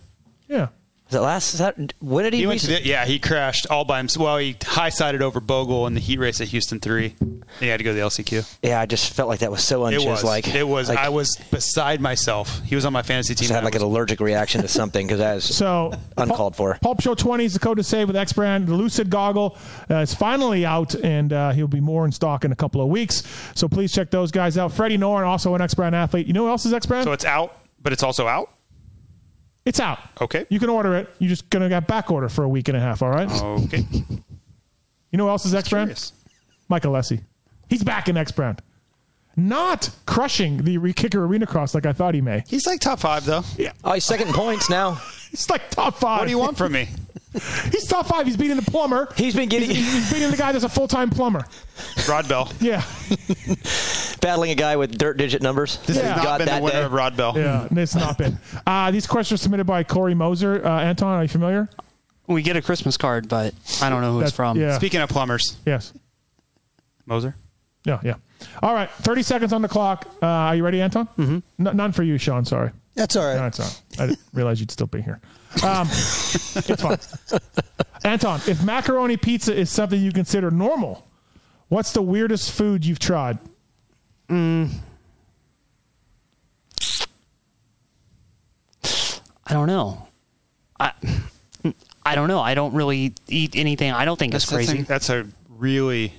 Yeah. 0.47 0.67
Was 1.11 1.17
it 1.17 1.23
last? 1.23 1.53
Is 1.53 1.59
that, 1.59 1.93
when 1.99 2.23
did 2.23 2.31
he? 2.31 2.39
He 2.39 2.47
went 2.47 2.61
to 2.61 2.67
the, 2.67 2.81
yeah, 2.85 3.03
he 3.03 3.19
crashed 3.19 3.67
all 3.69 3.83
by 3.83 3.97
himself. 3.97 4.23
Well, 4.23 4.37
he 4.37 4.55
high 4.63 4.87
sided 4.87 5.21
over 5.21 5.41
Bogle 5.41 5.85
in 5.85 5.93
the 5.93 5.99
heat 5.99 6.19
race 6.19 6.39
at 6.39 6.47
Houston 6.47 6.79
3. 6.79 7.15
Then 7.19 7.43
he 7.59 7.67
had 7.67 7.79
to 7.79 7.83
go 7.83 7.89
to 7.89 7.95
the 7.95 7.99
LCQ. 7.99 8.57
yeah, 8.63 8.79
I 8.79 8.85
just 8.85 9.11
felt 9.11 9.27
like 9.27 9.39
that 9.39 9.51
was 9.51 9.61
so 9.61 9.85
It 9.87 10.01
was. 10.01 10.23
like. 10.23 10.47
it 10.47 10.65
was. 10.65 10.87
Like, 10.87 10.99
I 10.99 11.09
was 11.09 11.35
beside 11.51 11.99
myself. 11.99 12.61
He 12.63 12.75
was 12.75 12.85
on 12.85 12.93
my 12.93 13.01
fantasy 13.01 13.35
team. 13.35 13.49
just 13.49 13.51
had 13.51 13.57
and 13.57 13.65
I 13.65 13.67
like 13.67 13.75
an 13.75 13.81
allergic 13.81 14.21
reaction 14.21 14.61
to 14.61 14.69
something 14.69 15.05
because 15.05 15.19
that 15.19 15.35
was 15.35 15.43
So 15.53 15.91
uncalled 16.17 16.55
for. 16.55 16.77
Pulp 16.81 17.01
Show 17.01 17.13
20 17.13 17.43
is 17.43 17.53
the 17.55 17.59
code 17.59 17.75
to 17.75 17.83
save 17.83 18.07
with 18.07 18.15
X 18.15 18.31
Brand. 18.31 18.69
The 18.69 18.75
Lucid 18.75 19.09
Goggle 19.09 19.57
uh, 19.89 19.95
is 19.95 20.13
finally 20.13 20.65
out, 20.65 20.95
and 20.95 21.33
uh, 21.33 21.51
he'll 21.51 21.67
be 21.67 21.81
more 21.81 22.05
in 22.05 22.13
stock 22.13 22.45
in 22.45 22.53
a 22.53 22.55
couple 22.55 22.79
of 22.81 22.87
weeks. 22.87 23.23
So 23.53 23.67
please 23.67 23.91
check 23.91 24.11
those 24.11 24.31
guys 24.31 24.57
out. 24.57 24.71
Freddie 24.71 24.97
Noren, 24.97 25.25
also 25.25 25.53
an 25.55 25.61
X 25.61 25.73
Brand 25.73 25.93
athlete. 25.93 26.25
You 26.25 26.31
know 26.31 26.45
who 26.45 26.49
else 26.51 26.65
is 26.65 26.71
X 26.71 26.85
Brand? 26.85 27.03
So 27.03 27.11
it's 27.11 27.25
out, 27.25 27.57
but 27.83 27.91
it's 27.91 28.01
also 28.03 28.27
out. 28.27 28.49
It's 29.65 29.79
out. 29.79 29.99
Okay. 30.19 30.45
You 30.49 30.59
can 30.59 30.69
order 30.69 30.95
it. 30.95 31.09
You're 31.19 31.29
just 31.29 31.49
going 31.49 31.61
to 31.63 31.69
get 31.69 31.87
back 31.87 32.09
order 32.11 32.29
for 32.29 32.43
a 32.43 32.49
week 32.49 32.67
and 32.67 32.75
a 32.77 32.79
half, 32.79 33.01
all 33.01 33.11
right? 33.11 33.29
Okay. 33.31 33.85
You 33.91 35.17
know 35.17 35.25
who 35.25 35.29
else 35.29 35.45
is 35.45 35.53
X 35.53 35.69
Brand? 35.69 35.89
Curious. 35.89 36.13
Michael 36.69 36.93
Alessi. 36.93 37.21
He's 37.69 37.83
back 37.83 38.07
in 38.09 38.17
X 38.17 38.31
Brand. 38.31 38.61
Not 39.37 39.89
crushing 40.05 40.57
the 40.57 40.77
re- 40.77 40.93
kicker 40.93 41.23
arena 41.23 41.45
cross 41.47 41.73
like 41.75 41.85
I 41.85 41.93
thought 41.93 42.13
he 42.15 42.21
may. 42.21 42.43
He's 42.47 42.65
like 42.65 42.79
top 42.81 42.99
five 42.99 43.23
though. 43.25 43.43
Yeah. 43.57 43.71
Oh, 43.83 43.93
he's 43.93 44.03
second 44.05 44.27
in 44.29 44.33
points 44.33 44.69
now. 44.69 44.93
He's 45.31 45.49
like 45.49 45.69
top 45.69 45.95
five. 45.95 46.19
What 46.19 46.25
do 46.25 46.31
you 46.31 46.37
want 46.37 46.57
from 46.57 46.73
me? 46.73 46.89
He's 47.71 47.87
top 47.87 48.07
five. 48.07 48.25
He's 48.25 48.35
beating 48.37 48.57
the 48.57 48.61
plumber. 48.69 49.07
He's 49.15 49.33
been 49.35 49.47
getting 49.47 49.69
He's, 49.69 49.91
he's 49.93 50.11
beating 50.13 50.31
the 50.31 50.37
guy 50.37 50.51
that's 50.51 50.63
a 50.65 50.69
full 50.69 50.87
time 50.87 51.09
plumber. 51.09 51.41
Rod 52.09 52.27
Bell. 52.27 52.51
Yeah. 52.59 52.83
battling 54.21 54.51
a 54.51 54.55
guy 54.55 54.75
with 54.75 54.97
dirt 54.97 55.17
digit 55.17 55.41
numbers. 55.41 55.77
This 55.85 55.97
Yeah. 55.97 56.03
has 56.13 56.17
not 56.17 56.23
God, 56.25 56.37
been 56.39 56.47
the 56.55 56.61
winner 56.61 56.79
day. 56.79 56.83
of 56.85 56.91
Rod 56.93 57.17
Bell. 57.17 57.33
Yeah, 57.35 57.67
it's 57.71 57.95
not 57.95 58.17
been. 58.17 58.37
Uh, 58.67 58.91
these 58.91 59.07
questions 59.07 59.39
are 59.39 59.43
submitted 59.43 59.65
by 59.65 59.83
Corey 59.83 60.13
Moser. 60.13 60.65
Uh, 60.65 60.81
Anton, 60.81 61.07
are 61.19 61.23
you 61.23 61.29
familiar? 61.29 61.69
we 62.27 62.41
get 62.41 62.55
a 62.55 62.61
Christmas 62.61 62.95
card, 62.95 63.27
but 63.27 63.53
I 63.81 63.89
don't 63.89 64.01
know 64.01 64.13
who 64.13 64.21
it's 64.21 64.31
from. 64.31 64.57
yeah. 64.57 64.77
Speaking 64.77 65.01
of 65.01 65.09
plumbers, 65.09 65.57
Yes. 65.65 65.91
Moser. 67.05 67.35
Yeah, 67.83 67.99
yeah. 68.03 68.15
All 68.63 68.73
right, 68.73 68.89
30 68.89 69.23
seconds 69.23 69.53
on 69.53 69.61
the 69.61 69.67
clock. 69.67 70.07
Uh, 70.21 70.25
are 70.27 70.55
you 70.55 70.63
ready, 70.63 70.81
Anton? 70.81 71.07
Mm-hmm. 71.17 71.67
N- 71.67 71.75
none 71.75 71.91
for 71.91 72.03
you, 72.03 72.17
Sean. 72.17 72.45
Sorry. 72.45 72.71
That's 72.95 73.15
all 73.15 73.25
right. 73.25 73.35
No, 73.37 73.47
it's 73.47 73.59
not. 73.59 73.81
I 73.99 74.05
didn't 74.07 74.19
realize 74.33 74.59
you'd 74.59 74.71
still 74.71 74.87
be 74.87 75.01
here. 75.01 75.19
Um, 75.63 75.87
it's 75.89 76.81
fine. 76.81 76.97
Anton, 78.03 78.39
if 78.47 78.63
macaroni 78.63 79.17
pizza 79.17 79.53
is 79.55 79.69
something 79.69 79.99
you 80.01 80.11
consider 80.11 80.49
normal, 80.49 81.07
what's 81.67 81.91
the 81.91 82.01
weirdest 82.01 82.51
food 82.51 82.85
you've 82.85 82.99
tried? 82.99 83.37
I 84.29 84.69
don't 89.49 89.67
know. 89.67 90.07
I 90.79 90.93
I 92.03 92.15
don't 92.15 92.27
know. 92.27 92.39
I 92.39 92.53
don't 92.55 92.73
really 92.73 93.13
eat 93.27 93.55
anything. 93.55 93.91
I 93.91 94.05
don't 94.05 94.17
think 94.17 94.33
it's 94.33 94.45
That's, 94.45 94.67
crazy. 94.67 94.83
that's 94.83 95.09
a 95.09 95.27
really 95.49 96.13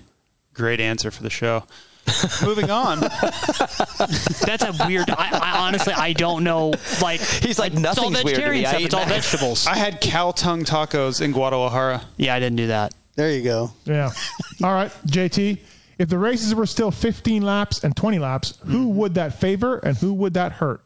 great 0.54 0.80
answer 0.80 1.10
for 1.10 1.22
the 1.22 1.30
show. 1.30 1.64
Moving 2.42 2.70
on. 2.70 3.00
That's 3.00 4.62
a 4.64 4.74
weird. 4.86 5.08
I, 5.10 5.30
I 5.32 5.66
honestly 5.66 5.92
I 5.94 6.12
don't 6.12 6.44
know. 6.44 6.72
Like 7.00 7.20
He's 7.20 7.58
like, 7.58 7.72
it's 7.74 7.98
all 7.98 8.10
"Nothing's 8.10 8.24
weird 8.24 8.36
to 8.38 8.50
me. 8.50 8.64
I 8.66 8.68
stuff. 8.70 8.80
eat 8.80 8.84
It's 8.86 8.94
all 8.94 9.06
vegetables. 9.06 9.66
I 9.66 9.76
had 9.76 10.00
cow 10.00 10.32
tongue 10.32 10.64
tacos 10.64 11.20
in 11.20 11.32
Guadalajara. 11.32 12.02
yeah, 12.16 12.34
I 12.34 12.40
didn't 12.40 12.56
do 12.56 12.66
that. 12.68 12.94
There 13.14 13.30
you 13.30 13.42
go. 13.44 13.70
Yeah. 13.84 14.10
All 14.64 14.72
right, 14.72 14.90
JT. 15.06 15.58
If 15.98 16.08
the 16.08 16.16
races 16.16 16.54
were 16.54 16.64
still 16.64 16.90
15 16.90 17.42
laps 17.42 17.84
and 17.84 17.94
20 17.94 18.18
laps, 18.18 18.58
who 18.66 18.88
would 18.88 19.14
that 19.14 19.38
favor 19.38 19.76
and 19.78 19.94
who 19.96 20.14
would 20.14 20.32
that 20.34 20.52
hurt? 20.52 20.80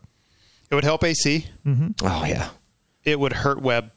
It 0.68 0.74
would 0.74 0.82
help 0.82 1.04
AC. 1.04 1.46
Mm-hmm. 1.64 1.88
Oh 2.02 2.24
yeah, 2.26 2.48
It 3.04 3.20
would 3.20 3.32
hurt 3.32 3.62
Webb. 3.62 3.92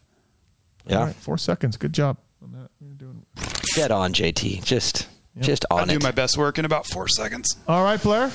yeah. 0.86 1.00
All 1.00 1.06
right, 1.08 1.16
four 1.16 1.40
seconds. 1.40 1.76
Good 1.76 1.92
job. 1.94 2.18
on 2.44 2.52
that. 2.52 2.70
You're 2.80 2.94
doing- 2.94 3.26
Get 3.76 3.90
on, 3.90 4.14
JT. 4.14 4.64
Just, 4.64 5.08
just 5.42 5.66
I'll 5.72 5.80
on 5.80 5.88
do 5.88 5.96
it. 5.96 6.04
my 6.04 6.12
best 6.12 6.38
work 6.38 6.58
in 6.60 6.66
about 6.66 6.86
four 6.86 7.08
seconds. 7.08 7.58
All 7.68 7.84
right, 7.84 8.02
Blair. 8.02 8.32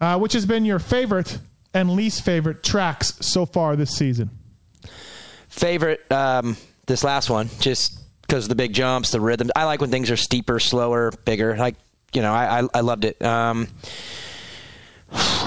Uh, 0.00 0.18
which 0.18 0.34
has 0.34 0.44
been 0.44 0.64
your 0.64 0.78
favorite 0.78 1.38
and 1.72 1.90
least 1.90 2.24
favorite 2.24 2.62
tracks 2.62 3.14
so 3.20 3.46
far 3.46 3.76
this 3.76 3.90
season? 3.96 4.30
Favorite, 5.48 6.00
um, 6.12 6.56
this 6.86 7.02
last 7.02 7.30
one, 7.30 7.48
just 7.60 7.98
because 8.22 8.44
of 8.44 8.48
the 8.50 8.54
big 8.54 8.72
jumps, 8.74 9.10
the 9.10 9.20
rhythm. 9.20 9.50
I 9.56 9.64
like 9.64 9.80
when 9.80 9.90
things 9.90 10.10
are 10.10 10.16
steeper, 10.16 10.58
slower, 10.60 11.12
bigger. 11.24 11.56
Like, 11.56 11.76
you 12.12 12.20
know, 12.22 12.32
I, 12.32 12.60
I, 12.60 12.68
I 12.74 12.80
loved 12.80 13.04
it. 13.04 13.22
Um, 13.22 13.68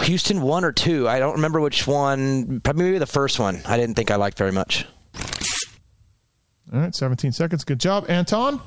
Houston 0.03 0.41
one 0.41 0.63
or 0.63 0.71
two. 0.71 1.07
I 1.07 1.19
don't 1.19 1.33
remember 1.33 1.59
which 1.59 1.85
one. 1.85 2.59
Probably 2.61 2.85
maybe 2.85 2.97
the 2.97 3.05
first 3.05 3.39
one. 3.39 3.61
I 3.65 3.77
didn't 3.77 3.95
think 3.95 4.09
I 4.09 4.15
liked 4.15 4.37
very 4.37 4.51
much. 4.51 4.85
All 6.73 6.79
right, 6.79 6.95
17 6.95 7.31
seconds. 7.31 7.63
Good 7.63 7.79
job, 7.79 8.05
Anton. 8.09 8.61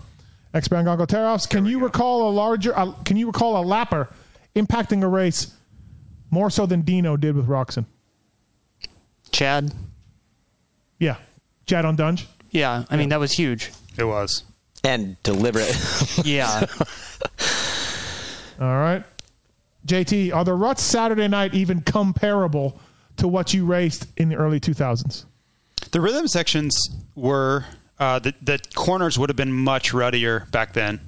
X 0.54 0.68
Brand 0.68 0.86
Gongo 0.86 1.06
Teroffs. 1.06 1.48
Can 1.48 1.64
you 1.66 1.80
recall 1.80 2.28
a 2.28 2.32
larger? 2.32 2.76
Uh, 2.76 2.92
can 3.04 3.16
you 3.16 3.26
recall 3.26 3.62
a 3.62 3.64
lapper 3.64 4.08
impacting 4.54 5.02
a 5.02 5.08
race 5.08 5.54
more 6.30 6.50
so 6.50 6.66
than 6.66 6.82
Dino 6.82 7.16
did 7.16 7.34
with 7.36 7.46
Roczen? 7.46 7.86
Chad. 9.30 9.72
Yeah, 10.98 11.16
Chad 11.66 11.84
on 11.84 11.96
Dungey. 11.96 12.26
Yeah, 12.50 12.84
I 12.90 12.96
mean 12.96 13.08
that 13.08 13.20
was 13.20 13.32
huge. 13.32 13.70
It 13.96 14.04
was. 14.04 14.44
And 14.84 15.16
deliberate. 15.22 15.74
Yeah. 16.24 16.66
All 18.60 18.78
right, 18.78 19.02
JT. 19.86 20.34
Are 20.34 20.44
the 20.44 20.54
ruts 20.54 20.82
Saturday 20.82 21.26
night 21.28 21.54
even 21.54 21.80
comparable 21.80 22.78
to 23.16 23.26
what 23.26 23.54
you 23.54 23.64
raced 23.64 24.06
in 24.16 24.28
the 24.28 24.36
early 24.36 24.60
2000s? 24.60 25.24
The 25.90 26.00
rhythm 26.00 26.28
sections 26.28 26.78
were 27.14 27.64
uh, 27.98 28.18
the 28.18 28.34
the 28.42 28.60
corners 28.74 29.18
would 29.18 29.28
have 29.28 29.36
been 29.36 29.52
much 29.52 29.92
ruddier 29.92 30.46
back 30.50 30.72
then. 30.72 31.00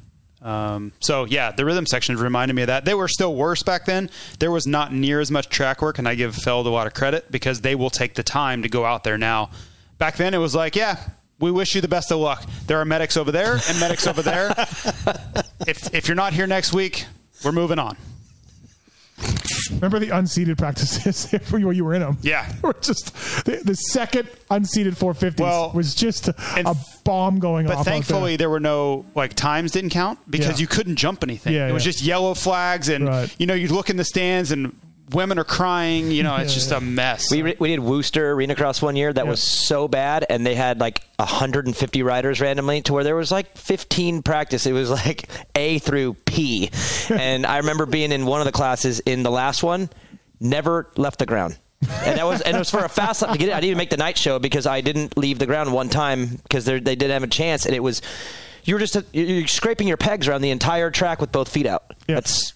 Um, 0.42 0.92
so 1.00 1.24
yeah, 1.24 1.52
the 1.52 1.64
rhythm 1.64 1.86
section 1.86 2.16
reminded 2.16 2.54
me 2.54 2.62
of 2.62 2.68
that. 2.68 2.84
They 2.84 2.94
were 2.94 3.08
still 3.08 3.34
worse 3.34 3.62
back 3.62 3.86
then. 3.86 4.10
There 4.38 4.50
was 4.50 4.66
not 4.66 4.92
near 4.92 5.20
as 5.20 5.30
much 5.30 5.48
track 5.48 5.80
work, 5.80 5.98
and 5.98 6.06
I 6.06 6.14
give 6.14 6.34
Feld 6.34 6.66
a 6.66 6.70
lot 6.70 6.86
of 6.86 6.92
credit 6.92 7.30
because 7.32 7.62
they 7.62 7.74
will 7.74 7.90
take 7.90 8.14
the 8.14 8.22
time 8.22 8.62
to 8.62 8.68
go 8.68 8.84
out 8.84 9.04
there 9.04 9.16
now. 9.16 9.50
Back 9.96 10.16
then, 10.16 10.34
it 10.34 10.38
was 10.38 10.54
like, 10.54 10.76
yeah, 10.76 10.98
we 11.40 11.50
wish 11.50 11.74
you 11.74 11.80
the 11.80 11.88
best 11.88 12.12
of 12.12 12.18
luck. 12.18 12.44
There 12.66 12.78
are 12.78 12.84
medics 12.84 13.16
over 13.16 13.32
there 13.32 13.58
and 13.68 13.80
medics 13.80 14.06
over 14.06 14.22
there. 14.22 14.54
If 15.66 15.94
if 15.94 16.08
you're 16.08 16.14
not 16.14 16.34
here 16.34 16.46
next 16.46 16.74
week, 16.74 17.06
we're 17.42 17.52
moving 17.52 17.78
on. 17.78 17.96
Remember 19.70 19.98
the 19.98 20.10
unseated 20.10 20.58
practices 20.58 21.30
where 21.50 21.72
you- 21.72 21.84
were 21.84 21.94
in 21.94 22.00
them? 22.02 22.18
Yeah. 22.22 22.50
Were 22.62 22.74
just 22.80 23.14
the, 23.44 23.60
the 23.64 23.74
second 23.74 24.28
unseated 24.50 24.94
450s 24.94 25.40
Well, 25.40 25.72
was 25.74 25.94
just 25.94 26.28
a, 26.28 26.34
a 26.64 26.74
bomb 27.04 27.38
going 27.40 27.66
But 27.66 27.74
off. 27.74 27.78
out 27.80 27.84
thankfully, 27.86 28.32
there. 28.32 28.38
there 28.38 28.50
were 28.50 28.60
no 28.60 29.04
like 29.14 29.34
times 29.34 29.72
didn't 29.72 29.90
count 29.90 30.18
because 30.30 30.58
Yeah. 30.58 30.62
you 30.62 30.66
couldn't 30.66 30.96
jump 30.96 31.22
anything. 31.22 31.52
Yeah, 31.54 31.68
it 31.68 31.72
was 31.72 31.84
yeah. 31.84 31.92
just 31.92 32.02
yellow 32.04 32.34
flags, 32.34 32.88
and 32.88 33.30
you 33.38 33.46
know 33.46 33.54
you'd 33.54 33.70
look 33.70 33.90
in 33.90 33.96
the 33.96 34.04
stands 34.04 34.50
and 34.52 34.74
women 35.10 35.38
are 35.38 35.44
crying. 35.44 36.10
You 36.10 36.22
know, 36.22 36.36
it's 36.36 36.54
just 36.54 36.72
a 36.72 36.80
mess. 36.80 37.30
We, 37.30 37.42
we 37.42 37.68
did 37.68 37.80
Worcester 37.80 38.32
Arena 38.32 38.54
Cross 38.54 38.82
one 38.82 38.96
year 38.96 39.12
that 39.12 39.26
was 39.26 39.42
so 39.42 39.88
bad, 39.88 40.26
and 40.28 40.46
they 40.46 40.54
had 40.54 40.80
like 40.80 41.02
150 41.16 42.02
riders 42.02 42.40
randomly 42.40 42.82
to 42.82 42.92
where 42.92 43.04
there 43.04 43.16
was 43.16 43.30
like 43.30 43.56
15 43.56 44.22
practice. 44.22 44.66
It 44.66 44.72
was 44.72 44.90
like 44.90 45.28
A 45.54 45.78
through 45.78 46.14
P. 46.24 46.70
and 47.10 47.46
I 47.46 47.58
remember 47.58 47.86
being 47.86 48.12
in 48.12 48.26
one 48.26 48.40
of 48.40 48.46
the 48.46 48.52
classes 48.52 49.00
in 49.00 49.22
the 49.22 49.30
last 49.30 49.62
one, 49.62 49.90
never 50.40 50.90
left 50.96 51.18
the 51.18 51.26
ground. 51.26 51.58
and 52.02 52.18
that 52.18 52.24
was 52.24 52.40
and 52.40 52.56
it 52.56 52.58
was 52.58 52.70
for 52.70 52.82
a 52.82 52.88
fast 52.88 53.20
lap 53.20 53.32
to 53.32 53.38
get 53.38 53.48
it. 53.50 53.52
I 53.52 53.56
didn't 53.56 53.70
even 53.70 53.78
make 53.78 53.90
the 53.90 53.98
night 53.98 54.16
show 54.16 54.38
because 54.38 54.66
I 54.66 54.80
didn't 54.80 55.18
leave 55.18 55.38
the 55.38 55.44
ground 55.44 55.70
one 55.70 55.90
time 55.90 56.36
because 56.36 56.64
they 56.64 56.80
they 56.80 56.96
didn't 56.96 57.10
have 57.12 57.22
a 57.22 57.26
chance, 57.26 57.66
and 57.66 57.74
it 57.74 57.80
was 57.80 58.00
you 58.64 58.74
were 58.74 58.80
just 58.80 58.96
you're 59.12 59.46
scraping 59.46 59.86
your 59.86 59.98
pegs 59.98 60.26
around 60.26 60.40
the 60.40 60.50
entire 60.50 60.90
track 60.90 61.20
with 61.20 61.30
both 61.30 61.50
feet 61.50 61.66
out. 61.66 61.92
That's 62.06 62.53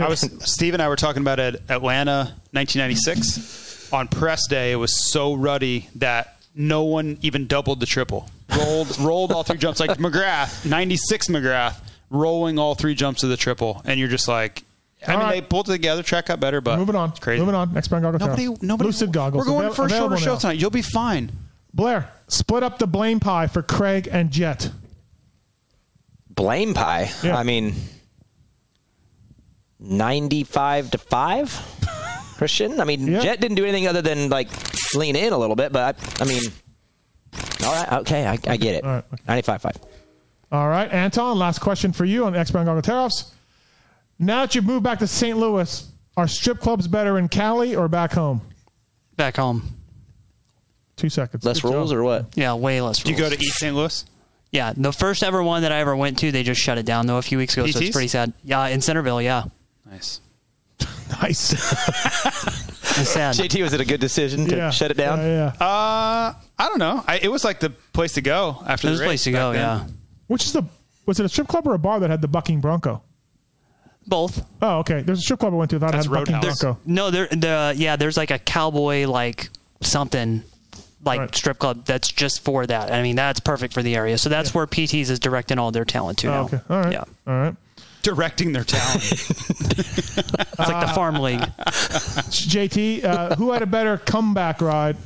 I 0.00 0.08
was 0.08 0.20
Steve 0.50 0.74
and 0.74 0.82
I 0.82 0.88
were 0.88 0.96
talking 0.96 1.22
about 1.22 1.38
it 1.40 1.62
Atlanta 1.68 2.34
1996 2.52 3.92
on 3.92 4.08
press 4.08 4.46
day. 4.48 4.72
It 4.72 4.76
was 4.76 5.10
so 5.10 5.34
ruddy 5.34 5.88
that 5.96 6.36
no 6.54 6.84
one 6.84 7.18
even 7.22 7.46
doubled 7.46 7.80
the 7.80 7.86
triple. 7.86 8.28
Rolled 8.56 8.98
rolled 9.00 9.32
all 9.32 9.42
three 9.42 9.58
jumps 9.58 9.80
like 9.80 9.98
McGrath 9.98 10.64
96 10.68 11.28
McGrath 11.28 11.78
rolling 12.10 12.58
all 12.58 12.74
three 12.74 12.94
jumps 12.94 13.22
of 13.24 13.30
the 13.30 13.36
triple, 13.36 13.82
and 13.84 13.98
you're 13.98 14.08
just 14.08 14.28
like. 14.28 14.62
I 15.06 15.12
All 15.12 15.18
mean, 15.18 15.26
right. 15.26 15.34
they 15.42 15.46
pulled 15.46 15.68
it 15.68 15.72
together. 15.72 16.02
Track 16.02 16.26
got 16.26 16.40
better, 16.40 16.60
but 16.60 16.78
moving 16.78 16.96
on. 16.96 17.10
It's 17.10 17.20
crazy. 17.20 17.38
Moving 17.40 17.54
on. 17.54 17.76
X 17.76 17.86
Brand 17.86 18.02
goggles. 18.02 18.20
Nobody, 18.20 18.48
nobody. 18.62 18.88
Lucid 18.88 19.12
goggles. 19.12 19.44
We're 19.44 19.52
going 19.52 19.66
Avail- 19.66 19.74
for 19.74 19.84
a 19.86 19.88
shorter 19.90 20.04
available 20.06 20.16
show 20.16 20.32
now. 20.32 20.38
tonight. 20.38 20.58
You'll 20.58 20.70
be 20.70 20.82
fine. 20.82 21.30
Blair, 21.74 22.10
split 22.28 22.62
up 22.62 22.78
the 22.78 22.86
blame 22.86 23.20
pie 23.20 23.46
for 23.46 23.62
Craig 23.62 24.08
and 24.10 24.30
Jett. 24.30 24.70
blame 26.30 26.74
pie. 26.74 27.10
I 27.22 27.42
mean, 27.42 27.74
95 29.78 30.90
to 30.92 30.98
5 30.98 32.34
Christian. 32.36 32.80
I 32.80 32.84
mean, 32.84 33.06
Jett 33.06 33.40
didn't 33.40 33.56
do 33.56 33.64
anything 33.64 33.86
other 33.86 34.02
than 34.02 34.28
like 34.28 34.48
lean 34.94 35.16
in 35.16 35.32
a 35.32 35.38
little 35.38 35.56
bit, 35.56 35.72
but 35.72 35.98
I, 36.20 36.24
I 36.24 36.26
mean, 36.26 36.42
all 37.64 37.72
right, 37.72 37.92
okay, 38.00 38.26
I, 38.26 38.38
I 38.46 38.56
get 38.56 38.74
it. 38.74 38.84
95 39.26 39.62
5. 39.62 39.76
All 40.52 40.68
right, 40.68 40.90
Anton, 40.92 41.38
last 41.38 41.60
question 41.60 41.92
for 41.92 42.04
you 42.04 42.24
on 42.24 42.36
X 42.36 42.50
Brand 42.50 42.66
Goggle 42.66 42.82
Tear-Offs. 42.82 43.32
Now 44.18 44.42
that 44.42 44.54
you've 44.54 44.64
moved 44.64 44.84
back 44.84 45.00
to 45.00 45.06
St. 45.06 45.36
Louis, 45.36 45.90
are 46.16 46.28
strip 46.28 46.60
clubs 46.60 46.88
better 46.88 47.18
in 47.18 47.28
Cali 47.28 47.74
or 47.76 47.88
back 47.88 48.12
home? 48.12 48.40
Back 49.16 49.36
home. 49.36 49.62
Two 50.96 51.10
seconds. 51.10 51.44
Less 51.44 51.60
Good 51.60 51.74
rules 51.74 51.90
job. 51.90 51.98
or 51.98 52.04
what? 52.04 52.26
Yeah, 52.36 52.54
way 52.54 52.80
less 52.80 53.00
rules. 53.00 53.02
Do 53.04 53.10
rules. 53.10 53.18
you 53.20 53.24
go 53.24 53.36
to 53.36 53.44
East 53.44 53.58
St. 53.58 53.74
Louis? 53.74 54.04
Yeah, 54.52 54.72
the 54.74 54.92
first 54.92 55.22
ever 55.22 55.42
one 55.42 55.62
that 55.62 55.72
I 55.72 55.80
ever 55.80 55.94
went 55.94 56.18
to, 56.20 56.32
they 56.32 56.42
just 56.42 56.60
shut 56.60 56.78
it 56.78 56.86
down 56.86 57.06
though 57.06 57.18
a 57.18 57.22
few 57.22 57.36
weeks 57.36 57.54
ago, 57.54 57.66
so 57.66 57.78
it's 57.78 57.90
pretty 57.90 58.08
sad. 58.08 58.32
Yeah, 58.44 58.66
in 58.68 58.80
Centerville, 58.80 59.20
yeah. 59.20 59.44
Nice. 59.90 60.20
Nice. 61.22 61.54
JT, 62.74 63.62
was 63.62 63.72
it 63.72 63.80
a 63.80 63.84
good 63.84 64.00
decision 64.00 64.46
to 64.46 64.56
Yeah. 64.56 64.70
shut 64.70 64.90
it 64.90 64.96
down? 64.96 65.18
yeah. 65.20 65.52
Uh, 65.60 66.34
I 66.58 66.68
don't 66.68 66.78
know. 66.78 67.04
I, 67.06 67.18
it 67.22 67.28
was 67.30 67.44
like 67.44 67.60
the 67.60 67.70
place 67.92 68.14
to 68.14 68.20
go 68.22 68.62
after 68.66 68.86
It 68.86 68.90
the 68.90 68.92
was 68.92 68.98
the 69.00 69.04
race 69.04 69.08
place 69.10 69.24
to 69.24 69.32
back 69.32 69.40
go, 69.40 69.52
then. 69.52 69.60
yeah. 69.62 69.86
Which 70.26 70.44
is 70.44 70.52
the 70.52 70.64
was 71.06 71.20
it 71.20 71.26
a 71.26 71.28
strip 71.28 71.46
club 71.46 71.66
or 71.68 71.74
a 71.74 71.78
bar 71.78 72.00
that 72.00 72.10
had 72.10 72.20
the 72.22 72.28
bucking 72.28 72.60
bronco? 72.60 73.02
Both. 74.08 74.44
Oh, 74.60 74.78
okay. 74.80 75.02
There's 75.02 75.20
a 75.20 75.22
strip 75.22 75.38
club 75.40 75.52
I 75.52 75.56
went 75.56 75.70
to 75.70 75.78
that 75.78 75.94
had 75.94 76.06
a 76.06 76.10
bucking 76.10 76.40
bronco. 76.40 76.78
No, 76.84 77.10
there 77.10 77.28
the 77.28 77.74
yeah, 77.76 77.94
there's 77.96 78.16
like 78.16 78.30
a 78.32 78.38
cowboy 78.40 79.06
like 79.06 79.48
something 79.82 80.42
like 81.04 81.34
strip 81.36 81.58
club 81.60 81.84
that's 81.84 82.08
just 82.10 82.44
for 82.44 82.66
that. 82.66 82.92
I 82.92 83.02
mean, 83.02 83.14
that's 83.16 83.38
perfect 83.40 83.72
for 83.74 83.82
the 83.82 83.94
area. 83.94 84.18
So 84.18 84.28
that's 84.28 84.52
where 84.52 84.66
PTs 84.66 85.08
is 85.10 85.20
directing 85.20 85.58
all 85.60 85.70
their 85.70 85.84
talent 85.84 86.18
to 86.18 86.28
Oh, 86.28 86.30
now. 86.32 86.40
okay. 86.46 86.60
All 86.68 86.80
right. 86.80 86.92
Yeah. 86.92 87.04
All 87.26 87.34
right. 87.34 87.54
Directing 88.06 88.52
their 88.52 88.64
talent. 88.64 89.02
It's 90.58 90.70
like 90.70 90.86
the 90.86 90.94
farm 90.94 91.16
league. 91.16 91.40
JT, 91.40 93.04
uh, 93.04 93.34
who 93.34 93.50
had 93.52 93.60
a 93.60 93.66
better 93.66 93.98
comeback 93.98 94.62
ride, 94.62 94.96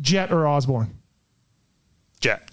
Jett 0.00 0.30
or 0.30 0.46
Osborne? 0.46 0.94
Jett. 2.20 2.50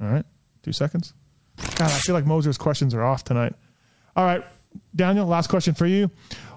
All 0.00 0.08
right. 0.08 0.26
Two 0.62 0.72
seconds. 0.72 1.14
God, 1.56 1.90
I 1.90 1.98
feel 2.00 2.14
like 2.14 2.26
Moser's 2.26 2.58
questions 2.58 2.92
are 2.92 3.02
off 3.02 3.24
tonight. 3.24 3.54
All 4.14 4.24
right. 4.26 4.44
Daniel, 4.94 5.26
last 5.26 5.48
question 5.48 5.72
for 5.72 5.86
you. 5.86 6.10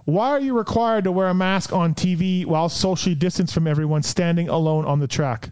Why 0.03 0.31
are 0.31 0.41
you 0.41 0.57
required 0.57 1.06
to 1.06 1.11
wear 1.11 1.30
a 1.30 1.34
mask 1.34 1.72
on 1.72 1.94
TV 1.94 2.45
while 2.45 2.68
socially 2.68 3.15
distanced 3.15 3.53
from 3.53 3.65
everyone 3.65 4.03
standing 4.03 4.49
alone 4.49 4.84
on 4.84 4.99
the 4.99 5.07
track? 5.07 5.52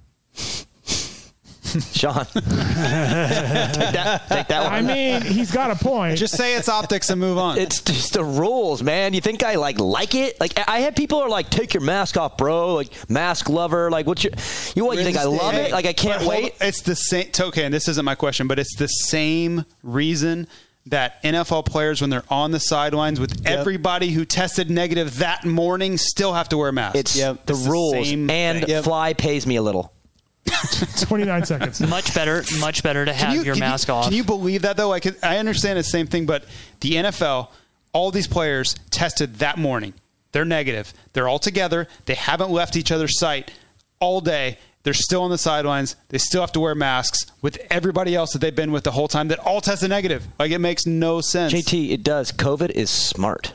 Sean. 1.94 2.26
take 2.26 2.44
that, 2.44 4.24
take 4.30 4.48
that 4.48 4.64
one. 4.64 4.74
I 4.74 4.82
mean, 4.82 5.22
he's 5.22 5.52
got 5.52 5.72
a 5.72 5.76
point. 5.76 6.18
Just 6.18 6.36
say 6.36 6.56
it's 6.56 6.70
optics 6.70 7.10
and 7.10 7.20
move 7.20 7.38
on. 7.38 7.58
It's 7.68 7.82
just 7.82 8.14
the 8.14 8.24
rules, 8.24 8.82
man. 8.84 9.14
You 9.14 9.22
think 9.22 9.44
I 9.44 9.56
like 9.56 9.80
like 9.80 10.16
it? 10.16 10.40
Like 10.40 10.58
I 10.58 10.78
I 10.78 10.80
have 10.82 10.96
people 10.96 11.20
are 11.20 11.30
like, 11.30 11.50
take 11.50 11.74
your 11.74 11.82
mask 11.82 12.18
off, 12.18 12.38
bro. 12.38 12.76
Like 12.76 13.10
mask 13.10 13.50
lover. 13.50 13.90
Like 13.90 14.06
what's 14.06 14.24
your? 14.24 14.34
You 14.76 14.86
what? 14.86 14.98
You 14.98 15.04
think 15.04 15.18
I 15.18 15.24
love 15.24 15.56
it? 15.56 15.72
Like 15.72 15.86
I 15.86 15.94
can't 15.94 16.20
But 16.20 16.26
hold- 16.28 16.44
wait. 16.44 16.54
It's 16.62 16.82
the 16.82 16.96
same. 16.96 17.32
Okay, 17.40 17.66
and 17.66 17.74
this 17.74 17.88
isn't 17.88 18.06
my 18.06 18.16
question, 18.16 18.48
but 18.48 18.60
it's 18.60 18.76
the 18.76 18.88
same 18.88 19.66
reason 19.84 20.48
that 20.86 21.22
NFL 21.24 21.66
players, 21.66 22.00
when 22.00 22.10
they're 22.10 22.24
on 22.30 22.52
the 22.52 22.60
sidelines 22.60 23.20
with 23.20 23.46
everybody 23.46 24.12
who 24.12 24.24
tested 24.24 24.70
negative 24.70 25.18
that 25.18 25.44
morning, 25.46 25.98
still 25.98 26.34
have 26.34 26.48
to 26.50 26.58
wear 26.58 26.72
masks. 26.72 27.00
It's 27.00 27.16
the 27.16 27.54
rules, 27.70 28.08
same 28.08 28.30
and 28.30 28.66
thing. 28.66 28.84
Fly 28.84 29.14
pays 29.14 29.46
me 29.46 29.58
a 29.58 29.62
little. 29.62 29.94
29 31.02 31.46
seconds. 31.46 31.82
Much 31.82 32.14
better, 32.14 32.44
much 32.60 32.84
better 32.84 33.06
to 33.06 33.14
have 33.14 33.46
your 33.46 33.56
mask 33.56 33.88
you, 33.88 33.94
off. 33.94 34.06
Can 34.06 34.14
you 34.14 34.24
believe 34.24 34.64
that 34.64 34.78
though? 34.78 34.90
Like 34.90 35.24
I 35.24 35.38
understand 35.38 35.78
the 35.80 35.84
same 35.84 36.08
thing, 36.08 36.26
but 36.26 36.46
the 36.82 36.94
NFL, 36.94 37.50
all 37.94 38.12
these 38.12 38.28
players 38.28 38.76
tested 38.90 39.36
that 39.36 39.58
morning. 39.58 39.94
They're 40.32 40.46
negative. 40.46 40.94
They're 41.14 41.28
all 41.28 41.40
together. 41.40 41.88
They 42.06 42.16
haven't 42.16 42.52
left 42.52 42.76
each 42.76 42.92
other's 42.92 43.18
sight 43.20 43.52
all 44.00 44.22
day. 44.22 44.58
They're 44.84 44.94
still 44.94 45.24
on 45.24 45.32
the 45.32 45.38
sidelines. 45.38 45.96
They 46.10 46.18
still 46.18 46.42
have 46.42 46.52
to 46.54 46.60
wear 46.60 46.76
masks 46.76 47.20
with 47.42 47.58
everybody 47.70 48.16
else 48.16 48.32
that 48.34 48.40
they've 48.40 48.56
been 48.56 48.72
with 48.72 48.84
the 48.84 48.92
whole 48.92 49.08
time 49.08 49.28
that 49.30 49.40
all 49.40 49.60
tested 49.62 49.90
negative. 49.90 50.28
Like 50.40 50.52
it 50.52 50.60
makes 50.60 50.86
no 50.86 51.20
sense. 51.22 51.54
JT, 51.54 51.92
it 51.92 52.04
does. 52.04 52.32
COVID 52.32 52.70
is 52.72 52.90
smart. 52.90 53.54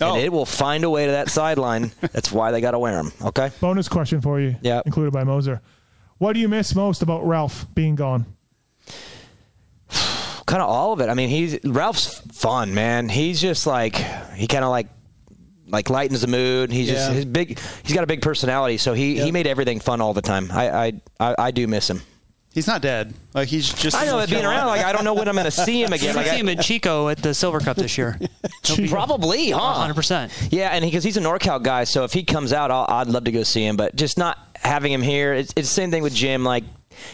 Oh. 0.00 0.14
And 0.14 0.22
it 0.22 0.32
will 0.32 0.46
find 0.46 0.84
a 0.84 0.90
way 0.90 1.06
to 1.06 1.12
that 1.12 1.28
sideline. 1.30 1.92
That's 2.00 2.30
why 2.30 2.50
they 2.50 2.60
got 2.60 2.72
to 2.72 2.78
wear 2.78 2.92
them. 3.02 3.12
Okay. 3.22 3.50
Bonus 3.60 3.88
question 3.88 4.20
for 4.20 4.40
you, 4.40 4.56
Yeah. 4.60 4.82
included 4.84 5.12
by 5.12 5.24
Moser. 5.24 5.60
What 6.18 6.32
do 6.34 6.40
you 6.40 6.48
miss 6.48 6.74
most 6.74 7.02
about 7.02 7.26
Ralph 7.26 7.66
being 7.74 7.94
gone? 7.94 8.26
kind 10.46 10.62
of 10.62 10.68
all 10.68 10.92
of 10.92 11.00
it. 11.00 11.08
I 11.08 11.14
mean, 11.14 11.28
he's 11.28 11.58
Ralph's 11.64 12.20
fun, 12.32 12.74
man. 12.74 13.08
He's 13.08 13.40
just 13.40 13.66
like 13.66 13.96
he 14.34 14.46
kind 14.46 14.64
of 14.64 14.70
like 14.70 14.88
like 15.66 15.90
lightens 15.90 16.20
the 16.22 16.26
mood. 16.26 16.72
He's 16.72 16.88
just 16.88 17.08
Yeah. 17.10 17.14
his 17.14 17.24
big. 17.24 17.58
He's 17.84 17.94
got 17.94 18.04
a 18.04 18.06
big 18.06 18.22
personality, 18.22 18.78
so 18.78 18.94
he 18.94 19.18
he 19.20 19.32
made 19.32 19.46
everything 19.46 19.80
fun 19.80 20.00
all 20.00 20.14
the 20.14 20.22
time. 20.22 20.50
I 20.52 20.70
I 20.70 20.92
I, 21.20 21.34
I 21.38 21.50
do 21.50 21.66
miss 21.68 21.88
him. 21.88 22.02
He's 22.54 22.66
not 22.66 22.80
dead. 22.82 23.14
Like 23.34 23.46
he's 23.46 23.72
just. 23.72 23.94
I 23.94 24.06
know 24.06 24.18
that 24.18 24.30
being 24.30 24.44
around, 24.44 24.66
like 24.68 24.84
I 24.84 24.92
don't 24.92 25.04
know 25.04 25.14
when 25.14 25.28
I'm 25.28 25.34
going 25.34 25.44
to 25.44 25.50
see 25.50 25.80
him 25.82 25.92
again. 25.92 26.06
You're 26.06 26.14
Like 26.14 26.24
gonna 26.26 26.36
see 26.38 26.48
I, 26.48 26.52
him 26.52 26.58
at 26.58 26.64
Chico 26.64 27.08
at 27.08 27.18
the 27.18 27.32
Silver 27.34 27.60
Cup 27.60 27.76
this 27.76 27.96
year. 27.96 28.18
Probably, 28.88 29.50
huh? 29.50 29.86
100%. 29.92 30.48
Yeah, 30.50 30.70
and 30.70 30.82
because 30.84 31.04
he's 31.04 31.16
a 31.16 31.20
NorCal 31.20 31.62
guy, 31.62 31.84
so 31.84 32.02
if 32.04 32.12
he 32.12 32.24
comes 32.24 32.52
out, 32.52 32.70
I'll, 32.72 32.86
I'd 32.88 33.06
love 33.06 33.24
to 33.24 33.32
go 33.32 33.42
see 33.44 33.64
him. 33.64 33.76
But 33.76 33.94
just 33.94 34.18
not 34.18 34.47
having 34.62 34.92
him 34.92 35.02
here, 35.02 35.32
it's, 35.34 35.52
it's 35.56 35.68
the 35.68 35.74
same 35.74 35.90
thing 35.90 36.02
with 36.02 36.14
Jim. 36.14 36.44
Like, 36.44 36.64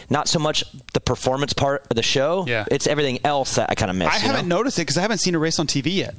not 0.09 0.27
so 0.27 0.39
much 0.39 0.63
the 0.93 0.99
performance 0.99 1.53
part 1.53 1.85
of 1.89 1.95
the 1.95 2.03
show. 2.03 2.45
Yeah. 2.47 2.65
it's 2.71 2.87
everything 2.87 3.19
else 3.23 3.55
that 3.55 3.69
I 3.69 3.75
kind 3.75 3.91
of 3.91 3.97
miss. 3.97 4.07
I 4.07 4.17
haven't 4.17 4.47
know? 4.47 4.57
noticed 4.57 4.79
it 4.79 4.83
because 4.83 4.97
I 4.97 5.01
haven't 5.01 5.19
seen 5.19 5.35
a 5.35 5.39
race 5.39 5.59
on 5.59 5.67
TV 5.67 5.93
yet. 5.95 6.15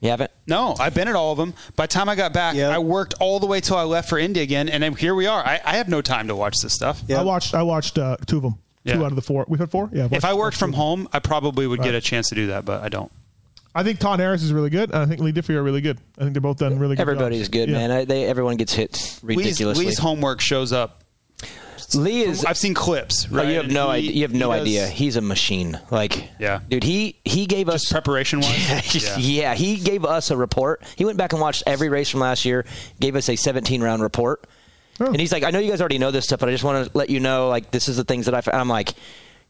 You 0.00 0.08
haven't? 0.08 0.30
No, 0.46 0.74
I've 0.78 0.94
been 0.94 1.08
at 1.08 1.14
all 1.14 1.32
of 1.32 1.36
them. 1.38 1.52
By 1.76 1.84
the 1.84 1.92
time 1.92 2.08
I 2.08 2.14
got 2.14 2.32
back, 2.32 2.56
I 2.56 2.78
worked 2.78 3.14
all 3.20 3.38
the 3.38 3.46
way 3.46 3.60
till 3.60 3.76
I 3.76 3.82
left 3.82 4.08
for 4.08 4.18
India 4.18 4.42
again, 4.42 4.70
and 4.70 4.82
then 4.82 4.94
here 4.94 5.14
we 5.14 5.26
are. 5.26 5.44
I, 5.44 5.60
I 5.62 5.76
have 5.76 5.88
no 5.88 6.00
time 6.00 6.28
to 6.28 6.34
watch 6.36 6.56
this 6.62 6.72
stuff. 6.72 7.02
I 7.10 7.22
watched. 7.22 7.54
I 7.54 7.62
watched 7.62 7.98
uh, 7.98 8.16
two 8.26 8.38
of 8.38 8.42
them. 8.42 8.54
Two 8.86 9.04
out 9.04 9.12
of 9.12 9.16
the 9.16 9.22
four. 9.22 9.44
We've 9.46 9.60
had 9.60 9.70
four. 9.70 9.90
Yeah. 9.92 10.04
I've 10.06 10.12
If 10.14 10.24
I 10.24 10.32
worked 10.32 10.56
from 10.56 10.72
home, 10.72 11.06
I 11.12 11.18
probably 11.18 11.66
would 11.66 11.82
get 11.82 11.94
a 11.94 12.00
chance 12.00 12.30
to 12.30 12.34
do 12.34 12.46
that, 12.48 12.64
but 12.64 12.82
I 12.82 12.88
don't. 12.88 13.12
I 13.74 13.82
think 13.84 13.98
Todd 14.00 14.18
Harris 14.20 14.42
is 14.42 14.52
really 14.52 14.70
good, 14.70 14.92
I 14.92 15.06
think 15.06 15.20
Leigh 15.20 15.32
Diffey 15.32 15.50
are 15.54 15.62
really 15.62 15.80
good. 15.80 15.98
I 16.18 16.22
think 16.22 16.32
they're 16.34 16.40
both 16.40 16.58
done 16.58 16.78
really 16.78 16.96
good. 16.96 17.02
Everybody's 17.02 17.40
jobs. 17.42 17.48
good, 17.50 17.68
Yeah. 17.68 17.76
man. 17.78 17.90
I, 17.90 18.04
they 18.04 18.24
everyone 18.26 18.56
gets 18.56 18.72
hit 18.72 18.92
Leigh's, 19.22 19.36
ridiculously. 19.38 19.86
Leigh's 19.86 19.98
homework 19.98 20.40
shows 20.40 20.72
up 20.72 21.02
Leigh 21.94 22.20
is. 22.20 22.44
I've 22.44 22.56
seen 22.58 22.74
clips. 22.74 23.26
Oh, 23.30 23.36
Right? 23.36 23.48
you 23.48 23.54
have 23.56 23.70
no 23.70 23.90
he- 23.90 23.98
idea. 23.98 24.12
You 24.12 24.22
have 24.22 24.32
no 24.32 24.50
he 24.52 24.58
does- 24.58 24.66
idea. 24.66 24.86
He's 24.86 25.16
a 25.16 25.20
machine. 25.20 25.80
Like, 25.90 26.28
Yeah. 26.38 26.60
dude. 26.68 26.84
He 26.84 27.18
he 27.24 27.46
gave 27.46 27.68
us 27.68 27.90
preparation 27.90 28.40
wise. 28.40 28.94
yeah. 28.94 29.16
yeah, 29.18 29.54
he 29.54 29.76
gave 29.76 30.04
us 30.04 30.30
a 30.30 30.36
report. 30.36 30.84
He 30.96 31.04
went 31.04 31.18
back 31.18 31.32
and 31.32 31.40
watched 31.42 31.64
every 31.66 31.88
race 31.88 32.08
from 32.08 32.20
last 32.20 32.44
year. 32.44 32.64
Gave 33.00 33.16
us 33.16 33.28
a 33.28 33.34
17 33.34 33.82
round 33.82 34.02
report. 34.02 34.46
Oh. 35.00 35.06
And 35.06 35.18
he's 35.18 35.32
like, 35.32 35.42
I 35.42 35.50
know 35.50 35.58
you 35.58 35.70
guys 35.70 35.80
already 35.80 35.98
know 35.98 36.10
this 36.12 36.26
stuff, 36.26 36.38
but 36.40 36.48
I 36.48 36.52
just 36.52 36.62
want 36.62 36.86
to 36.92 36.96
let 36.96 37.08
you 37.10 37.18
know, 37.18 37.48
like, 37.48 37.70
this 37.72 37.88
is 37.88 37.96
the 37.96 38.04
things 38.04 38.26
that 38.26 38.34
I. 38.34 38.56
I'm 38.56 38.68
like, 38.68 38.92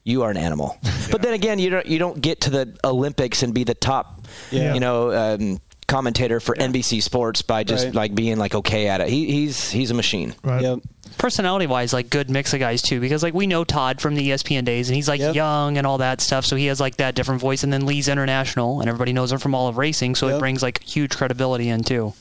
you 0.05 0.23
are 0.23 0.31
an 0.31 0.37
animal. 0.37 0.79
But 1.11 1.23
then 1.23 1.33
again, 1.35 1.59
you 1.59 1.71
don't 1.71 1.87
you 1.87 1.99
don't 1.99 2.21
get 2.21 2.43
to 2.43 2.51
the 2.51 2.79
Olympics 2.85 3.43
and 3.43 3.53
be 3.53 3.65
the 3.65 3.75
top, 3.75 4.25
Yeah. 4.53 4.75
you 4.75 4.81
know. 4.81 5.11
Um, 5.13 5.61
commentator 5.89 6.39
for 6.39 6.55
NBC 6.55 7.03
Sports 7.03 7.43
by 7.43 7.65
just 7.65 7.87
Right. 7.87 7.95
like 7.97 8.15
being 8.15 8.39
like 8.39 8.55
okay 8.55 8.87
at 8.87 9.01
it. 9.01 9.09
He, 9.09 9.27
he's 9.33 9.73
he's 9.73 9.91
a 9.91 9.95
machine. 9.95 10.37
Yep. 10.45 10.79
Personality 11.19 11.67
wise, 11.67 11.93
like 11.93 12.11
good 12.11 12.31
mix 12.31 12.55
of 12.55 12.61
guys 12.61 12.81
too, 12.81 13.01
because 13.01 13.25
like 13.25 13.35
we 13.35 13.49
know 13.49 13.65
Todd 13.65 14.01
from 14.01 14.15
the 14.15 14.31
ESPN 14.31 14.65
days, 14.65 14.89
and 14.89 14.95
he's 14.95 15.09
like 15.09 15.21
young 15.35 15.77
and 15.79 15.85
all 15.89 15.99
that 15.99 16.21
stuff, 16.21 16.45
so 16.47 16.55
he 16.55 16.67
has 16.67 16.79
like 16.79 16.99
that 16.99 17.17
different 17.17 17.41
voice. 17.41 17.65
And 17.65 17.73
then 17.73 17.87
Leigh's 17.87 18.07
international, 18.07 18.79
and 18.79 18.89
everybody 18.89 19.13
knows 19.13 19.33
him 19.33 19.41
from 19.41 19.53
all 19.53 19.67
of 19.67 19.79
racing, 19.79 20.15
so 20.15 20.29
it 20.29 20.39
brings 20.39 20.63
like 20.63 20.81
huge 20.85 21.17
credibility 21.17 21.69
in 21.69 21.83
too. 21.83 22.13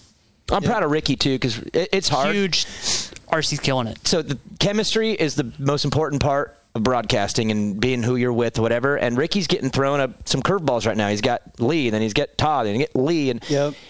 I'm 0.51 0.64
proud 0.64 0.81
of 0.81 0.89
Ricky 0.89 1.15
too 1.15 1.35
because 1.35 1.60
it, 1.60 1.89
it's 1.93 2.10
hard. 2.10 2.34
Huge. 2.34 2.65
RC's 3.31 3.60
killing 3.60 3.85
it. 3.85 4.07
So 4.07 4.23
the 4.23 4.39
chemistry 4.60 5.11
is 5.11 5.35
the 5.35 5.53
most 5.60 5.85
important 5.85 6.23
part 6.23 6.49
of 6.49 6.56
broadcasting 6.73 7.49
and 7.51 7.79
being 7.79 8.03
who 8.03 8.15
you're 8.15 8.31
with, 8.33 8.59
whatever. 8.59 8.95
And 8.95 9.17
Ricky's 9.17 9.47
getting 9.47 9.69
thrown 9.69 9.99
up 9.99 10.27
some 10.27 10.41
curveballs 10.41 10.85
right 10.85 10.95
now. 10.95 11.09
He's 11.09 11.21
got 11.21 11.59
Leigh, 11.59 11.87
and 11.87 11.93
then 11.93 12.01
he's 12.01 12.13
got 12.13 12.37
Todd, 12.37 12.67
and 12.67 12.75
he 12.75 12.79
get 12.83 12.95
Leigh, 12.95 13.31
and 13.31 13.43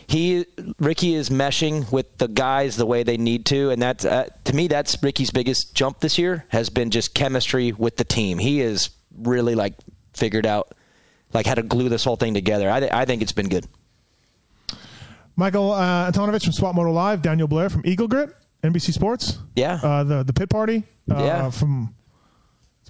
he 0.08 0.46
Ricky 0.80 1.14
is 1.14 1.30
meshing 1.30 1.92
with 1.92 2.18
the 2.18 2.28
guys 2.28 2.78
the 2.78 2.86
way 2.86 3.04
they 3.04 3.18
need 3.18 3.46
to, 3.48 3.70
and 3.70 3.82
that's 3.82 4.06
uh, 4.06 4.30
to 4.46 4.56
me 4.56 4.68
that's 4.68 5.02
Ricky's 5.04 5.32
biggest 5.32 5.76
jump 5.76 6.00
this 6.00 6.18
year 6.18 6.46
has 6.50 6.70
been 6.70 6.90
just 6.90 7.14
chemistry 7.14 7.72
with 7.74 7.98
the 7.98 8.06
team. 8.06 8.38
He 8.38 8.62
is 8.62 8.90
really 9.18 9.56
like 9.56 9.74
figured 10.14 10.46
out 10.46 10.74
like 11.34 11.46
how 11.46 11.56
to 11.56 11.62
glue 11.64 11.90
this 11.90 12.04
whole 12.06 12.16
thing 12.16 12.34
together. 12.34 12.72
I, 12.72 12.80
th- 12.80 12.92
I 12.92 13.06
think 13.06 13.22
it's 13.22 13.34
been 13.34 13.50
good. 13.50 13.68
Michael 15.36 15.72
uh, 15.72 16.12
Antonovich 16.12 16.44
from 16.44 16.54
Swap 16.54 16.76
Moto 16.76 16.92
Live, 16.92 17.22
Daniel 17.22 17.48
Blair 17.48 17.70
from 17.70 17.82
Eagle 17.86 18.08
Grit, 18.08 18.30
NBC 18.64 18.94
Sports. 18.94 19.40
Yeah. 19.56 19.80
Uh, 19.82 20.04
the 20.04 20.24
the 20.24 20.34
pit 20.34 20.50
party. 20.50 20.84
Uh, 21.10 21.16
Yeah. 21.24 21.50
From 21.50 21.94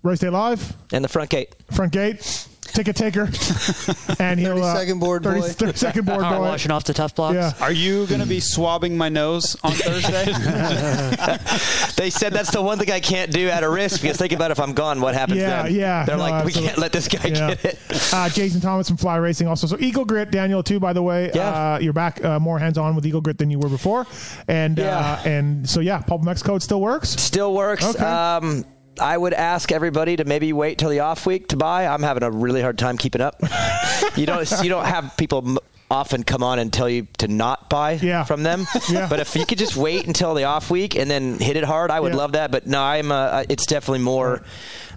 Race 0.03 0.19
Day 0.19 0.29
Live. 0.29 0.75
And 0.93 1.03
the 1.03 1.09
front 1.09 1.29
gate. 1.29 1.55
Front 1.71 1.91
gate. 1.93 2.45
Ticket 2.71 2.95
taker. 2.95 3.23
and 4.19 4.39
he'll. 4.39 4.63
Uh, 4.63 4.75
32nd 4.77 4.99
board 4.99 5.23
30 5.23 5.39
boy. 5.41 5.47
32nd 5.47 6.05
board 6.05 6.19
Power 6.21 6.37
boy. 6.37 6.41
washing 6.43 6.69
off 6.71 6.83
the 6.83 6.93
tough 6.93 7.15
blocks. 7.15 7.33
Yeah. 7.35 7.51
Are 7.61 7.71
you 7.71 8.05
going 8.05 8.21
to 8.21 8.27
be 8.27 8.39
swabbing 8.39 8.95
my 8.95 9.09
nose 9.09 9.57
on 9.63 9.71
Thursday? 9.71 10.25
they 11.95 12.09
said 12.11 12.31
that's 12.31 12.51
the 12.51 12.61
one 12.61 12.77
thing 12.77 12.91
I 12.91 12.99
can't 12.99 13.31
do 13.31 13.49
at 13.49 13.63
a 13.63 13.69
risk 13.69 14.01
because 14.03 14.17
think 14.17 14.33
about 14.33 14.51
if 14.51 14.59
I'm 14.59 14.73
gone, 14.73 15.01
what 15.01 15.15
happens 15.15 15.39
Yeah, 15.39 15.63
then? 15.63 15.73
yeah. 15.73 16.05
They're 16.05 16.17
No, 16.17 16.21
like, 16.23 16.45
we 16.45 16.51
can't 16.51 16.77
let 16.77 16.91
this 16.91 17.07
guy 17.07 17.27
Yeah. 17.29 17.55
get 17.55 17.65
it. 17.65 17.79
Uh, 18.13 18.29
Jason 18.29 18.61
Thomas 18.61 18.87
from 18.87 18.97
Fly 18.97 19.15
Racing 19.17 19.47
also. 19.47 19.65
So 19.65 19.75
Eagle 19.79 20.05
Grit, 20.05 20.29
Daniel 20.29 20.61
too. 20.61 20.79
By 20.79 20.93
the 20.93 21.01
way, 21.01 21.31
Yeah. 21.33 21.73
uh, 21.75 21.79
you're 21.81 21.91
back 21.93 22.23
uh, 22.23 22.39
more 22.39 22.59
hands 22.59 22.77
on 22.77 22.95
with 22.95 23.05
Eagle 23.05 23.21
Grit 23.21 23.39
than 23.39 23.49
you 23.49 23.57
were 23.57 23.69
before, 23.69 24.05
and 24.47 24.77
Yeah. 24.77 24.95
uh, 24.99 25.21
and 25.27 25.67
so 25.67 25.79
yeah, 25.79 25.99
Pulp 26.01 26.21
MX 26.21 26.43
code 26.43 26.61
still 26.61 26.81
works. 26.81 27.09
Still 27.09 27.53
works. 27.55 27.83
Okay. 27.83 28.05
Um, 28.05 28.63
I 28.99 29.17
would 29.17 29.33
ask 29.33 29.71
everybody 29.71 30.15
to 30.17 30.25
maybe 30.25 30.53
wait 30.53 30.77
till 30.77 30.89
the 30.89 30.99
off 31.01 31.25
week 31.25 31.47
to 31.49 31.57
buy. 31.57 31.87
I'm 31.87 32.03
having 32.03 32.23
a 32.23 32.31
really 32.31 32.61
hard 32.61 32.77
time 32.77 32.97
keeping 32.97 33.21
up. 33.21 33.41
you 34.15 34.25
don't 34.25 34.49
you 34.63 34.69
don't 34.69 34.85
have 34.85 35.15
people 35.17 35.57
often 35.91 36.23
come 36.23 36.43
on 36.43 36.59
and 36.59 36.71
tell 36.71 36.87
you 36.87 37.07
to 37.17 37.27
not 37.27 37.67
buy 37.69 37.97
from 38.27 38.43
them. 38.43 38.65
Yeah. 38.89 39.07
But 39.09 39.19
if 39.19 39.35
you 39.35 39.45
could 39.45 39.57
just 39.57 39.75
wait 39.75 40.05
until 40.05 40.33
the 40.35 40.43
off 40.43 40.69
week 40.69 40.95
and 40.95 41.09
then 41.09 41.39
hit 41.39 41.57
it 41.57 41.63
hard, 41.63 41.89
I 41.91 41.99
would 41.99 42.11
Yeah. 42.13 42.17
love 42.19 42.31
that. 42.33 42.51
But 42.51 42.67
no, 42.67 42.81
I'm. 42.81 43.11
Uh, 43.11 43.43
it's 43.49 43.65
definitely 43.65 44.03
more. 44.03 44.43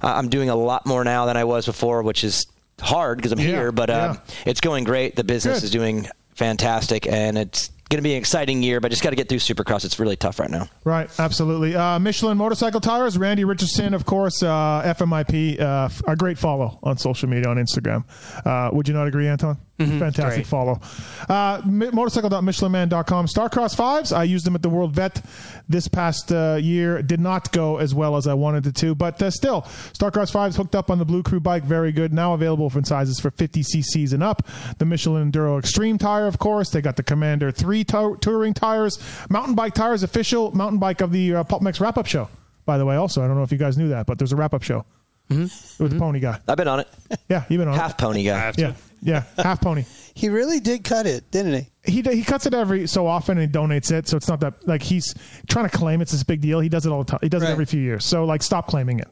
Uh, 0.03 0.07
I'm 0.15 0.29
doing 0.29 0.51
a 0.51 0.55
lot 0.57 0.85
more 0.87 1.03
now 1.05 1.27
than 1.27 1.37
I 1.37 1.45
was 1.45 1.65
before, 1.67 2.03
which 2.03 2.25
is 2.25 2.47
hard 2.81 3.19
because 3.19 3.33
I'm 3.33 3.39
Yeah, 3.39 3.47
here. 3.47 3.73
But 3.73 3.89
uh, 3.91 4.15
it's 4.45 4.61
going 4.61 4.85
great. 4.85 5.17
The 5.17 5.25
business 5.25 5.59
Good. 5.61 5.65
is 5.65 5.71
doing 5.71 6.09
fantastic, 6.35 7.07
and 7.07 7.39
it's 7.39 7.71
going 7.93 7.99
to 7.99 8.03
be 8.03 8.13
an 8.13 8.19
exciting 8.19 8.63
year. 8.63 8.81
But 8.81 8.91
just 8.91 9.03
got 9.03 9.11
to 9.11 9.17
get 9.17 9.29
through 9.29 9.39
Supercross. 9.39 9.85
It's 9.85 9.99
really 9.99 10.17
tough 10.17 10.41
right 10.41 10.51
now. 10.51 10.69
Right, 10.85 11.09
absolutely. 11.21 11.77
Uh, 11.77 11.99
Michelin 11.99 12.37
motorcycle 12.39 12.81
tires. 12.81 13.19
Randy 13.19 13.45
Richardson, 13.45 13.95
of 13.95 14.05
course. 14.07 14.43
Uh, 14.43 14.95
FMIP, 14.97 15.61
uh, 15.61 15.89
a 16.07 16.17
great 16.17 16.39
follow 16.39 16.79
on 16.83 16.97
social 16.97 17.29
media 17.29 17.49
on 17.49 17.57
Instagram. 17.57 18.05
Uh, 18.45 18.71
would 18.73 18.89
you 18.89 18.95
not 18.95 19.07
agree, 19.07 19.29
Anton? 19.29 19.59
Fantastic 19.99 20.35
Great. 20.35 20.47
follow. 20.47 20.81
Uh, 21.29 21.61
motorcycle.michelinman.com. 21.65 23.27
Starcross 23.27 23.77
fives. 23.77 24.13
I 24.13 24.25
used 24.25 24.47
them 24.47 24.55
at 24.55 24.63
the 24.63 24.71
World 24.71 24.95
Vet 24.95 25.25
this 25.69 25.89
past 25.89 26.33
uh, 26.33 26.59
year. 26.61 27.03
Did 27.03 27.21
not 27.21 27.53
go 27.53 27.79
as 27.79 27.95
well 27.95 28.17
as 28.17 28.27
I 28.27 28.35
wanted 28.35 28.67
it 28.67 28.75
to, 28.77 28.95
but 28.95 29.21
uh, 29.23 29.31
still, 29.31 29.63
Starcross 29.63 30.33
fives 30.33 30.57
hooked 30.57 30.75
up 30.75 30.91
on 30.91 30.99
the 30.99 31.05
Blue 31.05 31.23
Crew 31.23 31.41
bike. 31.41 31.65
Very 31.65 31.93
good. 31.93 32.13
Now 32.13 32.35
available 32.35 32.71
for 32.71 32.83
sizes 32.85 33.21
for 33.21 33.31
50 33.31 33.63
cc's 33.63 34.13
and 34.13 34.23
up. 34.23 34.47
The 34.79 34.85
Michelin 34.85 35.31
Enduro 35.31 35.59
Extreme 35.59 35.99
tire, 35.99 36.27
of 36.27 36.39
course. 36.39 36.71
They 36.71 36.81
got 36.81 36.97
the 36.97 37.03
Commander 37.03 37.51
three 37.51 37.85
tou- 37.85 38.17
touring 38.17 38.55
tires. 38.55 38.99
Mountain 39.31 39.55
bike 39.55 39.75
tires, 39.75 40.03
official 40.03 40.53
mountain 40.53 40.79
bike 40.79 41.01
of 41.01 41.13
the 41.13 41.37
uh, 41.37 41.45
Pulp 41.45 41.63
MX 41.63 41.81
wrap 41.81 41.99
up 41.99 42.07
show. 42.07 42.29
By 42.65 42.79
the 42.79 42.85
way, 42.85 42.97
also 42.97 43.23
I 43.23 43.27
don't 43.27 43.37
know 43.37 43.43
if 43.43 43.53
you 43.53 43.59
guys 43.59 43.77
knew 43.77 43.89
that, 43.89 44.07
but 44.07 44.19
there's 44.19 44.33
a 44.33 44.37
wrap 44.37 44.55
up 44.55 44.63
show 44.63 44.85
with 45.41 45.91
the 45.93 45.99
Pony 45.99 46.21
guy. 46.21 46.39
I've 46.49 46.57
been 46.57 46.69
on 46.69 46.81
it. 46.81 46.89
Yeah, 47.29 47.45
you've 47.49 47.59
been 47.59 47.69
on 47.69 47.75
it. 47.75 47.79
Half 47.79 47.93
it. 47.93 47.99
pony 47.99 48.25
guy. 48.25 48.53
Yeah, 48.57 48.73
yeah, 49.03 49.25
half 49.37 49.61
pony. 49.61 49.85
He 50.15 50.29
really 50.29 50.61
did 50.61 50.85
cut 50.85 51.07
it, 51.07 51.31
didn't 51.31 51.55
he? 51.55 51.91
He 51.93 52.03
he 52.03 52.23
cuts 52.23 52.47
it 52.47 52.55
every 52.55 52.87
so 52.87 53.07
often 53.07 53.39
and 53.39 53.51
he 53.51 53.59
donates 53.59 53.91
it, 53.91 54.07
so 54.09 54.17
it's 54.17 54.29
not 54.29 54.41
that 54.41 54.67
like 54.69 54.83
he's 54.83 55.15
trying 55.49 55.69
to 55.69 55.77
claim 55.77 56.01
it's 56.01 56.13
this 56.13 56.23
big 56.23 56.41
deal. 56.41 56.61
He 56.61 56.69
does 56.69 56.87
it 56.87 56.91
all 56.91 57.03
the 57.03 57.11
time. 57.11 57.21
He 57.23 57.29
does 57.29 57.43
it 57.43 57.49
every 57.49 57.65
few 57.65 57.81
years. 57.81 58.05
So 58.05 58.25
like, 58.25 58.43
stop 58.43 58.67
claiming 58.69 59.01
it. 59.01 59.09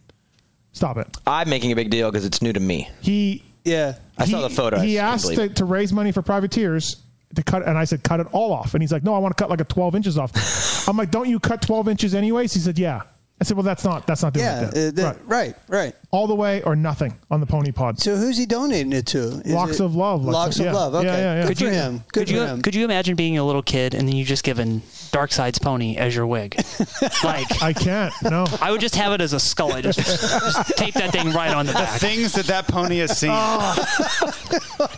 Stop 0.73 0.99
it. 0.99 1.17
I'm 1.27 1.49
making 1.49 1.73
a 1.73 1.77
big 1.77 1.91
deal 1.91 2.11
because 2.11 2.25
it's 2.25 2.41
new 2.43 2.53
to 2.53 2.61
me. 2.61 2.89
He 3.01 3.43
yeah. 3.65 3.97
I 4.19 4.25
saw 4.27 4.37
he- 4.37 4.43
the 4.49 4.51
photo. 4.55 4.77
I 4.79 4.85
He 4.87 4.95
just 4.95 5.01
couldn't 5.01 5.13
asked 5.15 5.23
believe 5.25 5.39
to, 5.39 5.45
it. 5.45 5.57
to 5.57 5.65
raise 5.65 5.93
money 5.93 6.13
for 6.13 6.23
privateers 6.23 7.03
to 7.35 7.43
cut, 7.43 7.67
and 7.67 7.77
I 7.79 7.85
said 7.85 8.03
cut 8.05 8.21
it 8.21 8.27
all 8.33 8.53
off, 8.53 8.75
and 8.75 8.83
he's 8.83 8.93
like, 8.93 9.03
no, 9.05 9.15
I 9.15 9.19
want 9.19 9.37
to 9.37 9.43
cut 9.43 9.51
like 9.51 9.61
a 9.61 9.65
12 9.65 9.95
inches 9.97 10.19
off. 10.19 10.33
I'm 10.89 10.97
like, 10.97 11.11
don't 11.11 11.29
you 11.29 11.41
cut 11.41 11.63
12 11.63 11.89
inches 11.89 12.15
anyways? 12.15 12.53
He 12.53 12.61
said, 12.61 12.79
yeah. 12.79 13.03
I 13.41 13.45
said, 13.45 13.57
well, 13.57 13.65
that's 13.65 13.85
not 13.85 14.07
that's 14.07 14.23
not 14.23 14.35
doing 14.35 14.45
Yeah, 14.47 14.69
it. 14.69 14.95
then." 14.95 15.07
uh, 15.07 15.13
that- 15.13 15.27
right, 15.27 15.55
right. 15.69 15.95
All 16.13 16.27
the 16.27 16.35
way 16.35 16.61
or 16.63 16.75
nothing 16.75 17.15
on 17.31 17.39
the 17.39 17.47
pony 17.47 17.71
pod. 17.71 18.01
So 18.01 18.17
who's 18.17 18.37
he 18.37 18.45
donating 18.45 18.93
it 18.93 19.07
to? 19.09 19.19
Is 19.45 19.53
Locks 19.53 19.79
it- 19.79 19.85
of 19.85 19.95
Love. 19.95 20.25
Locks 20.25 20.59
yeah. 20.59 20.67
of 20.69 20.75
Love. 20.75 20.95
Okay. 20.97 21.07
Yeah, 21.07 21.17
yeah, 21.17 21.41
yeah. 21.43 21.47
Good 21.49 21.59
for 21.59 21.65
you, 21.65 21.71
him. 21.71 21.97
Good 21.99 22.13
could 22.13 22.29
for 22.29 22.35
you 22.35 22.41
him. 22.43 22.63
could 22.63 22.75
you 22.75 22.85
imagine 22.85 23.15
being 23.15 23.39
a 23.39 23.45
little 23.45 23.63
kid 23.63 23.95
and 23.95 24.09
then 24.09 24.17
you 24.17 24.25
just 24.25 24.43
given 24.43 24.83
Dark 25.13 25.31
Side's 25.31 25.61
pony 25.61 25.97
as 25.97 26.17
your 26.17 26.27
wig? 26.27 26.57
like 27.25 27.63
I 27.63 27.73
can't. 27.73 28.13
No. 28.25 28.45
I 28.61 28.73
would 28.73 28.81
just 28.81 28.97
have 28.97 29.13
it 29.13 29.21
as 29.21 29.33
a 29.35 29.39
skull. 29.41 29.73
I 29.73 29.83
just, 29.83 30.01
just 30.01 30.77
tape 30.77 30.95
that 30.95 31.13
thing 31.13 31.33
right 31.33 31.55
on 31.55 31.67
the 31.67 31.73
the 31.73 31.79
back. 31.79 32.01
things 32.01 32.33
that 32.33 32.47
that 32.47 32.67
pony 32.67 32.99
has 32.99 33.17
seen. 33.17 33.31
Oh. 33.33 33.75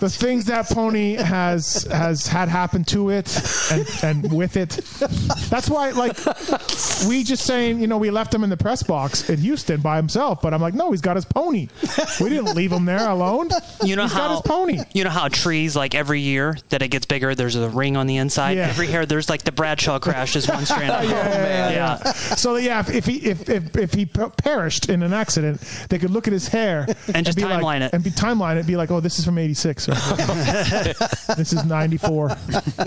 the 0.00 0.08
things 0.08 0.46
that 0.46 0.66
pony 0.70 1.14
has 1.16 1.82
has 1.90 2.26
had 2.26 2.48
happen 2.48 2.84
to 2.84 3.10
it 3.10 3.38
and 3.70 3.86
and 4.02 4.32
with 4.32 4.56
it. 4.56 4.80
That's 5.50 5.68
why, 5.68 5.90
like, 5.90 6.16
we 7.06 7.22
just 7.22 7.44
saying, 7.44 7.80
you 7.80 7.86
know, 7.86 7.98
we 7.98 8.10
left 8.10 8.32
him 8.32 8.44
in 8.44 8.48
the 8.50 8.56
press 8.56 8.82
box 8.82 9.28
at 9.28 9.38
Houston 9.40 9.80
by 9.82 9.96
himself, 9.96 10.40
but 10.40 10.54
I'm 10.54 10.62
like, 10.62 10.72
no, 10.72 10.90
he's 10.90 11.01
got 11.02 11.16
his 11.16 11.24
pony. 11.24 11.68
We 12.20 12.30
didn't 12.30 12.54
leave 12.54 12.72
him 12.72 12.84
there 12.84 13.08
alone. 13.08 13.48
You 13.84 13.96
know 13.96 14.02
He's 14.04 14.12
how 14.12 14.28
got 14.28 14.30
his 14.30 14.40
pony. 14.42 14.78
You 14.92 15.02
know 15.02 15.10
how 15.10 15.26
trees 15.26 15.74
like 15.74 15.96
every 15.96 16.20
year 16.20 16.56
that 16.68 16.82
it 16.82 16.88
gets 16.88 17.04
bigger, 17.04 17.34
there's 17.34 17.56
a 17.56 17.68
ring 17.68 17.96
on 17.96 18.06
the 18.06 18.16
inside. 18.18 18.56
Yeah. 18.56 18.68
Every 18.68 18.86
hair, 18.86 19.04
there's 19.06 19.28
like 19.28 19.42
the 19.42 19.50
Bradshaw 19.50 19.98
crash 19.98 20.36
is 20.36 20.46
one 20.48 20.64
strand. 20.64 20.86
yeah, 21.08 21.28
yeah, 21.28 21.70
yeah, 21.70 21.70
Yeah. 22.04 22.12
So 22.12 22.56
yeah, 22.56 22.78
if, 22.78 22.90
if 22.90 23.06
he 23.06 23.16
if, 23.28 23.48
if 23.48 23.76
if 23.76 23.92
he 23.92 24.06
perished 24.06 24.88
in 24.88 25.02
an 25.02 25.12
accident, 25.12 25.60
they 25.90 25.98
could 25.98 26.10
look 26.10 26.28
at 26.28 26.32
his 26.32 26.46
hair 26.46 26.86
And 27.12 27.26
just 27.26 27.36
be 27.36 27.42
like- 27.44 27.60
timeline 27.60 27.80
it. 27.80 27.92
and 27.92 28.04
be 28.04 28.10
timeline 28.10 28.56
it, 28.56 28.66
be 28.68 28.76
like, 28.76 28.90
oh, 28.92 29.00
this 29.00 29.18
is 29.18 29.24
from 29.24 29.36
'86. 29.36 29.86
this 31.36 31.52
is 31.52 31.64
'94. 31.64 32.36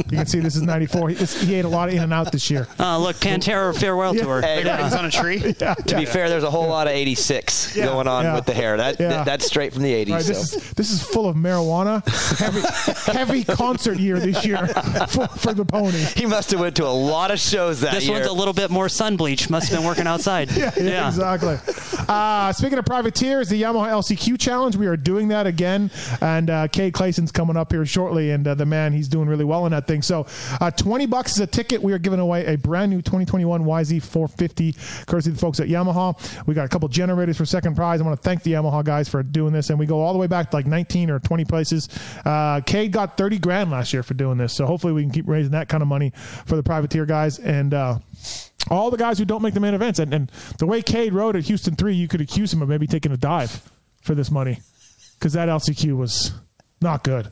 You 0.10 0.18
can 0.18 0.26
see 0.26 0.40
this 0.40 0.56
is 0.56 0.62
'94. 0.62 1.10
He, 1.10 1.16
he 1.46 1.56
ate 1.56 1.66
a 1.66 1.70
lot 1.70 1.90
of 1.90 1.96
In 1.96 2.04
and 2.04 2.14
Out 2.14 2.32
this 2.32 2.50
year. 2.50 2.68
Uh, 2.80 2.98
look, 2.98 3.18
Pantera 3.18 3.78
farewell 3.78 4.16
tour. 4.16 4.42
Hey, 4.42 4.64
Yeah. 4.64 4.76
Writings 4.76 4.94
on 4.96 5.06
a 5.06 5.12
tree. 5.12 5.56
Yeah. 5.60 5.74
To 5.74 5.96
be 5.98 6.06
fair, 6.06 6.30
there's 6.30 6.44
a 6.44 6.52
whole 6.52 6.68
lot 6.68 6.88
of 6.88 6.94
86 6.94 7.76
Yeah, 7.76 7.86
going 8.06 8.18
on 8.18 8.24
yeah. 8.26 8.36
with 8.36 8.46
the 8.46 8.54
hair. 8.54 8.78
That, 8.78 9.00
Yeah. 9.00 9.10
that 9.10 9.26
that's 9.26 9.46
straight 9.46 9.74
from 9.74 9.84
the 9.84 9.94
80s. 9.94 10.12
Right, 10.12 10.22
so. 10.22 10.34
this 10.34 10.54
is 10.54 10.72
this 10.74 10.92
is 10.92 11.02
full 11.02 11.28
of 11.28 11.36
marijuana. 11.36 12.04
Heavy, 12.38 13.12
heavy 13.18 13.44
concert 13.44 13.98
year 14.00 14.20
this 14.20 14.46
year 14.46 14.68
for, 15.08 15.28
for 15.28 15.54
the 15.54 15.66
pony. 15.66 15.98
he 16.16 16.26
must 16.26 16.52
have 16.52 16.60
went 16.60 16.76
to 16.78 16.86
a 16.86 16.90
lot 16.90 17.32
of 17.32 17.40
shows 17.40 17.82
that 17.82 17.94
This 17.94 18.06
year. 18.06 18.14
one's 18.14 18.28
a 18.28 18.34
little 18.34 18.54
bit 18.54 18.70
more 18.70 18.90
sun 18.90 19.18
bleach. 19.18 19.50
Must 19.50 19.70
have 19.70 19.80
been 19.80 19.88
working 19.88 20.08
outside. 20.08 20.50
Yeah, 20.56 20.72
yeah, 20.80 21.08
exactly. 21.08 21.58
Uh, 22.08 22.52
speaking 22.54 22.78
of 22.80 22.86
privateers, 22.86 23.50
the 23.50 23.62
Yamaha 23.62 23.90
LCQ 23.90 24.40
Challenge, 24.40 24.76
we 24.78 24.88
are 24.88 24.96
doing 24.96 25.28
that 25.28 25.46
again, 25.48 25.92
and 26.22 26.50
uh, 26.50 26.68
Cade 26.70 26.94
Clason's 26.94 27.32
coming 27.32 27.58
up 27.58 27.72
here 27.74 27.86
shortly, 27.86 28.32
and 28.32 28.48
uh, 28.48 28.56
the 28.56 28.66
man 28.66 28.94
he's 28.94 29.08
doing 29.10 29.28
really 29.28 29.44
well 29.44 29.66
in 29.66 29.72
that 29.74 29.86
thing. 29.86 30.02
So, 30.02 30.26
uh, 30.62 30.72
twenty 30.72 31.06
bucks 31.08 31.34
is 31.34 31.40
a 31.40 31.48
ticket. 31.48 31.82
We 31.84 31.92
are 31.94 31.98
giving 32.00 32.20
away 32.20 32.46
a 32.46 32.58
brand 32.58 32.90
new 32.92 33.02
2021 33.02 33.64
YZ 33.66 34.02
450, 34.04 34.76
courtesy 35.08 35.30
of 35.32 35.36
the 35.36 35.42
folks 35.42 35.60
at 35.60 35.68
Yamaha. 35.68 36.16
We 36.48 36.54
got 36.54 36.66
a 36.66 36.70
couple 36.70 36.88
generators 36.88 37.38
for 37.38 37.46
second 37.46 37.76
prize. 37.76 37.95
I 38.02 38.04
want 38.06 38.22
to 38.22 38.24
thank 38.24 38.44
the 38.44 38.54
Yamaha 38.54 38.84
guys 38.84 39.10
for 39.10 39.24
doing 39.24 39.54
this, 39.54 39.70
and 39.70 39.80
we 39.80 39.86
go 39.86 40.02
all 40.02 40.14
the 40.14 40.20
way 40.20 40.28
back 40.28 40.52
to 40.52 40.56
like 40.56 40.66
19 40.66 41.10
or 41.10 41.20
20 41.20 41.46
places. 41.46 41.90
Uh, 42.26 42.62
Cade 42.62 42.92
got 42.92 43.18
30 43.18 43.40
grand 43.40 43.72
last 43.72 43.94
year 43.94 44.04
for 44.04 44.14
doing 44.14 44.38
this, 44.38 44.56
so 44.56 44.66
hopefully 44.66 44.94
we 44.94 45.02
can 45.04 45.12
keep 45.12 45.28
raising 45.28 45.52
that 45.52 45.70
kind 45.70 45.82
of 45.82 45.88
money 45.88 46.12
for 46.46 46.56
the 46.56 46.64
privateer 46.64 47.06
guys, 47.06 47.40
and. 47.40 47.74
Uh, 47.74 48.00
all 48.72 48.90
the 48.90 48.98
guys 48.98 49.20
who 49.20 49.26
don't 49.26 49.44
make 49.44 49.54
the 49.54 49.60
main 49.60 49.76
events. 49.76 50.00
And, 50.00 50.12
and 50.12 50.32
the 50.58 50.66
way 50.66 50.82
Cade 50.82 51.14
rode 51.14 51.36
at 51.36 51.44
Houston 51.46 51.76
three, 51.76 51.94
you 51.94 52.08
could 52.08 52.20
accuse 52.20 52.52
him 52.52 52.64
of 52.64 52.68
maybe 52.68 52.88
taking 52.88 53.12
a 53.12 53.18
dive 53.18 53.62
for 54.02 54.16
this 54.16 54.32
money 54.32 54.60
because 55.20 55.34
that 55.34 55.50
LCQ 55.50 55.96
was 55.96 56.34
not 56.82 57.04
good. 57.04 57.28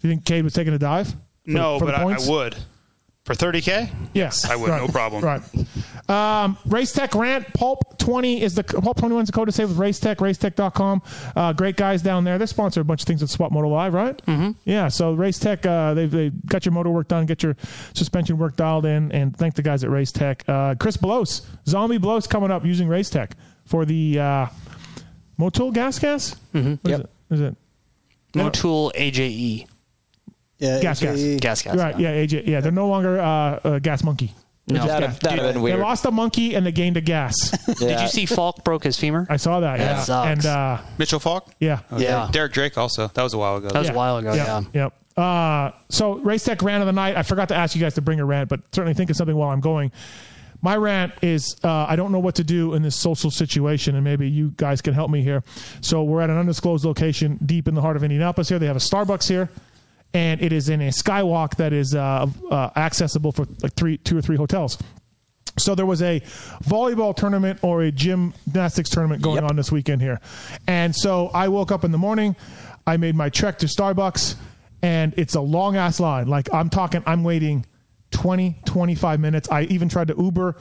You 0.00 0.10
think 0.10 0.24
Cade 0.24 0.44
was 0.44 0.52
taking 0.52 0.72
a 0.72 0.78
dive? 0.78 1.08
for- 1.10 1.16
no, 1.46 1.78
for 1.80 1.86
but 1.86 1.94
I, 1.96 2.02
I 2.02 2.28
would. 2.28 2.56
For 3.26 3.34
30K? 3.34 3.90
Yes, 4.14 4.48
I 4.50 4.56
would. 4.56 4.70
Right. 4.70 4.80
No 4.80 4.88
problem. 4.88 5.22
Right. 5.22 5.42
Um, 6.08 6.56
Race 6.66 6.92
Tech 6.92 7.14
Rant 7.14 7.52
Pulp 7.52 7.98
twenty 7.98 8.42
is 8.42 8.54
the 8.54 8.64
Pulp 8.64 8.96
twenty 8.96 9.14
one 9.14 9.22
is 9.22 9.28
the 9.28 9.32
code 9.32 9.46
to 9.46 9.52
save 9.52 9.68
with 9.68 9.78
Race 9.78 10.00
Tech. 10.00 10.18
Racetech.com. 10.18 11.02
Uh, 11.36 11.52
great 11.52 11.76
guys 11.76 12.02
down 12.02 12.24
there. 12.24 12.38
They 12.38 12.46
sponsor 12.46 12.80
a 12.80 12.84
bunch 12.84 13.02
of 13.02 13.06
things 13.06 13.20
with 13.20 13.30
Swap 13.30 13.52
Moto 13.52 13.68
Live, 13.68 13.94
right? 13.94 14.16
Mm-hmm. 14.26 14.52
Yeah. 14.64 14.88
So 14.88 15.12
Race 15.12 15.38
Tech, 15.38 15.64
uh, 15.66 15.94
they've 15.94 16.10
they 16.10 16.30
got 16.30 16.64
your 16.64 16.72
motor 16.72 16.90
work 16.90 17.06
done, 17.08 17.26
get 17.26 17.42
your 17.42 17.56
suspension 17.94 18.38
work 18.38 18.56
dialed 18.56 18.86
in, 18.86 19.12
and 19.12 19.36
thank 19.36 19.54
the 19.54 19.62
guys 19.62 19.84
at 19.84 19.90
Race 19.90 20.10
Tech. 20.10 20.42
Uh, 20.48 20.74
Chris 20.74 20.96
Blose, 20.96 21.42
Zombie 21.68 21.98
Blose 21.98 22.26
coming 22.26 22.50
up 22.50 22.64
using 22.64 22.88
Race 22.88 23.10
Tech 23.10 23.36
for 23.66 23.84
the 23.84 24.18
uh, 24.18 24.46
Motul 25.38 25.72
gas 25.72 25.98
gas. 25.98 26.34
Mm-hmm. 26.54 26.88
Is 26.88 26.98
it? 27.00 27.10
Is 27.30 27.40
it? 27.42 27.56
Motul 28.32 28.92
AJE. 28.94 29.66
Yeah, 30.60 30.80
gas, 30.80 31.00
gas, 31.00 31.16
AJE. 31.18 31.40
Gas, 31.40 31.62
gas, 31.62 31.76
Right, 31.76 31.98
yeah, 31.98 32.12
AJ, 32.14 32.46
yeah, 32.46 32.60
they're 32.60 32.70
no 32.70 32.86
longer 32.88 33.18
uh, 33.20 33.24
uh, 33.64 33.78
gas 33.80 34.04
monkey. 34.04 34.34
They're 34.66 34.78
No. 34.78 34.86
That'd- 34.86 35.06
gas. 35.08 35.18
that'd 35.20 35.38
have 35.44 35.54
been 35.54 35.62
weird. 35.62 35.78
They 35.78 35.82
lost 35.82 36.04
a 36.04 36.10
monkey 36.10 36.54
and 36.54 36.64
they 36.64 36.70
gained 36.72 36.96
a 36.96 37.00
gas. 37.00 37.34
Did 37.78 38.00
you 38.00 38.08
see 38.08 38.26
Falk 38.26 38.62
broke 38.62 38.84
his 38.84 38.96
femur? 38.98 39.26
I 39.28 39.36
saw 39.36 39.60
that. 39.60 39.78
That 39.78 39.84
yeah, 39.84 40.02
sucks. 40.02 40.28
and 40.28 40.46
uh, 40.46 40.80
Mitchell 40.98 41.18
Falk? 41.18 41.50
yeah, 41.58 41.80
Okay. 41.92 42.26
Derek 42.30 42.52
Drake 42.52 42.78
also. 42.78 43.08
That 43.08 43.22
was 43.22 43.34
a 43.34 43.38
while 43.38 43.56
ago. 43.56 43.68
That 43.70 43.78
was 43.80 43.88
a 43.88 43.94
while 43.94 44.18
ago, 44.18 44.34
yeah. 44.34 44.62
Yep. 44.72 44.92
Uh, 45.16 45.70
so 45.88 46.14
race 46.18 46.44
tech 46.44 46.62
rant 46.62 46.82
of 46.82 46.86
the 46.86 46.92
night. 46.92 47.16
I 47.16 47.22
forgot 47.24 47.48
to 47.48 47.54
ask 47.56 47.74
you 47.74 47.80
guys 47.80 47.94
to 47.94 48.00
bring 48.00 48.20
a 48.20 48.24
rant, 48.24 48.48
but 48.48 48.60
certainly 48.72 48.94
think 48.94 49.10
of 49.10 49.16
something 49.16 49.34
while 49.36 49.50
I'm 49.50 49.60
going. 49.60 49.90
My 50.62 50.76
rant 50.76 51.14
is 51.22 51.56
uh, 51.64 51.86
I 51.88 51.96
don't 51.96 52.12
know 52.12 52.18
what 52.18 52.34
to 52.36 52.44
do 52.44 52.74
in 52.74 52.82
this 52.82 52.94
social 52.94 53.30
situation, 53.30 53.94
and 53.96 54.04
maybe 54.04 54.28
you 54.28 54.52
guys 54.56 54.82
can 54.82 54.92
help 54.94 55.10
me 55.10 55.22
here. 55.22 55.42
So 55.80 56.04
we're 56.04 56.20
at 56.20 56.28
an 56.30 56.36
undisclosed 56.38 56.84
location 56.84 57.38
deep 57.44 57.66
in 57.66 57.74
the 57.74 57.80
heart 57.80 57.96
of 57.96 58.04
Indianapolis. 58.04 58.48
Here 58.50 58.58
they 58.58 58.66
have 58.66 58.76
a 58.76 58.80
Starbucks 58.80 59.26
here, 59.26 59.48
and 60.12 60.42
it 60.42 60.52
is 60.52 60.68
in 60.68 60.80
a 60.80 60.88
skywalk 60.88 61.56
that 61.56 61.72
is 61.72 61.94
uh, 61.94 62.26
uh, 62.50 62.70
accessible 62.76 63.32
for 63.32 63.46
like 63.62 63.74
three, 63.74 63.98
two 63.98 64.18
or 64.18 64.22
three 64.22 64.36
hotels. 64.36 64.78
So 65.58 65.74
there 65.74 65.86
was 65.86 66.00
a 66.02 66.20
volleyball 66.64 67.14
tournament 67.14 67.60
or 67.62 67.82
a 67.82 67.92
gymnastics 67.92 68.88
tournament 68.90 69.22
going 69.22 69.44
on 69.44 69.56
this 69.56 69.70
weekend 69.70 70.00
here. 70.00 70.20
And 70.66 70.94
so 70.94 71.28
I 71.28 71.48
woke 71.48 71.70
up 71.70 71.84
in 71.84 71.92
the 71.92 71.98
morning, 71.98 72.36
I 72.86 72.96
made 72.96 73.14
my 73.14 73.28
trek 73.28 73.58
to 73.58 73.66
Starbucks, 73.66 74.36
and 74.82 75.12
it's 75.16 75.34
a 75.34 75.40
long 75.40 75.76
ass 75.76 76.00
line. 76.00 76.28
Like 76.28 76.52
I'm 76.52 76.70
talking, 76.70 77.02
I'm 77.06 77.24
waiting 77.24 77.66
20, 78.12 78.60
25 78.64 79.20
minutes. 79.20 79.50
I 79.50 79.62
even 79.62 79.88
tried 79.88 80.08
to 80.08 80.14
Uber 80.18 80.56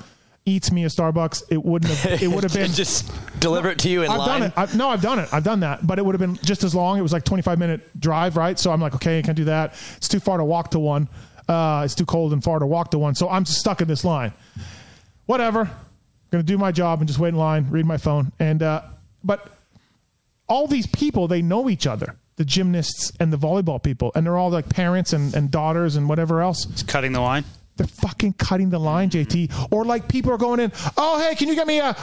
eats 0.50 0.72
me 0.72 0.84
a 0.84 0.88
Starbucks. 0.88 1.44
It 1.50 1.64
wouldn't 1.64 1.92
have, 1.94 2.22
it 2.22 2.28
would 2.28 2.44
have 2.44 2.54
been 2.62 2.72
just 2.72 3.12
deliver 3.40 3.70
it 3.70 3.80
to 3.80 3.90
you 3.90 4.04
in 4.04 4.10
I've 4.12 4.18
line. 4.20 4.28
done 4.28 4.44
it. 4.44 4.54
I've, 4.58 4.76
no, 4.76 4.90
I've 4.90 5.02
done 5.02 5.20
it. 5.20 5.34
I've 5.34 5.44
done 5.44 5.60
that, 5.62 5.86
but 5.86 6.00
it 6.00 6.06
would 6.06 6.14
have 6.14 6.20
been 6.20 6.36
just 6.44 6.64
as 6.64 6.74
long. 6.76 6.98
It 6.98 7.02
was 7.02 7.14
like 7.14 7.24
25 7.24 7.58
minute 7.60 8.00
drive, 8.00 8.36
right? 8.38 8.58
So 8.58 8.72
I'm 8.72 8.82
like, 8.82 8.96
okay, 8.96 9.20
I 9.20 9.22
can't 9.22 9.38
do 9.38 9.46
that. 9.46 9.74
It's 9.98 10.08
too 10.08 10.20
far 10.20 10.38
to 10.38 10.44
walk 10.44 10.72
to 10.72 10.80
one. 10.80 11.08
Uh, 11.48 11.82
it's 11.86 11.96
too 11.96 12.06
cold 12.06 12.34
and 12.34 12.44
far 12.44 12.60
to 12.60 12.66
walk 12.66 12.92
to 12.92 13.00
one. 13.00 13.16
So 13.16 13.30
I'm 13.30 13.44
just 13.44 13.60
stuck 13.60 13.82
in 13.82 13.88
this 13.88 14.04
line. 14.04 14.34
Whatever. 15.26 15.62
I'm 15.62 15.70
Going 16.32 16.46
to 16.46 16.48
do 16.52 16.58
my 16.58 16.72
job 16.72 17.00
and 17.00 17.08
just 17.08 17.20
wait 17.20 17.30
in 17.30 17.36
line, 17.36 17.68
read 17.70 17.86
my 17.86 17.98
phone. 17.98 18.32
And 18.40 18.62
uh, 18.62 18.84
but 19.24 19.48
all 20.48 20.68
these 20.68 20.86
people, 20.88 21.28
they 21.28 21.42
know 21.42 21.70
each 21.70 21.88
other. 21.88 22.16
The 22.36 22.46
gymnasts 22.46 23.12
and 23.20 23.34
the 23.34 23.38
volleyball 23.38 23.82
people, 23.84 24.12
and 24.16 24.26
they're 24.26 24.38
all 24.38 24.50
like 24.50 24.70
parents 24.70 25.12
and, 25.12 25.34
and 25.36 25.52
daughters 25.52 25.96
and 25.96 26.08
whatever 26.08 26.42
else. 26.42 26.66
It's 26.70 26.84
cutting 26.84 27.12
the 27.12 27.20
line. 27.20 27.44
They're 27.80 27.88
fucking 27.88 28.34
cutting 28.34 28.70
the 28.70 28.80
line, 28.80 29.10
JT. 29.10 29.70
Or 29.72 29.86
like 29.86 30.10
people 30.10 30.34
are 30.34 30.38
going 30.38 30.60
in, 30.60 30.72
oh 30.98 31.18
hey, 31.20 31.34
can 31.36 31.48
you 31.48 31.56
get 31.56 31.66
me 31.66 31.80
a 31.80 31.96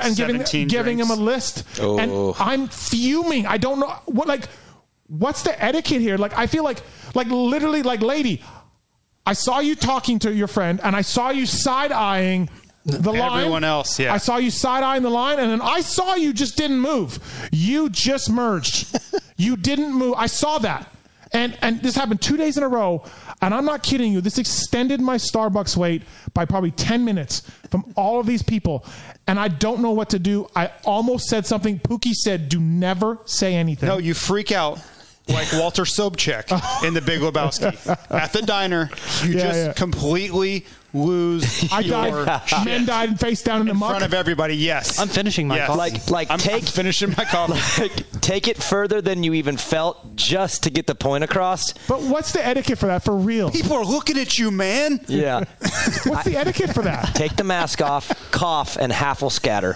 and 0.00 0.14
giving 0.14 0.36
17 0.36 0.68
giving 0.68 0.98
them 0.98 1.10
a 1.10 1.14
list. 1.14 1.66
Oh. 1.80 1.98
And 1.98 2.34
I'm 2.38 2.68
fuming. 2.68 3.46
I 3.46 3.56
don't 3.56 3.80
know 3.80 3.88
what 4.04 4.28
like 4.28 4.44
what's 5.06 5.42
the 5.42 5.62
etiquette 5.62 6.02
here? 6.02 6.18
Like 6.18 6.36
I 6.36 6.46
feel 6.46 6.64
like 6.64 6.82
like 7.14 7.28
literally 7.28 7.82
like 7.82 8.02
lady, 8.02 8.42
I 9.26 9.32
saw 9.32 9.60
you 9.60 9.74
talking 9.74 10.18
to 10.20 10.34
your 10.34 10.48
friend 10.48 10.80
and 10.82 10.94
I 10.94 11.00
saw 11.00 11.30
you 11.30 11.46
side 11.46 11.92
eyeing 11.92 12.50
the 12.84 13.12
line. 13.12 13.40
Everyone 13.40 13.64
else, 13.64 13.98
yeah. 13.98 14.12
I 14.12 14.18
saw 14.18 14.36
you 14.36 14.50
side 14.50 14.82
eyeing 14.82 15.02
the 15.02 15.10
line, 15.10 15.38
and 15.38 15.50
then 15.50 15.60
I 15.60 15.80
saw 15.80 16.14
you 16.14 16.32
just 16.32 16.56
didn't 16.56 16.80
move. 16.80 17.18
You 17.52 17.90
just 17.90 18.30
merged. 18.30 18.98
you 19.36 19.56
didn't 19.56 19.92
move. 19.92 20.14
I 20.16 20.26
saw 20.26 20.58
that. 20.58 20.92
And 21.32 21.56
and 21.62 21.80
this 21.80 21.94
happened 21.94 22.20
two 22.20 22.36
days 22.36 22.56
in 22.56 22.62
a 22.62 22.68
row. 22.68 23.04
And 23.40 23.54
I'm 23.54 23.64
not 23.64 23.82
kidding 23.82 24.12
you. 24.12 24.20
This 24.20 24.38
extended 24.38 25.00
my 25.00 25.16
Starbucks 25.16 25.76
wait 25.76 26.02
by 26.34 26.44
probably 26.44 26.72
10 26.72 27.04
minutes 27.04 27.42
from 27.70 27.92
all 27.96 28.18
of 28.20 28.26
these 28.26 28.42
people. 28.42 28.84
And 29.28 29.38
I 29.38 29.48
don't 29.48 29.80
know 29.80 29.92
what 29.92 30.10
to 30.10 30.18
do. 30.18 30.48
I 30.56 30.72
almost 30.84 31.28
said 31.28 31.46
something. 31.46 31.78
Pookie 31.78 32.14
said, 32.14 32.48
do 32.48 32.58
never 32.60 33.18
say 33.26 33.54
anything. 33.54 33.88
No, 33.88 33.98
you 33.98 34.12
freak 34.14 34.50
out 34.50 34.80
like 35.28 35.46
Walter 35.52 35.84
Sobchak 35.84 36.50
in 36.84 36.94
The 36.94 37.00
Big 37.00 37.20
Lebowski. 37.20 37.76
At 38.10 38.32
the 38.32 38.42
diner, 38.42 38.90
you 39.22 39.34
Yeah, 39.34 39.40
just 39.40 39.58
yeah. 39.66 39.72
completely 39.74 40.66
lose 40.92 41.70
I 41.72 41.80
your 41.80 42.24
died. 42.24 42.48
shit. 42.48 42.64
Men 42.64 42.84
died 42.86 43.08
and 43.10 43.20
face 43.20 43.42
down 43.42 43.60
in 43.60 43.66
the 43.66 43.72
in 43.72 43.78
muck. 43.78 43.90
front 43.90 44.04
of 44.04 44.14
everybody. 44.14 44.56
Yes, 44.56 44.98
I'm 44.98 45.08
finishing 45.08 45.46
my 45.48 45.56
Yes. 45.56 45.66
coffee. 45.68 45.78
Like, 45.78 46.10
like 46.10 46.30
I'm, 46.30 46.38
take 46.38 46.54
I'm 46.54 46.60
finishing 46.62 47.10
my 47.16 47.24
coffee. 47.30 47.82
like, 47.82 48.20
take 48.20 48.48
it 48.48 48.56
further 48.62 49.00
than 49.00 49.22
you 49.22 49.34
even 49.34 49.56
felt 49.56 50.16
just 50.16 50.62
to 50.64 50.70
get 50.70 50.86
the 50.86 50.94
point 50.94 51.24
across. 51.24 51.72
But 51.86 52.02
what's 52.02 52.32
the 52.32 52.44
etiquette 52.44 52.78
for 52.78 52.86
that 52.86 53.04
for 53.04 53.16
real? 53.16 53.50
People 53.50 53.74
are 53.76 53.84
looking 53.84 54.18
at 54.18 54.38
you, 54.38 54.50
man. 54.50 55.00
Yeah. 55.06 55.44
What's 56.04 56.24
the 56.24 56.36
etiquette 56.36 56.72
for 56.74 56.82
that? 56.82 57.14
Take 57.14 57.36
the 57.36 57.44
mask 57.44 57.80
off, 57.82 58.30
cough, 58.30 58.76
and 58.76 58.90
half 58.92 59.22
will 59.22 59.30
scatter. 59.30 59.74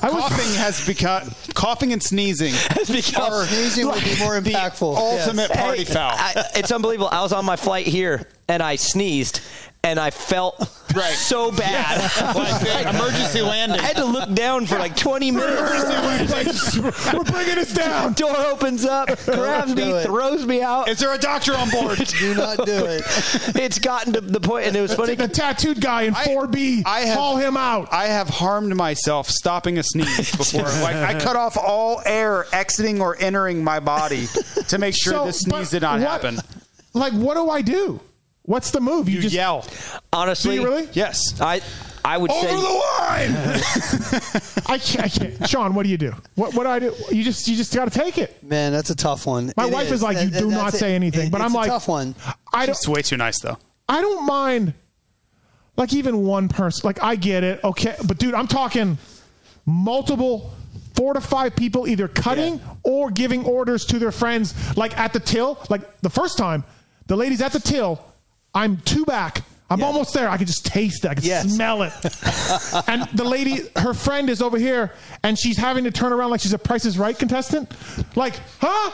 coughing 0.00 0.54
has 0.54 0.84
become 0.86 1.30
coughing 1.54 1.92
and 1.92 2.02
sneezing 2.02 2.52
Has 2.70 2.90
become- 2.90 3.32
are 3.32 3.44
Sneezing 3.46 3.86
would 3.86 4.02
be 4.04 4.16
more 4.18 4.40
the 4.40 4.50
impactful. 4.52 4.96
ultimate 4.96 5.48
Yes. 5.50 5.60
party 5.60 5.84
Hey, 5.84 5.92
foul. 5.92 6.10
I, 6.14 6.44
it's 6.56 6.70
unbelievable. 6.72 7.08
I 7.10 7.22
was 7.22 7.32
on 7.32 7.44
my 7.44 7.56
flight 7.56 7.86
here 7.86 8.26
and 8.48 8.62
I 8.62 8.76
sneezed 8.76 9.40
and 9.84 9.98
I 10.00 10.10
felt 10.10 10.58
Right. 10.94 11.12
so 11.12 11.52
bad. 11.52 12.10
Like 12.34 12.94
emergency 12.94 13.42
landing. 13.42 13.78
I 13.78 13.82
had 13.84 13.96
to 13.96 14.04
look 14.04 14.32
down 14.34 14.66
for 14.66 14.78
like 14.78 14.96
20 14.96 15.30
minutes. 15.30 16.76
We're 17.12 17.24
bringing 17.24 17.54
this 17.56 17.72
down. 17.72 18.14
Door 18.14 18.36
opens 18.38 18.84
up, 18.84 19.08
grabs 19.26 19.74
me, 19.74 19.82
it. 19.82 20.04
throws 20.06 20.46
me 20.46 20.62
out. 20.62 20.88
Is 20.88 20.98
there 20.98 21.14
a 21.14 21.18
doctor 21.18 21.54
on 21.54 21.68
board? 21.70 21.98
Do 21.98 22.34
not 22.34 22.64
do 22.66 22.84
it. 22.86 23.02
It's 23.56 23.78
gotten 23.78 24.12
to 24.14 24.20
the 24.20 24.40
point, 24.40 24.66
and 24.66 24.76
it 24.76 24.80
was 24.80 24.94
funny. 24.94 25.14
The 25.14 25.28
tattooed 25.28 25.80
guy 25.80 26.02
in 26.02 26.14
4B. 26.14 26.82
I 26.86 27.00
have- 27.00 27.18
Haul 27.18 27.36
him 27.36 27.56
out. 27.56 27.92
I 27.92 28.06
have 28.06 28.28
harmed 28.28 28.74
myself 28.74 29.28
stopping 29.28 29.78
a 29.78 29.82
sneeze 29.82 30.34
before. 30.36 30.62
like 30.62 30.96
I 30.96 31.18
cut 31.18 31.36
off 31.36 31.56
all 31.56 32.00
air 32.06 32.46
exiting 32.52 33.00
or 33.00 33.16
entering 33.20 33.62
my 33.62 33.78
body 33.80 34.26
to 34.68 34.78
make 34.78 34.94
sure 34.96 35.12
So, 35.12 35.26
the 35.26 35.32
sneeze 35.32 35.70
did 35.70 35.82
not 35.82 36.00
what- 36.00 36.08
happen. 36.08 36.38
Like, 36.94 37.12
what 37.12 37.34
do 37.34 37.50
I 37.50 37.62
do? 37.62 38.00
What's 38.48 38.70
the 38.70 38.80
move? 38.80 39.10
You 39.10 39.20
just 39.20 39.34
yell. 39.34 39.66
Honestly, 40.10 40.56
Do 40.56 40.62
you 40.62 40.66
really? 40.66 40.88
Yes. 40.94 41.38
I 41.38 41.60
I 42.02 42.16
would 42.16 42.30
Over 42.30 42.46
say 42.48 42.54
the 42.54 42.62
line. 42.62 43.30
I 44.66 44.78
can't, 44.78 45.04
I 45.04 45.08
can't. 45.10 45.48
Sean, 45.48 45.74
what 45.74 45.82
do 45.82 45.90
you 45.90 45.98
do? 45.98 46.14
What 46.34 46.54
what 46.54 46.62
do 46.64 46.70
I 46.70 46.78
do? 46.78 46.94
You 47.10 47.22
just 47.24 47.46
you 47.46 47.56
just 47.56 47.74
got 47.74 47.92
to 47.92 47.98
take 47.98 48.16
it. 48.16 48.42
Man, 48.42 48.72
that's 48.72 48.88
a 48.88 48.96
tough 48.96 49.26
one. 49.26 49.52
My 49.54 49.66
It 49.66 49.72
wife 49.72 49.92
is 49.92 50.02
like, 50.02 50.16
And- 50.16 50.32
you 50.32 50.40
do 50.40 50.48
not 50.50 50.66
that's 50.72 50.78
say 50.78 50.94
anything, 50.94 51.26
It- 51.26 51.30
but 51.30 51.42
I'm 51.42 51.52
a 51.52 51.58
like- 51.58 51.68
tough 51.68 51.88
one. 51.88 52.14
I 52.52 52.64
don't 52.64 52.70
It's 52.74 52.88
way 52.88 53.02
too 53.02 53.18
nice 53.18 53.38
though. 53.40 53.58
I 53.86 54.00
don't 54.00 54.24
mind 54.24 54.72
like 55.76 55.92
even 55.92 56.24
one 56.24 56.48
person. 56.48 56.86
Like 56.86 57.02
I 57.02 57.16
get 57.16 57.44
it. 57.44 57.62
Okay, 57.62 57.96
but 58.06 58.16
dude, 58.18 58.32
I'm 58.32 58.46
talking 58.48 58.96
multiple 59.66 60.54
four 60.94 61.12
to 61.12 61.20
five 61.20 61.54
people 61.54 61.86
either 61.86 62.08
cutting 62.08 62.60
or 62.82 63.10
giving 63.10 63.44
orders 63.44 63.84
to 63.86 63.98
their 63.98 64.10
friends 64.12 64.54
like 64.74 64.96
at 64.98 65.12
the 65.12 65.20
till. 65.20 65.58
Like 65.68 66.00
the 66.00 66.10
first 66.10 66.38
time, 66.38 66.64
the 67.08 67.16
ladies 67.16 67.42
at 67.42 67.52
the 67.52 67.60
till, 67.60 68.02
I'm 68.54 68.78
two 68.78 69.04
back. 69.04 69.42
I'm 69.70 69.82
almost 69.84 70.14
there. 70.14 70.30
I 70.30 70.38
can 70.38 70.46
just 70.46 70.64
taste 70.64 71.04
it. 71.04 71.08
I 71.10 71.14
can 71.14 71.24
Yes. 71.24 71.52
smell 71.52 71.82
it. 71.82 71.92
and 72.88 73.02
the 73.14 73.24
lady, 73.24 73.60
her 73.76 73.92
friend 73.92 74.30
is 74.30 74.40
over 74.40 74.56
here, 74.58 74.92
and 75.22 75.38
she's 75.38 75.58
having 75.58 75.84
to 75.84 75.90
turn 75.90 76.10
around 76.12 76.30
like 76.30 76.40
she's 76.40 76.54
a 76.54 76.58
Price 76.58 76.86
is 76.86 76.96
Right 76.98 77.18
contestant. 77.18 77.70
Like, 78.16 78.40
huh? 78.60 78.90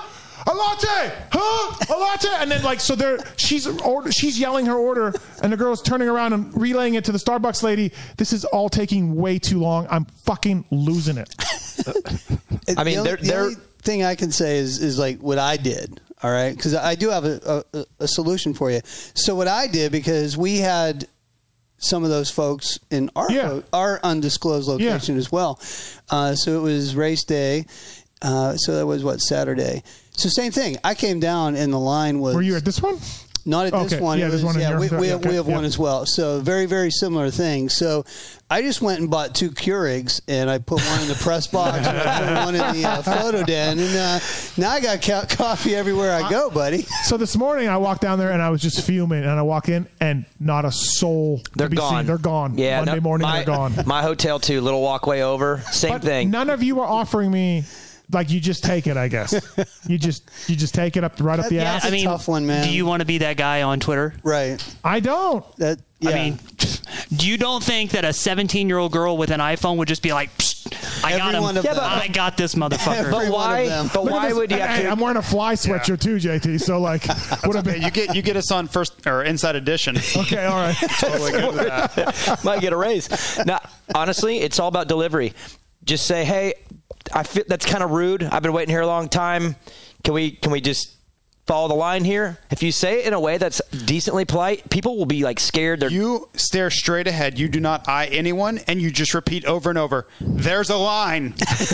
A 0.46 0.52
latte, 0.52 1.12
huh? 1.32 1.94
A 1.94 1.96
latte, 1.96 2.28
and 2.42 2.50
then 2.50 2.62
like 2.64 2.80
so 2.80 2.94
there, 2.96 3.18
she's 3.36 3.66
order, 3.82 4.10
she's 4.12 4.38
yelling 4.38 4.66
her 4.66 4.74
order, 4.76 5.14
and 5.42 5.52
the 5.52 5.56
girl's 5.56 5.80
turning 5.80 6.08
around 6.08 6.32
and 6.32 6.60
relaying 6.60 6.94
it 6.94 7.04
to 7.04 7.12
the 7.12 7.18
Starbucks 7.18 7.62
lady. 7.62 7.92
This 8.18 8.32
is 8.32 8.44
all 8.44 8.68
taking 8.68 9.14
way 9.14 9.38
too 9.38 9.60
long. 9.60 9.86
I'm 9.90 10.04
fucking 10.24 10.64
losing 10.72 11.16
it. 11.18 11.34
I 12.76 12.84
mean, 12.84 12.94
the 12.94 12.96
only, 12.96 13.02
they're- 13.10 13.16
the 13.16 13.22
they're- 13.26 13.40
only 13.42 13.56
thing 13.82 14.02
I 14.02 14.14
can 14.16 14.32
say 14.32 14.58
is 14.58 14.80
is 14.82 14.98
like 14.98 15.20
what 15.20 15.38
I 15.38 15.56
did. 15.56 16.00
All 16.24 16.30
right, 16.30 16.56
because 16.56 16.74
I 16.74 16.94
do 16.94 17.10
have 17.10 17.26
a, 17.26 17.64
a, 17.74 17.84
a 18.00 18.08
solution 18.08 18.54
for 18.54 18.70
you. 18.70 18.80
So 18.84 19.34
what 19.34 19.46
I 19.46 19.66
did 19.66 19.92
because 19.92 20.38
we 20.38 20.56
had 20.56 21.06
some 21.76 22.02
of 22.02 22.08
those 22.08 22.30
folks 22.30 22.78
in 22.90 23.10
our 23.14 23.30
Yeah. 23.30 23.60
our 23.74 24.00
undisclosed 24.02 24.66
location 24.66 25.18
as 25.18 25.30
well. 25.30 25.60
Uh, 26.10 26.34
so 26.34 26.56
it 26.58 26.62
was 26.62 26.96
race 26.96 27.24
day. 27.24 27.66
Uh, 28.22 28.56
so 28.56 28.76
that 28.76 28.86
was 28.86 29.04
what 29.04 29.20
Saturday. 29.20 29.82
So 30.12 30.30
same 30.30 30.50
thing. 30.50 30.78
I 30.82 30.94
came 30.94 31.20
down 31.20 31.56
and 31.56 31.70
the 31.70 31.78
line 31.78 32.20
was. 32.20 32.34
Were 32.34 32.40
you 32.40 32.56
at 32.56 32.64
this 32.64 32.80
one? 32.80 32.96
Not 33.46 33.66
at 33.66 33.72
this 33.74 33.92
Okay, 33.92 34.02
one. 34.02 34.18
yeah, 34.18 34.28
It 34.28 34.32
was- 34.32 34.44
one 34.44 34.58
yeah, 34.58 34.70
your- 34.70 34.78
we, 34.80 34.88
we, 34.88 35.08
have, 35.08 35.20
okay, 35.20 35.28
we 35.30 35.34
have 35.36 35.46
yeah. 35.48 35.54
one 35.54 35.64
as 35.64 35.78
well. 35.78 36.06
So 36.06 36.40
very, 36.40 36.64
very 36.66 36.90
similar 36.90 37.30
thing. 37.30 37.68
So 37.68 38.04
I 38.50 38.62
just 38.62 38.80
went 38.80 39.00
and 39.00 39.10
bought 39.10 39.34
two 39.34 39.50
Keurigs 39.50 40.20
and 40.28 40.48
I 40.48 40.58
put 40.58 40.80
one 40.86 41.00
in 41.02 41.08
the 41.08 41.14
press 41.14 41.46
box 41.46 41.76
and 41.86 41.86
I 41.86 42.18
put 42.20 42.44
one 42.46 42.54
in 42.54 42.80
the 42.80 42.88
uh, 42.88 43.02
photo 43.02 43.42
den. 43.42 43.78
And 43.78 43.96
uh, 43.96 44.20
now 44.56 44.70
I 44.70 44.80
got 44.80 45.02
ca- 45.02 45.26
coffee 45.28 45.74
everywhere 45.74 46.14
I 46.14 46.30
go, 46.30 46.48
buddy. 46.48 46.82
So 47.04 47.16
this 47.18 47.36
morning 47.36 47.68
I 47.68 47.76
walked 47.76 48.00
down 48.00 48.18
there 48.18 48.30
and 48.32 48.40
I 48.40 48.48
was 48.50 48.62
just 48.62 48.84
fuming, 48.86 49.20
and 49.20 49.30
I 49.30 49.42
walk 49.42 49.68
in 49.68 49.86
and 50.00 50.24
not 50.40 50.64
a 50.64 50.72
soul. 50.72 51.38
to 51.40 51.50
They're 51.56 51.68
be 51.68 51.76
gone. 51.76 52.00
Seen. 52.02 52.06
They're 52.06 52.18
gone. 52.18 52.56
Yeah, 52.56 52.78
Monday 52.78 52.94
no, 52.94 53.00
morning 53.00 53.26
my, 53.26 53.36
they're 53.38 53.46
gone. 53.54 53.74
My 53.86 54.00
hotel 54.02 54.40
too. 54.40 54.60
Little 54.62 54.80
walkway 54.80 55.20
over. 55.20 55.60
Same 55.70 55.92
But 55.92 56.02
thing. 56.02 56.30
None 56.30 56.48
of 56.48 56.62
you 56.62 56.80
are 56.80 56.86
offering 56.86 57.30
me. 57.30 57.64
Like 58.12 58.30
you 58.30 58.38
just 58.40 58.62
take 58.64 58.86
it, 58.86 58.96
I 58.96 59.08
guess. 59.08 59.34
you 59.88 59.98
just 59.98 60.28
you 60.48 60.56
just 60.56 60.74
take 60.74 60.96
it 60.96 61.04
up 61.04 61.18
right 61.20 61.38
up 61.38 61.48
the 61.48 61.56
yeah, 61.56 61.74
ass. 61.74 61.84
I 61.84 61.90
mean, 61.90 62.06
Do 62.62 62.70
you 62.70 62.84
want 62.86 63.00
to 63.00 63.06
be 63.06 63.18
that 63.18 63.36
guy 63.36 63.62
on 63.62 63.80
Twitter? 63.80 64.14
Right. 64.22 64.62
I 64.84 65.00
don't. 65.00 65.44
That 65.56 65.80
I 66.06 66.12
mean, 66.12 66.38
do 67.16 67.26
you 67.26 67.38
don't 67.38 67.62
think 67.64 67.92
that 67.92 68.04
a 68.04 68.12
17 68.12 68.68
year 68.68 68.76
old 68.76 68.92
girl 68.92 69.16
with 69.16 69.30
an 69.30 69.40
iPhone 69.40 69.78
would 69.78 69.88
just 69.88 70.02
be 70.02 70.12
like, 70.12 70.36
Psst, 70.36 71.02
I 71.02 71.16
got 71.16 71.34
him. 71.34 71.42
one 71.42 71.56
of 71.56 71.64
Yeah, 71.64 71.72
them. 71.74 71.82
but 71.82 72.02
I 72.02 72.08
got 72.08 72.36
this 72.36 72.54
motherfucker. 72.54 73.10
But 73.10 73.32
why? 73.32 73.88
But 73.92 74.04
why 74.04 74.32
would 74.34 74.50
you 74.50 74.58
hey, 74.58 74.62
have 74.62 74.82
to? 74.82 74.88
I'm 74.90 74.98
wearing 75.00 75.16
a 75.16 75.22
fly 75.22 75.54
sweatshirt 75.54 76.00
too, 76.00 76.16
JT. 76.16 76.60
So 76.60 76.78
like, 76.80 77.06
would 77.46 77.56
have 77.56 77.66
Okay, 77.66 77.78
been. 77.78 77.82
you 77.82 77.90
get 77.90 78.14
you 78.14 78.20
get 78.20 78.36
us 78.36 78.50
on 78.52 78.68
first 78.68 79.06
or 79.06 79.22
inside 79.24 79.56
edition. 79.56 79.96
Okay, 80.16 80.44
all 80.44 80.56
right. 80.56 80.76
totally 81.00 81.32
good 81.32 81.54
with 81.54 81.66
that. 81.66 82.44
Might 82.44 82.60
get 82.60 82.72
a 82.74 82.76
raise. 82.76 83.08
Now, 83.46 83.60
honestly, 83.94 84.38
it's 84.40 84.58
all 84.60 84.68
about 84.68 84.88
delivery. 84.88 85.32
Just 85.84 86.06
say, 86.06 86.24
hey, 86.24 86.54
I 87.12 87.22
feel 87.22 87.44
that's 87.48 87.66
kind 87.66 87.82
of 87.84 87.90
rude. 87.90 88.22
I've 88.22 88.42
been 88.42 88.52
waiting 88.52 88.72
here 88.72 88.80
a 88.82 88.86
long 88.86 89.08
time. 89.08 89.56
Can 90.02 90.14
we 90.14 90.30
can 90.32 90.52
we 90.52 90.60
just 90.60 90.90
follow 91.46 91.68
the 91.68 91.74
line 91.74 92.04
here? 92.04 92.38
If 92.50 92.62
you 92.62 92.72
say 92.72 93.00
it 93.00 93.06
in 93.06 93.12
a 93.12 93.20
way 93.20 93.36
that's 93.36 93.60
decently 93.84 94.24
polite, 94.24 94.70
people 94.70 94.96
will 94.96 95.04
be 95.04 95.22
like 95.24 95.38
scared. 95.38 95.80
They're 95.80 95.90
You 95.90 96.30
stare 96.34 96.70
straight 96.70 97.06
ahead. 97.06 97.38
You 97.38 97.48
do 97.48 97.60
not 97.60 97.86
eye 97.86 98.06
anyone, 98.06 98.60
and 98.66 98.80
you 98.80 98.90
just 98.90 99.12
repeat 99.12 99.44
over 99.44 99.68
and 99.68 99.78
over. 99.78 100.06
There's 100.20 100.70
a 100.70 100.76
line. 100.76 101.34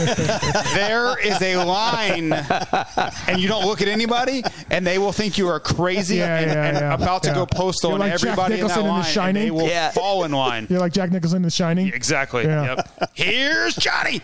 there 0.75 1.19
is 1.25 1.41
a 1.41 1.65
line, 1.65 2.33
and 2.33 3.39
you 3.41 3.47
don't 3.49 3.65
look 3.67 3.81
at 3.81 3.87
anybody, 3.89 4.43
and 4.71 4.85
they 4.87 4.99
will 4.99 5.13
think 5.13 5.39
you 5.39 5.47
are 5.49 5.61
crazy 5.61 6.17
Yeah, 6.17 6.39
and, 6.39 6.51
yeah, 6.51 6.65
and 6.67 6.79
yeah. 6.79 6.95
about 6.95 7.23
to 7.25 7.33
go 7.33 7.47
postal 7.47 7.91
You're 7.91 7.95
on 7.95 8.01
like 8.01 8.19
Jack 8.19 8.23
everybody 8.31 8.55
in 8.55 8.61
that 8.61 8.67
Nicholson 8.67 8.81
in 8.81 8.87
The 8.87 8.91
line, 8.93 9.05
and 9.05 9.09
Shining. 9.09 9.43
they 9.45 9.51
will 9.53 9.69
Yeah. 9.69 9.91
fall 9.93 10.25
in 10.25 10.33
line. 10.33 10.67
You're 10.69 10.81
like 10.81 10.93
Jack 10.93 11.13
Nicholson 11.13 11.37
in 11.37 11.43
The 11.43 11.51
Shining. 11.51 11.89
Exactly. 11.89 12.43
Yeah. 12.45 12.75
Yep. 13.01 13.11
Here's 13.15 13.77
Johnny. 13.77 14.21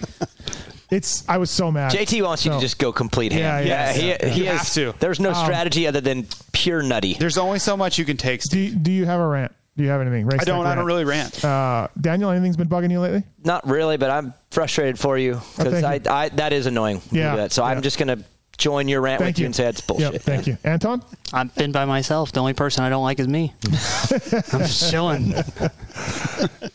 It's. 0.90 1.28
I 1.28 1.38
was 1.38 1.50
so 1.50 1.72
mad. 1.72 1.90
JT 1.92 2.22
wants 2.22 2.44
you 2.44 2.52
to 2.52 2.60
just 2.60 2.78
go 2.78 2.92
complete 2.92 3.32
ham. 3.32 3.40
Yeah, 3.40 3.60
yeah, 3.60 3.92
he, 3.92 4.08
yeah. 4.08 4.26
he 4.28 4.44
has 4.44 4.72
to. 4.74 4.94
There's 5.00 5.18
no 5.18 5.30
Um, 5.30 5.44
strategy 5.44 5.86
other 5.86 6.00
than 6.00 6.26
pure 6.52 6.82
nutty. 6.82 7.14
There's 7.14 7.38
only 7.38 7.58
so 7.58 7.76
much 7.76 7.98
you 7.98 8.04
can 8.04 8.16
take. 8.16 8.40
Do 8.40 8.44
Steve. 8.50 8.72
you, 8.74 8.78
do 8.78 8.92
you 8.92 9.04
have 9.06 9.18
a 9.20 9.26
rant? 9.26 9.52
Do 9.76 9.82
you 9.84 9.90
have 9.90 10.00
anything? 10.00 10.26
Race 10.26 10.40
I 10.40 10.44
don't. 10.44 10.64
tech 10.64 10.72
I 10.72 10.74
don't 10.76 10.86
really 10.86 11.04
rant. 11.04 11.44
Uh, 11.44 11.88
Daniel, 12.00 12.30
anything's 12.30 12.56
been 12.56 12.68
bugging 12.68 12.90
you 12.90 13.00
lately? 13.00 13.24
Not 13.44 13.68
really, 13.68 13.96
but 13.98 14.10
I'm 14.10 14.32
frustrated 14.50 14.98
for 14.98 15.18
you 15.18 15.34
because 15.56 15.66
Oh, 15.74 15.80
thank 15.80 16.06
I, 16.06 16.24
I 16.24 16.28
that 16.30 16.52
is 16.52 16.66
annoying. 16.66 17.02
Yeah, 17.10 17.36
that. 17.36 17.52
So 17.52 17.62
yeah. 17.62 17.70
I'm 17.72 17.82
just 17.82 17.98
gonna 17.98 18.18
join 18.56 18.88
your 18.88 19.02
rant 19.02 19.18
Thank 19.20 19.34
with 19.34 19.38
you. 19.40 19.42
you. 19.42 19.46
and 19.46 19.56
say 19.56 19.66
it's 19.66 19.82
bullshit. 19.82 20.12
Yep, 20.14 20.22
thank 20.22 20.46
you, 20.46 20.56
Anton. 20.64 21.02
I've 21.32 21.54
been 21.56 21.72
by 21.72 21.84
myself. 21.84 22.32
The 22.32 22.40
only 22.40 22.54
person 22.54 22.84
I 22.84 22.88
don't 22.88 23.02
like 23.02 23.18
is 23.20 23.28
me. 23.28 23.52
I'm 23.64 24.60
just 24.60 24.90
chilling. 24.90 25.34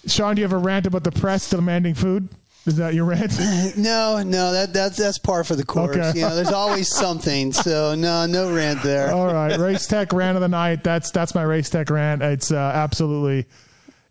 Sean, 0.06 0.35
do 0.35 0.41
you 0.41 0.45
have 0.45 0.53
a 0.53 0.57
rant 0.57 0.85
about 0.85 1.03
the 1.03 1.11
press 1.11 1.49
demanding 1.49 1.95
food? 1.95 2.30
Is 2.65 2.75
that 2.75 2.93
your 2.93 3.06
rant? 3.06 3.31
No, 3.77 4.22
no, 4.23 4.51
that 4.51 4.72
that's 4.73 4.98
that's 4.98 5.17
par 5.17 5.43
for 5.43 5.56
the 5.56 5.65
course. 5.65 5.95
Okay. 5.98 6.19
You 6.19 6.22
know, 6.27 6.35
there's 6.35 6.51
always 6.51 6.90
something. 6.95 7.51
So 7.53 7.95
no, 7.95 8.25
no 8.27 8.53
rant 8.53 8.83
there. 8.83 9.11
All 9.14 9.33
right, 9.33 9.57
race 9.57 9.88
tech 9.88 10.14
rant 10.14 10.38
of 10.38 10.41
the 10.41 10.48
night. 10.48 10.83
That's 10.83 11.09
that's 11.11 11.33
my 11.33 11.43
race 11.43 11.69
tech 11.69 11.90
rant. 11.90 12.22
It's 12.22 12.51
uh, 12.51 12.56
absolutely 12.57 13.48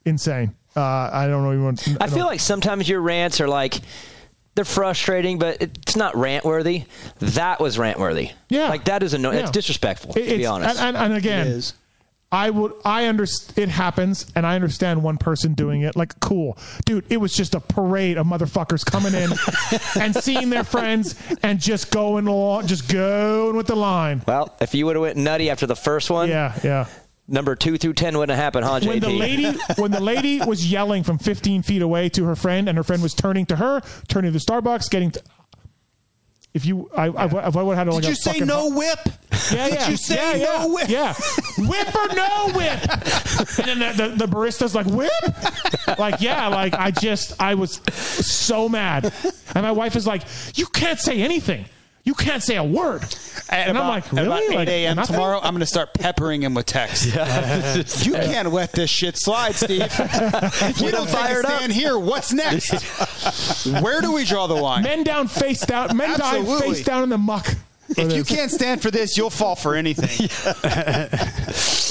insane. 0.04 0.54
Uh, 0.76 0.80
I 1.12 1.26
don't 1.26 1.42
know. 1.44 1.52
Even, 1.72 1.96
I 2.00 2.06
feel 2.08 2.26
like 2.26 2.40
sometimes 2.40 2.88
your 2.88 3.00
rants 3.00 3.40
are 3.40 3.48
like 3.48 3.74
they're 4.54 4.64
frustrating, 4.64 5.38
but 5.38 5.60
it's 5.62 5.96
not 5.96 6.16
rant 6.16 6.44
worthy. 6.44 6.84
That 7.20 7.60
was 7.60 7.78
rant 7.78 7.98
worthy. 7.98 8.30
Yeah. 8.48 8.68
like 8.68 8.84
that 8.86 9.02
is 9.02 9.14
annoying. 9.14 9.36
Yeah. 9.36 9.42
It's 9.42 9.50
disrespectful. 9.52 10.12
It- 10.16 10.28
to 10.28 10.36
be 10.38 10.46
honest, 10.46 10.80
And, 10.80 10.96
and, 10.96 11.12
and 11.12 11.14
again, 11.14 11.46
It 11.46 11.50
is. 11.52 11.74
I 12.32 12.50
would. 12.50 12.72
I 12.84 13.06
understand. 13.06 13.58
It 13.58 13.68
happens, 13.70 14.26
and 14.36 14.46
I 14.46 14.54
understand 14.54 15.02
one 15.02 15.16
person 15.18 15.54
doing 15.54 15.82
it. 15.82 15.96
Like, 15.96 16.18
cool, 16.20 16.56
dude. 16.86 17.04
It 17.10 17.16
was 17.16 17.32
just 17.32 17.54
a 17.56 17.60
parade 17.60 18.16
of 18.18 18.26
motherfuckers 18.26 18.84
coming 18.86 19.14
in 19.14 19.30
and 20.02 20.14
seeing 20.14 20.48
their 20.50 20.62
friends 20.64 21.16
and 21.42 21.58
just 21.60 21.90
going 21.90 22.28
along, 22.28 22.68
just 22.68 22.88
going 22.88 23.56
with 23.56 23.66
the 23.66 23.74
line. 23.74 24.22
well, 24.28 24.54
if 24.60 24.74
you 24.74 24.86
would 24.86 24.94
have 24.96 25.02
went 25.02 25.16
nutty 25.16 25.50
after 25.50 25.66
the 25.66 25.74
first 25.74 26.08
one, 26.08 26.28
Yeah, 26.28 26.56
yeah. 26.62 26.86
number 27.26 27.56
two 27.56 27.76
through 27.78 27.94
ten 27.94 28.16
wouldn't 28.16 28.36
have 28.36 28.42
happened, 28.44 28.64
huh, 28.64 28.78
JT? 28.78 28.86
when 28.86 29.00
the 29.00 29.10
lady 29.10 29.58
when 29.76 29.90
the 29.90 30.00
lady 30.00 30.40
was 30.40 30.70
yelling 30.70 31.02
from 31.02 31.18
15 31.18 31.62
feet 31.62 31.82
away 31.82 32.08
to 32.10 32.24
her 32.26 32.36
friend 32.36 32.68
and 32.68 32.78
her 32.78 32.84
friend 32.84 33.02
was 33.02 33.12
turning 33.14 33.44
to 33.46 33.56
her 33.56 33.80
turning 34.08 34.32
to 34.32 34.38
the 34.38 34.44
starbucks 34.44 34.88
getting 34.88 35.10
to, 35.10 35.22
if 36.52 36.66
you 36.66 36.90
I, 36.96 37.06
I, 37.06 37.48
if 37.48 37.56
I 37.56 37.62
would 37.62 37.76
have 37.76 37.86
had 37.86 37.94
like 37.94 38.02
Did 38.02 38.10
you 38.10 38.14
say 38.16 38.40
no 38.40 38.70
whip? 38.70 38.98
yeah, 39.52 39.68
Did 39.68 39.74
yeah. 39.74 39.88
you 39.88 39.96
say 39.96 40.40
yeah, 40.40 40.44
no 40.44 40.52
yeah, 40.52 40.66
whip? 40.66 40.88
Yeah. 40.88 41.14
Whip 41.58 41.94
or 41.94 42.14
no 42.14 42.50
whip? 42.54 43.58
And 43.58 43.80
then 43.80 43.96
the, 43.96 44.08
the, 44.08 44.26
the 44.26 44.26
barista's 44.26 44.74
like, 44.74 44.86
whip? 44.86 45.10
Like, 45.98 46.20
yeah, 46.20 46.48
like 46.48 46.74
I 46.74 46.90
just, 46.90 47.40
I 47.40 47.54
was 47.54 47.80
so 47.94 48.68
mad. 48.68 49.12
And 49.54 49.62
my 49.62 49.72
wife 49.72 49.96
is 49.96 50.06
like, 50.06 50.22
you 50.54 50.66
can't 50.66 50.98
say 50.98 51.20
anything. 51.22 51.64
You 52.04 52.14
can't 52.14 52.42
say 52.42 52.56
a 52.56 52.64
word. 52.64 53.04
And, 53.50 53.76
I'm 53.76 53.88
like, 53.88 54.10
really? 54.12 54.26
About 54.26 54.42
8 54.42 54.54
Like, 54.54 54.68
a.m. 54.68 54.96
nothing? 54.96 55.14
tomorrow, 55.14 55.38
I'm 55.38 55.52
going 55.52 55.60
to 55.60 55.66
start 55.66 55.92
peppering 55.94 56.42
him 56.42 56.54
with 56.54 56.66
texts. 56.66 57.06
you 58.06 58.12
can't 58.12 58.52
let 58.52 58.72
this 58.72 58.88
shit 58.90 59.18
slide, 59.18 59.54
Steve. 59.56 59.82
if 59.98 60.80
you 60.80 60.90
don't 60.90 61.06
take 61.06 61.14
a 61.14 61.18
fired 61.18 61.44
up. 61.44 61.52
stand 61.58 61.72
here, 61.72 61.98
what's 61.98 62.32
next? 62.32 63.66
Where 63.82 64.00
do 64.00 64.12
we 64.12 64.24
draw 64.24 64.46
the 64.46 64.54
line? 64.54 64.82
Men 64.82 65.04
down, 65.04 65.28
face 65.28 65.60
down. 65.60 65.96
Men 65.96 66.18
die 66.18 66.42
face 66.60 66.82
down 66.84 67.02
in 67.02 67.08
the 67.10 67.18
muck. 67.18 67.54
If 67.96 68.12
you 68.12 68.24
can't 68.24 68.50
stand 68.50 68.82
for 68.82 68.90
this, 68.90 69.16
you'll 69.16 69.30
fall 69.30 69.56
for 69.56 69.74
anything. 69.74 70.28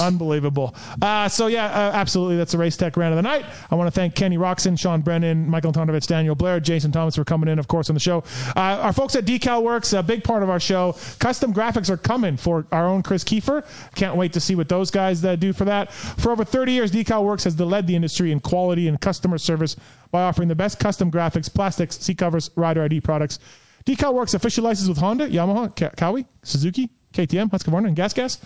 Unbelievable. 0.00 0.74
Uh, 1.00 1.28
so, 1.28 1.46
yeah, 1.46 1.66
uh, 1.66 1.92
absolutely. 1.94 2.36
That's 2.36 2.52
the 2.52 2.58
Race 2.58 2.76
Tech 2.76 2.96
Rant 2.96 3.12
of 3.12 3.16
the 3.16 3.22
Night. 3.22 3.44
I 3.70 3.74
want 3.74 3.86
to 3.86 3.90
thank 3.90 4.14
Kenny 4.14 4.38
Roczen, 4.38 4.78
Sean 4.78 5.02
Brennan, 5.02 5.48
Michael 5.48 5.72
Antonovich, 5.72 6.06
Daniel 6.06 6.34
Blair, 6.34 6.60
Jason 6.60 6.90
Thomas 6.90 7.16
for 7.16 7.24
coming 7.24 7.48
in, 7.48 7.58
of 7.58 7.68
course, 7.68 7.90
on 7.90 7.94
the 7.94 8.00
show. 8.00 8.24
Uh, 8.56 8.80
our 8.80 8.92
folks 8.92 9.14
at 9.14 9.24
Decal 9.24 9.62
Works, 9.62 9.92
a 9.92 10.02
big 10.02 10.24
part 10.24 10.42
of 10.42 10.50
our 10.50 10.60
show. 10.60 10.96
Custom 11.18 11.52
graphics 11.52 11.90
are 11.90 11.96
coming 11.96 12.36
for 12.36 12.66
our 12.72 12.86
own 12.86 13.02
Chris 13.02 13.24
Kiefer. 13.24 13.64
Can't 13.94 14.16
wait 14.16 14.32
to 14.32 14.40
see 14.40 14.54
what 14.54 14.68
those 14.68 14.90
guys 14.90 15.24
uh, 15.24 15.36
do 15.36 15.52
for 15.52 15.64
that. 15.66 15.92
For 15.92 16.32
over 16.32 16.44
30 16.44 16.72
years, 16.72 16.90
Decal 16.90 17.24
Works 17.24 17.44
has 17.44 17.58
led 17.60 17.86
the 17.86 17.94
industry 17.94 18.32
in 18.32 18.40
quality 18.40 18.88
and 18.88 19.00
customer 19.00 19.38
service 19.38 19.76
by 20.10 20.22
offering 20.22 20.48
the 20.48 20.54
best 20.54 20.78
custom 20.78 21.10
graphics, 21.10 21.52
plastics, 21.52 21.98
seat 21.98 22.18
covers, 22.18 22.50
rider 22.56 22.82
ID 22.82 23.00
products. 23.00 23.38
Decal 23.86 24.12
Works 24.14 24.34
official 24.34 24.64
license 24.64 24.88
with 24.88 24.98
Honda, 24.98 25.28
Yamaha, 25.28 25.74
Ka- 25.74 25.90
Kawi, 25.96 26.26
Suzuki, 26.42 26.90
KTM, 27.12 27.50
Husqvarna, 27.50 27.88
and 27.88 27.96
Gas 27.96 28.12
Gas. 28.12 28.38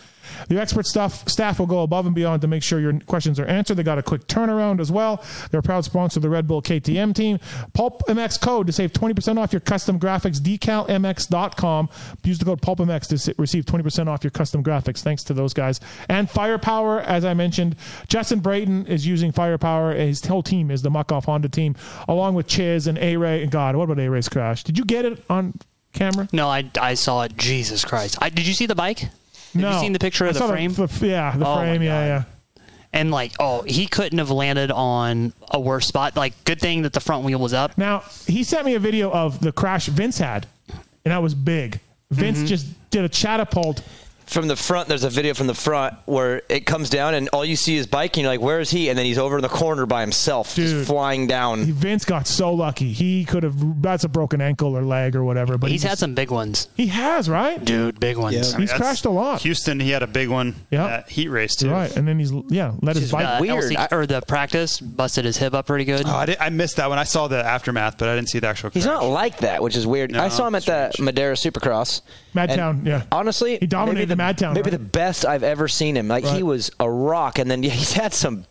The 0.49 0.59
expert 0.61 0.87
staff 0.87 1.29
staff 1.29 1.59
will 1.59 1.67
go 1.67 1.83
above 1.83 2.07
and 2.07 2.15
beyond 2.15 2.43
to 2.43 2.49
make 2.49 2.63
sure 2.63 2.81
your 2.81 2.99
questions 3.01 3.39
are 3.39 3.45
answered. 3.47 3.77
They 3.77 3.83
got 3.83 3.99
a 3.99 4.03
quick 4.03 4.27
turnaround 4.27 4.81
as 4.81 4.91
well. 4.91 5.23
They're 5.51 5.61
a 5.61 5.63
proud 5.63 5.85
sponsor 5.85 6.19
of 6.19 6.23
the 6.23 6.31
Red 6.31 6.47
Bull 6.47 6.63
KTM 6.63 7.15
team. 7.15 7.39
Pulp 7.75 8.03
MX 8.09 8.41
code 8.41 8.67
to 8.67 8.73
save 8.73 8.93
20% 8.93 9.39
off 9.39 9.53
your 9.53 9.61
custom 9.61 10.01
graphics. 10.01 10.39
DecalMX.com. 10.41 11.89
Use 12.25 12.39
the 12.39 12.45
code 12.45 12.63
PulpMX 12.63 13.25
to 13.25 13.35
receive 13.39 13.65
20% 13.67 14.09
off 14.09 14.25
your 14.25 14.31
custom 14.31 14.65
graphics. 14.65 15.01
Thanks 15.01 15.23
to 15.25 15.35
those 15.35 15.53
guys. 15.53 15.81
And 16.09 16.31
Firepower, 16.31 17.01
as 17.01 17.25
I 17.25 17.35
mentioned, 17.35 17.77
Justin 18.09 18.41
Brayton 18.41 18.87
is 18.87 19.07
using 19.07 19.33
Firepower. 19.33 19.95
His 19.95 20.25
whole 20.25 20.43
team 20.43 20.71
is 20.71 20.83
the 20.83 20.91
Muc-Off 20.91 21.27
Honda 21.27 21.49
team, 21.49 21.77
along 22.09 22.35
with 22.35 22.47
Chiz 22.47 22.87
and 22.87 22.99
A 22.99 23.17
Ray. 23.17 23.43
And 23.43 23.51
God, 23.51 23.77
what 23.77 23.85
about 23.85 23.99
A 23.99 24.09
Ray's 24.09 24.29
crash? 24.29 24.65
Did 24.65 24.79
you 24.79 24.85
get 24.85 25.05
it 25.05 25.23
on 25.29 25.59
camera? 25.95 26.29
No, 26.33 26.49
I, 26.49 26.71
I 26.81 26.95
saw 26.95 27.23
it. 27.23 27.37
Jesus 27.37 27.85
Christ. 27.85 28.19
I, 28.21 28.29
did 28.31 28.47
you 28.47 28.53
see 28.55 28.67
the 28.67 28.75
bike? 28.75 28.99
Have 29.01 29.11
no. 29.55 29.73
you 29.73 29.79
seen 29.81 29.93
the 29.93 29.99
picture 29.99 30.27
of 30.27 30.35
the 30.35 30.47
frame? 30.47 30.73
The, 30.75 30.89
yeah, 31.07 31.37
the 31.37 31.47
Oh, 31.47 31.57
frame. 31.59 31.83
Yeah, 31.83 32.07
yeah. 32.07 32.25
and 32.93 33.11
like, 33.11 33.33
oh, 33.41 33.63
he 33.63 33.87
couldn't 33.87 34.19
have 34.19 34.31
landed 34.31 34.71
on 34.71 35.33
a 35.51 35.61
worse 35.61 35.87
spot. 35.87 36.17
Like, 36.17 36.33
good 36.45 36.61
thing 36.61 36.83
that 36.83 36.93
the 36.93 37.01
front 37.01 37.25
wheel 37.25 37.39
was 37.39 37.53
up. 37.55 37.79
Now 37.79 38.03
he 38.27 38.43
sent 38.45 38.67
me 38.67 38.75
a 38.75 38.81
video 38.81 39.11
of 39.11 39.41
the 39.41 39.53
crash 39.53 39.87
Vince 39.87 40.19
had, 40.19 40.47
and 40.69 41.13
that 41.13 41.23
was 41.23 41.35
big. 41.35 41.81
Vince 42.11 42.39
Mm-hmm. 42.39 42.47
just 42.47 42.91
did 42.91 43.05
a 43.05 43.09
catapult. 43.09 43.83
From 44.27 44.49
the 44.49 44.57
front, 44.57 44.89
there's 44.89 45.05
a 45.05 45.11
video 45.11 45.35
from 45.35 45.47
the 45.47 45.55
front 45.55 45.95
where 46.07 46.43
it 46.49 46.67
comes 46.67 46.91
down 46.91 47.15
and 47.15 47.29
all 47.31 47.45
you 47.45 47.57
see 47.57 47.77
is 47.77 47.87
bike, 47.87 48.17
and 48.17 48.23
you're 48.23 48.33
like, 48.33 48.41
"Where 48.41 48.61
is 48.61 48.71
he?" 48.71 48.89
And 48.89 48.99
then 48.99 49.07
he's 49.07 49.19
over 49.19 49.37
in 49.37 49.43
the 49.43 49.49
corner 49.49 49.87
by 49.87 50.01
himself, 50.01 50.55
Dude. 50.55 50.69
just 50.69 50.87
flying 50.89 51.27
down. 51.27 51.65
Vince 51.65 52.05
got 52.05 52.27
so 52.27 52.53
lucky. 52.53 52.93
He 52.93 53.25
could 53.25 53.43
have. 53.43 53.83
That's 53.83 54.05
a 54.05 54.09
broken 54.09 54.41
ankle 54.41 54.77
or 54.77 54.83
leg 54.83 55.15
or 55.17 55.25
whatever. 55.25 55.59
But 55.59 55.71
He's 55.71 55.83
he 55.83 55.89
had 55.89 55.99
some 55.99 56.15
big 56.15 56.31
ones. 56.31 56.69
He 56.77 56.87
has 56.89 57.29
right. 57.29 57.63
Dude, 57.65 58.01
big 58.01 58.17
ones. 58.17 58.53
Yeah. 58.53 58.59
He's 58.59 58.73
crashed 58.73 59.05
a 59.05 59.11
lot. 59.11 59.43
Houston, 59.43 59.81
he 59.81 59.91
had 59.91 60.03
a 60.03 60.07
big 60.07 60.29
one. 60.29 60.55
Yeah. 60.71 60.87
at 60.87 61.09
heat 61.11 61.29
race 61.29 61.57
too. 61.57 61.71
Right, 61.71 61.95
and 61.97 62.07
then 62.09 62.19
he's 62.19 62.33
yeah 62.49 62.73
let 62.83 62.97
his 62.97 63.13
bike. 63.13 63.27
Uh, 63.27 63.41
LC 63.41 63.93
or 63.93 64.07
the 64.07 64.23
practice 64.23 64.81
busted 64.81 65.25
his 65.25 65.37
hip 65.37 65.55
up 65.55 65.67
pretty 65.67 65.85
good. 65.85 66.07
Oh, 66.07 66.11
I, 66.15 66.27
did, 66.27 66.39
I 66.41 66.49
missed 66.51 66.77
that 66.77 66.89
one. 66.89 66.99
I 66.99 67.05
saw 67.05 67.29
the 67.29 67.45
aftermath, 67.45 67.99
but 67.99 68.09
I 68.09 68.15
didn't 68.17 68.29
see 68.31 68.39
the 68.39 68.49
actual. 68.49 68.71
He's 68.71 68.87
not 68.87 69.05
like 69.05 69.39
that, 69.39 69.63
which 69.63 69.77
is 69.77 69.87
weird. 69.87 70.11
No, 70.13 70.23
I 70.23 70.29
saw 70.29 70.47
him 70.47 70.55
at 70.55 70.65
the 70.65 70.93
Madera 71.01 71.35
Supercross. 71.35 72.01
Madtown, 72.35 72.85
yeah. 72.85 73.05
Honestly, 73.13 73.59
He 73.59 73.67
dominated 73.67 74.09
maybe 74.09 74.14
the 74.17 74.23
Madtown, 74.23 74.55
maybe 74.55 74.71
right? 74.71 74.73
the 74.73 74.85
best 74.85 75.25
I've 75.25 75.43
ever 75.43 75.69
seen 75.69 75.97
him. 75.97 76.09
Like 76.09 76.25
he 76.25 76.43
was 76.43 76.71
a 76.81 76.89
rock, 76.91 77.39
and 77.39 77.51
then 77.51 77.63
yeah, 77.63 77.71
he's 77.73 77.93
had 77.93 78.13
some. 78.15 78.47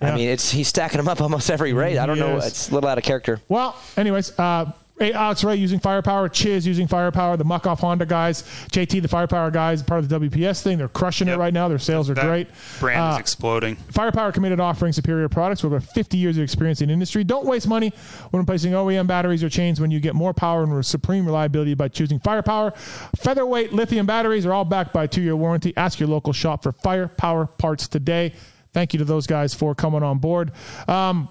I 0.00 0.14
mean, 0.16 0.28
it's 0.28 0.50
he's 0.50 0.66
stacking 0.68 0.96
them 0.96 1.06
up 1.06 1.20
almost 1.20 1.48
every 1.48 1.72
race. 1.72 1.96
I 1.98 2.06
don't 2.06 2.16
He 2.16 2.22
know. 2.22 2.36
is. 2.38 2.46
It's 2.46 2.70
a 2.70 2.74
little 2.74 2.90
out 2.90 2.98
of 2.98 3.04
character. 3.04 3.40
Well, 3.48 3.76
anyways, 3.96 4.36
uh, 4.38 4.72
Alex 5.10 5.42
Ray 5.42 5.56
using 5.56 5.80
firepower, 5.80 6.28
Chiz 6.28 6.66
using 6.66 6.86
firepower, 6.86 7.36
the 7.36 7.44
Muc-Off 7.44 7.80
Honda 7.80 8.06
guys, 8.06 8.42
JT 8.70 9.00
the 9.02 9.08
firepower 9.08 9.50
guys, 9.50 9.82
part 9.82 9.98
of 10.04 10.08
the 10.08 10.20
WPS 10.20 10.62
thing. 10.62 10.78
They're 10.78 10.88
crushing 10.88 11.28
it 11.28 11.38
right 11.38 11.52
now. 11.52 11.66
Their 11.68 11.78
sales 11.78 12.08
are 12.10 12.14
That 12.14 12.26
great. 12.26 12.48
Brand 12.78 13.12
is 13.12 13.16
Uh, 13.16 13.18
exploding. 13.18 13.76
Firepower 13.90 14.30
committed 14.30 14.58
to 14.58 14.62
offering 14.62 14.92
superior 14.92 15.28
products 15.28 15.62
with 15.64 15.72
over 15.72 15.80
50 15.80 16.16
years 16.18 16.36
of 16.36 16.44
experience 16.44 16.80
in 16.80 16.90
industry. 16.90 17.24
Don't 17.24 17.46
waste 17.46 17.66
money 17.66 17.92
when 18.30 18.40
replacing 18.42 18.72
OEM 18.74 19.06
batteries 19.06 19.42
or 19.42 19.48
chains 19.48 19.80
when 19.80 19.90
you 19.90 19.98
get 19.98 20.14
more 20.14 20.34
power 20.34 20.62
and 20.62 20.86
supreme 20.86 21.24
reliability 21.26 21.74
by 21.74 21.88
choosing 21.88 22.20
Firepower. 22.20 22.72
Featherweight 23.16 23.72
lithium 23.72 24.06
batteries 24.06 24.44
are 24.46 24.52
all 24.52 24.64
backed 24.64 24.92
by 24.92 25.04
a 25.04 25.08
two 25.08 25.22
year 25.22 25.34
warranty. 25.34 25.72
Ask 25.76 25.98
your 25.98 26.08
local 26.08 26.32
shop 26.32 26.62
for 26.62 26.72
Firepower 26.72 27.46
parts 27.46 27.88
today. 27.88 28.34
Thank 28.72 28.92
you 28.92 28.98
to 28.98 29.04
those 29.04 29.26
guys 29.26 29.54
for 29.54 29.74
coming 29.74 30.02
on 30.02 30.18
board. 30.18 30.52
Um, 30.88 31.28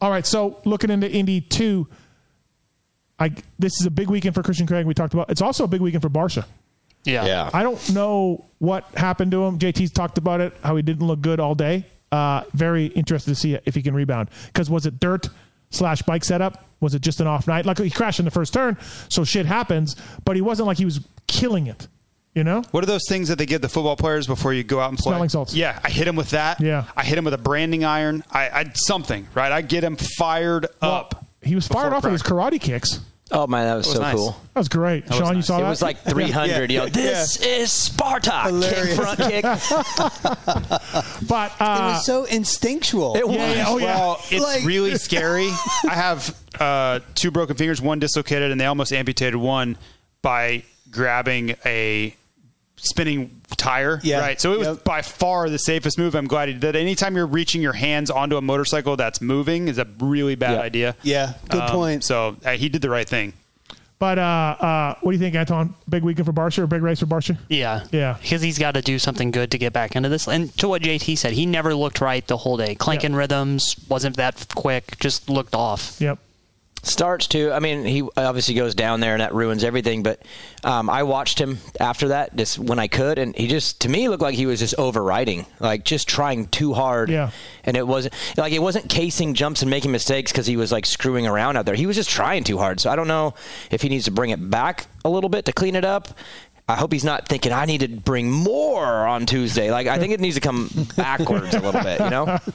all 0.00 0.10
right, 0.10 0.26
so 0.26 0.60
looking 0.64 0.90
into 0.90 1.10
Indy 1.10 1.40
2, 1.40 1.86
I, 3.18 3.32
this 3.58 3.80
is 3.80 3.86
a 3.86 3.90
big 3.90 4.08
weekend 4.08 4.34
for 4.34 4.42
Christian 4.42 4.66
Craig. 4.66 4.86
We 4.86 4.94
talked 4.94 5.14
about 5.14 5.30
it's 5.30 5.42
also 5.42 5.64
a 5.64 5.68
big 5.68 5.80
weekend 5.80 6.02
for 6.02 6.10
Barcia. 6.10 6.44
Yeah. 7.04 7.24
yeah. 7.26 7.50
I 7.52 7.62
don't 7.62 7.92
know 7.92 8.44
what 8.58 8.84
happened 8.94 9.30
to 9.32 9.44
him. 9.44 9.58
JT's 9.58 9.92
talked 9.92 10.18
about 10.18 10.40
it, 10.40 10.54
how 10.62 10.76
he 10.76 10.82
didn't 10.82 11.06
look 11.06 11.20
good 11.20 11.38
all 11.38 11.54
day. 11.54 11.84
Uh, 12.10 12.44
very 12.52 12.86
interested 12.86 13.30
to 13.30 13.34
see 13.34 13.58
if 13.64 13.74
he 13.74 13.82
can 13.82 13.94
rebound. 13.94 14.30
Because 14.46 14.70
was 14.70 14.86
it 14.86 15.00
dirt 15.00 15.28
slash 15.70 16.02
bike 16.02 16.24
setup? 16.24 16.64
Was 16.80 16.94
it 16.94 17.02
just 17.02 17.20
an 17.20 17.26
off 17.26 17.46
night? 17.46 17.66
Like 17.66 17.78
he 17.78 17.90
crashed 17.90 18.18
in 18.18 18.24
the 18.24 18.30
first 18.30 18.54
turn, 18.54 18.76
so 19.08 19.24
shit 19.24 19.46
happens. 19.46 19.96
But 20.24 20.36
he 20.36 20.42
wasn't 20.42 20.66
like 20.66 20.78
he 20.78 20.84
was 20.84 21.00
killing 21.26 21.66
it. 21.66 21.88
You 22.34 22.42
know? 22.42 22.62
What 22.72 22.82
are 22.82 22.86
those 22.88 23.08
things 23.08 23.28
that 23.28 23.38
they 23.38 23.46
give 23.46 23.60
the 23.60 23.68
football 23.68 23.94
players 23.94 24.26
before 24.26 24.52
you 24.52 24.64
go 24.64 24.80
out 24.80 24.90
and 24.90 24.98
play? 24.98 25.12
Smelling 25.12 25.28
salts. 25.28 25.54
Yeah, 25.54 25.78
I 25.84 25.90
hit 25.90 26.08
him 26.08 26.16
with 26.16 26.30
that. 26.30 26.60
Yeah. 26.60 26.84
I 26.96 27.04
hit 27.04 27.16
him 27.16 27.24
with 27.24 27.34
a 27.34 27.38
branding 27.38 27.84
iron. 27.84 28.24
I, 28.28 28.48
I 28.48 28.72
something 28.74 29.28
right. 29.34 29.52
I 29.52 29.62
get 29.62 29.84
him 29.84 29.96
fired 29.96 30.66
up. 30.82 31.23
He 31.44 31.54
was 31.54 31.68
fired 31.68 31.90
before 31.90 31.96
off 31.96 32.02
with 32.04 32.12
his 32.12 32.22
karate 32.22 32.60
kicks. 32.60 33.00
Oh 33.30 33.46
man, 33.46 33.66
that 33.66 33.74
was, 33.76 33.86
was 33.86 33.96
so 33.96 34.02
nice. 34.02 34.14
cool. 34.14 34.30
That 34.52 34.60
was 34.60 34.68
great. 34.68 35.06
That 35.06 35.10
was 35.12 35.18
Sean, 35.18 35.36
you 35.36 35.42
saw 35.42 35.58
It 35.58 35.62
that? 35.62 35.68
was 35.70 35.82
like 35.82 35.98
300. 35.98 36.70
You 36.70 36.78
know, 36.80 36.86
this 36.88 37.40
is 37.40 37.72
Sparta. 37.72 38.50
Kick, 38.60 38.94
front 38.94 39.18
kick. 39.18 39.42
but 41.28 41.52
uh, 41.60 41.78
it 41.80 41.92
was 41.94 42.04
so 42.06 42.24
instinctual. 42.24 43.16
It 43.16 43.26
was. 43.26 43.36
Yeah, 43.36 43.52
yeah, 43.54 43.64
oh, 43.66 43.78
yeah. 43.78 43.96
Well, 43.98 44.20
it's 44.30 44.44
Like- 44.44 44.64
really 44.64 44.94
scary. 44.98 45.48
I 45.88 45.94
have 45.94 46.36
uh, 46.60 47.00
two 47.14 47.30
broken 47.30 47.56
fingers, 47.56 47.80
one 47.80 47.98
dislocated, 47.98 48.50
and 48.52 48.60
they 48.60 48.66
almost 48.66 48.92
amputated 48.92 49.36
one 49.36 49.78
by 50.22 50.62
grabbing 50.90 51.56
a 51.64 52.14
spinning 52.76 53.40
tire. 53.56 54.00
Yeah. 54.02 54.20
Right. 54.20 54.40
So 54.40 54.52
it 54.52 54.58
was 54.58 54.68
Yep. 54.68 54.84
by 54.84 55.02
far 55.02 55.48
the 55.48 55.58
safest 55.58 55.98
move. 55.98 56.14
I'm 56.14 56.26
glad 56.26 56.48
he 56.48 56.54
did. 56.54 56.76
Anytime 56.76 57.16
you're 57.16 57.26
reaching 57.26 57.62
your 57.62 57.72
hands 57.72 58.10
onto 58.10 58.36
a 58.36 58.42
motorcycle 58.42 58.96
that's 58.96 59.20
moving 59.20 59.68
is 59.68 59.78
a 59.78 59.86
really 60.00 60.34
bad 60.34 60.52
Yeah. 60.52 60.60
idea. 60.60 60.96
Yeah, 61.02 61.32
good 61.48 61.62
Um, 61.62 61.70
point. 61.70 62.04
So 62.04 62.36
uh, 62.44 62.52
he 62.52 62.68
did 62.68 62.82
the 62.82 62.90
right 62.90 63.08
thing. 63.08 63.32
But 64.00 64.18
uh, 64.18 64.22
uh, 64.22 64.94
what 65.00 65.12
do 65.12 65.16
you 65.16 65.22
think, 65.22 65.34
Anton? 65.36 65.72
Big 65.88 66.02
weekend 66.02 66.26
for 66.26 66.32
Barsha 66.32 66.58
or 66.58 66.66
big 66.66 66.82
race 66.82 66.98
for 67.00 67.06
Barsha? 67.06 67.38
Yeah. 67.48 67.84
Yeah. 67.92 68.16
Because 68.20 68.42
he's 68.42 68.58
got 68.58 68.72
to 68.72 68.82
do 68.82 68.98
something 68.98 69.30
good 69.30 69.50
to 69.52 69.56
get 69.58 69.72
back 69.72 69.94
into 69.96 70.08
this. 70.10 70.26
And 70.28 70.54
to 70.58 70.68
what 70.68 70.82
JT 70.82 71.16
said, 71.16 71.32
he 71.32 71.46
never 71.46 71.74
looked 71.74 72.00
right 72.00 72.26
the 72.26 72.36
whole 72.36 72.56
day. 72.56 72.74
Clanking 72.74 73.14
rhythms, 73.14 73.76
wasn't 73.88 74.16
that 74.16 74.46
quick, 74.54 74.98
just 74.98 75.30
looked 75.30 75.54
off. 75.54 75.96
Yep. 76.00 76.18
Starts 76.84 77.26
to. 77.28 77.52
I 77.52 77.58
mean, 77.60 77.84
he 77.84 78.02
obviously 78.16 78.54
goes 78.54 78.74
down 78.74 79.00
there 79.00 79.12
and 79.14 79.20
that 79.20 79.34
ruins 79.34 79.64
everything. 79.64 80.02
But 80.02 80.20
um, 80.62 80.88
I 80.90 81.02
watched 81.02 81.40
him 81.40 81.58
after 81.80 82.08
that, 82.08 82.36
just 82.36 82.58
when 82.58 82.78
I 82.78 82.88
could, 82.88 83.18
and 83.18 83.34
he 83.34 83.48
just 83.48 83.80
to 83.82 83.88
me 83.88 84.08
looked 84.08 84.22
like 84.22 84.34
he 84.34 84.46
was 84.46 84.60
just 84.60 84.74
overriding, 84.78 85.46
like 85.60 85.84
just 85.84 86.08
trying 86.08 86.46
too 86.46 86.74
hard. 86.74 87.10
Yeah. 87.10 87.30
And 87.64 87.76
it 87.76 87.86
wasn't 87.86 88.14
like 88.36 88.52
it 88.52 88.60
wasn't 88.60 88.88
casing 88.88 89.34
jumps 89.34 89.62
and 89.62 89.70
making 89.70 89.92
mistakes 89.92 90.30
because 90.30 90.46
he 90.46 90.56
was 90.56 90.70
like 90.70 90.86
screwing 90.86 91.26
around 91.26 91.56
out 91.56 91.66
there. 91.66 91.74
He 91.74 91.86
was 91.86 91.96
just 91.96 92.10
trying 92.10 92.44
too 92.44 92.58
hard. 92.58 92.80
So 92.80 92.90
I 92.90 92.96
don't 92.96 93.08
know 93.08 93.34
if 93.70 93.82
he 93.82 93.88
needs 93.88 94.04
to 94.04 94.10
bring 94.10 94.30
it 94.30 94.50
back 94.50 94.86
a 95.04 95.10
little 95.10 95.30
bit 95.30 95.46
to 95.46 95.52
clean 95.52 95.76
it 95.76 95.84
up. 95.84 96.08
I 96.66 96.76
hope 96.76 96.92
he's 96.92 97.04
not 97.04 97.28
thinking 97.28 97.52
I 97.52 97.66
need 97.66 97.80
to 97.80 97.88
bring 97.88 98.30
more 98.30 98.82
on 98.84 99.26
Tuesday. 99.26 99.70
Like 99.70 99.86
I 99.86 99.98
think 99.98 100.14
it 100.14 100.20
needs 100.20 100.36
to 100.36 100.40
come 100.40 100.70
backwards 100.96 101.54
a 101.54 101.60
little 101.60 101.82
bit. 101.82 102.00
You 102.00 102.10
know. 102.10 102.38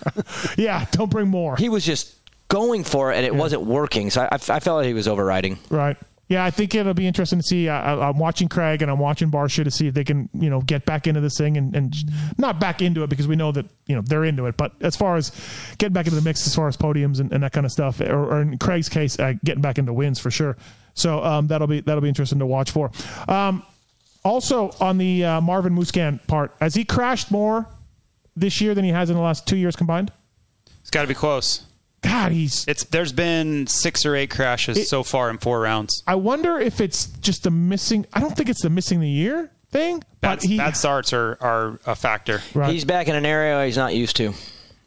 Yeah, 0.57 0.85
don't 0.91 1.11
bring 1.11 1.27
more. 1.27 1.55
He 1.55 1.69
was 1.69 1.85
just 1.85 2.18
going 2.49 2.83
for 2.83 3.11
it 3.13 3.15
and 3.17 3.25
it 3.25 3.33
wasn't 3.33 3.61
working. 3.63 4.09
So 4.09 4.21
I, 4.23 4.35
I 4.35 4.37
felt 4.59 4.77
like 4.77 4.87
he 4.87 4.93
was 4.93 5.07
overriding. 5.07 5.57
Right. 5.69 5.95
Yeah, 6.27 6.45
I 6.45 6.51
think 6.51 6.75
it'll 6.75 6.93
be 6.93 7.07
interesting 7.07 7.39
to 7.39 7.43
see. 7.43 7.69
I, 7.69 7.95
I- 7.95 8.09
I'm 8.09 8.19
watching 8.19 8.49
Craig 8.49 8.83
and 8.83 8.91
I'm 8.91 8.99
watching 8.99 9.31
Barcia 9.31 9.63
to 9.63 9.71
see 9.71 9.87
if 9.87 9.95
they 9.95 10.03
can, 10.03 10.29
you 10.33 10.51
know, 10.51 10.61
get 10.61 10.85
back 10.85 11.07
into 11.07 11.21
this 11.21 11.35
thing 11.37 11.57
and, 11.57 11.75
and 11.75 11.95
not 12.37 12.59
back 12.59 12.83
into 12.83 13.01
it 13.01 13.09
because 13.09 13.27
we 13.27 13.35
know 13.35 13.51
that 13.51 13.65
you 13.87 13.95
know 13.95 14.01
they're 14.03 14.25
into 14.25 14.45
it. 14.45 14.55
But 14.55 14.73
as 14.81 14.95
far 14.95 15.15
as 15.17 15.31
getting 15.79 15.93
back 15.93 16.05
into 16.05 16.15
the 16.19 16.21
mix, 16.21 16.45
as 16.45 16.53
far 16.53 16.67
as 16.67 16.77
podiums 16.77 17.19
and, 17.19 17.31
and 17.33 17.41
that 17.41 17.51
kind 17.51 17.65
of 17.65 17.71
stuff, 17.71 17.99
or, 17.99 18.25
or 18.35 18.41
in 18.41 18.59
Craig's 18.59 18.89
case, 18.89 19.17
uh, 19.17 19.33
getting 19.43 19.61
back 19.63 19.79
into 19.79 19.91
wins 19.91 20.19
for 20.19 20.29
sure. 20.29 20.55
So 20.93 21.23
um, 21.23 21.47
that'll 21.47 21.65
be 21.65 21.81
that'll 21.81 22.01
be 22.01 22.09
interesting 22.09 22.37
to 22.39 22.45
watch 22.45 22.69
for. 22.69 22.91
Um, 23.27 23.63
also 24.23 24.69
on 24.79 24.99
the 24.99 25.25
uh, 25.25 25.41
Marvin 25.41 25.75
Musquin 25.75 26.19
part, 26.27 26.53
has 26.61 26.75
he 26.75 26.85
crashed 26.85 27.31
more 27.31 27.65
this 28.35 28.61
year 28.61 28.75
than 28.75 28.85
he 28.85 28.91
has 28.91 29.09
in 29.09 29.15
the 29.15 29.21
last 29.23 29.47
two 29.47 29.57
years 29.57 29.75
combined? 29.75 30.11
It's 30.81 30.91
got 30.91 31.01
to 31.01 31.07
be 31.07 31.15
close. 31.15 31.63
God, 32.01 32.31
he's. 32.31 32.65
It's 32.67 32.83
there's 32.85 33.11
been 33.11 33.67
six 33.67 34.05
or 34.05 34.15
eight 34.15 34.29
crashes 34.29 34.77
It- 34.77 34.87
so 34.87 35.03
far 35.03 35.29
in 35.29 35.37
four 35.37 35.59
rounds. 35.61 36.03
I 36.07 36.15
wonder 36.15 36.59
if 36.59 36.79
it's 36.81 37.07
just 37.07 37.43
the 37.43 37.51
missing. 37.51 38.05
I 38.13 38.19
don't 38.19 38.35
think 38.35 38.49
it's 38.49 38.61
the 38.61 38.69
missing 38.69 38.99
the 39.01 39.09
year 39.09 39.51
thing, 39.71 40.03
but 40.21 40.39
Bad, 40.39 40.43
he. 40.43 40.57
bad 40.57 40.77
starts 40.77 41.13
are, 41.13 41.37
are 41.41 41.79
a 41.85 41.95
factor. 41.95 42.41
Right. 42.53 42.71
He's 42.73 42.85
back 42.85 43.07
in 43.07 43.15
an 43.15 43.25
area 43.25 43.65
he's 43.65 43.77
not 43.77 43.93
used 43.95 44.15
to. 44.17 44.33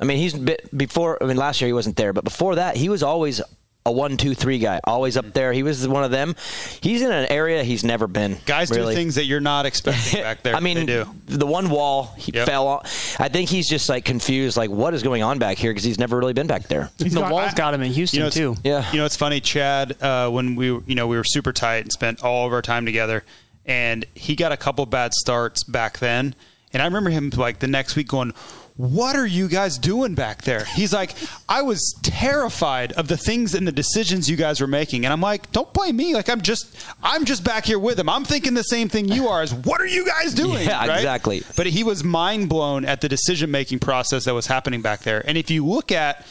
I 0.00 0.04
mean, 0.04 0.18
he's 0.18 0.34
bit 0.34 0.76
before. 0.76 1.22
I 1.22 1.26
mean, 1.26 1.36
last 1.36 1.60
year 1.60 1.68
he 1.68 1.72
wasn't 1.72 1.96
there, 1.96 2.12
but 2.12 2.24
before 2.24 2.56
that, 2.56 2.76
he 2.76 2.88
was 2.88 3.02
always 3.02 3.40
a 3.84 3.90
one, 3.90 4.16
two, 4.16 4.32
three 4.34 4.58
guy, 4.58 4.80
always 4.84 5.16
up 5.16 5.32
there. 5.32 5.52
He 5.52 5.62
was 5.64 5.86
one 5.88 6.04
of 6.04 6.10
them. 6.12 6.36
He's 6.80 7.02
in 7.02 7.10
an 7.10 7.26
area 7.30 7.64
he's 7.64 7.82
never 7.82 8.06
been. 8.06 8.38
Guys 8.46 8.70
really. 8.70 8.94
do 8.94 8.96
things 9.00 9.16
that 9.16 9.24
you're 9.24 9.40
not 9.40 9.66
expecting 9.66 10.22
back 10.22 10.42
there. 10.44 10.54
I 10.54 10.60
mean, 10.60 10.76
they 10.76 10.86
do. 10.86 11.06
the 11.26 11.46
one 11.46 11.68
wall 11.68 12.14
he 12.16 12.30
Yep. 12.32 12.46
fell 12.46 12.68
on. 12.68 12.80
I 13.18 13.28
think 13.28 13.48
he's 13.48 13.68
just 13.68 13.88
like 13.88 14.04
confused, 14.04 14.56
like 14.56 14.70
what 14.70 14.94
is 14.94 15.02
going 15.02 15.22
on 15.24 15.38
back 15.40 15.58
here 15.58 15.70
because 15.72 15.82
he's 15.84 15.98
never 15.98 16.16
really 16.16 16.32
been 16.32 16.46
back 16.46 16.68
there. 16.68 16.90
He's 16.98 17.12
the 17.14 17.20
got- 17.22 17.32
wall's 17.32 17.52
I- 17.52 17.56
got 17.56 17.74
him 17.74 17.82
in 17.82 17.90
Houston, 17.92 18.18
You 18.18 18.24
know, 18.26 18.30
too. 18.30 18.56
Yeah. 18.62 18.88
You 18.92 18.98
know, 18.98 19.04
it's 19.04 19.16
funny, 19.16 19.40
Chad. 19.40 20.00
Uh, 20.00 20.30
when 20.30 20.54
we, 20.54 20.66
you 20.66 20.94
know, 20.94 21.08
we 21.08 21.16
were 21.16 21.24
super 21.24 21.52
tight 21.52 21.78
and 21.82 21.92
spent 21.92 22.22
all 22.22 22.46
of 22.46 22.52
our 22.52 22.62
time 22.62 22.86
together, 22.86 23.24
and 23.66 24.04
he 24.14 24.36
got 24.36 24.52
a 24.52 24.56
couple 24.56 24.86
bad 24.86 25.12
starts 25.14 25.64
back 25.64 25.98
then, 25.98 26.34
and 26.72 26.80
I 26.82 26.84
remember 26.84 27.10
him 27.10 27.30
like 27.36 27.58
the 27.58 27.66
next 27.68 27.96
week 27.96 28.06
going. 28.08 28.32
What 28.76 29.16
are 29.16 29.26
you 29.26 29.48
guys 29.48 29.76
doing 29.76 30.14
back 30.14 30.42
there? 30.42 30.64
He's 30.64 30.94
like, 30.94 31.14
I 31.46 31.60
was 31.60 31.94
terrified 32.02 32.92
of 32.92 33.06
the 33.06 33.18
things 33.18 33.54
and 33.54 33.68
the 33.68 33.72
decisions 33.72 34.30
you 34.30 34.36
guys 34.36 34.60
were 34.62 34.66
making, 34.66 35.04
and 35.04 35.12
I'm 35.12 35.20
like, 35.20 35.52
don't 35.52 35.72
blame 35.74 35.96
me. 35.96 36.14
Like 36.14 36.30
I'm 36.30 36.40
just, 36.40 36.74
I'm 37.02 37.26
just 37.26 37.44
back 37.44 37.66
here 37.66 37.78
with 37.78 37.98
him. 38.00 38.08
I'm 38.08 38.24
thinking 38.24 38.54
the 38.54 38.62
same 38.62 38.88
thing 38.88 39.08
you 39.08 39.28
are. 39.28 39.42
is 39.42 39.52
what 39.52 39.80
are 39.80 39.86
you 39.86 40.06
guys 40.06 40.32
doing? 40.32 40.66
Yeah, 40.66 40.86
right? 40.86 40.96
exactly. 40.96 41.42
But 41.54 41.66
he 41.66 41.84
was 41.84 42.02
mind 42.02 42.48
blown 42.48 42.84
at 42.86 43.02
the 43.02 43.08
decision 43.08 43.50
making 43.50 43.80
process 43.80 44.24
that 44.24 44.34
was 44.34 44.46
happening 44.46 44.80
back 44.80 45.00
there. 45.00 45.22
And 45.26 45.36
if 45.36 45.50
you 45.50 45.66
look 45.66 45.92
at 45.92 46.26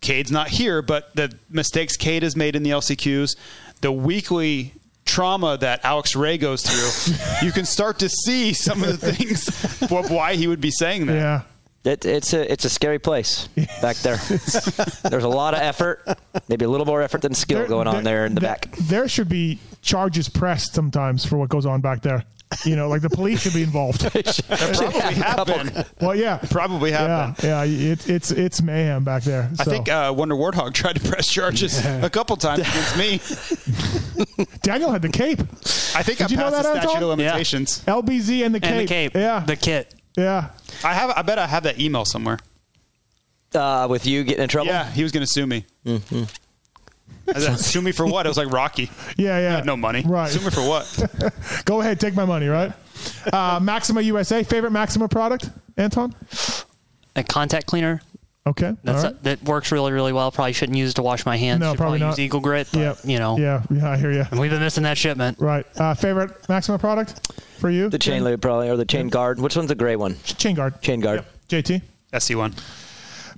Cade's 0.00 0.32
not 0.32 0.48
here, 0.48 0.82
but 0.82 1.14
the 1.14 1.32
mistakes 1.48 1.96
Cade 1.96 2.24
has 2.24 2.34
made 2.34 2.56
in 2.56 2.64
the 2.64 2.70
LCQs, 2.70 3.36
the 3.82 3.92
weekly 3.92 4.74
trauma 5.04 5.56
that 5.58 5.84
Alex 5.84 6.16
Ray 6.16 6.38
goes 6.38 6.62
through, 6.62 7.14
you 7.46 7.52
can 7.52 7.64
start 7.64 8.00
to 8.00 8.08
see 8.08 8.52
some 8.52 8.82
of 8.82 9.00
the 9.00 9.12
things 9.12 9.48
of 9.82 10.10
why 10.10 10.34
he 10.34 10.48
would 10.48 10.60
be 10.60 10.70
saying 10.72 11.06
that. 11.06 11.14
yeah. 11.14 11.42
It, 11.84 12.04
it's 12.06 12.32
a 12.32 12.50
it's 12.52 12.64
a 12.64 12.70
scary 12.70 12.98
place 13.00 13.48
back 13.80 13.96
there. 13.96 14.16
There's 15.10 15.24
a 15.24 15.28
lot 15.28 15.54
of 15.54 15.60
effort, 15.60 16.06
maybe 16.48 16.64
a 16.64 16.68
little 16.68 16.86
more 16.86 17.02
effort 17.02 17.22
than 17.22 17.34
skill 17.34 17.58
There- 17.58 17.66
going 17.68 17.88
on 17.88 18.04
there 18.04 18.24
in 18.26 18.34
the 18.34 18.40
there- 18.40 18.50
back. 18.50 18.76
There 18.76 19.08
should 19.08 19.28
be 19.28 19.58
charges 19.82 20.28
pressed 20.28 20.74
sometimes 20.74 21.24
for 21.24 21.36
what 21.38 21.48
goes 21.48 21.66
on 21.66 21.80
back 21.80 22.02
there. 22.02 22.24
You 22.66 22.76
know, 22.76 22.86
like 22.88 23.00
the 23.00 23.08
police 23.08 23.40
should 23.40 23.54
be 23.54 23.62
involved. 23.62 24.02
Probably 24.12 24.92
have 25.14 25.46
been. 25.46 25.84
well, 26.02 26.14
yeah, 26.14 26.36
Probably 26.50 26.92
have 26.92 27.08
yeah, 27.08 27.34
been. 27.64 27.70
yeah. 27.80 27.90
It, 27.92 28.08
it's 28.10 28.30
it's 28.30 28.60
mayhem 28.62 29.04
back 29.04 29.22
there. 29.24 29.50
I 29.58 29.64
think 29.64 29.88
uh, 29.88 30.12
Wonder 30.14 30.34
Warthog 30.34 30.74
tried 30.74 30.96
to 31.02 31.08
press 31.08 31.26
charges 31.28 31.82
a 31.84 32.10
couple 32.10 32.36
times 32.36 32.60
against 32.60 32.96
me. 32.98 34.44
Daniel 34.62 34.92
had 34.92 35.02
the 35.02 35.08
cape. 35.08 35.40
I 35.94 36.02
think 36.02 36.18
Did 36.18 36.26
I 36.28 36.30
you 36.30 36.36
know 36.36 36.42
passed 36.50 36.62
that, 36.62 36.74
the 36.74 36.80
statute 36.82 36.88
Anton? 36.96 37.02
of 37.02 37.08
limitations. 37.18 37.82
LBZ 37.86 38.44
and 38.46 38.54
the 38.54 38.60
cape. 38.60 38.70
And 38.70 38.80
the 38.80 38.86
cape. 38.86 39.14
Yeah, 39.14 39.40
The 39.40 39.56
kit. 39.56 39.94
Yeah. 40.16 40.50
I 40.84 40.94
have. 40.94 41.10
I 41.10 41.22
bet 41.22 41.38
I 41.38 41.46
have 41.46 41.62
that 41.64 41.80
email 41.80 42.04
somewhere. 42.04 42.38
Uh, 43.54 43.86
with 43.90 44.06
you 44.06 44.24
getting 44.24 44.42
in 44.42 44.48
trouble. 44.48 44.68
Yeah, 44.68 44.90
he 44.90 45.02
was 45.02 45.12
going 45.12 45.24
to 45.24 45.30
sue 45.30 45.46
me. 45.46 45.66
Mm-hmm. 45.84 46.24
I 47.28 47.38
said, 47.38 47.58
sue 47.58 47.82
me 47.82 47.92
for 47.92 48.06
what? 48.06 48.26
It 48.26 48.30
was 48.30 48.38
like 48.38 48.50
Rocky. 48.50 48.90
Yeah, 49.16 49.38
yeah. 49.38 49.48
I 49.48 49.56
had 49.56 49.66
no 49.66 49.76
money. 49.76 50.02
Right. 50.06 50.30
Sue 50.30 50.40
me 50.40 50.50
for 50.50 50.66
what? 50.66 51.34
Go 51.64 51.80
ahead, 51.80 52.00
take 52.00 52.14
my 52.14 52.24
money. 52.24 52.48
Right. 52.48 52.72
Uh, 53.30 53.60
Maxima 53.62 54.00
USA 54.00 54.42
favorite 54.42 54.70
Maxima 54.70 55.08
product, 55.08 55.50
Anton. 55.76 56.14
A 57.14 57.22
contact 57.22 57.66
cleaner. 57.66 58.00
Okay. 58.44 58.74
That's 58.82 59.04
all 59.04 59.10
right. 59.12 59.22
that 59.22 59.42
works 59.44 59.70
really 59.70 59.92
really 59.92 60.12
well. 60.12 60.32
Probably 60.32 60.52
shouldn't 60.52 60.76
use 60.76 60.90
it 60.90 60.94
to 60.94 61.02
wash 61.02 61.24
my 61.24 61.36
hands. 61.36 61.60
No, 61.60 61.70
Should 61.72 61.78
probably 61.78 62.00
not. 62.00 62.08
use 62.10 62.18
Eagle 62.18 62.40
Grit. 62.40 62.68
But, 62.72 62.80
Yeah. 62.80 62.94
You 63.04 63.18
know. 63.20 63.38
Yeah, 63.38 63.62
yeah, 63.70 63.90
I 63.90 63.96
hear 63.96 64.10
you. 64.12 64.24
And 64.30 64.40
we've 64.40 64.50
been 64.50 64.60
missing 64.60 64.82
that 64.82 64.98
shipment. 64.98 65.38
Right. 65.38 65.64
Uh, 65.76 65.94
favorite 65.94 66.48
Maxima 66.48 66.78
product 66.78 67.32
for 67.58 67.70
you? 67.70 67.88
The 67.88 67.98
chain 67.98 68.24
loop, 68.24 68.40
probably, 68.40 68.68
or 68.68 68.76
the 68.76 68.84
chain 68.84 69.08
guard. 69.08 69.38
Which 69.40 69.54
one's 69.56 69.68
the 69.68 69.74
gray 69.76 69.94
one? 69.94 70.16
Chain 70.24 70.56
guard. 70.56 70.80
Chain 70.82 70.98
guard. 71.00 71.24
JT. 71.48 71.82
SC 72.18 72.36
one. 72.36 72.54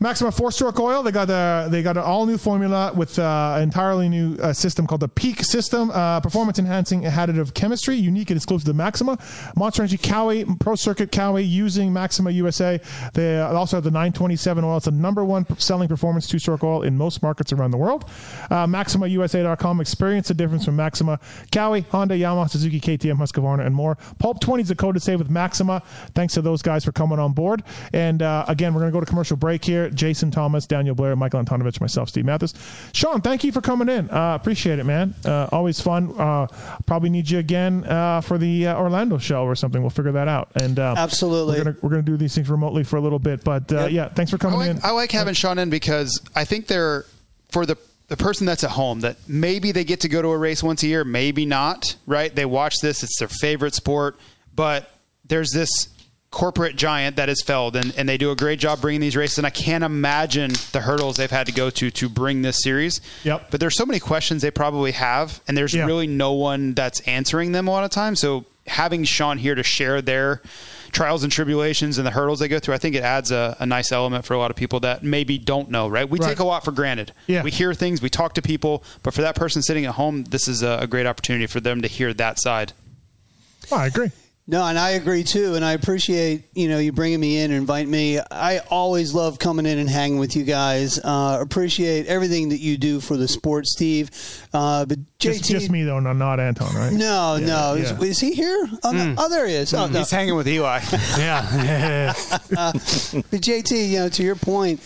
Maxima 0.00 0.32
four 0.32 0.50
stroke 0.50 0.80
oil. 0.80 1.02
They 1.02 1.12
got 1.12 1.30
a 1.30 1.68
they 1.70 1.82
got 1.82 1.96
an 1.96 2.02
all 2.02 2.26
new 2.26 2.38
formula 2.38 2.92
with 2.94 3.18
uh, 3.18 3.58
entirely 3.60 4.08
new 4.08 4.36
uh, 4.36 4.52
system 4.52 4.86
called 4.86 5.00
the 5.00 5.08
Peak 5.08 5.42
system. 5.44 5.90
Uh, 5.90 6.20
performance 6.20 6.58
enhancing 6.58 7.02
additive 7.02 7.54
chemistry, 7.54 7.96
unique 7.96 8.30
and 8.30 8.36
exclusive 8.36 8.66
to 8.66 8.74
Maxima. 8.74 9.18
Monster 9.56 9.82
Energy 9.82 9.98
Kawi 9.98 10.58
Pro 10.58 10.74
Circuit 10.74 11.10
Kawi 11.10 11.48
using 11.48 11.92
Maxima 11.92 12.30
USA. 12.30 12.80
They 13.14 13.40
also 13.40 13.76
have 13.76 13.84
the 13.84 13.90
927 13.90 14.64
oil. 14.64 14.76
It's 14.76 14.86
the 14.86 14.90
number 14.92 15.24
one 15.24 15.46
selling 15.58 15.88
performance 15.88 16.26
two 16.26 16.38
stroke 16.38 16.64
oil 16.64 16.82
in 16.82 16.96
most 16.96 17.22
markets 17.22 17.52
around 17.52 17.70
the 17.70 17.76
world. 17.76 18.04
Uh, 18.50 18.66
MaximaUSA.com. 18.66 19.80
Experience 19.80 20.28
the 20.28 20.34
difference 20.34 20.64
from 20.64 20.76
Maxima, 20.76 21.18
Kawi, 21.52 21.82
Honda, 21.90 22.16
Yamaha, 22.16 22.50
Suzuki, 22.50 22.80
KTM, 22.80 23.16
Husqvarna, 23.18 23.66
and 23.66 23.74
more. 23.74 23.96
Pulp 24.18 24.40
20 24.40 24.62
is 24.62 24.68
the 24.68 24.74
code 24.74 24.94
to 24.94 25.00
save 25.00 25.18
with 25.18 25.30
Maxima. 25.30 25.82
Thanks 26.14 26.34
to 26.34 26.42
those 26.42 26.62
guys 26.62 26.84
for 26.84 26.92
coming 26.92 27.18
on 27.18 27.32
board. 27.32 27.62
And 27.92 28.22
uh, 28.22 28.44
again, 28.48 28.74
we're 28.74 28.80
going 28.80 28.92
to 28.92 28.96
go 28.96 29.00
to 29.00 29.06
commercial 29.06 29.36
break 29.36 29.64
here. 29.64 29.83
Jason 29.90 30.30
Thomas, 30.30 30.66
Daniel 30.66 30.94
Blair, 30.94 31.16
Michael 31.16 31.42
Antonovich, 31.42 31.80
myself, 31.80 32.08
Steve 32.08 32.24
Matthes. 32.24 32.54
Sean, 32.92 33.20
thank 33.20 33.44
you 33.44 33.52
for 33.52 33.60
coming 33.60 33.88
in. 33.88 34.10
Uh, 34.10 34.34
appreciate 34.34 34.78
it, 34.78 34.84
man. 34.84 35.14
Uh, 35.24 35.48
always 35.52 35.80
fun. 35.80 36.14
Uh, 36.18 36.46
probably 36.86 37.10
need 37.10 37.28
you 37.28 37.38
again 37.38 37.84
uh, 37.84 38.20
for 38.20 38.38
the 38.38 38.66
uh, 38.68 38.78
Orlando 38.80 39.18
show 39.18 39.44
or 39.44 39.54
something. 39.54 39.80
We'll 39.82 39.90
figure 39.90 40.12
that 40.12 40.28
out. 40.28 40.50
And 40.54 40.78
uh, 40.78 40.94
Absolutely. 40.96 41.58
we're 41.58 41.64
gonna 41.64 41.76
we're 41.82 41.90
gonna 41.90 42.02
do 42.02 42.16
these 42.16 42.34
things 42.34 42.48
remotely 42.48 42.84
for 42.84 42.96
a 42.96 43.00
little 43.00 43.18
bit. 43.18 43.44
But 43.44 43.72
uh, 43.72 43.80
Yep. 43.86 43.90
yeah, 43.92 44.08
thanks 44.10 44.30
for 44.30 44.38
coming 44.38 44.60
I 44.60 44.66
like, 44.66 44.70
in. 44.76 44.80
I 44.84 44.90
like 44.90 45.12
having 45.12 45.34
Sean 45.34 45.58
in 45.58 45.70
because 45.70 46.20
I 46.34 46.44
think 46.44 46.66
they're 46.66 47.04
for 47.50 47.66
the 47.66 47.76
the 48.08 48.16
person 48.16 48.46
that's 48.46 48.62
at 48.64 48.70
home 48.70 49.00
that 49.00 49.16
maybe 49.26 49.72
they 49.72 49.84
get 49.84 50.00
to 50.00 50.08
go 50.08 50.20
to 50.20 50.28
a 50.28 50.36
race 50.38 50.62
once 50.62 50.82
a 50.82 50.86
year, 50.86 51.04
maybe 51.04 51.46
not. 51.46 51.96
Right? 52.06 52.34
They 52.34 52.44
watch 52.44 52.74
this; 52.82 53.02
it's 53.02 53.18
their 53.18 53.28
favorite 53.28 53.74
sport, 53.74 54.16
but 54.54 54.90
there's 55.26 55.50
this 55.52 55.70
corporate 56.34 56.74
giant 56.76 57.16
that 57.16 57.28
is 57.28 57.40
Feld, 57.42 57.76
and, 57.76 57.94
and 57.96 58.08
they 58.08 58.18
do 58.18 58.30
a 58.32 58.36
great 58.36 58.58
job 58.58 58.80
bringing 58.80 59.00
these 59.00 59.16
races. 59.16 59.38
And 59.38 59.46
I 59.46 59.50
can't 59.50 59.84
imagine 59.84 60.50
the 60.72 60.80
hurdles 60.80 61.16
they've 61.16 61.30
had 61.30 61.46
to 61.46 61.52
go 61.52 61.70
to 61.70 61.90
to 61.92 62.08
bring 62.08 62.42
this 62.42 62.62
series. 62.62 63.00
Yep. 63.22 63.50
But 63.52 63.60
there's 63.60 63.76
so 63.76 63.86
many 63.86 64.00
questions 64.00 64.42
they 64.42 64.50
probably 64.50 64.92
have, 64.92 65.40
and 65.48 65.56
there's 65.56 65.72
Yeah. 65.74 65.86
really 65.86 66.06
no 66.08 66.32
one 66.32 66.74
that's 66.74 67.00
answering 67.00 67.52
them 67.52 67.68
a 67.68 67.70
lot 67.70 67.84
of 67.84 67.90
times. 67.90 68.20
So 68.20 68.44
having 68.66 69.04
Sean 69.04 69.38
here 69.38 69.54
to 69.54 69.62
share 69.62 70.02
their 70.02 70.42
trials 70.90 71.22
and 71.22 71.32
tribulations 71.32 71.98
and 71.98 72.06
the 72.06 72.10
hurdles 72.10 72.38
they 72.40 72.48
go 72.48 72.58
through, 72.58 72.74
I 72.74 72.78
think 72.78 72.94
it 72.96 73.02
adds 73.02 73.30
a, 73.30 73.56
a 73.60 73.66
nice 73.66 73.90
element 73.92 74.24
for 74.24 74.34
a 74.34 74.38
lot 74.38 74.50
of 74.50 74.56
people 74.56 74.80
that 74.80 75.02
maybe 75.02 75.38
don't 75.38 75.70
know, 75.70 75.86
right? 75.88 76.08
We 76.08 76.18
Right. 76.18 76.30
take 76.30 76.38
a 76.38 76.44
lot 76.44 76.64
for 76.64 76.72
granted. 76.72 77.12
Yeah. 77.26 77.42
We 77.42 77.50
hear 77.50 77.74
things, 77.74 78.00
we 78.02 78.08
talk 78.10 78.34
to 78.34 78.42
people, 78.42 78.82
but 79.02 79.12
for 79.14 79.22
that 79.22 79.34
person 79.34 79.60
sitting 79.62 79.84
at 79.86 79.94
home, 79.94 80.24
this 80.24 80.46
is 80.48 80.62
a, 80.62 80.78
a 80.82 80.86
great 80.86 81.06
opportunity 81.06 81.46
for 81.46 81.60
them 81.60 81.82
to 81.82 81.88
hear 81.88 82.14
that 82.14 82.40
side. 82.40 82.72
Oh, 83.72 83.76
I 83.76 83.86
agree. 83.86 84.10
No, 84.46 84.62
and 84.62 84.78
I 84.78 84.90
agree 84.90 85.24
too, 85.24 85.54
and 85.54 85.64
I 85.64 85.72
appreciate 85.72 86.44
you 86.52 86.68
know 86.68 86.78
you 86.78 86.92
bringing 86.92 87.18
me 87.18 87.38
in 87.38 87.50
and 87.50 87.54
inviting 87.60 87.90
me. 87.90 88.20
I 88.30 88.58
always 88.70 89.14
love 89.14 89.38
coming 89.38 89.64
in 89.64 89.78
and 89.78 89.88
hanging 89.88 90.18
with 90.18 90.36
you 90.36 90.44
guys. 90.44 90.98
Uh, 91.02 91.38
appreciate 91.40 92.06
everything 92.08 92.50
that 92.50 92.60
you 92.60 92.76
do 92.76 93.00
for 93.00 93.16
the 93.16 93.26
sport, 93.26 93.66
Steve. 93.66 94.10
Uh, 94.52 94.84
but 94.84 94.98
JT, 94.98 95.08
Just, 95.18 95.44
just 95.44 95.70
me 95.70 95.82
though, 95.84 95.98
no, 95.98 96.12
not 96.12 96.40
Anton, 96.40 96.74
right? 96.74 96.92
no, 96.92 97.36
Yeah, 97.36 97.46
no, 97.46 97.74
yeah. 97.74 97.82
Is, 97.94 98.02
is 98.02 98.20
he 98.20 98.34
here? 98.34 98.68
Oh, 98.82 98.90
no. 98.92 99.14
oh, 99.16 99.30
there 99.30 99.46
he 99.46 99.54
is. 99.54 99.72
Oh, 99.72 99.86
no. 99.86 100.00
He's 100.00 100.10
hanging 100.10 100.34
with 100.36 100.46
Eli. 100.46 100.80
Yeah. 101.18 102.12
Uh, 102.56 102.72
but 102.72 103.40
JT, 103.40 103.88
you 103.88 103.98
know, 104.00 104.08
to 104.10 104.22
your 104.22 104.36
point, 104.36 104.80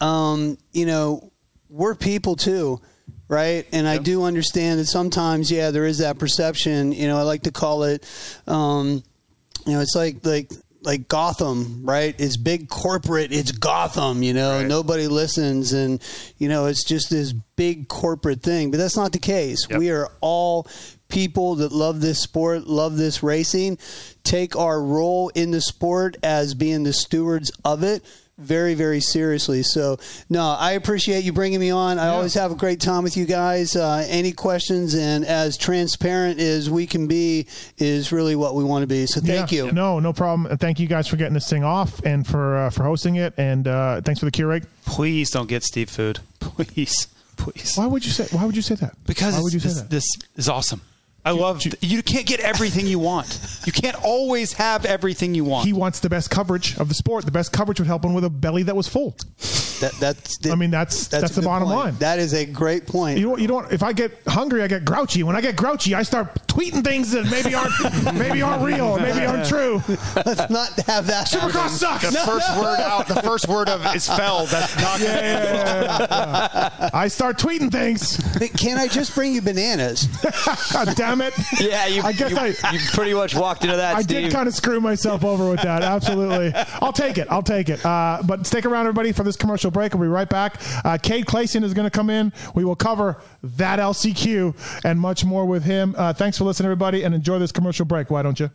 um, 0.00 0.56
you 0.72 0.86
know, 0.86 1.32
we're 1.68 1.94
people 1.96 2.36
too, 2.36 2.80
right? 3.34 3.66
And 3.72 3.88
I 3.88 3.98
do 3.98 4.24
understand 4.24 4.78
that 4.78 4.86
sometimes, 4.86 5.50
yeah, 5.50 5.70
there 5.72 5.84
is 5.84 5.98
that 5.98 6.18
perception. 6.18 6.92
You 6.92 7.08
know, 7.08 7.18
I 7.18 7.22
like 7.22 7.42
to 7.42 7.52
call 7.52 7.82
it, 7.82 8.06
um, 8.46 9.02
you 9.66 9.72
know, 9.72 9.80
it's 9.80 9.96
like 9.96 10.24
like 10.24 10.50
like 10.82 11.08
Gotham, 11.08 11.84
right? 11.84 12.14
It's 12.18 12.36
big 12.36 12.68
corporate. 12.68 13.32
It's 13.32 13.52
Gotham. 13.52 14.22
You 14.22 14.34
know, 14.34 14.64
nobody 14.64 15.08
listens, 15.08 15.72
and 15.72 16.00
you 16.38 16.48
know, 16.48 16.66
it's 16.66 16.84
just 16.84 17.10
this 17.10 17.32
big 17.32 17.88
corporate 17.88 18.42
thing. 18.42 18.70
But 18.70 18.76
that's 18.76 18.96
not 18.96 19.12
the 19.12 19.18
case. 19.18 19.68
We 19.68 19.90
are 19.90 20.10
all 20.20 20.68
people 21.08 21.56
that 21.56 21.72
love 21.72 22.00
this 22.00 22.20
sport, 22.20 22.66
love 22.66 22.96
this 22.96 23.22
racing, 23.22 23.78
take 24.22 24.56
our 24.56 24.80
role 24.80 25.30
in 25.34 25.50
the 25.50 25.60
sport 25.60 26.16
as 26.22 26.54
being 26.54 26.82
the 26.82 26.92
stewards 26.92 27.50
of 27.64 27.82
it 27.82 28.02
very, 28.38 28.74
very 28.74 29.00
seriously. 29.00 29.62
So, 29.62 29.98
no, 30.28 30.42
I 30.58 30.72
appreciate 30.72 31.24
you 31.24 31.32
bringing 31.32 31.60
me 31.60 31.70
on. 31.70 31.98
I 31.98 32.08
always 32.08 32.34
have 32.34 32.50
a 32.50 32.56
great 32.56 32.80
time 32.80 33.02
with 33.04 33.16
you 33.16 33.26
guys. 33.26 33.76
Uh, 33.76 34.04
any 34.08 34.32
questions 34.32 34.94
and 34.94 35.24
as 35.24 35.56
transparent 35.56 36.40
as 36.40 36.68
we 36.68 36.86
can 36.86 37.06
be 37.06 37.46
is 37.78 38.10
really 38.12 38.34
what 38.36 38.54
we 38.54 38.64
want 38.64 38.82
to 38.82 38.86
be. 38.86 39.06
So, 39.06 39.20
thank 39.20 39.52
Yeah. 39.52 39.64
you. 39.66 39.72
No, 39.72 40.00
no 40.00 40.12
problem. 40.12 40.56
Thank 40.58 40.80
you 40.80 40.86
guys 40.88 41.06
for 41.06 41.16
getting 41.16 41.34
this 41.34 41.48
thing 41.48 41.64
off 41.64 42.00
and 42.04 42.26
for 42.26 42.56
uh, 42.56 42.70
for 42.70 42.82
hosting 42.84 43.16
it. 43.16 43.34
And 43.36 43.68
uh, 43.68 44.00
thanks 44.00 44.18
for 44.20 44.26
the 44.26 44.32
Keurig. 44.32 44.66
Please 44.86 45.30
don't 45.30 45.48
get 45.48 45.62
Steve 45.62 45.88
food. 45.90 46.18
Please, 46.40 47.08
please. 47.36 47.72
Why 47.76 47.86
would 47.86 48.04
you 48.04 48.10
say? 48.12 48.26
Why 48.36 48.44
would 48.44 48.54
you 48.56 48.62
say 48.62 48.74
that? 48.76 48.94
Because 49.06 49.34
why 49.34 49.40
would 49.40 49.52
you 49.52 49.60
say 49.60 49.68
this, 49.68 49.78
that? 49.80 49.90
this 49.90 50.04
is 50.36 50.48
awesome. 50.48 50.82
I 51.24 51.30
love. 51.30 51.62
You 51.80 52.02
can't 52.02 52.26
get 52.26 52.40
everything 52.40 52.86
you 52.86 52.98
want. 52.98 53.40
You 53.64 53.72
can't 53.72 53.96
always 54.04 54.52
have 54.54 54.84
everything 54.84 55.34
you 55.34 55.44
want. 55.44 55.66
He 55.66 55.72
wants 55.72 56.00
the 56.00 56.10
best 56.10 56.30
coverage 56.30 56.76
of 56.76 56.88
the 56.88 56.94
sport. 56.94 57.24
The 57.24 57.32
best 57.32 57.52
coverage 57.52 57.80
would 57.80 57.86
help 57.86 58.04
him 58.04 58.12
with 58.12 58.24
a 58.24 58.30
belly 58.30 58.62
that 58.64 58.76
was 58.76 58.88
full. 58.88 59.16
That, 59.80 59.92
that's 60.00 60.38
the, 60.38 60.52
I 60.52 60.54
mean, 60.54 60.70
that's 60.70 61.08
that's, 61.08 61.36
a 61.36 61.40
the 61.40 61.46
bottom 61.46 61.68
point. 61.68 61.78
line. 61.78 61.94
That 61.96 62.18
is 62.18 62.32
a 62.32 62.44
great 62.46 62.86
point. 62.86 63.18
You 63.18 63.28
don't, 63.28 63.40
you 63.40 63.48
don't. 63.48 63.72
If 63.72 63.82
I 63.82 63.92
get 63.92 64.12
hungry, 64.26 64.62
I 64.62 64.66
get 64.66 64.84
grouchy. 64.84 65.22
When 65.22 65.34
I 65.34 65.40
get 65.40 65.56
grouchy, 65.56 65.94
I 65.94 66.02
start 66.02 66.46
tweeting 66.46 66.84
things 66.84 67.10
that 67.10 67.24
maybe 67.30 67.54
aren't 67.54 67.72
maybe 68.18 68.40
aren't 68.42 68.62
real, 68.62 68.98
maybe 68.98 69.26
aren't 69.26 69.46
true. 69.46 69.82
Let's 70.14 70.48
not 70.50 70.70
have 70.86 71.06
that. 71.08 71.26
Supercross 71.26 71.82
happen. 71.82 72.10
sucks. 72.10 72.10
the 72.10 72.18
first 72.18 72.56
word 72.58 72.80
out. 72.80 73.08
The 73.08 73.22
first 73.22 73.48
word 73.48 73.68
of 73.68 73.94
is 73.94 74.06
fell. 74.06 74.46
That's 74.46 74.76
not. 74.80 75.00
Yeah, 75.00 75.20
yeah, 75.20 75.54
yeah, 75.54 76.70
yeah. 76.80 76.90
I 76.94 77.08
start 77.08 77.38
tweeting 77.38 77.72
things. 77.72 78.16
Can 78.56 78.78
I 78.78 78.86
just 78.86 79.14
bring 79.14 79.34
you 79.34 79.42
bananas? 79.42 80.06
God 80.72 80.94
damn 81.18 81.26
it! 81.28 81.34
Yeah, 81.60 81.86
you, 81.86 82.02
I 82.02 82.12
guess 82.12 82.30
you, 82.30 82.36
I- 82.38 82.72
you 82.72 82.78
pretty 82.92 83.14
much 83.14 83.34
walked 83.34 83.64
into 83.64 83.76
that, 83.76 83.96
I 83.96 84.02
Steve. 84.02 84.24
did 84.24 84.32
kind 84.32 84.48
of 84.48 84.54
screw 84.54 84.80
myself 84.80 85.24
over 85.24 85.48
with 85.48 85.62
that. 85.62 85.82
Absolutely. 85.82 86.52
I'll 86.82 86.92
take 86.92 87.16
it. 87.18 87.26
I'll 87.30 87.42
take 87.42 87.68
it. 87.68 87.84
Uh, 87.84 88.22
but 88.26 88.46
stick 88.46 88.66
around, 88.66 88.82
everybody, 88.86 89.12
for 89.12 89.22
this 89.22 89.36
commercial 89.36 89.70
break. 89.70 89.94
We'll 89.94 90.02
be 90.02 90.08
right 90.08 90.28
back. 90.28 90.60
Uh, 90.84 90.98
Cade 91.00 91.26
Clason 91.26 91.64
is 91.64 91.72
going 91.74 91.86
to 91.86 91.90
come 91.90 92.10
in. 92.10 92.32
We 92.54 92.64
will 92.64 92.76
cover 92.76 93.20
that 93.42 93.78
LCQ 93.78 94.82
and 94.84 95.00
much 95.00 95.24
more 95.24 95.44
with 95.46 95.64
him. 95.64 95.94
Uh, 95.96 96.12
thanks 96.12 96.38
for 96.38 96.44
listening, 96.44 96.66
everybody, 96.66 97.02
and 97.04 97.14
enjoy 97.14 97.38
this 97.38 97.52
commercial 97.52 97.84
break. 97.84 98.10
Why 98.10 98.22
don't 98.22 98.38
you? 98.40 98.50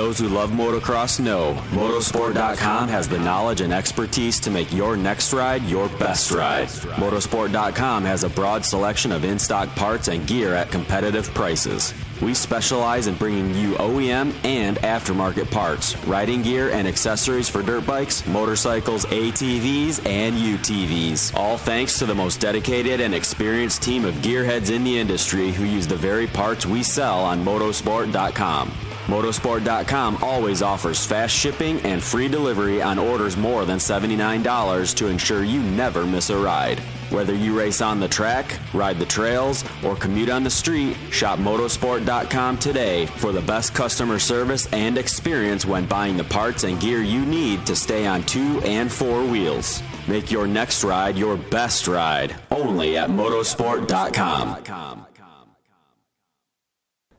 Those 0.00 0.18
who 0.18 0.28
love 0.28 0.48
motocross 0.48 1.20
know 1.20 1.52
motosport.com 1.72 2.88
has 2.88 3.06
the 3.06 3.18
knowledge 3.18 3.60
and 3.60 3.70
expertise 3.70 4.40
to 4.40 4.50
make 4.50 4.72
your 4.72 4.96
next 4.96 5.30
ride 5.34 5.62
your 5.64 5.90
best 5.98 6.30
ride. 6.30 6.68
Motosport.com 6.68 8.06
has 8.06 8.24
a 8.24 8.30
broad 8.30 8.64
selection 8.64 9.12
of 9.12 9.24
in 9.24 9.38
stock 9.38 9.68
parts 9.76 10.08
and 10.08 10.26
gear 10.26 10.54
at 10.54 10.70
competitive 10.70 11.28
prices. 11.34 11.92
We 12.22 12.32
specialize 12.32 13.08
in 13.08 13.14
bringing 13.16 13.54
you 13.54 13.74
OEM 13.74 14.32
and 14.42 14.78
aftermarket 14.78 15.50
parts, 15.50 15.94
riding 16.06 16.40
gear, 16.40 16.70
and 16.70 16.88
accessories 16.88 17.50
for 17.50 17.62
dirt 17.62 17.84
bikes, 17.84 18.26
motorcycles, 18.26 19.04
ATVs, 19.04 20.06
and 20.06 20.34
UTVs. 20.34 21.36
All 21.36 21.58
thanks 21.58 21.98
to 21.98 22.06
the 22.06 22.14
most 22.14 22.40
dedicated 22.40 23.02
and 23.02 23.14
experienced 23.14 23.82
team 23.82 24.06
of 24.06 24.14
gearheads 24.14 24.70
in 24.70 24.82
the 24.82 24.98
industry 24.98 25.50
who 25.50 25.64
use 25.64 25.86
the 25.86 25.94
very 25.94 26.26
parts 26.26 26.64
we 26.64 26.82
sell 26.82 27.20
on 27.20 27.44
motosport.com. 27.44 28.72
Motosport.com 29.06 30.18
always 30.22 30.62
offers 30.62 31.04
fast 31.04 31.34
shipping 31.34 31.80
and 31.80 32.02
free 32.02 32.28
delivery 32.28 32.80
on 32.80 32.98
orders 32.98 33.36
more 33.36 33.64
than 33.64 33.78
$79 33.78 34.94
to 34.96 35.06
ensure 35.08 35.42
you 35.42 35.62
never 35.62 36.06
miss 36.06 36.30
a 36.30 36.36
ride. 36.36 36.80
Whether 37.10 37.34
you 37.34 37.58
race 37.58 37.80
on 37.80 37.98
the 37.98 38.06
track, 38.06 38.56
ride 38.72 39.00
the 39.00 39.06
trails, 39.06 39.64
or 39.84 39.96
commute 39.96 40.30
on 40.30 40.44
the 40.44 40.50
street, 40.50 40.96
shop 41.10 41.40
motosport.com 41.40 42.58
today 42.58 43.06
for 43.06 43.32
the 43.32 43.40
best 43.40 43.74
customer 43.74 44.20
service 44.20 44.72
and 44.72 44.96
experience 44.96 45.66
when 45.66 45.86
buying 45.86 46.16
the 46.16 46.24
parts 46.24 46.62
and 46.62 46.78
gear 46.80 47.02
you 47.02 47.26
need 47.26 47.66
to 47.66 47.74
stay 47.74 48.06
on 48.06 48.22
two 48.22 48.60
and 48.64 48.92
four 48.92 49.24
wheels. 49.24 49.82
Make 50.06 50.30
your 50.30 50.46
next 50.46 50.84
ride 50.84 51.16
your 51.16 51.36
best 51.36 51.88
ride 51.88 52.36
only 52.50 52.96
at 52.96 53.10
motosport.com. 53.10 54.64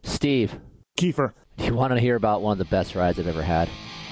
Steve, 0.03 0.59
Kiefer. 0.97 1.33
You 1.65 1.73
want 1.73 1.93
to 1.93 1.99
hear 1.99 2.15
about 2.15 2.41
one 2.41 2.53
of 2.53 2.57
the 2.57 2.65
best 2.65 2.95
rides 2.95 3.19
I've 3.19 3.27
ever 3.27 3.41
had? 3.41 3.69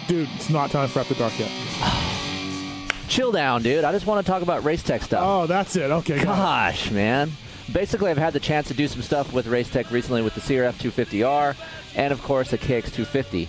Dude, 0.07 0.29
it's 0.35 0.49
not 0.49 0.71
time 0.71 0.87
for 0.87 0.99
After 0.99 1.13
Dark 1.13 1.37
yet. 1.39 1.51
Chill 3.07 3.31
down, 3.31 3.63
dude. 3.63 3.83
I 3.83 3.91
just 3.91 4.05
want 4.05 4.25
to 4.25 4.31
talk 4.31 4.41
about 4.41 4.63
race 4.63 4.83
tech 4.83 5.01
stuff. 5.01 5.23
Oh, 5.23 5.47
that's 5.47 5.75
it. 5.75 5.89
Okay. 5.89 6.15
got 6.15 6.21
it. 6.21 6.25
Gosh, 6.25 6.91
man. 6.91 7.31
Basically, 7.71 8.09
I've 8.09 8.17
had 8.17 8.33
the 8.33 8.39
chance 8.39 8.67
to 8.69 8.73
do 8.73 8.87
some 8.87 9.01
stuff 9.01 9.31
with 9.33 9.45
Racetech 9.45 9.91
recently 9.91 10.21
with 10.21 10.33
the 10.33 10.41
CRF 10.41 10.73
250R 10.73 11.55
and, 11.95 12.11
of 12.11 12.21
course, 12.23 12.51
the 12.51 12.57
KX 12.57 12.91
250. 12.91 13.47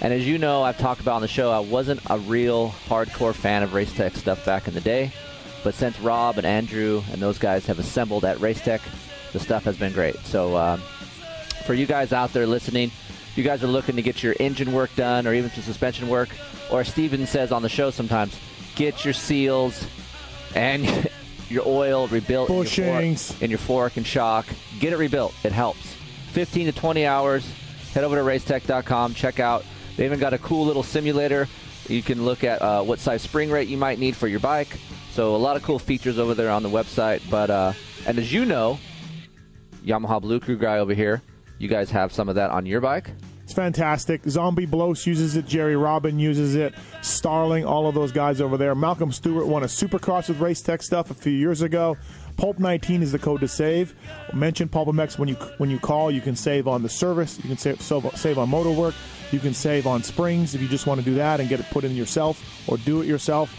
And 0.00 0.12
as 0.12 0.26
you 0.26 0.38
know, 0.38 0.62
I've 0.62 0.78
talked 0.78 1.00
about 1.00 1.16
on 1.16 1.22
the 1.22 1.28
show, 1.28 1.50
I 1.50 1.60
wasn't 1.60 2.00
a 2.10 2.18
real 2.18 2.70
hardcore 2.88 3.34
fan 3.34 3.62
of 3.62 3.70
Racetech 3.70 4.16
stuff 4.16 4.44
back 4.44 4.68
in 4.68 4.74
the 4.74 4.80
day. 4.80 5.12
But 5.62 5.74
since 5.74 5.98
Rob 6.00 6.38
and 6.38 6.46
Andrew 6.46 7.02
and 7.12 7.20
those 7.20 7.38
guys 7.38 7.66
have 7.66 7.78
assembled 7.78 8.24
at 8.24 8.38
Racetech, 8.38 8.80
the 9.32 9.40
stuff 9.40 9.64
has 9.64 9.76
been 9.76 9.92
great. 9.92 10.16
So 10.18 10.54
uh, 10.54 10.76
for 11.66 11.74
you 11.74 11.86
guys 11.86 12.12
out 12.12 12.32
there 12.32 12.46
listening, 12.46 12.90
you 13.36 13.44
guys 13.44 13.62
are 13.62 13.68
looking 13.68 13.96
to 13.96 14.02
get 14.02 14.22
your 14.22 14.34
engine 14.40 14.72
work 14.72 14.94
done 14.96 15.26
or 15.26 15.34
even 15.34 15.50
some 15.50 15.62
suspension 15.62 16.08
work, 16.08 16.28
or 16.70 16.84
Steven 16.84 17.26
says 17.26 17.52
on 17.52 17.62
the 17.62 17.68
show 17.68 17.90
sometimes, 17.90 18.38
get 18.74 19.04
your 19.04 19.14
seals 19.14 19.86
and 20.54 21.10
your 21.48 21.62
oil 21.66 22.06
rebuilt 22.08 22.48
in 22.50 22.56
your, 22.56 22.64
Bushings. 22.64 23.32
fork, 23.32 23.42
in 23.42 23.50
your 23.50 23.58
fork 23.58 23.96
and 23.96 24.06
shock. 24.06 24.46
Get 24.80 24.92
it 24.92 24.96
rebuilt. 24.96 25.34
It 25.44 25.52
helps. 25.52 25.94
15 26.32 26.66
to 26.66 26.72
20 26.72 27.06
hours. 27.06 27.50
Head 27.92 28.04
over 28.04 28.16
to 28.16 28.22
racetech.com. 28.22 29.14
Check 29.14 29.40
out. 29.40 29.64
They 29.96 30.04
even 30.04 30.18
got 30.18 30.34
a 30.34 30.38
cool 30.38 30.66
little 30.66 30.82
simulator. 30.82 31.48
You 31.88 32.02
can 32.02 32.24
look 32.24 32.44
at 32.44 32.60
uh, 32.60 32.82
what 32.82 32.98
size 32.98 33.22
spring 33.22 33.50
rate 33.50 33.68
you 33.68 33.76
might 33.78 33.98
need 33.98 34.16
for 34.16 34.28
your 34.28 34.40
bike. 34.40 34.78
So 35.12 35.34
a 35.34 35.38
lot 35.38 35.56
of 35.56 35.62
cool 35.62 35.78
features 35.78 36.18
over 36.18 36.34
there 36.34 36.50
on 36.50 36.62
the 36.62 36.68
website. 36.68 37.22
But 37.30 37.48
uh, 37.48 37.72
and 38.06 38.18
as 38.18 38.32
you 38.32 38.44
know, 38.44 38.78
Yamaha 39.84 40.20
Blue 40.20 40.40
Crew 40.40 40.58
guy 40.58 40.78
over 40.78 40.92
here, 40.92 41.22
you 41.58 41.68
guys 41.68 41.90
have 41.90 42.12
some 42.12 42.28
of 42.28 42.34
that 42.34 42.50
on 42.50 42.66
your 42.66 42.80
bike. 42.80 43.12
Fantastic. 43.56 44.20
Zombie 44.28 44.66
Blose 44.66 45.06
uses 45.06 45.34
it. 45.34 45.46
Jerry 45.46 45.76
Robin 45.76 46.18
uses 46.18 46.56
it. 46.56 46.74
Starling, 47.00 47.64
all 47.64 47.88
of 47.88 47.94
those 47.94 48.12
guys 48.12 48.42
over 48.42 48.58
there. 48.58 48.74
Malcolm 48.74 49.10
Stewart 49.10 49.46
won 49.46 49.62
a 49.62 49.66
Supercross 49.66 50.28
with 50.28 50.40
Race 50.40 50.60
Tech 50.60 50.82
stuff 50.82 51.10
a 51.10 51.14
few 51.14 51.32
years 51.32 51.62
ago. 51.62 51.96
Pulp 52.36 52.58
19 52.58 53.02
is 53.02 53.12
the 53.12 53.18
code 53.18 53.40
to 53.40 53.48
save. 53.48 53.94
Mention 54.34 54.68
PulpMX 54.68 55.18
when 55.18 55.30
you 55.30 55.36
when 55.56 55.70
you 55.70 55.78
call. 55.78 56.10
You 56.10 56.20
can 56.20 56.36
save 56.36 56.68
on 56.68 56.82
the 56.82 56.90
service. 56.90 57.38
You 57.38 57.44
can 57.44 57.56
save 57.56 57.80
save 57.80 58.36
on 58.36 58.50
motor 58.50 58.72
work. 58.72 58.94
You 59.32 59.38
can 59.38 59.54
save 59.54 59.86
on 59.86 60.02
springs 60.02 60.54
if 60.54 60.60
you 60.60 60.68
just 60.68 60.86
want 60.86 61.00
to 61.00 61.04
do 61.06 61.14
that 61.14 61.40
and 61.40 61.48
get 61.48 61.58
it 61.58 61.64
put 61.70 61.84
in 61.84 61.96
yourself 61.96 62.68
or 62.68 62.76
do 62.76 63.00
it 63.00 63.06
yourself. 63.06 63.50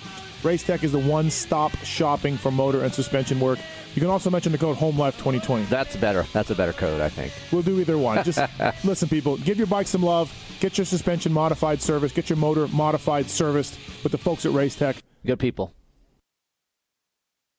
Race 0.45 0.61
Tech 0.61 0.83
is 0.83 0.91
the 0.91 0.99
one-stop 0.99 1.75
shopping 1.77 2.37
for 2.37 2.51
motor 2.51 2.83
and 2.83 2.93
suspension 2.93 3.39
work. 3.39 3.57
You 3.97 4.01
can 4.01 4.11
also 4.11 4.29
mention 4.29 4.51
the 4.51 4.59
code 4.59 4.77
HOMELIFE2020. 4.77 5.69
That's 5.69 5.95
better. 5.95 6.21
That's 6.31 6.51
a 6.51 6.55
better 6.55 6.71
code, 6.71 7.01
I 7.01 7.09
think. 7.09 7.33
We'll 7.51 7.63
do 7.63 7.79
either 7.79 7.97
one. 7.97 8.23
Just 8.23 8.39
listen, 8.85 9.09
people. 9.09 9.37
Give 9.37 9.57
your 9.57 9.65
bike 9.65 9.87
some 9.87 10.03
love. 10.03 10.31
Get 10.59 10.77
your 10.77 10.85
suspension 10.85 11.33
modified 11.33 11.81
service. 11.81 12.11
Get 12.11 12.29
your 12.29 12.37
motor 12.37 12.67
modified 12.67 13.27
serviced 13.27 13.79
with 14.03 14.11
the 14.11 14.19
folks 14.19 14.45
at 14.45 14.51
Race 14.51 14.75
Tech. 14.75 14.97
Good 15.25 15.39
people. 15.39 15.73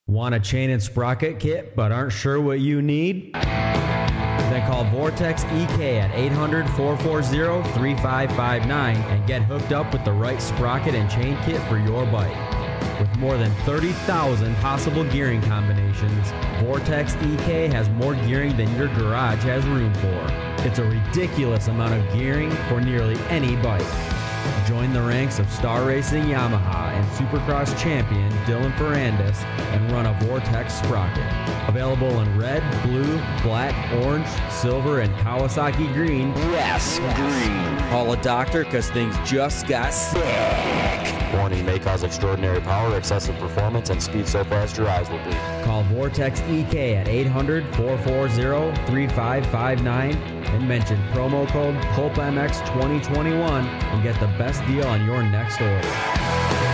Want 0.07 0.33
a 0.37 0.39
chain 0.39 0.71
and 0.71 0.81
sprocket 0.81 1.41
kit 1.41 1.75
but 1.75 1.91
aren't 1.91 2.13
sure 2.13 2.41
what 2.41 2.61
you 2.61 2.83
need? 2.83 3.35
Then 3.35 4.65
call 4.71 4.85
Vortex 4.85 5.43
EK 5.43 5.99
at 5.99 6.15
800 6.15 6.71
440 6.71 7.69
3559 7.73 8.97
and 8.97 9.27
get 9.27 9.43
hooked 9.43 9.73
up 9.73 9.93
with 9.93 10.05
the 10.05 10.13
right 10.13 10.41
sprocket 10.41 10.95
and 10.95 11.11
chain 11.11 11.37
kit 11.45 11.61
for 11.63 11.79
your 11.79 12.07
bike. 12.07 12.58
With 12.99 13.17
more 13.19 13.37
than 13.37 13.51
30,000 13.65 14.55
possible 14.57 15.05
gearing 15.05 15.41
combinations, 15.43 16.33
Vortex 16.61 17.15
EK 17.17 17.69
has 17.69 17.89
more 17.91 18.15
gearing 18.15 18.57
than 18.57 18.75
your 18.77 18.89
garage 18.89 19.43
has 19.45 19.65
room 19.67 19.95
for. 19.95 20.27
It's 20.67 20.79
a 20.79 20.85
ridiculous 20.85 21.69
amount 21.69 21.95
of 21.95 22.19
gearing 22.19 22.51
for 22.69 22.81
nearly 22.81 23.17
any 23.29 23.57
bike. 23.57 24.28
Join 24.69 24.93
the 24.93 25.01
ranks 25.01 25.39
of 25.39 25.51
Star 25.51 25.83
Racing 25.87 26.25
Yamaha 26.25 26.93
and 26.93 27.07
Supercross 27.13 27.75
champion 27.81 28.31
Dylan 28.45 28.71
Ferrandis 28.77 29.43
and 29.73 29.91
run 29.91 30.05
a 30.05 30.13
Vortex 30.27 30.75
sprocket. 30.75 31.25
Available 31.67 32.21
in 32.21 32.39
red, 32.39 32.63
blue, 32.83 33.17
black, 33.43 33.75
orange, 34.05 34.29
silver, 34.51 35.01
and 35.01 35.15
Kawasaki 35.25 35.91
green. 35.95 36.35
Yes, 36.53 36.99
green. 36.99 37.89
Call 37.89 38.13
a 38.13 38.21
doctor 38.21 38.63
because 38.65 38.91
things 38.91 39.17
just 39.25 39.67
got 39.67 39.91
sick. 39.91 41.33
Warning 41.33 41.65
may 41.65 41.79
cause 41.79 42.03
extraordinary 42.03 42.61
power, 42.61 42.95
excessive 42.97 43.39
performance, 43.39 43.89
and 43.89 44.03
speed 44.03 44.29
so 44.29 44.45
fast 44.45 44.77
your 44.77 44.89
eyes 44.89 45.09
will 45.09 45.19
bleed. 45.21 45.65
Call 45.65 45.83
Vortex 45.85 46.41
EK 46.43 46.97
at 46.97 47.09
800 47.09 47.65
440 47.75 48.75
3559 48.87 50.39
and 50.49 50.67
mention 50.67 50.97
promo 51.13 51.47
code 51.49 51.75
PulpMX2021 51.95 53.43
and 53.43 54.03
get 54.03 54.19
the 54.21 54.27
best 54.39 54.58
deal 54.67 54.87
on 54.87 55.05
your 55.05 55.23
next 55.23 55.61
order. 55.61 56.68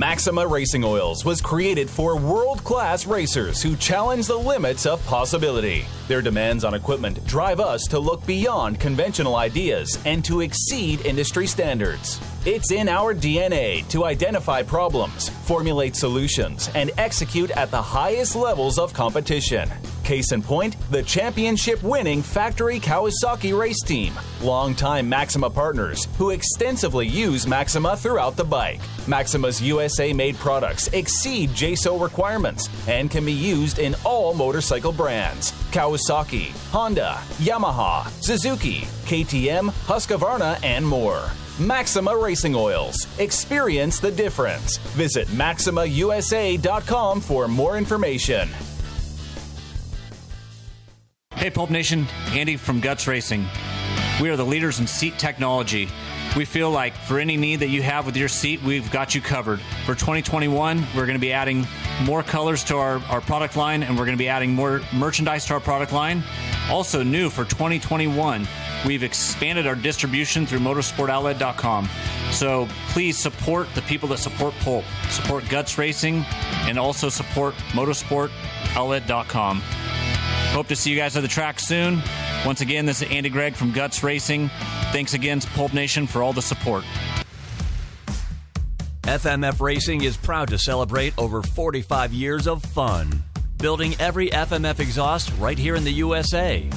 Maxima 0.00 0.46
Racing 0.46 0.82
Oils 0.82 1.26
was 1.26 1.42
created 1.42 1.90
for 1.90 2.16
world 2.16 2.64
class 2.64 3.06
racers 3.06 3.62
who 3.62 3.76
challenge 3.76 4.26
the 4.26 4.34
limits 4.34 4.86
of 4.86 5.04
possibility. 5.04 5.84
Their 6.08 6.22
demands 6.22 6.64
on 6.64 6.72
equipment 6.72 7.22
drive 7.26 7.60
us 7.60 7.82
to 7.88 7.98
look 7.98 8.24
beyond 8.24 8.80
conventional 8.80 9.36
ideas 9.36 9.98
and 10.06 10.24
to 10.24 10.40
exceed 10.40 11.04
industry 11.04 11.46
standards. 11.46 12.18
It's 12.46 12.72
in 12.72 12.88
our 12.88 13.14
DNA 13.14 13.86
to 13.90 14.06
identify 14.06 14.62
problems, 14.62 15.28
formulate 15.28 15.94
solutions, 15.94 16.70
and 16.74 16.90
execute 16.96 17.50
at 17.50 17.70
the 17.70 17.82
highest 17.82 18.34
levels 18.34 18.78
of 18.78 18.94
competition. 18.94 19.68
Case 20.10 20.32
in 20.32 20.42
point, 20.42 20.74
the 20.90 21.04
championship 21.04 21.80
winning 21.84 22.20
Factory 22.20 22.80
Kawasaki 22.80 23.56
race 23.56 23.80
team, 23.80 24.12
longtime 24.42 25.08
Maxima 25.08 25.48
partners 25.48 26.08
who 26.18 26.30
extensively 26.30 27.06
use 27.06 27.46
Maxima 27.46 27.96
throughout 27.96 28.34
the 28.34 28.42
bike. 28.42 28.80
Maxima's 29.06 29.62
USA 29.62 30.12
made 30.12 30.34
products 30.38 30.88
exceed 30.88 31.50
JASO 31.50 32.02
requirements 32.02 32.68
and 32.88 33.08
can 33.08 33.24
be 33.24 33.32
used 33.32 33.78
in 33.78 33.94
all 34.04 34.34
motorcycle 34.34 34.90
brands 34.90 35.52
Kawasaki, 35.70 36.48
Honda, 36.72 37.16
Yamaha, 37.38 38.08
Suzuki, 38.20 38.80
KTM, 39.06 39.70
Husqvarna, 39.86 40.58
and 40.64 40.84
more. 40.84 41.30
Maxima 41.60 42.16
Racing 42.16 42.56
Oils. 42.56 43.06
Experience 43.20 44.00
the 44.00 44.10
difference. 44.10 44.78
Visit 44.96 45.28
MaximaUSA.com 45.28 47.20
for 47.20 47.46
more 47.46 47.78
information. 47.78 48.48
Hey, 51.36 51.48
Pulp 51.48 51.70
Nation, 51.70 52.06
Andy 52.32 52.56
from 52.58 52.80
Guts 52.80 53.06
Racing. 53.06 53.46
We 54.20 54.28
are 54.28 54.36
the 54.36 54.44
leaders 54.44 54.78
in 54.78 54.86
seat 54.86 55.18
technology. 55.18 55.88
We 56.36 56.44
feel 56.44 56.70
like 56.70 56.92
for 56.94 57.18
any 57.18 57.38
need 57.38 57.60
that 57.60 57.68
you 57.70 57.82
have 57.82 58.04
with 58.04 58.14
your 58.16 58.28
seat, 58.28 58.62
we've 58.62 58.90
got 58.90 59.14
you 59.14 59.22
covered. 59.22 59.58
For 59.86 59.94
2021, 59.94 60.84
we're 60.94 61.06
going 61.06 61.16
to 61.16 61.20
be 61.20 61.32
adding 61.32 61.66
more 62.04 62.22
colors 62.22 62.62
to 62.64 62.76
our, 62.76 62.98
our 63.08 63.22
product 63.22 63.56
line 63.56 63.82
and 63.82 63.96
we're 63.96 64.04
going 64.04 64.16
to 64.16 64.22
be 64.22 64.28
adding 64.28 64.52
more 64.54 64.82
merchandise 64.92 65.46
to 65.46 65.54
our 65.54 65.60
product 65.60 65.92
line. 65.92 66.22
Also, 66.68 67.02
new 67.02 67.30
for 67.30 67.46
2021, 67.46 68.46
we've 68.86 69.02
expanded 69.02 69.66
our 69.66 69.74
distribution 69.74 70.44
through 70.46 70.58
motorsportoutlet.com. 70.60 71.88
So 72.32 72.68
please 72.90 73.16
support 73.16 73.66
the 73.74 73.82
people 73.82 74.10
that 74.10 74.18
support 74.18 74.52
Pulp, 74.60 74.84
support 75.08 75.48
Guts 75.48 75.78
Racing, 75.78 76.24
and 76.66 76.78
also 76.78 77.08
support 77.08 77.54
motorsportoutlet.com. 77.70 79.62
Hope 80.52 80.66
to 80.66 80.76
see 80.76 80.90
you 80.90 80.96
guys 80.96 81.16
at 81.16 81.22
the 81.22 81.28
track 81.28 81.60
soon. 81.60 82.02
Once 82.44 82.60
again, 82.60 82.84
this 82.84 83.02
is 83.02 83.08
Andy 83.08 83.28
Gregg 83.30 83.54
from 83.54 83.70
Guts 83.70 84.02
Racing. 84.02 84.50
Thanks 84.90 85.14
again 85.14 85.38
to 85.38 85.48
Pulp 85.50 85.72
Nation 85.72 86.08
for 86.08 86.24
all 86.24 86.32
the 86.32 86.42
support. 86.42 86.84
FMF 89.02 89.60
Racing 89.60 90.02
is 90.02 90.16
proud 90.16 90.48
to 90.48 90.58
celebrate 90.58 91.14
over 91.16 91.42
45 91.42 92.12
years 92.12 92.48
of 92.48 92.64
fun. 92.64 93.22
Building 93.58 93.94
every 94.00 94.28
FMF 94.30 94.80
exhaust 94.80 95.32
right 95.38 95.56
here 95.56 95.76
in 95.76 95.84
the 95.84 95.92
USA. 95.92 96.68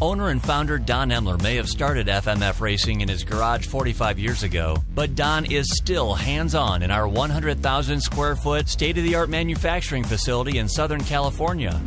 Owner 0.00 0.28
and 0.28 0.42
founder 0.42 0.78
Don 0.78 1.10
Emler 1.10 1.40
may 1.42 1.56
have 1.56 1.68
started 1.68 2.06
FMF 2.06 2.60
Racing 2.60 3.00
in 3.00 3.08
his 3.08 3.24
garage 3.24 3.66
45 3.66 4.18
years 4.18 4.42
ago, 4.42 4.76
but 4.94 5.14
Don 5.14 5.50
is 5.50 5.74
still 5.76 6.14
hands 6.14 6.54
on 6.54 6.82
in 6.82 6.90
our 6.90 7.08
100,000 7.08 8.00
square 8.00 8.36
foot 8.36 8.68
state 8.68 8.98
of 8.98 9.04
the 9.04 9.14
art 9.14 9.30
manufacturing 9.30 10.04
facility 10.04 10.58
in 10.58 10.68
Southern 10.68 11.02
California. 11.02 11.80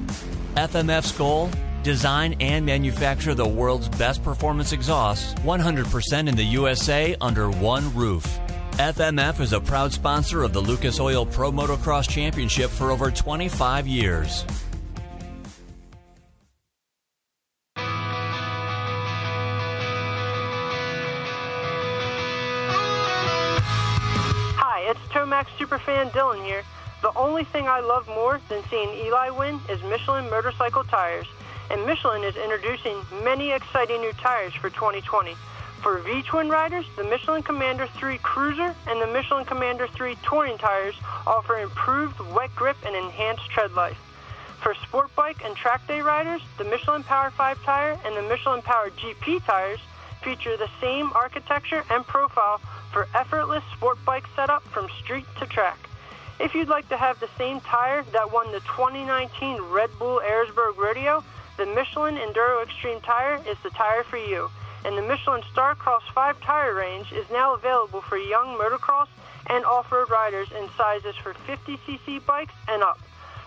FMF's 0.55 1.11
goal? 1.11 1.49
Design 1.83 2.35
and 2.39 2.65
manufacture 2.65 3.33
the 3.33 3.47
world's 3.47 3.87
best 3.87 4.23
performance 4.23 4.73
exhausts 4.73 5.33
100% 5.41 6.27
in 6.27 6.35
the 6.35 6.43
USA 6.43 7.15
under 7.21 7.49
one 7.49 7.93
roof. 7.95 8.25
FMF 8.73 9.39
is 9.39 9.53
a 9.53 9.61
proud 9.61 9.93
sponsor 9.93 10.43
of 10.43 10.51
the 10.53 10.61
Lucas 10.61 10.99
Oil 10.99 11.25
Pro 11.25 11.51
Motocross 11.51 12.09
Championship 12.09 12.69
for 12.69 12.91
over 12.91 13.11
25 13.11 13.87
years. 13.87 14.45
Hi, 24.55 24.81
it's 24.89 24.99
Tomac's 25.11 25.51
Superfan 25.59 26.11
Dylan 26.11 26.43
here. 26.45 26.63
The 27.01 27.15
only 27.15 27.45
thing 27.45 27.65
I 27.67 27.79
love 27.79 28.07
more 28.09 28.41
than 28.49 28.61
seeing 28.69 28.89
Eli 29.05 29.29
win 29.29 29.61
is 29.69 29.81
Michelin 29.83 30.29
motorcycle 30.29 30.83
tires. 30.83 31.27
And 31.71 31.85
Michelin 31.85 32.23
is 32.23 32.35
introducing 32.35 32.97
many 33.23 33.51
exciting 33.51 34.01
new 34.01 34.11
tires 34.13 34.53
for 34.53 34.69
2020. 34.69 35.35
For 35.81 35.99
V-twin 35.99 36.49
riders, 36.49 36.85
the 36.97 37.05
Michelin 37.05 37.41
Commander 37.41 37.87
3 37.87 38.17
Cruiser 38.17 38.75
and 38.85 39.01
the 39.01 39.07
Michelin 39.07 39.45
Commander 39.45 39.87
3 39.87 40.17
Touring 40.23 40.57
tires 40.57 40.95
offer 41.25 41.57
improved 41.59 42.19
wet 42.35 42.53
grip 42.53 42.75
and 42.85 42.93
enhanced 42.93 43.49
tread 43.49 43.71
life. 43.73 43.97
For 44.61 44.73
sport 44.73 45.15
bike 45.15 45.45
and 45.45 45.55
track 45.55 45.87
day 45.87 46.01
riders, 46.01 46.41
the 46.57 46.65
Michelin 46.65 47.03
Power 47.03 47.29
5 47.31 47.63
tire 47.63 47.97
and 48.03 48.17
the 48.17 48.23
Michelin 48.23 48.61
Power 48.61 48.89
GP 48.89 49.45
tires 49.45 49.79
feature 50.21 50.57
the 50.57 50.69
same 50.81 51.13
architecture 51.13 51.85
and 51.89 52.05
profile 52.05 52.59
for 52.91 53.07
effortless 53.15 53.63
sport 53.73 53.97
bike 54.05 54.25
setup 54.35 54.63
from 54.63 54.89
street 55.01 55.25
to 55.39 55.45
track. 55.45 55.88
If 56.39 56.55
you'd 56.55 56.69
like 56.69 56.87
to 56.89 56.97
have 56.97 57.19
the 57.19 57.27
same 57.37 57.59
tire 57.59 58.03
that 58.13 58.31
won 58.31 58.53
the 58.53 58.61
2019 58.61 59.61
Red 59.63 59.89
Bull 59.99 60.21
Erzbergrodeo, 60.23 61.21
the 61.57 61.65
Michelin 61.65 62.15
Enduro 62.15 62.63
Extreme 62.63 63.01
tire 63.01 63.41
is 63.45 63.57
the 63.61 63.71
tire 63.71 64.05
for 64.05 64.15
you. 64.17 64.49
And 64.85 64.97
the 64.97 65.01
Michelin 65.01 65.41
Starcross 65.53 66.03
5 66.15 66.39
tire 66.39 66.73
range 66.73 67.11
is 67.11 67.29
now 67.29 67.55
available 67.55 67.99
for 68.01 68.17
young 68.17 68.57
motocross 68.57 69.09
and 69.47 69.65
off-road 69.65 70.09
riders 70.09 70.47
in 70.57 70.69
sizes 70.77 71.17
for 71.17 71.33
50cc 71.45 72.25
bikes 72.25 72.53
and 72.69 72.83
up. 72.83 73.01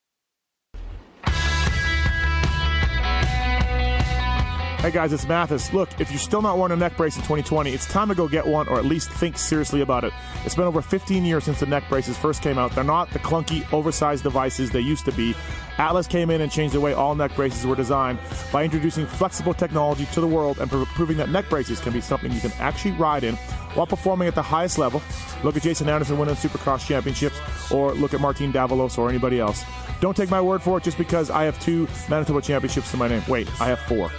Hey 4.80 4.92
guys, 4.92 5.14
it's 5.14 5.28
Matthes. 5.28 5.74
Look, 5.74 5.90
if 6.00 6.12
you're 6.12 6.20
still 6.20 6.44
not 6.44 6.60
wearing 6.60 6.72
a 6.72 6.76
neck 6.76 6.95
brace 6.95 7.16
in 7.16 7.24
2020, 7.24 7.72
it's 7.72 7.88
time 7.88 8.08
to 8.10 8.14
go 8.14 8.28
get 8.28 8.45
one 8.45 8.68
or 8.68 8.78
at 8.78 8.86
least 8.86 9.10
think 9.10 9.36
seriously 9.36 9.82
about 9.82 10.04
it. 10.04 10.14
It's 10.45 10.54
been 10.54 10.66
over 10.66 10.80
15 10.80 11.26
years 11.26 11.44
since 11.44 11.60
the 11.60 11.66
neck 11.66 11.90
braces 11.90 12.16
first 12.20 12.44
came 12.44 12.60
out. 12.60 12.72
They're 12.74 12.84
not 12.84 13.10
the 13.10 13.18
clunky, 13.18 13.66
oversized 13.74 14.22
devices 14.22 14.70
they 14.70 14.82
used 14.82 15.04
to 15.06 15.12
be. 15.12 15.34
Atlas 15.80 16.06
came 16.06 16.30
in 16.30 16.42
and 16.42 16.52
changed 16.52 16.76
the 16.76 16.80
way 16.80 16.94
all 16.94 17.16
neck 17.16 17.36
braces 17.36 17.66
were 17.66 17.76
designed 17.76 18.20
by 18.52 18.64
introducing 18.64 19.08
flexible 19.08 19.56
technology 19.56 20.06
to 20.14 20.22
the 20.22 20.28
world 20.28 20.60
and 20.60 20.70
proving 20.70 21.18
that 21.18 21.30
neck 21.30 21.50
braces 21.50 21.80
can 21.80 21.92
be 21.92 22.00
something 22.02 22.32
you 22.32 22.40
can 22.40 22.52
actually 22.60 22.92
ride 22.92 23.24
in 23.24 23.34
while 23.74 23.88
performing 23.88 24.28
at 24.28 24.36
the 24.36 24.42
highest 24.44 24.78
level. 24.78 25.02
Look 25.44 25.58
at 25.58 25.64
Jason 25.64 25.90
Anderson 25.90 26.20
winning 26.20 26.36
Supercross 26.36 26.86
championships, 26.86 27.40
or 27.72 27.94
look 27.94 28.14
at 28.14 28.22
Martin 28.22 28.54
Davalos 28.54 29.00
or 29.00 29.10
anybody 29.10 29.40
else. 29.40 29.64
Don't 30.00 30.16
take 30.16 30.30
my 30.30 30.42
word 30.42 30.62
for 30.62 30.78
it 30.78 30.84
just 30.84 31.00
because 31.00 31.32
I 31.32 31.45
have 31.45 31.60
two 31.60 31.88
Manitoba 32.08 32.42
championships 32.42 32.92
to 32.92 32.98
my 32.98 33.08
name. 33.08 33.24
Wait, 33.28 33.50
I 33.60 33.66
have 33.70 33.80
four. 33.80 34.12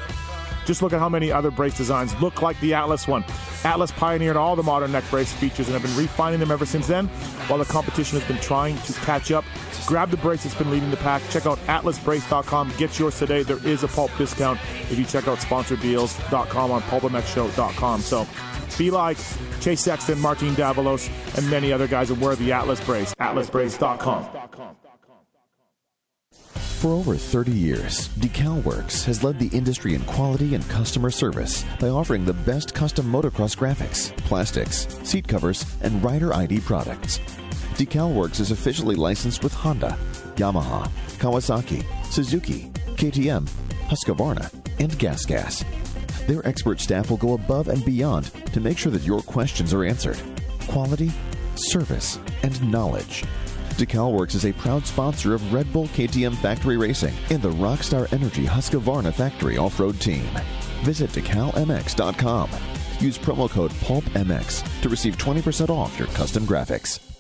Just 0.67 0.83
look 0.83 0.93
at 0.93 0.99
how 0.99 1.09
many 1.09 1.31
other 1.31 1.51
brace 1.51 1.77
designs 1.77 2.15
look 2.20 2.43
like 2.43 2.59
the 2.61 2.75
Atlas 2.75 3.07
one. 3.07 3.25
Atlas 3.65 3.93
pioneered 3.93 4.36
all 4.36 4.57
the 4.57 4.62
modern 4.62 4.93
neck 4.93 5.05
brace 5.11 5.33
features 5.33 5.69
and 5.69 5.75
have 5.75 5.83
been 5.83 5.97
refining 5.97 6.41
them 6.41 6.51
ever 6.51 6.67
since 6.67 6.86
then, 6.86 7.07
while 7.47 7.59
the 7.59 7.65
competition 7.65 8.19
has 8.19 8.28
been 8.28 8.41
trying 8.43 8.77
to 8.78 8.93
catch 8.93 9.31
up. 9.31 9.45
Grab 9.86 10.11
the 10.11 10.17
brace 10.17 10.43
that's 10.43 10.57
been 10.57 10.70
leading 10.70 10.91
the 10.91 10.97
pack. 10.99 11.23
Check 11.31 11.47
out 11.47 11.59
atlasbrace.com. 11.67 12.73
Get 12.77 12.99
yours 12.99 13.19
today. 13.19 13.45
There 13.45 13.65
is 13.67 13.85
a 13.85 13.89
pulp 13.89 14.11
discount 14.19 14.59
if 14.91 14.99
you 14.99 15.05
check 15.05 15.28
out 15.28 15.39
sponsordeals.com 15.39 16.70
on 16.70 16.83
pulpmxshow.com. 16.83 18.01
So 18.01 18.27
be 18.77 18.91
like 18.91 19.19
Chase 19.61 19.81
Sexton, 19.81 20.20
Martin 20.20 20.55
Davalos, 20.55 21.09
and 21.39 21.49
many 21.49 21.73
other 21.73 21.86
guys 21.86 22.11
and 22.11 22.20
wear 22.20 22.35
the 22.35 22.53
Atlas 22.53 22.81
brace. 22.85 23.15
atlasbrace.com. 23.15 24.85
For 26.80 26.92
over 26.92 27.16
30 27.16 27.52
years, 27.52 28.08
DecalWorks 28.18 29.02
has 29.06 29.24
led 29.24 29.38
the 29.38 29.48
industry 29.56 29.94
in 29.94 30.02
quality 30.02 30.55
and 30.55 30.68
customer 30.68 31.10
service 31.10 31.64
by 31.80 31.88
offering 31.88 32.26
the 32.26 32.34
best 32.34 32.74
custom 32.74 33.10
motocross 33.10 33.56
graphics, 33.56 34.14
plastics, 34.18 34.86
seat 35.02 35.26
covers, 35.26 35.64
and 35.80 36.05
rider 36.05 36.34
ID 36.34 36.60
products. 36.60 37.18
DecalWorks 37.76 38.40
is 38.40 38.50
officially 38.50 38.94
licensed 38.94 39.42
with 39.42 39.55
Honda, 39.55 39.96
Yamaha, 40.36 40.90
Kawasaki, 41.18 41.82
Suzuki, 42.12 42.70
KTM, 42.96 43.48
Husqvarna, 43.88 44.52
and 44.78 44.92
GasGas. 44.92 45.64
Their 46.26 46.46
expert 46.46 46.78
staff 46.78 47.08
will 47.08 47.16
go 47.16 47.32
above 47.32 47.68
and 47.68 47.82
beyond 47.86 48.26
to 48.52 48.60
make 48.60 48.76
sure 48.76 48.92
that 48.92 49.02
your 49.02 49.22
questions 49.22 49.72
are 49.72 49.84
answered. 49.84 50.20
Quality, 50.68 51.10
service, 51.55 52.18
and 52.42 52.70
knowledge 52.70 53.24
DecalWorks 53.76 54.34
is 54.34 54.46
a 54.46 54.52
proud 54.52 54.86
sponsor 54.86 55.34
of 55.34 55.52
Red 55.52 55.72
Bull 55.72 55.86
KTM 55.88 56.34
Factory 56.36 56.76
Racing 56.76 57.14
and 57.30 57.42
the 57.42 57.50
Rockstar 57.50 58.12
Energy 58.12 58.44
Husqvarna 58.44 59.12
Factory 59.12 59.58
Off-Road 59.58 60.00
Team. 60.00 60.28
Visit 60.82 61.10
decalmx.com. 61.10 62.50
Use 62.98 63.18
promo 63.18 63.50
code 63.50 63.70
PULPMX 63.72 64.80
to 64.82 64.88
receive 64.88 65.18
20% 65.18 65.68
off 65.70 65.98
your 65.98 66.08
custom 66.08 66.46
graphics. 66.46 67.16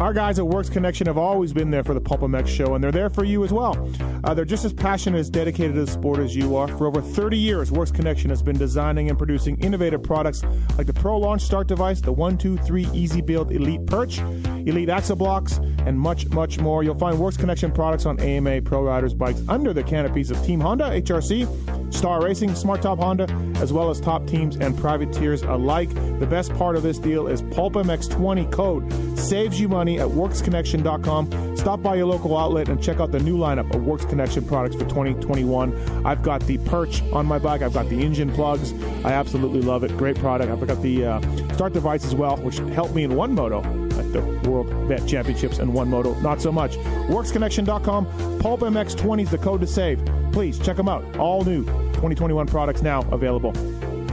Our 0.00 0.12
guys 0.12 0.40
at 0.40 0.46
Works 0.48 0.68
Connection 0.68 1.06
have 1.06 1.16
always 1.16 1.52
been 1.52 1.70
there 1.70 1.84
for 1.84 1.94
the 1.94 2.00
Pulp 2.00 2.22
MX 2.22 2.48
show, 2.48 2.74
and 2.74 2.82
they're 2.82 2.90
there 2.90 3.08
for 3.08 3.22
you 3.24 3.44
as 3.44 3.52
well. 3.52 3.88
Uh, 4.24 4.34
they're 4.34 4.44
just 4.44 4.64
as 4.64 4.72
passionate 4.72 5.18
as 5.18 5.30
dedicated 5.30 5.76
to 5.76 5.84
the 5.84 5.90
sport 5.90 6.18
as 6.18 6.34
you 6.34 6.56
are. 6.56 6.66
For 6.66 6.88
over 6.88 7.00
30 7.00 7.38
years, 7.38 7.70
Works 7.70 7.92
Connection 7.92 8.28
has 8.30 8.42
been 8.42 8.58
designing 8.58 9.08
and 9.08 9.16
producing 9.16 9.56
innovative 9.60 10.02
products 10.02 10.42
like 10.76 10.88
the 10.88 10.92
Pro 10.92 11.16
Launch 11.16 11.42
Start 11.42 11.68
Device, 11.68 12.00
the 12.00 12.12
123 12.12 12.88
Easy 12.92 13.20
Build 13.20 13.52
Elite 13.52 13.86
Perch, 13.86 14.18
Elite 14.66 14.88
Axle 14.88 15.14
Blocks, 15.14 15.58
and 15.86 15.98
much, 15.98 16.28
much 16.30 16.58
more. 16.58 16.82
You'll 16.82 16.98
find 16.98 17.16
Works 17.16 17.36
Connection 17.36 17.70
products 17.70 18.04
on 18.04 18.18
AMA 18.18 18.62
Pro 18.62 18.82
Riders 18.82 19.14
bikes 19.14 19.42
under 19.48 19.72
the 19.72 19.84
canopies 19.84 20.32
of 20.32 20.44
Team 20.44 20.58
Honda, 20.58 20.90
HRC, 20.90 21.94
Star 21.94 22.20
Racing, 22.20 22.50
SmarTop 22.50 22.98
Honda, 22.98 23.28
as 23.62 23.72
well 23.72 23.90
as 23.90 24.00
top 24.00 24.26
teams 24.26 24.56
and 24.56 24.76
privateers 24.76 25.42
alike. 25.42 25.90
The 26.18 26.26
best 26.26 26.52
part 26.54 26.74
of 26.74 26.82
this 26.82 26.98
deal 26.98 27.28
is 27.28 27.42
Pulp 27.42 27.74
MX20 27.74 28.50
code 28.50 28.92
saves 29.18 29.60
you 29.60 29.68
money 29.68 29.83
at 29.92 30.08
WorksConnection.com. 30.08 31.56
Stop 31.56 31.82
by 31.82 31.94
your 31.94 32.06
local 32.06 32.36
outlet 32.36 32.68
and 32.68 32.82
check 32.82 33.00
out 33.00 33.12
the 33.12 33.20
new 33.20 33.36
lineup 33.36 33.72
of 33.74 33.84
Works 33.84 34.04
Connection 34.04 34.44
products 34.44 34.74
for 34.74 34.82
2021. 34.84 36.06
I've 36.06 36.22
got 36.22 36.42
the 36.46 36.58
perch 36.58 37.02
on 37.12 37.26
my 37.26 37.38
bike. 37.38 37.62
I've 37.62 37.74
got 37.74 37.88
the 37.88 38.02
engine 38.02 38.32
plugs. 38.32 38.72
I 39.04 39.12
absolutely 39.12 39.60
love 39.60 39.84
it. 39.84 39.96
Great 39.96 40.16
product. 40.18 40.50
I've 40.50 40.66
got 40.66 40.82
the 40.82 41.04
uh, 41.04 41.54
start 41.54 41.72
device 41.72 42.04
as 42.04 42.14
well, 42.14 42.36
which 42.38 42.58
helped 42.58 42.94
me 42.94 43.04
in 43.04 43.14
one 43.14 43.34
moto 43.34 43.58
at 43.98 44.12
the 44.12 44.22
World 44.48 44.68
Vet 44.88 45.06
Championships 45.06 45.58
and 45.58 45.72
one 45.72 45.88
moto. 45.88 46.14
Not 46.20 46.40
so 46.40 46.50
much. 46.50 46.76
WorksConnection.com. 47.08 48.38
Pulp 48.40 48.60
MX20 48.60 49.22
is 49.22 49.30
the 49.30 49.38
code 49.38 49.60
to 49.60 49.66
save. 49.66 50.04
Please 50.32 50.58
check 50.58 50.76
them 50.76 50.88
out. 50.88 51.04
All 51.16 51.44
new 51.44 51.64
2021 51.64 52.46
products 52.46 52.82
now 52.82 53.02
available. 53.10 53.52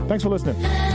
Thanks 0.06 0.22
for 0.22 0.28
listening. 0.28 0.91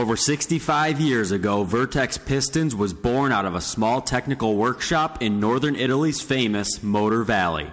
Over 0.00 0.16
65 0.16 0.98
years 0.98 1.30
ago, 1.30 1.62
Vertex 1.62 2.16
Pistons 2.16 2.74
was 2.74 2.94
born 2.94 3.32
out 3.32 3.44
of 3.44 3.54
a 3.54 3.60
small 3.60 4.00
technical 4.00 4.56
workshop 4.56 5.20
in 5.20 5.38
northern 5.38 5.76
Italy's 5.76 6.22
famous 6.22 6.82
Motor 6.82 7.22
Valley. 7.22 7.68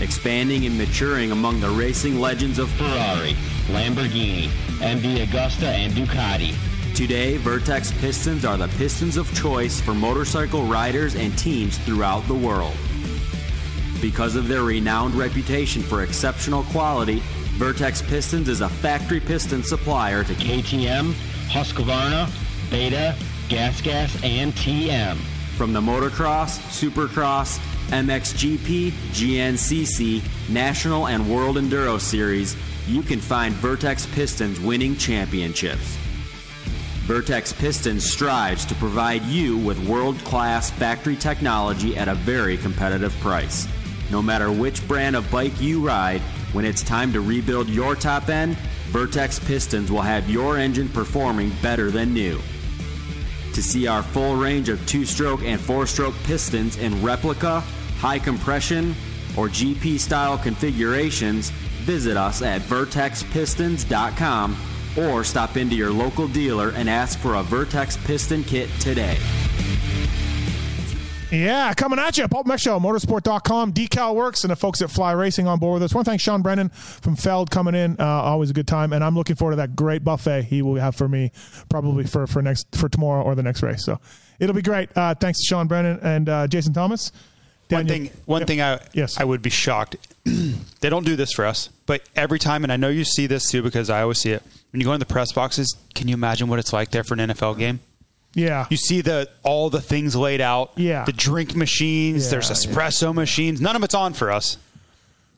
Expanding 0.00 0.66
and 0.66 0.76
maturing 0.76 1.30
among 1.30 1.60
the 1.60 1.70
racing 1.70 2.18
legends 2.18 2.58
of 2.58 2.68
Ferrari, 2.70 3.36
Lamborghini, 3.68 4.48
MV 4.80 5.28
Agusta, 5.28 5.68
and 5.68 5.92
Ducati. 5.92 6.56
Today, 6.96 7.36
Vertex 7.36 7.92
Pistons 8.00 8.44
are 8.44 8.56
the 8.56 8.66
pistons 8.76 9.16
of 9.16 9.32
choice 9.32 9.80
for 9.80 9.94
motorcycle 9.94 10.64
riders 10.64 11.14
and 11.14 11.38
teams 11.38 11.78
throughout 11.78 12.26
the 12.26 12.34
world. 12.34 12.74
Because 14.02 14.34
of 14.34 14.48
their 14.48 14.64
renowned 14.64 15.14
reputation 15.14 15.82
for 15.82 16.02
exceptional 16.02 16.64
quality, 16.64 17.22
Vertex 17.60 18.00
Pistons 18.00 18.48
is 18.48 18.62
a 18.62 18.70
factory 18.70 19.20
piston 19.20 19.62
supplier 19.62 20.24
to 20.24 20.32
KTM, 20.32 21.12
Husqvarna, 21.50 22.30
Beta, 22.70 23.14
GasGas, 23.50 24.24
and 24.24 24.54
TM. 24.54 25.18
From 25.58 25.74
the 25.74 25.80
motocross, 25.82 26.58
supercross, 26.70 27.58
MXGP, 27.90 28.92
GNCC, 29.12 30.22
National, 30.48 31.08
and 31.08 31.30
World 31.30 31.56
Enduro 31.56 32.00
Series, 32.00 32.56
you 32.86 33.02
can 33.02 33.20
find 33.20 33.52
Vertex 33.56 34.06
Pistons 34.06 34.58
winning 34.58 34.96
championships. 34.96 35.98
Vertex 37.04 37.52
Pistons 37.52 38.10
strives 38.10 38.64
to 38.64 38.74
provide 38.76 39.22
you 39.24 39.58
with 39.58 39.86
world 39.86 40.16
class 40.20 40.70
factory 40.70 41.14
technology 41.14 41.94
at 41.94 42.08
a 42.08 42.14
very 42.14 42.56
competitive 42.56 43.12
price. 43.20 43.68
No 44.10 44.22
matter 44.22 44.50
which 44.50 44.88
brand 44.88 45.14
of 45.14 45.30
bike 45.30 45.60
you 45.60 45.86
ride, 45.86 46.22
when 46.52 46.64
it's 46.64 46.82
time 46.82 47.12
to 47.12 47.20
rebuild 47.20 47.68
your 47.68 47.94
top 47.94 48.28
end, 48.28 48.56
Vertex 48.88 49.38
Pistons 49.38 49.90
will 49.90 50.00
have 50.02 50.28
your 50.28 50.58
engine 50.58 50.88
performing 50.88 51.52
better 51.62 51.90
than 51.90 52.12
new. 52.12 52.40
To 53.54 53.62
see 53.62 53.86
our 53.86 54.02
full 54.02 54.36
range 54.36 54.68
of 54.68 54.84
two 54.86 55.04
stroke 55.04 55.42
and 55.42 55.60
four 55.60 55.86
stroke 55.86 56.14
pistons 56.24 56.76
in 56.76 57.02
replica, 57.02 57.60
high 57.98 58.18
compression, 58.18 58.94
or 59.36 59.48
GP 59.48 59.98
style 59.98 60.38
configurations, 60.38 61.50
visit 61.50 62.16
us 62.16 62.42
at 62.42 62.62
vertexpistons.com 62.62 64.56
or 64.98 65.24
stop 65.24 65.56
into 65.56 65.76
your 65.76 65.90
local 65.92 66.26
dealer 66.28 66.70
and 66.70 66.90
ask 66.90 67.18
for 67.18 67.36
a 67.36 67.42
Vertex 67.42 67.96
piston 67.96 68.42
kit 68.44 68.68
today. 68.80 69.16
Yeah, 71.30 71.72
coming 71.74 71.98
at 72.00 72.18
you. 72.18 72.26
Pulp 72.26 72.46
MX 72.46 72.60
Show, 72.60 72.80
motosport.com, 72.80 73.72
Decal 73.72 74.14
Works, 74.16 74.42
and 74.42 74.50
the 74.50 74.56
folks 74.56 74.82
at 74.82 74.90
Fly 74.90 75.12
Racing 75.12 75.46
on 75.46 75.60
board 75.60 75.74
with 75.74 75.84
us. 75.84 75.94
want 75.94 76.04
to 76.04 76.10
thank 76.10 76.20
Sean 76.20 76.42
Brennan 76.42 76.70
from 76.70 77.14
Feld 77.14 77.50
coming 77.50 77.74
in. 77.74 77.96
Uh, 78.00 78.04
always 78.04 78.50
a 78.50 78.52
good 78.52 78.66
time. 78.66 78.92
And 78.92 79.04
I'm 79.04 79.14
looking 79.14 79.36
forward 79.36 79.52
to 79.52 79.56
that 79.56 79.76
great 79.76 80.02
buffet 80.02 80.42
he 80.42 80.60
will 80.60 80.74
have 80.76 80.96
for 80.96 81.08
me 81.08 81.30
probably 81.68 82.04
for, 82.04 82.26
for 82.26 82.42
next 82.42 82.74
for 82.74 82.88
tomorrow 82.88 83.22
or 83.22 83.36
the 83.36 83.44
next 83.44 83.62
race. 83.62 83.84
So 83.84 84.00
it'll 84.40 84.56
be 84.56 84.62
great. 84.62 84.90
Uh, 84.96 85.14
thanks 85.14 85.38
to 85.40 85.46
Sean 85.46 85.68
Brennan 85.68 86.00
and 86.02 86.28
uh, 86.28 86.46
Jason 86.48 86.72
Thomas. 86.72 87.12
One 87.68 87.86
thing, 87.86 88.10
one 88.24 88.46
thing 88.46 88.60
I 88.60 88.80
yes. 88.92 89.20
I 89.20 89.24
would 89.24 89.42
be 89.42 89.50
shocked. 89.50 89.94
they 90.24 90.90
don't 90.90 91.06
do 91.06 91.14
this 91.14 91.32
for 91.32 91.46
us, 91.46 91.68
but 91.86 92.02
every 92.16 92.40
time, 92.40 92.64
and 92.64 92.72
I 92.72 92.76
know 92.76 92.88
you 92.88 93.04
see 93.04 93.28
this 93.28 93.48
too 93.48 93.62
because 93.62 93.88
I 93.88 94.02
always 94.02 94.18
see 94.18 94.32
it. 94.32 94.42
When 94.72 94.80
you 94.80 94.84
go 94.84 94.92
in 94.92 94.98
the 94.98 95.06
press 95.06 95.30
boxes, 95.30 95.76
can 95.94 96.08
you 96.08 96.14
imagine 96.14 96.48
what 96.48 96.58
it's 96.58 96.72
like 96.72 96.90
there 96.90 97.04
for 97.04 97.14
an 97.14 97.20
NFL 97.20 97.58
game? 97.58 97.78
Yeah. 98.34 98.66
You 98.70 98.76
see 98.76 99.00
the 99.00 99.28
all 99.42 99.70
the 99.70 99.80
things 99.80 100.14
laid 100.14 100.40
out. 100.40 100.72
Yeah. 100.76 101.04
The 101.04 101.12
drink 101.12 101.56
machines. 101.56 102.24
Yeah, 102.26 102.30
there's 102.32 102.50
espresso 102.50 103.12
machines. 103.14 103.60
None 103.60 103.74
of 103.76 103.82
it's 103.82 103.94
on 103.94 104.12
for 104.12 104.30
us. 104.30 104.56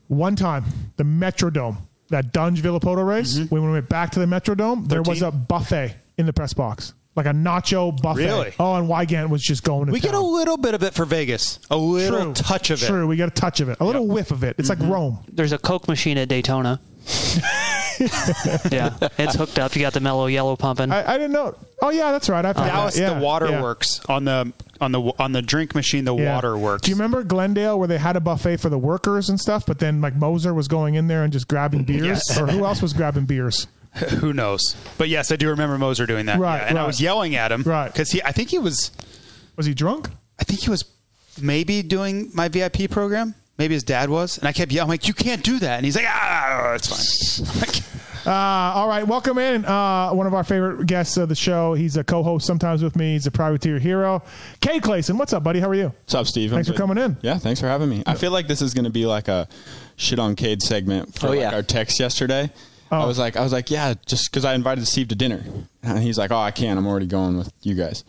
One 0.07 0.35
time, 0.35 0.65
the 0.97 1.03
Metrodome, 1.03 1.77
that 2.09 2.31
Dungey 2.33 2.57
Villopoto 2.59 3.05
race, 3.07 3.35
Mm-hmm. 3.37 3.45
when 3.55 3.65
we 3.65 3.71
went 3.71 3.89
back 3.89 4.11
to 4.11 4.19
the 4.19 4.25
Metrodome, 4.27 4.87
there 4.87 5.01
was 5.01 5.21
a 5.21 5.31
buffet 5.31 5.95
in 6.17 6.25
the 6.27 6.33
press 6.33 6.53
box. 6.53 6.93
Like 7.15 7.25
a 7.27 7.29
nacho 7.31 7.99
buffet. 8.01 8.25
Really? 8.25 8.53
Oh, 8.59 8.73
and 8.75 8.87
Weigandt 8.89 9.29
was 9.29 9.41
just 9.43 9.63
going 9.63 9.85
to 9.85 9.91
We 9.91 9.99
get 9.99 10.15
a 10.15 10.19
little 10.19 10.57
bit 10.57 10.73
of 10.73 10.81
it 10.83 10.93
for 10.95 11.05
Vegas. 11.05 11.59
A 11.69 11.77
little 11.77 12.25
True. 12.25 12.33
touch 12.33 12.69
of 12.71 12.81
it. 12.81 12.87
True, 12.87 13.05
we 13.07 13.15
get 13.15 13.27
a 13.27 13.31
touch 13.31 13.59
of 13.59 13.69
it. 13.69 13.77
A 13.79 13.85
little 13.85 14.07
whiff 14.07 14.31
of 14.31 14.43
it. 14.43 14.55
It's 14.59 14.69
Mm-hmm. 14.69 14.81
like 14.83 14.91
Rome. 14.91 15.19
There's 15.31 15.51
a 15.51 15.57
Coke 15.59 15.87
machine 15.87 16.17
at 16.17 16.27
Daytona. 16.27 16.79
yeah, 18.71 18.95
it's 19.17 19.35
hooked 19.35 19.59
up. 19.59 19.75
You 19.75 19.81
got 19.81 19.93
the 19.93 19.99
mellow 19.99 20.27
yellow 20.27 20.55
pumping. 20.55 20.91
I, 20.91 21.13
I 21.13 21.17
didn't 21.17 21.31
know. 21.33 21.55
Oh 21.81 21.89
yeah, 21.89 22.11
that's 22.11 22.29
right. 22.29 22.45
I 22.45 22.53
forgot. 22.53 22.67
Dallas, 22.67 22.95
that. 22.95 23.01
Yeah, 23.01 23.13
the 23.15 23.19
water 23.25 23.49
yeah. 23.49 23.61
works 23.61 23.99
on 24.07 24.25
the 24.25 24.53
on 24.81 24.91
the 24.91 25.01
on 25.19 25.31
the 25.31 25.41
drink 25.41 25.75
machine. 25.75 26.05
The 26.05 26.15
Yeah. 26.15 26.35
water 26.35 26.57
works. 26.57 26.83
Do 26.83 26.91
you 26.91 26.95
remember 26.95 27.23
Glendale 27.23 27.77
where 27.77 27.87
they 27.87 27.97
had 27.97 28.15
a 28.15 28.19
buffet 28.21 28.57
for 28.57 28.69
the 28.69 28.77
workers 28.77 29.29
and 29.29 29.39
stuff, 29.39 29.65
but 29.65 29.79
then 29.79 30.01
like 30.01 30.15
Moser 30.15 30.53
was 30.53 30.67
going 30.67 30.95
in 30.95 31.07
there 31.07 31.23
and 31.23 31.31
just 31.33 31.47
grabbing 31.47 31.83
beers, 31.83 32.21
Yes. 32.29 32.39
or 32.39 32.47
who 32.47 32.65
else 32.65 32.81
was 32.81 32.93
grabbing 32.93 33.25
beers? 33.25 33.67
Who 34.21 34.33
knows? 34.33 34.75
But 34.97 35.09
yes, 35.09 35.31
I 35.31 35.35
do 35.35 35.49
remember 35.49 35.77
Moser 35.77 36.07
doing 36.07 36.25
that. 36.25 36.39
Right, 36.39 36.57
Yeah, 36.57 36.67
and 36.69 36.79
I 36.79 36.87
was 36.87 36.99
yelling 36.99 37.35
at 37.35 37.51
him. 37.51 37.61
Right. 37.61 37.93
Because 37.93 38.09
he, 38.09 38.23
I 38.23 38.31
think 38.31 38.49
he 38.49 38.57
was. 38.57 38.89
Was 39.55 39.67
he 39.67 39.75
drunk? 39.75 40.09
I 40.39 40.43
think 40.45 40.61
he 40.61 40.71
was 40.71 40.83
maybe 41.39 41.83
doing 41.83 42.31
my 42.33 42.47
VIP 42.47 42.89
program. 42.89 43.35
Maybe 43.59 43.75
his 43.75 43.83
dad 43.83 44.09
was, 44.09 44.39
and 44.39 44.47
I 44.47 44.51
kept 44.51 44.71
yelling, 44.71 44.89
like, 44.89 45.07
"You 45.07 45.13
can't 45.13 45.43
do 45.43 45.59
that!" 45.59 45.75
And 45.77 45.85
he's 45.85 45.95
like, 45.95 46.07
"Ah, 46.07 46.73
it's 46.73 46.87
fine." 47.39 47.82
I'm 48.25 48.29
like, 48.31 48.35
Uh, 48.75 48.79
all 48.79 48.87
right, 48.87 49.07
welcome 49.07 49.37
in 49.37 49.65
uh, 49.65 50.11
one 50.11 50.27
of 50.27 50.33
our 50.33 50.43
favorite 50.43 50.85
guests 50.87 51.17
of 51.17 51.29
the 51.29 51.35
show. 51.35 51.73
He's 51.73 51.97
a 51.97 52.03
co-host 52.03 52.45
sometimes 52.45 52.83
with 52.83 52.95
me. 52.95 53.13
He's 53.13 53.27
a 53.27 53.31
privateer 53.31 53.79
hero. 53.79 54.23
Cade 54.61 54.81
Clason, 54.81 55.17
what's 55.17 55.33
up, 55.33 55.43
buddy? 55.43 55.59
How 55.59 55.69
are 55.69 55.75
you? 55.75 55.87
What's 55.87 56.15
up, 56.15 56.27
Steve? 56.27 56.51
I'm 56.51 56.57
Thanks 56.57 56.67
for 56.69 56.73
good. 56.73 56.79
coming 56.79 56.97
in. 56.97 57.17
Yeah, 57.21 57.37
thanks 57.37 57.59
for 57.59 57.67
having 57.67 57.89
me. 57.89 58.03
I 58.05 58.15
feel 58.15 58.31
like 58.31 58.47
this 58.47 58.61
is 58.61 58.73
going 58.73 58.85
to 58.85 58.91
be 58.91 59.05
like 59.05 59.27
a 59.27 59.47
shit 59.95 60.19
on 60.19 60.35
Cade 60.35 60.61
segment 60.61 61.17
for 61.19 61.27
Oh, 61.27 61.29
like 61.31 61.39
yeah. 61.39 61.53
our 61.53 61.63
text 61.63 61.99
yesterday. 61.99 62.51
Oh. 62.91 62.97
I 63.01 63.05
was 63.05 63.17
like, 63.17 63.35
I 63.37 63.41
was 63.41 63.51
like, 63.51 63.71
yeah, 63.71 63.93
just 64.05 64.29
because 64.31 64.45
I 64.45 64.53
invited 64.53 64.87
Steve 64.87 65.07
to 65.09 65.15
dinner, 65.15 65.43
and 65.81 65.99
he's 65.99 66.17
like, 66.17 66.31
oh, 66.31 66.37
I 66.37 66.51
can't. 66.51 66.77
I'm 66.77 66.85
already 66.87 67.07
going 67.07 67.37
with 67.37 67.51
you 67.63 67.73
guys. 67.75 68.03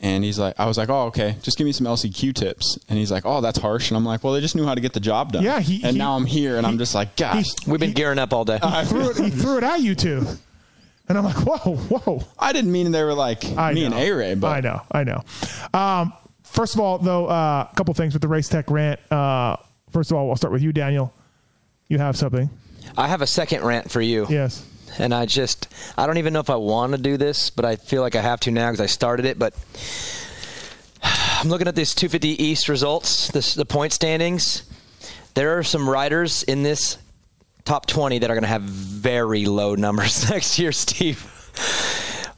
And 0.00 0.22
he's 0.22 0.38
like, 0.38 0.60
I 0.60 0.66
was 0.66 0.76
like, 0.76 0.90
oh, 0.90 1.04
okay, 1.06 1.36
just 1.42 1.56
give 1.56 1.64
me 1.64 1.72
some 1.72 1.86
LCQ 1.86 2.34
tips. 2.34 2.78
And 2.88 2.98
he's 2.98 3.10
like, 3.10 3.24
oh, 3.24 3.40
that's 3.40 3.58
harsh. 3.58 3.90
And 3.90 3.96
I'm 3.96 4.04
like, 4.04 4.22
well, 4.22 4.34
they 4.34 4.40
just 4.42 4.54
knew 4.54 4.66
how 4.66 4.74
to 4.74 4.80
get 4.82 4.92
the 4.92 5.00
job 5.00 5.32
done. 5.32 5.42
Yeah, 5.42 5.58
he- 5.60 5.82
and 5.82 5.92
he- 5.92 5.98
now 5.98 6.16
I'm 6.16 6.26
here, 6.26 6.58
and 6.58 6.66
I'm 6.66 6.76
just 6.76 6.94
like, 6.94 7.16
gosh, 7.16 7.46
We've 7.66 7.80
been 7.80 7.92
gearing 7.92 8.18
up 8.18 8.32
all 8.34 8.44
day. 8.44 8.58
He 8.62 8.84
threw 8.84 9.08
it, 9.10 9.16
he 9.16 9.30
threw 9.30 9.56
it 9.56 9.64
at 9.64 9.80
you 9.80 9.94
two, 9.94 10.26
and 11.08 11.16
I'm 11.16 11.24
like, 11.24 11.36
whoa, 11.36 11.76
whoa. 11.76 12.22
I 12.38 12.52
didn't 12.52 12.72
mean 12.72 12.90
they 12.92 13.02
were 13.04 13.14
like 13.14 13.44
I 13.56 13.72
me 13.72 13.80
know. 13.88 13.96
and 13.96 14.04
A 14.04 14.10
Ray, 14.12 14.34
but 14.34 14.48
I 14.48 14.60
know, 14.60 14.82
I 14.92 15.04
know. 15.04 15.22
Um, 15.72 16.12
first 16.42 16.74
of 16.74 16.80
all, 16.80 16.98
though, 16.98 17.26
uh, 17.26 17.66
a 17.72 17.74
couple 17.74 17.94
things 17.94 18.12
with 18.12 18.20
the 18.22 18.28
race 18.28 18.48
tech 18.50 18.70
rant. 18.70 19.00
Uh, 19.10 19.56
first 19.92 20.10
of 20.10 20.18
all, 20.18 20.28
I'll 20.28 20.36
start 20.36 20.52
with 20.52 20.62
you, 20.62 20.72
Daniel. 20.74 21.12
You 21.88 21.96
have 21.98 22.16
something. 22.18 22.50
I 22.98 23.08
have 23.08 23.22
a 23.22 23.26
second 23.26 23.64
rant 23.64 23.90
for 23.90 24.00
you. 24.02 24.26
Yes. 24.28 24.62
And 24.98 25.14
I 25.14 25.26
just, 25.26 25.68
I 25.96 26.06
don't 26.06 26.18
even 26.18 26.32
know 26.32 26.40
if 26.40 26.50
I 26.50 26.56
want 26.56 26.92
to 26.92 26.98
do 26.98 27.16
this, 27.16 27.50
but 27.50 27.64
I 27.64 27.76
feel 27.76 28.02
like 28.02 28.14
I 28.14 28.20
have 28.20 28.40
to 28.40 28.50
now 28.50 28.70
because 28.70 28.80
I 28.80 28.86
started 28.86 29.26
it. 29.26 29.38
But 29.38 29.54
I'm 31.02 31.48
looking 31.48 31.68
at 31.68 31.74
these 31.74 31.94
250 31.94 32.42
East 32.42 32.68
results, 32.68 33.28
this, 33.28 33.54
the 33.54 33.66
point 33.66 33.92
standings. 33.92 34.62
There 35.34 35.58
are 35.58 35.62
some 35.62 35.88
riders 35.88 36.42
in 36.42 36.62
this 36.62 36.98
top 37.64 37.86
20 37.86 38.20
that 38.20 38.30
are 38.30 38.34
going 38.34 38.42
to 38.42 38.48
have 38.48 38.62
very 38.62 39.44
low 39.44 39.74
numbers 39.74 40.30
next 40.30 40.58
year, 40.58 40.72
Steve. 40.72 41.32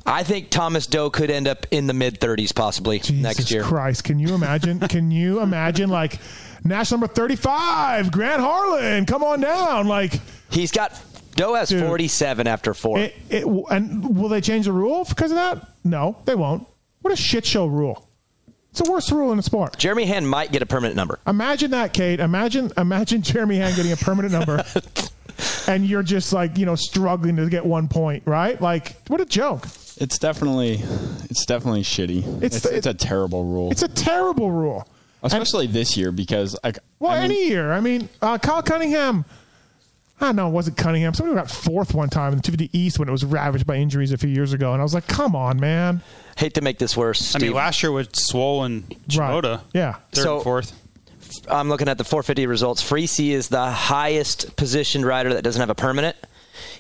I 0.05 0.23
think 0.23 0.49
Thomas 0.51 0.87
Do 0.87 1.11
could 1.11 1.31
end 1.31 1.47
up 1.47 1.67
in 1.71 1.87
the 1.87 1.93
mid 1.93 2.19
30s 2.19 2.55
possibly 2.55 3.03
next 3.13 3.51
year. 3.51 3.63
Christ, 3.63 4.05
can 4.05 4.19
you 4.19 4.35
imagine? 4.35 4.81
can 4.89 5.11
you 5.11 5.41
imagine 5.41 5.91
like 5.91 6.19
national 6.65 7.01
number 7.01 7.13
thirty-five, 7.13 8.11
Grant 8.11 8.41
Harlan? 8.41 9.05
Come 9.05 9.23
on 9.23 9.41
down, 9.41 9.87
like 9.87 10.19
He's 10.51 10.73
got 10.73 10.99
Do 11.39 11.55
has 11.55 11.71
47 11.73 12.47
after 12.47 12.75
four. 12.75 12.99
it, 12.99 13.17
it, 13.31 13.45
and 13.71 14.17
will 14.19 14.29
they 14.29 14.41
change 14.41 14.67
the 14.67 14.73
rule 14.73 15.05
because 15.09 15.31
of 15.31 15.37
that? 15.37 15.67
No, 15.85 16.17
they 16.25 16.35
won't. 16.35 16.67
What 17.03 17.13
a 17.13 17.17
shit 17.17 17.47
show 17.47 17.67
rule! 17.67 18.09
It's 18.71 18.81
the 18.81 18.91
worst 18.91 19.11
rule 19.11 19.31
in 19.31 19.37
the 19.37 19.43
sport. 19.43 19.79
Jeremy 19.79 20.05
Hand 20.05 20.29
might 20.29 20.53
get 20.53 20.63
a 20.63 20.67
permanent 20.67 20.97
number. 20.97 21.19
Imagine 21.27 21.71
that, 21.71 21.93
Cade. 21.93 22.21
Imagine, 22.21 22.71
imagine 22.77 23.23
Jeremy 23.23 23.57
Hand 23.57 23.77
getting 23.77 23.93
a 23.93 23.97
permanent 23.97 24.33
number, 24.33 24.65
and 25.69 25.87
you're 25.87 26.03
just 26.03 26.33
like 26.33 26.59
you 26.59 26.67
know 26.67 26.75
struggling 26.75 27.37
to 27.37 27.49
get 27.49 27.65
one 27.65 27.89
point, 27.89 28.25
right? 28.27 28.61
Like 28.61 28.97
what 29.09 29.21
a 29.21 29.25
joke! 29.25 29.67
it's 30.01 30.19
definitely, 30.19 30.81
it's 31.31 31.45
definitely 31.47 31.83
shitty. 31.83 32.43
It's 32.43 32.57
It's 32.57 32.69
the- 32.69 32.77
it's, 32.77 32.87
a 32.87 32.95
terrible 32.95 33.45
rule, 33.45 33.71
It's 33.73 33.83
a 33.83 33.89
terrible 33.89 34.51
rule. 34.53 34.87
especially 35.23 35.67
this 35.67 35.97
year 35.97 36.13
because 36.13 36.57
like 36.63 36.79
Well, 37.01 37.13
I 37.13 37.23
mean, 37.23 37.31
any 37.33 37.49
year. 37.49 37.73
I 37.73 37.81
mean, 37.81 38.09
uh, 38.23 38.39
Kyle 38.39 38.63
Cunningham. 38.63 39.25
I 40.21 40.27
don't 40.27 40.37
know, 40.37 40.49
it 40.49 40.53
was 40.53 40.67
it 40.69 40.77
Cunningham? 40.77 41.15
Somebody 41.15 41.37
got 41.37 41.51
fourth 41.51 41.95
one 41.95 42.09
time 42.09 42.33
in 42.33 42.39
the 42.39 42.43
250 42.43 42.77
East 42.77 42.99
when 42.99 43.09
it 43.09 43.13
was 43.13 43.25
ravaged 43.25 43.67
by 43.67 43.77
injuries 43.77 44.11
a 44.13 44.19
few 44.19 44.29
years 44.31 44.53
ago, 44.53 44.73
and 44.73 44.81
I 44.81 44.83
was 44.83 44.93
like, 44.95 45.07
"Come 45.07 45.37
on, 45.37 45.61
man!" 45.61 46.03
Hate 46.37 46.55
to 46.55 46.61
make 46.61 46.79
this 46.79 46.97
worse. 46.97 47.37
I 47.37 47.39
mean, 47.39 47.53
last 47.53 47.83
year 47.83 47.93
with 47.93 48.15
swollen 48.17 48.83
Shimoda, 49.09 49.61
Yeah. 49.73 49.95
third 50.13 50.23
So- 50.23 50.35
and 50.37 50.43
fourth. 50.45 50.73
I'm 51.49 51.69
looking 51.69 51.89
at 51.89 51.99
the 51.99 52.05
450 52.05 52.47
results. 52.47 52.81
Friese 52.83 53.21
is 53.21 53.49
the 53.49 53.71
highest 53.71 54.57
positioned 54.57 55.05
rider 55.07 55.35
that 55.35 55.43
doesn't 55.43 55.61
have 55.61 55.71
a 55.71 55.75
permanent. 55.75 56.17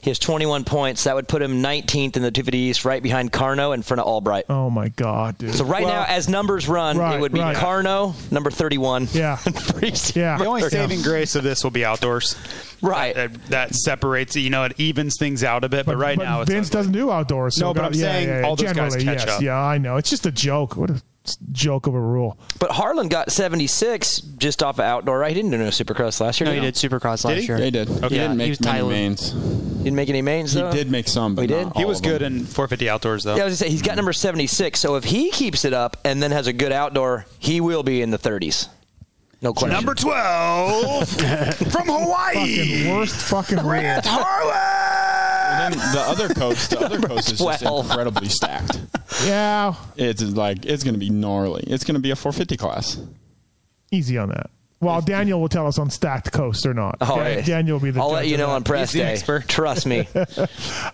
He 0.01 0.10
has 0.10 0.18
21 0.18 0.65
points. 0.65 1.05
That 1.05 1.15
would 1.15 1.28
put 1.28 1.43
him 1.43 1.62
19th 1.62 2.17
in 2.17 2.23
the 2.23 2.31
250 2.31 2.59
East, 2.59 2.85
right 2.85 3.02
behind 3.02 3.33
Carno, 3.33 3.75
in 3.75 3.83
front 3.83 4.01
of 4.01 4.07
Albright. 4.07 4.44
Oh 4.49 4.70
my 4.70 4.89
god, 4.91 5.39
dude! 5.39 5.55
So 5.55 5.65
right 5.65 5.85
Well, 5.85 5.93
now, 5.93 6.05
as 6.09 6.28
numbers 6.28 6.68
run, 6.68 6.99
Right, 6.99 7.17
it 7.17 7.20
would 7.20 7.33
be 7.33 7.41
right. 7.41 7.57
Carno, 7.57 8.15
number 8.33 8.51
31. 8.51 9.09
Yeah. 9.12 9.36
Friese. 9.36 10.15
Yeah. 10.17 10.39
The 10.39 10.44
only 10.47 10.62
30. 10.62 10.70
saving 10.77 11.02
grace 11.02 11.35
of 11.35 11.43
this 11.44 11.62
will 11.65 11.70
be 11.70 11.85
outdoors. 11.85 12.36
Right. 12.81 13.15
That, 13.15 13.35
that 13.47 13.75
separates 13.75 14.36
it. 14.36 14.41
You 14.41 14.51
know, 14.51 14.65
it 14.65 14.78
evens 14.78 15.17
things 15.18 15.43
out 15.43 15.65
a 15.65 15.68
bit. 15.68 15.85
But, 15.85 15.97
right 15.97 16.17
but 16.17 16.25
now, 16.25 16.41
it's 16.43 16.51
Vince 16.51 16.70
doesn't 16.70 16.93
do 16.93 17.10
outdoors. 17.10 17.57
So 17.57 17.67
No, 17.67 17.75
but 17.75 17.81
God- 17.81 17.86
I'm 17.89 17.94
yeah, 17.94 18.01
saying 18.12 18.28
yeah, 18.28 18.41
yeah. 18.41 18.47
all 18.47 18.55
those 18.57 18.73
guys 18.73 18.94
Generally, 18.94 19.05
catch 19.05 19.27
yes. 19.27 19.36
up. 19.36 19.43
Yeah, 19.43 19.57
I 19.59 19.78
know. 19.78 19.97
It's 19.97 20.10
just 20.10 20.27
a 20.27 20.31
joke. 20.31 20.77
What 20.77 20.91
a 20.91 21.02
joke 21.36 21.86
of 21.86 21.94
a 21.94 22.00
rule. 22.00 22.39
But 22.58 22.70
Harlan 22.70 23.08
got 23.08 23.31
76 23.32 24.20
just 24.39 24.62
off 24.62 24.78
of 24.78 24.84
outdoor, 24.84 25.18
right? 25.18 25.28
He 25.28 25.34
didn't 25.34 25.50
do 25.50 25.58
no 25.58 25.68
supercross 25.68 26.20
last 26.20 26.40
year. 26.40 26.47
no, 26.48 26.55
did 26.55 26.62
he 26.65 26.70
did 26.70 26.74
Supercross 26.74 27.23
Did 27.23 27.28
last 27.28 27.40
he? 27.40 27.47
year. 27.47 27.58
Yeah, 27.58 27.65
he 27.65 27.70
did. 27.70 27.89
Okay. 27.90 28.00
He 28.08 28.08
didn't 28.16 28.31
he 28.32 28.36
make 28.36 28.48
was 28.50 28.60
many 28.60 28.78
Tyler. 28.78 28.90
mains. 28.90 29.31
Didn't 29.32 29.94
make 29.94 30.08
any 30.08 30.23
mains, 30.23 30.52
He 30.52 30.60
did 30.60 30.90
make 30.90 31.07
some, 31.08 31.34
but 31.34 31.42
He 31.42 31.47
did? 31.47 31.66
not 31.66 31.76
He 31.76 31.84
all 31.84 31.89
was 31.89 31.98
of 31.98 32.05
them. 32.05 32.12
good 32.12 32.23
in 32.23 32.44
450 32.44 32.89
outdoors, 32.90 33.24
though. 33.24 33.36
Yeah, 33.36 33.42
I 33.42 33.47
was 33.47 33.52
going 33.52 33.57
to 33.58 33.65
say, 33.65 33.70
he's 33.70 33.82
got 33.82 33.92
mm-hmm. 33.92 33.97
number 33.98 34.12
76. 34.12 34.78
So 34.81 34.97
if 34.97 35.05
he 35.05 35.31
keeps 35.31 35.65
it 35.65 35.73
up 35.73 35.97
and 36.05 36.23
then 36.23 36.31
has 36.32 36.47
a 36.47 36.52
good 36.52 36.73
outdoor, 36.73 37.26
he 37.39 37.60
will 37.60 37.82
be 37.82 38.02
in 38.02 38.10
the 38.10 38.18
30s. 38.18 38.68
No 39.40 39.52
question. 39.52 39.73
Number 39.74 39.94
12 39.94 41.08
from 41.73 41.86
Hawaii. 41.86 42.34
Fucking 42.57 42.90
worst 42.90 43.15
fucking 43.28 43.58
rule. 43.58 44.00
And 45.49 45.75
then 45.75 45.93
the 45.94 46.01
other 46.01 46.28
coast, 46.28 46.70
the 46.70 46.81
other 46.81 47.01
coast 47.09 47.33
is 47.33 47.39
just 47.39 47.62
12. 47.62 47.86
incredibly 47.86 48.28
stacked. 48.28 48.81
Yeah, 49.25 49.75
It's 49.97 50.23
like 50.23 50.67
it's 50.67 50.85
going 50.85 50.94
to 50.94 51.01
be 51.01 51.10
gnarly. 51.10 51.65
It's 51.67 51.85
going 51.85 51.94
to 51.94 52.01
be 52.01 52.10
a 52.10 52.17
450 52.17 52.57
class. 52.57 53.01
easy 53.91 54.18
on 54.18 54.28
that. 54.28 54.51
Well, 54.81 55.01
Daniel 55.01 55.41
will 55.41 55.49
tell 55.49 55.67
us 55.67 55.77
on 55.78 55.91
stacked 55.91 56.31
coast 56.31 56.65
or 56.65 56.73
not. 56.73 56.99
Oh, 57.01 57.17
Dan- 57.17 57.39
yeah. 57.39 57.44
Daniel 57.44 57.78
will 57.78 57.85
be 57.85 57.91
the. 57.91 58.01
I'll 58.01 58.12
let 58.12 58.28
you 58.28 58.35
of 58.35 58.41
know 58.41 58.47
that. 58.49 58.52
on 58.52 58.65
press 58.65 58.93
He's 58.93 59.01
the 59.01 59.07
day. 59.07 59.12
expert. 59.12 59.49
Trust 59.49 59.86
me. 59.86 60.07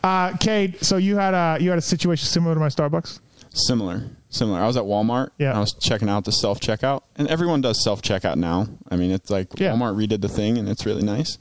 Uh, 0.02 0.36
Cade, 0.38 0.82
so 0.84 0.96
you 0.96 1.16
had 1.16 1.34
a 1.34 1.62
you 1.62 1.68
had 1.70 1.78
a 1.78 1.82
situation 1.82 2.26
similar 2.26 2.54
to 2.54 2.60
my 2.60 2.68
Starbucks. 2.68 3.20
Similar, 3.52 4.04
similar. 4.30 4.60
I 4.60 4.66
was 4.66 4.76
at 4.76 4.84
Walmart. 4.84 5.30
Yeah. 5.38 5.50
and 5.50 5.58
I 5.58 5.60
was 5.60 5.72
checking 5.80 6.08
out 6.08 6.24
the 6.24 6.32
self 6.32 6.60
checkout, 6.60 7.02
and 7.16 7.28
everyone 7.28 7.60
does 7.60 7.82
self 7.84 8.00
checkout 8.02 8.36
now. 8.36 8.68
I 8.90 8.96
mean, 8.96 9.10
it's 9.10 9.30
like 9.30 9.48
Yeah. 9.58 9.72
Walmart 9.72 9.96
redid 9.96 10.20
the 10.22 10.28
thing, 10.28 10.56
and 10.58 10.68
it's 10.68 10.84
really 10.86 11.02
nice. 11.02 11.38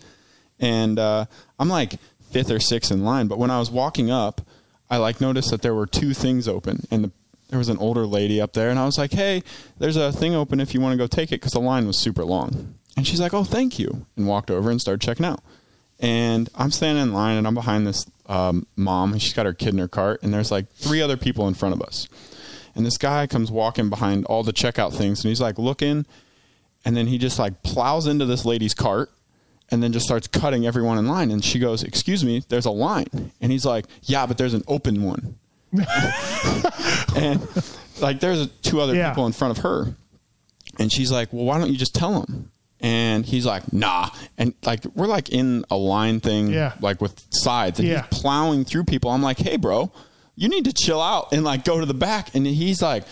And 0.59 0.99
uh, 0.99 1.25
I'm 1.59 1.69
like 1.69 1.95
fifth 2.33 2.51
or 2.51 2.59
sixth 2.59 2.91
in 2.91 3.05
line, 3.05 3.27
but 3.27 3.37
when 3.37 3.51
I 3.51 3.59
was 3.59 3.69
walking 3.71 4.09
up, 4.11 4.41
I 4.89 4.97
like 4.97 5.21
noticed 5.21 5.51
that 5.51 5.61
there 5.61 5.73
were 5.75 5.87
two 5.87 6.13
things 6.13 6.47
open, 6.47 6.85
and 6.91 7.05
the, 7.05 7.11
there 7.49 7.59
was 7.59 7.69
an 7.69 7.77
older 7.77 8.05
lady 8.05 8.41
up 8.41 8.53
there, 8.53 8.69
and 8.69 8.79
I 8.79 8.85
was 8.85 8.97
like, 8.97 9.13
"Hey, 9.13 9.43
there's 9.79 9.95
a 9.95 10.11
thing 10.11 10.35
open 10.35 10.59
if 10.59 10.73
you 10.73 10.81
want 10.81 10.93
to 10.93 10.97
go 10.97 11.07
take 11.07 11.31
it," 11.31 11.39
because 11.39 11.53
the 11.53 11.59
line 11.61 11.87
was 11.87 11.97
super 11.97 12.25
long. 12.25 12.75
And 12.97 13.07
she's 13.07 13.21
like, 13.21 13.33
"Oh, 13.33 13.43
thank 13.43 13.79
you," 13.79 14.05
and 14.17 14.27
walked 14.27 14.51
over 14.51 14.69
and 14.69 14.81
started 14.81 15.01
checking 15.01 15.25
out. 15.25 15.41
And 15.99 16.49
I'm 16.55 16.71
standing 16.71 17.03
in 17.03 17.13
line, 17.13 17.37
and 17.37 17.47
I'm 17.47 17.55
behind 17.55 17.87
this 17.87 18.05
um, 18.27 18.65
mom, 18.75 19.13
and 19.13 19.21
she's 19.21 19.33
got 19.33 19.45
her 19.45 19.53
kid 19.53 19.73
in 19.73 19.79
her 19.79 19.87
cart, 19.87 20.21
and 20.23 20.33
there's 20.33 20.51
like 20.51 20.69
three 20.73 21.01
other 21.01 21.17
people 21.17 21.47
in 21.47 21.53
front 21.53 21.75
of 21.75 21.81
us. 21.81 22.07
and 22.75 22.85
this 22.85 22.97
guy 22.97 23.27
comes 23.27 23.51
walking 23.51 23.89
behind 23.89 24.25
all 24.25 24.43
the 24.43 24.53
checkout 24.53 24.93
things, 24.93 25.23
and 25.23 25.29
he's 25.29 25.41
like 25.41 25.57
looking, 25.59 26.05
and 26.83 26.97
then 26.97 27.07
he 27.07 27.17
just 27.17 27.37
like 27.39 27.61
plows 27.63 28.07
into 28.07 28.25
this 28.25 28.45
lady's 28.45 28.73
cart. 28.73 29.11
And 29.73 29.81
then 29.81 29.91
just 29.91 30.05
starts 30.05 30.27
cutting 30.27 30.67
everyone 30.67 30.99
in 30.99 31.07
line. 31.07 31.31
And 31.31 31.43
she 31.43 31.57
goes, 31.57 31.81
Excuse 31.81 32.23
me, 32.23 32.43
there's 32.47 32.65
a 32.67 32.71
line. 32.71 33.31
And 33.41 33.51
he's 33.51 33.65
like, 33.65 33.85
Yeah, 34.03 34.27
but 34.27 34.37
there's 34.37 34.53
an 34.53 34.61
open 34.67 35.01
one. 35.03 35.35
and 37.15 37.41
like 37.99 38.19
there's 38.19 38.47
two 38.61 38.79
other 38.81 38.93
Yeah. 38.95 39.09
people 39.09 39.25
in 39.25 39.33
front 39.33 39.57
of 39.57 39.63
her. 39.63 39.95
And 40.79 40.91
she's 40.91 41.11
like, 41.11 41.31
Well, 41.33 41.45
why 41.45 41.57
don't 41.57 41.71
you 41.71 41.77
just 41.77 41.95
tell 41.95 42.21
him? 42.21 42.51
And 42.79 43.25
he's 43.25 43.45
like, 43.45 43.71
Nah. 43.73 44.09
And 44.37 44.53
like 44.63 44.85
we're 44.93 45.07
like 45.07 45.29
in 45.29 45.65
a 45.71 45.75
line 45.75 46.19
thing, 46.19 46.49
Yeah. 46.49 46.73
like 46.79 47.01
with 47.01 47.19
sides, 47.31 47.79
and 47.79 47.87
Yeah. 47.87 48.05
he's 48.09 48.19
plowing 48.19 48.65
through 48.65 48.83
people. 48.85 49.09
I'm 49.11 49.23
like, 49.23 49.39
Hey, 49.39 49.57
bro, 49.57 49.91
you 50.35 50.49
need 50.49 50.65
to 50.65 50.73
chill 50.73 51.01
out 51.01 51.31
and 51.31 51.43
like 51.43 51.63
go 51.65 51.79
to 51.79 51.85
the 51.85 51.93
back. 51.95 52.35
And 52.35 52.45
he's 52.45 52.81
like, 52.81 53.05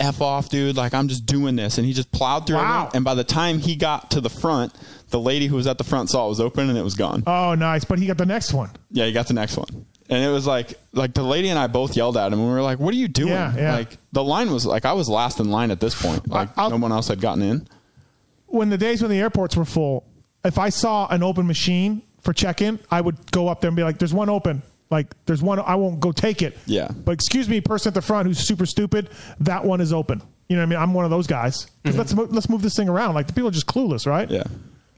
F 0.00 0.20
off, 0.20 0.48
dude. 0.48 0.76
Like, 0.76 0.94
I'm 0.94 1.08
just 1.08 1.26
doing 1.26 1.56
this. 1.56 1.78
And 1.78 1.86
he 1.86 1.92
just 1.92 2.10
plowed 2.10 2.46
through 2.46 2.56
Wow. 2.56 2.62
everyone. 2.62 2.90
And 2.94 3.04
by 3.04 3.14
the 3.14 3.24
time 3.24 3.58
he 3.58 3.76
got 3.76 4.10
to 4.12 4.20
the 4.20 4.30
front, 4.30 4.72
the 5.10 5.20
lady 5.20 5.46
who 5.46 5.56
was 5.56 5.66
at 5.66 5.78
the 5.78 5.84
front 5.84 6.10
saw 6.10 6.26
it 6.26 6.30
was 6.30 6.40
open 6.40 6.68
and 6.68 6.78
it 6.78 6.82
was 6.82 6.94
gone. 6.94 7.22
Oh, 7.26 7.54
nice. 7.54 7.84
But 7.84 7.98
he 7.98 8.06
got 8.06 8.18
the 8.18 8.26
next 8.26 8.52
one. 8.52 8.70
Yeah, 8.90 9.06
he 9.06 9.12
got 9.12 9.26
the 9.28 9.34
next 9.34 9.56
one. 9.56 9.86
And 10.08 10.24
it 10.24 10.28
was 10.28 10.46
like, 10.46 10.74
like 10.92 11.14
the 11.14 11.22
lady 11.22 11.50
and 11.50 11.58
I 11.58 11.68
both 11.68 11.96
yelled 11.96 12.16
at 12.16 12.32
him, 12.32 12.40
and 12.40 12.48
we 12.48 12.52
were 12.52 12.62
like, 12.62 12.80
"What 12.80 12.92
are 12.92 12.96
you 12.96 13.06
doing?" 13.06 13.28
Yeah, 13.30 13.54
yeah. 13.56 13.74
Like 13.76 13.96
the 14.10 14.24
line 14.24 14.50
was 14.50 14.66
like 14.66 14.84
I 14.84 14.92
was 14.92 15.08
last 15.08 15.38
in 15.38 15.50
line 15.52 15.70
at 15.70 15.78
this 15.78 15.94
point. 16.00 16.26
Like 16.28 16.56
no 16.56 16.76
one 16.78 16.90
else 16.90 17.06
had 17.06 17.20
gotten 17.20 17.42
in. 17.44 17.68
When 18.46 18.70
the 18.70 18.76
days 18.78 19.02
when 19.02 19.10
the 19.12 19.20
airports 19.20 19.56
were 19.56 19.64
full, 19.64 20.04
if 20.44 20.58
I 20.58 20.70
saw 20.70 21.06
an 21.10 21.22
open 21.22 21.46
machine 21.46 22.02
for 22.22 22.32
check-in, 22.32 22.80
I 22.90 23.00
would 23.00 23.30
go 23.30 23.46
up 23.46 23.60
there 23.60 23.68
and 23.68 23.76
be 23.76 23.84
like, 23.84 23.98
"There's 24.00 24.12
one 24.12 24.28
open." 24.28 24.62
Like, 24.90 25.14
there's 25.26 25.42
one. 25.42 25.60
I 25.60 25.76
won't 25.76 26.00
go 26.00 26.10
take 26.12 26.42
it. 26.42 26.58
Yeah. 26.66 26.88
But 26.92 27.12
excuse 27.12 27.48
me, 27.48 27.60
person 27.60 27.90
at 27.90 27.94
the 27.94 28.02
front 28.02 28.26
who's 28.26 28.38
super 28.40 28.66
stupid. 28.66 29.10
That 29.40 29.64
one 29.64 29.80
is 29.80 29.92
open. 29.92 30.20
You 30.48 30.56
know 30.56 30.62
what 30.62 30.66
I 30.66 30.70
mean? 30.70 30.78
I'm 30.80 30.94
one 30.94 31.04
of 31.04 31.10
those 31.12 31.26
guys. 31.28 31.66
'Cause 31.84 31.92
mm-hmm. 31.92 31.98
Let's 31.98 32.14
mo- 32.14 32.26
let's 32.30 32.48
move 32.48 32.62
this 32.62 32.74
thing 32.74 32.88
around. 32.88 33.14
Like 33.14 33.28
the 33.28 33.32
people 33.32 33.48
are 33.48 33.52
just 33.52 33.66
clueless, 33.66 34.04
right? 34.06 34.28
Yeah. 34.28 34.42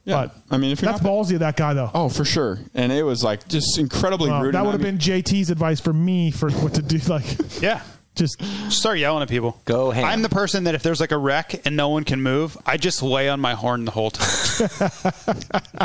Yeah. 0.05 0.15
But 0.27 0.37
I 0.51 0.57
mean, 0.57 0.71
if 0.73 0.81
you're 0.83 0.91
that's 0.91 1.03
not, 1.05 1.13
ballsy 1.13 1.35
of 1.35 1.41
that 1.41 1.57
guy, 1.57 1.75
though. 1.75 1.91
oh, 1.95 2.09
for 2.09 2.25
sure. 2.25 2.59
And 2.75 2.91
it 2.91 3.03
was 3.03 3.23
like 3.23 3.47
just 3.49 3.79
incredibly 3.79 4.31
Well, 4.31 4.43
rude. 4.43 4.55
that 4.55 4.65
would 4.65 4.73
have 4.73 4.81
I 4.81 4.85
mean- 4.85 4.97
been 4.97 5.23
JT's 5.23 5.51
advice 5.51 5.79
for 5.79 5.93
me 5.93 6.31
for 6.31 6.51
what 6.51 6.75
to 6.75 6.83
do. 6.83 6.99
Like, 7.09 7.25
Yeah. 7.61 7.83
just 8.17 8.43
start 8.73 8.99
yelling 8.99 9.23
at 9.23 9.29
people. 9.29 9.61
Go 9.67 9.91
ham. 9.91 10.05
I'm 10.07 10.23
the 10.23 10.29
person 10.31 10.65
that 10.65 10.75
if 10.75 10.83
there's 10.83 11.01
like 11.01 11.13
a 11.13 11.19
wreck 11.19 11.65
and 11.67 11.77
no 11.77 11.91
one 11.91 12.05
can 12.05 12.21
move, 12.23 12.57
I 12.67 12.79
just 12.79 13.03
lay 13.03 13.29
on 13.29 13.41
my 13.41 13.55
horn 13.55 13.85
the 13.85 13.91
whole 13.93 14.11
time. 14.11 14.71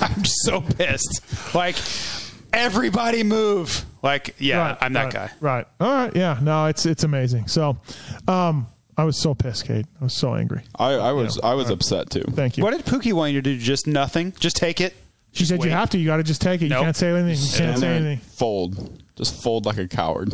I'm 0.00 0.24
so 0.24 0.60
pissed. 0.60 1.54
Like 1.54 1.76
everybody 2.54 3.22
move. 3.22 3.84
Like 4.02 4.34
yeah, 4.38 4.58
Right, 4.58 4.78
I'm 4.80 4.92
that 4.94 5.04
right, 5.04 5.12
guy. 5.12 5.30
Right. 5.40 5.66
All 5.80 5.90
right. 5.92 6.14
Yeah. 6.14 6.38
No, 6.42 6.66
it's 6.66 6.84
it's 6.86 7.04
amazing. 7.04 7.48
So, 7.48 7.78
um, 8.28 8.66
I 8.96 9.04
was 9.04 9.16
so 9.18 9.34
pissed, 9.34 9.66
Cade. 9.66 9.86
I 10.00 10.04
was 10.04 10.14
so 10.14 10.34
angry. 10.34 10.62
I, 10.78 10.92
I 10.94 11.12
was 11.12 11.36
Yeah. 11.42 11.48
I 11.50 11.54
was 11.54 11.64
All 11.66 11.70
right. 11.70 11.74
upset 11.74 12.10
too. 12.10 12.22
Thank 12.32 12.56
you. 12.58 12.64
What 12.64 12.76
did 12.76 12.84
Pookie 12.86 13.12
want 13.12 13.32
you 13.32 13.40
to 13.42 13.50
do? 13.54 13.58
Just 13.58 13.86
nothing? 13.86 14.32
Just 14.38 14.56
take 14.56 14.80
it? 14.80 14.94
She 15.32 15.40
Just 15.40 15.50
said 15.50 15.60
wait. 15.60 15.66
you 15.66 15.72
have 15.72 15.90
to. 15.90 15.98
You 15.98 16.06
got 16.06 16.18
to 16.18 16.22
just 16.22 16.40
take 16.40 16.62
it. 16.62 16.66
You 16.66 16.76
can't 16.76 16.94
say 16.94 17.10
anything. 17.10 17.42
You 17.44 17.58
can't 17.58 17.78
say 17.78 17.96
anything. 17.96 18.18
Fold. 18.18 19.02
Just 19.16 19.42
fold 19.42 19.66
like 19.66 19.78
a 19.78 19.88
coward. 19.88 20.32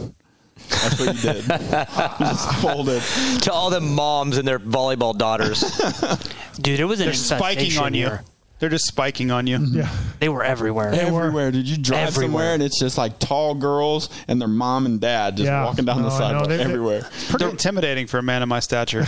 That's 0.68 1.00
what 1.00 1.14
you 1.14 1.22
did. 1.22 1.44
just 1.48 2.54
folded. 2.56 3.02
to 3.42 3.52
all 3.52 3.70
the 3.70 3.80
moms 3.80 4.36
and 4.36 4.46
their 4.46 4.58
volleyball 4.58 5.16
daughters. 5.16 5.60
Dude, 6.60 6.80
it 6.80 6.84
was 6.84 7.00
an 7.00 7.06
They're 7.06 7.14
spiking 7.14 7.78
on 7.78 7.94
you. 7.94 8.06
here. 8.08 8.24
They're 8.60 8.68
just 8.68 8.86
spiking 8.86 9.30
on 9.30 9.46
you. 9.46 9.58
Mm-hmm. 9.58 9.78
Yeah. 9.78 9.90
They 10.20 10.28
were 10.28 10.44
everywhere. 10.44 10.92
Everywhere. 10.92 11.50
Did 11.50 11.66
you 11.68 11.76
drive 11.78 12.08
Everywhere. 12.08 12.28
somewhere 12.28 12.54
and 12.54 12.62
it's 12.62 12.78
just 12.78 12.96
like 12.98 13.18
tall 13.18 13.54
girls 13.54 14.08
and 14.28 14.40
their 14.40 14.48
mom 14.48 14.86
and 14.86 15.00
dad 15.00 15.38
just 15.38 15.46
Yeah. 15.46 15.64
walking 15.64 15.86
down 15.86 16.02
No, 16.02 16.08
the 16.10 16.14
I 16.14 16.18
know. 16.18 16.18
sidewalk 16.18 16.48
They- 16.48 16.56
they- 16.58 16.62
everywhere. 16.64 17.08
Pretty 17.30 17.46
intimidating 17.46 18.06
for 18.06 18.18
a 18.18 18.22
man 18.22 18.42
of 18.42 18.48
my 18.48 18.60
stature. 18.60 19.00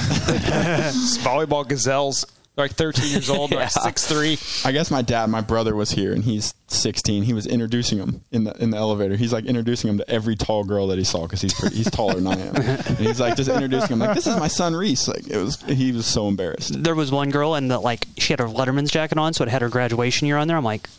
Volleyball 1.22 1.68
gazelles. 1.68 2.26
They're 2.55 2.64
like 2.66 2.72
13 2.72 3.10
years 3.10 3.31
old. 3.31 3.50
They're 3.50 3.60
like 3.60 3.70
Yeah. 3.76 3.90
6'3. 3.90 4.66
I 4.66 4.72
guess 4.72 4.90
my 4.90 5.00
dad, 5.00 5.31
my 5.31 5.40
brother 5.40 5.74
was 5.74 5.92
here 5.92 6.12
and 6.12 6.22
he's 6.22 6.52
16. 6.68 7.22
He 7.22 7.32
was 7.32 7.47
introducing 7.47 7.97
him 7.98 8.22
in 8.31 8.44
the 8.44 8.52
in 8.62 8.70
the 8.70 8.76
elevator. 8.76 9.16
He's 9.16 9.32
like 9.32 9.47
introducing 9.47 9.89
him 9.89 9.98
to 9.98 10.10
every 10.10 10.36
tall 10.36 10.62
girl 10.64 10.86
that 10.89 10.98
he 10.98 11.05
saw 11.05 11.22
because 11.22 11.40
he's 11.40 11.55
pretty, 11.55 11.76
he's 11.76 11.90
taller 11.90 12.14
than 12.14 12.26
I 12.26 12.39
am. 12.39 12.55
And 12.56 12.98
he's 12.98 13.20
like 13.20 13.36
just 13.36 13.48
introducing 13.48 13.90
him 13.94 13.98
like 14.00 14.14
this 14.14 14.26
is 14.26 14.36
my 14.36 14.48
son 14.48 14.74
Reese. 14.74 15.08
Like 15.08 15.26
it 15.28 15.36
was 15.39 15.62
he 15.62 15.92
was 15.92 16.05
so 16.06 16.28
embarrassed. 16.28 16.82
There 16.82 16.94
was 16.94 17.10
one 17.10 17.31
girl 17.31 17.55
and 17.55 17.70
the 17.70 17.78
like 17.78 18.06
she 18.18 18.32
had 18.34 18.40
her 18.40 18.47
Letterman's 18.48 18.90
jacket 18.90 19.16
on, 19.16 19.32
so 19.32 19.44
it 19.44 19.48
had 19.50 19.62
her 19.62 19.68
graduation 19.70 20.26
year 20.26 20.36
on 20.36 20.47
there. 20.47 20.56
I'm 20.58 20.64
like, 20.64 20.90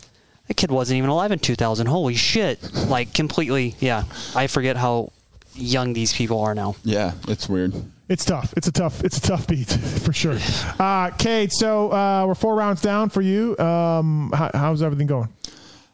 that 0.48 0.54
kid 0.54 0.72
wasn't 0.72 0.98
even 0.98 1.10
alive 1.10 1.30
in 1.30 1.38
2000. 1.38 1.86
Holy 1.86 2.14
shit! 2.16 2.58
Like 2.88 3.14
completely, 3.14 3.76
yeah. 3.78 4.04
I 4.34 4.48
forget 4.48 4.76
how 4.76 5.12
young 5.54 5.92
these 5.92 6.12
people 6.12 6.40
are 6.40 6.54
now. 6.54 6.74
Yeah, 6.82 7.12
it's 7.28 7.48
weird. 7.48 7.74
It's 8.08 8.24
tough. 8.24 8.52
It's 8.56 8.68
a 8.68 8.72
tough. 8.72 9.02
It's 9.02 9.16
a 9.16 9.20
tough 9.20 9.46
beat 9.46 9.70
for 10.04 10.12
sure. 10.12 10.38
Uh, 10.78 11.10
Cade, 11.10 11.50
so 11.52 11.90
uh, 11.90 12.24
we're 12.26 12.34
four 12.34 12.54
rounds 12.54 12.82
down 12.82 13.08
for 13.08 13.22
you. 13.22 13.56
Um, 13.58 14.30
how, 14.34 14.50
how's 14.52 14.82
everything 14.82 15.06
going? 15.06 15.30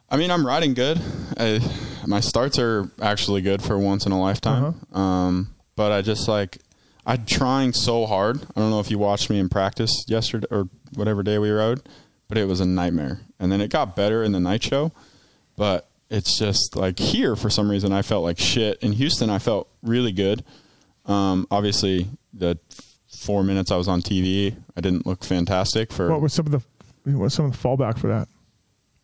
I 0.08 0.16
mean, 0.16 0.30
I'm 0.32 0.44
riding 0.44 0.74
good. 0.74 1.00
I, 1.38 1.60
my 2.06 2.18
starts 2.18 2.58
are 2.58 2.90
actually 3.00 3.42
good 3.42 3.62
for 3.62 3.78
once 3.78 4.06
in 4.06 4.12
a 4.12 4.20
lifetime. 4.20 4.74
Um, 4.92 5.54
but 5.76 5.92
I 5.92 6.02
just 6.02 6.26
like 6.26 6.58
I'm 7.06 7.24
trying 7.26 7.72
so 7.72 8.06
hard. 8.06 8.42
I 8.42 8.60
don't 8.60 8.70
know 8.70 8.80
if 8.80 8.90
you 8.90 8.98
watched 8.98 9.30
me 9.30 9.38
in 9.38 9.48
practice 9.48 10.04
yesterday 10.08 10.46
or 10.50 10.68
whatever 10.94 11.22
day 11.22 11.38
we 11.38 11.50
rode, 11.50 11.80
but 12.28 12.38
it 12.38 12.46
was 12.46 12.60
a 12.60 12.66
nightmare. 12.66 13.20
And 13.38 13.50
then 13.50 13.60
it 13.60 13.70
got 13.70 13.96
better 13.96 14.22
in 14.22 14.32
the 14.32 14.40
night 14.40 14.62
show, 14.62 14.92
but 15.56 15.88
it's 16.10 16.38
just 16.38 16.76
like 16.76 16.98
here 16.98 17.36
for 17.36 17.48
some 17.48 17.70
reason 17.70 17.92
I 17.92 18.02
felt 18.02 18.24
like 18.24 18.38
shit. 18.38 18.82
In 18.82 18.92
Houston, 18.92 19.30
I 19.30 19.38
felt 19.38 19.68
really 19.82 20.12
good. 20.12 20.44
Um, 21.06 21.46
obviously, 21.50 22.08
the 22.32 22.58
four 23.08 23.42
minutes 23.42 23.70
I 23.70 23.76
was 23.76 23.88
on 23.88 24.02
TV, 24.02 24.54
I 24.76 24.80
didn't 24.80 25.06
look 25.06 25.24
fantastic 25.24 25.92
for 25.92 26.10
What 26.10 26.20
was 26.20 26.32
some 26.32 26.46
of 26.46 26.52
the 26.52 26.62
what 27.10 27.24
was 27.24 27.34
some 27.34 27.46
of 27.46 27.52
the 27.52 27.58
fallback 27.58 27.98
for 27.98 28.08
that? 28.08 28.28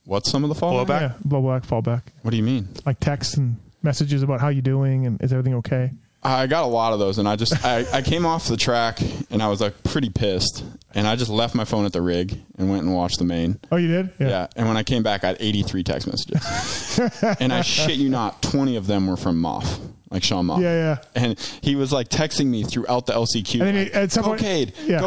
what's 0.05 0.31
some 0.31 0.44
of 0.44 0.49
the 0.49 0.55
fall 0.55 0.86
Yeah, 0.89 1.15
blowback, 1.26 1.66
fallback. 1.66 2.02
What 2.23 2.31
do 2.31 2.36
you 2.36 2.42
mean? 2.44 2.68
Like 2.84 3.00
texts 3.00 3.36
and 3.36 3.57
messages 3.83 4.23
about 4.23 4.41
how 4.41 4.49
you 4.49 4.62
doing 4.62 5.05
and 5.07 5.20
is 5.23 5.33
everything 5.33 5.55
okay? 5.57 5.91
I 6.23 6.47
got 6.49 6.65
a 6.65 6.66
lot 6.66 6.92
of 6.92 6.99
those, 6.99 7.18
and 7.18 7.28
I 7.28 7.36
just 7.36 7.65
I, 7.65 7.84
I 7.92 8.02
came 8.02 8.26
off 8.26 8.49
the 8.49 8.57
track 8.57 8.99
and 9.31 9.41
I 9.41 9.49
was 9.49 9.60
like 9.60 9.81
pretty 9.84 10.10
pissed, 10.10 10.65
and 10.94 11.07
I 11.07 11.15
just 11.15 11.31
left 11.31 11.55
my 11.55 11.65
phone 11.65 11.84
at 11.84 11.92
the 11.92 12.02
rig 12.02 12.36
and 12.58 12.68
went 12.68 12.83
and 12.83 12.92
watched 12.94 13.18
the 13.18 13.25
main. 13.25 13.60
Oh, 13.70 13.76
you 13.76 13.86
did? 13.89 14.12
Yeah. 14.18 14.28
Yeah. 14.28 14.47
And 14.57 14.66
when 14.66 14.76
I 14.76 14.83
came 14.83 15.02
back, 15.05 15.23
I 15.23 15.28
had 15.28 15.36
83 15.39 15.83
text 15.84 16.08
messages, 16.08 16.99
and 17.41 17.52
I 17.52 17.60
shit 17.62 17.97
you 17.97 18.08
not, 18.08 18.42
20 18.42 18.75
of 18.76 18.86
them 18.89 19.07
were 19.07 19.16
from 19.16 19.41
Moff, 19.41 19.78
like 20.10 20.22
Sean 20.22 20.46
Moff. 20.46 20.60
Yeah, 20.60 20.72
yeah. 20.74 20.96
And 21.14 21.38
he 21.62 21.76
was 21.76 21.92
like 21.92 22.08
texting 22.08 22.46
me 22.46 22.62
throughout 22.62 23.06
the 23.06 23.12
LCQ. 23.12 23.52
And 23.54 23.60
then 23.62 23.74
he- 23.74 23.84
like, 23.84 23.94
at 23.96 24.12
some 24.12 24.22
go 24.24 24.28
point- 24.30 24.40
yeah. 24.86 25.00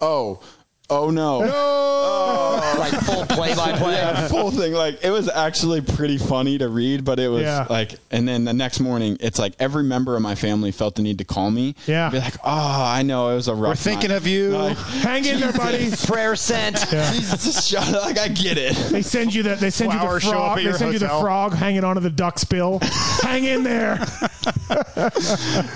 Oh, 0.00 0.40
oh 0.90 1.10
no. 1.10 1.42
Oh. 1.44 2.76
like 2.78 2.92
full 3.02 3.24
play 3.26 3.54
by 3.54 3.72
play. 3.76 3.94
Yeah, 3.94 4.28
full 4.28 4.50
thing. 4.50 4.72
Like 4.72 5.02
it 5.04 5.10
was 5.10 5.28
actually 5.28 5.80
pretty 5.80 6.18
funny 6.18 6.58
to 6.58 6.68
read, 6.68 7.04
but 7.04 7.18
it 7.18 7.28
was 7.28 7.42
Yeah. 7.42 7.66
like, 7.70 7.94
and 8.10 8.26
then 8.28 8.44
the 8.44 8.52
next 8.52 8.80
morning, 8.80 9.16
it's 9.20 9.38
like 9.38 9.54
every 9.58 9.82
member 9.84 10.14
of 10.16 10.22
my 10.22 10.34
family 10.34 10.70
felt 10.72 10.94
the 10.96 11.02
need 11.02 11.18
to 11.18 11.24
call 11.24 11.50
me. 11.50 11.74
Yeah. 11.86 12.10
be 12.10 12.18
like, 12.18 12.34
oh, 12.44 12.84
I 12.84 13.02
know 13.02 13.30
it 13.30 13.34
was 13.36 13.48
a 13.48 13.54
rough. 13.54 13.70
We're 13.70 13.74
thinking 13.76 14.10
night." 14.10 14.16
of 14.16 14.26
you. 14.26 14.50
Like, 14.50 14.76
Hang 15.04 15.24
in 15.24 15.40
there, 15.40 15.52
buddy. 15.52 15.90
Prayer 16.06 16.36
sent. 16.36 16.78
Jesus, 16.90 17.66
shut 17.66 17.88
up. 17.94 18.04
Like 18.04 18.18
I 18.18 18.28
get 18.28 18.58
it. 18.58 18.74
They 18.90 19.02
send 19.02 19.34
you 19.34 19.42
the 19.42 19.54
they 19.56 19.70
send 19.70 19.92
you 19.92 19.98
the 19.98 20.04
Flowers 20.04 20.22
show 20.22 20.30
up 20.30 20.34
frog. 20.34 20.50
at 20.52 20.56
They 20.56 20.62
your 20.64 20.74
send 20.78 20.92
you 20.92 20.98
the 20.98 21.08
frog 21.08 21.54
hanging 21.54 21.84
onto 21.84 22.00
the 22.00 22.10
duck's 22.10 22.44
bill. 22.44 22.78
Hang 23.22 23.44
in 23.44 23.62
there. 23.62 23.98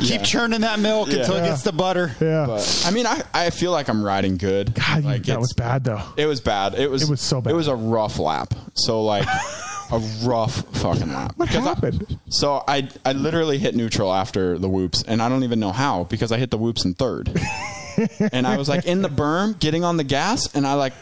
Keep 0.00 0.22
churning 0.24 0.60
that 0.62 0.78
milk 0.80 1.08
Yeah. 1.08 1.20
until 1.20 1.36
it 1.36 1.42
gets 1.44 1.62
the 1.62 1.72
butter. 1.72 2.12
Yeah. 2.20 2.46
But 2.46 2.82
I 2.86 2.90
mean, 2.90 3.06
I, 3.06 3.22
I 3.34 3.50
feel 3.50 3.72
like 3.72 3.88
I'm 3.88 4.02
riding 4.02 4.36
good. 4.36 4.74
God, 4.74 4.97
you- 5.04 5.10
like 5.10 5.22
that 5.24 5.40
was 5.40 5.52
bad 5.52 5.84
though. 5.84 6.02
It 6.16 6.26
was 6.26 6.40
bad. 6.40 6.74
It 6.74 6.90
was. 6.90 7.02
It 7.02 7.10
was 7.10 7.20
so 7.20 7.40
bad. 7.40 7.50
It 7.52 7.54
was 7.54 7.68
a 7.68 7.74
rough 7.76 8.18
lap. 8.18 8.54
So 8.74 9.02
like, 9.02 9.26
a 9.92 9.98
rough 10.24 10.56
fucking 10.78 11.08
lap. 11.12 11.32
What 11.36 11.48
Because 11.48 11.64
I- 11.66 11.68
happened? 11.68 12.18
so 12.28 12.62
I 12.68 12.88
I 13.04 13.12
literally 13.12 13.58
hit 13.58 13.74
neutral 13.74 14.12
after 14.12 14.58
the 14.58 14.68
whoops, 14.68 15.02
and 15.06 15.22
I 15.22 15.28
don't 15.28 15.44
even 15.44 15.60
know 15.60 15.72
how 15.72 16.04
because 16.04 16.32
I 16.32 16.38
hit 16.38 16.50
the 16.50 16.58
whoops 16.58 16.84
in 16.84 16.94
third, 16.94 17.30
and 18.32 18.46
I 18.46 18.56
was 18.56 18.68
like 18.68 18.84
in 18.86 19.02
the 19.02 19.08
berm 19.08 19.58
getting 19.58 19.84
on 19.84 19.96
the 19.96 20.04
gas, 20.04 20.54
and 20.54 20.66
I 20.66 20.74
like 20.74 20.92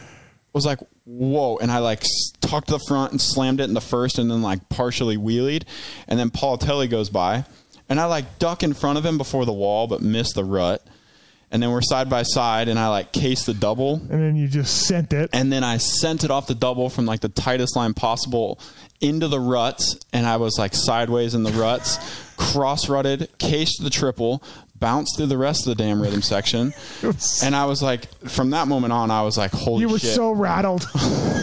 was 0.52 0.64
like 0.66 0.78
whoa, 1.04 1.56
and 1.58 1.70
I 1.70 1.78
like 1.78 2.02
tucked 2.40 2.66
the 2.68 2.80
front 2.88 3.12
and 3.12 3.20
slammed 3.20 3.60
it 3.60 3.64
in 3.64 3.74
the 3.74 3.80
first, 3.80 4.18
and 4.18 4.28
then 4.30 4.42
like 4.42 4.68
partially 4.68 5.16
wheelied, 5.16 5.62
and 6.08 6.18
then 6.18 6.30
Paul 6.30 6.58
Telly 6.58 6.88
goes 6.88 7.10
by, 7.10 7.44
and 7.88 8.00
I 8.00 8.06
like 8.06 8.38
duck 8.40 8.62
in 8.64 8.72
front 8.74 8.98
of 8.98 9.04
him 9.06 9.16
before 9.18 9.44
the 9.44 9.52
wall, 9.52 9.86
but 9.86 10.00
miss 10.02 10.32
the 10.32 10.42
rut. 10.44 10.84
And 11.50 11.62
then 11.62 11.70
we're 11.70 11.80
side 11.80 12.10
by 12.10 12.24
side, 12.24 12.68
and 12.68 12.76
I 12.78 12.88
like 12.88 13.12
case 13.12 13.44
the 13.44 13.54
double, 13.54 13.94
And 14.10 14.20
then 14.20 14.34
you 14.36 14.48
just 14.48 14.86
sent 14.88 15.12
it. 15.12 15.30
and 15.32 15.52
then 15.52 15.62
I 15.62 15.76
sent 15.76 16.24
it 16.24 16.30
off 16.30 16.48
the 16.48 16.56
double 16.56 16.90
from 16.90 17.06
like 17.06 17.20
the 17.20 17.28
tightest 17.28 17.76
line 17.76 17.94
possible 17.94 18.58
into 19.00 19.28
the 19.28 19.38
ruts, 19.40 19.96
and 20.12 20.26
I 20.26 20.38
was 20.38 20.58
like 20.58 20.74
sideways 20.74 21.34
in 21.34 21.44
the 21.44 21.52
ruts, 21.52 21.98
cross 22.36 22.88
rutted, 22.88 23.28
cased 23.38 23.82
the 23.82 23.90
triple, 23.90 24.42
bounced 24.74 25.16
through 25.16 25.26
the 25.26 25.38
rest 25.38 25.66
of 25.68 25.76
the 25.76 25.82
damn 25.82 26.02
rhythm 26.02 26.20
section, 26.20 26.74
and 27.44 27.54
I 27.54 27.66
was 27.66 27.80
like, 27.80 28.06
from 28.28 28.50
that 28.50 28.66
moment 28.66 28.92
on, 28.92 29.12
I 29.12 29.22
was 29.22 29.38
like, 29.38 29.52
holy 29.52 29.82
You 29.82 29.88
were 29.90 29.98
shit. 30.00 30.14
so 30.16 30.32
rattled. 30.32 30.84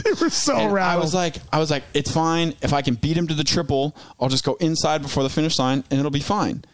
you 0.06 0.16
were 0.20 0.30
so 0.30 0.58
And 0.58 0.78
I 0.78 0.98
was 0.98 1.14
like, 1.14 1.38
I 1.54 1.60
was 1.60 1.72
like, 1.72 1.84
it's 1.94 2.12
fine 2.12 2.56
if 2.62 2.74
I 2.74 2.82
can 2.82 2.96
beat 2.96 3.16
him 3.18 3.28
to 3.28 3.34
the 3.34 3.46
triple. 3.46 3.96
I'll 4.20 4.30
just 4.30 4.44
go 4.44 4.56
inside 4.56 5.02
before 5.02 5.24
the 5.24 5.30
finish 5.30 5.58
line, 5.58 5.86
and 5.90 5.98
it'll 6.00 6.12
be 6.12 6.20
fine. 6.20 6.66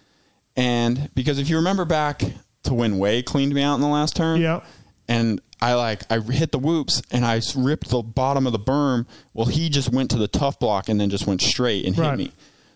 And 0.55 1.13
because 1.13 1.37
if 1.37 1.47
you 1.49 1.57
remember 1.57 1.85
back 1.85 2.23
to 2.63 2.73
when 2.73 2.97
Way 2.97 3.21
cleaned 3.21 3.53
me 3.53 3.61
out 3.61 3.75
in 3.75 3.81
the 3.81 3.87
last 3.87 4.15
turn, 4.15 4.41
yeah, 4.41 4.61
and 5.07 5.41
I 5.61 5.73
like 5.73 6.03
I 6.11 6.19
hit 6.19 6.51
the 6.51 6.59
whoops 6.59 7.01
and 7.11 7.25
I 7.25 7.41
ripped 7.55 7.89
the 7.89 8.01
bottom 8.01 8.45
of 8.45 8.53
the 8.53 8.59
berm. 8.59 9.05
Well, 9.33 9.47
he 9.47 9.69
just 9.69 9.91
went 9.91 10.09
to 10.11 10.17
the 10.17 10.27
tough 10.27 10.59
block 10.59 10.87
and 10.89 10.99
then 10.99 11.09
just 11.09 11.27
went 11.27 11.41
straight 11.41 11.85
and 11.85 11.97
Right. 11.97 12.11
hit 12.11 12.17
me. 12.17 12.31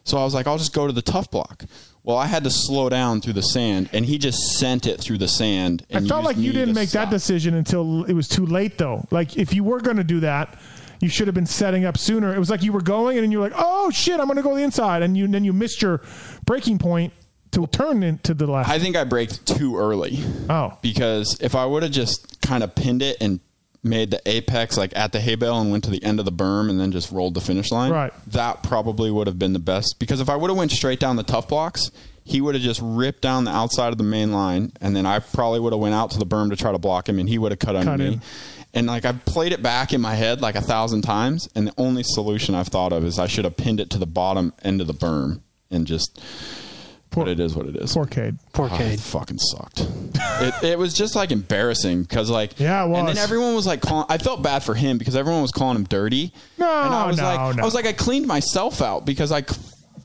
So 0.05 0.17
I 0.17 0.25
was 0.25 0.33
like, 0.33 0.47
I'll 0.47 0.57
just 0.57 0.73
go 0.73 0.85
to 0.85 0.91
the 0.91 1.01
tough 1.01 1.31
block. 1.31 1.63
Well, 2.03 2.17
I 2.17 2.25
had 2.25 2.43
to 2.43 2.49
slow 2.49 2.89
down 2.89 3.21
through 3.21 3.33
the 3.33 3.41
sand, 3.41 3.89
and 3.93 4.05
he 4.05 4.17
just 4.17 4.37
sent 4.59 4.85
it 4.85 4.99
through 4.99 5.19
the 5.19 5.29
sand. 5.29 5.85
I 5.93 6.01
felt 6.01 6.25
like 6.25 6.35
you 6.35 6.51
didn't 6.51 6.75
make 6.75 6.89
that 6.89 7.09
decision 7.09 7.53
until 7.53 8.03
it 8.03 8.11
was 8.13 8.27
too 8.27 8.45
late, 8.45 8.77
though. 8.77 9.05
Like 9.11 9.37
if 9.37 9.53
you 9.53 9.63
were 9.63 9.79
going 9.79 9.95
to 9.95 10.03
do 10.03 10.19
that, 10.19 10.59
you 10.99 11.07
should 11.07 11.27
have 11.27 11.33
been 11.35 11.45
setting 11.45 11.85
up 11.85 11.97
sooner. 11.97 12.35
It 12.35 12.39
was 12.39 12.49
like 12.49 12.63
you 12.63 12.73
were 12.73 12.81
going, 12.81 13.17
and 13.17 13.23
then 13.23 13.31
you're 13.31 13.41
like, 13.41 13.53
"Oh 13.55 13.89
shit, 13.91 14.19
I'm 14.19 14.25
going 14.25 14.35
to 14.35 14.41
go 14.43 14.53
the 14.55 14.61
inside," 14.63 15.01
and 15.03 15.15
you 15.15 15.25
then 15.27 15.45
you 15.45 15.53
missed 15.53 15.81
your 15.81 16.01
breaking 16.45 16.79
point 16.79 17.13
to 17.53 17.65
turn 17.67 18.03
into 18.03 18.33
the 18.33 18.47
last. 18.47 18.69
I 18.69 18.79
think 18.79 18.95
I 18.95 19.03
braked 19.03 19.45
too 19.45 19.77
early. 19.77 20.19
Oh, 20.49 20.77
because 20.81 21.37
if 21.41 21.55
I 21.55 21.65
would 21.65 21.83
have 21.83 21.91
just 21.91 22.41
kind 22.41 22.63
of 22.63 22.75
pinned 22.75 23.01
it 23.01 23.17
and 23.21 23.39
made 23.85 24.11
the 24.11 24.21
apex 24.25 24.77
like 24.77 24.95
at 24.95 25.11
the 25.11 25.19
hay 25.19 25.35
bale 25.35 25.59
and 25.59 25.69
went 25.69 25.83
to 25.83 25.89
the 25.89 26.01
end 26.03 26.17
of 26.19 26.25
the 26.25 26.31
berm 26.31 26.69
and 26.69 26.79
then 26.79 26.91
just 26.91 27.11
rolled 27.11 27.33
the 27.33 27.41
finish 27.41 27.69
line, 27.71 27.91
Right. 27.91 28.13
That 28.27 28.63
probably 28.63 29.11
would 29.11 29.27
have 29.27 29.37
been 29.37 29.53
the 29.53 29.59
best. 29.59 29.95
Because 29.99 30.21
if 30.21 30.29
I 30.29 30.35
would 30.35 30.49
have 30.49 30.57
went 30.57 30.71
straight 30.71 30.99
down 30.99 31.17
the 31.17 31.23
tough 31.23 31.47
blocks, 31.49 31.91
he 32.23 32.39
would 32.39 32.55
have 32.55 32.63
just 32.63 32.79
ripped 32.81 33.21
down 33.21 33.43
the 33.43 33.51
outside 33.51 33.91
of 33.91 33.97
the 33.97 34.03
main 34.05 34.31
line, 34.31 34.71
and 34.79 34.95
then 34.95 35.05
I 35.05 35.19
probably 35.19 35.59
would 35.59 35.73
have 35.73 35.81
went 35.81 35.93
out 35.95 36.11
to 36.11 36.19
the 36.19 36.25
berm 36.25 36.49
to 36.51 36.55
try 36.55 36.71
to 36.71 36.77
block 36.77 37.09
him, 37.09 37.19
and 37.19 37.27
he 37.27 37.37
would 37.37 37.51
have 37.51 37.59
cut 37.59 37.75
under 37.75 37.91
Cut 37.91 37.99
me. 37.99 38.19
And 38.73 38.87
like 38.87 39.03
I've 39.03 39.23
played 39.25 39.51
it 39.51 39.61
back 39.61 39.91
in 39.91 39.99
my 39.99 40.15
head 40.15 40.41
like 40.41 40.55
a 40.55 40.61
thousand 40.61 41.01
times, 41.01 41.49
and 41.53 41.67
the 41.67 41.73
only 41.77 42.03
solution 42.03 42.55
I've 42.55 42.69
thought 42.69 42.93
of 42.93 43.03
is 43.03 43.19
I 43.19 43.27
should 43.27 43.43
have 43.43 43.57
pinned 43.57 43.81
it 43.81 43.89
to 43.89 43.97
the 43.97 44.07
bottom 44.07 44.53
end 44.63 44.79
of 44.79 44.87
the 44.87 44.93
berm 44.93 45.41
and 45.69 45.85
just. 45.85 46.19
But 47.15 47.27
it 47.27 47.39
is 47.39 47.55
what 47.55 47.65
it 47.67 47.75
is. 47.75 47.93
Poor 47.93 48.05
Cade. 48.05 48.37
Poor 48.53 48.69
Oh, 48.71 48.77
Cade. 48.77 48.93
it 48.93 48.99
fucking 48.99 49.37
sucked. 49.39 49.79
it, 50.15 50.63
it 50.63 50.79
was 50.79 50.93
just 50.93 51.15
like 51.15 51.31
embarrassing 51.31 52.03
because 52.03 52.29
like 52.29 52.59
yeah, 52.59 52.83
it 52.85 52.89
was. 52.89 52.99
and 52.99 53.07
then 53.09 53.17
everyone 53.17 53.55
was 53.55 53.65
like 53.67 53.81
calling. 53.81 54.05
I 54.09 54.17
felt 54.17 54.41
bad 54.41 54.63
for 54.63 54.73
him 54.75 54.97
because 54.97 55.15
everyone 55.15 55.41
was 55.41 55.51
calling 55.51 55.75
him 55.75 55.83
dirty. 55.85 56.33
No, 56.57 56.65
and 56.83 56.93
I 56.93 57.07
was 57.07 57.17
no, 57.17 57.23
like, 57.23 57.55
no. 57.57 57.61
I 57.61 57.65
was 57.65 57.73
like, 57.73 57.85
I 57.85 57.93
cleaned 57.93 58.27
myself 58.27 58.81
out 58.81 59.05
because 59.05 59.31
I 59.31 59.41
c- 59.41 59.55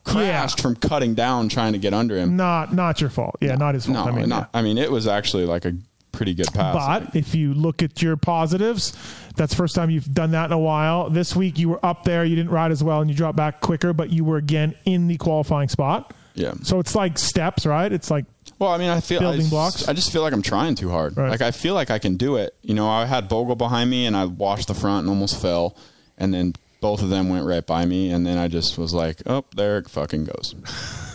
crashed 0.04 0.60
from 0.60 0.74
cutting 0.76 1.14
down 1.14 1.48
trying 1.48 1.72
to 1.74 1.78
get 1.78 1.92
under 1.94 2.16
him. 2.16 2.36
not 2.36 2.72
not 2.74 3.00
your 3.00 3.10
fault. 3.10 3.36
Yeah, 3.40 3.54
not 3.56 3.74
his 3.74 3.86
fault. 3.86 4.06
No, 4.06 4.12
I 4.12 4.14
mean, 4.14 4.28
not, 4.28 4.50
I 4.54 4.62
mean 4.62 4.78
it 4.78 4.90
was 4.90 5.06
actually 5.06 5.44
like 5.44 5.64
a 5.64 5.74
pretty 6.12 6.34
good 6.34 6.48
pass. 6.52 6.74
But 6.74 7.14
if 7.14 7.34
you 7.34 7.54
look 7.54 7.82
at 7.82 8.00
your 8.02 8.16
positives, 8.16 8.96
that's 9.36 9.52
the 9.52 9.56
first 9.56 9.74
time 9.74 9.90
you've 9.90 10.12
done 10.12 10.32
that 10.32 10.46
in 10.46 10.52
a 10.52 10.58
while. 10.58 11.10
This 11.10 11.36
week 11.36 11.58
you 11.58 11.68
were 11.68 11.84
up 11.84 12.04
there, 12.04 12.24
you 12.24 12.34
didn't 12.34 12.50
ride 12.50 12.72
as 12.72 12.82
well, 12.82 13.00
and 13.00 13.10
you 13.10 13.14
dropped 13.16 13.36
back 13.36 13.60
quicker, 13.60 13.92
but 13.92 14.10
you 14.10 14.24
were 14.24 14.36
again 14.38 14.74
in 14.84 15.06
the 15.08 15.16
qualifying 15.18 15.68
spot. 15.68 16.12
Yeah. 16.39 16.55
So 16.62 16.78
it's 16.78 16.94
like 16.94 17.18
steps, 17.18 17.67
right? 17.67 17.92
It's 17.92 18.10
like 18.10 18.25
Well, 18.58 18.70
I 18.70 18.78
mean, 18.78 18.91
I 18.91 19.00
feel 19.00 19.20
Building 19.20 19.47
I, 19.47 19.50
blocks? 19.50 19.89
I 19.89 19.92
just 19.92 20.12
feel 20.12 20.23
like 20.23 20.33
I'm 20.33 20.42
trying 20.42 20.75
too 20.75 20.89
hard. 20.91 21.17
Like 21.17 21.42
I 21.42 21.50
feel 21.50 21.75
like 21.75 21.91
I 21.91 21.99
can 21.99 22.17
do 22.17 22.36
it. 22.36 22.55
You 22.62 22.75
know, 22.75 22.89
I 22.89 23.07
had 23.07 23.28
Bogle 23.28 23.57
behind 23.57 23.91
me 23.91 24.07
and 24.07 24.17
I 24.17 24.25
washed 24.25 24.68
the 24.68 24.75
front 24.75 25.00
and 25.00 25.08
almost 25.10 25.41
fell, 25.41 25.76
and 26.17 26.33
then 26.33 26.55
both 26.81 27.02
of 27.02 27.10
them 27.10 27.28
went 27.28 27.44
right 27.44 27.67
by 27.67 27.84
me, 27.86 28.10
and 28.10 28.25
then 28.25 28.39
I 28.39 28.47
just 28.49 28.78
was 28.78 28.94
like, 28.94 29.20
oh, 29.26 29.44
there 29.57 29.78
it 29.78 29.91
fucking 29.91 30.25
goes. 30.26 30.55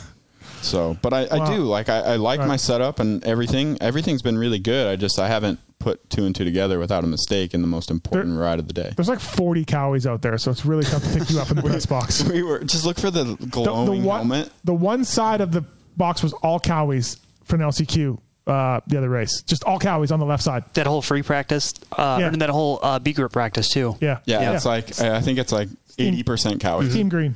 So, 0.63 0.97
but 1.01 1.13
I, 1.13 1.27
I 1.29 1.55
do 1.55 1.63
like 1.63 1.89
I, 1.89 1.99
I 1.99 2.15
like 2.15 2.39
Right. 2.39 2.47
my 2.47 2.55
setup 2.57 2.99
and 2.99 3.23
everything. 3.25 3.77
Everything's 3.81 4.21
been 4.21 4.37
really 4.37 4.59
good. 4.59 4.87
I 4.87 4.95
just 4.95 5.19
I 5.19 5.27
haven't 5.27 5.59
put 5.79 6.09
two 6.09 6.25
and 6.25 6.33
two 6.33 6.45
together 6.45 6.79
without 6.79 7.03
a 7.03 7.07
mistake 7.07 7.53
in 7.53 7.61
the 7.61 7.67
most 7.67 7.91
important 7.91 8.39
ride 8.39 8.57
of 8.59 8.67
the 8.67 8.73
day. 8.73 8.93
there's 8.95 9.09
like 9.09 9.19
40 9.19 9.65
cowies 9.65 10.05
out 10.09 10.21
there, 10.21 10.37
so 10.37 10.49
it's 10.49 10.65
really 10.65 10.85
tough 10.85 11.03
to 11.03 11.19
pick 11.19 11.29
you 11.29 11.39
up 11.39 11.49
in 11.49 11.57
the 11.57 11.61
press 11.69 11.85
box. 11.85 12.23
We 12.29 12.41
were 12.43 12.59
just 12.63 12.85
look 12.85 12.97
for 12.97 13.11
the 13.11 13.23
The, 13.25 13.35
the 13.35 13.47
glowing 13.47 14.03
one, 14.05 14.29
helmet. 14.29 14.49
the 14.63 14.73
one 14.73 15.03
side 15.03 15.41
of 15.41 15.51
the 15.51 15.65
box 15.97 16.23
was 16.23 16.31
all 16.41 16.59
cowies 16.59 17.17
for 17.43 17.57
an 17.57 17.61
LCQ. 17.63 18.17
Uh, 18.47 18.81
the 18.87 18.97
other 18.97 19.07
race, 19.09 19.41
just 19.43 19.63
all 19.63 19.79
cowies 19.79 20.11
on 20.11 20.19
the 20.19 20.25
left 20.25 20.43
side. 20.43 20.63
That 20.73 20.85
whole 20.85 21.01
free 21.01 21.21
practice, 21.23 21.73
uh, 21.93 22.17
Yeah. 22.19 22.27
and 22.27 22.41
that 22.41 22.49
whole 22.49 22.77
uh, 22.83 22.99
B 22.99 23.13
group 23.13 23.31
practice 23.31 23.69
too. 23.69 23.95
Yeah, 24.01 24.19
Yeah, 24.25 24.41
yeah. 24.41 24.51
it's 24.55 24.65
like 24.65 24.99
I 24.99 25.21
think 25.21 25.39
it's 25.39 25.51
like 25.53 25.69
eighty 25.97 26.23
percent 26.23 26.59
cow. 26.61 26.81
Team 26.81 27.07
Green 27.07 27.35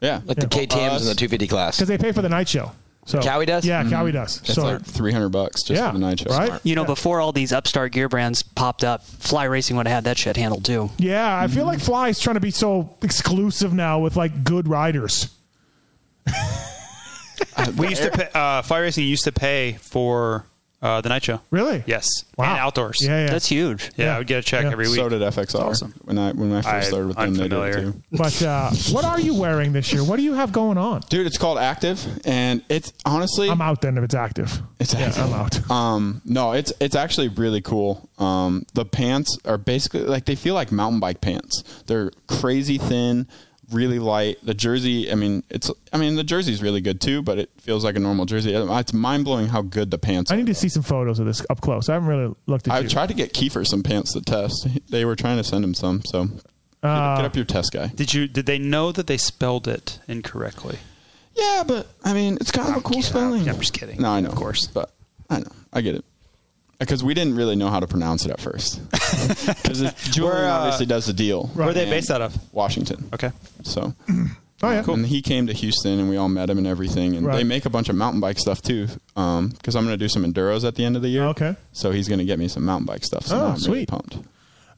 Yeah, 0.00 0.20
Like 0.26 0.36
the 0.38 0.46
KTM's 0.46 1.02
in 1.02 1.08
the 1.08 1.14
250 1.14 1.46
class. 1.48 1.76
because 1.76 1.88
they 1.88 1.96
pay 1.98 2.12
for 2.12 2.22
the 2.22 2.28
night 2.28 2.48
show. 2.48 2.72
So 3.06 3.20
Kawi 3.20 3.46
does? 3.46 3.64
Yeah, 3.64 3.84
Mhm. 3.84 3.90
Kawi 3.90 4.12
does. 4.12 4.38
It's 4.44 4.54
so 4.54 4.64
like 4.64 4.84
three 4.84 5.12
hundred 5.12 5.28
bucks 5.28 5.62
just 5.62 5.80
Yeah, 5.80 5.92
for 5.92 5.98
the 5.98 6.00
night 6.00 6.18
show. 6.18 6.30
right? 6.36 6.60
You 6.64 6.74
know, 6.74 6.84
before 6.84 7.20
all 7.20 7.30
these 7.32 7.52
upstart 7.52 7.92
gear 7.92 8.08
brands 8.08 8.42
popped 8.42 8.82
up, 8.82 9.04
Fly 9.06 9.44
Racing 9.44 9.76
would 9.76 9.86
have 9.86 9.94
had 9.94 10.04
that 10.04 10.18
shit 10.18 10.36
handled 10.36 10.64
too. 10.64 10.90
yeah, 10.98 11.38
I 11.38 11.46
feel 11.46 11.66
like 11.66 11.78
Fly 11.78 12.08
is 12.08 12.18
trying 12.18 12.34
to 12.34 12.40
be 12.40 12.50
so 12.50 12.96
exclusive 13.02 13.72
now 13.72 14.00
with 14.00 14.16
like 14.16 14.42
good 14.42 14.66
riders. 14.66 15.28
we 17.76 17.88
used 17.88 18.02
to 18.02 18.10
pay, 18.10 18.28
uh, 18.34 18.62
Fly 18.62 18.78
Racing 18.80 19.04
used 19.04 19.24
to 19.24 19.32
pay 19.32 19.74
for 19.80 20.44
uh, 20.82 21.00
the 21.00 21.08
night 21.08 21.24
show. 21.24 21.40
Really? 21.50 21.82
Yes. 21.86 22.06
Wow. 22.36 22.50
And 22.50 22.58
outdoors. 22.60 22.98
Yeah, 23.00 23.24
yeah. 23.24 23.30
That's 23.30 23.46
huge. 23.46 23.90
Yeah, 23.96 24.06
Yeah. 24.06 24.14
I 24.14 24.18
would 24.18 24.26
get 24.26 24.38
a 24.40 24.42
check 24.42 24.64
Yeah. 24.64 24.72
every 24.72 24.86
week. 24.86 24.96
So 24.96 25.08
did 25.08 25.22
FXR. 25.22 25.60
awesome. 25.60 25.94
When 26.04 26.18
I 26.18 26.32
when 26.32 26.52
I 26.52 26.56
first 26.62 26.68
I- 26.68 26.80
started 26.82 27.08
with 27.08 27.18
I'm 27.18 27.34
them, 27.34 27.42
they 27.42 27.48
did 27.48 27.52
it 27.52 27.72
familiar. 27.72 27.92
too. 27.92 28.02
But 28.12 28.42
uh, 28.42 28.70
what 28.92 29.04
are 29.04 29.18
you 29.20 29.34
wearing 29.34 29.72
this 29.72 29.92
year? 29.92 30.04
What 30.04 30.16
do 30.16 30.22
you 30.22 30.34
have 30.34 30.52
going 30.52 30.78
on? 30.78 31.00
Dude, 31.08 31.26
it's 31.26 31.38
called 31.38 31.58
Active, 31.58 32.04
and 32.26 32.62
it's 32.68 32.92
honestly 33.04 33.48
I'm 33.50 33.62
out 33.62 33.80
then 33.80 33.96
if 33.98 34.04
it's 34.04 34.14
active. 34.14 34.60
It's 34.78 34.92
Yeah, 34.94 35.00
active. 35.06 35.22
I'm 35.24 35.32
out. 35.32 35.70
Um, 35.70 36.20
no, 36.24 36.52
it's 36.52 36.72
it's 36.80 36.94
actually 36.94 37.28
really 37.28 37.62
cool. 37.62 38.08
Um, 38.18 38.66
the 38.74 38.84
pants 38.84 39.36
are 39.44 39.58
basically 39.58 40.00
like 40.02 40.26
they 40.26 40.34
feel 40.36 40.54
like 40.54 40.70
mountain 40.72 41.00
bike 41.00 41.20
pants. 41.20 41.62
They're 41.86 42.10
crazy 42.28 42.78
thin, 42.78 43.26
really 43.72 43.98
light. 43.98 44.38
The 44.42 44.54
jersey, 44.54 45.10
I 45.10 45.14
mean, 45.14 45.42
it's 45.50 45.70
I 45.92 45.98
mean 45.98 46.16
the 46.16 46.24
jersey's 46.24 46.62
really 46.62 46.80
good 46.80 47.00
too, 47.00 47.22
but 47.22 47.38
it 47.38 47.50
feels 47.58 47.84
like 47.84 47.96
a 47.96 47.98
normal 48.00 48.24
jersey. 48.26 48.54
It's 48.54 48.92
mind 48.92 49.24
blowing 49.24 49.48
how 49.48 49.62
good 49.62 49.90
the 49.90 49.98
pants. 49.98 50.30
Are. 50.30 50.34
I 50.34 50.36
are. 50.36 50.40
need 50.40 50.46
to 50.46 50.54
see 50.54 50.68
some 50.68 50.82
photos 50.82 51.18
of 51.18 51.26
this 51.26 51.44
up 51.50 51.60
close. 51.60 51.88
I 51.88 51.94
haven't 51.94 52.08
really 52.08 52.34
looked 52.46 52.68
at 52.68 52.74
it. 52.74 52.76
I 52.76 52.80
you. 52.80 52.88
tried 52.88 53.08
to 53.08 53.14
get 53.14 53.32
Kiefer 53.32 53.66
some 53.66 53.82
pants 53.82 54.12
to 54.12 54.20
test. 54.20 54.68
They 54.90 55.04
were 55.04 55.16
trying 55.16 55.36
to 55.38 55.44
send 55.44 55.64
him 55.64 55.74
some, 55.74 56.02
so 56.04 56.28
Uh, 56.82 57.16
get 57.16 57.24
up 57.24 57.34
your 57.36 57.44
test 57.44 57.72
guy. 57.72 57.88
Did 57.88 58.14
you? 58.14 58.28
Did 58.28 58.46
they 58.46 58.58
know 58.58 58.92
that 58.92 59.06
they 59.06 59.16
spelled 59.16 59.66
it 59.66 59.98
incorrectly? 60.06 60.78
Yeah, 61.34 61.64
but 61.66 61.86
I 62.04 62.12
mean, 62.14 62.38
it's 62.40 62.50
kind 62.50 62.68
of 62.70 62.76
a 62.76 62.80
cool 62.80 63.02
spelling. 63.02 63.48
I'm 63.48 63.58
just 63.58 63.72
kidding. 63.72 64.00
No, 64.00 64.10
I 64.10 64.20
know, 64.20 64.28
of 64.30 64.34
course, 64.36 64.66
but 64.68 64.92
I 65.28 65.40
know, 65.40 65.52
I 65.72 65.80
get 65.82 65.94
it. 65.96 66.04
Because 66.78 67.02
we 67.02 67.14
didn't 67.14 67.36
really 67.36 67.56
know 67.56 67.68
how 67.70 67.80
to 67.80 67.86
pronounce 67.86 68.24
it 68.26 68.30
at 68.30 68.40
first. 68.40 68.80
Because 69.62 69.80
Julian 70.10 70.44
uh, 70.44 70.52
obviously 70.52 70.86
does 70.86 71.06
the 71.06 71.12
deal. 71.12 71.46
Where 71.48 71.68
are 71.68 71.72
they 71.72 71.84
based 71.86 72.10
out 72.10 72.20
of? 72.22 72.36
Washington. 72.52 73.08
Okay. 73.14 73.30
So. 73.62 73.94
Oh 74.62 74.70
yeah, 74.70 74.82
cool. 74.82 74.94
And 74.94 75.04
he 75.04 75.20
came 75.20 75.46
to 75.48 75.52
Houston, 75.52 75.98
and 75.98 76.08
we 76.08 76.16
all 76.16 76.30
met 76.30 76.48
him 76.48 76.56
and 76.56 76.66
everything. 76.66 77.14
And 77.14 77.26
Right. 77.26 77.36
they 77.36 77.44
make 77.44 77.66
a 77.66 77.70
bunch 77.70 77.90
of 77.90 77.94
mountain 77.94 78.20
bike 78.22 78.38
stuff 78.38 78.62
too. 78.62 78.86
Because 79.14 79.76
I'm 79.76 79.84
going 79.84 79.88
to 79.88 79.98
do 79.98 80.08
some 80.08 80.24
enduros 80.24 80.66
at 80.66 80.76
the 80.76 80.84
end 80.86 80.96
of 80.96 81.02
the 81.02 81.10
year. 81.10 81.24
Okay. 81.24 81.54
So 81.72 81.90
he's 81.90 82.08
going 82.08 82.20
to 82.20 82.24
get 82.24 82.38
me 82.38 82.48
some 82.48 82.64
mountain 82.64 82.86
bike 82.86 83.04
stuff. 83.04 83.26
So 83.26 83.36
Oh, 83.36 83.38
I'm 83.48 83.48
really 83.50 83.60
sweet. 83.60 83.88
pumped. 83.90 84.16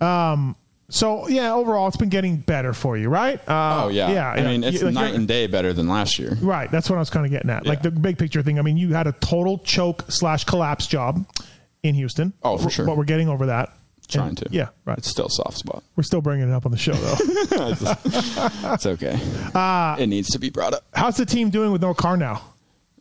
Um, 0.01 0.57
so 0.89 1.29
yeah, 1.29 1.55
overall, 1.55 1.87
it's 1.87 1.97
been 1.97 2.09
getting 2.09 2.39
better 2.39 2.73
for 2.73 2.97
you, 2.97 3.09
right? 3.09 3.39
Uh, 3.49 3.85
oh 3.85 3.89
yeah. 3.89 4.11
yeah. 4.11 4.31
I 4.31 4.43
mean, 4.43 4.65
it's 4.65 4.83
like, 4.83 4.95
night 4.95 5.15
and 5.15 5.29
day 5.29 5.47
better 5.47 5.73
than 5.73 5.87
last 5.87 6.19
year. 6.19 6.37
Right, 6.43 6.69
that's 6.73 6.91
what 6.91 6.97
I 6.97 6.99
was 6.99 7.11
kind 7.11 7.25
of 7.25 7.31
getting 7.31 7.49
at. 7.51 7.65
Like 7.65 7.83
the 7.83 7.93
big 7.93 8.19
picture 8.19 8.43
thing. 8.43 8.59
I 8.59 8.63
mean, 8.63 8.79
you 8.79 8.95
had 8.95 9.07
a 9.07 9.13
total 9.13 9.59
choke 9.59 10.07
slash 10.09 10.43
collapse 10.43 10.89
job 10.89 11.25
in 11.83 11.95
Houston. 11.95 12.33
Oh, 12.43 12.59
for 12.59 12.71
sure. 12.71 12.87
But 12.87 12.97
we're 12.97 13.05
getting 13.05 13.29
over 13.29 13.47
that. 13.47 13.73
Trying 14.09 14.29
And- 14.29 14.39
to. 14.39 14.47
Yeah, 14.51 14.69
right. 14.87 14.97
It's 14.97 15.09
still 15.11 15.27
a 15.27 15.31
soft 15.31 15.59
spot. 15.59 15.83
We're 15.95 16.03
still 16.03 16.23
bringing 16.23 16.49
it 16.49 16.53
up 16.53 16.65
on 16.65 16.73
the 16.73 16.79
show 16.79 16.93
though. 16.95 17.17
it's 18.75 18.87
okay. 18.87 19.21
Uh, 19.55 19.97
it 19.99 20.07
needs 20.07 20.29
to 20.31 20.39
be 20.39 20.49
brought 20.51 20.73
up. 20.75 20.85
how's 20.95 21.17
the 21.19 21.27
team 21.27 21.51
doing 21.51 21.73
with 21.73 21.83
no 21.83 21.93
Karnow? 21.95 22.41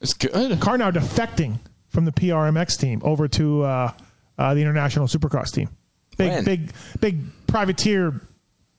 It's 0.01 0.13
good. 0.13 0.31
Karnow 0.59 0.91
defecting 0.91 1.59
from 1.87 2.03
the 2.05 2.11
PRMX 2.11 2.77
team 2.77 3.01
over 3.05 3.27
to 3.29 3.63
uh, 3.63 3.91
uh, 4.37 4.53
the 4.53 4.61
International 4.61 5.07
Supercross 5.07 5.51
team. 5.53 5.69
Big, 6.17 6.29
When? 6.29 6.43
big, 6.43 6.73
big 6.99 7.21
privateer 7.47 8.19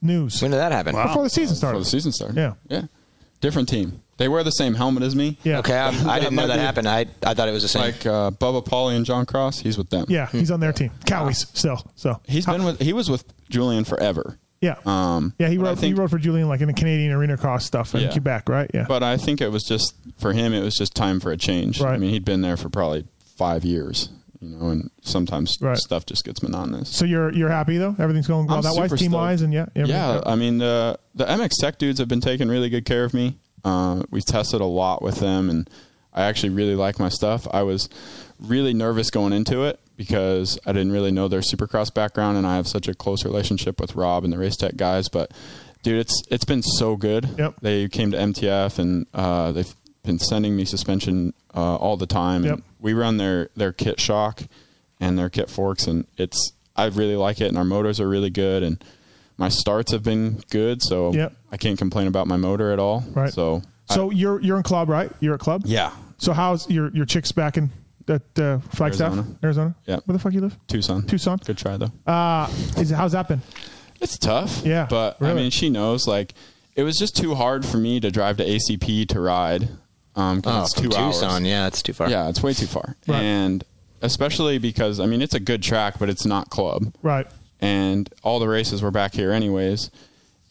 news. 0.02 0.43
When 0.43 0.51
did 0.51 0.59
that 0.59 0.73
happen? 0.73 0.94
Before 0.94 1.23
the 1.23 1.31
season 1.31 1.57
started. 1.57 1.78
Before 1.78 1.85
the 1.85 1.91
season 1.91 2.12
started. 2.12 2.36
Yeah. 2.36 2.55
Yeah. 2.68 2.83
Different 3.41 3.68
team. 3.68 4.02
They 4.19 4.29
wear 4.29 4.43
the 4.45 4.51
same 4.51 4.75
helmet 4.75 5.03
as 5.05 5.17
me. 5.17 5.39
Yeah. 5.43 5.61
Okay, 5.61 5.77
I, 5.79 5.89
I 5.89 6.21
didn't 6.21 6.35
know 6.35 6.47
that 6.47 6.59
happened. 6.59 6.87
I 6.89 7.07
I 7.25 7.35
thought 7.35 7.49
it 7.49 7.53
was 7.53 7.63
the 7.63 7.69
same. 7.69 7.83
Like 7.83 8.05
uh, 8.05 8.31
Bubba 8.33 8.65
Pauly 8.65 8.95
and 8.97 9.07
John 9.07 9.25
Cross, 9.27 9.61
he's 9.61 9.79
with 9.79 9.89
them. 9.91 10.05
Yeah, 10.09 10.27
he's 10.27 10.51
on 10.51 10.61
their 10.61 10.73
team. 10.73 10.91
Kawi's 11.07 11.47
still. 11.59 11.91
So 11.97 12.21
He's 12.27 12.45
been 12.45 12.65
with 12.65 12.81
he 12.81 12.93
was 12.93 13.09
with 13.11 13.25
Julian 13.49 13.85
forever. 13.85 14.39
yeah, 14.61 14.75
Um, 14.85 15.35
yeah. 15.39 15.49
He 15.49 15.57
but 15.57 15.67
I 15.67 15.69
wrote. 15.71 15.79
think- 15.79 15.95
he 15.95 16.01
wrote 16.01 16.11
for 16.11 16.19
Julian 16.19 16.49
like 16.49 16.61
in 16.61 16.67
the 16.67 16.73
Canadian 16.75 17.13
arena 17.13 17.37
cross 17.37 17.65
stuff 17.65 17.95
in 17.95 18.03
Yeah. 18.03 18.11
Quebec, 18.13 18.49
right? 18.49 18.71
Yeah. 18.75 18.87
But 18.89 19.03
I 19.05 19.17
think 19.17 19.41
it 19.41 19.53
was 19.53 19.63
just 19.65 19.95
for 20.19 20.33
him. 20.33 20.53
It 20.53 20.63
was 20.63 20.75
just 20.75 20.95
time 20.97 21.21
for 21.21 21.31
a 21.31 21.37
change. 21.37 21.81
Right. 21.81 21.95
I 21.95 21.99
mean, 21.99 22.11
he'd 22.11 22.25
been 22.25 22.43
there 22.43 22.57
for 22.57 22.69
probably 22.69 23.05
five 23.37 23.65
years, 23.65 24.09
you 24.41 24.49
know, 24.49 24.67
and 24.71 24.91
sometimes 25.03 25.59
Right. 25.61 25.77
stuff 25.79 26.07
just 26.07 26.25
gets 26.25 26.43
monotonous. 26.43 26.89
so 26.89 27.05
you're 27.05 27.33
you're 27.33 27.51
happy 27.51 27.79
though. 27.79 27.95
Everything's 28.01 28.27
going 28.27 28.49
well 28.49 28.57
I'm 28.57 28.63
that 28.65 28.75
wise, 28.75 28.91
super 28.91 28.97
team 28.97 29.13
wise, 29.13 29.43
and 29.43 29.53
yeah, 29.55 29.67
everything- 29.77 29.91
Yeah, 29.97 30.23
I 30.27 30.35
mean 30.35 30.59
the 30.59 30.99
the 31.15 31.25
MX 31.25 31.51
Tech 31.61 31.79
dudes 31.79 32.01
have 32.01 32.09
been 32.09 32.21
taking 32.21 32.49
really 32.49 32.69
good 32.69 32.85
care 32.85 33.05
of 33.05 33.15
me. 33.15 33.39
Uh, 33.65 34.03
we've 34.11 34.25
tested 34.25 34.61
a 34.61 34.67
lot 34.67 35.03
with 35.03 35.17
them, 35.17 35.51
and 35.51 35.69
I 36.12 36.25
actually 36.25 36.51
really 36.51 36.75
like 36.75 36.99
my 36.99 37.09
stuff. 37.09 37.47
I 37.51 37.62
was 37.62 37.89
really 38.41 38.73
nervous 38.73 39.11
going 39.11 39.33
into 39.33 39.65
it 39.65 39.81
because 39.97 40.59
I 40.65 40.73
didn't 40.73 40.93
really 40.93 41.11
know 41.11 41.28
their 41.28 41.41
Supercross 41.41 41.93
background, 41.93 42.39
and 42.39 42.47
I 42.47 42.57
have 42.57 42.69
such 42.69 42.89
a 42.89 42.95
close 42.95 43.25
relationship 43.25 43.81
with 43.81 43.95
Rob 43.95 44.25
and 44.25 44.33
the 44.33 44.39
Race 44.39 44.57
Tech 44.57 44.77
guys. 44.77 45.09
But 45.09 45.33
dude, 45.83 45.99
it's 45.99 46.23
it's 46.31 46.45
been 46.45 46.62
so 46.62 46.97
good. 46.97 47.28
Yep. 47.37 47.57
They 47.61 47.89
came 47.89 48.11
to 48.12 48.17
MTF 48.17 48.78
and 48.78 49.07
uh, 49.12 49.53
they've 49.53 49.75
been 50.05 50.19
sending 50.19 50.57
me 50.57 50.65
suspension 50.65 51.35
uh, 51.55 51.77
all 51.77 51.97
the 51.97 52.07
time. 52.07 52.45
Yep. 52.45 52.55
And 52.55 52.62
we 52.78 52.95
run 52.95 53.17
their 53.17 53.51
their 53.57 53.73
kit 53.73 54.01
shock 54.01 54.43
and 55.01 55.19
their 55.19 55.28
kit 55.28 55.51
forks, 55.51 55.87
and 55.87 56.07
it's 56.17 56.53
I 56.77 56.87
really 56.87 57.17
like 57.17 57.41
it. 57.41 57.49
And 57.49 57.59
our 57.59 57.65
motors 57.65 58.01
are 58.01 58.09
really 58.09 58.31
good, 58.31 58.62
and 58.62 58.83
my 59.39 59.49
starts 59.49 59.92
have 59.92 60.02
been 60.02 60.42
good, 60.50 60.83
so 60.83 61.12
Yep. 61.12 61.33
I 61.50 61.57
can't 61.57 61.78
complain 61.78 62.07
about 62.08 62.26
my 62.26 62.36
motor 62.36 62.70
at 62.73 62.78
all. 62.78 63.02
Right. 63.15 63.33
So 63.33 63.62
So 63.91 64.10
you're 64.10 64.41
you're 64.41 64.57
in 64.58 64.62
club, 64.62 64.89
right? 64.89 65.10
You're 65.20 65.34
at 65.34 65.41
club. 65.41 65.62
Yeah. 65.65 65.92
So 66.18 66.33
how's 66.33 66.68
your 66.68 66.91
your 66.94 67.07
chicks 67.07 67.33
back 67.33 67.57
in 67.57 67.70
at 68.08 68.23
uh, 68.39 68.58
Flagstaff, 68.75 69.12
Arizona. 69.12 69.36
Arizona? 69.44 69.75
Yeah. 69.86 70.00
Where 70.05 70.12
the 70.15 70.18
fuck 70.18 70.33
you 70.33 70.41
live? 70.41 70.57
Tucson. 70.67 71.07
Tucson. 71.07 71.39
Good 71.44 71.58
try 71.58 71.76
though. 71.76 71.92
Uh, 72.07 72.50
is 72.76 72.91
how's 72.91 73.12
that 73.12 73.28
been? 73.28 73.41
It's 74.00 74.17
tough. 74.18 74.62
Yeah, 74.65 74.86
But 74.89 75.20
I 75.23 75.34
mean, 75.34 75.50
she 75.50 75.70
knows. 75.70 76.07
Like, 76.07 76.34
it 76.76 76.84
was 76.84 76.97
just 76.97 77.17
too 77.17 77.34
hard 77.34 77.67
for 77.67 77.78
me 77.78 77.99
to 77.99 78.10
drive 78.12 78.36
to 78.36 78.44
ACP 78.44 79.08
to 79.08 79.20
ride. 79.20 79.68
Um, 80.15 80.41
'cause 80.41 80.52
Oh, 80.55 80.62
it's 80.62 80.75
from 80.75 80.91
two 80.91 80.97
hours. 80.97 81.20
Tucson, 81.20 81.44
yeah, 81.44 81.67
it's 81.67 81.83
too 81.83 81.92
far. 81.92 82.08
Yeah, 82.08 82.28
it's 82.28 82.41
way 82.42 82.52
too 82.55 82.67
far. 82.67 82.97
Right. 83.08 83.20
And 83.23 83.65
especially 84.00 84.58
because 84.58 85.00
I 85.00 85.07
mean, 85.07 85.20
it's 85.20 85.34
a 85.34 85.41
good 85.41 85.62
track, 85.62 85.99
but 85.99 86.08
it's 86.08 86.25
not 86.25 86.49
club. 86.50 86.92
Right. 87.02 87.26
And 87.61 88.09
all 88.23 88.39
the 88.39 88.49
races 88.49 88.83
were 88.83 88.91
back 88.91 89.15
here 89.15 89.33
anyways. 89.33 89.91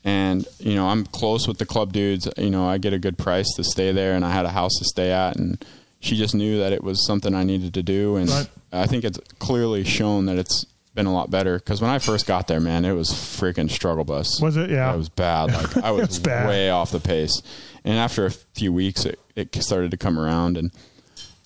And 0.03 0.47
you 0.59 0.75
know, 0.75 0.87
I'm 0.87 1.05
close 1.05 1.47
with 1.47 1.57
the 1.57 1.65
club 1.65 1.91
dudes. 1.93 2.27
You 2.37 2.49
know, 2.49 2.67
I 2.67 2.77
get 2.77 2.93
a 2.93 2.99
good 2.99 3.17
price 3.17 3.47
to 3.55 3.63
stay 3.63 3.91
there, 3.91 4.13
and 4.15 4.23
I 4.23 4.31
had 4.31 4.45
a 4.45 4.49
house 4.49 4.73
to 4.79 4.85
stay 4.85 5.11
at, 5.11 5.35
and 5.35 5.63
she 5.99 6.15
just 6.15 6.35
knew 6.35 6.59
that 6.59 6.71
it 6.73 6.83
was 6.83 7.05
something 7.05 7.33
I 7.33 7.43
needed 7.43 7.73
to 7.73 7.83
do. 7.83 8.15
And 8.15 8.29
Right. 8.29 8.49
I 8.71 8.87
think 8.87 9.03
it's 9.03 9.19
clearly 9.39 9.83
shown 9.83 10.25
that 10.27 10.37
it's 10.37 10.65
been 10.93 11.05
a 11.07 11.13
lot 11.13 11.29
better. 11.31 11.57
Because 11.59 11.81
when 11.81 11.89
I 11.91 11.99
first 11.99 12.25
got 12.25 12.47
there, 12.47 12.59
man, 12.59 12.85
it 12.85 12.93
was 12.93 13.09
freaking 13.09 13.69
struggle 13.69 14.03
bus. 14.03 14.41
Was 14.41 14.57
it? 14.57 14.69
Yeah. 14.69 14.93
it 14.93 14.97
was 14.97 15.09
bad. 15.09 15.51
Like 15.53 15.77
I 15.77 15.91
was, 15.91 16.07
was 16.19 16.21
way 16.23 16.69
off 16.69 16.91
the 16.91 16.99
pace. 16.99 17.41
And 17.83 17.97
after 17.97 18.25
a 18.25 18.31
few 18.31 18.71
weeks, 18.73 19.05
it, 19.05 19.19
it 19.35 19.55
started 19.63 19.91
to 19.91 19.97
come 19.97 20.19
around. 20.19 20.57
And 20.57 20.71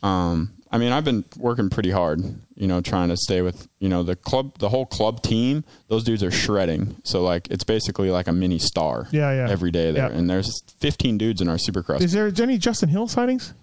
um, 0.04 0.52
I 0.74 0.78
mean, 0.78 0.94
I've 0.94 1.04
been 1.04 1.26
working 1.38 1.70
pretty 1.70 1.92
hard, 1.92 2.22
you 2.56 2.66
know, 2.68 2.80
trying 2.80 3.10
to 3.10 3.18
stay 3.18 3.42
with, 3.42 3.68
you 3.80 3.90
know, 3.90 4.04
the 4.04 4.16
club, 4.16 4.58
the 4.60 4.70
whole 4.70 4.86
club 4.86 5.22
team. 5.22 5.66
Those 5.90 6.04
dudes 6.06 6.24
are 6.24 6.32
shredding. 6.32 6.96
So 7.04 7.22
like, 7.24 7.50
it's 7.52 7.66
basically 7.66 8.10
like 8.10 8.28
a 8.28 8.32
mini 8.32 8.58
star. 8.58 9.08
Yeah, 9.12 9.34
yeah. 9.34 9.52
Every 9.52 9.72
day 9.72 9.92
there, 9.92 10.10
Yeah. 10.10 10.18
and 10.18 10.30
there's 10.30 10.62
15 10.80 11.18
dudes 11.18 11.42
in 11.42 11.50
our 11.50 11.58
Supercross. 11.58 12.02
Is 12.02 12.14
there 12.14 12.32
any 12.42 12.58
Justin 12.58 12.88
Hill 12.90 13.08
sightings 13.10 13.54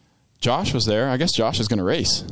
Josh 0.41 0.73
was 0.75 0.85
there. 0.85 1.09
I 1.09 1.17
guess 1.17 1.33
Josh 1.33 1.59
is 1.61 1.67
going 1.67 1.79
to 1.79 1.85
race. 1.85 2.25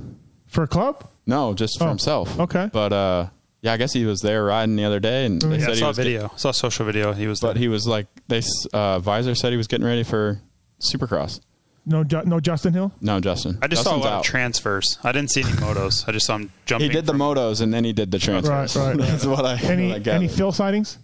for 0.47 0.63
a 0.63 0.69
club? 0.69 1.09
No, 1.27 1.55
just 1.55 1.77
for 1.79 1.85
Oh, 1.87 1.89
himself. 1.89 2.39
okay. 2.39 2.71
But 2.73 2.93
uh, 2.93 3.27
yeah, 3.63 3.73
I 3.73 3.77
guess 3.79 3.93
he 3.95 4.05
was 4.05 4.21
there 4.21 4.45
riding 4.45 4.77
the 4.77 4.85
other 4.85 5.01
day, 5.01 5.27
and 5.27 5.41
they 5.43 5.57
Yeah, 5.59 5.61
said 5.61 5.69
I 5.71 5.73
he 5.75 5.79
saw 5.81 5.85
a 5.87 5.89
was 5.89 5.97
get- 5.97 6.03
video. 6.05 6.31
I 6.33 6.37
saw 6.37 6.49
a 6.51 6.55
social 6.55 6.85
video. 6.87 7.13
He 7.15 7.27
was 7.27 7.41
but 7.41 7.57
he 7.57 7.67
was 7.69 7.87
like, 7.87 8.07
they 8.29 8.43
uh, 8.73 9.01
Visor 9.01 9.35
said 9.35 9.51
he 9.53 9.57
was 9.57 9.67
getting 9.67 9.87
ready 9.87 10.03
for 10.05 10.41
Supercross. 10.81 11.41
No, 11.89 12.03
Ju- 12.03 12.23
no 12.27 12.41
Justin 12.41 12.73
Hill. 12.73 12.91
No, 13.01 13.21
Justin. 13.21 13.59
I 13.63 13.69
just 13.69 13.85
saw 13.85 13.91
a 13.91 13.93
Justin's 13.95 14.05
lot 14.05 14.13
out. 14.15 14.19
of 14.21 14.27
transfers. 14.27 14.99
I 15.05 15.13
didn't 15.13 15.31
see 15.31 15.43
any 15.43 15.53
motos. 15.53 16.09
I 16.09 16.13
just 16.13 16.27
saw 16.27 16.35
him 16.37 16.51
jumping. 16.67 16.91
He 16.91 16.93
did 16.95 17.07
the 17.07 17.13
motos 17.13 17.61
and 17.61 17.73
then 17.73 17.85
he 17.85 17.93
did 17.93 18.11
the 18.11 18.19
transfers. 18.19 18.77
Right, 18.77 18.87
right. 18.89 18.99
That's 19.09 19.25
what 19.25 19.45
I. 19.47 19.57
Any 19.61 19.91
what 19.93 20.07
I 20.09 20.11
any. 20.13 20.27
Phil 20.29 20.51
sightings? 20.53 20.99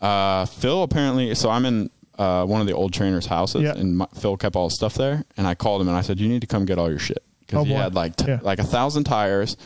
Uh, 0.00 0.46
Phil 0.46 0.82
apparently. 0.84 1.34
So 1.34 1.50
I'm 1.50 1.64
in 1.66 1.90
uh, 2.18 2.44
one 2.46 2.60
of 2.60 2.66
the 2.68 2.74
old 2.74 2.92
trainers' 2.92 3.26
houses, 3.26 3.62
Yeah. 3.62 3.72
and 3.74 3.98
my, 3.98 4.06
Phil 4.20 4.36
kept 4.36 4.54
all 4.54 4.66
his 4.68 4.74
stuff 4.76 4.94
there. 4.94 5.24
And 5.36 5.46
I 5.46 5.54
called 5.56 5.80
him 5.82 5.88
and 5.88 5.96
I 5.96 6.00
said, 6.02 6.20
"You 6.20 6.28
need 6.28 6.42
to 6.42 6.46
come 6.46 6.64
get 6.64 6.78
all 6.78 6.88
your 6.88 6.98
shit 7.00 7.22
because 7.40 7.62
Oh, 7.62 7.64
he 7.64 7.72
boy. 7.72 7.78
had 7.78 7.94
like 7.94 8.14
t- 8.16 8.26
Yeah. 8.28 8.38
like 8.42 8.60
a 8.60 8.64
thousand 8.64 9.04
tires, 9.04 9.56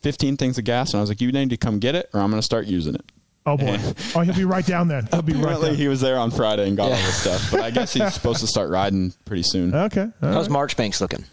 fifteen 0.00 0.36
things 0.36 0.58
of 0.58 0.64
gas, 0.64 0.90
and 0.92 0.98
I 0.98 1.00
was 1.00 1.10
like, 1.10 1.20
"You 1.20 1.30
need 1.30 1.50
to 1.50 1.56
come 1.56 1.78
get 1.78 1.94
it, 1.94 2.10
or 2.12 2.20
I'm 2.20 2.30
going 2.30 2.40
to 2.40 2.44
start 2.44 2.66
using 2.66 2.94
it." 2.96 3.04
Oh 3.44 3.56
boy. 3.56 3.76
oh, 4.14 4.20
he'll 4.20 4.34
be 4.34 4.44
right 4.44 4.64
down 4.64 4.88
then. 4.88 5.08
He'll 5.10 5.22
be 5.22 5.32
right 5.32 5.42
Apparently, 5.42 5.68
down. 5.70 5.76
he 5.78 5.88
was 5.88 6.00
there 6.00 6.16
on 6.18 6.30
Friday 6.30 6.68
and 6.68 6.76
got 6.76 6.84
all 6.84 6.96
this 6.96 7.20
stuff, 7.22 7.50
but 7.50 7.60
I 7.60 7.70
guess 7.70 7.92
he's 7.92 8.14
supposed 8.14 8.40
to 8.40 8.46
start 8.46 8.70
riding 8.70 9.12
pretty 9.24 9.42
soon. 9.42 9.74
Okay. 9.74 10.08
How's 10.20 10.48
Marchbanks 10.48 11.00
looking? 11.00 11.24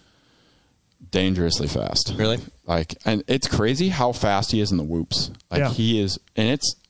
dangerously 1.12 1.68
fast. 1.68 2.14
Really? 2.18 2.38
Like, 2.68 2.96
and 3.06 3.24
it's 3.28 3.48
crazy 3.48 3.90
how 3.90 4.12
fast 4.12 4.52
he 4.52 4.62
is 4.62 4.72
in 4.72 4.78
the 4.78 4.84
whoops. 4.84 5.32
Like 5.50 5.60
Yeah. 5.60 5.70
he 5.72 6.00
is, 6.00 6.20
and 6.36 6.50
it's 6.50 6.76
cr- 6.76 6.89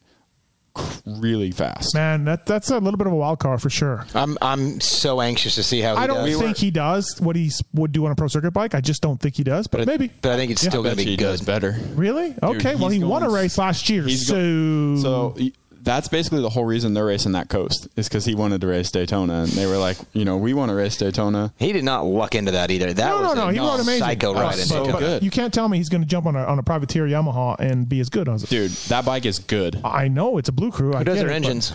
really 1.05 1.51
fast. 1.51 1.93
Man, 1.93 2.25
that 2.25 2.45
that's 2.45 2.69
a 2.69 2.79
little 2.79 2.97
bit 2.97 3.07
of 3.07 3.13
a 3.13 3.15
wild 3.15 3.39
card 3.39 3.61
for 3.61 3.69
sure. 3.69 4.05
I'm 4.13 4.37
I'm 4.41 4.79
so 4.81 5.21
anxious 5.21 5.55
to 5.55 5.63
see 5.63 5.81
how 5.81 5.95
he 5.95 6.03
I 6.03 6.07
don't 6.07 6.25
does. 6.25 6.39
think 6.39 6.57
he 6.57 6.71
does 6.71 7.15
what 7.19 7.35
he 7.35 7.51
would 7.73 7.91
do 7.91 8.05
on 8.05 8.11
a 8.11 8.15
pro 8.15 8.27
circuit 8.27 8.51
bike. 8.51 8.75
I 8.75 8.81
just 8.81 9.01
don't 9.01 9.19
think 9.19 9.35
he 9.35 9.43
does, 9.43 9.67
but, 9.67 9.79
But 9.79 9.87
maybe. 9.87 10.11
but 10.21 10.31
I 10.31 10.35
think 10.37 10.51
it's 10.51 10.63
Yeah. 10.63 10.69
still 10.69 10.83
going 10.83 10.95
to 10.97 11.03
be 11.03 11.11
he 11.11 11.15
does 11.17 11.41
better. 11.41 11.77
Really? 11.95 12.35
Okay. 12.41 12.75
well, 12.75 12.89
he's 12.89 12.99
he 13.01 13.03
won 13.03 13.23
a 13.23 13.29
race 13.29 13.57
last 13.57 13.89
year, 13.89 14.07
so 14.09 14.35
go- 14.35 15.01
So 15.01 15.35
y- 15.39 15.51
that's 15.83 16.07
basically 16.07 16.41
the 16.41 16.49
whole 16.49 16.65
reason 16.65 16.93
they're 16.93 17.05
racing 17.05 17.31
that 17.33 17.49
coast 17.49 17.87
is 17.95 18.07
because 18.07 18.25
he 18.25 18.35
wanted 18.35 18.61
to 18.61 18.67
race 18.67 18.91
Daytona, 18.91 19.41
and 19.43 19.47
they 19.51 19.65
were 19.65 19.77
like, 19.77 19.97
you 20.13 20.25
know, 20.25 20.37
we 20.37 20.53
want 20.53 20.69
to 20.69 20.75
race 20.75 20.97
Daytona. 20.97 21.53
He 21.57 21.71
did 21.73 21.83
not 21.83 22.05
luck 22.05 22.35
into 22.35 22.51
that 22.51 22.71
either. 22.71 22.93
That 22.93 23.09
no, 23.09 23.21
was 23.21 23.35
no, 23.35 23.41
no. 23.43 23.49
a 23.49 23.53
He 23.53 23.59
rode 23.59 23.79
amazing. 23.79 23.99
psycho 23.99 24.33
ride. 24.33 24.59
in 24.59 24.67
but- 24.67 24.69
Daytona. 24.69 24.91
but 24.93 24.99
good. 24.99 25.23
You 25.23 25.31
can't 25.31 25.53
tell 25.53 25.67
me 25.67 25.77
he's 25.77 25.89
going 25.89 26.01
to 26.01 26.07
jump 26.07 26.25
on 26.25 26.35
a 26.35 26.43
on 26.43 26.59
a 26.59 26.63
privateer 26.63 27.05
Yamaha 27.07 27.57
and 27.59 27.87
be 27.87 27.99
as 27.99 28.09
good 28.09 28.27
as 28.29 28.43
it. 28.43 28.49
Dude, 28.49 28.71
that 28.89 29.05
bike 29.05 29.25
is 29.25 29.39
good. 29.39 29.79
I 29.83 30.07
know 30.07 30.37
it's 30.37 30.49
a 30.49 30.53
blue 30.53 30.71
crew. 30.71 30.93
I 30.93 30.99
Who 30.99 31.03
does 31.05 31.15
get 31.15 31.27
their 31.27 31.27
it, 31.35 31.41
but- 31.41 31.47
engines? 31.47 31.73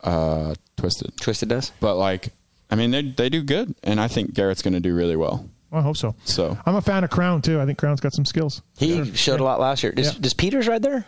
Uh, 0.00 0.54
twisted, 0.76 1.16
Twisted 1.20 1.48
does. 1.48 1.72
but 1.80 1.96
like, 1.96 2.28
I 2.70 2.76
mean, 2.76 2.90
they 2.92 3.02
they 3.02 3.28
do 3.28 3.42
good, 3.42 3.74
and 3.82 4.00
I 4.00 4.06
think 4.08 4.32
Garrett's 4.34 4.62
going 4.62 4.74
to 4.74 4.80
do 4.80 4.94
really 4.94 5.16
well. 5.16 5.48
I 5.72 5.82
hope 5.82 5.96
so. 5.96 6.14
So 6.24 6.56
I'm 6.64 6.76
a 6.76 6.80
fan 6.80 7.02
of 7.04 7.10
Crown 7.10 7.42
too. 7.42 7.60
I 7.60 7.66
think 7.66 7.78
Crown's 7.78 8.00
got 8.00 8.12
some 8.14 8.24
skills. 8.24 8.62
He 8.78 9.12
showed 9.14 9.40
a 9.40 9.44
lot 9.44 9.60
last 9.60 9.82
year. 9.82 9.92
Does, 9.92 10.14
Yeah. 10.14 10.20
does 10.20 10.34
Peters 10.34 10.68
ride 10.68 10.82
there? 10.82 11.04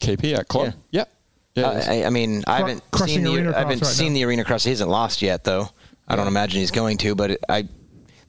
KP 0.00 0.34
at 0.38 0.46
club, 0.46 0.74
yeah, 0.90 1.04
yeah. 1.60 1.68
Uh, 1.68 1.84
I, 1.86 2.04
I 2.04 2.10
mean, 2.10 2.42
I 2.46 2.56
haven't 2.58 2.82
seen 2.96 3.22
the 3.24 3.34
arena 3.36 3.52
I 3.54 3.60
haven't 3.60 3.78
cross 3.78 3.90
right 3.90 3.96
seen 3.96 4.12
now. 4.12 4.18
the 4.18 4.24
arena 4.24 4.44
cross. 4.44 4.64
He 4.64 4.70
hasn't 4.70 4.90
lost 4.90 5.22
yet, 5.22 5.44
though. 5.44 5.68
I 6.06 6.16
don't 6.16 6.26
imagine 6.28 6.60
he's 6.60 6.70
going 6.70 6.96
to, 6.98 7.14
but 7.14 7.38
I 7.48 7.68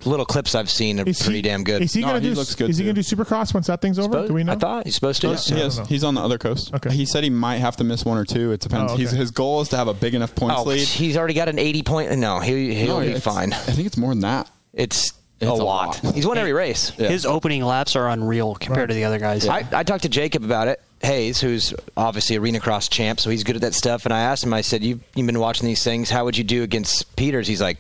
little 0.05 0.25
clips 0.25 0.55
I've 0.55 0.69
seen 0.69 0.99
are 1.01 1.03
Is 1.07 1.21
pretty 1.21 1.37
he, 1.37 1.41
damn 1.41 1.63
good. 1.65 1.81
Is 1.81 1.93
he 1.93 1.99
No, 2.01 2.07
going 2.09 2.21
to 2.21 2.27
he 2.29 2.33
do? 2.33 2.39
looks 2.39 2.55
good, 2.55 2.69
is 2.69 2.77
he 2.77 2.85
going 2.85 2.95
to 2.95 3.01
do 3.01 3.15
Supercross 3.15 3.53
once 3.53 3.67
that 3.67 3.81
thing's 3.81 3.99
over? 3.99 4.07
Supposed- 4.13 4.27
Do 4.29 4.33
we 4.33 4.43
know? 4.45 4.53
I 4.53 4.55
thought 4.55 4.85
he's 4.85 4.95
supposed 4.95 5.19
to. 5.21 5.27
He 5.27 5.33
I 5.33 5.57
don't 5.59 5.67
is. 5.67 5.77
He's 5.89 6.03
on 6.05 6.15
the 6.15 6.21
other 6.21 6.37
coast. 6.37 6.73
Okay. 6.73 6.89
He 6.93 7.05
said 7.05 7.23
he 7.23 7.29
might 7.29 7.57
have 7.57 7.75
to 7.77 7.83
miss 7.83 8.05
one 8.05 8.17
or 8.17 8.23
two. 8.23 8.51
It 8.53 8.61
depends. 8.61 8.91
Oh, 8.91 8.95
okay. 8.95 9.03
He's, 9.03 9.11
his 9.11 9.31
goal 9.31 9.59
is 9.61 9.69
to 9.69 9.77
have 9.77 9.87
a 9.89 9.93
big 9.93 10.15
enough 10.15 10.35
points 10.35 10.55
Oh, 10.57 10.63
lead. 10.63 10.87
he's 10.87 11.17
already 11.17 11.33
got 11.33 11.49
an 11.49 11.59
80 11.59 11.83
point. 11.83 12.17
No, 12.17 12.39
he, 12.39 12.73
he'll 12.75 12.99
No, 13.01 13.05
be 13.13 13.19
fine. 13.19 13.51
I 13.51 13.57
think 13.57 13.87
it's 13.87 13.97
more 13.97 14.11
than 14.11 14.21
that. 14.21 14.49
It's, 14.73 15.11
It's 15.41 15.49
a, 15.49 15.51
a 15.51 15.53
lot. 15.53 16.01
lot. 16.03 16.15
He's 16.15 16.25
won 16.25 16.37
every 16.37 16.53
race. 16.53 16.93
Yeah. 16.97 17.09
His 17.09 17.25
opening 17.25 17.63
laps 17.65 17.97
are 17.97 18.07
unreal 18.09 18.55
compared 18.55 18.89
to 18.89 18.95
the 18.95 19.03
other 19.03 19.19
guys. 19.19 19.47
I, 19.49 19.65
I 19.73 19.83
talked 19.83 20.03
to 20.03 20.09
Jacob 20.09 20.45
about 20.45 20.69
it. 20.69 20.81
Hayes, 21.01 21.39
who's 21.39 21.73
obviously 21.95 22.35
arena 22.37 22.59
cross 22.59 22.89
champ, 22.89 23.19
so 23.19 23.29
he's 23.29 23.43
good 23.43 23.55
at 23.55 23.61
that 23.61 23.73
stuff. 23.73 24.05
And 24.05 24.13
I 24.13 24.19
asked 24.21 24.43
him, 24.43 24.53
I 24.53 24.61
said, 24.61 24.83
"You've, 24.83 25.01
you've 25.15 25.25
been 25.27 25.39
watching 25.39 25.65
these 25.67 25.83
things. 25.83 26.09
How 26.09 26.25
would 26.25 26.37
you 26.37 26.43
do 26.43 26.63
against 26.63 27.15
Peters?" 27.15 27.47
He's 27.47 27.61
like, 27.61 27.77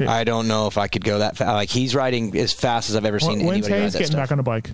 "I 0.00 0.24
don't 0.24 0.48
know 0.48 0.66
if 0.66 0.78
I 0.78 0.88
could 0.88 1.04
go 1.04 1.18
that 1.20 1.36
fast. 1.36 1.48
Like 1.52 1.68
he's 1.70 1.94
riding 1.94 2.36
as 2.36 2.52
fast 2.52 2.90
as 2.90 2.96
I've 2.96 3.04
ever 3.04 3.20
seen 3.20 3.38
When- 3.38 3.46
When's 3.46 3.66
anybody 3.66 3.72
ride 3.74 3.80
Hayes 3.84 3.92
that 3.92 3.98
getting 4.00 4.12
stuff." 4.12 4.22
back 4.24 4.32
on 4.32 4.36
the 4.38 4.42
bike? 4.42 4.70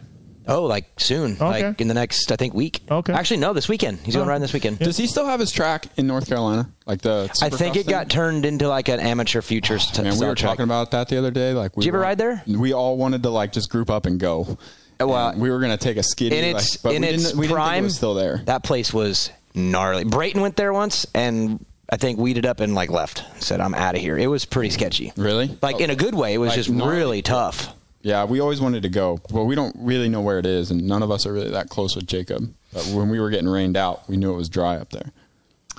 Oh, 0.49 0.63
like 0.67 0.85
soon, 0.97 1.33
Okay. 1.33 1.65
like 1.67 1.81
in 1.81 1.89
the 1.89 1.95
next, 1.95 2.31
I 2.31 2.37
think, 2.37 2.55
week. 2.55 2.81
Okay. 2.89 3.13
Actually, 3.13 3.39
no, 3.39 3.53
this 3.53 3.69
weekend. 3.69 3.99
He's 4.05 4.15
going 4.15 4.27
Oh. 4.27 4.31
riding 4.31 4.43
this 4.43 4.53
weekend. 4.53 4.79
Does 4.79 4.97
he 4.97 5.09
still 5.09 5.27
have 5.27 5.41
his 5.41 5.51
track 5.51 5.89
in 5.97 6.07
North 6.07 6.29
Carolina? 6.29 6.71
Like 6.87 7.03
the 7.03 7.29
I 7.43 7.49
think 7.49 7.75
Supercross 7.75 7.81
it 7.81 7.87
got 7.89 8.09
turned 8.09 8.47
into 8.47 8.69
like 8.69 8.89
an 8.89 9.01
amateur 9.01 9.43
futures. 9.43 9.91
t- 9.91 10.03
Man, 10.03 10.13
we 10.13 10.17
style 10.19 10.29
were 10.29 10.35
track. 10.37 10.51
talking 10.53 10.63
about 10.63 10.93
that 10.93 11.09
the 11.09 11.19
other 11.19 11.33
day. 11.33 11.53
Like, 11.53 11.77
we 11.77 11.81
Did 11.81 11.87
you 11.87 11.91
ever 11.91 11.99
were- 11.99 12.05
ride 12.05 12.19
there? 12.19 12.43
We 12.47 12.73
all 12.73 12.97
wanted 12.97 13.25
to 13.25 13.31
like 13.31 13.53
just 13.53 13.71
group 13.71 13.91
up 13.91 14.07
and 14.07 14.21
go. 14.21 14.57
Well, 15.01 15.35
we 15.37 15.51
were 15.51 15.61
gonna 15.61 15.77
take 15.77 15.97
a 15.97 16.03
skid. 16.03 16.33
in 16.33 16.53
like, 16.53 16.63
its 16.63 16.77
but 16.79 16.95
in 16.95 17.03
we 17.03 17.09
its 17.09 17.25
didn't, 17.25 17.39
we 17.39 17.47
didn't 17.47 17.57
think 17.57 17.67
prime, 17.67 17.85
it 17.85 17.87
was 17.87 17.97
still 17.97 18.15
there. 18.15 18.43
That 18.47 18.63
place 18.65 18.93
was 18.95 19.31
gnarly. 19.55 20.05
Brayton 20.05 20.41
went 20.41 20.57
there 20.57 20.73
once, 20.73 21.07
and 21.15 21.65
I 21.91 21.97
think 21.97 22.19
weeded 22.19 22.47
up 22.47 22.61
and 22.61 22.75
like 22.75 22.91
left. 22.91 23.23
Said, 23.43 23.61
"I'm 23.61 23.75
out 23.75 23.95
of 23.95 24.01
here." 24.01 24.17
It 24.19 24.27
was 24.29 24.45
pretty 24.45 24.71
sketchy. 24.71 25.13
Really? 25.17 25.57
Like 25.63 25.81
in 25.81 25.91
a 25.91 25.97
good 25.97 26.15
way. 26.15 26.35
It 26.35 26.39
was 26.39 26.49
Like, 26.51 26.57
just 26.57 26.71
gnarly. 26.71 26.97
really 26.97 27.23
tough. 27.23 27.73
Yeah, 28.03 28.25
we 28.25 28.39
always 28.41 28.61
wanted 28.61 28.85
to 28.85 28.89
go. 28.89 29.19
but 29.33 29.45
we 29.45 29.55
don't 29.57 29.75
really 29.79 30.09
know 30.09 30.21
where 30.21 30.39
it 30.39 30.47
is, 30.47 30.71
and 30.71 30.87
none 30.87 31.03
of 31.03 31.11
us 31.11 31.27
are 31.27 31.33
really 31.33 31.51
that 31.51 31.69
close 31.69 31.97
with 31.97 32.07
Jacob. 32.07 32.53
But 32.73 32.85
when 32.87 33.09
we 33.09 33.19
were 33.21 33.31
getting 33.31 33.49
rained 33.49 33.77
out, 33.77 34.09
we 34.09 34.17
knew 34.17 34.33
it 34.33 34.37
was 34.37 34.49
dry 34.49 34.77
up 34.77 34.91
there. 34.91 35.11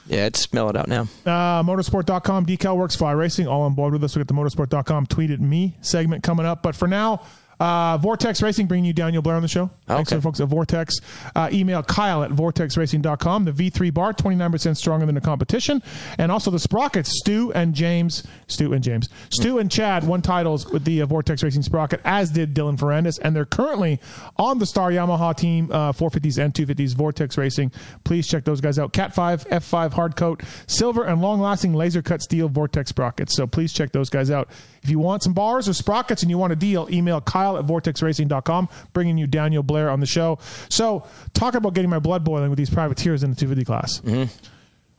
Yeah, 0.08 0.26
it's 0.26 0.52
mellowed 0.54 0.78
out 0.78 0.88
now. 0.88 1.02
Uh, 1.26 1.64
motosport.com, 1.64 2.46
Decal 2.46 2.78
Works, 2.78 2.96
Fly 2.96 3.12
Racing, 3.12 3.48
all 3.48 3.62
on 3.64 3.74
board 3.76 3.94
with 3.94 4.04
us. 4.04 4.16
We 4.16 4.22
got 4.24 4.28
the 4.28 4.34
motosport.com 4.34 5.08
tweet 5.08 5.32
at 5.32 5.40
me 5.42 5.76
segment 5.82 6.24
coming 6.24 6.46
up. 6.46 6.64
But 6.64 6.76
for 6.76 6.88
now, 6.88 7.22
uh, 7.60 7.98
Vortex 7.98 8.42
Racing 8.42 8.68
bringing 8.68 8.86
you 8.86 8.94
Daniel 8.94 9.22
Blair 9.22 9.36
on 9.36 9.42
the 9.42 9.48
show. 9.48 9.69
Thanks 9.88 10.10
to 10.10 10.16
the 10.16 10.22
folks 10.22 10.40
at 10.40 10.48
Vortex. 10.48 10.95
Uh, 11.36 11.50
email 11.52 11.84
Kyle 11.84 12.24
at 12.24 12.32
vortexracing.com. 12.32 13.45
The 13.45 13.52
V3 13.52 13.94
bar, 13.94 14.14
29% 14.14 14.77
stronger 14.77 15.06
than 15.06 15.16
the 15.16 15.22
competition. 15.22 15.82
And 16.18 16.32
also 16.32 16.52
the 16.52 16.60
sprockets, 16.60 17.11
Stu 17.19 17.52
and 17.53 17.74
James. 17.74 18.24
Stu 18.48 18.74
and 18.74 18.84
James. 18.84 19.10
Stu 19.30 19.60
and 19.60 19.72
Chad 19.72 20.06
won 20.06 20.22
titles 20.22 20.69
with 20.72 20.86
the 20.86 21.02
uh, 21.02 21.06
Vortex 21.06 21.44
Racing 21.44 21.64
sprocket, 21.64 22.02
as 22.03 22.30
did 22.32 22.53
Dylan 22.53 22.77
Ferrandis. 22.77 23.19
And 23.22 23.36
they're 23.36 23.45
currently 23.45 24.00
on 24.38 24.60
the 24.60 24.66
Star 24.66 24.92
Yamaha 24.92 25.36
team, 25.36 25.72
uh, 25.72 25.92
450s 25.94 26.44
and 26.44 26.53
250s, 26.53 26.95
Vortex 26.95 27.38
Racing. 27.38 27.72
Please 28.03 28.27
check 28.27 28.45
those 28.45 28.61
guys 28.61 28.77
out. 28.77 28.94
Cat 28.94 29.14
5, 29.14 29.48
F5 29.48 29.94
hard 29.94 30.16
coat, 30.16 30.44
silver 30.68 31.03
and 31.03 31.22
long 31.22 31.40
lasting 31.40 31.74
laser 31.74 32.02
cut 32.02 32.22
steel 32.22 32.50
Vortex 32.50 32.90
sprockets. 32.90 33.36
So 33.36 33.48
please 33.48 33.74
check 33.74 33.92
those 33.92 34.10
guys 34.10 34.30
out. 34.32 34.50
If 34.88 34.91
you 34.91 34.99
want 34.99 35.22
some 35.22 35.33
bars 35.33 35.67
or 35.67 35.74
sprockets 35.74 36.22
and 36.22 36.30
you 36.30 36.38
want 36.38 36.53
a 36.53 36.56
deal, 36.56 36.88
email 36.90 37.19
Kyle 37.19 37.57
at 37.57 37.66
vortexracing.com, 37.66 38.69
bringing 38.93 39.17
you 39.17 39.27
Daniel 39.27 39.61
Blair 39.61 39.90
on 39.90 39.99
the 39.99 40.06
show. 40.06 40.40
So, 40.69 41.06
talk 41.33 41.56
about 41.56 41.74
getting 41.74 41.90
my 41.90 41.99
blood 41.99 42.24
boiling 42.24 42.49
with 42.49 42.56
these 42.56 42.69
privateers 42.69 43.22
in 43.22 43.32
the 43.32 43.35
250 43.35 43.66
class. 43.66 44.01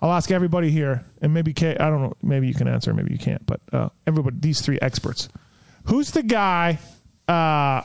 I'll 0.02 0.12
ask 0.12 0.30
everybody 0.30 0.70
here, 0.70 1.06
and 1.22 1.32
maybe 1.32 1.54
Cade, 1.54 1.78
I 1.78 1.88
don't 1.88 2.02
know, 2.02 2.12
maybe 2.22 2.48
you 2.48 2.52
can 2.52 2.68
answer, 2.68 2.92
maybe 2.92 3.14
you 3.14 3.18
can't, 3.18 3.46
but 3.46 3.60
uh, 3.72 3.88
everybody, 4.06 4.36
these 4.40 4.60
three 4.60 4.78
experts. 4.82 5.30
Who's 5.84 6.10
the 6.10 6.22
guy 6.22 6.78
uh, 7.26 7.80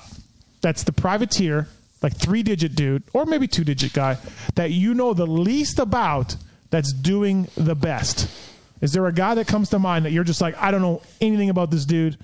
that's 0.60 0.84
the 0.84 0.92
privateer, 0.92 1.70
like 2.02 2.18
three 2.18 2.44
digit 2.44 2.76
dude, 2.76 3.04
or 3.14 3.26
maybe 3.26 3.48
two 3.48 3.64
digit 3.64 3.94
guy, 3.94 4.18
that 4.56 4.72
you 4.72 4.94
know 4.94 5.14
the 5.14 5.26
least 5.26 5.80
about 5.80 6.36
that's 6.70 6.92
doing 6.92 7.48
the 7.56 7.76
best? 7.76 8.30
Is 8.82 8.92
there 8.94 9.06
a 9.08 9.14
guy 9.14 9.36
that 9.36 9.48
comes 9.48 9.70
to 9.70 9.80
mind 9.80 10.06
that 10.06 10.12
you're 10.12 10.24
just 10.24 10.42
like, 10.42 10.56
I 10.62 10.72
don't 10.72 10.82
know 10.82 11.02
anything 11.22 11.50
about 11.50 11.72
this 11.72 11.86
dude? 11.86 12.18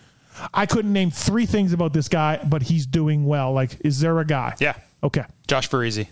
I 0.53 0.66
couldn't 0.66 0.94
name 0.94 1.11
three 1.11 1.45
things 1.45 1.74
about 1.74 1.94
this 1.94 2.08
guy, 2.08 2.40
but 2.45 2.61
he's 2.64 2.86
doing 2.86 3.26
well. 3.26 3.52
Like, 3.53 3.78
is 3.82 4.00
there 4.00 4.19
a 4.19 4.26
guy? 4.26 4.56
Yeah. 4.60 4.76
Okay. 5.03 5.24
Josh 5.48 5.69
Varize. 5.69 6.08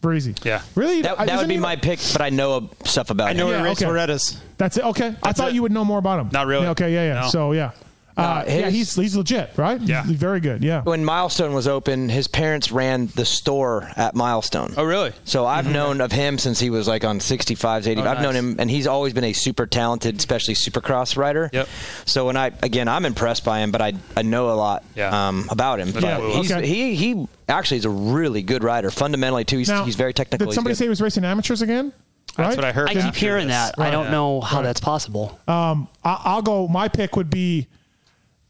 Breezy. 0.00 0.34
Yeah. 0.42 0.60
Really? 0.74 1.00
That, 1.00 1.16
that 1.16 1.28
Isn't 1.28 1.38
would 1.38 1.48
be 1.48 1.56
my 1.56 1.76
pick, 1.76 1.98
but 2.12 2.20
I 2.20 2.28
know 2.28 2.68
stuff 2.84 3.08
about 3.08 3.28
I 3.28 3.30
him. 3.30 3.38
know 3.38 3.50
Yeah, 3.50 3.64
he 3.64 3.70
okay. 3.70 3.86
Loretta's. 3.86 4.38
That's 4.58 4.76
it. 4.76 4.84
Okay. 4.84 5.16
I 5.22 5.32
thought 5.32 5.48
it. 5.48 5.54
you 5.54 5.62
would 5.62 5.72
know 5.72 5.84
more 5.84 5.98
about 5.98 6.20
him. 6.20 6.28
Not 6.30 6.46
really. 6.46 6.64
Yeah, 6.64 6.70
okay. 6.72 6.92
Yeah. 6.92 7.06
Yeah. 7.14 7.20
No. 7.22 7.28
So 7.28 7.52
yeah. 7.52 7.70
Uh, 8.16 8.44
yeah. 8.46 8.52
his- 8.70 8.74
He's 8.74 8.94
he's 8.94 9.16
legit, 9.16 9.50
right? 9.56 9.80
Yeah. 9.80 10.04
He's 10.04 10.16
very 10.18 10.38
good. 10.40 10.62
Yeah. 10.62 10.82
When 10.82 11.04
Milestone 11.04 11.52
was 11.52 11.66
open, 11.66 12.08
his 12.08 12.28
parents 12.28 12.70
ran 12.70 13.06
the 13.16 13.24
store 13.24 13.90
at 13.96 14.14
Milestone. 14.14 14.74
Oh, 14.76 14.84
really? 14.84 15.12
So 15.24 15.46
I've 15.46 15.68
known 15.68 16.00
of 16.00 16.12
him 16.12 16.38
since 16.38 16.60
he 16.60 16.70
was 16.70 16.86
like 16.86 17.04
on 17.04 17.18
65s, 17.18 17.86
80s. 17.86 17.98
Oh, 18.04 18.08
I've 18.08 18.22
known 18.22 18.34
him, 18.34 18.56
and 18.58 18.70
he's 18.70 18.86
always 18.86 19.12
been 19.12 19.24
a 19.24 19.32
super 19.32 19.66
talented, 19.66 20.16
especially 20.18 20.54
supercross 20.54 21.16
rider. 21.16 21.50
Yep. 21.52 21.68
So 22.04 22.26
when 22.26 22.36
I 22.36 22.52
again, 22.62 22.86
I'm 22.88 23.04
impressed 23.04 23.44
by 23.44 23.60
him, 23.60 23.70
but 23.72 23.80
I 23.80 23.94
I 24.16 24.22
know 24.22 24.50
a 24.50 24.54
lot 24.54 24.84
Yeah. 24.94 25.28
um, 25.28 25.46
about 25.50 25.80
him. 25.80 25.88
Yeah, 26.00 26.20
he's, 26.30 26.52
okay. 26.52 26.66
he 26.66 26.94
he 26.94 27.26
actually 27.48 27.78
is 27.78 27.84
a 27.84 27.90
really 27.90 28.42
good 28.42 28.62
rider. 28.62 28.90
Fundamentally 28.90 29.44
too, 29.44 29.58
he's, 29.58 29.68
Now, 29.68 29.84
he's 29.84 29.96
very 29.96 30.12
technical. 30.14 30.46
Did 30.46 30.54
somebody 30.54 30.74
say 30.74 30.84
he 30.84 30.88
was 30.88 31.00
racing 31.02 31.24
amateurs 31.24 31.62
again? 31.62 31.92
That's 32.36 32.48
Right? 32.48 32.56
what 32.56 32.64
I 32.64 32.72
heard. 32.72 32.88
I 32.90 32.94
keep 32.94 33.14
hearing 33.14 33.46
this. 33.48 33.56
that. 33.56 33.78
I 33.78 33.90
don't 33.90 34.10
know 34.10 34.40
how 34.40 34.62
that's 34.62 34.80
possible. 34.80 35.38
Um, 35.46 35.86
I, 36.04 36.20
I'll 36.24 36.42
go. 36.42 36.66
My 36.66 36.88
pick 36.88 37.14
would 37.16 37.30
be 37.30 37.68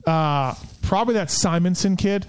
uh, 0.07 0.55
probably 0.83 1.15
that 1.15 1.31
Simonson 1.31 1.97
kid. 1.97 2.27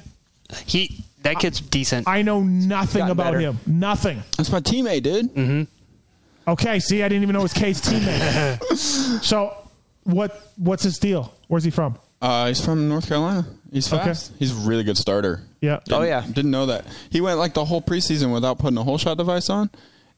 He 0.65 1.03
that 1.23 1.39
kid's 1.39 1.59
decent. 1.59 2.07
I 2.07 2.21
know 2.21 2.41
nothing 2.41 2.99
gotten 2.99 3.11
about 3.11 3.25
better. 3.33 3.39
him. 3.39 3.59
Nothing. 3.65 4.21
That's 4.37 4.51
my 4.51 4.59
teammate, 4.61 5.03
dude. 5.03 5.33
Mm-hmm. 5.33 6.51
Okay. 6.51 6.79
See, 6.79 7.01
I 7.03 7.07
didn't 7.09 7.23
even 7.23 7.33
know 7.33 7.39
it 7.39 7.43
was 7.43 7.53
Cade's 7.53 7.81
teammate. 7.81 8.63
so, 9.23 9.55
what 10.03 10.51
what's 10.57 10.83
his 10.83 10.97
deal? 10.99 11.33
Where's 11.47 11.63
he 11.63 11.71
from? 11.71 11.97
Uh, 12.21 12.47
he's 12.47 12.63
from 12.63 12.87
North 12.87 13.07
Carolina. 13.07 13.45
He's 13.71 13.91
Okay. 13.91 14.03
fast. 14.03 14.31
He's 14.39 14.51
a 14.51 14.67
really 14.67 14.83
good 14.83 14.97
starter. 14.97 15.41
Yeah. 15.61 15.79
Oh, 15.91 16.01
Didn't- 16.01 16.07
yeah. 16.07 16.21
Didn't 16.31 16.51
know 16.51 16.67
that. 16.67 16.85
He 17.09 17.21
went 17.21 17.39
like 17.39 17.53
the 17.53 17.65
whole 17.65 17.81
preseason 17.81 18.31
without 18.33 18.57
putting 18.59 18.77
a 18.77 18.83
whole 18.83 18.97
shot 18.97 19.17
device 19.17 19.49
on. 19.49 19.69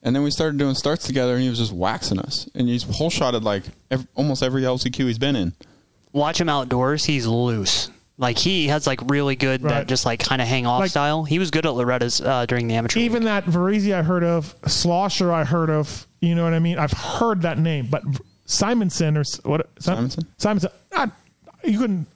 And 0.04 0.16
then 0.16 0.22
we 0.24 0.30
started 0.30 0.58
doing 0.60 0.76
starts 0.76 1.08
together, 1.08 1.34
and 1.34 1.42
he 1.42 1.50
was 1.50 1.58
just 1.58 1.72
waxing 1.74 2.20
us. 2.20 2.48
And 2.54 2.68
he's 2.70 2.84
whole 2.84 3.10
shotted 3.10 3.44
like 3.44 3.64
ev 3.90 4.06
almost 4.14 4.44
every 4.44 4.62
LCQ 4.62 4.96
he's 5.08 5.18
been 5.18 5.36
in. 5.36 5.54
Watch 6.18 6.42
him 6.42 6.50
outdoors. 6.50 7.06
He's 7.06 7.26
loose. 7.28 7.90
Like 8.18 8.38
he 8.40 8.68
has 8.70 8.88
like 8.88 9.00
really 9.12 9.36
good 9.36 9.62
Right. 9.62 9.70
that 9.76 9.88
just 9.88 10.06
like 10.06 10.20
kind 10.20 10.42
of 10.42 10.48
hang 10.48 10.66
off 10.66 10.80
Like- 10.82 10.90
style. 10.92 11.24
He 11.24 11.38
was 11.38 11.52
good 11.52 11.66
at 11.68 11.74
Loretta's 11.76 12.20
uh, 12.20 12.46
during 12.48 12.68
the 12.68 12.74
amateur. 12.76 13.00
Even 13.00 13.26
that 13.26 13.46
Varize 13.46 13.94
I 13.94 14.02
heard 14.02 14.24
of, 14.24 14.56
Schlosser 14.68 15.32
I 15.32 15.44
heard 15.44 15.70
of. 15.70 16.08
You 16.20 16.34
know 16.34 16.44
what 16.44 16.54
I 16.54 16.60
mean? 16.60 16.80
I've 16.80 16.94
heard 16.94 17.44
that 17.44 17.60
name, 17.60 17.88
but 17.92 18.02
Simonson 18.46 19.18
or 19.18 19.24
what? 19.44 19.70
Simonson? 19.80 20.24
Simonson. 20.38 20.72
Not, 20.92 21.12
you 21.64 21.78
couldn't. 21.78 22.08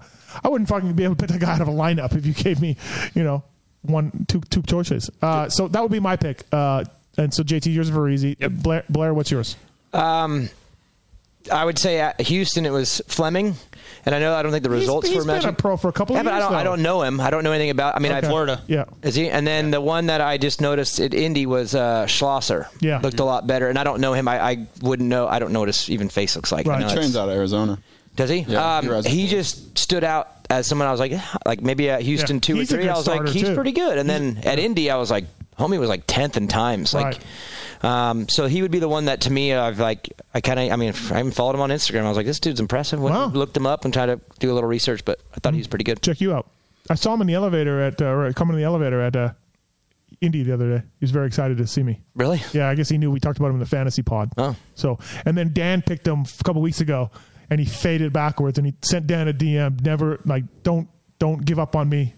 I 0.43 0.49
wouldn't 0.49 0.69
fucking 0.69 0.93
be 0.93 1.03
able 1.03 1.15
to 1.15 1.19
pick 1.21 1.29
that 1.29 1.39
guy 1.41 1.53
out 1.53 1.61
of 1.61 1.67
a 1.67 1.71
lineup 1.71 2.15
if 2.15 2.25
you 2.25 2.33
gave 2.33 2.59
me, 2.61 2.77
you 3.13 3.23
know, 3.23 3.43
one 3.83 4.25
two 4.27 4.41
two 4.49 4.63
choices. 4.63 5.11
Uh, 5.21 5.49
so 5.49 5.67
that 5.67 5.83
would 5.83 5.91
be 5.91 5.99
my 5.99 6.15
pick. 6.15 6.43
Uh, 6.51 6.83
and 7.17 7.31
so 7.31 7.43
JT, 7.43 7.71
yours 7.71 7.89
is 7.89 7.95
Varize. 7.95 8.63
Blair, 8.63 8.83
Blair, 8.89 9.13
what's 9.13 9.29
yours? 9.29 9.55
Um, 9.93 10.49
I 11.51 11.65
would 11.65 11.77
say 11.77 11.99
at 11.99 12.19
Houston 12.21 12.65
it 12.65 12.71
was 12.71 13.01
Fleming, 13.07 13.55
and 14.05 14.15
I 14.15 14.19
know 14.19 14.33
I 14.35 14.41
don't 14.43 14.51
think 14.51 14.63
the 14.63 14.69
He's- 14.69 14.81
results 14.81 15.07
he's 15.07 15.17
were 15.17 15.25
been 15.25 15.45
a 15.45 15.53
pro 15.53 15.77
for 15.77 15.87
a 15.89 15.91
couple 15.91 16.15
yeah, 16.15 16.21
of 16.21 16.25
but 16.25 16.33
I 16.33 16.39
don't. 16.39 16.53
I 16.55 16.63
don't 16.63 16.81
know 16.81 17.01
him. 17.03 17.19
I 17.19 17.29
don't 17.29 17.43
know 17.43 17.51
anything 17.51 17.69
about. 17.69 17.95
I 17.95 17.99
mean, 17.99 18.11
Okay. 18.11 18.19
I've 18.19 18.25
Florida. 18.31 18.61
Yeah. 18.67 18.85
Is 19.03 19.15
he? 19.15 19.29
And 19.29 19.45
then 19.45 19.71
the 19.71 19.81
one 19.81 20.07
that 20.07 20.21
I 20.21 20.37
just 20.37 20.61
noticed 20.61 20.99
at 20.99 21.13
Indy 21.13 21.45
was 21.45 21.75
uh, 21.75 22.07
Schlosser. 22.07 22.67
Yeah. 22.79 22.99
looked 22.99 23.19
a 23.19 23.25
lot 23.25 23.47
better. 23.47 23.67
And 23.69 23.77
I 23.79 23.83
don't 23.83 24.01
know 24.01 24.13
him. 24.13 24.27
I, 24.27 24.39
I 24.41 24.67
wouldn't 24.81 25.09
know. 25.09 25.27
I 25.27 25.39
don't 25.39 25.51
know 25.53 25.59
what 25.59 25.69
his 25.69 25.89
even 25.89 26.09
face 26.09 26.35
looks 26.35 26.51
like. 26.51 26.67
I 26.67 26.69
Right. 26.69 26.79
know 26.79 26.85
He 26.87 26.91
it's- 26.93 26.97
trains 27.05 27.15
out 27.17 27.29
of 27.29 27.35
Arizona. 27.35 27.77
Does 28.15 28.29
he? 28.29 28.39
Yeah, 28.39 28.77
um, 28.79 29.03
he 29.05 29.21
he 29.21 29.27
just 29.27 29.77
stood 29.77 30.03
out 30.03 30.27
as 30.49 30.67
someone 30.67 30.85
I 30.87 30.91
was 30.91 30.99
like, 30.99 31.11
"Yeah," 31.13 31.23
like 31.45 31.61
maybe 31.61 31.89
at 31.89 32.01
Houston 32.01 32.35
Yeah, 32.35 32.39
two 32.41 32.53
or 32.55 32.57
he's 32.57 32.71
a 32.73 32.75
three. 32.75 32.89
I 32.89 32.93
was 32.97 33.07
like, 33.07 33.15
starter, 33.21 33.31
he's 33.31 33.43
too. 33.47 33.55
pretty 33.55 33.71
good. 33.71 33.97
And 33.97 34.09
then 34.09 34.39
at 34.43 34.59
Indy, 34.59 34.91
I 34.91 34.97
was 34.97 35.09
like, 35.09 35.23
homie 35.61 35.79
was 35.79 35.89
like 35.89 36.03
tenth 36.07 36.37
in 36.37 36.47
times. 36.47 36.93
Like, 36.93 37.19
um, 37.83 38.27
so 38.29 38.47
he 38.47 38.61
would 38.61 38.71
be 38.71 38.79
the 38.79 38.89
one 38.89 39.05
that 39.05 39.21
to 39.21 39.31
me, 39.31 39.53
I've 39.53 39.79
like, 39.79 40.09
I 40.33 40.41
kind 40.41 40.59
of, 40.59 40.71
I 40.71 40.75
mean, 40.75 40.93
I 41.11 41.19
even 41.19 41.31
followed 41.31 41.55
him 41.55 41.61
on 41.61 41.69
Instagram. 41.69 42.03
I 42.03 42.09
was 42.09 42.17
like, 42.17 42.25
this 42.25 42.39
dude's 42.39 42.59
impressive. 42.59 42.99
Went, 43.01 43.15
Wow. 43.15 43.27
Looked 43.27 43.55
him 43.57 43.65
up 43.65 43.85
and 43.85 43.93
tried 43.93 44.07
to 44.07 44.19
do 44.39 44.51
a 44.51 44.53
little 44.53 44.69
research, 44.69 45.03
but 45.05 45.19
I 45.35 45.39
thought 45.39 45.53
he 45.53 45.59
was 45.59 45.67
pretty 45.67 45.83
good. 45.85 46.01
Check 46.01 46.21
you 46.21 46.33
out. 46.33 46.47
I 46.89 46.95
saw 46.95 47.13
him 47.13 47.21
in 47.21 47.27
the 47.27 47.35
elevator 47.35 47.79
at 47.81 48.01
uh, 48.01 48.05
or 48.05 48.33
coming 48.33 48.55
in 48.55 48.59
the 48.61 48.65
elevator 48.65 49.01
at 49.01 49.15
uh, 49.15 49.29
Indy 50.19 50.43
the 50.43 50.53
other 50.53 50.77
day. 50.77 50.83
He 50.99 51.03
was 51.03 51.11
very 51.11 51.27
excited 51.27 51.57
to 51.57 51.67
see 51.67 51.83
me. 51.83 52.01
Really? 52.15 52.41
Yeah, 52.53 52.69
I 52.69 52.75
guess 52.75 52.89
he 52.89 52.97
knew 52.97 53.09
we 53.11 53.19
talked 53.19 53.37
about 53.37 53.47
him 53.49 53.55
in 53.55 53.59
the 53.59 53.65
fantasy 53.65 54.01
pod. 54.03 54.31
Oh. 54.37 54.55
So, 54.75 54.97
and 55.25 55.37
then 55.37 55.53
Dan 55.53 55.81
picked 55.81 56.05
him 56.05 56.25
a 56.39 56.43
couple 56.43 56.61
weeks 56.61 56.81
ago, 56.81 57.09
and 57.49 57.59
he 57.59 57.65
faded 57.65 58.11
backwards, 58.13 58.57
and 58.57 58.67
he 58.67 58.73
sent 58.81 59.07
Dan 59.07 59.27
a 59.27 59.33
DM. 59.33 59.81
Never 59.83 60.19
like, 60.25 60.43
don't 60.63 60.89
don't 61.19 61.43
give 61.45 61.59
up 61.59 61.75
on 61.75 61.87
me. 61.89 62.15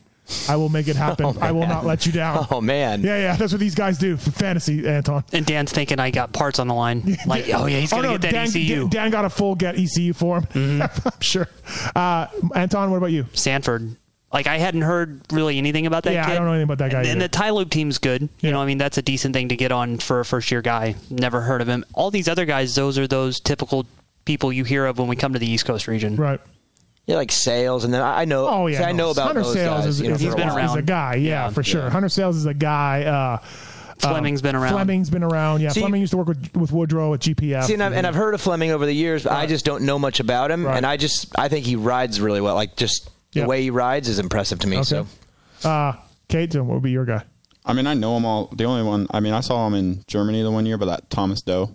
I 0.49 0.55
will 0.55 0.69
make 0.69 0.87
it 0.87 0.95
happen. 0.95 1.25
Oh, 1.33 1.37
I 1.39 1.51
will 1.51 1.67
not 1.67 1.85
let 1.85 2.05
you 2.05 2.11
down. 2.11 2.47
Oh 2.51 2.59
man. 2.59 3.01
Yeah, 3.01 3.17
yeah, 3.17 3.35
that's 3.35 3.53
what 3.53 3.59
these 3.59 3.75
guys 3.75 3.97
do 3.97 4.17
for 4.17 4.31
fantasy, 4.31 4.87
Anton. 4.87 5.23
and 5.31 5.45
Dan's 5.45 5.71
thinking 5.71 5.99
I 5.99 6.11
got 6.11 6.33
parts 6.33 6.59
on 6.59 6.67
the 6.67 6.73
line. 6.73 7.17
Like, 7.25 7.45
oh 7.53 7.65
yeah, 7.65 7.79
he's 7.79 7.91
gonna 7.91 8.03
no, 8.03 8.17
get 8.17 8.21
that 8.21 8.31
Dan, 8.33 8.47
ECU. 8.47 8.75
Dan, 8.81 8.89
Dan 8.89 9.11
got 9.11 9.25
a 9.25 9.29
full 9.29 9.55
get 9.55 9.75
ECU 9.79 10.13
for 10.13 10.37
him. 10.39 10.43
Mm-hmm. 10.81 11.07
I'm 11.07 11.21
sure. 11.21 11.47
Uh, 11.95 12.27
Anton, 12.55 12.91
what 12.91 12.97
about 12.97 13.11
you? 13.11 13.25
Sanford. 13.33 13.95
Like 14.33 14.47
I 14.47 14.57
hadn't 14.57 14.81
heard 14.81 15.21
really 15.31 15.57
anything 15.59 15.85
about 15.85 16.03
that 16.03 16.13
Yeah, 16.13 16.27
I 16.27 16.33
don't 16.35 16.45
know 16.45 16.53
anything 16.53 16.63
about 16.63 16.79
that 16.79 16.91
guy 16.91 17.01
And, 17.01 17.09
and 17.09 17.21
the 17.21 17.27
tie 17.27 17.51
loop 17.51 17.69
team's 17.69 17.99
good. 17.99 18.27
You 18.41 18.49
know, 18.51 18.59
I 18.59 18.65
mean 18.65 18.79
that's 18.79 18.97
a 18.97 19.03
decent 19.03 19.33
thing 19.35 19.49
to 19.49 19.55
get 19.55 19.71
on 19.71 19.99
for 19.99 20.19
a 20.19 20.25
first 20.25 20.51
year 20.51 20.61
guy. 20.63 20.95
Never 21.11 21.41
heard 21.41 21.61
of 21.61 21.67
him. 21.67 21.85
All 21.93 22.09
these 22.09 22.27
other 22.27 22.45
guys, 22.45 22.73
those 22.73 22.97
are 22.97 23.07
those 23.07 23.39
typical 23.39 23.85
people 24.25 24.51
you 24.51 24.63
hear 24.63 24.85
of 24.87 24.97
when 24.97 25.07
we 25.07 25.15
come 25.15 25.33
to 25.33 25.39
the 25.39 25.47
East 25.49 25.65
Coast 25.65 25.87
region. 25.87 26.15
Right. 26.15 26.39
Yeah, 27.05 27.17
like 27.17 27.31
sales, 27.33 27.83
and 27.83 27.93
then 27.93 28.01
I 28.01 28.21
I 28.21 28.25
know. 28.25 28.47
Oh 28.47 28.67
yeah, 28.67 28.77
see, 28.79 28.83
I 28.85 28.91
know 28.93 29.11
about 29.11 29.27
Hunter 29.27 29.43
those 29.43 29.53
Sales 29.53 29.79
guys. 29.81 29.87
is, 29.87 30.01
you 30.01 30.07
know, 30.07 30.15
is, 30.15 30.21
for 30.21 30.25
He's 30.25 30.33
a 30.33 30.37
been 30.37 30.47
while. 30.47 30.57
around. 30.57 30.69
is 30.69 30.75
a 30.75 30.81
guy. 30.83 31.15
Yeah, 31.15 31.29
Yeah. 31.45 31.49
for 31.49 31.61
sure. 31.63 31.89
Hunter 31.89 32.07
Sales 32.09 32.37
is 32.37 32.45
a 32.45 32.53
guy. 32.53 33.03
Uh, 33.03 33.37
Fleming's 33.99 34.41
been 34.41 34.55
around. 34.55 34.71
Fleming's 34.73 35.09
been 35.09 35.23
around. 35.23 35.61
Yeah, 35.61 35.69
See- 35.69 35.79
Fleming 35.81 36.01
used 36.01 36.11
to 36.11 36.17
work 36.17 36.27
with, 36.27 36.55
with 36.55 36.71
Woodrow 36.71 37.13
at 37.13 37.19
GPF. 37.21 37.65
See, 37.65 37.73
and 37.73 37.83
I've, 37.83 37.93
and 37.93 38.05
I've 38.07 38.15
heard 38.15 38.33
of 38.33 38.41
Fleming 38.41 38.71
over 38.71 38.85
the 38.85 38.93
years, 38.93 39.23
but 39.23 39.33
I 39.33 39.45
just 39.45 39.63
don't 39.65 39.83
know 39.83 39.97
much 39.99 40.19
about 40.19 40.51
him. 40.51 40.65
Right. 40.65 40.75
And 40.77 40.85
I 40.85 40.97
just, 40.97 41.27
I 41.37 41.47
think 41.47 41.65
he 41.65 41.75
rides 41.77 42.19
really 42.19 42.41
well. 42.41 42.55
Like 42.55 42.75
just 42.75 43.05
the 43.33 43.41
Yeah. 43.41 43.45
way 43.47 43.61
he 43.61 43.69
rides 43.69 44.09
is 44.09 44.19
impressive 44.19 44.59
to 44.59 44.67
me. 44.67 44.77
Okay. 44.77 44.83
So 44.83 45.69
Uh, 45.69 45.93
Cade, 46.27 46.51
then 46.51 46.67
what 46.67 46.75
would 46.75 46.83
be 46.83 46.91
your 46.91 47.05
guy? 47.05 47.23
I 47.65 47.71
mean, 47.73 47.87
I 47.87 47.93
know 47.93 48.13
them 48.15 48.25
all. 48.25 48.47
The 48.53 48.65
only 48.65 48.83
one, 48.83 49.07
I 49.11 49.21
mean, 49.21 49.33
I 49.33 49.39
saw 49.39 49.65
him 49.67 49.73
in 49.73 50.03
Germany 50.07 50.41
the 50.41 50.51
one 50.51 50.65
year, 50.65 50.77
but 50.77 50.87
that 50.87 51.09
Thomas 51.09 51.41
Do. 51.41 51.69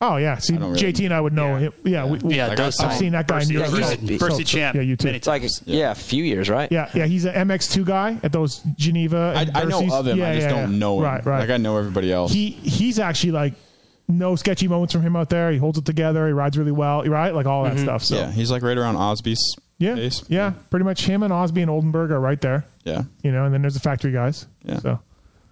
Oh 0.00 0.16
yeah, 0.18 0.36
see, 0.36 0.56
really- 0.56 0.78
JT 0.78 1.06
and 1.06 1.14
I 1.14 1.20
would 1.20 1.32
know 1.32 1.56
him. 1.56 1.72
Yeah, 1.84 2.04
we, 2.04 2.18
we- 2.18 2.36
Yeah, 2.36 2.48
Like, 2.48 2.60
I 2.60 2.66
I've 2.66 2.74
saw 2.74 2.90
seen 2.90 3.12
that 3.12 3.26
guy 3.26 3.36
in 3.36 3.40
Percy- 3.40 3.52
Europe. 3.54 3.70
Percy- 3.70 4.18
So- 4.18 4.26
Percy 4.26 4.44
so- 4.44 4.58
Champ. 4.58 4.76
Yeah, 4.76 4.82
you 4.82 4.96
too. 4.96 5.08
It's 5.08 5.26
like 5.26 5.42
yeah. 5.64 5.92
a 5.92 5.94
few 5.94 6.22
years, 6.22 6.50
right? 6.50 6.70
Yeah, 6.70 6.90
yeah, 6.94 7.06
he's 7.06 7.24
an 7.24 7.48
MX2 7.48 7.84
guy 7.84 8.18
at 8.22 8.30
those 8.30 8.60
Geneva. 8.76 9.32
I, 9.34 9.42
and 9.42 9.56
I 9.56 9.64
know 9.64 9.78
of 9.90 10.06
him. 10.06 10.18
Yeah, 10.18 10.30
I 10.30 10.34
just 10.34 10.48
yeah, 10.48 10.50
don't 10.50 10.72
yeah. 10.72 10.78
know 10.78 10.98
him. 10.98 11.04
Right, 11.04 11.24
right. 11.24 11.40
Like 11.40 11.50
I 11.50 11.56
know 11.56 11.78
everybody 11.78 12.12
else. 12.12 12.32
he 12.32 12.50
he's 12.50 12.98
actually 12.98 13.32
like 13.32 13.54
no 14.08 14.36
sketchy 14.36 14.68
moments 14.68 14.92
from 14.92 15.02
him 15.02 15.16
out 15.16 15.30
there. 15.30 15.50
He 15.50 15.58
holds 15.58 15.78
it 15.78 15.86
together. 15.86 16.26
He 16.26 16.32
rides 16.32 16.58
really 16.58 16.72
well. 16.72 17.02
Right, 17.04 17.34
like 17.34 17.46
all 17.46 17.64
that 17.64 17.74
mm-hmm. 17.74 17.84
stuff. 17.84 18.04
So 18.04 18.16
yeah, 18.16 18.30
he's 18.30 18.50
like 18.50 18.62
right 18.62 18.76
around 18.76 18.96
Osby's 18.96 19.56
yeah, 19.78 19.94
pace. 19.94 20.24
yeah, 20.28 20.52
pretty 20.70 20.84
much 20.84 21.06
him 21.06 21.22
and 21.22 21.32
Osby 21.32 21.62
and 21.62 21.70
Oldenburg 21.70 22.10
are 22.10 22.20
right 22.20 22.40
there. 22.40 22.64
Yeah. 22.84 23.04
You 23.22 23.32
know, 23.32 23.44
and 23.44 23.54
then 23.54 23.62
there's 23.62 23.74
the 23.74 23.80
factory 23.80 24.12
guys. 24.12 24.46
Yeah. 24.64 24.78
So 24.78 25.00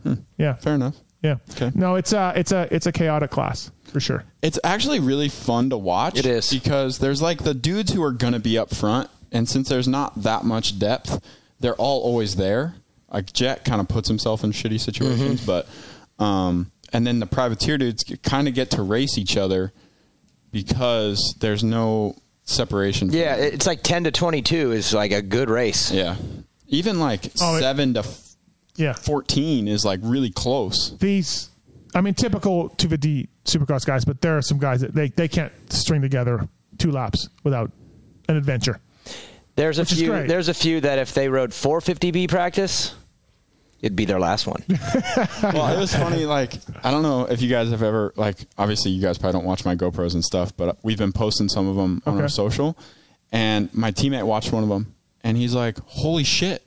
hmm. 0.02 0.14
yeah, 0.38 0.54
Fair 0.54 0.74
enough. 0.74 0.96
Yeah. 1.24 1.36
Okay. 1.52 1.72
No, 1.74 1.94
it's 1.96 2.12
a 2.12 2.32
it's 2.36 2.52
a 2.52 2.68
it's 2.70 2.86
a 2.86 2.92
chaotic 2.92 3.30
class 3.30 3.70
for 3.84 3.98
sure. 3.98 4.24
It's 4.42 4.58
actually 4.62 5.00
really 5.00 5.28
fun 5.30 5.70
to 5.70 5.76
watch. 5.78 6.18
It 6.18 6.26
is. 6.26 6.50
because 6.50 6.98
there's 6.98 7.20
like 7.22 7.42
the 7.42 7.54
dudes 7.54 7.92
who 7.92 8.02
are 8.04 8.12
going 8.12 8.34
to 8.34 8.38
be 8.38 8.58
up 8.58 8.74
front, 8.74 9.08
and 9.32 9.48
since 9.48 9.68
there's 9.68 9.88
not 9.88 10.22
that 10.22 10.44
much 10.44 10.78
depth, 10.78 11.20
they're 11.60 11.74
all 11.76 12.02
always 12.02 12.36
there. 12.36 12.74
Like 13.10 13.32
Jett 13.32 13.64
kind 13.64 13.80
of 13.80 13.88
puts 13.88 14.06
himself 14.08 14.44
in 14.44 14.52
shitty 14.52 14.78
situations, 14.80 15.40
Mm-hmm. 15.40 15.46
but 15.46 16.22
um, 16.24 16.70
and 16.92 17.06
then 17.06 17.20
the 17.20 17.26
privateer 17.26 17.78
dudes 17.78 18.04
kind 18.22 18.46
of 18.46 18.54
get 18.54 18.70
to 18.72 18.82
race 18.82 19.16
each 19.16 19.36
other 19.36 19.72
because 20.52 21.34
there's 21.40 21.64
no 21.64 22.16
separation. 22.44 23.10
Yeah, 23.12 23.36
it's 23.36 23.66
like 23.66 23.82
ten 23.82 24.04
to 24.04 24.10
twenty-two 24.10 24.72
is 24.72 24.92
like 24.92 25.12
a 25.12 25.22
good 25.22 25.48
race. 25.50 25.90
yeah. 25.90 26.16
Even 26.68 26.98
like 26.98 27.30
Oh, 27.40 27.56
it- 27.56 27.60
seven 27.60 27.94
to 27.94 28.00
f- 28.00 28.20
Yeah. 28.76 28.92
fourteen 28.94 29.68
is 29.68 29.84
like 29.84 30.00
really 30.02 30.30
close. 30.30 30.96
These, 30.98 31.50
I 31.94 32.00
mean, 32.00 32.14
typical 32.14 32.70
250 32.70 33.28
Supercross 33.44 33.84
guys, 33.86 34.04
but 34.04 34.20
there 34.20 34.36
are 34.36 34.42
some 34.42 34.58
guys 34.58 34.80
that 34.80 34.94
they 34.94 35.08
they 35.08 35.28
can't 35.28 35.52
string 35.72 36.00
together 36.02 36.48
two 36.78 36.90
laps 36.90 37.28
without 37.44 37.70
an 38.28 38.36
adventure. 38.36 38.80
There's 39.56 39.78
a 39.78 39.82
Which 39.82 39.92
is 39.92 39.98
few. 40.00 40.08
great. 40.10 40.26
There's 40.28 40.48
a 40.48 40.54
few 40.54 40.80
that 40.80 40.98
if 40.98 41.14
they 41.14 41.28
rode 41.28 41.50
450B 41.50 42.28
practice, 42.28 42.92
it'd 43.80 43.94
be 43.94 44.04
their 44.04 44.18
last 44.18 44.46
one. 44.48 44.64
well, 45.42 45.72
it 45.72 45.78
was 45.78 45.94
funny. 45.94 46.24
Like, 46.24 46.54
I 46.82 46.90
don't 46.90 47.02
know 47.04 47.26
if 47.26 47.40
you 47.40 47.48
guys 47.48 47.70
have 47.70 47.82
ever 47.82 48.12
like. 48.16 48.38
Obviously, 48.58 48.90
you 48.90 49.00
guys 49.00 49.16
probably 49.18 49.38
don't 49.38 49.44
watch 49.46 49.64
my 49.64 49.76
GoPros 49.76 50.14
and 50.14 50.24
stuff, 50.24 50.56
but 50.56 50.78
we've 50.82 50.98
been 50.98 51.12
posting 51.12 51.48
some 51.48 51.68
of 51.68 51.76
them 51.76 52.02
on 52.06 52.14
Okay. 52.14 52.22
our 52.22 52.28
social. 52.28 52.76
And 53.30 53.72
my 53.74 53.92
teammate 53.92 54.24
watched 54.26 54.52
one 54.52 54.62
of 54.64 54.68
them, 54.68 54.94
and 55.22 55.36
he's 55.36 55.54
like, 55.54 55.78
"Holy 55.86 56.24
shit! 56.24 56.64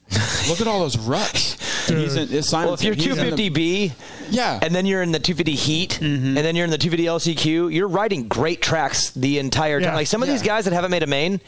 Look 0.48 0.62
at 0.62 0.68
all 0.68 0.80
those 0.80 0.98
ruts." 0.98 1.57
And 1.90 2.00
he's 2.00 2.16
in, 2.16 2.32
it's 2.34 2.52
Well, 2.52 2.74
if 2.74 2.84
you're 2.84 2.94
he's 2.96 3.08
in 3.18 3.36
the- 3.36 3.50
250B, 3.50 3.92
yeah, 4.30 4.60
and 4.62 4.74
then 4.76 4.86
you're 4.86 5.02
in 5.02 5.12
the 5.12 5.20
250 5.20 5.56
heat, 5.56 6.00
Mm-hmm. 6.02 6.38
and 6.38 6.38
then 6.38 6.56
you're 6.56 6.66
in 6.66 6.72
the 6.72 6.78
250 6.78 7.34
LCQ, 7.36 7.74
you're 7.74 7.88
riding 7.88 8.28
great 8.28 8.62
tracks 8.62 9.12
the 9.12 9.40
entire 9.40 9.80
time. 9.80 9.90
Yeah. 9.90 9.96
Like 9.96 10.08
some 10.08 10.22
of 10.22 10.28
these 10.30 10.42
guys 10.42 10.66
that 10.66 10.74
haven't 10.74 10.92
made 10.92 11.04
a 11.04 11.08
main, 11.08 11.40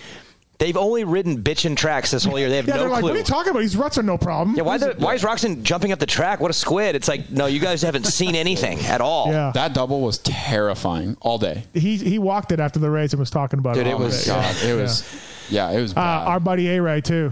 they've 0.57 0.75
only 0.77 1.03
ridden 1.05 1.41
bitchin' 1.41 1.77
tracks 1.77 2.11
this 2.11 2.25
whole 2.25 2.37
year. 2.37 2.49
They 2.49 2.57
have 2.57 2.67
yeah, 2.67 2.75
no 2.75 2.79
they're 2.81 2.89
like, 2.89 2.99
clue. 2.99 3.09
what 3.11 3.15
are 3.15 3.19
you 3.19 3.23
talking 3.23 3.51
about? 3.51 3.59
These 3.61 3.77
ruts 3.77 3.97
are 3.97 4.03
no 4.03 4.17
problem. 4.17 4.55
yeah, 4.57 4.63
why, 4.63 4.77
the, 4.77 4.93
why 4.97 5.13
is 5.13 5.23
Roczen 5.23 5.63
jumping 5.63 5.91
up 5.93 5.99
the 5.99 6.05
track? 6.05 6.39
What 6.41 6.51
a 6.51 6.53
squid! 6.53 6.95
It's 6.95 7.07
like, 7.07 7.29
no, 7.29 7.45
you 7.45 7.59
guys 7.59 7.81
haven't 7.81 8.05
seen 8.07 8.35
anything 8.35 8.79
at 8.85 8.99
all. 9.01 9.27
Yeah. 9.31 9.51
that 9.53 9.73
double 9.73 10.01
was 10.01 10.17
terrifying 10.19 11.15
all 11.21 11.37
day. 11.37 11.63
He 11.73 11.95
he 11.97 12.19
walked 12.19 12.51
it 12.51 12.59
after 12.59 12.79
the 12.79 12.89
race 12.89 13.13
and 13.13 13.19
was 13.19 13.29
talking 13.29 13.59
about 13.59 13.75
Dude, 13.75 13.87
it. 13.87 13.91
it 13.91 13.99
was- 13.99 14.25
day. 14.25 14.31
God, 14.31 14.55
it 14.63 14.73
was, 14.75 15.03
yeah, 15.49 15.71
it 15.71 15.81
was 15.81 15.95
Uh, 15.95 15.99
our 16.01 16.39
buddy 16.39 16.69
A 16.75 16.81
Ray 16.81 17.01
too. 17.01 17.31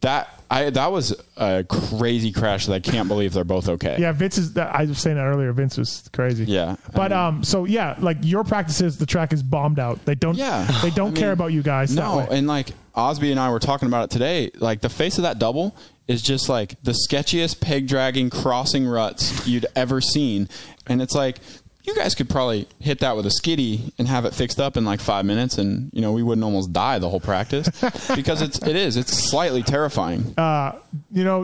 that 0.00 0.28
I 0.54 0.70
that 0.70 0.92
was 0.92 1.14
a 1.36 1.64
crazy 1.64 2.30
crash 2.30 2.66
that 2.66 2.74
I 2.74 2.80
can't 2.80 3.08
believe 3.08 3.32
they're 3.32 3.42
both 3.44 3.68
okay. 3.68 3.96
Yeah, 3.98 4.12
Vince 4.12 4.38
is. 4.38 4.56
I 4.56 4.84
was 4.84 4.98
saying 4.98 5.16
that 5.16 5.24
earlier. 5.24 5.52
Vince 5.52 5.76
was 5.76 6.08
crazy. 6.12 6.44
Yeah, 6.44 6.76
But 6.94 7.12
um, 7.12 7.42
so 7.42 7.64
yeah, 7.64 7.96
like 7.98 8.18
your 8.22 8.44
practices, 8.44 8.96
the 8.98 9.06
track 9.06 9.32
is 9.32 9.42
bombed 9.42 9.78
out. 9.78 10.04
They 10.04 10.14
don't. 10.14 10.36
Yeah. 10.36 10.64
They 10.82 10.90
don't 10.90 11.08
I 11.08 11.10
mean, 11.10 11.16
care 11.16 11.32
about 11.32 11.52
you 11.52 11.62
guys. 11.62 11.94
No, 11.94 12.20
and 12.20 12.46
like 12.46 12.70
Osby 12.94 13.32
and 13.32 13.40
I 13.40 13.50
were 13.50 13.58
talking 13.58 13.88
about 13.88 14.04
it 14.04 14.10
today. 14.10 14.50
Like 14.54 14.80
the 14.80 14.88
face 14.88 15.18
of 15.18 15.22
that 15.22 15.38
double 15.38 15.76
is 16.06 16.22
just 16.22 16.48
like 16.48 16.80
the 16.82 16.92
sketchiest 16.92 17.60
peg 17.60 17.88
dragging 17.88 18.30
crossing 18.30 18.86
ruts 18.86 19.46
you'd 19.46 19.66
ever 19.74 20.00
seen, 20.00 20.48
and 20.86 21.02
it's 21.02 21.14
like 21.14 21.38
you 21.84 21.94
guys 21.94 22.14
could 22.14 22.28
probably 22.28 22.66
hit 22.80 23.00
that 23.00 23.14
with 23.16 23.26
a 23.26 23.30
skiddy 23.30 23.92
and 23.98 24.08
have 24.08 24.24
it 24.24 24.34
fixed 24.34 24.58
up 24.58 24.76
in 24.76 24.84
like 24.84 25.00
five 25.00 25.24
minutes, 25.24 25.58
and 25.58 25.90
you 25.92 26.00
know 26.00 26.12
we 26.12 26.22
wouldn't 26.22 26.44
almost 26.44 26.72
die 26.72 26.98
the 26.98 27.08
whole 27.08 27.20
practice 27.20 27.68
because 28.14 28.42
it's 28.42 28.58
it 28.66 28.76
is 28.76 28.96
it's 28.96 29.12
slightly 29.12 29.62
terrifying. 29.62 30.34
uh, 30.38 30.72
you 31.12 31.24
know, 31.24 31.40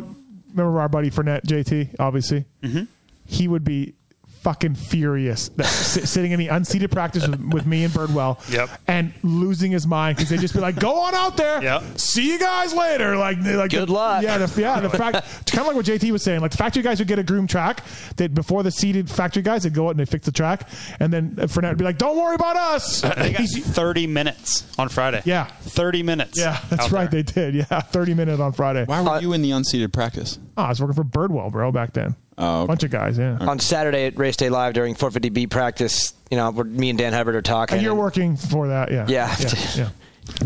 remember 0.51 0.81
our 0.81 0.89
buddy 0.89 1.11
Fournette, 1.11 1.45
JT, 1.45 1.97
obviously? 1.99 2.45
Mm-hmm. 2.63 2.85
He 3.27 3.47
would 3.49 3.65
be 3.65 3.95
fucking 4.43 4.75
furious 4.75 5.49
that, 5.51 5.67
si- 5.67 6.01
sitting 6.07 6.33
in 6.33 6.39
the 6.39 6.49
unseated 6.49 6.91
practice 6.91 7.27
with, 7.29 7.41
with 7.53 7.67
me 7.67 7.85
and 7.85 7.93
Birdwell 7.93 8.39
Yep. 8.53 8.71
and 8.89 9.13
losing 9.23 9.71
his 9.71 9.87
mind 9.87 10.17
because 10.17 10.31
they'd 10.31 10.41
just 10.41 10.55
be 10.55 10.61
like, 10.61 10.77
go 10.77 11.01
on 11.01 11.15
out 11.15 11.37
there. 11.37 11.63
Yep. 11.63 11.99
See 11.99 12.33
you 12.33 12.39
guys 12.39 12.73
later. 12.75 13.17
Like, 13.17 13.39
like 13.39 13.71
Good 13.71 13.89
the, 13.89 13.93
luck. 13.93 14.23
Yeah, 14.23 14.39
the, 14.39 14.61
yeah, 14.61 14.81
the 14.81 14.89
fact, 14.91 15.47
kind 15.47 15.61
of 15.61 15.67
like 15.67 15.77
what 15.77 15.85
JT 15.85 16.11
was 16.11 16.23
saying. 16.23 16.41
Like 16.41 16.51
the 16.53 16.57
factory 16.57 16.83
guys 16.83 16.99
would 16.99 17.09
get 17.09 17.19
a 17.19 17.23
groom 17.23 17.47
track. 17.47 17.83
That 18.17 18.35
before 18.35 18.63
the 18.63 18.71
seated 18.71 19.11
factory 19.11 19.43
guys, 19.43 19.63
they'd 19.65 19.75
go 19.75 19.87
out 19.87 19.91
and 19.91 20.01
they 20.01 20.05
fix 20.07 20.25
the 20.27 20.33
track. 20.33 20.69
And 20.99 21.13
then 21.13 21.37
Fournette 21.37 21.69
would 21.71 21.79
be 21.79 21.85
like, 21.85 21.99
don't 21.99 22.17
worry 22.17 22.35
about 22.35 22.57
us. 22.57 23.03
They 23.03 23.33
got 23.33 23.47
30 23.49 24.07
minutes 24.07 24.67
on 24.79 24.89
Friday. 24.89 25.23
Yeah. 25.25 25.45
30 25.45 26.03
minutes. 26.03 26.39
yeah, 26.39 26.59
that's 26.71 26.91
right. 26.91 27.11
there. 27.11 27.23
They 27.23 27.33
did. 27.33 27.55
Yeah, 27.55 27.81
30 27.81 28.15
minutes 28.15 28.41
on 28.41 28.53
Friday. 28.53 28.85
Why 28.87 29.03
were 29.03 29.09
uh, 29.11 29.21
you 29.21 29.33
in 29.35 29.43
the 29.43 29.51
unseated 29.51 29.93
practice? 29.93 30.39
Oh, 30.57 30.63
I 30.65 30.69
was 30.71 30.81
working 30.81 30.95
for 30.97 31.05
Birdwell, 31.05 31.51
bro, 31.53 31.71
back 31.73 31.93
then. 31.93 32.17
Oh, 32.41 32.63
okay. 32.63 32.67
Bunch 32.69 32.83
of 32.85 32.91
guys, 32.91 33.19
yeah. 33.19 33.37
On 33.41 33.59
Saturday 33.59 34.07
at 34.07 34.19
Race 34.19 34.37
Day 34.37 34.49
Live 34.49 34.73
during 34.75 34.95
450B 34.95 35.51
practice, 35.51 36.15
you 36.31 36.37
know, 36.37 36.51
where 36.51 36.65
me 36.65 36.91
and 36.91 36.99
Dan 36.99 37.13
Hubbard 37.13 37.35
are 37.37 37.43
talking. 37.43 37.75
And 37.77 37.83
you're 37.83 37.93
and- 37.93 38.01
working 38.01 38.37
for 38.37 38.69
that, 38.69 38.91
yeah. 38.91 39.07
Yeah. 39.09 39.37
yeah. 39.39 39.55
yeah. 39.77 39.89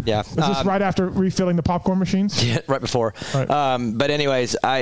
Yeah. 0.06 0.20
Is 0.20 0.30
this 0.34 0.44
Um, 0.44 0.66
right 0.68 0.80
after 0.80 1.08
refilling 1.10 1.56
the 1.56 1.62
popcorn 1.62 1.98
machines? 1.98 2.42
Yeah, 2.46 2.60
right 2.68 2.80
before. 2.80 3.12
Right. 3.34 3.50
Um, 3.50 3.92
but 3.98 4.10
anyways, 4.10 4.56
I, 4.64 4.80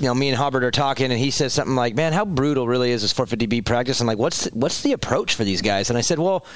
you 0.00 0.06
know, 0.06 0.14
me 0.14 0.28
and 0.30 0.38
Hubbard 0.38 0.64
are 0.64 0.70
talking, 0.70 1.10
and 1.10 1.18
he 1.20 1.30
says 1.30 1.52
something 1.52 1.74
like, 1.76 1.94
"Man, 1.94 2.14
how 2.14 2.24
brutal 2.24 2.66
really 2.66 2.90
is 2.92 3.02
this 3.02 3.12
450B 3.12 3.66
practice?" 3.66 4.00
And 4.00 4.06
like, 4.06 4.16
what's 4.16 4.46
what's 4.54 4.80
the 4.82 4.92
approach 4.92 5.34
for 5.34 5.44
these 5.44 5.60
guys? 5.60 5.90
And 5.90 5.98
I 5.98 6.02
said, 6.02 6.18
"Well." 6.18 6.46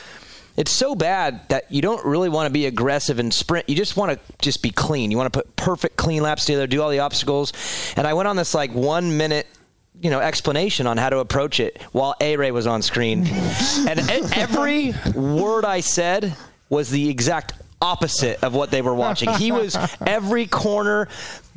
It's 0.54 0.70
so 0.70 0.94
bad 0.94 1.48
that 1.48 1.72
you 1.72 1.80
don't 1.80 2.04
really 2.04 2.28
want 2.28 2.46
to 2.46 2.52
be 2.52 2.66
aggressive 2.66 3.18
and 3.18 3.32
sprint. 3.32 3.70
You 3.70 3.74
just 3.74 3.96
want 3.96 4.12
to 4.12 4.18
just 4.42 4.62
be 4.62 4.70
clean. 4.70 5.10
You 5.10 5.16
want 5.16 5.32
to 5.32 5.38
put 5.38 5.56
perfect 5.56 5.96
clean 5.96 6.22
laps 6.22 6.44
together, 6.44 6.66
do 6.66 6.82
all 6.82 6.90
the 6.90 6.98
obstacles. 6.98 7.54
And 7.96 8.06
I 8.06 8.12
went 8.12 8.28
on 8.28 8.36
this 8.36 8.52
like 8.54 8.70
one 8.74 9.16
minute, 9.16 9.46
you 10.00 10.10
know, 10.10 10.20
explanation 10.20 10.86
on 10.86 10.96
how 10.96 11.10
to 11.10 11.18
approach 11.18 11.60
it 11.60 11.80
while 11.92 12.14
A 12.20 12.36
Ray 12.36 12.50
was 12.50 12.66
on 12.66 12.82
screen, 12.82 13.26
and 13.88 14.00
every 14.34 14.94
word 15.14 15.64
I 15.64 15.80
said 15.80 16.34
was 16.68 16.90
the 16.90 17.08
exact 17.08 17.54
opposite 17.82 18.42
of 18.44 18.54
what 18.54 18.70
they 18.70 18.80
were 18.80 18.94
watching. 18.94 19.28
He 19.34 19.50
was 19.50 19.76
every 20.06 20.46
corner 20.46 21.08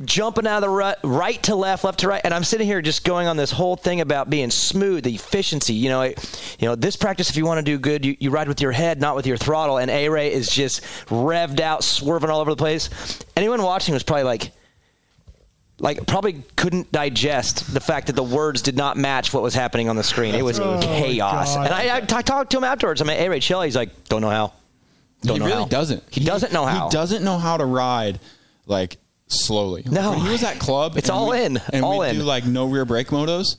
jumping 0.04 0.46
out 0.46 0.56
of 0.56 0.62
the 0.62 0.68
rut, 0.68 0.98
right 1.04 1.40
to 1.44 1.54
left, 1.54 1.84
left 1.84 2.00
to 2.00 2.08
right, 2.08 2.20
and 2.24 2.34
I'm 2.34 2.44
sitting 2.44 2.66
here 2.66 2.82
just 2.82 3.04
going 3.04 3.28
on 3.28 3.36
this 3.36 3.52
whole 3.52 3.76
thing 3.76 4.00
about 4.00 4.28
being 4.28 4.50
smooth, 4.50 5.04
the 5.04 5.14
efficiency. 5.14 5.72
You 5.72 5.88
know, 5.88 6.02
it, 6.02 6.56
you 6.58 6.66
know, 6.66 6.74
this 6.74 6.96
practice, 6.96 7.30
if 7.30 7.36
you 7.36 7.46
want 7.46 7.58
to 7.58 7.62
do 7.62 7.78
good, 7.78 8.04
you, 8.04 8.16
you 8.18 8.30
ride 8.30 8.48
with 8.48 8.60
your 8.60 8.72
head, 8.72 9.00
not 9.00 9.14
with 9.14 9.26
your 9.26 9.36
throttle. 9.36 9.78
And 9.78 9.90
A 9.90 10.08
Ray 10.08 10.32
is 10.32 10.50
just 10.50 10.82
revved 11.06 11.60
out, 11.60 11.84
swerving 11.84 12.28
all 12.28 12.40
over 12.40 12.50
the 12.50 12.56
place. 12.56 12.90
Anyone 13.36 13.62
watching 13.62 13.94
was 13.94 14.02
probably 14.02 14.24
like. 14.24 14.50
Like 15.78 16.06
probably 16.06 16.42
couldn't 16.56 16.90
digest 16.90 17.74
the 17.74 17.80
fact 17.80 18.06
that 18.06 18.14
the 18.16 18.22
words 18.22 18.62
did 18.62 18.76
not 18.78 18.96
match 18.96 19.34
what 19.34 19.42
was 19.42 19.54
happening 19.54 19.90
on 19.90 19.96
the 19.96 20.02
screen. 20.02 20.34
It 20.34 20.42
was 20.44 20.58
Oh, 20.58 20.80
chaos. 20.80 21.54
God. 21.54 21.66
And 21.66 21.74
I, 21.74 21.96
I 21.96 22.00
t- 22.00 22.22
talked 22.22 22.50
to 22.52 22.56
him 22.56 22.64
afterwards. 22.64 23.00
I'm 23.02 23.06
like, 23.08 23.18
"Hey, 23.18 23.28
Ray, 23.28 23.40
chill." 23.40 23.60
He's 23.60 23.76
like, 23.76 24.04
"Don't 24.08 24.22
know 24.22 24.30
how." 24.30 24.54
Don't 25.22 25.34
he 25.36 25.40
know 25.40 25.46
really 25.46 25.62
how. 25.62 25.68
doesn't. 25.68 26.02
He, 26.10 26.24
doesn't 26.24 26.52
know 26.52 26.64
how. 26.64 26.84
He 26.88 26.90
doesn't 26.92 27.22
know 27.22 27.36
how 27.36 27.58
to 27.58 27.64
ride 27.66 28.20
like 28.66 28.96
slowly. 29.26 29.82
No. 29.84 30.10
when 30.12 30.20
he 30.20 30.28
was 30.30 30.42
at 30.44 30.58
club. 30.58 30.96
It's 30.96 31.10
all 31.10 31.28
we- 31.30 31.42
in. 31.44 31.58
and 31.72 31.84
All 31.84 31.98
we 31.98 32.08
in. 32.08 32.14
do 32.16 32.22
like 32.22 32.46
no 32.46 32.66
rear 32.66 32.86
brake 32.86 33.08
motos. 33.08 33.56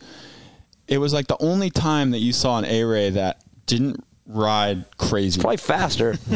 It 0.88 0.98
was 0.98 1.14
like 1.14 1.28
the 1.28 1.38
only 1.40 1.70
time 1.70 2.12
that 2.12 2.20
you 2.20 2.34
saw 2.34 2.58
an 2.58 2.66
A 2.66 2.84
Ray 2.84 3.10
that 3.12 3.42
didn't 3.68 4.04
ride 4.26 4.86
crazy. 4.98 5.40
Probably 5.40 5.58
faster. 5.58 6.18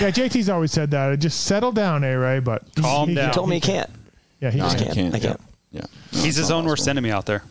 Yeah, 0.00 0.10
JT's 0.10 0.48
always 0.48 0.72
said 0.72 0.92
that. 0.92 1.18
Just 1.18 1.44
settle 1.44 1.70
down, 1.72 2.04
A 2.04 2.18
Ray, 2.18 2.40
but 2.40 2.62
Calm 2.76 3.10
he- 3.10 3.14
down. 3.14 3.28
He 3.28 3.34
told 3.34 3.48
me 3.50 3.56
he 3.56 3.60
can't. 3.60 3.90
Yeah, 4.44 4.50
he 4.50 4.58
No, 4.58 4.64
just 4.64 4.78
he 4.78 4.84
can't. 4.84 4.94
can't. 4.96 5.14
I 5.14 5.18
can't. 5.20 5.40
Yeah, 5.70 5.80
No, 6.12 6.18
He's 6.20 6.26
it's 6.26 6.36
his 6.36 6.48
not 6.50 6.56
own 6.58 6.64
worst 6.66 6.80
possible. 6.80 6.90
enemy 6.90 7.10
out 7.10 7.24
there. 7.26 7.42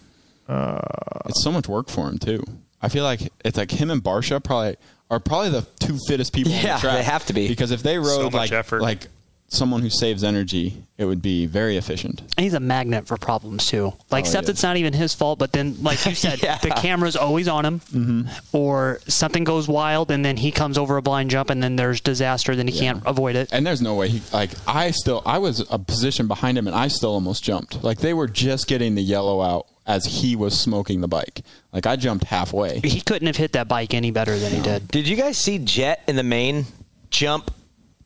Uh, 0.48 0.80
it's 1.26 1.44
so 1.44 1.52
much 1.52 1.68
work 1.68 1.90
for 1.90 2.08
him 2.08 2.20
too. 2.20 2.44
I 2.82 2.90
feel 2.90 3.04
like 3.04 3.32
it's 3.44 3.58
like 3.58 3.72
him 3.72 3.90
and 3.90 4.04
Barcia 4.04 4.44
probably 4.44 4.76
are 5.10 5.20
probably 5.20 5.50
the 5.50 5.66
two 5.80 5.98
fittest 6.08 6.34
people 6.34 6.54
on 6.54 6.60
Yeah, 6.64 6.76
the 6.76 6.82
track. 6.82 6.98
they 6.98 7.04
have 7.04 7.26
to 7.26 7.34
be. 7.34 7.48
because 7.48 7.72
if 7.72 7.82
they 7.82 7.98
rode 7.98 8.08
So 8.10 8.24
much 8.26 8.34
like 8.34 8.52
effort. 8.52 8.82
like 8.82 9.08
someone 9.54 9.82
who 9.82 9.90
saves 9.90 10.24
energy, 10.24 10.84
it 10.98 11.06
would 11.06 11.22
be 11.22 11.46
very 11.46 11.78
efficient. 11.78 12.22
And 12.38 12.44
he's 12.44 12.54
a 12.54 12.60
magnet 12.60 13.08
for 13.08 13.18
problems 13.18 13.66
too. 13.68 13.94
Like 14.12 14.26
Oh, 14.26 14.30
stuff 14.30 14.46
that's 14.46 14.64
not 14.64 14.78
even 14.78 14.94
his 14.94 15.14
fault, 15.14 15.40
but 15.40 15.52
then, 15.52 15.76
like 15.82 16.06
you 16.06 16.16
said, 16.16 16.42
Yeah. 16.42 16.58
the 16.58 16.70
camera's 16.72 17.16
always 17.16 17.48
on 17.48 17.66
him, 17.66 17.80
Mm-hmm. 17.80 18.56
or 18.56 19.00
something 19.08 19.44
goes 19.44 19.68
wild, 19.68 20.12
and 20.12 20.24
then 20.26 20.38
he 20.38 20.52
comes 20.52 20.78
over 20.78 20.98
a 20.98 21.02
blind 21.02 21.30
jump, 21.30 21.50
and 21.50 21.62
then 21.62 21.76
there's 21.76 22.02
disaster. 22.02 22.56
Then 22.56 22.68
he 22.68 22.78
can't 22.78 23.02
avoid 23.06 23.36
it. 23.36 23.50
And 23.52 23.66
there's 23.66 23.82
no 23.82 23.96
way 23.96 24.10
he 24.10 24.22
like 24.32 24.52
I 24.68 24.92
still 24.92 25.22
I 25.26 25.38
was 25.40 25.66
a 25.70 25.80
position 25.80 26.28
behind 26.28 26.58
him 26.58 26.68
and 26.68 26.76
I 26.76 26.88
still 26.88 27.12
almost 27.14 27.44
jumped. 27.44 27.84
Like 27.84 28.00
they 28.00 28.14
were 28.14 28.28
just 28.28 28.68
getting 28.68 28.96
the 28.96 29.02
yellow 29.04 29.42
out 29.42 29.68
as 29.86 30.06
he 30.06 30.36
was 30.36 30.58
smoking 30.58 31.02
the 31.02 31.08
bike. 31.08 31.42
Like 31.74 31.86
I 31.86 31.96
jumped 31.98 32.26
halfway. 32.26 32.80
He 32.80 33.02
couldn't 33.02 33.28
have 33.28 33.36
hit 33.36 33.52
that 33.54 33.68
bike 33.68 33.94
any 33.94 34.12
better 34.12 34.38
than 34.40 34.52
he 34.54 34.62
did. 34.62 34.88
Did 34.88 35.08
you 35.08 35.16
guys 35.18 35.38
see 35.38 35.58
Jett 35.60 36.02
in 36.08 36.16
the 36.16 36.24
main 36.24 36.66
jump 37.10 37.52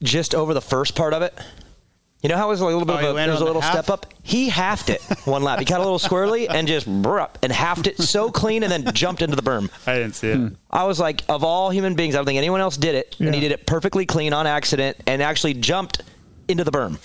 just 0.01 0.35
over 0.35 0.53
the 0.53 0.61
first 0.61 0.95
part 0.95 1.13
of 1.13 1.21
it? 1.21 1.33
You 2.23 2.29
know 2.29 2.37
how 2.37 2.47
it 2.47 2.49
was 2.49 2.61
a 2.61 2.65
little 2.65 2.83
bit 2.83 2.93
Oh, 2.95 2.97
of 2.97 3.03
a, 3.03 3.13
landed 3.13 3.27
there 3.27 3.31
was 3.33 3.41
a 3.41 3.45
little 3.45 3.61
step 3.61 3.89
up? 3.91 4.07
He 4.23 4.49
halved 4.49 4.89
it 4.89 5.01
one 5.25 5.43
lap. 5.43 5.59
He 5.59 5.65
got 5.65 5.79
a 5.79 5.83
little 5.83 5.99
squirrely 5.99 6.47
and 6.49 6.67
just 6.67 6.87
bruh, 6.87 7.29
and 7.43 7.51
halved 7.51 7.85
it 7.85 7.99
so 7.99 8.31
clean 8.31 8.63
and 8.63 8.71
then 8.71 8.91
jumped 8.95 9.21
into 9.21 9.35
the 9.35 9.43
berm. 9.43 9.69
I 9.85 9.93
didn't 9.99 10.15
see 10.15 10.29
it. 10.29 10.51
I 10.71 10.85
was 10.85 10.99
like, 10.99 11.21
of 11.29 11.43
all 11.43 11.69
human 11.69 11.93
beings, 11.93 12.15
I 12.15 12.17
don't 12.17 12.25
think 12.25 12.37
anyone 12.39 12.59
else 12.59 12.75
did 12.75 12.95
it. 12.95 13.15
And 13.19 13.33
he 13.35 13.39
did 13.39 13.51
it 13.51 13.67
perfectly 13.67 14.05
clean 14.07 14.33
on 14.33 14.47
accident 14.47 14.97
and 15.05 15.21
actually 15.21 15.53
jumped 15.53 16.01
into 16.47 16.63
the 16.63 16.71
berm. 16.71 16.97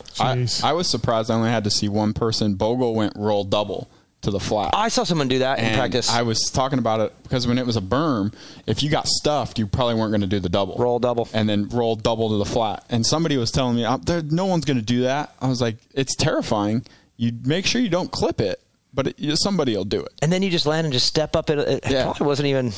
I, 0.65 0.71
I 0.71 0.73
was 0.73 0.89
surprised 0.91 1.31
I 1.31 1.35
only 1.35 1.51
had 1.51 1.65
to 1.65 1.71
see 1.71 1.89
one 1.91 2.15
person. 2.15 2.55
Bogle 2.55 2.95
went 2.95 3.13
roll 3.17 3.45
double 3.45 3.91
to 4.23 4.31
the 4.31 4.41
flat. 4.41 4.71
I 4.73 4.89
saw 4.89 5.05
someone 5.05 5.29
do 5.29 5.41
that 5.41 5.59
in 5.59 5.75
practice. 5.75 6.09
I 6.11 6.23
was 6.23 6.39
talking 6.53 6.79
about 6.79 7.01
it 7.01 7.13
because 7.25 7.47
when 7.47 7.59
it 7.59 7.67
was 7.67 7.77
a 7.77 7.81
berm, 7.81 8.33
if 8.67 8.83
you 8.83 8.89
got 8.91 9.07
stuffed, 9.07 9.59
you 9.59 9.67
probably 9.67 9.95
weren't 9.97 10.13
going 10.13 10.21
to 10.23 10.27
do 10.27 10.39
the 10.41 10.49
double. 10.49 10.77
Roll 10.79 10.99
double. 10.99 11.29
And 11.35 11.49
then 11.49 11.69
roll 11.69 11.97
double 11.97 12.29
to 12.31 12.37
the 12.39 12.45
flat. 12.45 12.85
And 12.89 13.05
somebody 13.05 13.37
was 13.37 13.51
telling 13.51 13.77
me, 13.77 13.85
"Uh, 13.85 13.97
there, 13.99 14.23
no 14.23 14.47
one's 14.47 14.65
going 14.65 14.77
to 14.79 14.83
do 14.85 15.03
that. 15.03 15.35
I 15.41 15.49
was 15.49 15.61
like, 15.61 15.77
it's 15.93 16.15
terrifying. 16.17 16.85
You 17.17 17.33
make 17.45 17.67
sure 17.67 17.81
you 17.81 17.89
don't 17.89 18.11
clip 18.13 18.41
it, 18.41 18.61
but 18.95 19.09
it, 19.09 19.19
you- 19.19 19.35
somebody 19.37 19.77
will 19.77 19.85
do 19.85 20.01
it. 20.01 20.13
and 20.23 20.33
then 20.33 20.43
you 20.43 20.51
just 20.51 20.67
land 20.67 20.85
and 20.87 20.93
just 20.93 21.07
step 21.07 21.35
up. 21.37 21.51
It, 21.51 21.59
it 21.59 21.85
Yeah. 21.91 22.05
probably 22.05 22.27
wasn't 22.29 22.47
even 22.47 22.73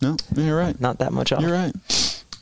No, 0.00 0.16
you're 0.36 0.56
right. 0.58 0.78
not 0.80 0.98
that 0.98 1.12
much 1.12 1.32
off. 1.32 1.40
You're 1.42 1.52
right. 1.52 1.74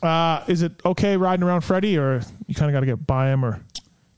Uh, 0.02 0.44
is 0.47 0.62
it 0.62 0.73
okay 0.84 1.16
riding 1.16 1.42
around 1.42 1.62
Freddie, 1.62 1.97
or 1.97 2.20
you 2.47 2.55
kind 2.55 2.68
of 2.68 2.74
got 2.74 2.81
to 2.81 2.86
get 2.86 3.06
by 3.06 3.32
him, 3.32 3.44
or 3.44 3.60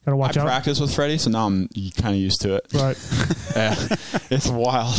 got 0.08 0.12
to 0.12 0.16
watch 0.16 0.36
I 0.36 0.40
out? 0.42 0.46
practice 0.46 0.80
with 0.80 0.94
Freddie, 0.94 1.18
so 1.18 1.30
now 1.30 1.46
I'm 1.46 1.68
kind 1.96 2.14
of 2.14 2.20
used 2.20 2.40
to 2.42 2.54
it. 2.56 2.66
Right. 2.74 2.96
Yeah, 3.58 3.74
it's 4.30 4.46
wild. 4.46 4.94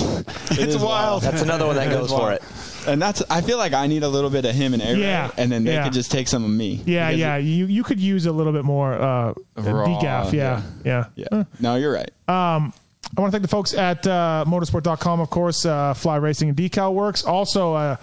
It 0.51 0.59
It's 0.59 0.75
is 0.75 0.77
wild. 0.79 1.21
That's 1.23 1.41
another 1.41 1.65
one 1.65 1.77
that 1.77 1.89
goes 1.89 2.09
for 2.09 2.33
it. 2.33 2.41
And 2.85 3.01
that's 3.01 3.23
I 3.29 3.39
feel 3.39 3.57
like 3.57 3.71
I 3.71 3.87
need 3.87 4.03
a 4.03 4.09
little 4.09 4.29
bit 4.29 4.43
of 4.43 4.53
him 4.53 4.73
and 4.73 4.81
Aaron, 4.81 4.99
Yeah, 4.99 5.31
and 5.37 5.49
then 5.49 5.63
they 5.63 5.73
yeah. 5.73 5.83
could 5.85 5.93
just 5.93 6.11
take 6.11 6.27
some 6.27 6.43
of 6.43 6.49
me. 6.49 6.81
Yeah, 6.85 7.07
Because 7.09 7.19
yeah. 7.19 7.35
it- 7.37 7.43
You 7.43 7.67
you 7.67 7.83
could 7.83 8.01
use 8.01 8.25
a 8.25 8.33
little 8.33 8.51
bit 8.51 8.65
more 8.65 8.93
uh, 8.93 9.33
Raw, 9.55 9.85
degaff. 9.87 10.33
Yeah, 10.33 10.61
yeah. 10.83 11.05
yeah. 11.15 11.43
No, 11.61 11.75
you're 11.77 11.93
right. 11.93 12.09
Um, 12.27 12.73
I 13.17 13.21
want 13.21 13.31
to 13.31 13.31
thank 13.31 13.43
the 13.43 13.47
folks 13.47 13.73
at 13.73 14.05
uh, 14.05 14.43
motosport.com, 14.45 15.21
of 15.21 15.29
course, 15.29 15.65
uh, 15.65 15.93
Fly 15.93 16.17
Racing 16.17 16.49
and 16.49 16.57
Decal 16.57 16.93
Works. 16.93 17.23
Also, 17.23 17.73
uh, 17.75 17.95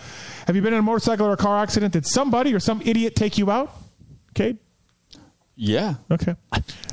have 0.46 0.56
you 0.56 0.62
been 0.62 0.72
in 0.72 0.78
a 0.78 0.82
motorcycle 0.82 1.26
or 1.26 1.32
a 1.32 1.36
car 1.36 1.58
accident? 1.62 1.92
Did 1.92 2.06
somebody 2.06 2.54
or 2.54 2.60
some 2.60 2.80
idiot 2.82 3.14
take 3.14 3.36
you 3.36 3.50
out? 3.50 3.70
Okay. 4.30 4.56
Yeah. 5.58 5.94
Okay. 6.10 6.36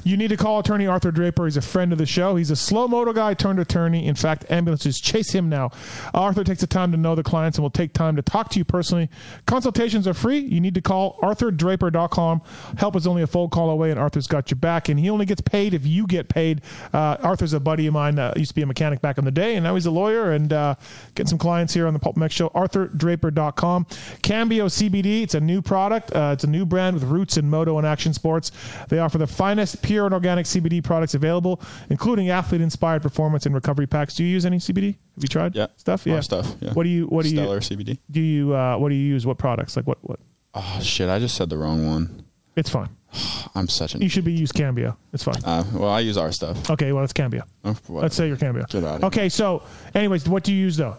You 0.06 0.16
need 0.16 0.30
to 0.30 0.38
call 0.38 0.60
attorney 0.60 0.88
Arthur 0.88 1.12
Draper. 1.12 1.46
He's 1.46 1.58
a 1.58 1.62
friend 1.62 1.92
of 1.92 1.98
the 1.98 2.06
show. 2.06 2.38
He's 2.38 2.50
a 2.50 2.56
slow 2.56 2.88
motor 2.88 3.12
guy 3.12 3.34
turned 3.34 3.60
attorney. 3.60 4.06
In 4.08 4.16
fact, 4.16 4.46
ambulances 4.50 5.02
chase 5.02 5.32
him 5.32 5.50
now. 5.50 5.72
Arthur 6.14 6.46
takes 6.46 6.62
the 6.62 6.68
time 6.68 6.92
to 6.92 6.98
know 6.98 7.14
the 7.14 7.24
clients 7.24 7.58
and 7.58 7.64
will 7.64 7.70
take 7.70 7.94
time 7.94 8.16
to 8.16 8.22
talk 8.22 8.50
to 8.52 8.60
you 8.60 8.64
personally. 8.64 9.10
Consultations 9.46 10.08
are 10.08 10.14
free. 10.14 10.40
You 10.40 10.62
need 10.62 10.76
to 10.76 10.82
call 10.82 11.18
arthurdraper.com. 11.22 12.42
Help 12.78 12.96
is 12.96 13.06
only 13.06 13.22
a 13.22 13.28
phone 13.28 13.50
call 13.50 13.70
away, 13.70 13.92
and 13.92 14.00
Arthur's 14.00 14.28
got 14.28 14.50
your 14.50 14.58
back. 14.58 14.88
And 14.88 14.98
he 14.98 15.10
only 15.10 15.26
gets 15.26 15.42
paid 15.42 15.74
if 15.74 15.86
you 15.86 16.08
get 16.08 16.30
paid. 16.30 16.62
Uh, 16.94 17.18
Arthur's 17.22 17.54
a 17.54 17.60
buddy 17.60 17.88
of 17.88 17.94
mine. 17.94 18.18
Uh, 18.18 18.34
used 18.38 18.52
to 18.52 18.56
be 18.56 18.62
a 18.62 18.66
mechanic 18.66 19.02
back 19.02 19.18
in 19.18 19.26
the 19.26 19.32
day, 19.32 19.56
and 19.56 19.64
now 19.66 19.76
he's 19.76 19.86
a 19.86 19.92
lawyer 19.92 20.32
and 20.32 20.54
uh, 20.54 20.76
getting 21.16 21.30
some 21.30 21.38
clients 21.38 21.74
here 21.74 21.86
on 21.86 21.94
the 21.94 22.00
PulpMX 22.00 22.32
Show. 22.32 22.50
ArthurDraper.com. 22.50 23.88
Cambio 24.22 24.68
CBD. 24.68 25.24
It's 25.24 25.36
a 25.36 25.42
new 25.42 25.62
product. 25.62 26.14
Uh, 26.16 26.32
it's 26.34 26.46
a 26.46 26.50
new 26.50 26.66
brand 26.66 26.94
with 26.94 27.04
roots 27.04 27.36
in 27.36 27.50
moto 27.50 27.78
and 27.78 27.86
action 27.86 28.14
sports. 28.14 28.52
They 28.90 29.00
offer 29.00 29.18
the 29.18 29.28
finest 29.28 29.82
pure 29.82 30.06
and 30.06 30.14
organic 30.14 30.46
CBD 30.46 30.84
products 30.84 31.14
available, 31.14 31.62
including 31.90 32.30
athlete-inspired 32.30 33.02
performance 33.02 33.46
and 33.46 33.54
recovery 33.54 33.88
packs. 33.88 34.16
Do 34.16 34.24
you 34.24 34.30
use 34.30 34.46
any 34.46 34.58
CBD? 34.58 34.96
Have 35.16 35.24
you 35.24 35.28
tried? 35.28 35.56
Yeah. 35.56 35.68
Stuff. 35.78 36.06
Yeah. 36.06 36.20
stuff, 36.22 36.56
yeah. 36.60 36.74
What 36.74 36.84
do 36.84 36.90
you? 36.90 37.06
What 37.08 37.24
do 37.24 37.30
Stellar 37.30 37.56
you? 37.56 37.62
CBD. 37.62 37.98
Do 38.10 38.22
you? 38.22 38.56
Uh, 38.56 38.78
what 38.78 38.90
do 38.90 38.96
you 38.96 39.06
use? 39.06 39.26
What 39.26 39.38
products? 39.38 39.76
Like 39.76 39.88
what? 39.88 39.98
What? 40.02 40.20
Oh 40.54 40.80
shit! 40.82 41.10
I 41.10 41.20
just 41.20 41.36
said 41.36 41.50
the 41.50 41.58
wrong 41.58 41.88
one. 41.88 42.26
It's 42.56 42.70
fine. 42.70 42.90
I'm 43.56 43.68
such 43.68 43.96
an. 43.96 44.02
You 44.02 44.10
should 44.10 44.26
be 44.26 44.34
use 44.34 44.52
Cambio. 44.52 44.98
It's 45.12 45.24
fine. 45.24 45.44
Uh, 45.44 45.64
well, 45.74 45.90
I 45.90 46.00
use 46.00 46.18
our 46.18 46.32
stuff. 46.32 46.70
Okay, 46.70 46.92
well, 46.92 47.04
it's 47.04 47.14
Cambio. 47.14 47.44
Oh. 47.64 47.76
Let's 47.90 48.16
say 48.16 48.28
you're 48.28 48.38
Cambio. 48.38 48.66
Get 48.70 48.84
out 48.84 48.96
of 48.96 49.02
here. 49.02 49.08
Okay, 49.08 49.30
so, 49.30 49.64
anyways, 49.94 50.28
what 50.28 50.44
do 50.44 50.54
you 50.54 50.60
use 50.60 50.78
though? 50.78 50.98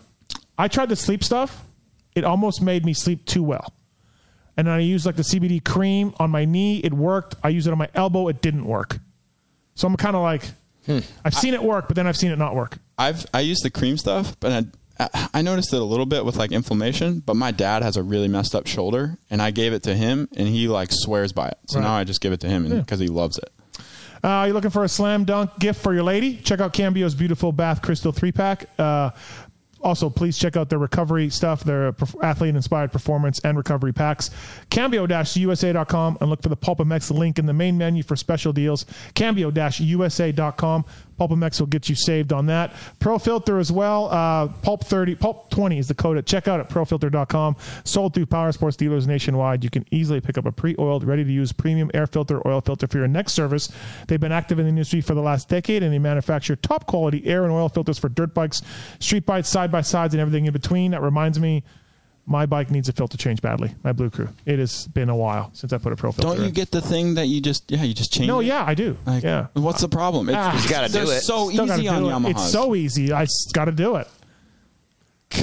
I 0.58 0.68
tried 0.68 0.88
the 0.88 0.96
sleep 0.96 1.24
stuff. 1.24 1.64
It 2.14 2.24
almost 2.24 2.62
made 2.62 2.84
me 2.84 2.94
sleep 2.94 3.24
too 3.24 3.42
well. 3.42 3.72
And 4.56 4.66
then 4.66 4.74
I 4.74 4.78
used 4.80 5.04
like 5.06 5.16
the 5.16 5.22
CBD 5.22 5.62
cream 5.64 6.14
on 6.18 6.30
my 6.30 6.44
knee. 6.44 6.78
It 6.78 6.92
worked. 6.94 7.34
I 7.42 7.48
used 7.48 7.66
it 7.66 7.70
on 7.72 7.78
my 7.78 7.88
elbow. 7.94 8.28
It 8.28 8.40
didn't 8.42 8.64
work. 8.66 8.98
So 9.74 9.86
I'm 9.88 9.96
kind 9.96 10.14
of 10.16 10.22
like, 10.22 10.44
Hmm. 10.86 10.98
I've 11.24 11.34
seen 11.34 11.54
it 11.54 11.62
work, 11.62 11.86
but 11.88 11.96
then 11.96 12.06
I've 12.06 12.16
seen 12.16 12.30
it 12.30 12.36
not 12.38 12.54
work. 12.54 12.76
I've 12.98 13.24
I 13.32 13.40
use 13.40 13.60
the 13.60 13.70
cream 13.70 13.96
stuff, 13.96 14.36
but 14.38 14.52
I, 14.98 15.08
I- 15.14 15.28
I 15.34 15.42
noticed 15.42 15.72
it 15.72 15.80
a 15.80 15.84
little 15.84 16.04
bit 16.04 16.26
with 16.26 16.36
like 16.36 16.52
inflammation. 16.52 17.20
But 17.20 17.36
my 17.36 17.50
dad 17.52 17.82
has 17.82 17.96
a 17.96 18.02
really 18.02 18.28
messed 18.28 18.54
up 18.54 18.66
shoulder, 18.66 19.16
and 19.30 19.40
I 19.40 19.50
gave 19.50 19.72
it 19.72 19.82
to 19.84 19.94
him, 19.96 20.28
and 20.36 20.46
he 20.46 20.68
like 20.68 20.90
swears 20.92 21.32
by 21.32 21.48
it. 21.48 21.58
So 21.68 21.78
Right. 21.80 21.86
now 21.86 21.94
I 21.94 22.04
just 22.04 22.20
give 22.20 22.32
it 22.34 22.40
to 22.40 22.48
him 22.48 22.66
Yeah. 22.66 22.80
because 22.80 23.00
he 23.00 23.08
loves 23.08 23.38
it. 23.38 23.50
Uh, 24.22 24.44
you're 24.46 24.54
looking 24.54 24.70
for 24.70 24.84
a 24.84 24.88
slam 24.88 25.24
dunk 25.24 25.58
gift 25.58 25.82
for 25.82 25.92
your 25.94 26.02
lady? 26.02 26.36
Check 26.36 26.60
out 26.60 26.72
Cambio's 26.74 27.14
beautiful 27.14 27.50
Bath 27.50 27.80
Crystal 27.82 28.12
three 28.12 28.32
pack. 28.32 28.68
Uh, 28.78 29.10
also, 29.84 30.08
please 30.08 30.38
check 30.38 30.56
out 30.56 30.70
their 30.70 30.78
recovery 30.78 31.28
stuff, 31.28 31.62
their 31.62 31.94
athlete 32.22 32.56
inspired 32.56 32.90
performance 32.90 33.38
and 33.40 33.56
recovery 33.56 33.92
packs. 33.92 34.30
Cambio-USA.com 34.70 36.18
and 36.20 36.30
look 36.30 36.42
for 36.42 36.48
the 36.48 36.56
PulpMX 36.56 37.10
link 37.16 37.38
in 37.38 37.44
the 37.44 37.52
main 37.52 37.76
menu 37.76 38.02
for 38.02 38.16
special 38.16 38.52
deals. 38.52 38.86
Cambio-USA.com. 39.14 40.84
PulpMX 41.18 41.60
will 41.60 41.66
get 41.66 41.88
you 41.88 41.94
saved 41.94 42.32
on 42.32 42.46
that. 42.46 42.74
Pro 42.98 43.18
Filter 43.18 43.58
as 43.58 43.70
well. 43.70 44.08
Uh, 44.10 44.48
Pulp 44.62 44.84
30, 44.84 45.14
Pulp 45.16 45.50
20 45.50 45.78
is 45.78 45.88
the 45.88 45.94
code 45.94 46.18
at 46.18 46.26
checkout 46.26 46.60
at 46.60 46.68
profilter.com. 46.68 47.56
Sold 47.84 48.14
through 48.14 48.26
Power 48.26 48.52
Sports 48.52 48.76
dealers 48.76 49.06
nationwide. 49.06 49.64
You 49.64 49.70
can 49.70 49.84
easily 49.90 50.20
pick 50.20 50.38
up 50.38 50.46
a 50.46 50.52
pre-oiled, 50.52 51.04
ready-to-use 51.04 51.52
premium 51.52 51.90
air 51.94 52.06
filter, 52.06 52.46
oil 52.46 52.60
filter 52.60 52.86
for 52.86 52.98
your 52.98 53.08
next 53.08 53.32
service. 53.32 53.70
They've 54.06 54.20
been 54.20 54.32
active 54.32 54.58
in 54.58 54.66
the 54.66 54.70
industry 54.70 55.00
for 55.00 55.14
the 55.14 55.22
last 55.22 55.48
decade, 55.48 55.82
and 55.82 55.92
they 55.92 55.98
manufacture 55.98 56.56
top-quality 56.56 57.26
air 57.26 57.44
and 57.44 57.52
oil 57.52 57.68
filters 57.68 57.98
for 57.98 58.08
dirt 58.08 58.34
bikes, 58.34 58.62
street 58.98 59.26
bikes, 59.26 59.48
side-by-sides, 59.48 60.14
and 60.14 60.20
everything 60.20 60.46
in 60.46 60.52
between. 60.52 60.90
That 60.90 61.02
reminds 61.02 61.38
me, 61.38 61.64
my 62.26 62.46
bike 62.46 62.70
needs 62.70 62.88
a 62.88 62.92
filter 62.92 63.16
change 63.18 63.42
badly. 63.42 63.74
My 63.82 63.92
Blue 63.92 64.08
Crew. 64.10 64.28
It 64.46 64.58
has 64.58 64.86
been 64.88 65.08
a 65.10 65.16
while 65.16 65.50
since 65.52 65.72
I 65.72 65.78
put 65.78 65.92
a 65.92 65.96
pro 65.96 66.10
filter. 66.12 66.28
Don't 66.28 66.40
you 66.40 66.48
in. 66.48 66.54
get 66.54 66.70
the 66.70 66.80
thing 66.80 67.14
that 67.14 67.26
you 67.26 67.40
just 67.40 67.70
yeah 67.70 67.82
you 67.82 67.92
just 67.94 68.12
change? 68.12 68.28
No, 68.28 68.40
it? 68.40 68.46
yeah, 68.46 68.64
I 68.66 68.74
do. 68.74 68.96
Like, 69.06 69.22
yeah. 69.22 69.48
What's 69.52 69.80
the 69.82 69.88
problem? 69.88 70.28
It's, 70.28 70.36
Ah, 70.38 70.56
it's- 70.64 70.92
they're 70.92 71.06
So 71.20 71.50
Still 71.50 71.66
gotta 71.66 71.80
easy 71.80 71.88
on 71.88 72.02
do 72.02 72.08
it. 72.08 72.12
Yamaha. 72.12 72.30
It's 72.30 72.50
so 72.50 72.74
easy. 72.74 73.12
I 73.12 73.26
got 73.52 73.66
to 73.66 73.72
do 73.72 73.96
it. 73.96 74.08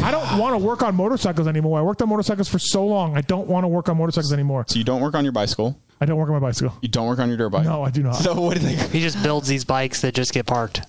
I 0.04 0.10
don't 0.10 0.40
want 0.40 0.54
to 0.54 0.58
work 0.66 0.84
on 0.84 0.96
motorcycles 0.96 1.48
anymore. 1.48 1.78
I 1.78 1.82
worked 1.82 2.02
on 2.02 2.08
motorcycles 2.10 2.48
for 2.48 2.60
so 2.60 2.86
long. 2.86 3.18
I 3.18 3.22
don't 3.22 3.48
want 3.48 3.66
to 3.66 3.68
work 3.68 3.90
on 3.90 3.98
motorcycles 3.98 4.32
anymore. 4.32 4.64
So 4.68 4.78
you 4.80 4.86
don't 4.86 5.02
work 5.02 5.16
on 5.16 5.24
your 5.26 5.34
bicycle. 5.34 5.78
I 6.00 6.06
don't 6.06 6.18
work 6.18 6.30
on 6.30 6.34
my 6.34 6.48
bicycle. 6.48 6.74
You 6.82 6.88
don't 6.88 7.08
work 7.08 7.20
on 7.20 7.28
your 7.28 7.38
dirt 7.38 7.50
bike. 7.50 7.66
No, 7.66 7.84
I 7.84 7.90
do 7.90 8.02
not. 8.02 8.16
So 8.16 8.40
what 8.40 8.54
do 8.58 8.62
they? 8.62 8.76
He 8.76 9.02
just 9.02 9.22
builds 9.22 9.48
these 9.50 9.66
bikes 9.66 10.02
that 10.02 10.14
just 10.16 10.34
get 10.34 10.46
parked. 10.46 10.82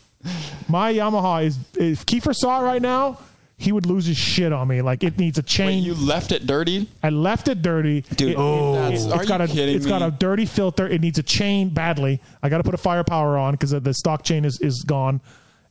My 0.68 0.92
Yamaha 0.94 1.44
is. 1.44 1.58
If 1.74 2.06
Kiefer 2.06 2.32
saw 2.34 2.60
it 2.60 2.64
right 2.64 2.80
now, 2.80 3.18
he 3.62 3.70
would 3.70 3.86
lose 3.86 4.06
his 4.06 4.16
shit 4.16 4.52
on 4.52 4.66
me. 4.66 4.82
Like 4.82 5.04
it 5.04 5.18
needs 5.18 5.38
a 5.38 5.42
chain. 5.42 5.84
you 5.84 5.94
left 5.94 6.32
it 6.32 6.46
dirty. 6.46 6.88
I 7.02 7.10
left 7.10 7.46
it 7.46 7.62
dirty, 7.62 8.00
Dude, 8.16 8.32
It, 8.32 8.36
oh. 8.36 8.74
it, 8.88 8.92
has 8.92 9.06
are 9.06 9.24
got 9.24 9.40
you 9.40 9.44
a 9.44 9.48
kidding 9.48 9.76
it's 9.76 9.86
got 9.86 10.02
a 10.02 10.10
dirty 10.10 10.46
filter. 10.46 10.86
It 10.88 11.00
needs 11.00 11.18
a 11.18 11.22
chain 11.22 11.68
badly. 11.68 12.20
I 12.42 12.48
got 12.48 12.58
to 12.58 12.64
put 12.64 12.74
a 12.74 12.78
firepower 12.78 13.38
on 13.38 13.52
because 13.52 13.70
the 13.70 13.94
stock 13.94 14.24
chain 14.24 14.44
is 14.44 14.58
is 14.60 14.82
gone. 14.82 15.20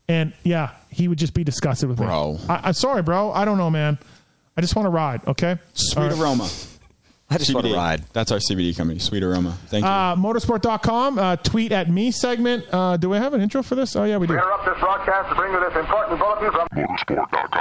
And 0.08 0.34
yeah, 0.44 0.72
he 0.90 1.08
would 1.08 1.18
just 1.18 1.34
be 1.34 1.44
disgusted 1.44 1.90
with 1.90 1.98
Bro. 1.98 2.34
me. 2.34 2.46
Bro, 2.46 2.60
I'm 2.64 2.74
sorry, 2.74 3.02
bro. 3.02 3.32
I 3.32 3.46
don't 3.46 3.58
know, 3.58 3.70
man. 3.70 3.98
I 4.58 4.62
just 4.62 4.76
want 4.76 4.86
to 4.86 4.90
ride. 4.90 5.28
Okay. 5.28 5.58
Sweet 5.74 6.02
right. 6.02 6.18
aroma. 6.20 6.50
I 7.32 7.38
just 7.38 7.54
want 7.54 7.66
to 7.66 7.74
ride. 7.74 8.04
That's 8.12 8.30
our 8.32 8.40
CBD 8.40 8.76
company, 8.76 9.00
Sweet 9.00 9.24
Aroma. 9.24 9.58
Thank 9.68 9.86
you. 9.86 9.90
Uh, 9.90 10.16
motosport.com, 10.18 11.18
uh, 11.18 11.36
tweet 11.38 11.72
at 11.72 11.90
me 11.90 12.12
segment. 12.12 12.66
Uh, 12.72 12.98
do 12.98 13.10
we 13.10 13.18
have 13.18 13.34
an 13.34 13.40
intro 13.40 13.64
for 13.64 13.76
this? 13.76 13.96
Oh, 13.96 14.04
yeah, 14.04 14.18
we 14.18 14.28
do. 14.28 14.34
interrupt 14.34 14.66
this 14.66 14.78
broadcast 14.80 15.30
to 15.30 15.36
bring 15.36 15.54
you 15.54 15.60
this 15.62 15.76
important 15.78 16.20
bulletin 16.20 16.52
from 16.52 16.68
motosport.com. 16.76 17.52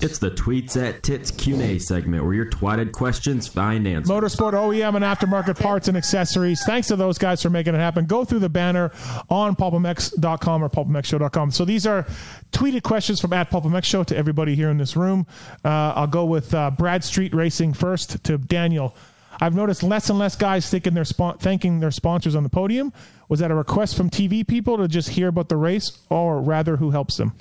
It's 0.00 0.18
the 0.18 0.30
Tweets 0.30 0.82
at 0.82 1.02
Tits 1.02 1.30
Q&A 1.30 1.78
segment 1.78 2.24
where 2.24 2.32
your 2.32 2.46
twatted 2.46 2.92
questions 2.92 3.46
find 3.46 3.86
answers. 3.86 4.10
Motosport 4.10 4.54
OEM 4.54 4.96
and 4.96 5.04
aftermarket 5.04 5.60
parts 5.60 5.88
and 5.88 5.96
accessories. 5.98 6.62
Thanks 6.64 6.88
to 6.88 6.96
those 6.96 7.18
guys 7.18 7.42
for 7.42 7.50
making 7.50 7.74
it 7.74 7.78
happen. 7.78 8.06
Go 8.06 8.24
through 8.24 8.38
the 8.38 8.48
banner 8.48 8.90
on 9.28 9.54
pulpmx.com 9.54 10.64
or 10.64 10.70
pulpmxshow.com. 10.70 11.50
So 11.50 11.66
these 11.66 11.86
are 11.86 12.06
tweeted 12.52 12.82
questions 12.82 13.20
from 13.20 13.34
at 13.34 13.50
PulpMX 13.50 13.84
Show 13.84 14.02
to 14.04 14.16
everybody 14.16 14.54
here 14.54 14.70
in 14.70 14.78
this 14.78 14.96
room. 14.96 15.26
Uh, 15.62 15.92
I'll 15.94 16.06
go 16.06 16.24
with 16.24 16.54
uh, 16.54 16.70
Brad 16.70 16.85
Street 17.04 17.34
Racing 17.34 17.72
first 17.74 18.22
to 18.24 18.38
Daniel. 18.38 18.94
I've 19.40 19.54
noticed 19.54 19.82
less 19.82 20.08
and 20.08 20.18
less 20.18 20.34
guys 20.34 20.68
thinking 20.70 20.94
their 20.94 21.04
spon- 21.04 21.38
thanking 21.38 21.80
their 21.80 21.90
sponsors 21.90 22.34
on 22.34 22.42
the 22.42 22.48
podium. 22.48 22.92
Was 23.28 23.40
that 23.40 23.50
a 23.50 23.54
request 23.54 23.96
from 23.96 24.08
TV 24.08 24.46
people 24.46 24.78
to 24.78 24.88
just 24.88 25.10
hear 25.10 25.28
about 25.28 25.48
the 25.48 25.56
race, 25.56 25.98
or 26.08 26.40
rather, 26.40 26.76
who 26.76 26.90
helps 26.90 27.16
them? 27.16 27.32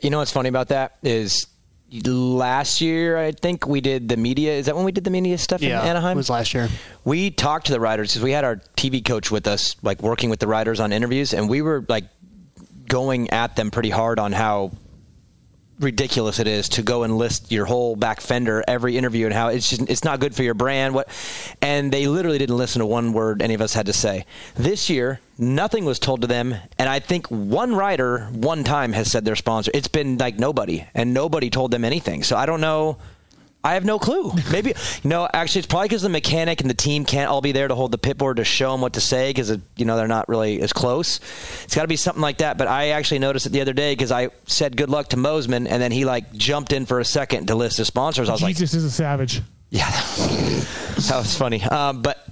You 0.00 0.10
know 0.10 0.18
what's 0.18 0.32
funny 0.32 0.48
about 0.48 0.68
that 0.68 0.96
is 1.02 1.46
last 2.04 2.80
year 2.80 3.18
I 3.18 3.32
think 3.32 3.66
we 3.66 3.80
did 3.80 4.08
the 4.08 4.16
media. 4.16 4.52
Is 4.52 4.66
that 4.66 4.76
when 4.76 4.84
we 4.84 4.92
did 4.92 5.04
the 5.04 5.10
media 5.10 5.36
stuff 5.38 5.60
Yeah, 5.62 5.80
in 5.82 5.88
Anaheim? 5.88 6.16
it 6.16 6.18
was 6.18 6.30
last 6.30 6.54
year. 6.54 6.68
We 7.04 7.30
talked 7.30 7.66
to 7.66 7.72
the 7.72 7.80
riders 7.80 8.12
because 8.12 8.22
we 8.22 8.32
had 8.32 8.44
our 8.44 8.56
TV 8.76 9.04
coach 9.04 9.30
with 9.30 9.46
us, 9.46 9.76
like 9.82 10.02
working 10.02 10.30
with 10.30 10.38
the 10.40 10.46
riders 10.46 10.80
on 10.80 10.92
interviews, 10.92 11.34
and 11.34 11.48
we 11.48 11.62
were 11.62 11.84
like 11.88 12.04
going 12.88 13.30
at 13.30 13.56
them 13.56 13.70
pretty 13.70 13.90
hard 13.90 14.18
on 14.18 14.32
how 14.32 14.72
ridiculous 15.80 16.38
it 16.38 16.46
is 16.46 16.68
to 16.68 16.82
go 16.82 17.02
and 17.02 17.16
list 17.16 17.50
your 17.50 17.64
whole 17.64 17.96
back 17.96 18.20
fender 18.20 18.62
every 18.68 18.96
interview 18.96 19.24
and 19.24 19.34
how 19.34 19.48
it's 19.48 19.70
just 19.70 19.88
it's 19.88 20.04
not 20.04 20.20
good 20.20 20.34
for 20.34 20.42
your 20.42 20.54
brand 20.54 20.94
what 20.94 21.08
and 21.62 21.90
they 21.90 22.06
literally 22.06 22.38
didn't 22.38 22.56
listen 22.56 22.80
to 22.80 22.86
one 22.86 23.12
word 23.12 23.40
any 23.40 23.54
of 23.54 23.60
us 23.60 23.72
had 23.74 23.86
to 23.86 23.92
say. 23.92 24.24
This 24.54 24.90
year 24.90 25.20
nothing 25.38 25.86
was 25.86 25.98
told 25.98 26.20
to 26.20 26.26
them 26.26 26.54
and 26.78 26.88
i 26.88 26.98
think 26.98 27.26
one 27.28 27.74
rider 27.74 28.26
one 28.32 28.62
time 28.62 28.92
has 28.92 29.10
said 29.10 29.24
their 29.24 29.36
sponsor 29.36 29.70
it's 29.72 29.88
been 29.88 30.18
like 30.18 30.38
nobody 30.38 30.84
and 30.94 31.14
nobody 31.14 31.48
told 31.48 31.70
them 31.70 31.84
anything. 31.84 32.22
So 32.22 32.36
i 32.36 32.44
don't 32.44 32.60
know 32.60 32.98
I 33.62 33.74
have 33.74 33.84
no 33.84 33.98
clue. 33.98 34.32
Maybe 34.50 34.74
you 35.02 35.10
know. 35.10 35.28
Actually, 35.32 35.60
it's 35.60 35.66
probably 35.66 35.88
because 35.88 36.02
the 36.02 36.08
mechanic 36.08 36.62
and 36.62 36.70
the 36.70 36.74
team 36.74 37.04
can't 37.04 37.28
all 37.30 37.42
be 37.42 37.52
there 37.52 37.68
to 37.68 37.74
hold 37.74 37.92
the 37.92 37.98
pit 37.98 38.16
board 38.16 38.38
to 38.38 38.44
show 38.44 38.72
them 38.72 38.80
what 38.80 38.94
to 38.94 39.00
say 39.00 39.30
because 39.30 39.56
you 39.76 39.84
know 39.84 39.96
they're 39.96 40.08
not 40.08 40.28
really 40.28 40.62
as 40.62 40.72
close. 40.72 41.18
It's 41.64 41.74
got 41.74 41.82
to 41.82 41.88
be 41.88 41.96
something 41.96 42.22
like 42.22 42.38
that. 42.38 42.56
But 42.56 42.68
I 42.68 42.88
actually 42.90 43.18
noticed 43.18 43.46
it 43.46 43.50
the 43.50 43.60
other 43.60 43.74
day 43.74 43.92
because 43.92 44.12
I 44.12 44.30
said 44.46 44.76
good 44.76 44.88
luck 44.88 45.08
to 45.10 45.16
Mosiman, 45.16 45.66
and 45.68 45.82
then 45.82 45.92
he 45.92 46.04
like 46.06 46.32
jumped 46.32 46.72
in 46.72 46.86
for 46.86 47.00
a 47.00 47.04
second 47.04 47.48
to 47.48 47.54
list 47.54 47.76
his 47.76 47.86
sponsors. 47.86 48.28
I 48.30 48.32
was 48.32 48.42
like, 48.42 48.56
Jesus 48.56 48.72
is 48.72 48.84
a 48.84 48.90
savage. 48.90 49.42
yeah, 49.68 49.90
that 49.90 51.16
was 51.16 51.36
funny. 51.36 51.62
Um, 51.62 52.00
but 52.00 52.26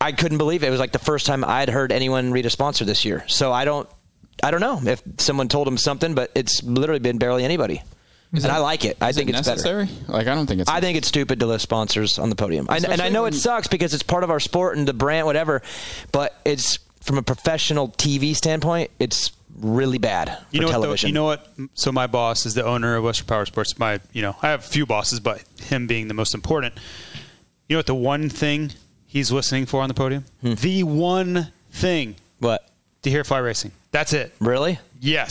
I 0.00 0.12
couldn't 0.12 0.38
believe 0.38 0.62
it. 0.64 0.66
It 0.66 0.70
was 0.70 0.80
like 0.80 0.92
the 0.92 0.98
first 0.98 1.24
time 1.24 1.44
I'd 1.44 1.70
heard 1.70 1.92
anyone 1.92 2.30
read 2.30 2.44
a 2.44 2.50
sponsor 2.50 2.84
this 2.84 3.06
year. 3.06 3.24
So 3.26 3.52
I 3.52 3.64
don't, 3.64 3.88
I 4.42 4.50
don't 4.50 4.60
know 4.60 4.82
if 4.84 5.02
someone 5.16 5.48
told 5.48 5.66
him 5.66 5.78
something, 5.78 6.14
but 6.14 6.30
it's 6.34 6.62
literally 6.62 7.00
been 7.00 7.16
barely 7.16 7.42
anybody. 7.42 7.82
And 8.42 8.46
I 8.52 8.58
like 8.58 8.84
it. 8.84 8.96
I 9.00 9.10
Is 9.10 9.16
think 9.16 9.28
it 9.28 9.36
it's 9.36 9.46
necessary? 9.46 9.86
better. 9.86 10.12
Like 10.12 10.26
I 10.26 10.34
don't 10.34 10.46
think 10.46 10.60
it's. 10.62 10.70
I 10.70 10.80
think 10.80 10.98
it's 10.98 11.08
stupid 11.08 11.40
to 11.40 11.46
list 11.46 11.62
sponsors 11.62 12.18
on 12.18 12.30
the 12.30 12.36
podium. 12.36 12.66
I, 12.68 12.78
and 12.78 13.00
I 13.00 13.08
know 13.08 13.26
it 13.26 13.34
sucks 13.34 13.68
because 13.68 13.94
it's 13.94 14.02
part 14.02 14.24
of 14.24 14.30
our 14.30 14.40
sport 14.40 14.76
and 14.76 14.88
the 14.88 14.92
brand, 14.94 15.26
whatever. 15.26 15.62
But 16.12 16.34
it's 16.44 16.78
from 17.00 17.18
a 17.18 17.22
professional 17.22 17.88
TV 17.90 18.34
standpoint, 18.34 18.90
it's 18.98 19.32
really 19.58 19.98
bad 19.98 20.28
for 20.38 20.44
You 20.50 20.60
know 20.62 20.68
television. 20.70 21.08
what? 21.22 21.44
Though, 21.44 21.52
you 21.52 21.62
know 21.62 21.66
what? 21.68 21.70
So 21.78 21.92
my 21.92 22.06
boss 22.06 22.46
is 22.46 22.54
the 22.54 22.64
owner 22.64 22.96
of 22.96 23.04
Western 23.04 23.26
Power 23.26 23.46
Sports. 23.46 23.78
My, 23.78 24.00
you 24.12 24.22
know, 24.22 24.34
I 24.42 24.48
have 24.48 24.60
a 24.60 24.68
few 24.68 24.86
bosses, 24.86 25.20
but 25.20 25.44
him 25.60 25.86
being 25.86 26.08
the 26.08 26.14
most 26.14 26.34
important. 26.34 26.74
You 27.68 27.74
know 27.74 27.78
what? 27.78 27.86
The 27.86 27.94
one 27.94 28.28
thing 28.28 28.72
he's 29.06 29.30
listening 29.30 29.66
for 29.66 29.80
on 29.80 29.88
the 29.88 29.94
podium, 29.94 30.24
hmm. 30.40 30.54
the 30.54 30.82
one 30.82 31.52
thing. 31.70 32.16
What? 32.40 32.68
to 33.04 33.10
hear 33.10 33.22
fly 33.22 33.38
racing. 33.38 33.70
That's 33.92 34.12
it. 34.12 34.34
Really? 34.40 34.78
Yes. 35.00 35.30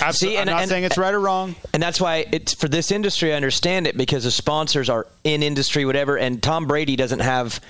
Absolutely. 0.00 0.36
See, 0.36 0.40
and- 0.40 0.50
I'm 0.50 0.54
not 0.56 0.62
and- 0.62 0.68
saying 0.70 0.84
it's 0.84 0.98
right 0.98 1.12
or 1.14 1.20
wrong. 1.20 1.54
And 1.72 1.82
that's 1.82 2.00
why 2.00 2.26
it's 2.32 2.54
for 2.54 2.68
this 2.68 2.90
industry. 2.90 3.32
I 3.32 3.36
understand 3.36 3.86
it 3.86 3.96
because 3.96 4.24
the 4.24 4.30
sponsors 4.30 4.88
are 4.88 5.06
in 5.24 5.42
industry, 5.42 5.84
whatever. 5.84 6.16
And 6.16 6.42
Tom 6.42 6.66
Brady 6.66 6.96
doesn't 6.96 7.20
have 7.20 7.60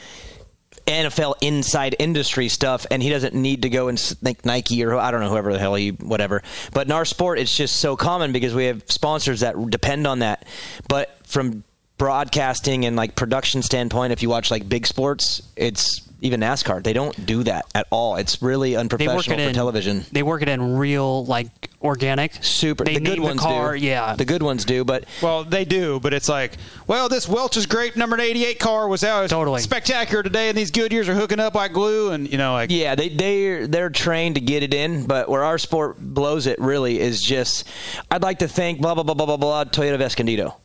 NFL 0.87 1.37
inside 1.41 1.95
industry 1.99 2.49
stuff, 2.49 2.87
and 2.91 3.03
he 3.03 3.09
doesn't 3.09 3.35
need 3.35 3.63
to 3.63 3.71
go 3.71 3.89
and 3.89 3.99
think 3.99 4.45
Nike 4.45 4.85
or 4.85 4.97
I 4.97 5.11
don't 5.11 5.21
know 5.21 5.29
whoever 5.31 5.53
the 5.53 5.59
hell 5.59 5.75
he 5.75 5.91
whatever. 5.91 6.43
But 6.73 6.87
in 6.87 6.93
our 6.93 7.05
sport, 7.05 7.39
it's 7.39 7.57
just 7.57 7.77
so 7.77 7.97
common 7.97 8.33
because 8.33 8.55
we 8.55 8.65
have 8.67 8.83
sponsors 8.89 9.41
that 9.41 9.55
depend 9.71 10.07
on 10.07 10.19
that. 10.21 10.45
But 10.89 11.17
from 11.27 11.63
broadcasting 11.99 12.85
and 12.85 12.97
like 12.97 13.15
production 13.15 13.63
standpoint, 13.63 14.13
if 14.13 14.23
you 14.23 14.29
watch 14.29 14.51
like 14.51 14.69
big 14.69 14.87
sports, 14.87 15.41
it's 15.57 16.01
even 16.23 16.41
NASCAR. 16.41 16.83
They 16.83 16.93
don't 16.93 17.27
do 17.27 17.43
that 17.45 17.67
at 17.75 17.87
all. 17.91 18.17
It's 18.17 18.41
really 18.41 18.71
They 18.71 18.77
work 18.77 18.81
unprofessional 18.81 19.39
it 19.39 19.43
for 19.43 19.49
in 19.49 19.55
television. 19.55 20.05
They 20.13 20.23
work 20.23 20.43
it 20.43 20.49
in 20.49 20.77
real 20.77 21.25
like 21.25 21.71
organic. 21.83 22.33
Super. 22.43 22.85
They 22.85 22.95
the 22.95 23.01
good 23.01 23.21
ones 23.21 23.41
the 23.41 23.43
car. 23.43 23.77
do. 23.77 23.85
Yeah. 23.85 24.15
The 24.17 24.25
good 24.25 24.43
ones 24.43 24.65
do, 24.65 24.85
but 24.85 25.05
Well, 25.21 25.45
they 25.45 25.65
do, 25.65 26.01
but 26.01 26.15
it's 26.15 26.29
like, 26.29 26.57
well, 26.87 27.09
this 27.09 27.29
Welch's 27.29 27.67
grape 27.67 27.97
number 27.97 28.19
88 28.21 28.59
car 28.59 28.89
was 28.89 29.05
out 29.05 29.29
Totally. 29.31 29.61
spectacular 29.61 30.23
today, 30.23 30.49
and 30.49 30.57
these 30.57 30.71
Goodyears 30.71 31.09
are 31.09 31.15
hooking 31.15 31.41
up 31.41 31.55
like 31.55 31.73
glue, 31.73 32.11
and 32.13 32.31
you 32.31 32.39
know, 32.39 32.53
like 32.53 32.71
Yeah, 32.71 32.95
they 32.95 33.09
they 33.09 33.67
they're 33.67 33.91
trained 33.91 34.37
to 34.37 34.41
get 34.41 34.63
it 34.63 34.73
in, 34.75 35.07
but 35.07 35.29
where 35.29 35.45
our 35.45 35.59
sport 35.59 35.97
blows 36.01 36.47
it 36.47 36.59
really 36.59 37.01
is 37.01 37.21
just. 37.21 37.67
I'd 38.11 38.23
like 38.23 38.39
to 38.41 38.49
thank 38.49 38.81
blah 38.81 38.95
blah 38.95 39.03
blah 39.03 39.15
blah 39.15 39.27
blah 39.27 39.37
blah 39.37 39.65
Toyota 39.65 39.95
of 39.95 40.01
Escondido 40.01 40.57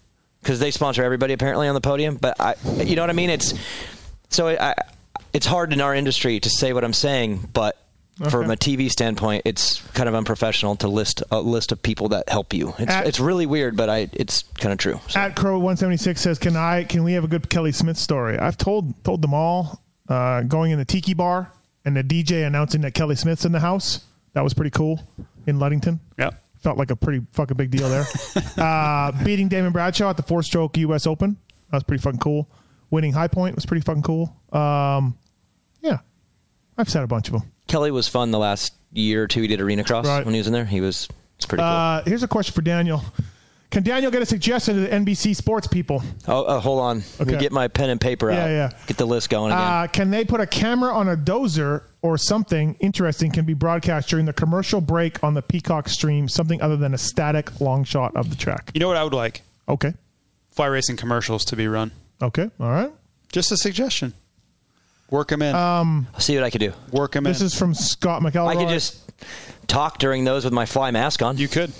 because 0.41 0.59
they 0.59 0.71
sponsor 0.71 1.03
everybody 1.03 1.33
apparently 1.33 1.67
on 1.67 1.73
the 1.73 1.81
podium. 1.81 2.15
But 2.15 2.39
I, 2.39 2.55
you 2.77 2.95
know 2.95 3.03
what 3.03 3.09
I 3.09 3.13
mean? 3.13 3.29
It's 3.29 3.53
so 4.29 4.49
I, 4.49 4.75
it's 5.37 5.45
hard 5.45 5.71
in 5.71 5.81
our 5.81 5.93
industry 5.93 6.39
to 6.39 6.49
say 6.49 6.73
what 6.73 6.83
I'm 6.83 6.93
saying, 6.93 7.49
but. 7.53 7.77
From 8.31 8.49
a 8.49 8.55
TV 8.55 8.89
standpoint, 8.89 9.43
it's 9.45 9.79
kind 9.91 10.09
of 10.09 10.15
unprofessional 10.15 10.75
to 10.77 10.87
list 10.87 11.21
a 11.29 11.39
list 11.39 11.71
of 11.71 11.83
people 11.83 12.09
that 12.09 12.27
help 12.29 12.51
you. 12.51 12.73
It's, 12.79 12.91
At- 12.91 13.05
it's 13.05 13.19
really 13.19 13.45
weird, 13.45 13.77
but 13.77 13.91
I 13.91 14.09
it's 14.11 14.41
kind 14.55 14.73
of 14.73 14.79
true. 14.79 14.99
At 15.13 15.35
Crow 15.35 15.59
one 15.59 15.77
seventy 15.77 15.97
six 15.97 16.21
says, 16.21 16.39
"Can 16.39 16.55
I? 16.55 16.83
Can 16.83 17.03
we 17.03 17.13
have 17.13 17.23
a 17.23 17.27
good 17.27 17.47
Kelly 17.47 17.71
Smith 17.71 17.95
story?" 17.95 18.39
I've 18.39 18.57
told 18.57 19.03
told 19.03 19.21
them 19.21 19.35
all. 19.35 19.83
Uh, 20.09 20.41
going 20.41 20.71
in 20.71 20.79
the 20.79 20.85
tiki 20.85 21.13
bar 21.13 21.51
and 21.85 21.95
the 21.95 22.03
DJ 22.03 22.47
announcing 22.47 22.81
that 22.81 22.95
Kelly 22.95 23.15
Smith's 23.15 23.45
in 23.45 23.51
the 23.51 23.59
house. 23.59 24.03
That 24.33 24.43
was 24.43 24.55
pretty 24.55 24.71
cool 24.71 24.99
in 25.45 25.59
Ludington. 25.59 25.99
Yeah. 26.17 26.31
Felt 26.63 26.79
like 26.79 26.89
a 26.89 26.95
pretty 26.95 27.23
fucking 27.33 27.55
big 27.55 27.69
deal 27.69 27.87
there. 27.87 28.05
uh, 28.57 29.11
beating 29.23 29.47
Damon 29.47 29.73
Bradshaw 29.73 30.09
at 30.09 30.17
the 30.17 30.23
four 30.23 30.41
stroke 30.41 30.75
U.S. 30.77 31.05
Open. 31.05 31.37
That 31.69 31.77
was 31.77 31.83
pretty 31.83 32.01
fucking 32.01 32.19
cool. 32.19 32.49
Winning 32.89 33.13
High 33.13 33.27
Point 33.27 33.55
was 33.55 33.65
pretty 33.65 33.81
fucking 33.81 34.01
cool. 34.01 34.35
Um, 34.51 34.61
yeah, 34.61 35.26
I've 36.77 36.89
said 36.89 37.03
a 37.03 37.07
bunch 37.07 37.27
of 37.27 37.33
them. 37.33 37.43
Kelly 37.67 37.91
was 37.91 38.07
fun 38.07 38.31
the 38.31 38.39
last 38.39 38.73
year 38.93 39.23
or 39.23 39.27
two. 39.27 39.41
He 39.41 39.47
did 39.47 39.59
arena 39.61 39.83
cross 39.83 40.05
Right. 40.05 40.23
when 40.25 40.33
he 40.33 40.39
was 40.39 40.47
in 40.47 40.53
there. 40.53 40.65
He 40.65 40.81
was 40.81 41.07
it's 41.37 41.45
pretty 41.45 41.61
cool. 41.61 41.69
Uh, 41.69 42.03
here's 42.05 42.23
a 42.23 42.27
question 42.27 42.53
for 42.53 42.61
Daniel. 42.61 43.03
Can 43.69 43.83
Daniel 43.83 44.09
get 44.09 44.21
a 44.21 44.25
suggestion 44.25 44.75
to 44.75 44.81
the 44.81 44.87
NBC 44.87 45.35
sports 45.35 45.67
people? 45.67 46.01
Oh, 46.25 46.43
uh, 46.43 46.59
hold 46.61 46.79
on. 46.79 47.03
Let 47.19 47.27
me 47.27 47.33
Okay. 47.33 47.41
get 47.41 47.51
my 47.51 47.67
pen 47.67 47.89
and 47.89 47.99
paper 47.99 48.31
Yeah, 48.31 48.43
out. 48.43 48.49
yeah. 48.49 48.69
Get 48.87 48.95
the 48.95 49.05
list 49.05 49.29
going 49.29 49.51
again. 49.51 49.61
Uh, 49.61 49.87
can 49.87 50.09
they 50.09 50.23
put 50.23 50.39
a 50.39 50.47
camera 50.47 50.93
on 50.93 51.09
a 51.09 51.17
dozer 51.17 51.81
or 52.01 52.17
something 52.17 52.77
interesting 52.79 53.29
can 53.29 53.43
be 53.43 53.53
broadcast 53.53 54.07
during 54.07 54.25
the 54.25 54.31
commercial 54.31 54.79
break 54.79 55.21
on 55.21 55.33
the 55.33 55.41
Peacock 55.41 55.89
stream, 55.89 56.29
something 56.29 56.61
other 56.61 56.77
than 56.77 56.93
a 56.93 56.97
static 56.97 57.59
long 57.59 57.83
shot 57.83 58.15
of 58.15 58.29
the 58.29 58.37
track? 58.37 58.71
you 58.73 58.79
know 58.79 58.87
what 58.87 58.95
I 58.95 59.03
would 59.03 59.13
like? 59.13 59.41
Okay. 59.67 59.93
Fly 60.51 60.67
racing 60.67 60.95
commercials 60.95 61.43
to 61.45 61.57
be 61.57 61.67
run. 61.67 61.91
Okay. 62.21 62.49
All 62.61 62.69
right. 62.71 62.91
Just 63.33 63.51
a 63.51 63.57
suggestion. 63.57 64.13
Work 65.09 65.29
them 65.29 65.41
in. 65.41 65.55
Um, 65.55 66.07
I'll 66.13 66.19
see 66.19 66.35
what 66.35 66.43
I 66.43 66.49
could 66.49 66.61
do. 66.61 66.73
Work 66.91 67.13
them 67.13 67.25
in. 67.25 67.31
this 67.31 67.41
is 67.41 67.57
from 67.57 67.73
Scott 67.73 68.21
McElroy. 68.21 68.47
I 68.49 68.55
could 68.55 68.69
just 68.69 68.99
talk 69.67 69.99
during 69.99 70.23
those 70.25 70.43
with 70.43 70.53
my 70.53 70.65
fly 70.65 70.91
mask 70.91 71.21
on. 71.21 71.37
You 71.37 71.47
could. 71.47 71.71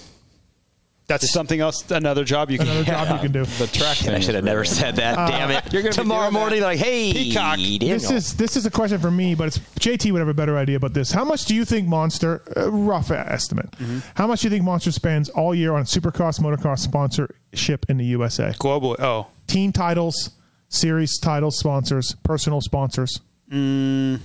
That's 1.07 1.31
something 1.31 1.61
else. 1.61 1.89
Another 1.89 2.25
job 2.25 2.51
you 2.51 2.57
can. 2.57 2.67
Another 2.67 2.83
job 2.83 3.09
you 3.15 3.19
can 3.21 3.31
do. 3.31 3.45
The 3.45 3.67
track 3.67 3.95
Shit, 3.95 4.07
thing. 4.07 4.15
I 4.15 4.19
should 4.19 4.35
have 4.35 4.43
never 4.43 4.63
cool. 4.65 4.73
said 4.73 4.97
that. 4.97 5.17
Uh, 5.17 5.27
Damn 5.29 5.51
it! 5.51 5.71
you're 5.71 5.81
gonna 5.81 5.93
Tomorrow 5.93 6.23
doing 6.23 6.33
that. 6.33 6.39
morning, 6.39 6.61
like, 6.63 6.79
hey, 6.79 7.13
Peacock. 7.13 7.55
Daniel. 7.55 7.79
This 7.79 8.11
is 8.11 8.35
this 8.35 8.57
is 8.57 8.65
a 8.65 8.71
question 8.71 8.99
for 8.99 9.09
me, 9.09 9.33
but 9.33 9.47
it's 9.47 9.57
JT 9.79 10.11
would 10.11 10.19
have 10.19 10.27
a 10.27 10.33
better 10.33 10.57
idea 10.57 10.75
about 10.75 10.93
this. 10.93 11.09
How 11.11 11.23
much 11.23 11.45
do 11.45 11.55
you 11.55 11.63
think 11.63 11.87
Monster, 11.87 12.41
uh, 12.57 12.69
rough 12.69 13.09
estimate, 13.11 13.71
Mm-hmm. 13.71 13.99
how 14.15 14.27
much 14.27 14.41
do 14.41 14.47
you 14.47 14.51
think 14.51 14.65
Monster 14.65 14.91
spends 14.91 15.29
all 15.29 15.55
year 15.55 15.75
on 15.75 15.83
Supercross 15.85 16.41
motocross 16.41 16.79
sponsorship 16.79 17.85
in 17.89 17.95
the 17.97 18.05
USA? 18.07 18.51
Globally. 18.59 18.99
Oh, 18.99 19.27
Team 19.47 19.71
titles, 19.71 20.31
series 20.69 21.17
titles, 21.19 21.57
sponsors, 21.59 22.15
personal 22.23 22.61
sponsors. 22.61 23.19
mm, 23.51 24.19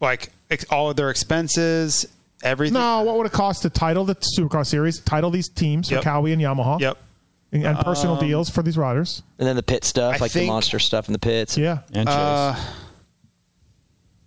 like 0.00 0.30
ex- 0.50 0.64
all 0.70 0.90
of 0.90 0.96
their 0.96 1.10
expenses, 1.10 2.06
everything. 2.42 2.74
No, 2.74 3.02
what 3.02 3.16
would 3.16 3.26
it 3.26 3.32
cost 3.32 3.62
to 3.62 3.70
title 3.70 4.04
the 4.04 4.16
Supercross 4.16 4.66
series, 4.66 5.00
title 5.00 5.30
these 5.30 5.48
teams, 5.48 5.90
Yep. 5.90 6.02
so 6.02 6.08
Kawi 6.10 6.32
and 6.32 6.42
Yamaha, 6.42 6.80
Yep. 6.80 6.98
and, 7.52 7.64
and 7.64 7.78
personal 7.80 8.14
Um, 8.16 8.20
deals 8.26 8.48
for 8.50 8.62
these 8.62 8.76
riders? 8.76 9.22
and 9.38 9.46
then 9.48 9.56
the 9.56 9.62
pit 9.62 9.84
stuff, 9.84 10.14
I 10.16 10.18
like 10.18 10.32
the 10.32 10.46
monster 10.46 10.78
stuff 10.78 11.08
in 11.08 11.12
the 11.12 11.18
pits. 11.18 11.56
Yeah. 11.56 11.78
And 11.92 12.08
Uh, 12.08 12.56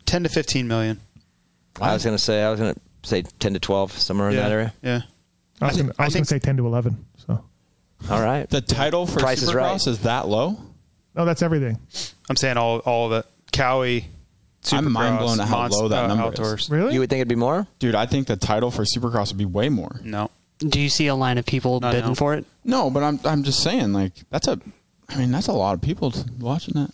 ten 0.06 0.24
to 0.24 0.30
fifteen 0.30 0.68
million. 0.68 1.00
I 1.80 1.94
was 1.94 2.04
gonna 2.04 2.18
say, 2.18 2.44
I 2.44 2.50
was 2.52 2.60
gonna 2.60 2.76
say 3.04 3.24
ten 3.40 3.54
to 3.54 3.60
twelve, 3.60 3.92
somewhere 3.98 4.30
in 4.30 4.36
that 4.36 4.52
area. 4.52 4.74
Yeah. 4.82 5.02
I 5.62 5.68
was 5.68 5.78
going 5.78 5.90
to 6.24 6.26
say 6.26 6.40
10 6.40 6.58
to 6.58 6.66
11. 6.66 7.06
So 8.08 8.16
All 8.16 8.22
right. 8.24 8.50
the 8.50 8.62
title 8.62 9.06
for 9.06 9.20
Price 9.20 9.42
is 9.42 9.50
Supercross 9.50 9.88
is, 9.88 9.98
right. 10.00 10.04
that 10.04 10.28
low? 10.28 10.58
No, 11.16 11.26
that's 11.26 11.42
everything. 11.42 11.78
I'm 12.30 12.36
saying 12.36 12.58
all 12.58 12.80
all 12.80 13.12
of 13.12 13.24
it. 13.26 13.26
Kawi. 13.52 14.06
I'm 14.72 14.92
mind 14.92 15.16
Supercross, 15.16 15.20
blown 15.20 15.40
at 15.42 15.48
how 15.48 15.68
low 15.68 15.88
that 15.88 16.08
number 16.08 16.24
outdoors. 16.26 16.64
is. 16.64 16.70
Really? 16.70 16.94
You 16.94 17.00
would 17.00 17.10
think 17.10 17.20
it'd 17.20 17.28
be 17.28 17.36
more? 17.36 17.68
Dude, 17.80 17.96
I 17.96 18.06
think 18.06 18.28
the 18.28 18.36
title 18.38 18.70
for 18.72 18.84
Supercross 18.84 19.30
would 19.30 19.38
be 19.38 19.46
way 19.46 19.70
more. 19.70 20.00
No. 20.04 20.30
Do 20.60 20.80
you 20.80 20.90
see 20.90 21.08
a 21.08 21.16
line 21.16 21.38
of 21.40 21.46
people 21.48 21.80
Not 21.80 21.94
bidding 21.94 22.10
now. 22.10 22.14
for 22.16 22.36
it? 22.36 22.46
No, 22.64 22.90
but 22.92 23.02
I'm 23.04 23.20
I'm 23.26 23.44
just 23.44 23.64
saying 23.64 23.94
like 23.94 24.14
that's 24.30 24.48
a 24.48 24.60
I 25.10 25.18
mean 25.18 25.32
that's 25.32 25.48
a 25.48 25.54
lot 25.54 25.74
of 25.74 25.82
people 25.82 26.12
t- 26.12 26.22
watching 26.40 26.76
that. 26.76 26.92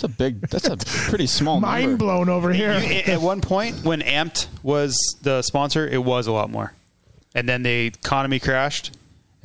That's 0.00 0.04
a 0.04 0.08
big 0.08 0.40
that's 0.42 0.66
a 0.68 0.76
pretty 0.76 1.26
small 1.26 1.60
Mind 1.60 1.82
number. 1.90 2.04
blown 2.04 2.28
over 2.28 2.52
here. 2.52 2.78
You- 2.78 3.12
at 3.12 3.20
one 3.20 3.40
point, 3.40 3.84
when 3.84 4.00
Amped 4.00 4.46
was 4.62 4.96
the 5.22 5.42
sponsor, 5.42 5.86
it 5.86 6.02
was 6.04 6.26
a 6.26 6.32
lot 6.32 6.50
more. 6.50 6.72
And 7.34 7.48
then 7.48 7.62
the 7.64 7.86
economy 7.86 8.38
crashed, 8.40 8.96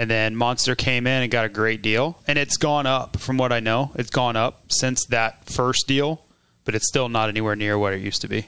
and 0.04 0.12
then 0.12 0.36
Monster 0.36 0.76
came 0.76 1.08
in 1.08 1.22
and 1.22 1.32
got 1.32 1.46
a 1.46 1.50
great 1.50 1.82
deal. 1.82 2.20
And 2.28 2.38
it's 2.38 2.58
gone 2.58 2.86
up, 2.86 3.22
from 3.22 3.38
what 3.38 3.54
I 3.54 3.62
know. 3.62 3.94
It's 3.96 4.10
gone 4.10 4.36
up 4.36 4.66
since 4.68 5.06
that 5.06 5.50
first 5.50 5.88
deal, 5.88 6.26
but 6.66 6.76
it's 6.76 6.90
still 6.90 7.08
not 7.08 7.30
anywhere 7.30 7.56
near 7.56 7.80
what 7.80 7.94
it 7.94 8.02
used 8.02 8.20
to 8.24 8.28
be. 8.28 8.48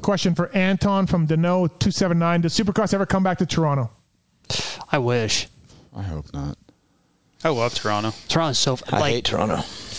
Question 0.00 0.34
for 0.34 0.48
Anton 0.56 1.06
from 1.06 1.26
Dano 1.26 1.66
279. 1.66 2.40
Does 2.40 2.56
Supercross 2.56 2.94
ever 2.94 3.04
come 3.04 3.22
back 3.22 3.36
to 3.36 3.44
Toronto? 3.44 3.90
I 4.90 4.96
wish. 4.96 5.48
I 5.94 6.04
hope 6.04 6.32
not. 6.32 6.56
I 7.44 7.50
love 7.50 7.74
Toronto. 7.74 8.14
Toronto's 8.28 8.58
so 8.58 8.78
I 8.90 9.10
hate 9.10 9.26
Toronto. 9.26 9.56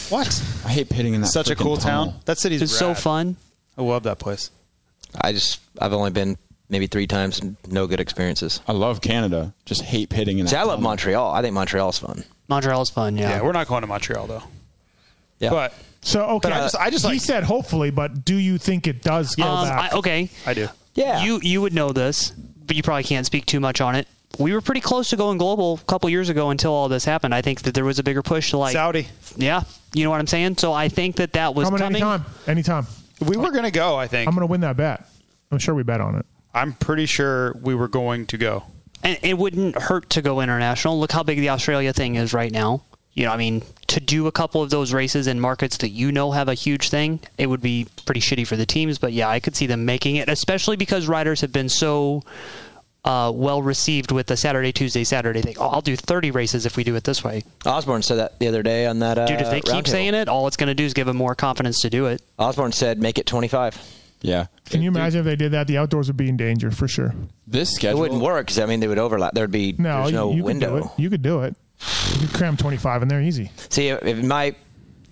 What? 0.09 0.43
I 0.66 0.69
hate 0.69 0.90
pitting 0.90 1.14
in 1.14 1.22
that. 1.22 1.27
Such 1.27 1.51
a 1.51 1.56
cool 1.56 1.77
tunnel. 1.77 2.14
town. 2.14 2.22
That 2.26 2.40
city's 2.40 2.64
it's 2.64 2.76
so 2.76 2.95
fun. 2.95 3.35
I 3.77 3.84
love 3.84 4.01
that 4.03 4.18
place. 4.18 4.50
I 5.22 5.34
just 5.34 5.59
I've 5.80 5.93
only 5.93 6.09
been 6.09 6.40
maybe 6.69 6.88
three 6.88 7.07
times, 7.07 7.41
no 7.67 7.88
good 7.88 7.99
experiences. 7.99 8.61
I 8.67 8.72
love 8.73 9.01
Canada. 9.01 9.53
Just 9.65 9.81
hate 9.81 10.09
pitting 10.09 10.39
in 10.39 10.45
that. 10.45 10.51
See, 10.51 10.56
I 10.56 10.61
love 10.64 10.77
tunnel. 10.77 10.89
Montreal. 10.91 11.31
I 11.31 11.41
think 11.41 11.53
Montreal's 11.53 11.99
fun. 11.99 12.23
Montreal's 12.48 12.89
fun. 12.89 13.17
Yeah. 13.17 13.30
Yeah, 13.38 13.41
we're 13.43 13.51
not 13.51 13.67
going 13.67 13.81
to 13.81 13.88
Montreal 13.88 14.27
though. 14.27 14.43
Yeah. 15.39 15.49
But 15.51 15.73
So 16.01 16.23
okay, 16.25 16.49
But 16.49 16.53
I 16.53 16.59
just- 16.61 16.75
I 16.75 16.89
just 16.89 17.06
he 17.06 17.11
like- 17.14 17.22
said 17.22 17.43
hopefully, 17.43 17.89
but 17.91 18.23
do 18.25 18.35
you 18.35 18.57
think 18.57 18.88
it 18.88 19.01
does 19.01 19.35
go 19.35 19.43
Um, 19.43 19.67
back? 19.67 19.93
I, 19.93 19.98
okay. 19.98 20.30
I 20.45 20.53
do. 20.53 20.67
Yeah. 20.95 21.23
You 21.23 21.39
you 21.43 21.61
would 21.61 21.73
know 21.73 21.91
this, 21.91 22.31
but 22.31 22.75
you 22.75 22.83
probably 22.83 23.03
can't 23.03 23.25
speak 23.25 23.45
too 23.45 23.59
much 23.59 23.80
on 23.81 23.95
it. 23.95 24.07
We 24.38 24.53
were 24.53 24.61
pretty 24.61 24.80
close 24.81 25.09
to 25.09 25.17
going 25.17 25.38
global 25.38 25.80
a 25.81 25.85
couple 25.85 26.09
years 26.09 26.30
ago 26.30 26.49
until 26.51 26.72
all 26.72 26.88
this 26.88 27.03
happened. 27.03 27.33
I 27.35 27.41
think 27.41 27.64
that 27.64 27.73
there 27.73 27.83
was 27.83 27.99
a 27.99 28.03
bigger 28.03 28.22
push 28.22 28.51
to 28.51 28.57
like 28.57 28.73
Saudi. 28.73 29.07
Yeah, 29.35 29.64
you 29.93 30.03
know 30.03 30.09
what 30.11 30.19
I'm 30.19 30.27
saying. 30.27 30.57
So 30.57 30.72
I 30.72 30.88
think 30.88 31.17
that 31.17 31.33
that 31.33 31.56
was 31.56 31.65
Coming 31.65 31.80
coming. 31.80 32.01
anytime, 32.03 32.25
anytime. 32.48 32.88
We 33.25 33.35
were 33.38 33.51
going 33.51 33.64
to 33.65 33.72
go, 33.72 33.98
I 33.98 34.07
think. 34.07 34.27
I'm 34.27 34.33
going 34.35 34.48
to 34.48 34.51
win 34.51 34.61
that 34.61 34.77
bet. 34.77 35.06
I'm 35.51 35.57
sure 35.57 35.73
we 35.75 35.83
bet 35.83 35.99
on 35.99 36.15
it. 36.15 36.25
I'm 36.53 36.74
pretty 36.74 37.06
sure 37.06 37.53
we 37.61 37.76
were 37.76 37.88
going 37.88 38.26
to 38.28 38.38
go. 38.38 38.64
And 39.03 39.18
it 39.22 39.38
wouldn't 39.38 39.78
hurt 39.84 40.10
to 40.11 40.22
go 40.22 40.42
international. 40.42 41.00
Look 41.00 41.11
how 41.11 41.24
big 41.24 41.40
the 41.40 41.50
Australia 41.50 41.94
thing 41.94 42.16
is 42.16 42.34
right 42.34 42.52
now. 42.52 42.84
You 43.14 43.26
know, 43.26 43.32
I 43.32 43.38
mean, 43.38 43.64
to 43.88 44.00
do 44.00 44.28
a 44.28 44.32
couple 44.32 44.61
of 44.61 44.69
those 44.69 44.94
races 44.94 45.28
in 45.28 45.40
markets 45.40 45.78
that 45.78 45.90
you 45.90 46.11
know 46.11 46.32
have 46.32 46.48
a 46.48 46.53
huge 46.53 46.90
thing, 46.90 47.19
it 47.38 47.48
would 47.48 47.61
be 47.61 47.88
pretty 48.06 48.22
shitty 48.22 48.45
for 48.45 48.56
the 48.56 48.66
teams. 48.66 48.98
But 48.98 49.14
yeah, 49.14 49.30
I 49.30 49.40
could 49.40 49.56
see 49.56 49.66
them 49.66 49.86
making 49.86 50.18
it, 50.18 50.30
especially 50.30 50.78
because 50.78 51.08
riders 51.08 51.42
have 51.42 51.52
been 51.52 51.69
so 51.69 52.24
uh, 53.06 53.32
well 53.34 53.61
received 53.61 54.11
with 54.11 54.28
the 54.28 54.38
Saturday, 54.38 54.72
Tuesday, 54.72 55.03
Saturday 55.03 55.42
thing. 55.42 55.56
Oh, 55.60 55.68
I'll 55.68 55.82
do 55.82 55.95
30 55.95 56.32
races 56.32 56.66
if 56.66 56.78
we 56.78 56.84
do 56.84 56.95
it 56.95 57.03
this 57.03 57.24
way. 57.24 57.44
Osborne 57.66 58.03
said 58.03 58.16
that 58.16 58.40
the 58.40 58.48
other 58.48 58.64
day 58.64 58.86
on 58.86 59.00
that. 59.00 59.18
Uh, 59.18 59.26
Dude, 59.26 59.42
if 59.42 59.50
they 59.50 59.61
keep 59.61 59.88
saying 59.88 60.14
it, 60.14 60.28
all 60.28 60.48
it's 60.48 60.58
going 60.58 60.68
to 60.68 60.76
do 60.76 60.84
is 60.84 60.94
give 60.94 61.08
them 61.08 61.18
more 61.18 61.36
confidence 61.36 61.82
to 61.82 61.90
do 61.90 62.06
it. 62.08 62.22
Osborne 62.38 62.72
said 62.72 63.00
make 63.00 63.18
it 63.18 63.26
25. 63.26 63.82
Yeah. 64.22 64.48
Can 64.69 64.81
you 64.81 64.89
imagine 64.89 65.19
if 65.19 65.25
they 65.25 65.35
did 65.35 65.51
that? 65.51 65.67
The 65.67 65.77
outdoors 65.77 66.07
would 66.07 66.17
be 66.17 66.30
in 66.30 66.38
danger 66.38 66.72
for 66.72 66.88
sure. 66.88 67.14
This 67.48 67.83
It 67.83 67.98
wouldn't 67.98 68.22
work 68.22 68.48
because 68.48 68.59
I 68.59 68.65
mean 68.65 68.80
they 68.80 68.88
would 68.88 68.99
overlap. 68.99 69.33
There'd 69.33 69.51
be 69.51 69.75
No, 69.77 70.01
there's 70.01 70.14
no 70.14 70.31
you, 70.31 70.38
you 70.38 70.43
window. 70.43 70.73
could 70.73 70.81
do 70.81 70.85
it. 70.85 71.01
You 71.01 71.09
could 71.09 71.22
do 71.22 71.41
it. 71.41 71.56
You 72.14 72.27
could 72.27 72.35
cram 72.35 72.57
25 72.57 73.01
in 73.03 73.07
there 73.07 73.22
easy. 73.22 73.51
See, 73.69 73.88
if 73.88 74.23
my 74.23 74.56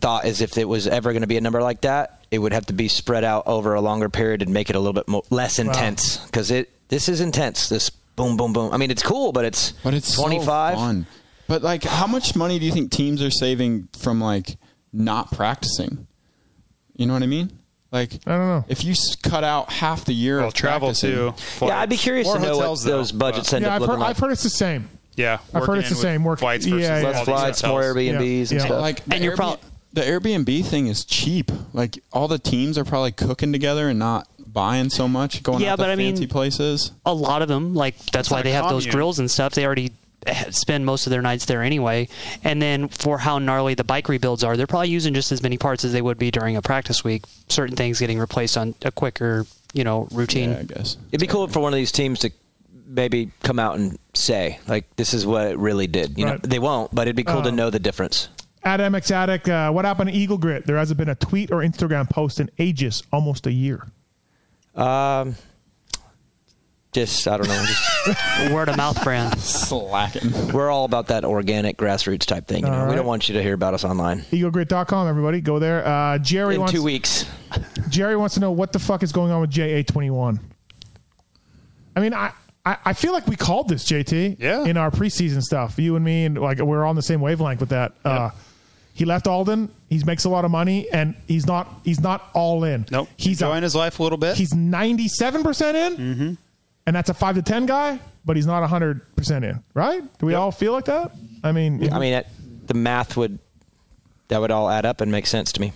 thought 0.01 0.25
is 0.25 0.41
if 0.41 0.57
it 0.57 0.67
was 0.67 0.87
ever 0.87 1.11
going 1.11 1.21
to 1.21 1.27
be 1.27 1.37
a 1.37 1.41
number 1.41 1.61
like 1.61 1.81
that, 1.81 2.19
it 2.29 2.39
would 2.39 2.53
have 2.53 2.65
to 2.67 2.73
be 2.73 2.87
spread 2.87 3.23
out 3.23 3.47
over 3.47 3.73
a 3.73 3.81
longer 3.81 4.09
period 4.09 4.41
and 4.41 4.53
make 4.53 4.69
it 4.69 4.75
a 4.75 4.79
little 4.79 4.93
bit 4.93 5.07
mo- 5.07 5.23
less 5.29 5.59
intense 5.59 6.17
because 6.25 6.51
it 6.51 6.69
this 6.89 7.09
is 7.09 7.21
intense. 7.21 7.69
This 7.69 7.89
boom, 7.89 8.37
boom, 8.37 8.53
boom. 8.53 8.73
I 8.73 8.77
mean, 8.77 8.91
it's 8.91 9.03
cool, 9.03 9.31
but 9.31 9.45
it's 9.45 9.71
but 9.83 9.93
it's 9.93 10.15
twenty 10.15 10.43
five. 10.43 10.77
So. 10.77 11.05
But 11.47 11.61
like, 11.61 11.83
how 11.83 12.07
much 12.07 12.35
money 12.35 12.59
do 12.59 12.65
you 12.65 12.73
think 12.73 12.91
teams 12.91 13.21
are 13.23 13.31
saving 13.31 13.87
from 13.97 14.19
like 14.19 14.57
not 14.91 15.31
practicing? 15.31 16.07
You 16.97 17.05
know 17.05 17.13
what 17.13 17.23
I 17.23 17.27
mean? 17.27 17.57
Like, 17.91 18.13
I 18.27 18.31
don't 18.37 18.47
know. 18.47 18.65
If 18.67 18.83
you 18.83 18.93
cut 19.23 19.43
out 19.43 19.71
half 19.71 20.03
the 20.05 20.13
year 20.13 20.39
Well, 20.39 20.47
of 20.49 20.53
travel 20.53 20.89
practicing- 20.89 21.11
too. 21.11 21.33
Yeah, 21.65 21.79
I'd 21.79 21.89
be 21.89 21.97
curious 21.97 22.27
to 22.31 22.39
know 22.39 22.57
what 22.57 22.79
though. 22.83 22.97
those 22.97 23.11
budgets 23.13 23.53
end 23.53 23.63
yeah, 23.63 23.69
up 23.69 23.75
I've 23.75 23.81
looking 23.81 23.93
heard, 23.93 23.99
like. 24.01 24.09
I've 24.09 24.17
heard 24.19 24.31
it's 24.31 24.43
the 24.43 24.49
same. 24.49 24.89
Yeah, 25.15 25.39
I've 25.53 25.65
heard 25.65 25.79
it's 25.79 25.89
the 25.89 25.95
same. 25.95 26.21
with 26.23 26.27
Work 26.31 26.39
flights 26.39 26.65
yeah, 26.65 26.71
versus 26.75 26.87
yeah, 26.89 26.97
all 26.97 27.03
Less 27.13 27.25
flights, 27.25 27.63
more 27.63 27.81
hotels. 27.81 27.95
Airbnbs 27.97 28.51
and 28.51 28.59
Yeah. 28.59 28.65
stuff. 28.65 28.81
like 28.81 29.01
And 29.09 29.23
you're 29.23 29.33
Airbnb, 29.33 29.37
prob- 29.37 29.59
the 29.93 30.01
Airbnb 30.01 30.65
thing 30.65 30.87
is 30.87 31.05
cheap. 31.05 31.49
Like 31.73 32.03
all 32.13 32.27
the 32.27 32.37
teams 32.39 32.77
are 32.77 32.83
probably 32.85 33.13
cooking 33.13 33.51
together 33.51 33.89
and 33.89 33.97
not 33.97 34.27
buying 34.45 34.89
so 34.89 35.07
much, 35.07 35.41
going 35.43 35.61
Yeah, 35.63 35.73
out 35.73 35.75
to 35.77 35.83
but 35.83 35.89
I 35.89 35.95
mean- 35.95 36.13
fancy 36.15 36.27
places. 36.27 36.91
a 37.05 37.13
lot 37.13 37.41
of 37.41 37.47
them 37.47 37.73
like 37.73 37.95
that's 38.11 38.29
why 38.29 38.39
not 38.39 38.43
they 38.43 38.51
a 38.51 38.55
have 38.55 38.69
those 38.69 38.85
grills 38.85 39.17
and 39.17 39.29
stuff 39.31 39.53
they 39.53 39.65
already 39.65 39.87
ha- 39.87 39.93
spend 40.51 40.85
most 40.85 41.05
of 41.07 41.11
their 41.11 41.21
nights 41.21 41.45
there 41.45 41.61
anyway 41.61 42.07
and 42.43 42.61
then 42.61 42.87
for 42.89 43.17
how 43.19 43.39
gnarly 43.39 43.73
the 43.75 43.83
bike 43.83 44.09
rebuilds 44.09 44.43
are 44.43 44.57
they're 44.57 44.67
probably 44.67 44.89
using 44.89 45.13
just 45.13 45.31
as 45.31 45.41
many 45.41 45.57
parts 45.57 45.85
as 45.85 45.93
they 45.93 46.01
would 46.01 46.17
be 46.17 46.31
during 46.31 46.57
a 46.57 46.61
practice 46.61 47.03
week 47.03 47.23
certain 47.47 47.75
things 47.75 47.99
getting 47.99 48.19
replaced 48.19 48.57
on 48.57 48.75
a 48.83 48.91
quicker 48.91 49.45
you 49.73 49.83
know 49.83 50.07
routine 50.11 50.51
Yeah, 50.51 50.59
I 50.59 50.63
guess. 50.63 50.97
It'd 51.11 51.21
be 51.21 51.27
cool 51.27 51.47
for 51.47 51.59
one 51.59 51.71
of 51.71 51.77
these 51.77 51.91
teams 51.91 52.19
to 52.19 52.31
maybe 52.87 53.31
come 53.43 53.59
out 53.59 53.77
and 53.77 53.97
say 54.13 54.59
like 54.67 54.93
this 54.95 55.13
is 55.13 55.25
what 55.25 55.47
it 55.47 55.57
really 55.57 55.87
did. 55.87 56.17
You 56.17 56.25
know, 56.25 56.37
they 56.41 56.57
won't, 56.59 56.93
but 56.95 57.03
it'd 57.03 57.15
be 57.17 57.23
cool 57.23 57.43
to 57.43 57.49
Um, 57.49 57.55
know 57.55 57.69
the 57.69 57.79
difference. 57.79 58.29
At 58.63 58.79
MX 58.79 59.11
Attic, 59.11 59.47
uh, 59.49 59.71
what 59.71 59.85
happened 59.85 60.09
to 60.09 60.15
Eagle 60.15 60.37
Grit? 60.37 60.65
There 60.65 60.77
hasn't 60.77 60.97
been 60.97 61.09
a 61.09 61.15
tweet 61.15 61.51
or 61.51 61.57
Instagram 61.57 62.09
post 62.09 62.39
in 62.39 62.49
ages, 62.59 63.03
almost 63.13 63.45
a 63.45 63.51
year. 63.51 63.85
Um, 64.73 65.35
just 67.05 67.27
I 67.27 67.37
don't 67.37 67.47
know. 67.47 67.65
Just, 67.65 68.51
word 68.51 68.69
of 68.69 68.77
mouth 68.77 69.03
brand 69.03 69.37
Slacking. 69.39 70.51
we're 70.51 70.69
all 70.71 70.85
about 70.85 71.07
that 71.07 71.25
organic 71.25 71.77
grassroots 71.77 72.25
type 72.25 72.47
thing. 72.47 72.63
You 72.65 72.71
know, 72.71 72.77
All 72.77 72.83
we 72.85 72.89
right. 72.89 72.95
don't 72.95 73.05
want 73.05 73.29
you 73.29 73.35
to 73.35 73.43
hear 73.43 73.53
about 73.53 73.73
us 73.73 73.83
online. 73.83 74.21
EagleGrit.com, 74.31 75.07
everybody, 75.07 75.41
go 75.41 75.59
there. 75.59 75.85
Uh, 75.85 76.17
Jerry 76.17 76.55
In 76.55 76.61
wants 76.61 76.73
two 76.73 76.81
weeks, 76.83 77.25
Jerry 77.89 78.15
wants 78.15 78.33
to 78.35 78.39
know 78.41 78.51
what 78.51 78.73
the 78.73 78.79
fuck 78.79 79.03
is 79.03 79.11
going 79.11 79.31
on 79.31 79.41
with 79.41 79.51
JA21. 79.51 80.39
I 81.95 81.99
mean, 81.99 82.13
I, 82.13 82.31
I, 82.65 82.77
I 82.85 82.93
feel 82.93 83.13
like 83.13 83.27
we 83.27 83.35
called 83.35 83.69
this 83.69 83.85
JT 83.85 84.37
Yeah. 84.39 84.63
in 84.65 84.77
our 84.77 84.91
preseason 84.91 85.41
stuff. 85.41 85.77
You 85.77 85.95
and 85.95 86.03
me, 86.03 86.25
and 86.25 86.39
like 86.39 86.59
we're 86.59 86.85
on 86.85 86.95
the 86.95 87.01
same 87.01 87.21
wavelength 87.21 87.59
with 87.59 87.69
that. 87.69 87.93
Uh, 88.03 88.31
he 88.93 89.05
left 89.05 89.27
Aldon. 89.27 89.71
He 89.89 90.03
makes 90.03 90.25
a 90.25 90.29
lot 90.29 90.43
of 90.45 90.49
money, 90.49 90.89
and 90.91 91.13
he's 91.27 91.45
not 91.45 91.81
he's 91.83 91.99
not 91.99 92.29
all 92.33 92.63
in. 92.63 92.87
Nope. 92.89 93.07
He's 93.15 93.39
enjoying 93.41 93.59
a, 93.59 93.65
his 93.65 93.75
life 93.75 93.99
a 93.99 94.03
little 94.03 94.17
bit. 94.17 94.35
he's 94.37 94.55
ninety 94.55 95.07
seven 95.07 95.43
percent 95.43 95.77
in, 95.77 95.97
mm-hmm. 95.97 96.33
And 96.87 96.95
that's 96.95 97.09
a 97.09 97.13
five 97.13 97.35
to 97.35 97.43
ten 97.43 97.67
guy, 97.67 97.99
but 98.25 98.35
he's 98.35 98.47
not 98.47 98.67
hundred 98.67 99.01
percent 99.15 99.45
in. 99.45 99.63
Right? 99.75 100.01
Do 100.17 100.25
we 100.25 100.33
all 100.33 100.51
feel 100.51 100.71
like 100.71 100.85
that? 100.85 101.11
I 101.43 101.51
mean, 101.51 101.93
I 101.93 101.99
mean, 101.99 102.13
it, 102.13 102.27
the 102.65 102.73
math 102.73 103.15
would 103.15 103.37
that 104.29 104.41
would 104.41 104.49
all 104.51 104.67
add 104.69 104.85
up 104.87 104.99
and 105.01 105.11
make 105.11 105.27
sense 105.27 105.51
to 105.53 105.61
me. 105.61 105.71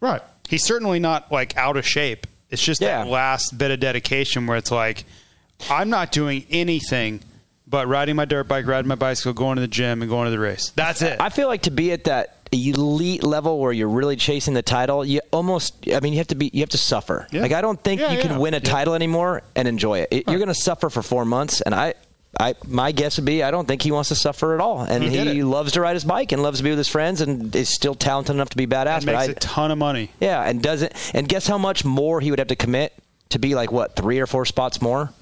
right? 0.00 0.22
He's 0.48 0.64
certainly 0.64 0.98
not 1.00 1.30
like 1.30 1.56
out 1.56 1.76
of 1.76 1.86
shape. 1.86 2.26
It's 2.50 2.62
just 2.62 2.80
Yeah. 2.80 3.04
that 3.04 3.10
last 3.10 3.56
bit 3.58 3.70
of 3.70 3.80
dedication 3.80 4.46
where 4.46 4.56
it's 4.56 4.70
like, 4.70 5.04
I'm 5.70 5.90
not 5.90 6.10
doing 6.12 6.46
anything 6.50 7.20
but 7.68 7.88
riding 7.88 8.14
my 8.14 8.24
dirt 8.24 8.46
bike, 8.46 8.64
riding 8.66 8.86
my 8.88 8.94
bicycle, 8.94 9.32
going 9.32 9.56
to 9.56 9.60
the 9.60 9.66
gym, 9.68 10.00
and 10.02 10.08
going 10.08 10.26
to 10.26 10.30
the 10.30 10.38
race. 10.38 10.70
That's 10.76 11.02
it. 11.02 11.20
I 11.20 11.30
feel 11.30 11.48
like 11.48 11.62
to 11.62 11.72
be 11.72 11.90
at 11.90 12.04
that 12.04 12.35
elite 12.52 13.22
level 13.22 13.58
where 13.58 13.72
you're 13.72 13.88
really 13.88 14.16
chasing 14.16 14.54
the 14.54 14.62
title, 14.62 15.04
you 15.04 15.20
almost 15.32 15.74
I 15.92 16.00
mean 16.00 16.12
you 16.12 16.18
have 16.18 16.28
to 16.28 16.34
be 16.34 16.50
you 16.52 16.60
have 16.60 16.68
to 16.70 16.78
suffer. 16.78 17.26
Yeah. 17.32 17.42
Like 17.42 17.52
I 17.52 17.60
don't 17.60 17.82
think 17.82 18.00
Yeah, 18.00 18.12
you 18.12 18.18
yeah. 18.18 18.22
can 18.26 18.38
win 18.38 18.54
a 18.54 18.60
title 18.60 18.94
anymore 18.94 19.42
and 19.54 19.66
enjoy 19.68 20.00
it. 20.00 20.08
It- 20.10 20.28
You're 20.28 20.38
going 20.38 20.48
to 20.48 20.54
suffer 20.54 20.88
for 20.90 21.02
4 21.02 21.24
months 21.24 21.60
and 21.60 21.74
I 21.74 21.94
I 22.38 22.54
my 22.66 22.92
guess 22.92 23.16
would 23.16 23.24
be 23.24 23.42
I 23.42 23.50
don't 23.50 23.66
think 23.66 23.82
he 23.82 23.90
wants 23.90 24.10
to 24.10 24.14
suffer 24.14 24.54
at 24.54 24.60
all. 24.60 24.80
And 24.82 25.02
He 25.02 25.18
he, 25.34 25.42
loves 25.42 25.72
to 25.72 25.80
ride 25.80 25.94
his 25.94 26.04
bike 26.04 26.32
and 26.32 26.42
loves 26.42 26.58
to 26.58 26.64
be 26.64 26.70
with 26.70 26.78
his 26.78 26.88
friends 26.88 27.20
and 27.20 27.54
is 27.56 27.68
still 27.68 27.94
talented 27.94 28.34
enough 28.36 28.50
to 28.50 28.56
be 28.56 28.66
badass. 28.66 28.98
and 28.98 29.06
but 29.06 29.14
makes 29.16 29.28
I, 29.28 29.32
a 29.32 29.34
ton 29.34 29.70
of 29.70 29.78
money. 29.78 30.10
yeah, 30.20 30.42
and 30.42 30.62
doesn't 30.62 30.92
and 31.14 31.28
guess 31.28 31.46
how 31.46 31.56
much 31.58 31.84
more 31.84 32.20
he 32.20 32.30
would 32.30 32.38
have 32.38 32.48
to 32.48 32.56
commit 32.56 32.92
to 33.30 33.38
be 33.38 33.54
like 33.54 33.72
what, 33.72 33.96
3 33.96 34.20
or 34.20 34.26
4 34.26 34.44
spots 34.44 34.80
more? 34.82 35.12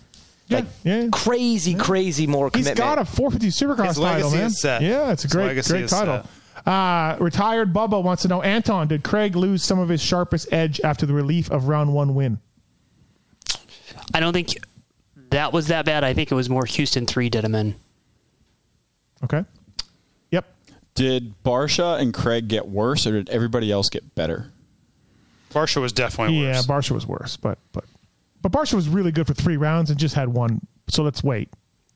Yeah, 0.49 0.59
Like 0.59 0.67
yeah. 0.83 1.09
crazy 1.11 1.75
crazy 1.75 2.27
more 2.27 2.51
He's 2.53 2.67
commitment. 2.67 2.77
got 2.77 2.99
a 2.99 3.05
450 3.07 3.49
Supercross 3.65 3.87
His 3.87 3.97
title, 3.97 4.03
legacy 4.29 4.37
man. 4.37 4.47
is 4.49 4.61
set. 4.61 4.83
Yeah, 4.83 5.11
it's 5.13 5.25
a 5.25 5.29
His 5.29 5.33
great, 5.33 5.47
legacy 5.47 5.71
great 5.71 5.85
is 5.85 5.91
title. 5.91 6.23
Uh, 6.67 7.17
retired 7.21 7.73
Bubba 7.75 8.03
wants 8.03 8.23
to 8.23 8.29
know, 8.29 8.41
Anton, 8.43 8.89
did 8.89 9.05
Craig 9.05 9.37
lose 9.37 9.63
some 9.63 9.79
of 9.79 9.89
his 9.89 10.01
sharpest 10.03 10.51
edge 10.53 10.81
after 10.83 11.05
the 11.07 11.13
relief 11.13 11.51
of 11.51 11.69
round 11.69 11.93
one 11.93 12.15
win? 12.15 12.39
i 14.13 14.21
don't 14.21 14.33
think 14.33 14.49
that 15.31 15.53
was 15.53 15.69
that 15.69 15.85
bad 15.85 16.05
i 16.05 16.13
think 16.13 16.31
it 16.31 16.35
was 16.35 16.51
more 16.51 16.65
houston 16.67 17.07
3 17.07 17.29
did 17.31 17.45
him 17.45 17.55
in 17.55 17.75
Okay. 19.23 19.43
Yep. 20.33 20.45
Did 20.95 21.35
Barcia 21.43 21.99
and 21.99 22.13
Craig 22.13 22.47
get 22.49 22.69
worse, 22.69 23.07
or 23.07 23.13
did 23.13 23.31
everybody 23.31 23.73
else 23.73 23.89
get 23.89 24.15
better? 24.15 24.53
Barcia 25.51 25.81
was 25.81 25.93
definitely 25.95 26.39
Yeah, 26.43 26.49
worse. 26.57 26.67
Yeah, 26.69 26.75
Barcia 26.75 26.91
was 26.91 27.07
worse, 27.07 27.37
but 27.39 27.59
but 27.73 27.85
but 28.43 28.53
Barcia 28.53 28.75
was 28.75 28.89
really 28.89 29.13
good 29.13 29.27
for 29.27 29.33
three 29.33 29.57
rounds 29.57 29.89
and 29.89 29.99
just 29.99 30.15
had 30.15 30.29
one. 30.29 30.61
So 30.89 31.03
let's 31.03 31.25
wait, 31.25 31.49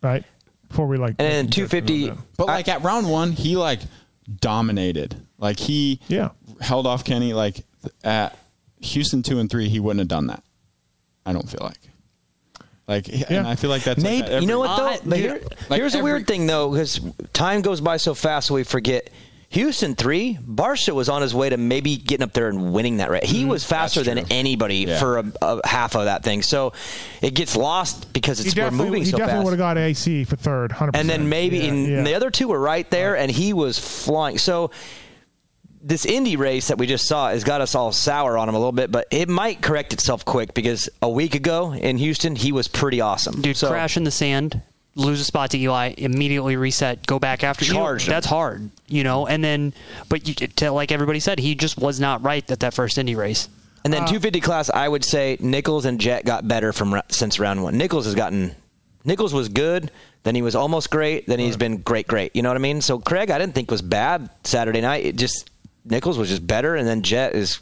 right? 0.03 0.25
Before 0.69 0.87
we 0.87 0.97
like. 0.97 1.17
and 1.19 1.53
250 1.53 2.13
But 2.39 2.47
like 2.47 2.69
at 2.69 2.83
round 2.83 3.11
one, 3.11 3.33
he 3.33 3.57
like 3.57 3.81
dominated. 4.41 5.17
Like 5.39 5.59
he 5.59 6.01
Yeah. 6.09 6.31
held 6.61 6.87
off 6.87 7.05
Kenny. 7.05 7.33
Like 7.33 7.65
at 8.05 8.37
Houston 8.81 9.23
two 9.23 9.39
and 9.39 9.51
three, 9.51 9.69
he 9.69 9.81
wouldn't 9.81 10.01
have 10.01 10.09
done 10.09 10.27
that. 10.29 10.43
I 11.27 11.33
don't 11.33 11.49
feel 11.49 11.61
like. 11.63 11.79
Like, 12.87 13.31
and 13.31 13.47
I 13.47 13.55
feel 13.55 13.69
like 13.69 13.85
that's 13.85 14.03
like 14.03 14.11
Maybe 14.11 14.29
that 14.29 14.41
you 14.41 14.49
know 14.49 14.61
what 14.61 14.77
though? 15.03 15.11
But 15.11 15.19
here, 15.19 15.43
Like 15.69 15.79
here's 15.79 15.95
a 15.95 16.03
weird 16.03 16.27
thing 16.27 16.47
though, 16.47 16.71
because 16.71 17.01
time 17.35 17.61
goes 17.61 17.83
by 17.83 17.99
so 17.99 18.15
fast, 18.15 18.51
we 18.51 18.65
forget. 18.65 19.11
Houston 19.51 19.95
three, 19.95 20.39
Barcia 20.47 20.95
was 20.95 21.09
on 21.09 21.23
his 21.23 21.35
way 21.35 21.49
to 21.49 21.57
maybe 21.57 21.97
getting 21.97 22.23
up 22.23 22.35
there 22.35 22.49
and 22.49 22.73
winning 22.75 22.99
that 22.99 23.11
race. 23.11 23.29
He 23.31 23.45
mm, 23.45 23.49
was 23.49 23.65
faster 23.65 24.03
than 24.03 24.19
anybody 24.31 24.85
Yeah. 24.87 24.99
for 24.99 25.19
a, 25.19 25.33
a 25.41 25.67
half 25.67 25.97
of 25.97 26.05
that 26.05 26.23
thing. 26.23 26.43
So 26.43 26.75
it 27.23 27.33
gets 27.33 27.57
lost 27.57 28.13
because 28.13 28.41
it's 28.41 28.51
we're 28.51 28.65
definitely, 28.65 28.87
moving 28.87 29.05
he 29.05 29.11
definitely 29.11 29.45
would 29.45 29.53
have 29.53 29.59
got 29.59 29.79
AC 29.79 30.25
for 30.25 30.37
third, 30.37 30.73
100%. 30.73 30.91
And 30.93 31.09
then 31.09 31.31
maybe 31.31 31.59
yeah, 31.59 31.65
and 31.65 31.87
yeah. 31.87 32.03
the 32.03 32.15
other 32.15 32.31
two 32.31 32.49
were 32.49 32.61
right 32.61 32.89
there, 32.91 33.17
and 33.17 33.31
he 33.31 33.55
was 33.55 33.79
flying. 33.79 34.37
So 34.37 34.71
this 35.81 36.05
Indy 36.05 36.37
race 36.37 36.69
that 36.69 36.77
we 36.77 36.87
just 36.87 37.07
saw 37.07 37.31
has 37.31 37.43
got 37.43 37.63
us 37.63 37.75
all 37.75 37.91
sour 37.93 38.37
on 38.37 38.51
him 38.51 38.55
a 38.55 38.59
little 38.59 38.73
bit, 38.73 38.93
but 38.93 39.07
it 39.11 39.31
might 39.31 39.63
correct 39.63 39.95
itself 39.95 40.27
quick 40.27 40.53
because 40.53 40.91
a 41.01 41.09
week 41.09 41.35
ago 41.35 41.73
in 41.73 41.97
Houston 41.97 42.37
he 42.37 42.53
was 42.53 42.69
pretty 42.69 43.01
awesome. 43.01 43.41
dude 43.41 43.57
so, 43.57 43.69
crash 43.71 43.97
in 43.97 44.05
the 44.05 44.11
sand 44.11 44.61
lose 44.99 45.21
a 45.21 45.25
spot 45.25 45.51
to 45.51 45.59
eli 45.59 45.95
immediately 45.97 46.57
reset 46.57 47.07
go 47.07 47.19
back 47.19 47.43
after 47.45 47.65
you 47.65 47.73
know, 47.73 47.87
him. 47.87 47.99
that's 48.07 48.27
hard 48.27 48.69
you 48.89 49.03
know 49.05 49.27
and 49.27 49.43
then 49.45 49.73
but 50.09 50.27
you, 50.29 50.35
to, 50.35 50.71
like 50.73 50.91
everybody 50.93 51.21
said 51.21 51.39
he 51.39 51.55
just 51.55 51.79
was 51.79 51.99
not 52.01 52.23
right 52.23 52.51
at 52.51 52.61
that 52.61 52.75
first 52.75 52.99
indy 52.99 53.15
race 53.15 53.49
And 53.85 53.95
Uh, 53.95 53.99
then 53.99 54.07
250 54.09 54.41
class, 54.41 54.69
I 54.71 54.89
would 54.89 55.05
say 55.05 55.37
Nichols 55.41 55.85
and 55.85 56.01
Jett 56.01 56.25
got 56.25 56.47
better 56.49 56.73
from 56.73 57.01
since 57.11 57.39
round 57.39 57.63
one. 57.63 57.79
Nichols 57.79 58.07
has 58.07 58.15
gotten. 58.17 58.55
Nichols 59.05 59.33
was 59.33 59.49
good, 59.49 59.91
then 60.25 60.35
he 60.35 60.43
was 60.43 60.55
almost 60.57 60.91
great, 60.91 61.27
then 61.29 61.39
he's 61.39 61.57
been 61.57 61.79
great, 61.79 62.09
great. 62.09 62.35
You 62.35 62.43
know 62.43 62.51
what 62.51 62.57
I 62.57 62.61
mean? 62.61 62.81
So 62.83 62.99
Craig, 62.99 63.31
I 63.31 63.39
didn't 63.39 63.55
think 63.55 63.71
was 63.71 63.81
bad 63.81 64.29
Saturday 64.45 64.81
night. 64.81 65.07
It 65.07 65.17
just 65.17 65.49
Nichols 65.85 66.19
was 66.19 66.29
just 66.29 66.45
better, 66.47 66.75
and 66.75 66.87
then 66.87 67.03
Jett 67.03 67.35
is, 67.37 67.61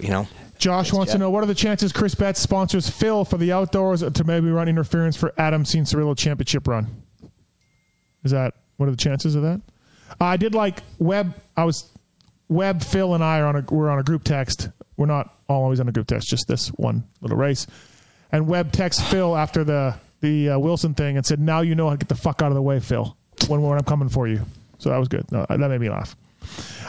you 0.00 0.08
know, 0.08 0.26
Josh 0.58 0.92
wants 0.92 1.12
to 1.12 1.18
know 1.18 1.30
what 1.30 1.42
are 1.42 1.46
the 1.46 1.54
chances 1.54 1.92
Chris 1.92 2.14
Betts 2.14 2.40
sponsors 2.40 2.88
Phil 2.88 3.24
for 3.24 3.36
the 3.36 3.52
outdoors 3.52 4.00
to 4.00 4.24
maybe 4.24 4.48
run 4.48 4.68
interference 4.68 5.16
for 5.16 5.32
Adam 5.36 5.64
Cianciarulo 5.64 6.16
championship 6.16 6.66
run. 6.66 7.02
Is 8.24 8.32
that 8.32 8.54
what 8.76 8.88
are 8.88 8.90
the 8.90 8.96
chances 8.96 9.34
of 9.34 9.42
that? 9.42 9.60
I 10.20 10.36
did 10.36 10.54
like 10.54 10.80
Webb. 10.98 11.34
I 11.56 11.64
was 11.64 11.90
Webb, 12.48 12.82
Phil, 12.82 13.14
and 13.14 13.22
I 13.22 13.40
are 13.40 13.46
on 13.46 13.56
a 13.56 13.64
we're 13.70 13.90
on 13.90 13.98
a 13.98 14.02
group 14.02 14.24
text. 14.24 14.68
We're 14.96 15.06
not 15.06 15.34
all 15.48 15.64
always 15.64 15.80
on 15.80 15.88
a 15.88 15.92
group 15.92 16.06
text, 16.06 16.28
just 16.28 16.48
this 16.48 16.68
one 16.68 17.04
little 17.20 17.36
race. 17.36 17.66
And 18.32 18.48
Webb 18.48 18.72
texts 18.72 19.02
Phil 19.10 19.36
after 19.36 19.64
the 19.64 19.96
the 20.20 20.50
uh, 20.50 20.58
Wilson 20.58 20.94
thing 20.94 21.16
and 21.16 21.24
said, 21.24 21.40
"Now 21.40 21.60
you 21.60 21.74
know 21.74 21.86
how 21.86 21.92
to 21.92 21.98
get 21.98 22.08
the 22.08 22.14
fuck 22.14 22.42
out 22.42 22.48
of 22.48 22.54
the 22.54 22.62
way, 22.62 22.80
Phil. 22.80 23.16
When 23.48 23.62
when 23.62 23.78
I'm 23.78 23.84
coming 23.84 24.08
for 24.08 24.26
you." 24.26 24.44
So 24.78 24.90
that 24.90 24.98
was 24.98 25.08
good. 25.08 25.30
No, 25.32 25.46
that 25.48 25.58
made 25.58 25.80
me 25.80 25.90
laugh. 25.90 26.16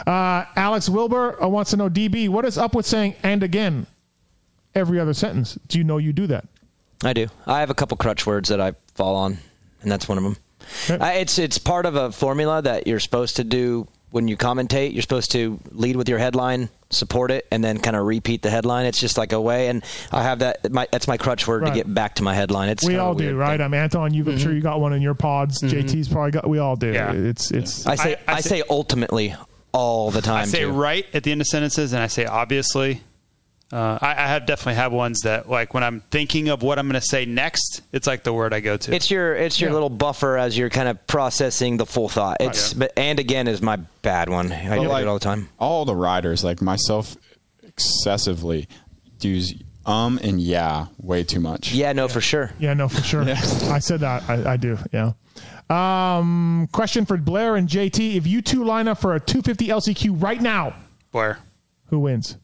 Uh, 0.06 0.44
Alex 0.56 0.88
Wilbur 0.88 1.42
uh, 1.42 1.48
wants 1.48 1.70
to 1.72 1.76
know, 1.76 1.88
DB, 1.90 2.28
what 2.28 2.44
is 2.44 2.56
up 2.58 2.74
with 2.74 2.86
saying 2.86 3.14
"and 3.22 3.42
again" 3.42 3.86
every 4.74 4.98
other 5.00 5.14
sentence? 5.14 5.58
Do 5.68 5.78
you 5.78 5.84
know 5.84 5.98
you 5.98 6.12
do 6.12 6.26
that? 6.28 6.46
I 7.04 7.12
do. 7.12 7.28
I 7.46 7.60
have 7.60 7.70
a 7.70 7.74
couple 7.74 7.96
crutch 7.96 8.26
words 8.26 8.48
that 8.48 8.60
I 8.60 8.72
fall 8.94 9.14
on, 9.16 9.38
and 9.82 9.90
that's 9.90 10.08
one 10.08 10.18
of 10.18 10.24
them. 10.24 10.36
Uh, 10.90 11.12
it's 11.14 11.38
it's 11.38 11.58
part 11.58 11.86
of 11.86 11.94
a 11.96 12.12
formula 12.12 12.60
that 12.62 12.86
you're 12.86 13.00
supposed 13.00 13.36
to 13.36 13.44
do 13.44 13.86
when 14.10 14.26
you 14.28 14.36
commentate. 14.36 14.92
You're 14.92 15.02
supposed 15.02 15.30
to 15.32 15.58
lead 15.70 15.96
with 15.96 16.08
your 16.08 16.18
headline, 16.18 16.68
support 16.90 17.30
it, 17.30 17.46
and 17.50 17.62
then 17.62 17.78
kind 17.78 17.96
of 17.96 18.04
repeat 18.06 18.42
the 18.42 18.50
headline. 18.50 18.84
It's 18.86 18.98
just 19.00 19.16
like 19.16 19.32
a 19.32 19.40
way, 19.40 19.68
and 19.68 19.84
I 20.12 20.22
have 20.24 20.40
that. 20.40 20.70
My, 20.72 20.86
that's 20.90 21.06
my 21.08 21.16
crutch 21.16 21.46
word 21.46 21.62
Right. 21.62 21.70
to 21.70 21.74
get 21.74 21.94
back 21.94 22.16
to 22.16 22.22
my 22.22 22.34
headline. 22.34 22.68
It's 22.68 22.82
we 22.84 22.90
kinda 22.90 23.02
all 23.04 23.12
a 23.12 23.14
weird 23.14 23.32
do, 23.34 23.36
right? 23.38 23.56
thing. 23.58 23.64
I'm 23.64 23.72
Anton. 23.74 24.12
You, 24.12 24.24
I'm 24.26 24.36
sure 24.38 24.52
you 24.52 24.60
got 24.60 24.80
one 24.80 24.92
in 24.92 25.00
your 25.00 25.14
pods. 25.14 25.62
JT's 25.62 26.08
probably 26.08 26.32
got. 26.32 26.48
We 26.48 26.58
all 26.58 26.76
do. 26.76 26.92
Yeah. 26.92 27.12
It's 27.12 27.50
it's. 27.50 27.86
I 27.86 27.94
say 27.94 28.16
I, 28.26 28.40
say 28.40 28.62
ultimately 28.68 29.34
all 29.72 30.10
the 30.10 30.22
time. 30.22 30.42
I 30.42 30.44
say 30.46 30.60
too. 30.60 30.70
right 30.72 31.06
at 31.14 31.22
the 31.24 31.32
end 31.32 31.40
of 31.40 31.46
sentences, 31.46 31.92
and 31.92 32.02
I 32.02 32.06
say 32.06 32.24
obviously. 32.26 33.02
Uh, 33.70 33.98
I, 34.00 34.12
I 34.12 34.26
have 34.28 34.46
definitely 34.46 34.76
have 34.76 34.92
ones 34.92 35.20
that 35.24 35.50
like 35.50 35.74
when 35.74 35.84
I'm 35.84 36.00
thinking 36.00 36.48
of 36.48 36.62
what 36.62 36.78
I'm 36.78 36.88
going 36.88 36.98
to 36.98 37.06
say 37.06 37.26
next, 37.26 37.82
it's 37.92 38.06
like 38.06 38.22
the 38.22 38.32
word 38.32 38.54
I 38.54 38.60
go 38.60 38.78
to. 38.78 38.94
It's 38.94 39.10
your 39.10 39.34
it's 39.34 39.60
your 39.60 39.72
little 39.74 39.90
buffer 39.90 40.38
as 40.38 40.56
you're 40.56 40.70
kind 40.70 40.88
of 40.88 41.06
processing 41.06 41.76
the 41.76 41.84
full 41.84 42.08
thought. 42.08 42.38
It's 42.40 42.72
but 42.72 42.94
and 42.96 43.20
again 43.20 43.46
is 43.46 43.60
my 43.60 43.76
bad 44.00 44.30
one. 44.30 44.52
I 44.52 44.68
But, 44.70 44.82
do 44.82 44.88
like, 44.88 45.02
it 45.02 45.08
all 45.08 45.18
the 45.18 45.24
time. 45.24 45.50
All 45.58 45.84
the 45.84 45.94
riders, 45.94 46.42
like 46.42 46.62
myself, 46.62 47.14
excessively 47.62 48.68
use 49.20 49.52
um 49.84 50.18
and 50.22 50.40
yeah 50.40 50.86
way 51.02 51.22
too 51.24 51.40
much. 51.40 51.72
Yeah, 51.72 51.92
no, 51.92 52.08
for 52.08 52.22
sure. 52.22 52.50
Yeah, 52.58 52.72
no, 52.72 52.88
for 52.88 53.02
sure. 53.02 53.22
I 53.28 53.80
said 53.80 54.00
that. 54.00 54.28
I, 54.30 54.52
I 54.52 54.56
do. 54.56 54.78
Yeah. 54.94 55.12
Um, 55.70 56.68
question 56.72 57.04
for 57.04 57.16
Blair 57.16 57.56
and 57.56 57.68
JT: 57.68 58.16
If 58.16 58.26
you 58.26 58.40
two 58.42 58.64
line 58.64 58.88
up 58.88 58.98
for 58.98 59.14
a 59.14 59.20
250 59.20 59.68
LCQ 59.68 60.22
right 60.22 60.40
now, 60.40 60.74
Blair, 61.12 61.38
who 61.86 62.00
wins? 62.00 62.36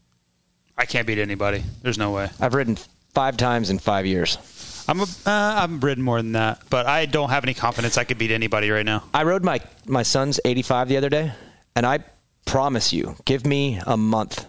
I 0.77 0.85
can't 0.85 1.07
beat 1.07 1.19
anybody. 1.19 1.63
There's 1.83 1.99
no 1.99 2.11
way. 2.11 2.29
I've 2.41 2.55
ridden 2.55 2.77
five 3.15 3.37
times 3.37 3.71
in 3.71 3.79
five 3.79 4.07
years. 4.07 4.39
I'm 4.87 5.01
a, 5.01 5.05
uh, 5.05 5.07
I'm 5.27 5.81
ridden 5.81 6.05
more 6.05 6.21
than 6.21 6.33
that, 6.33 6.61
but 6.69 6.87
I 6.87 7.07
don't 7.07 7.31
have 7.31 7.45
any 7.45 7.55
confidence 7.55 7.97
I 7.97 8.05
could 8.05 8.19
beat 8.19 8.31
anybody 8.31 8.71
right 8.71 8.85
now. 8.85 9.05
I 9.15 9.23
rode 9.23 9.45
my 9.45 9.61
my 9.87 10.03
son's 10.03 10.41
85 10.45 10.89
the 10.89 10.97
other 10.99 11.09
day, 11.09 11.33
and 11.75 11.87
I 11.87 12.01
promise 12.45 12.93
you, 12.93 13.17
give 13.25 13.47
me 13.47 13.81
a 13.87 13.97
month. 13.97 14.47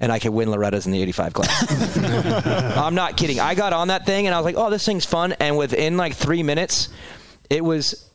And 0.00 0.12
I 0.12 0.20
could 0.20 0.30
win 0.30 0.48
Loretta's 0.48 0.86
in 0.86 0.92
the 0.92 1.02
85 1.02 1.32
class. 1.32 2.76
I'm 2.76 2.94
not 2.94 3.16
kidding. 3.16 3.40
I 3.40 3.56
got 3.56 3.72
on 3.72 3.88
that 3.88 4.06
thing 4.06 4.28
and 4.28 4.34
I 4.34 4.38
was 4.38 4.44
like, 4.44 4.54
"Oh, 4.56 4.70
this 4.70 4.86
thing's 4.86 5.04
fun." 5.04 5.32
And 5.40 5.58
within 5.58 5.96
like 5.96 6.14
three 6.14 6.44
minutes, 6.44 6.88
it 7.50 7.64
was 7.64 8.07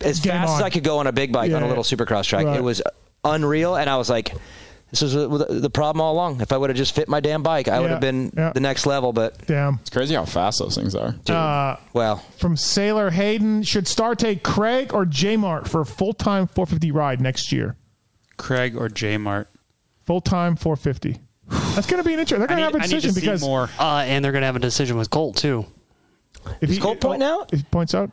as 0.00 0.20
Game 0.20 0.32
fast 0.32 0.56
as. 0.56 0.62
I 0.62 0.70
could 0.70 0.84
go 0.84 0.98
on 0.98 1.06
a 1.06 1.12
big 1.12 1.32
bike 1.32 1.52
on 1.52 1.62
a 1.62 1.64
Yeah. 1.64 1.68
little 1.68 1.84
supercross 1.84 2.24
track. 2.24 2.46
Right. 2.46 2.56
It 2.56 2.62
was 2.62 2.82
unreal, 3.24 3.76
and 3.76 3.88
I 3.90 3.96
was 3.96 4.08
like, 4.08 4.32
"This 4.90 5.02
was 5.02 5.12
the 5.14 5.28
the 5.60 5.70
problem 5.70 6.00
all 6.00 6.12
along. 6.14 6.40
If 6.40 6.52
I 6.52 6.56
would 6.56 6.70
have 6.70 6.76
just 6.76 6.94
fit 6.94 7.08
my 7.08 7.20
damn 7.20 7.42
bike, 7.42 7.68
I 7.68 7.80
would 7.80 7.90
have 7.90 8.00
been 8.00 8.32
Yeah. 8.36 8.52
the 8.52 8.60
next 8.60 8.86
level." 8.86 9.12
But 9.12 9.46
Damn. 9.46 9.78
It's 9.80 9.90
crazy 9.90 10.14
how 10.14 10.24
fast 10.24 10.60
those 10.60 10.74
things 10.76 10.94
are. 10.94 11.14
Uh, 11.28 11.76
well, 11.92 12.16
from 12.38 12.56
Sailor 12.56 13.10
Hayden, 13.10 13.62
should 13.62 13.86
Star 13.88 14.14
take 14.14 14.42
Craig 14.42 14.92
or 14.94 15.04
J 15.04 15.36
Mart 15.36 15.68
for 15.68 15.80
a 15.80 15.86
full 15.86 16.12
time 16.12 16.46
450 16.46 16.90
ride 16.92 17.20
next 17.20 17.50
year? 17.52 17.76
Craig 18.36 18.76
or 18.76 18.88
J 18.88 19.18
Mart. 19.18 19.48
Full 20.06 20.20
time 20.20 20.56
450. 20.56 21.20
That's 21.74 21.86
going 21.86 22.02
to 22.02 22.06
be 22.06 22.12
an 22.14 22.20
interesting. 22.20 22.38
They're 22.40 22.48
going 22.48 22.58
to 22.58 22.64
have 22.64 22.74
a 22.74 22.80
decision 22.80 23.14
because 23.14 23.42
Uh, 23.42 24.04
and 24.06 24.24
they're 24.24 24.32
going 24.32 24.42
to 24.42 24.46
have 24.46 24.56
a 24.56 24.60
decision 24.60 24.96
with 24.96 25.10
Colt 25.10 25.36
too. 25.36 25.64
if 26.60 26.68
Is 26.70 26.76
he 26.76 26.80
Colt 26.82 27.00
pointing 27.00 27.26
out? 27.26 27.50
if 27.52 27.60
he 27.60 27.64
points 27.70 27.94
out, 27.94 28.10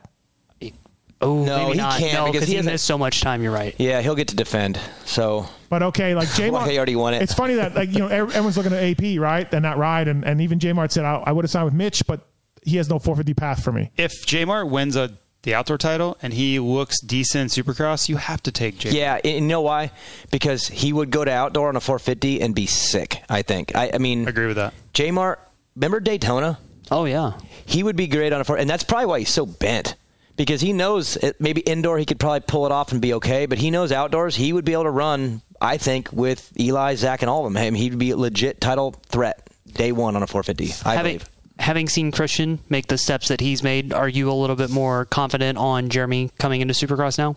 Oh, 1.20 1.44
No, 1.44 1.56
maybe 1.58 1.72
he 1.72 1.76
not. 1.78 1.98
can't 1.98 2.12
no, 2.12 2.24
because 2.26 2.32
because 2.32 2.46
he 2.48 2.52
he 2.52 2.56
hasn't- 2.56 2.74
missed 2.74 2.84
so 2.84 2.98
much 2.98 3.20
time. 3.22 3.42
You're 3.42 3.52
right. 3.52 3.74
yeah, 3.78 4.00
he'll 4.02 4.14
get 4.14 4.28
to 4.28 4.36
defend. 4.36 4.78
So 5.04 5.46
but 5.70 5.82
okay, 5.82 6.14
like 6.14 6.28
J 6.34 6.50
Well, 6.50 6.60
Mart. 6.60 6.70
he 6.70 6.76
already 6.76 6.96
won 6.96 7.14
it. 7.14 7.22
It's 7.22 7.34
funny 7.34 7.54
that 7.54 7.74
like 7.74 7.90
you 7.92 8.00
know 8.00 8.08
everyone's 8.08 8.56
looking 8.56 8.72
at 8.72 8.82
AP 8.82 9.18
right 9.20 9.52
and 9.52 9.64
that 9.64 9.78
ride 9.78 10.08
and, 10.08 10.24
and 10.24 10.40
even 10.40 10.58
J 10.58 10.72
Mart 10.72 10.92
said 10.92 11.04
I, 11.04 11.22
I 11.26 11.32
would 11.32 11.44
have 11.44 11.50
signed 11.50 11.64
with 11.64 11.74
Mitch, 11.74 12.06
but 12.06 12.26
he 12.64 12.76
has 12.76 12.88
no 12.90 12.98
450 12.98 13.34
path 13.34 13.62
for 13.64 13.72
me. 13.72 13.90
If 13.96 14.26
J 14.26 14.44
Mart 14.44 14.68
wins 14.68 14.94
a 14.96 15.12
the 15.42 15.54
outdoor 15.54 15.78
title 15.78 16.18
and 16.22 16.32
he 16.34 16.58
looks 16.58 17.00
decent 17.00 17.56
in 17.56 17.64
Supercross, 17.64 18.08
you 18.08 18.16
have 18.16 18.42
to 18.42 18.50
take 18.52 18.78
J. 18.78 18.90
Yeah, 18.90 19.14
and 19.24 19.32
you 19.34 19.40
know 19.40 19.60
why? 19.60 19.92
Because 20.32 20.66
he 20.66 20.92
would 20.92 21.10
go 21.10 21.24
to 21.24 21.30
outdoor 21.30 21.68
on 21.68 21.76
a 21.76 21.80
450 21.80 22.40
and 22.42 22.52
be 22.52 22.66
sick. 22.66 23.22
I 23.28 23.42
think. 23.42 23.74
I, 23.76 23.92
I 23.94 23.98
mean, 23.98 24.26
agree 24.26 24.48
with 24.48 24.56
that. 24.56 24.74
J 24.92 25.12
Mart, 25.12 25.38
remember 25.76 26.00
Daytona? 26.00 26.58
Oh 26.90 27.04
yeah, 27.04 27.32
he 27.64 27.82
would 27.84 27.94
be 27.96 28.06
great 28.08 28.32
on 28.32 28.40
a 28.40 28.44
four, 28.44 28.58
and 28.58 28.68
that's 28.68 28.82
probably 28.84 29.06
why 29.06 29.18
he's 29.20 29.30
so 29.30 29.46
bent. 29.46 29.94
Because 30.36 30.60
he 30.60 30.72
knows 30.72 31.16
it, 31.16 31.40
maybe 31.40 31.62
indoor 31.62 31.98
he 31.98 32.04
could 32.04 32.20
probably 32.20 32.40
pull 32.40 32.66
it 32.66 32.72
off 32.72 32.92
and 32.92 33.00
be 33.00 33.14
okay, 33.14 33.46
but 33.46 33.56
he 33.58 33.70
knows 33.70 33.90
outdoors 33.90 34.36
he 34.36 34.52
would 34.52 34.64
be 34.66 34.72
able 34.74 34.82
to 34.84 34.90
run. 34.90 35.40
I 35.60 35.78
think 35.78 36.12
with 36.12 36.52
Eli, 36.60 36.94
Zach, 36.96 37.22
and 37.22 37.30
all 37.30 37.46
of 37.46 37.52
them, 37.52 37.62
him 37.62 37.74
he'd 37.74 37.98
be 37.98 38.10
a 38.10 38.16
legit 38.16 38.60
title 38.60 38.92
threat 39.08 39.48
day 39.72 39.92
one 39.92 40.14
on 40.14 40.22
a 40.22 40.26
450. 40.26 40.86
I 40.88 40.94
having, 40.94 41.16
believe. 41.16 41.30
having 41.58 41.88
seen 41.88 42.12
Christian 42.12 42.58
make 42.68 42.88
the 42.88 42.98
steps 42.98 43.28
that 43.28 43.40
he's 43.40 43.62
made, 43.62 43.94
are 43.94 44.08
you 44.08 44.30
a 44.30 44.34
little 44.34 44.56
bit 44.56 44.68
more 44.68 45.06
confident 45.06 45.56
on 45.56 45.88
Jeremy 45.88 46.30
coming 46.38 46.60
into 46.60 46.74
Supercross 46.74 47.16
now? 47.16 47.36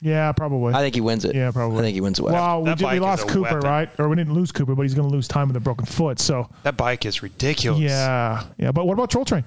Yeah, 0.00 0.32
probably. 0.32 0.74
I 0.74 0.78
think 0.80 0.94
he 0.96 1.00
wins 1.00 1.24
it. 1.24 1.34
Yeah, 1.34 1.50
probably. 1.52 1.78
I 1.78 1.82
think 1.82 1.94
he 1.94 2.00
wins 2.00 2.18
it. 2.18 2.22
Well, 2.24 2.62
we, 2.62 2.74
did, 2.74 2.88
we 2.90 2.98
lost 2.98 3.28
Cooper, 3.28 3.40
weapon. 3.42 3.60
right? 3.60 3.90
Or 3.98 4.08
we 4.08 4.16
didn't 4.16 4.34
lose 4.34 4.50
Cooper, 4.50 4.74
but 4.74 4.82
he's 4.82 4.94
going 4.94 5.08
to 5.08 5.14
lose 5.14 5.28
time 5.28 5.46
with 5.48 5.56
a 5.56 5.60
broken 5.60 5.86
foot. 5.86 6.18
So 6.18 6.48
That 6.64 6.76
bike 6.76 7.06
is 7.06 7.22
ridiculous. 7.22 7.80
yeah, 7.80 8.44
yeah. 8.58 8.72
But 8.72 8.86
what 8.86 8.94
about 8.94 9.10
Troll 9.10 9.24
Train? 9.24 9.44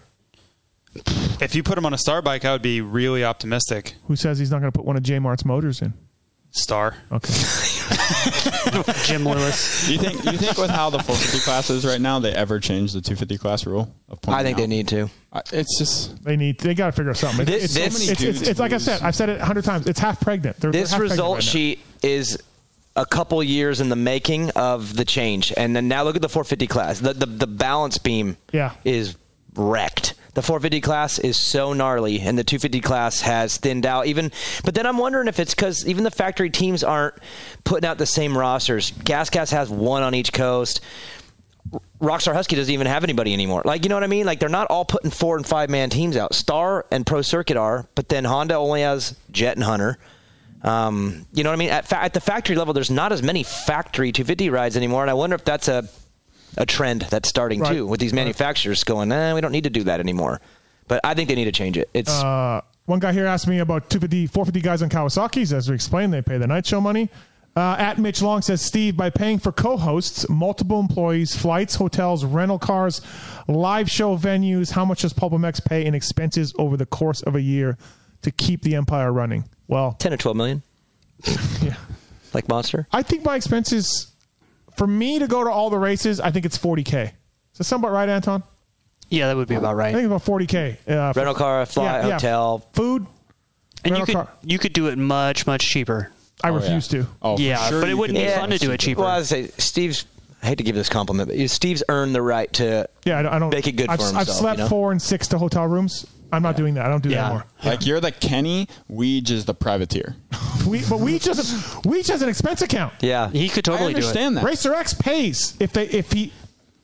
If 1.42 1.56
you 1.56 1.64
put 1.64 1.78
him 1.78 1.86
on 1.86 1.94
a 1.94 1.98
star 1.98 2.22
bike, 2.22 2.46
I 2.46 2.52
would 2.54 2.62
be 2.62 2.82
really 2.82 3.24
optimistic. 3.24 3.96
Who 4.08 4.16
says 4.16 4.40
he's 4.40 4.52
not 4.52 4.60
going 4.60 4.72
to 4.72 4.78
put 4.78 4.86
one 4.86 4.96
of 4.96 5.04
J 5.04 5.20
Mart's 5.20 5.44
motors 5.46 5.82
in? 5.82 5.94
Star. 6.52 6.96
Okay. 7.12 7.34
Jim 9.04 9.26
Lewis. 9.26 9.90
You 9.90 9.98
think? 9.98 10.24
You 10.24 10.38
think 10.38 10.58
with 10.58 10.70
how 10.70 10.90
the 10.90 11.00
450 11.00 11.40
class 11.40 11.70
is 11.70 11.86
right 11.86 12.00
now, 12.00 12.20
they 12.20 12.32
ever 12.32 12.62
change 12.62 12.94
the 12.94 13.02
250 13.02 13.38
class 13.38 13.66
rule? 13.66 13.94
Of 14.08 14.20
I 14.20 14.26
pointing 14.26 14.46
think 14.46 14.58
they 14.58 14.68
need 14.68 14.88
to. 14.90 15.10
I- 15.34 15.42
It's 15.52 15.78
just 15.78 16.24
They 16.24 16.38
need. 16.38 16.60
They 16.60 16.74
got 16.74 16.86
to 16.88 16.92
figure 16.94 17.10
out 17.12 17.18
something. 17.18 17.46
This- 17.46 17.66
it's, 17.66 17.74
this- 17.74 17.94
So 17.94 18.00
many 18.00 18.12
it's, 18.12 18.22
it's, 18.42 18.48
it's 18.50 18.60
like 18.60 18.72
I 18.72 18.78
said. 18.78 19.02
I've 19.02 19.16
said 19.16 19.28
it 19.30 19.42
a 19.42 19.46
hundred 19.46 19.66
times. 19.66 19.86
It's 19.88 20.00
half 20.00 20.22
pregnant. 20.22 20.58
They're, 20.62 20.72
This 20.72 20.92
they're 20.92 21.00
half 21.00 21.00
pregnant 21.00 21.12
result 21.12 21.36
right 21.40 21.46
now. 21.46 21.52
sheet 21.52 21.80
is 22.02 22.42
a 22.96 23.06
couple 23.06 23.44
years 23.44 23.82
in 23.82 23.90
the 23.90 23.98
making 23.98 24.52
of 24.52 24.96
the 24.96 25.04
change, 25.04 25.52
and 25.58 25.76
then 25.76 25.90
now 25.90 26.04
look 26.04 26.16
at 26.16 26.22
the 26.22 26.30
450 26.30 26.68
class. 26.68 27.00
The 27.02 27.14
the, 27.14 27.26
the 27.26 27.48
balance 27.48 27.98
beam 27.98 28.38
Yeah. 28.54 28.72
is 28.86 29.18
wrecked. 29.56 30.14
The 30.36 30.42
450 30.42 30.82
class 30.82 31.18
is 31.18 31.38
so 31.38 31.72
gnarly, 31.72 32.20
and 32.20 32.38
the 32.38 32.44
250 32.44 32.82
class 32.82 33.22
has 33.22 33.56
thinned 33.56 33.86
out. 33.86 34.06
Even, 34.08 34.34
but 34.66 34.76
then 34.76 34.86
I'm 34.86 34.98
wondering 34.98 35.30
if 35.30 35.40
it's 35.40 35.56
because 35.56 35.88
even 35.88 36.04
the 36.04 36.12
factory 36.12 36.50
teams 36.50 36.84
aren't 36.84 37.16
putting 37.64 37.88
out 37.88 37.98
the 37.98 38.06
same 38.06 38.38
rosters. 38.38 38.92
Gas 38.92 39.30
Gas 39.30 39.52
has 39.52 39.70
one 39.70 40.04
on 40.04 40.14
each 40.14 40.34
coast. 40.34 40.82
Rockstar 42.02 42.34
Husky 42.34 42.58
doesn't 42.58 42.74
even 42.74 42.86
have 42.86 43.06
anybody 43.06 43.32
anymore. 43.32 43.62
Like, 43.64 43.86
you 43.86 43.90
know 43.90 43.96
what 43.96 44.04
I 44.04 44.08
mean? 44.08 44.26
Like, 44.26 44.40
they're 44.40 44.50
not 44.50 44.68
all 44.70 44.84
putting 44.84 45.10
four 45.10 45.38
and 45.38 45.48
five 45.48 45.70
man 45.70 45.90
teams 45.90 46.18
out. 46.18 46.36
Star 46.36 46.86
and 46.92 47.06
Pro 47.06 47.22
Circuit 47.22 47.56
are, 47.56 47.88
but 47.96 48.10
then 48.10 48.26
Honda 48.26 48.56
only 48.56 48.82
has 48.82 49.16
Jett 49.32 49.56
and 49.56 49.64
Hunter. 49.64 49.98
Um, 50.64 51.26
you 51.32 51.46
know 51.46 51.50
what 51.50 51.56
I 51.56 51.60
mean? 51.60 51.70
At, 51.70 51.88
fa- 51.88 52.04
at 52.04 52.14
the 52.14 52.20
factory 52.20 52.58
level, 52.58 52.74
there's 52.74 52.92
not 52.92 53.14
as 53.14 53.24
many 53.24 53.44
factory 53.44 54.12
250 54.12 54.50
rides 54.50 54.76
anymore, 54.76 55.02
and 55.02 55.10
I 55.10 55.14
wonder 55.14 55.36
if 55.36 55.46
that's 55.46 55.70
a 55.70 55.88
a 56.58 56.66
trend 56.66 57.01
that's 57.09 57.27
starting 57.30 57.59
Right. 57.59 57.74
too 57.74 57.88
with 57.88 58.00
these 58.00 58.14
manufacturers 58.14 58.84
going, 58.84 59.11
eh, 59.11 59.34
we 59.34 59.42
don't 59.42 59.51
need 59.51 59.64
to 59.66 59.69
do 59.69 59.84
that 59.84 60.00
anymore. 60.00 60.40
But 60.88 61.01
I 61.03 61.14
think 61.14 61.30
they 61.30 61.35
need 61.35 61.45
to 61.45 61.51
change 61.51 61.77
it. 61.77 61.90
It's 61.93 62.11
Uh, 62.11 62.61
one 62.85 63.00
guy 63.00 63.11
here 63.14 63.25
asked 63.25 63.48
me 63.48 63.59
about 63.59 63.90
250, 63.90 64.27
450 64.27 64.61
guys 64.61 64.82
on 64.82 64.90
Kawasaki's. 64.90 65.51
As 65.51 65.67
we 65.69 65.75
explained, 65.75 66.14
they 66.14 66.22
pay 66.22 66.38
the 66.38 66.48
night 66.48 66.66
show 66.66 66.80
money. 66.80 67.09
Uh, 67.58 67.75
at 67.80 67.98
Mitch 67.98 68.22
Long 68.22 68.42
says, 68.42 68.61
Steve, 68.61 68.98
by 68.98 69.09
paying 69.09 69.40
for 69.40 69.51
co-hosts, 69.53 70.27
multiple 70.30 70.80
employees, 70.80 71.35
flights, 71.35 71.75
hotels, 71.75 72.25
rental 72.25 72.59
cars, 72.59 73.00
live 73.48 73.90
show 73.90 74.17
venues, 74.17 74.72
how 74.72 74.84
much 74.84 75.03
does 75.03 75.14
PulpMX 75.14 75.64
pay 75.64 75.85
in 75.85 75.95
expenses 75.95 76.53
over 76.59 76.75
the 76.75 76.85
course 76.85 77.22
of 77.24 77.34
a 77.35 77.42
year 77.42 77.77
to 78.24 78.32
keep 78.32 78.61
the 78.61 78.75
empire 78.75 79.11
running? 79.14 79.45
Well, 79.69 79.93
10 79.93 80.11
or 80.14 80.17
12 80.17 80.35
million. 80.38 80.64
yeah. 81.64 81.75
like 82.34 82.50
Monster. 82.50 82.88
I 82.92 83.01
think 83.03 83.24
my 83.24 83.38
expenses, 83.38 84.08
for 84.78 84.88
me 84.88 85.20
to 85.20 85.28
go 85.28 85.44
to 85.44 85.50
all 85.50 85.70
the 85.70 85.78
races, 85.78 86.20
I 86.20 86.32
think 86.32 86.45
it's 86.45 86.58
40K. 86.58 87.04
Is 87.06 87.58
that 87.58 87.64
somewhat 87.64 87.92
right, 87.92 88.08
Anton? 88.10 88.44
Yeah, 89.10 89.28
that 89.28 89.36
would 89.38 89.48
be 89.48 89.56
about 89.56 89.76
right. 89.76 89.90
I 89.94 89.94
think 89.94 90.08
about 90.08 90.24
40K. 90.26 90.78
Uh, 90.88 91.14
for- 91.14 91.20
Rental 91.20 91.36
car, 91.36 91.66
fly, 91.66 91.84
Yeah, 91.86 92.08
yeah. 92.08 92.14
hotel. 92.14 92.68
Food. 92.74 93.06
And 93.84 93.95
you 93.98 94.04
could 94.06 94.16
car. 94.16 94.30
you 94.42 94.58
could 94.58 94.74
do 94.74 94.88
it 94.88 94.98
much 94.98 95.45
much 95.45 95.64
cheaper. 95.64 96.12
I 96.44 96.48
refuse 96.50 96.88
to. 96.90 97.06
Oh, 97.22 97.38
for 97.38 97.42
yeah, 97.42 97.70
sure 97.70 97.82
but 97.82 97.90
it 97.90 97.94
wouldn't 97.94 98.18
be 98.18 98.28
fun 98.28 98.50
to 98.50 98.58
do 98.58 98.72
it 98.72 98.80
cheaper. 98.80 99.02
Well, 99.02 99.10
I 99.12 99.18
would 99.18 99.28
say 99.28 99.48
Steve's. 99.60 100.06
I 100.46 100.50
hate 100.50 100.60
to 100.60 100.64
give 100.64 100.76
this 100.76 100.90
compliment, 100.90 101.28
but 101.30 101.50
Steve's 101.50 101.82
earned 101.90 102.14
the 102.14 102.22
right 102.22 102.52
to 102.54 102.88
Yeah, 103.04 103.18
I 103.18 103.22
don't. 103.24 103.34
I 103.34 103.40
don't 103.40 103.50
make 103.50 103.66
it 103.66 103.72
good 103.72 103.90
I've, 103.90 103.98
for 104.00 104.06
himself. 104.06 104.30
I've 104.30 104.34
slept 104.36 104.58
you 104.60 104.64
know? 104.66 104.70
four 104.70 104.92
and 104.92 105.02
six 105.02 105.28
to 105.30 105.40
hotel 105.40 105.66
rooms. 105.66 106.06
I'm 106.32 106.44
not 106.44 106.56
doing 106.56 106.76
that. 106.76 106.86
I 106.86 106.90
don't 106.90 107.02
do 107.02 107.10
that 107.10 107.16
Yeah. 107.16 107.26
anymore. 107.26 107.46
Like 107.64 107.86
you're 107.86 108.00
the 108.00 108.12
Kenny, 108.12 108.68
we 108.88 109.18
is 109.20 109.46
the 109.46 109.54
privateer. 109.56 110.16
We, 110.68 110.82
but 110.90 111.00
we 111.00 111.20
just 111.20 111.86
we 111.86 112.02
just 112.02 112.24
an 112.24 112.30
expense 112.30 112.64
account. 112.64 112.94
Yeah, 113.02 113.30
he 113.30 113.50
could 113.50 113.68
I 113.70 113.72
totally 113.74 113.94
do 113.94 114.00
it. 114.00 114.04
understand 114.04 114.38
that. 114.38 114.44
Racer 114.44 114.74
X 114.74 114.96
pays 114.96 115.56
if 115.60 115.74
they 115.74 115.86
if 115.88 116.12
he 116.12 116.32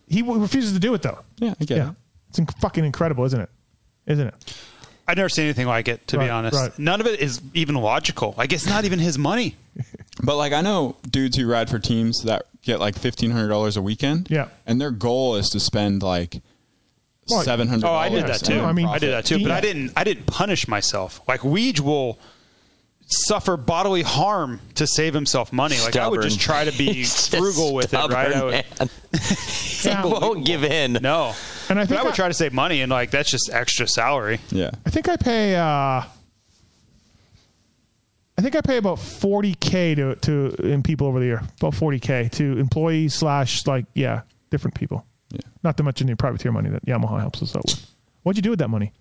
he 0.08 0.22
refuses 0.22 0.74
to 0.74 0.80
do 0.80 0.94
it 0.94 1.02
though. 1.02 1.18
Yeah, 1.38 1.56
I 1.60 1.66
get 1.66 1.78
Yeah, 1.78 1.90
it. 1.90 1.96
it's 2.30 2.40
inc- 2.40 2.60
fucking 2.60 2.86
incredible, 2.86 3.26
isn't 3.26 3.42
it? 3.42 3.50
Isn't 4.06 4.28
it? 4.28 4.56
I've 5.08 5.18
never 5.18 5.30
seen 5.30 5.46
anything 5.46 5.66
like 5.66 5.88
it, 5.88 6.06
to 6.10 6.18
Right, 6.18 6.26
be 6.26 6.30
honest. 6.30 6.56
right. 6.56 6.78
None 6.78 7.02
of 7.02 7.08
it 7.08 7.20
is 7.20 7.42
even 7.56 7.74
logical. 7.76 8.36
Like, 8.38 8.54
it's 8.54 8.68
not 8.68 8.86
even 8.86 9.00
his 9.00 9.18
money. 9.18 9.56
But 10.24 10.36
like 10.38 10.54
I 10.54 10.62
know 10.62 10.98
dudes 11.10 11.38
who 11.38 11.48
ride 11.48 11.68
for 11.70 11.80
teams 11.80 12.22
that 12.26 12.46
get 12.64 12.80
like 12.80 12.98
fifteen 12.98 13.32
hundred 13.32 13.50
dollars 13.50 13.78
a 13.78 13.82
weekend. 13.82 14.28
Yeah. 14.30 14.50
And 14.66 14.80
their 14.80 14.92
goal 14.92 15.36
is 15.36 15.50
to 15.50 15.60
spend 15.60 16.04
like 16.04 16.42
Well, 17.30 17.42
seven 17.44 17.68
hundred. 17.68 17.88
Oh, 17.88 17.94
I 17.94 18.10
did 18.10 18.28
that 18.28 18.40
too. 18.44 18.60
I 18.62 18.74
mean- 18.74 18.88
I 18.88 19.00
did 19.00 19.12
that 19.12 19.26
too, 19.26 19.38
but 19.40 19.48
Yeah. 19.50 19.56
I 19.58 19.62
didn't. 19.62 19.92
I 19.96 20.04
didn't 20.04 20.26
punish 20.28 20.68
myself. 20.68 21.22
Like 21.28 21.42
Weege 21.42 21.80
will 21.80 22.20
suffer 23.14 23.58
bodily 23.58 24.04
harm 24.04 24.62
to 24.76 24.88
save 24.88 25.14
himself 25.14 25.52
money. 25.52 25.78
Like 25.82 25.98
I 25.98 26.08
would 26.08 26.22
just 26.22 26.40
try 26.40 26.64
to 26.64 26.72
be 26.78 27.04
frugal 27.06 27.74
with 27.74 27.94
it, 27.94 27.98
right? 27.98 28.10
I 28.10 28.30
stubborn, 28.32 28.46
would, 28.46 28.52
man. 28.52 28.90
he 30.22 30.26
won't 30.28 30.46
give 30.46 30.64
in. 30.64 30.94
no, 30.94 31.34
And 31.68 31.78
I 31.78 31.84
but 31.84 31.90
think 31.90 32.00
I 32.00 32.04
would 32.04 32.14
I- 32.14 32.16
try 32.16 32.28
to 32.30 32.34
save 32.34 32.54
money, 32.54 32.82
and 32.82 32.90
like 32.90 33.12
that's 33.12 33.30
just 33.30 33.50
extra 33.52 33.86
salary. 33.88 34.40
Yeah. 34.50 34.72
I 34.86 34.90
think 34.92 35.10
I 35.10 35.18
pay. 35.18 35.56
uh 35.56 36.04
I 38.42 38.44
I 38.44 38.44
think 38.44 38.56
I 38.56 38.62
pay 38.62 38.78
about 38.78 38.98
forty 38.98 39.54
k 39.54 39.94
to 39.94 40.16
to 40.16 40.56
in 40.64 40.82
people 40.82 41.06
over 41.06 41.20
the 41.20 41.26
year, 41.26 41.44
about 41.60 41.76
forty 41.76 42.00
k 42.00 42.28
to 42.34 42.58
employees 42.58 43.14
slash 43.14 43.68
like 43.68 43.86
yeah 43.94 44.22
different 44.50 44.74
people. 44.74 45.06
Yeah. 45.30 45.42
Not 45.64 45.78
to 45.78 45.84
mention 45.84 46.08
the 46.08 46.16
privateer 46.16 46.52
money 46.52 46.70
that 46.70 46.84
Yamaha 46.86 47.20
helps 47.20 47.44
us 47.44 47.56
out 47.56 47.64
with. 47.66 47.86
What'd 48.24 48.38
you 48.38 48.42
do 48.42 48.50
with 48.50 48.60
that 48.60 48.70
money? 48.70 48.94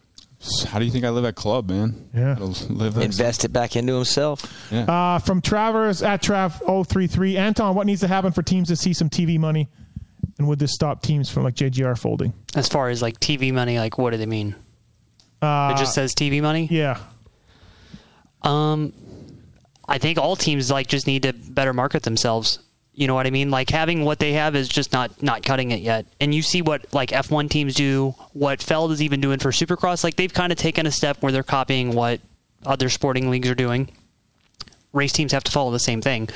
How 0.69 0.79
do 0.79 0.85
you 0.85 0.91
think 0.91 1.05
I 1.07 1.11
live 1.11 1.25
at 1.25 1.37
club, 1.37 1.71
man? 1.71 2.09
Yeah. 2.15 2.37
Live 2.39 2.99
at 2.99 3.05
Invest 3.05 3.45
it 3.45 3.53
back 3.53 3.77
into 3.77 3.95
himself. 3.95 4.69
Yeah. 4.71 4.83
Uh, 4.85 5.19
from 5.19 5.41
Travers 5.41 6.03
at 6.03 6.23
Trav033. 6.23 7.37
Anton, 7.37 7.75
what 7.75 7.87
needs 7.87 8.01
to 8.01 8.09
happen 8.09 8.33
for 8.33 8.43
teams 8.43 8.69
to 8.69 8.77
see 8.77 8.93
some 8.93 9.11
TV 9.11 9.39
money? 9.39 9.69
And 10.39 10.49
would 10.49 10.59
this 10.59 10.73
stop 10.73 11.03
teams 11.03 11.31
from 11.31 11.45
like 11.45 11.55
JGR 11.55 11.99
folding? 11.99 12.33
As 12.55 12.69
far 12.69 12.89
as 12.89 13.03
like 13.03 13.21
TV 13.21 13.53
money, 13.53 13.79
like 13.79 13.99
what 13.99 14.11
do 14.11 14.17
they 14.17 14.27
mean? 14.27 14.55
Uh, 15.43 15.73
it 15.75 15.79
just 15.79 15.95
says 15.95 16.15
TV 16.15 16.41
money. 16.41 16.69
Yeah. 16.71 16.99
Um, 18.43 18.93
I 19.91 19.99
think 19.99 20.19
all 20.19 20.37
teams 20.37 20.71
like 20.71 20.87
just 20.87 21.07
need 21.07 21.25
to 21.25 21.33
better 21.33 21.73
market 21.75 22.05
themselves. 22.05 22.61
You 22.95 23.07
know 23.07 23.15
what 23.15 23.27
I 23.27 23.31
mean? 23.31 23.51
Like 23.51 23.71
having 23.71 24.05
what 24.05 24.21
they 24.21 24.33
have 24.35 24.55
is 24.55 24.69
just 24.69 24.93
not 24.93 25.23
not 25.23 25.43
cutting 25.43 25.73
it 25.73 25.81
yet. 25.81 26.07
And 26.21 26.33
you 26.35 26.43
see 26.43 26.63
what 26.63 26.93
like 26.95 27.11
F1 27.11 27.51
teams 27.51 27.75
do, 27.75 28.15
what 28.33 28.63
Feld 28.63 28.93
is 28.93 29.03
even 29.03 29.21
doing 29.21 29.41
for 29.41 29.51
Supercross. 29.51 30.05
Like 30.05 30.17
they've 30.17 30.33
kind 30.33 30.53
of 30.53 30.59
taken 30.59 30.87
a 30.87 30.91
step 30.93 31.21
where 31.21 31.33
they're 31.33 31.43
copying 31.43 31.93
what 31.93 32.21
other 32.65 32.89
sporting 32.89 33.31
leagues 33.31 33.49
are 33.49 33.55
doing. 33.55 33.91
Race 34.93 35.13
teams 35.13 35.33
have 35.33 35.45
to 35.45 35.53
follow 35.53 35.71
the 35.71 35.79
same 35.79 36.01
thing. 36.01 36.29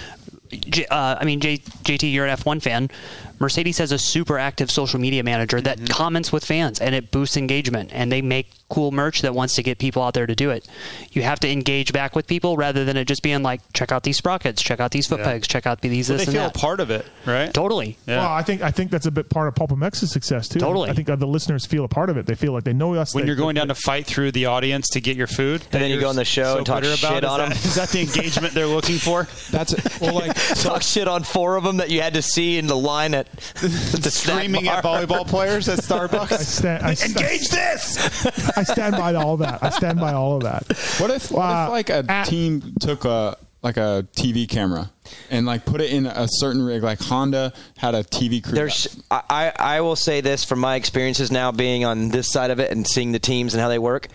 J- 0.50 0.86
uh, 0.86 1.16
I 1.20 1.24
mean, 1.24 1.40
J- 1.40 1.58
JT, 1.58 2.12
you're 2.12 2.26
an 2.26 2.36
F1 2.36 2.62
fan. 2.62 2.90
Mercedes 3.38 3.78
has 3.78 3.92
a 3.92 3.98
super 3.98 4.38
active 4.38 4.70
social 4.70 4.98
media 5.00 5.22
manager 5.22 5.60
that 5.60 5.74
Mm-hmm. 5.78 5.86
comments 5.86 6.32
with 6.32 6.44
fans 6.44 6.80
and 6.80 6.94
it 6.94 7.10
boosts 7.10 7.36
engagement 7.36 7.90
and 7.92 8.10
they 8.12 8.22
make 8.22 8.50
cool 8.70 8.90
merch 8.92 9.22
that 9.22 9.34
wants 9.34 9.54
to 9.54 9.62
get 9.62 9.78
people 9.78 10.02
out 10.02 10.14
there 10.14 10.26
to 10.26 10.34
do 10.34 10.50
it. 10.50 10.66
You 11.12 11.22
have 11.22 11.38
to 11.40 11.50
engage 11.50 11.92
back 11.92 12.16
with 12.16 12.26
people 12.26 12.56
rather 12.56 12.84
than 12.84 12.96
it 12.96 13.04
just 13.06 13.22
being 13.22 13.42
like, 13.42 13.60
check 13.72 13.92
out 13.92 14.02
these 14.04 14.16
sprockets, 14.16 14.62
check 14.62 14.80
out 14.80 14.90
these 14.92 15.06
foot 15.06 15.18
Yeah. 15.20 15.26
pegs, 15.26 15.46
check 15.46 15.66
out 15.66 15.80
these 15.80 16.08
But 16.08 16.14
this 16.18 16.26
they 16.26 16.30
and 16.30 16.34
feel 16.36 16.42
that. 16.48 16.56
a 16.56 16.58
part 16.58 16.80
of 16.80 16.90
it, 16.90 17.06
right? 17.26 17.52
Totally. 17.52 17.98
Yeah. 18.06 18.18
Well, 18.18 18.32
I 18.32 18.42
think 18.42 18.62
I 18.62 18.70
think 18.70 18.90
that's 18.90 19.06
a 19.06 19.10
bit 19.10 19.28
part 19.30 19.48
of 19.48 19.54
Pulp 19.54 19.70
MX's 19.70 20.10
success 20.12 20.48
too. 20.48 20.58
Totally. 20.60 20.90
I 20.90 20.92
think 20.94 21.08
uh, 21.10 21.16
the 21.16 21.26
listeners 21.26 21.66
feel 21.66 21.84
a 21.84 21.88
part 21.88 22.10
of 22.10 22.16
it. 22.16 22.26
They 22.26 22.34
feel 22.34 22.52
like 22.52 22.64
they 22.64 22.72
know 22.72 22.94
us. 22.94 23.14
when 23.14 23.22
they- 23.24 23.26
you're 23.28 23.36
going 23.36 23.54
down 23.54 23.68
to 23.68 23.74
fight 23.74 24.06
through 24.06 24.32
the 24.32 24.46
audience 24.46 24.88
to 24.90 25.00
get 25.00 25.16
your 25.16 25.26
food, 25.26 25.62
And 25.72 25.82
then 25.82 25.90
you 25.90 26.00
go 26.00 26.08
on 26.08 26.16
the 26.16 26.24
show 26.24 26.44
so 26.54 26.56
and 26.58 26.66
talk 26.66 26.80
bitter 26.82 26.96
shit 26.96 27.18
about, 27.18 27.40
on 27.40 27.52
is 27.52 27.62
them. 27.62 27.62
that- 27.62 27.64
Is 27.66 27.74
that 27.74 27.88
the 27.90 28.00
engagement 28.00 28.54
they're 28.54 28.66
looking 28.66 28.96
for? 28.98 29.28
That's 29.50 29.72
it. 29.74 30.00
Well, 30.00 30.14
like 30.14 30.34
Talk 30.62 30.82
shit 30.82 31.06
on 31.08 31.22
four 31.24 31.56
of 31.56 31.64
them 31.64 31.76
that 31.78 31.90
you 31.90 32.00
had 32.00 32.14
to 32.14 32.22
see 32.22 32.58
in 32.58 32.66
the 32.66 32.76
line 32.76 33.14
at 33.14 33.23
the 33.60 33.68
snack 34.10 34.34
Screaming 34.38 34.68
at 34.68 34.82
volleyball 34.84 35.26
players 35.26 35.68
at 35.68 35.78
I 35.78 35.82
Starbucks. 35.82 36.38
stand, 36.38 36.82
I, 36.84 36.90
Engage 36.90 37.48
this. 37.48 38.26
I 38.56 38.62
stand 38.64 38.96
by 38.96 39.14
all 39.14 39.36
that. 39.38 39.62
I 39.62 39.70
stand 39.70 39.98
by 40.00 40.12
all 40.12 40.36
of 40.36 40.42
that. 40.44 40.66
What 40.98 41.10
if, 41.10 41.30
what 41.30 41.42
Uh, 41.42 41.64
if 41.66 41.70
like 41.70 41.90
a 41.90 42.04
at- 42.08 42.26
team 42.26 42.74
took 42.80 43.04
a 43.04 43.36
like 43.62 43.76
a 43.78 44.06
TV 44.14 44.46
camera 44.46 44.90
and 45.30 45.46
like 45.46 45.64
put 45.64 45.80
it 45.80 45.90
in 45.90 46.04
a 46.06 46.26
certain 46.28 46.62
rig? 46.62 46.82
Like 46.82 47.00
Honda 47.00 47.52
had 47.78 47.94
a 47.94 48.04
TV 48.04 48.42
crew. 48.42 48.52
There's, 48.54 49.00
I, 49.10 49.22
I 49.30 49.52
I 49.76 49.80
will 49.80 49.96
say 49.96 50.20
this 50.20 50.44
from 50.44 50.58
my 50.58 50.76
experiences 50.76 51.30
now 51.32 51.50
being 51.52 51.84
on 51.84 52.08
this 52.10 52.30
side 52.30 52.50
of 52.50 52.60
it 52.60 52.70
and 52.70 52.86
seeing 52.86 53.12
the 53.12 53.18
teams 53.18 53.54
and 53.54 53.60
how 53.60 53.68
they 53.68 53.78
work, 53.78 54.08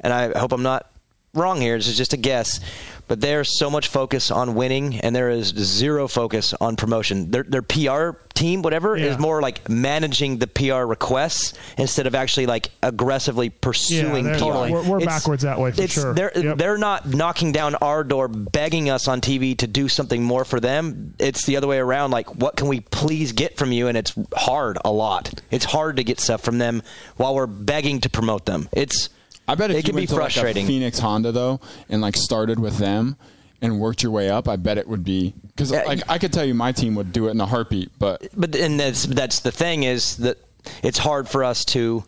and 0.00 0.12
I 0.12 0.36
hope 0.38 0.52
I'm 0.52 0.62
not 0.64 0.90
wrong 1.34 1.60
here. 1.60 1.76
This 1.76 1.86
is 1.88 1.96
just 1.96 2.14
a 2.14 2.16
guess, 2.16 2.60
but 3.08 3.20
there's 3.20 3.58
so 3.58 3.70
much 3.70 3.88
focus 3.88 4.30
on 4.30 4.54
winning, 4.54 5.00
and 5.00 5.14
there 5.14 5.30
is 5.30 5.48
zero 5.48 6.08
focus 6.08 6.54
on 6.60 6.76
promotion. 6.76 7.30
Their 7.30 7.42
their 7.44 7.62
PR 7.62 8.10
team, 8.34 8.60
whatever, 8.62 8.96
Yeah. 8.96 9.06
is 9.06 9.18
more 9.18 9.40
like 9.40 9.68
managing 9.68 10.38
the 10.38 10.46
PR 10.46 10.84
requests 10.84 11.54
instead 11.78 12.06
of 12.06 12.14
actually 12.14 12.46
like 12.46 12.68
aggressively 12.82 13.48
pursuing 13.48 14.24
they're- 14.24 14.38
PR. 14.38 14.44
we're- 14.70 14.88
we're 14.88 15.00
backwards 15.00 15.42
that 15.42 15.58
way 15.58 15.70
for 15.70 15.80
it's- 15.82 15.92
sure. 15.94 16.12
They're 16.14 16.32
Yep. 16.34 16.58
they're 16.58 16.76
not 16.78 17.08
knocking 17.14 17.52
down 17.52 17.74
our 17.76 18.04
door, 18.04 18.28
begging 18.28 18.90
us 18.90 19.08
on 19.08 19.20
TV 19.22 19.54
to 19.56 19.66
do 19.66 19.88
something 19.88 20.22
more 20.22 20.44
for 20.44 20.60
them. 20.60 21.14
It's 21.18 21.46
the 21.46 21.56
other 21.56 21.66
way 21.66 21.78
around. 21.78 22.10
Like, 22.10 22.34
what 22.36 22.56
can 22.56 22.68
we 22.68 22.80
please 22.80 23.32
get 23.32 23.56
from 23.56 23.72
you? 23.72 23.88
And 23.88 23.96
it's 23.96 24.12
hard 24.36 24.76
a 24.84 24.90
lot. 24.90 25.40
It's 25.50 25.64
hard 25.66 25.96
to 25.96 26.04
get 26.04 26.20
stuff 26.20 26.42
from 26.42 26.58
them 26.58 26.82
while 27.16 27.34
we're 27.34 27.46
begging 27.46 28.00
to 28.02 28.10
promote 28.10 28.44
them. 28.46 28.68
It's 28.72 29.08
I 29.48 29.54
bet 29.54 29.70
if 29.70 29.76
it 29.76 29.78
you 29.78 29.82
can 29.84 29.94
be 29.94 30.00
went 30.00 30.08
to, 30.10 30.14
like, 30.16 30.22
a 30.22 30.32
frustrating. 30.34 30.66
Phoenix 30.66 30.98
Honda 30.98 31.32
though, 31.32 31.60
and 31.88 32.00
like 32.02 32.16
started 32.16 32.58
with 32.58 32.78
them 32.78 33.16
and 33.62 33.80
worked 33.80 34.02
your 34.02 34.12
way 34.12 34.28
up, 34.28 34.48
I 34.48 34.56
bet 34.56 34.78
it 34.78 34.88
would 34.88 35.04
be 35.04 35.34
because 35.48 35.72
like 35.72 36.02
I 36.08 36.18
could 36.18 36.32
tell 36.32 36.44
you 36.44 36.54
my 36.54 36.72
team 36.72 36.94
would 36.96 37.12
do 37.12 37.28
it 37.28 37.30
in 37.30 37.40
a 37.40 37.46
heartbeat. 37.46 37.90
But 37.98 38.28
but 38.36 38.54
and 38.56 38.78
that's 38.78 39.04
that's 39.04 39.40
the 39.40 39.52
thing 39.52 39.84
is 39.84 40.16
that 40.18 40.38
it's 40.82 40.98
hard 40.98 41.28
for 41.28 41.44
us 41.44 41.64
to 41.66 42.04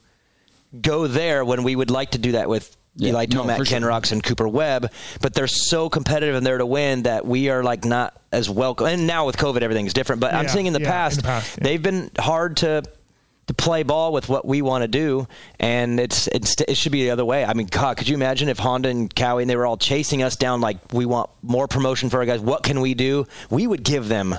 go 0.80 1.06
there 1.06 1.44
when 1.44 1.62
we 1.62 1.76
would 1.76 1.90
like 1.90 2.10
to 2.10 2.18
do 2.18 2.32
that 2.32 2.48
with 2.48 2.76
Yeah, 2.96 3.10
Eli 3.10 3.26
no, 3.30 3.44
Tomac, 3.44 3.56
for 3.56 3.64
Ken 3.64 3.82
sure. 3.82 3.90
Roczen, 3.90 4.12
and 4.12 4.24
Cooper 4.24 4.48
Webb. 4.48 4.90
But 5.20 5.32
they're 5.32 5.46
so 5.46 5.88
competitive 5.88 6.34
and 6.34 6.44
there 6.44 6.58
to 6.58 6.66
win 6.66 7.04
that 7.04 7.24
we 7.24 7.48
are 7.48 7.62
like 7.62 7.84
not 7.84 8.20
as 8.32 8.50
welcome. 8.50 8.86
And 8.86 9.06
now 9.06 9.24
with 9.24 9.36
COVID, 9.36 9.62
everything's 9.62 9.94
different. 9.94 10.20
But 10.20 10.34
I'm 10.34 10.48
saying 10.48 10.66
in 10.66 10.72
the, 10.72 10.80
yeah, 10.80 10.86
in 10.88 10.92
past, 10.92 11.16
the 11.18 11.22
past, 11.22 11.56
yeah. 11.56 11.64
they've 11.64 11.82
been 11.82 12.10
hard 12.18 12.58
to 12.58 12.82
to 13.48 13.54
play 13.54 13.82
ball 13.82 14.12
with 14.12 14.28
what 14.28 14.46
we 14.46 14.62
want 14.62 14.82
to 14.82 14.88
do, 14.88 15.26
and 15.58 15.98
it's 15.98 16.28
it's 16.28 16.56
it 16.60 16.76
should 16.76 16.92
be 16.92 17.02
the 17.02 17.10
other 17.10 17.24
way. 17.24 17.44
I 17.44 17.54
mean, 17.54 17.66
God, 17.66 17.96
could 17.96 18.08
you 18.08 18.14
imagine 18.14 18.48
if 18.48 18.58
Honda 18.58 18.90
and 18.90 19.12
Kawi 19.12 19.42
and 19.42 19.50
they 19.50 19.56
were 19.56 19.66
all 19.66 19.76
chasing 19.76 20.22
us 20.22 20.36
down 20.36 20.60
like 20.60 20.76
we 20.92 21.06
want 21.06 21.30
more 21.42 21.66
promotion 21.66 22.10
for 22.10 22.18
our 22.18 22.26
guys? 22.26 22.40
What 22.40 22.62
can 22.62 22.80
we 22.80 22.94
do? 22.94 23.26
We 23.50 23.66
would 23.66 23.82
give 23.82 24.08
them 24.08 24.36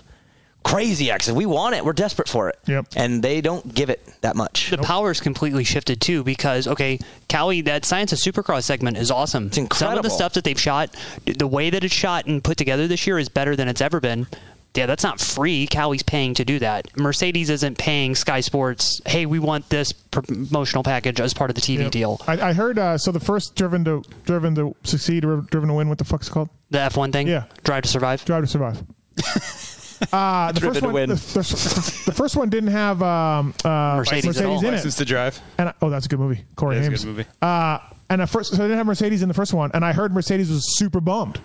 crazy 0.64 1.10
access. 1.10 1.34
We 1.34 1.48
want 1.48 1.76
it. 1.76 1.84
We're 1.84 1.94
desperate 1.94 2.28
for 2.28 2.50
it. 2.50 2.60
Yep. 2.68 2.88
And 2.96 3.24
they 3.24 3.42
don't 3.42 3.74
give 3.74 3.90
it 3.90 4.08
that 4.22 4.36
much. 4.36 4.70
The 4.70 4.78
power 4.78 4.86
power's 4.86 5.22
completely 5.22 5.64
shifted 5.64 6.02
too 6.02 6.24
because 6.24 6.68
okay, 6.68 7.00
Kawi, 7.28 7.66
that 7.66 7.86
Science 7.86 8.14
of 8.14 8.20
Supercross 8.20 8.64
segment 8.64 8.98
is 8.98 9.10
awesome. 9.10 9.48
It's 9.48 9.58
incredible. 9.58 9.92
Some 9.92 9.98
of 9.98 10.04
the 10.04 10.10
stuff 10.10 10.34
that 10.34 10.44
they've 10.44 10.60
shot, 10.60 10.96
the 11.26 11.48
way 11.48 11.70
that 11.70 11.84
it's 11.84 11.94
shot 11.94 12.28
and 12.28 12.44
put 12.44 12.58
together 12.58 12.88
this 12.88 13.08
year 13.08 13.18
is 13.18 13.30
better 13.30 13.56
than 13.56 13.68
it's 13.68 13.82
ever 13.82 14.00
been. 14.00 14.28
Yeah, 14.76 14.86
that's 14.86 15.04
not 15.04 15.20
free. 15.20 15.68
Kawi's 15.68 16.04
paying 16.04 16.36
to 16.36 16.46
do 16.46 16.60
that. 16.60 16.96
Mercedes 16.98 17.50
isn't 17.50 17.78
paying 17.78 18.14
Sky 18.16 18.40
Sports. 18.42 19.02
Hey, 19.06 19.26
we 19.26 19.40
want 19.40 19.68
this 19.70 19.92
promotional 19.92 20.84
package 20.84 21.20
as 21.20 21.34
part 21.34 21.50
of 21.50 21.56
the 21.56 21.62
TV 21.62 21.80
Yep. 21.80 21.92
deal. 21.92 22.22
I, 22.28 22.50
I 22.50 22.54
heard 22.54 22.78
uh, 22.78 22.98
so 22.98 23.12
the 23.12 23.20
first 23.20 23.56
driven 23.56 23.84
to 23.86 24.04
driven 24.26 24.54
to 24.56 24.76
succeed 24.84 25.26
or 25.26 25.42
driven 25.42 25.70
to 25.70 25.74
win. 25.76 25.90
What 25.90 25.98
the 25.98 26.06
fuck's 26.06 26.28
it 26.28 26.32
called? 26.32 26.50
The 26.70 26.78
F1 26.78 27.12
thing. 27.12 27.28
Yeah. 27.28 27.46
Drive 27.64 27.84
to 27.84 27.90
Survive. 27.90 28.24
Drive 28.26 28.44
to 28.44 28.48
survive. 28.48 28.84
Uh, 30.14 30.54
the 30.54 30.62
Driven 30.62 30.74
first 30.76 30.80
to 30.80 30.86
one, 30.86 30.94
win. 30.94 31.10
The, 31.10 31.16
the- 31.16 32.04
the 32.06 32.12
first 32.14 32.38
one 32.38 32.48
didn't 32.50 32.70
have 32.72 33.04
um, 33.04 33.54
uh, 33.66 33.96
Mercedes 33.98 34.40
at 34.40 34.46
all. 34.46 34.58
in 34.60 34.68
it. 34.68 34.72
License 34.72 34.96
to 34.96 35.04
Drive. 35.04 35.42
And 35.58 35.68
I, 35.70 35.74
oh, 35.82 35.90
that's 35.90 36.06
a 36.06 36.10
good 36.10 36.20
movie. 36.20 36.46
Corey 36.56 36.78
It 36.78 36.80
is 36.94 37.04
a 37.04 37.06
good 37.08 37.18
movie. 37.18 37.26
Uh, 37.42 37.80
and 38.10 38.22
at 38.22 38.30
first, 38.30 38.52
so 38.52 38.56
they 38.56 38.64
didn't 38.64 38.78
have 38.78 38.86
Mercedes 38.86 39.22
in 39.24 39.28
the 39.28 39.34
first 39.34 39.54
one, 39.54 39.72
and 39.74 39.84
I 39.84 39.92
heard 39.92 40.14
Mercedes 40.14 40.50
was 40.50 40.78
super 40.78 41.02
bummed. 41.02 41.42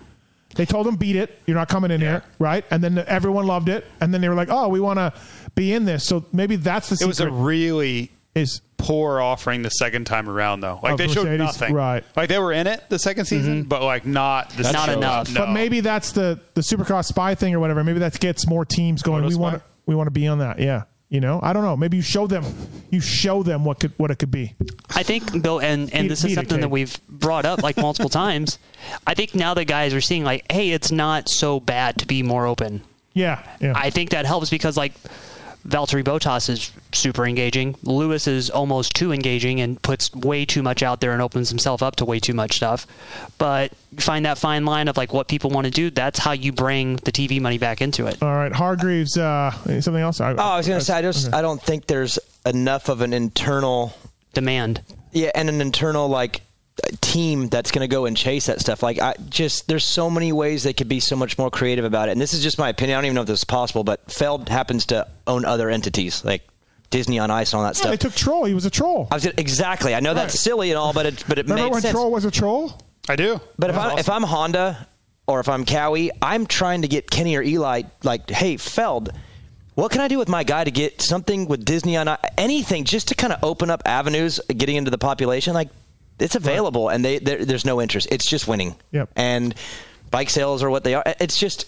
They 0.55 0.65
told 0.65 0.87
them 0.87 0.95
"Beat 0.95 1.15
it, 1.15 1.39
you're 1.45 1.57
not 1.57 1.69
coming 1.69 1.91
in 1.91 2.01
here, 2.01 2.23
right?" 2.39 2.65
And 2.71 2.83
then 2.83 2.97
everyone 3.07 3.45
loved 3.45 3.69
it, 3.69 3.85
and 4.01 4.13
then 4.13 4.21
they 4.21 4.29
were 4.29 4.35
like, 4.35 4.49
"Oh, 4.49 4.67
we 4.69 4.79
want 4.79 4.97
to 4.97 5.13
be 5.53 5.73
in 5.73 5.85
this." 5.85 6.05
So 6.05 6.25
maybe 6.31 6.55
that's 6.55 6.89
the 6.89 6.95
season. 6.95 7.11
It 7.11 7.15
secret. 7.15 7.31
was 7.31 7.39
a 7.39 7.43
really 7.43 8.11
is 8.35 8.61
poor 8.77 9.21
offering 9.21 9.61
the 9.61 9.69
second 9.69 10.05
time 10.05 10.29
around, 10.29 10.59
though. 10.59 10.79
Like 10.83 10.93
Of 10.93 10.97
they 10.97 11.07
showed 11.07 11.37
nothing. 11.37 11.73
Right. 11.73 12.03
Like 12.15 12.29
they 12.29 12.37
were 12.37 12.51
in 12.51 12.67
it 12.67 12.83
the 12.89 12.99
second 12.99 13.25
season, 13.25 13.61
mm-hmm. 13.61 13.69
but 13.69 13.81
like 13.81 14.05
not 14.05 14.49
the 14.51 14.63
Not 14.63 14.87
show. 14.87 14.93
enough. 14.93 15.31
No. 15.31 15.41
But 15.45 15.51
maybe 15.51 15.79
that's 15.79 16.11
the 16.11 16.39
the 16.53 16.61
Supercross 16.61 17.05
spy 17.05 17.35
thing 17.35 17.55
or 17.55 17.59
whatever. 17.59 17.83
Maybe 17.83 17.99
that 17.99 18.19
gets 18.19 18.47
more 18.47 18.65
teams 18.65 19.01
going. 19.01 19.23
Moto 19.23 19.35
we 19.35 19.41
want 19.41 19.55
to 19.57 19.63
we 19.85 19.95
want 19.95 20.07
to 20.07 20.11
be 20.11 20.27
on 20.27 20.39
that. 20.39 20.59
Yeah, 20.59 20.83
you 21.09 21.21
know, 21.21 21.39
I 21.41 21.53
don't 21.53 21.63
know. 21.63 21.77
Maybe 21.77 21.97
you 21.97 22.03
show 22.03 22.27
them 22.27 22.43
you 22.89 22.99
show 22.99 23.43
them 23.43 23.63
what 23.63 23.79
could 23.79 23.93
what 23.97 24.11
it 24.11 24.17
could 24.17 24.31
be. 24.31 24.53
I 24.95 25.03
think 25.03 25.41
Bill, 25.41 25.59
and 25.59 25.93
and 25.93 26.09
this 26.09 26.23
is 26.23 26.33
something 26.33 26.61
that 26.61 26.69
we've 26.69 26.99
brought 27.07 27.45
up 27.45 27.61
like 27.61 27.77
multiple 27.77 28.09
times. 28.25 28.57
I 29.05 29.13
think 29.13 29.35
now 29.35 29.53
the 29.53 29.65
guys 29.65 29.93
are 29.93 30.01
seeing 30.01 30.23
like, 30.23 30.51
hey, 30.51 30.71
it's 30.71 30.91
not 30.91 31.29
so 31.29 31.59
bad 31.59 31.97
to 31.99 32.07
be 32.07 32.23
more 32.23 32.47
open. 32.47 32.81
Yeah, 33.13 33.41
yeah. 33.61 33.73
I 33.75 33.91
think 33.91 34.09
that 34.09 34.25
helps 34.25 34.49
because 34.49 34.75
like 34.75 34.93
Valtteri 35.67 36.03
Bottas 36.03 36.49
is 36.49 36.71
super 36.93 37.25
engaging. 37.25 37.75
Lewis 37.83 38.27
is 38.27 38.49
almost 38.49 38.93
too 38.93 39.11
engaging 39.11 39.59
and 39.61 39.81
puts 39.81 40.13
way 40.13 40.45
too 40.45 40.61
much 40.61 40.83
out 40.83 41.01
there 41.01 41.11
and 41.11 41.21
opens 41.21 41.49
himself 41.49 41.81
up 41.81 41.95
to 41.97 42.05
way 42.05 42.19
too 42.19 42.33
much 42.33 42.57
stuff. 42.57 42.85
But 43.37 43.73
you 43.91 43.99
find 43.99 44.25
that 44.25 44.37
fine 44.37 44.65
line 44.65 44.87
of 44.87 44.95
like 44.95 45.11
what 45.11 45.27
people 45.27 45.49
want 45.49 45.65
to 45.65 45.71
do. 45.71 45.89
That's 45.89 46.19
how 46.19 46.33
you 46.33 46.51
bring 46.51 46.97
the 46.97 47.11
TV 47.11 47.41
money 47.41 47.57
back 47.57 47.81
into 47.81 48.05
it. 48.05 48.21
All 48.21 48.35
right, 48.35 48.51
Hargreaves. 48.51 49.17
Uh, 49.17 49.51
something 49.81 49.95
else? 49.95 50.21
Oh, 50.21 50.35
I 50.35 50.57
was 50.57 50.67
going 50.67 50.79
to 50.79 50.85
say, 50.85 50.93
I 50.93 51.01
just 51.01 51.33
I 51.33 51.41
don't 51.41 51.61
think 51.61 51.87
there's 51.87 52.19
enough 52.45 52.89
of 52.89 53.01
an 53.01 53.13
internal 53.13 53.93
demand. 54.33 54.81
Yeah, 55.11 55.31
and 55.33 55.49
an 55.49 55.61
internal 55.61 56.07
like 56.07 56.41
team 57.01 57.47
that's 57.49 57.71
going 57.71 57.87
to 57.87 57.93
go 57.93 58.05
and 58.05 58.15
chase 58.17 58.47
that 58.47 58.59
stuff. 58.59 58.83
Like, 58.83 58.99
I 58.99 59.15
just 59.29 59.67
there's 59.67 59.85
so 59.85 60.09
many 60.09 60.31
ways 60.31 60.63
they 60.63 60.73
could 60.73 60.89
be 60.89 60.99
so 60.99 61.15
much 61.15 61.37
more 61.37 61.49
creative 61.49 61.85
about 61.85 62.09
it. 62.09 62.13
And 62.13 62.21
this 62.21 62.33
is 62.33 62.43
just 62.43 62.57
my 62.57 62.69
opinion. 62.69 62.97
I 62.97 63.01
don't 63.01 63.05
even 63.05 63.15
know 63.15 63.21
if 63.21 63.27
this 63.27 63.39
is 63.39 63.45
possible, 63.45 63.83
but 63.83 64.11
Feld 64.11 64.49
happens 64.49 64.85
to 64.87 65.07
own 65.27 65.45
other 65.45 65.69
entities 65.69 66.23
like 66.25 66.41
Disney 66.89 67.17
on 67.19 67.31
Ice 67.31 67.53
and 67.53 67.59
all 67.59 67.63
that 67.63 67.75
Yeah, 67.75 67.81
stuff. 67.81 67.91
they 67.91 67.97
took 67.97 68.13
Troll. 68.13 68.45
He 68.45 68.53
was 68.53 68.65
a 68.65 68.69
troll. 68.69 69.07
I 69.11 69.15
was 69.15 69.25
exactly. 69.25 69.95
I 69.95 69.99
know 70.01 70.13
that's 70.13 70.39
silly 70.39 70.69
and 70.71 70.77
all, 70.77 70.93
but 70.93 71.05
it 71.05 71.23
but 71.27 71.37
it 71.39 71.45
Remember 71.45 71.63
makes 71.63 71.73
when 71.73 71.81
sense. 71.81 71.93
Troll 71.93 72.11
was 72.11 72.25
a 72.25 72.31
troll? 72.31 72.79
I 73.07 73.15
do. 73.15 73.39
But 73.57 73.69
if 73.69 73.77
I'm 73.77 73.85
awesome. 73.87 73.99
if 73.99 74.09
I'm 74.09 74.23
Honda 74.23 74.87
or 75.27 75.39
if 75.39 75.47
I'm 75.49 75.65
Kawi, 75.65 76.09
I'm 76.21 76.45
trying 76.45 76.81
to 76.83 76.87
get 76.87 77.09
Kenny 77.09 77.35
or 77.35 77.41
Eli 77.41 77.83
like, 78.03 78.29
hey 78.29 78.57
Feld, 78.57 79.11
what 79.75 79.91
can 79.91 80.01
I 80.01 80.07
do 80.07 80.17
with 80.17 80.29
my 80.29 80.43
guy 80.43 80.63
to 80.63 80.71
get 80.71 81.01
something 81.01 81.47
with 81.47 81.65
Disney 81.65 81.97
on 81.97 82.15
anything 82.37 82.83
just 82.83 83.07
to 83.09 83.15
kind 83.15 83.31
of 83.33 83.43
open 83.43 83.69
up 83.69 83.81
avenues 83.85 84.39
getting 84.55 84.75
into 84.75 84.91
the 84.91 84.97
population? 84.97 85.53
Like 85.53 85.69
it's 86.19 86.35
available 86.35 86.89
and 86.89 87.03
they 87.03 87.19
there- 87.19 87.45
there's 87.45 87.65
no 87.65 87.81
interest. 87.81 88.07
It's 88.11 88.25
just 88.25 88.47
winning. 88.47 88.75
Yep. 88.91 89.09
And 89.15 89.53
bike 90.11 90.29
sales 90.29 90.63
are 90.63 90.69
what 90.69 90.83
they 90.83 90.93
are. 90.95 91.03
It's 91.19 91.37
just 91.37 91.65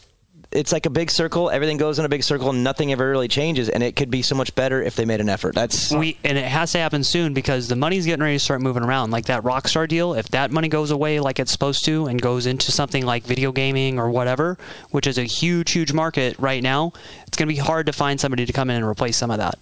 it's 0.50 0.72
like 0.72 0.85
a 0.85 0.90
big 0.90 1.11
circle. 1.11 1.50
Everything 1.50 1.76
goes 1.76 2.00
in 2.00 2.06
a 2.06 2.09
big 2.09 2.24
circle. 2.24 2.50
and 2.51 2.64
Nothing 2.64 2.93
ever 2.93 3.09
really 3.09 3.27
changes, 3.27 3.67
and 3.67 3.84
it 3.84 3.98
could 3.98 4.09
be 4.09 4.22
so 4.22 4.34
much 4.34 4.56
better 4.56 4.82
if 4.82 4.95
they 4.95 5.03
made 5.03 5.19
an 5.19 5.27
effort. 5.27 5.53
That's 5.53 5.92
we 5.92 6.17
and 6.24 6.38
it 6.38 6.45
has 6.45 6.72
to 6.72 6.77
happen 6.77 7.03
soon 7.03 7.34
because 7.34 7.67
the 7.67 7.76
money's 7.76 8.06
getting 8.06 8.24
ready 8.24 8.35
to 8.38 8.40
start 8.43 8.61
moving 8.61 8.82
around. 8.84 9.11
Like 9.11 9.26
that 9.26 9.43
Rockstar 9.43 9.90
deal, 9.90 10.14
if 10.14 10.30
that 10.30 10.50
money 10.51 10.69
goes 10.69 10.90
away 10.92 11.19
like 11.19 11.40
it's 11.40 11.51
supposed 11.51 11.84
to 11.85 12.06
and 12.06 12.22
goes 12.22 12.45
into 12.45 12.72
something 12.72 13.06
like 13.06 13.26
video 13.26 13.51
gaming 13.51 14.00
or 14.00 14.09
whatever, 14.09 14.58
which 14.92 15.06
is 15.06 15.17
a 15.17 15.24
huge, 15.26 15.72
huge 15.72 15.92
market 15.92 16.38
right 16.40 16.64
now, 16.64 16.93
it's 17.27 17.35
going 17.35 17.50
to 17.50 17.53
be 17.53 17.59
hard 17.59 17.85
to 17.88 17.92
find 17.92 18.17
somebody 18.17 18.45
to 18.45 18.53
come 18.53 18.69
in 18.69 18.77
and 18.77 18.85
replace 18.85 19.17
some 19.17 19.30
of 19.32 19.40
that. 19.40 19.59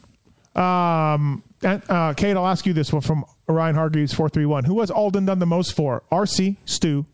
Um, 0.61 1.41
uh, 1.63 2.13
Cade, 2.13 2.37
I'll 2.37 2.47
ask 2.47 2.65
you 2.67 2.73
this 2.73 2.93
one 2.93 3.01
from 3.01 3.25
Orion 3.47 3.75
Hargreaves 3.75 4.13
four 4.13 4.29
three 4.29 4.45
one. 4.45 4.63
Who 4.63 4.79
has 4.79 4.89
Aldon 4.89 5.25
done 5.25 5.39
the 5.39 5.45
most 5.45 5.73
for? 5.75 6.03
RC, 6.11 6.57
Stu, 6.65 7.05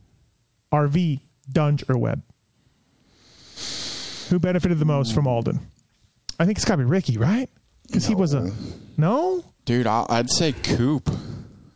RV, 0.71 1.21
Dunge, 1.51 1.83
or 1.89 1.97
Webb? 1.97 2.23
Who 4.29 4.39
benefited 4.39 4.79
the 4.79 4.85
most 4.85 5.13
from 5.13 5.23
hmm. 5.23 5.29
Aldon? 5.29 5.59
I 6.39 6.45
think 6.45 6.57
it's 6.57 6.65
got 6.65 6.75
to 6.75 6.79
be 6.79 6.85
Ricky, 6.85 7.17
right? 7.17 7.49
Because 7.85 8.05
he 8.05 8.15
was 8.15 8.33
a 8.33 8.51
no. 8.97 9.43
Dude, 9.65 9.85
I- 9.87 10.05
I'd 10.09 10.29
say 10.29 10.53
Coop. 10.53 11.09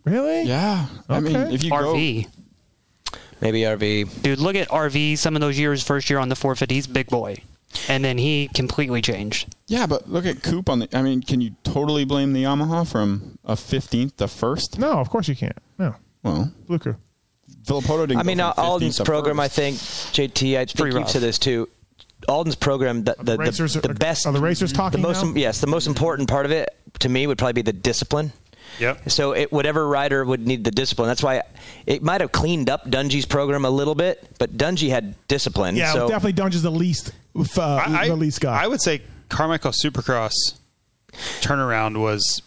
Really? 0.06 0.44
Yeah. 0.44 0.86
I 1.10 1.20
mean, 1.20 1.36
Okay. 1.36 1.54
if 1.54 1.64
you 1.64 1.72
RV. 1.72 2.28
Maybe 3.42 3.62
RV. 3.62 4.22
Dude, 4.22 4.40
look 4.40 4.56
at 4.56 4.70
RV. 4.70 5.18
Some 5.18 5.36
of 5.36 5.42
those 5.42 5.60
years, 5.60 5.84
first 5.84 6.10
year 6.10 6.20
on 6.20 6.30
the 6.30 6.36
450, 6.36 6.76
he's 6.76 6.88
big 6.88 7.08
boy, 7.08 7.38
and 7.90 8.04
then 8.04 8.18
he 8.18 8.50
completely 8.54 9.02
changed. 9.02 9.54
Yeah, 9.68 9.86
but 9.88 10.10
look 10.10 10.26
at 10.26 10.42
Coop 10.42 10.70
on 10.70 10.80
the. 10.80 10.98
I 10.98 11.02
mean, 11.02 11.22
can 11.22 11.42
you 11.42 11.52
totally 11.64 12.06
blame 12.06 12.34
the 12.34 12.44
Yamaha 12.44 12.90
from 12.90 13.35
a 13.46 13.54
15th 13.54 14.18
the 14.18 14.28
first? 14.28 14.80
No, 14.80 14.94
of 14.94 15.10
course 15.10 15.28
you 15.28 15.36
can't. 15.36 15.58
No. 15.78 15.96
Well, 16.24 16.52
Blue 16.68 16.80
Crew. 16.80 16.96
Filippo 17.66 18.06
didn't. 18.06 18.20
I 18.20 18.24
mean, 18.24 18.38
go 18.38 18.48
uh, 18.48 18.54
from 18.54 18.66
Aldon's 18.66 18.98
to 18.98 19.04
program. 19.04 19.40
I 19.40 19.48
think 19.48 19.78
JT. 19.78 20.58
I 20.58 20.66
think 20.66 20.78
pretty 20.78 20.98
you 20.98 21.08
said 21.08 21.22
this 21.22 21.40
too. 21.40 21.70
Aldon's 22.28 22.56
program, 22.56 23.04
the 23.04 23.16
the, 23.20 23.38
racers 23.38 23.74
the, 23.74 23.82
the 23.82 23.92
are- 23.92 23.94
best, 23.94 24.26
are 24.26 24.34
the 24.34 24.40
racers 24.40 24.74
talking 24.74 25.02
the 25.02 25.08
most, 25.08 25.24
now? 25.24 25.34
yes, 25.36 25.62
the 25.62 25.68
most 25.68 25.86
important 25.88 26.30
part 26.30 26.46
of 26.46 26.52
it 26.52 26.76
to 27.00 27.10
me 27.10 27.28
would 27.28 27.38
probably 27.38 27.54
be 27.54 27.62
the 27.62 27.74
discipline. 27.74 28.32
Yep. 28.80 29.10
So 29.10 29.34
it, 29.34 29.52
whatever 29.52 29.88
rider 29.88 30.26
would 30.26 30.46
need 30.46 30.64
the 30.64 30.72
discipline. 30.72 31.08
That's 31.08 31.24
why 31.24 31.44
it 31.86 32.02
might 32.02 32.22
have 32.22 32.32
cleaned 32.32 32.70
up 32.70 32.86
Dungey's 32.90 33.26
program 33.26 33.64
a 33.64 33.70
little 33.70 33.96
bit, 33.96 34.28
but 34.40 34.58
Dungey 34.58 34.90
had 34.90 35.16
discipline. 35.28 35.76
Yeah, 35.76 35.94
so 35.94 36.08
definitely 36.08 36.34
Dunge 36.34 36.56
is 36.56 36.64
the 36.64 36.72
least 36.72 37.12
uh, 37.36 37.84
I, 37.86 38.08
the 38.08 38.16
least 38.16 38.42
guy. 38.42 38.64
I 38.64 38.68
would 38.68 38.82
say 38.82 39.02
Carmichael 39.30 39.72
Supercross 39.72 40.34
turnaround 41.42 42.00
was. 42.02 42.42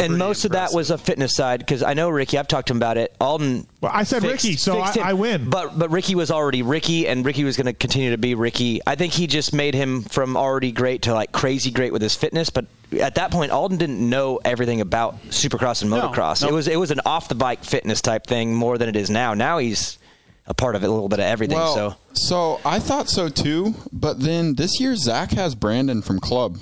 And 0.00 0.16
most 0.16 0.44
of 0.44 0.52
that 0.52 0.72
was 0.72 0.90
a 0.92 0.98
fitness 0.98 1.34
side 1.34 1.58
because 1.58 1.82
I 1.82 1.92
know 1.94 2.08
Ricky. 2.08 2.38
I've 2.38 2.46
talked 2.46 2.68
to 2.68 2.72
him 2.72 2.76
about 2.76 2.96
it. 2.98 3.14
Aldon. 3.20 3.66
Well, 3.80 3.90
I 3.92 4.04
said 4.04 4.22
fixed- 4.22 4.44
Ricky, 4.44 4.56
so 4.56 4.78
I- 4.78 4.94
I 5.02 5.12
win. 5.14 5.50
But 5.50 5.76
but 5.76 5.90
Ricky 5.90 6.14
was 6.14 6.30
already 6.30 6.62
Ricky, 6.62 7.08
and 7.08 7.24
Ricky 7.26 7.42
was 7.42 7.56
going 7.56 7.66
to 7.66 7.72
continue 7.72 8.10
to 8.10 8.18
be 8.18 8.34
Ricky. 8.36 8.80
I 8.86 8.94
think 8.94 9.12
he 9.12 9.26
just 9.26 9.52
made 9.52 9.74
him 9.74 10.02
from 10.02 10.36
already 10.36 10.70
great 10.70 11.02
to 11.02 11.14
like 11.14 11.32
crazy 11.32 11.72
great 11.72 11.92
with 11.92 12.00
his 12.02 12.14
fitness. 12.14 12.48
But 12.48 12.66
at 13.00 13.16
that 13.16 13.32
point, 13.32 13.50
Aldon 13.50 13.76
didn't 13.78 13.98
know 14.08 14.38
everything 14.44 14.80
about 14.80 15.20
Supercross 15.30 15.82
and 15.82 15.90
No, 15.90 16.08
motocross. 16.08 16.42
no. 16.42 16.48
It 16.48 16.52
was 16.52 16.68
it 16.68 16.76
was 16.78 16.92
an 16.92 17.00
off 17.04 17.28
the 17.28 17.34
bike 17.34 17.64
fitness 17.64 18.00
type 18.00 18.24
thing 18.26 18.54
more 18.54 18.78
than 18.78 18.88
it 18.88 18.94
is 18.94 19.10
now. 19.10 19.34
Now 19.34 19.58
he's 19.58 19.98
a 20.46 20.54
part 20.54 20.76
of 20.76 20.84
it, 20.84 20.86
a 20.86 20.92
little 20.92 21.08
bit 21.08 21.18
of 21.18 21.24
everything. 21.26 21.58
Well, 21.58 21.74
so 21.74 21.96
so 22.12 22.60
I 22.64 22.78
thought 22.78 23.08
so 23.10 23.28
too, 23.28 23.74
but 23.92 24.20
then 24.20 24.54
this 24.54 24.78
year 24.80 24.94
Zach 24.94 25.32
has 25.32 25.56
Brandon 25.56 26.02
from 26.02 26.20
club. 26.20 26.58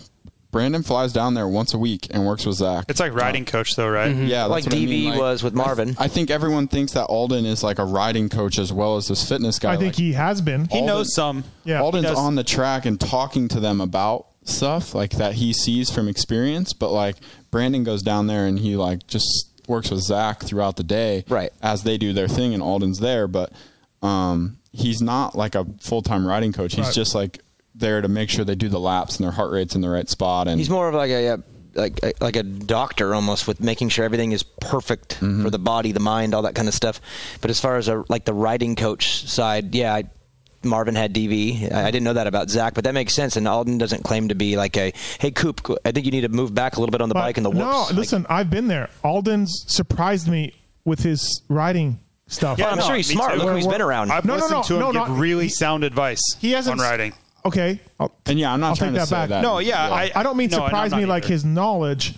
Brandon 0.50 0.83
flies 0.83 1.12
down 1.12 1.34
there 1.34 1.47
once 1.49 1.75
a 1.75 1.78
week 1.78 2.07
and 2.10 2.25
works 2.26 2.47
with 2.47 2.57
Zach. 2.57 2.86
It's 2.89 3.00
like 3.00 3.12
riding 3.15 3.44
coach, 3.44 3.76
though, 3.76 3.89
right? 3.89 4.15
Yeah, 4.15 4.49
that's 4.49 4.50
Like 4.50 4.65
what 4.65 4.75
I 4.75 4.76
DV 4.78 4.89
mean. 4.89 5.18
was 5.18 5.42
with 5.42 5.55
Marvin. 5.55 5.97
I, 5.99 6.05
I 6.05 6.08
think 6.08 6.31
everyone 6.31 6.68
thinks 6.68 6.92
that 6.92 7.05
Aldon 7.07 7.44
is 7.44 7.62
like 7.62 7.78
a 7.78 7.84
riding 7.84 8.28
coach 8.28 8.58
as 8.58 8.73
well 8.73 8.97
as 8.97 9.08
this 9.08 9.28
fitness 9.28 9.58
guy. 9.58 9.73
I 9.75 9.76
think 9.76 9.89
Like, 9.89 9.97
he 9.97 10.12
has 10.15 10.41
been. 10.41 10.66
He 10.66 10.81
knows 10.83 11.15
some. 11.15 11.44
Yeah. 11.65 11.83
Aldon's 11.83 12.07
on 12.07 12.36
the 12.36 12.44
track 12.44 12.86
and 12.86 12.99
talking 12.99 13.49
to 13.49 13.60
them 13.60 13.81
about 13.81 14.26
stuff 14.44 14.94
like 14.94 15.10
that 15.12 15.34
he 15.34 15.52
sees 15.52 15.91
from 15.91 16.08
experience, 16.08 16.73
but 16.73 16.91
like 16.92 17.16
Brandon 17.50 17.83
goes 17.84 18.02
down 18.02 18.28
there 18.28 18.47
and 18.47 18.58
he 18.58 18.76
like 18.76 19.07
just 19.08 19.50
works 19.68 19.91
with 19.91 20.00
Zach 20.02 20.42
throughout 20.44 20.76
the 20.76 20.84
day, 20.84 21.25
Right. 21.28 21.50
As 21.60 21.83
they 21.83 21.99
do 21.99 22.12
their 22.12 22.28
thing, 22.28 22.55
and 22.55 22.62
Aldon's 22.62 23.00
there, 23.00 23.26
but 23.26 23.52
um, 24.02 24.58
he's 24.73 25.00
not 25.02 25.34
like 25.34 25.55
a 25.57 25.66
full 25.81 26.02
time 26.02 26.25
riding 26.26 26.52
coach. 26.52 26.75
He's 26.76 26.86
Right. 26.86 26.94
just 26.94 27.15
like 27.15 27.41
there 27.76 28.00
to 28.00 28.08
make 28.08 28.30
sure 28.30 28.44
they 28.44 28.55
do 28.55 28.68
the 28.68 28.80
laps 28.80 29.16
and 29.16 29.24
their 29.24 29.32
heart 29.32 29.52
rates 29.52 29.74
in 29.74 29.80
the 29.82 29.88
right 29.90 30.08
spot. 30.08 30.48
And 30.48 30.58
he's 30.58 30.70
more 30.70 30.88
of 30.88 30.94
like 30.94 31.10
a. 31.10 31.28
a 31.34 31.38
like 31.74 32.00
a, 32.02 32.12
like 32.22 32.36
a 32.36 32.42
doctor 32.42 33.14
almost 33.14 33.46
with 33.46 33.60
making 33.60 33.90
sure 33.90 34.02
everything 34.06 34.32
is 34.32 34.42
perfect 34.42 35.16
Mm-hmm. 35.20 35.42
for 35.44 35.50
the 35.50 35.58
body, 35.58 35.92
the 35.92 36.00
mind, 36.00 36.32
all 36.34 36.40
that 36.42 36.55
kind 36.55 36.68
of 36.68 36.72
stuff. 36.72 37.02
But 37.42 37.50
as 37.50 37.60
far 37.60 37.76
as 37.76 37.88
a, 37.88 38.02
like 38.08 38.24
the 38.24 38.32
riding 38.32 38.76
coach 38.76 39.26
side, 39.28 39.74
yeah, 39.74 39.94
I, 39.94 40.05
Marvin 40.64 40.94
had 40.94 41.12
DV. 41.14 41.70
I, 41.70 41.82
I 41.82 41.90
didn't 41.90 42.05
know 42.05 42.14
that 42.14 42.26
about 42.26 42.48
Zach, 42.48 42.72
but 42.72 42.84
that 42.84 42.94
makes 42.94 43.12
sense. 43.14 43.36
And 43.36 43.46
Aldon 43.46 43.76
doesn't 43.76 44.05
claim 44.05 44.28
to 44.28 44.34
be 44.34 44.56
like 44.56 44.74
a 44.78 44.94
hey 45.20 45.30
Coop. 45.30 45.60
I 45.84 45.92
think 45.92 46.06
you 46.06 46.12
need 46.12 46.22
to 46.22 46.30
move 46.30 46.55
back 46.55 46.76
a 46.76 46.80
little 46.80 46.92
bit 46.92 47.02
on 47.02 47.10
the 47.10 47.14
But 47.14 47.20
bike 47.20 47.36
and 47.36 47.44
the 47.44 47.50
no, 47.50 47.66
whoops. 47.66 47.90
Like, 47.90 47.98
listen, 47.98 48.26
I've 48.30 48.48
been 48.48 48.68
there. 48.68 48.88
Aldon's 49.05 49.64
surprised 49.66 50.28
me 50.28 50.55
with 50.86 51.00
his 51.00 51.42
riding 51.50 52.00
stuff. 52.26 52.58
Yeah, 52.58 52.70
I'm 52.70 52.80
sure 52.80 52.96
he's 52.96 53.10
smart. 53.12 53.32
too. 53.32 53.38
Look 53.40 53.48
who 53.50 53.55
he's 53.56 53.66
We're- 53.66 53.74
been 53.80 53.86
around. 53.86 54.12
I've 54.12 54.24
No, 54.24 54.36
no, 54.36 54.40
listened 54.40 54.56
no, 54.60 54.62
to 54.62 54.74
him 54.76 54.80
no, 54.80 54.92
give 54.92 55.08
not- 55.10 55.18
really 55.18 55.50
sound 55.50 55.84
advice 55.84 56.22
he 56.40 56.52
hasn't 56.52 56.80
on 56.80 56.86
riding. 56.86 57.12
Okay, 57.47 57.81
I'll, 58.00 58.15
and 58.26 58.39
yeah, 58.39 58.52
I'm 58.52 58.60
not 58.60 58.70
I'll 58.70 58.76
trying 58.76 58.92
take 58.92 58.97
to 58.97 59.00
that 59.02 59.08
say 59.08 59.16
back. 59.16 59.28
that. 59.31 59.42
No, 59.42 59.58
yeah, 59.58 59.89
I- 59.91 60.12
I 60.15 60.23
don't 60.23 60.36
mean 60.36 60.50
no, 60.50 60.57
and 60.58 60.65
I'm 60.65 60.68
surprise 60.68 60.91
not 60.92 61.00
me 61.00 61.07
like 61.07 61.25
either. 61.25 61.33
his 61.33 61.44
knowledge. 61.44 62.15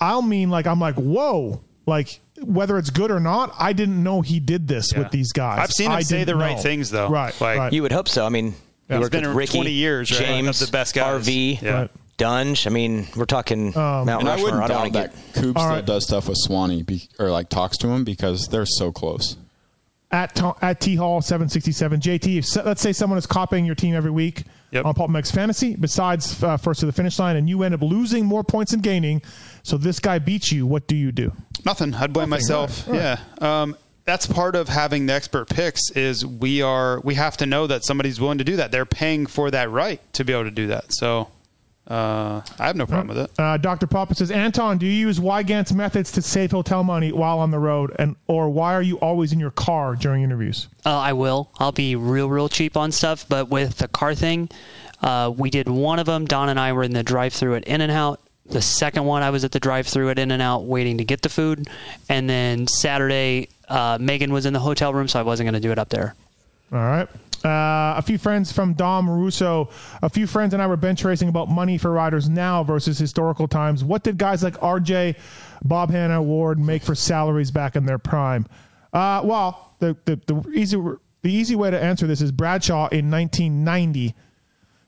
I'll 0.00 0.22
mean 0.22 0.50
like 0.50 0.66
I'm 0.66 0.80
like 0.80 0.96
whoa, 0.96 1.62
like 1.86 2.20
whether 2.42 2.76
it's 2.78 2.90
good 2.90 3.10
or 3.10 3.20
not. 3.20 3.54
I 3.58 3.72
didn't 3.72 4.02
know 4.02 4.20
he 4.20 4.40
did 4.40 4.66
this 4.68 4.92
Yeah. 4.92 5.00
with 5.00 5.10
these 5.12 5.32
guys. 5.32 5.58
I've 5.60 5.70
seen 5.72 5.86
him 5.90 5.96
I 5.98 6.02
say 6.02 6.18
didn't 6.18 6.26
the 6.28 6.36
right 6.36 6.56
know. 6.56 6.62
things, 6.62 6.90
though. 6.90 7.08
Right, 7.08 7.38
Like- 7.40 7.58
right. 7.58 7.72
you 7.72 7.82
would 7.82 7.92
hope 7.92 8.08
so. 8.08 8.26
I 8.26 8.28
mean, 8.30 8.52
he 8.88 8.94
He's 8.94 8.98
worked 9.00 9.12
been 9.12 9.20
with 9.20 9.28
around 9.28 9.36
Ricky, 9.36 9.58
20 9.58 9.70
years, 9.70 10.10
right? 10.10 10.18
James, 10.20 10.60
Of 10.60 10.68
the 10.68 10.72
best 10.72 10.94
guys. 10.94 11.26
RV, 11.26 11.60
Yeah. 11.62 11.70
Right. 11.72 11.90
Dunge. 12.18 12.66
I 12.66 12.70
mean, 12.70 13.06
we're 13.16 13.24
talking 13.24 13.68
Um, 13.68 14.06
Mount 14.06 14.20
And 14.20 14.28
I 14.28 14.32
Rushmore. 14.32 14.44
wouldn't 14.44 14.62
I 14.64 14.66
don't 14.66 14.68
doubt 14.68 14.80
want 14.80 14.92
to 14.94 14.98
that 14.98 15.34
get. 15.34 15.42
Coop 15.42 15.56
All 15.56 15.62
still 15.62 15.74
right. 15.76 15.84
does 15.86 16.04
stuff 16.04 16.28
with 16.28 16.36
Swanee 16.38 16.82
be, 16.82 17.08
or 17.18 17.30
like 17.30 17.48
talks 17.48 17.76
to 17.78 17.88
him 17.88 18.04
because 18.04 18.48
they're 18.48 18.66
so 18.66 18.92
close. 18.92 19.36
At 20.12 20.34
to- 20.36 20.54
at 20.60 20.78
T 20.80 20.94
Hall 20.94 21.22
seven 21.22 21.48
sixty 21.48 21.72
seven. 21.72 21.98
JT, 22.00 22.38
if, 22.38 22.64
let's 22.66 22.82
say 22.82 22.92
someone 22.92 23.18
is 23.18 23.26
copying 23.26 23.64
your 23.64 23.74
team 23.74 23.94
every 23.94 24.10
week 24.10 24.44
Yep. 24.72 24.84
on 24.86 24.94
Pulp 24.94 25.10
MX 25.10 25.32
Fantasy, 25.32 25.74
besides 25.76 26.42
uh, 26.42 26.56
first 26.56 26.80
to 26.80 26.86
the 26.86 26.92
finish 26.92 27.18
line, 27.18 27.36
and 27.36 27.46
you 27.48 27.62
end 27.62 27.74
up 27.74 27.82
losing 27.82 28.24
more 28.24 28.42
points 28.44 28.72
than 28.72 28.80
gaining. 28.80 29.20
So 29.62 29.76
this 29.76 29.98
guy 30.00 30.18
beats 30.18 30.50
you. 30.52 30.66
What 30.66 30.86
do 30.86 30.96
you 30.96 31.12
do? 31.12 31.32
Nothing. 31.66 31.94
I'd 31.94 32.12
blame 32.12 32.30
Nothing, 32.30 32.42
myself. 32.42 32.88
right, 32.88 32.96
Yeah. 32.96 33.62
Um, 33.62 33.76
that's 34.04 34.26
part 34.26 34.56
of 34.56 34.68
having 34.68 35.06
the 35.06 35.12
expert 35.12 35.48
picks 35.48 35.90
is 35.90 36.24
we 36.26 36.60
are 36.62 37.00
we 37.00 37.14
have 37.14 37.36
to 37.38 37.46
know 37.46 37.66
that 37.66 37.84
somebody's 37.84 38.20
willing 38.20 38.38
to 38.38 38.44
do 38.44 38.56
that. 38.56 38.72
They're 38.72 38.84
paying 38.86 39.26
for 39.26 39.50
that 39.50 39.70
right 39.70 40.00
to 40.14 40.24
be 40.24 40.32
able 40.32 40.44
to 40.44 40.50
do 40.50 40.66
that. 40.68 40.92
So 40.92 41.28
uh, 41.88 42.40
I 42.58 42.66
have 42.66 42.76
no 42.76 42.86
problem 42.86 43.08
with 43.08 43.18
it. 43.18 43.30
Uh, 43.38 43.56
Dr. 43.56 43.86
Papa 43.86 44.14
says, 44.14 44.30
Anton, 44.30 44.78
do 44.78 44.86
you 44.86 44.92
use 44.92 45.18
Weigandt's 45.18 45.72
methods 45.72 46.12
to 46.12 46.22
save 46.22 46.52
hotel 46.52 46.84
money 46.84 47.10
while 47.12 47.38
on 47.40 47.50
the 47.50 47.58
road, 47.58 47.94
and 47.98 48.16
or 48.28 48.48
why 48.50 48.74
are 48.74 48.82
you 48.82 48.98
always 49.00 49.32
in 49.32 49.40
your 49.40 49.50
car 49.50 49.96
during 49.96 50.22
interviews? 50.22 50.68
Uh, 50.86 50.96
I 50.96 51.12
will. 51.12 51.50
I'll 51.58 51.72
be 51.72 51.96
real, 51.96 52.28
real 52.28 52.48
cheap 52.48 52.76
on 52.76 52.92
stuff. 52.92 53.26
But 53.28 53.48
with 53.48 53.78
the 53.78 53.88
car 53.88 54.14
thing, 54.14 54.48
uh, 55.02 55.32
we 55.36 55.50
did 55.50 55.68
one 55.68 55.98
of 55.98 56.06
them. 56.06 56.24
Don 56.24 56.48
and 56.48 56.58
I 56.58 56.72
were 56.72 56.84
in 56.84 56.92
the 56.92 57.02
drive-through 57.02 57.56
at 57.56 57.64
In 57.64 57.80
and 57.80 57.90
Out. 57.90 58.20
The 58.46 58.62
second 58.62 59.04
one, 59.04 59.22
I 59.22 59.30
was 59.30 59.44
at 59.44 59.52
the 59.52 59.60
drive-through 59.60 60.10
at 60.10 60.18
In 60.18 60.30
and 60.30 60.42
Out 60.42 60.64
waiting 60.64 60.98
to 60.98 61.04
get 61.04 61.22
the 61.22 61.28
food. 61.28 61.68
And 62.08 62.30
then 62.30 62.68
Saturday, 62.68 63.48
uh, 63.68 63.98
Megan 64.00 64.32
was 64.32 64.46
in 64.46 64.52
the 64.52 64.60
hotel 64.60 64.94
room, 64.94 65.08
so 65.08 65.18
I 65.18 65.22
wasn't 65.22 65.46
going 65.46 65.60
to 65.60 65.60
do 65.60 65.72
it 65.72 65.78
up 65.78 65.88
there. 65.88 66.14
All 66.72 66.78
right. 66.78 67.08
Uh, 67.44 67.94
a 67.96 68.02
few 68.02 68.18
friends 68.18 68.52
from 68.52 68.74
Dom 68.74 69.08
Russo. 69.10 69.68
A 70.02 70.08
few 70.08 70.26
friends 70.26 70.54
and 70.54 70.62
I 70.62 70.66
were 70.66 70.76
bench 70.76 71.02
racing 71.04 71.28
about 71.28 71.48
money 71.48 71.76
for 71.78 71.90
riders 71.90 72.28
now 72.28 72.62
versus 72.62 72.98
historical 72.98 73.48
times. 73.48 73.82
What 73.82 74.04
did 74.04 74.16
guys 74.18 74.42
like 74.42 74.54
RJ, 74.60 75.16
Bob 75.64 75.90
Hannah, 75.90 76.22
Ward 76.22 76.58
make 76.58 76.82
for 76.82 76.94
salaries 76.94 77.50
back 77.50 77.74
in 77.76 77.84
their 77.86 77.98
prime? 77.98 78.46
Uh, 78.92 79.22
well, 79.24 79.74
the, 79.80 79.96
the, 80.04 80.20
the 80.26 80.50
easy 80.54 80.76
the 81.22 81.32
easy 81.32 81.54
way 81.56 81.70
to 81.70 81.80
answer 81.80 82.06
this 82.06 82.20
is 82.20 82.32
Bradshaw 82.32 82.88
in 82.88 83.10
1990 83.10 84.14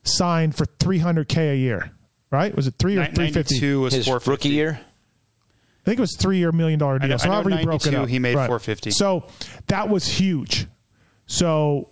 signed 0.03 0.55
for 0.57 0.67
300k 0.67 1.53
a 1.53 1.57
year. 1.57 1.91
Right? 2.31 2.55
Was 2.55 2.67
it 2.67 2.75
three 2.79 2.97
or 2.97 3.03
Nin- 3.03 3.15
350? 3.15 3.75
was 3.77 3.95
His 3.95 4.07
450. 4.07 4.31
rookie 4.31 4.55
year. 4.57 4.81
I 4.81 5.85
think 5.85 5.99
it 5.99 6.01
was 6.01 6.17
three 6.17 6.39
year 6.39 6.51
million 6.53 6.79
dollar 6.79 6.99
deal. 6.99 7.09
know- 7.11 7.17
so 7.17 7.25
I 7.25 7.29
know 7.29 7.33
however 7.35 7.51
he 7.51 7.65
broke 7.65 7.87
it 7.87 7.95
up, 7.95 8.09
he 8.09 8.19
made 8.19 8.35
Right. 8.37 8.47
450. 8.47 8.91
So 8.91 9.27
that 9.69 9.89
was 9.89 10.07
huge. 10.07 10.67
So 11.27 11.89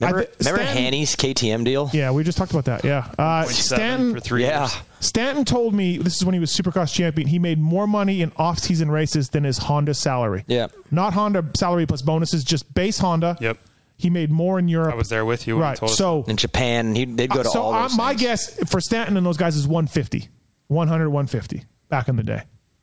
Remember, 0.00 0.20
I 0.20 0.24
thi- 0.24 0.30
remember 0.40 0.62
Stanton- 0.62 0.82
Hanny's 0.84 1.16
KTM 1.16 1.64
deal? 1.64 1.90
Yeah, 1.92 2.10
we 2.10 2.24
just 2.24 2.36
talked 2.36 2.50
about 2.50 2.64
that. 2.64 2.84
Yeah, 2.84 3.06
uh, 3.18 3.44
Stanton 3.44 4.14
for 4.14 4.20
three 4.20 4.42
Yeah. 4.42 4.62
years. 4.62 4.74
Stanton 5.00 5.44
told 5.44 5.72
me 5.74 5.98
this 5.98 6.16
is 6.16 6.24
when 6.24 6.32
he 6.32 6.40
was 6.40 6.50
Supercross 6.50 6.92
champion. 6.92 7.28
He 7.28 7.38
made 7.38 7.58
more 7.60 7.86
money 7.86 8.20
in 8.22 8.32
off-season 8.36 8.90
races 8.90 9.28
than 9.30 9.44
his 9.44 9.58
Honda 9.58 9.94
salary. 9.94 10.44
Yeah. 10.48 10.66
not 10.90 11.12
Honda 11.14 11.44
salary 11.56 11.86
plus 11.86 12.02
bonuses, 12.02 12.42
just 12.44 12.72
base 12.74 12.98
Honda. 12.98 13.36
Yep. 13.40 13.58
He 13.96 14.10
made 14.10 14.30
more 14.30 14.58
in 14.58 14.66
Europe. 14.66 14.92
I 14.94 14.96
was 14.96 15.08
there 15.08 15.24
with 15.24 15.46
you 15.46 15.54
when 15.56 15.62
right. 15.62 15.70
you 15.72 15.76
told 15.76 15.90
us. 15.92 15.96
so, 15.98 16.24
In 16.26 16.36
Japan, 16.36 16.94
he, 16.96 17.04
they'd 17.04 17.30
go 17.30 17.42
to 17.44 17.48
so 17.48 17.62
all 17.62 17.72
uh, 17.74 17.82
those 17.82 17.96
my 17.96 18.08
things. 18.10 18.20
guess 18.22 18.70
for 18.70 18.80
Stanton 18.80 19.16
and 19.16 19.24
those 19.24 19.36
guys 19.36 19.54
is 19.56 19.68
150, 19.68 20.28
100, 20.66 21.08
150 21.08 21.64
back 21.88 22.08
in 22.08 22.16
the 22.16 22.22
day. 22.24 22.42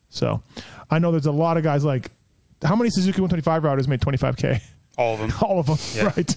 So 0.10 0.42
I 0.90 1.00
know 1.00 1.12
there's 1.12 1.26
a 1.26 1.32
lot 1.32 1.58
of 1.58 1.64
guys 1.64 1.84
like 1.84 2.10
how 2.64 2.76
many 2.76 2.90
Suzuki 2.90 3.20
125 3.20 3.64
riders 3.66 3.88
made 3.88 4.00
25k? 4.00 4.62
all 4.98 5.16
of 5.16 5.20
them. 5.20 5.34
All 5.42 5.60
of 5.60 5.66
them, 5.66 5.78
Yeah. 5.96 6.14
right? 6.16 6.36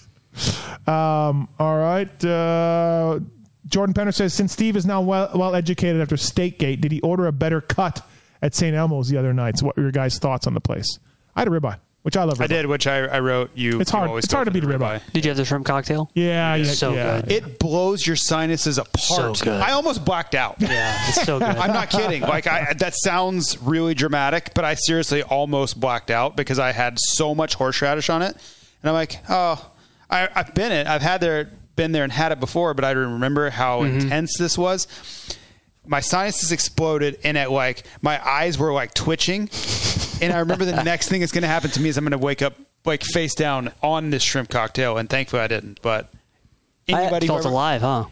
Um, 0.87 1.49
all 1.59 1.79
right. 1.79 2.25
Uh, 2.25 3.21
Jordan 3.67 3.95
Penner 3.95 4.13
says, 4.13 4.35
since 4.35 4.53
Steve 4.53 4.77
is 4.77 4.85
now 4.85 5.01
well, 5.01 5.31
well 5.35 5.55
educated 5.55 6.01
after 6.01 6.17
Steakgate, 6.17 6.81
did 6.81 6.93
he 6.93 7.01
order 7.01 7.27
a 7.27 7.33
better 7.33 7.61
cut 7.61 8.07
at 8.43 8.55
St. 8.55 8.77
Elmo's 8.77 9.09
the 9.09 9.17
other 9.17 9.33
night? 9.33 9.59
So 9.59 9.67
what 9.67 9.77
were 9.77 9.83
your 9.83 9.93
guys' 9.93 10.19
thoughts 10.19 10.47
on 10.47 10.55
the 10.55 10.61
place? 10.61 10.99
I 11.35 11.41
had 11.41 11.49
a 11.49 11.51
ribeye, 11.51 11.79
which 12.03 12.17
I 12.17 12.25
love. 12.25 12.41
I 12.41 12.47
did, 12.47 12.67
which 12.67 12.87
I, 12.87 12.99
I 13.07 13.21
wrote. 13.21 13.51
You. 13.55 13.81
It's 13.81 13.91
hard. 13.91 14.09
always 14.09 14.25
It's 14.25 14.33
hard 14.33 14.45
to 14.45 14.51
beat 14.53 14.63
a 14.63 14.67
the 14.67 14.75
ribeye. 14.75 15.01
Did 15.13 15.25
you 15.25 15.31
have 15.31 15.37
the 15.37 15.45
shrimp 15.45 15.67
cocktail? 15.67 16.11
Yeah, 16.15 16.55
yeah, 16.55 16.65
so 16.65 16.93
yeah. 16.93 17.23
good. 17.23 17.33
It 17.33 17.59
blows 17.59 18.07
your 18.07 18.17
sinuses 18.17 18.79
apart. 18.79 19.39
So 19.39 19.45
good. 19.45 19.61
I 19.61 19.73
almost 19.73 20.05
blacked 20.05 20.35
out. 20.35 20.57
Yeah, 20.61 21.09
it's 21.09 21.23
so 21.23 21.39
good. 21.39 21.49
I'm 21.57 21.73
not 21.73 21.91
kidding. 21.91 22.23
Like 22.23 22.47
I, 22.47 22.75
that 22.75 22.95
sounds 22.95 23.59
really 23.61 23.95
dramatic, 23.95 24.53
but 24.55 24.65
I 24.65 24.75
seriously 24.75 25.23
almost 25.23 25.81
blacked 25.81 26.11
out 26.11 26.37
because 26.37 26.59
I 26.59 26.73
had 26.73 26.99
so 27.01 27.35
much 27.35 27.55
horseradish 27.55 28.11
on 28.11 28.23
it, 28.23 28.37
and 28.83 28.91
I'm 28.91 28.95
like, 28.95 29.19
oh, 29.29 29.71
I, 30.15 30.29
I've 30.35 30.55
been 30.55 30.73
it. 30.73 30.87
I've 30.87 31.03
had 31.03 31.21
there, 31.21 31.51
been 31.77 31.93
there, 31.93 32.05
and 32.05 32.13
had 32.13 32.33
it 32.33 32.41
before, 32.41 32.73
but 32.75 32.85
I 32.85 32.93
remember 32.93 33.51
how 33.51 33.83
Mm-hmm. 33.83 33.99
intense 34.01 34.39
this 34.39 34.57
was. 34.57 34.87
My 35.87 36.01
sinuses 36.01 36.51
exploded, 36.53 37.19
and 37.25 37.37
it 37.37 37.51
like 37.51 37.85
my 38.01 38.19
eyes 38.27 38.57
were 38.59 38.73
like 38.73 38.95
twitching, 38.95 39.51
and 40.23 40.33
I 40.33 40.39
remember 40.39 40.65
the 40.65 40.83
next 40.85 41.09
thing 41.11 41.21
that's 41.21 41.33
going 41.33 41.43
to 41.43 41.49
happen 41.49 41.71
to 41.73 41.81
me 41.81 41.89
is 41.91 41.99
I'm 41.99 42.05
going 42.05 42.13
to 42.13 42.19
wake 42.19 42.41
up 42.41 42.55
like 42.87 43.03
face 43.03 43.35
down 43.35 43.73
on 43.83 44.09
this 44.11 44.23
shrimp 44.23 44.49
cocktail, 44.49 44.97
and 44.97 45.11
thankfully 45.11 45.43
I 45.43 45.47
didn't. 45.49 45.81
But 45.83 46.11
anybody 46.89 47.27
felt 47.27 47.41
ever- 47.41 47.49
alive, 47.49 47.81
huh? 47.83 48.05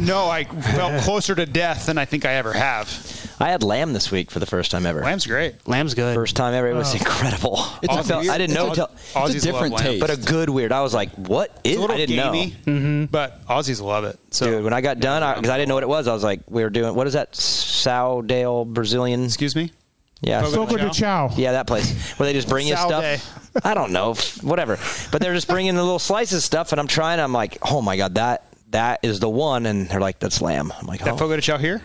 no, 0.00 0.26
I 0.28 0.44
felt 0.44 1.02
closer 1.02 1.34
to 1.34 1.44
death 1.44 1.84
than 1.86 1.98
I 1.98 2.06
think 2.06 2.24
I 2.24 2.32
ever 2.34 2.54
have. 2.54 3.21
I 3.42 3.50
had 3.50 3.62
lamb 3.62 3.92
this 3.92 4.10
week 4.10 4.30
for 4.30 4.38
the 4.38 4.46
first 4.46 4.70
time 4.70 4.86
ever. 4.86 5.00
Lamb's 5.02 5.26
great. 5.26 5.66
Lamb's 5.68 5.94
good. 5.94 6.14
First 6.14 6.36
time 6.36 6.54
ever. 6.54 6.68
It 6.68 6.74
was 6.74 6.94
Oh. 6.94 6.98
incredible. 6.98 7.64
It's 7.82 7.92
I, 7.92 8.00
a 8.00 8.02
felt, 8.04 8.22
weird- 8.22 8.34
I 8.34 8.38
didn't 8.38 8.54
know 8.54 8.68
it's 8.68 8.78
a- 8.78 8.88
till 9.14 9.22
Aussies 9.22 9.52
love 9.52 9.70
lamb. 9.72 9.98
but 9.98 10.10
a 10.10 10.16
good 10.16 10.48
weird. 10.48 10.70
I 10.72 10.80
was 10.82 10.94
like, 10.94 11.10
"What 11.16 11.50
is?" 11.64 11.76
It's 11.78 11.84
a 11.90 11.92
I 11.92 11.96
didn't 11.96 12.16
gamey, 12.16 12.56
know. 12.66 13.08
but 13.10 13.46
Aussies 13.48 13.82
love 13.82 14.04
it. 14.04 14.18
So 14.30 14.46
Dude, 14.46 14.64
when 14.64 14.72
I 14.72 14.80
got 14.80 15.00
done, 15.00 15.20
because 15.36 15.50
I, 15.50 15.56
didn't 15.58 15.68
know 15.68 15.74
what 15.74 15.82
it 15.82 15.88
was, 15.88 16.06
I 16.08 16.12
was 16.14 16.22
like, 16.22 16.40
"We 16.48 16.62
were 16.62 16.70
doing 16.70 16.94
what 16.94 17.06
is 17.06 17.12
that? 17.14 17.32
Soudale 17.32 18.66
Brazilian." 18.66 19.24
Excuse 19.24 19.56
me. 19.56 19.72
Yeah, 20.20 20.42
Fogo 20.42 20.76
de 20.76 20.90
Chao. 20.90 21.30
Yeah, 21.36 21.52
that 21.52 21.66
place 21.66 22.12
where 22.12 22.26
they 22.28 22.32
just 22.32 22.48
bring 22.48 22.68
you 22.68 22.76
Saude. 22.76 23.18
stuff. 23.18 23.60
I 23.64 23.74
don't 23.74 23.90
know, 23.90 24.14
whatever. 24.42 24.78
But 25.10 25.20
they're 25.20 25.34
just 25.34 25.48
bringing 25.48 25.74
the 25.74 25.82
little 25.82 25.98
slices 25.98 26.38
of 26.38 26.42
stuff, 26.44 26.70
and 26.72 26.80
I'm 26.80 26.86
trying. 26.86 27.18
I'm 27.18 27.32
like, 27.32 27.58
"Oh 27.68 27.82
my 27.82 27.96
god, 27.96 28.14
that 28.14 28.44
that 28.70 29.00
is 29.02 29.18
the 29.18 29.28
one!" 29.28 29.66
And 29.66 29.88
they're 29.88 30.00
like, 30.00 30.20
"That's 30.20 30.40
lamb." 30.40 30.72
I'm 30.78 30.86
like, 30.86 31.00
that 31.00 31.14
"Oh, 31.14 31.16
Fogo 31.16 31.34
de 31.34 31.42
Chao 31.42 31.58
here. 31.58 31.82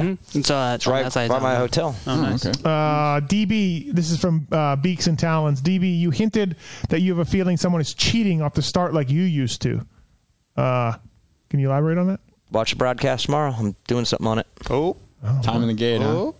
Mm-hmm. 0.00 0.38
It's, 0.38 0.50
uh, 0.50 0.72
it's 0.74 0.86
right 0.86 1.12
by 1.28 1.38
my 1.38 1.54
hotel." 1.56 1.94
Oh, 2.06 2.20
nice. 2.20 2.44
Uh, 2.46 3.20
DB, 3.24 3.92
this 3.92 4.10
is 4.10 4.20
from 4.20 4.46
uh, 4.52 4.76
Beaks 4.76 5.06
and 5.06 5.18
Talons. 5.18 5.60
DB, 5.62 5.98
you 5.98 6.10
hinted 6.10 6.56
that 6.88 7.00
you 7.00 7.12
have 7.16 7.26
a 7.26 7.30
feeling 7.30 7.56
someone 7.56 7.80
is 7.80 7.94
cheating 7.94 8.42
off 8.42 8.54
the 8.54 8.62
start 8.62 8.94
like 8.94 9.10
you 9.10 9.22
used 9.22 9.62
to. 9.62 9.86
Uh, 10.56 10.94
can 11.50 11.60
you 11.60 11.68
elaborate 11.70 11.98
on 11.98 12.08
that? 12.08 12.20
Watch 12.50 12.70
the 12.70 12.76
broadcast 12.76 13.26
tomorrow. 13.26 13.54
I'm 13.56 13.74
doing 13.86 14.04
something 14.04 14.26
on 14.26 14.38
it. 14.38 14.46
Oh, 14.68 14.96
Time 15.42 15.62
in 15.62 15.68
the 15.68 15.74
gate, 15.74 16.02
huh? 16.02 16.32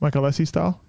Mike 0.00 0.14
Alessi 0.14 0.46
style? 0.46 0.80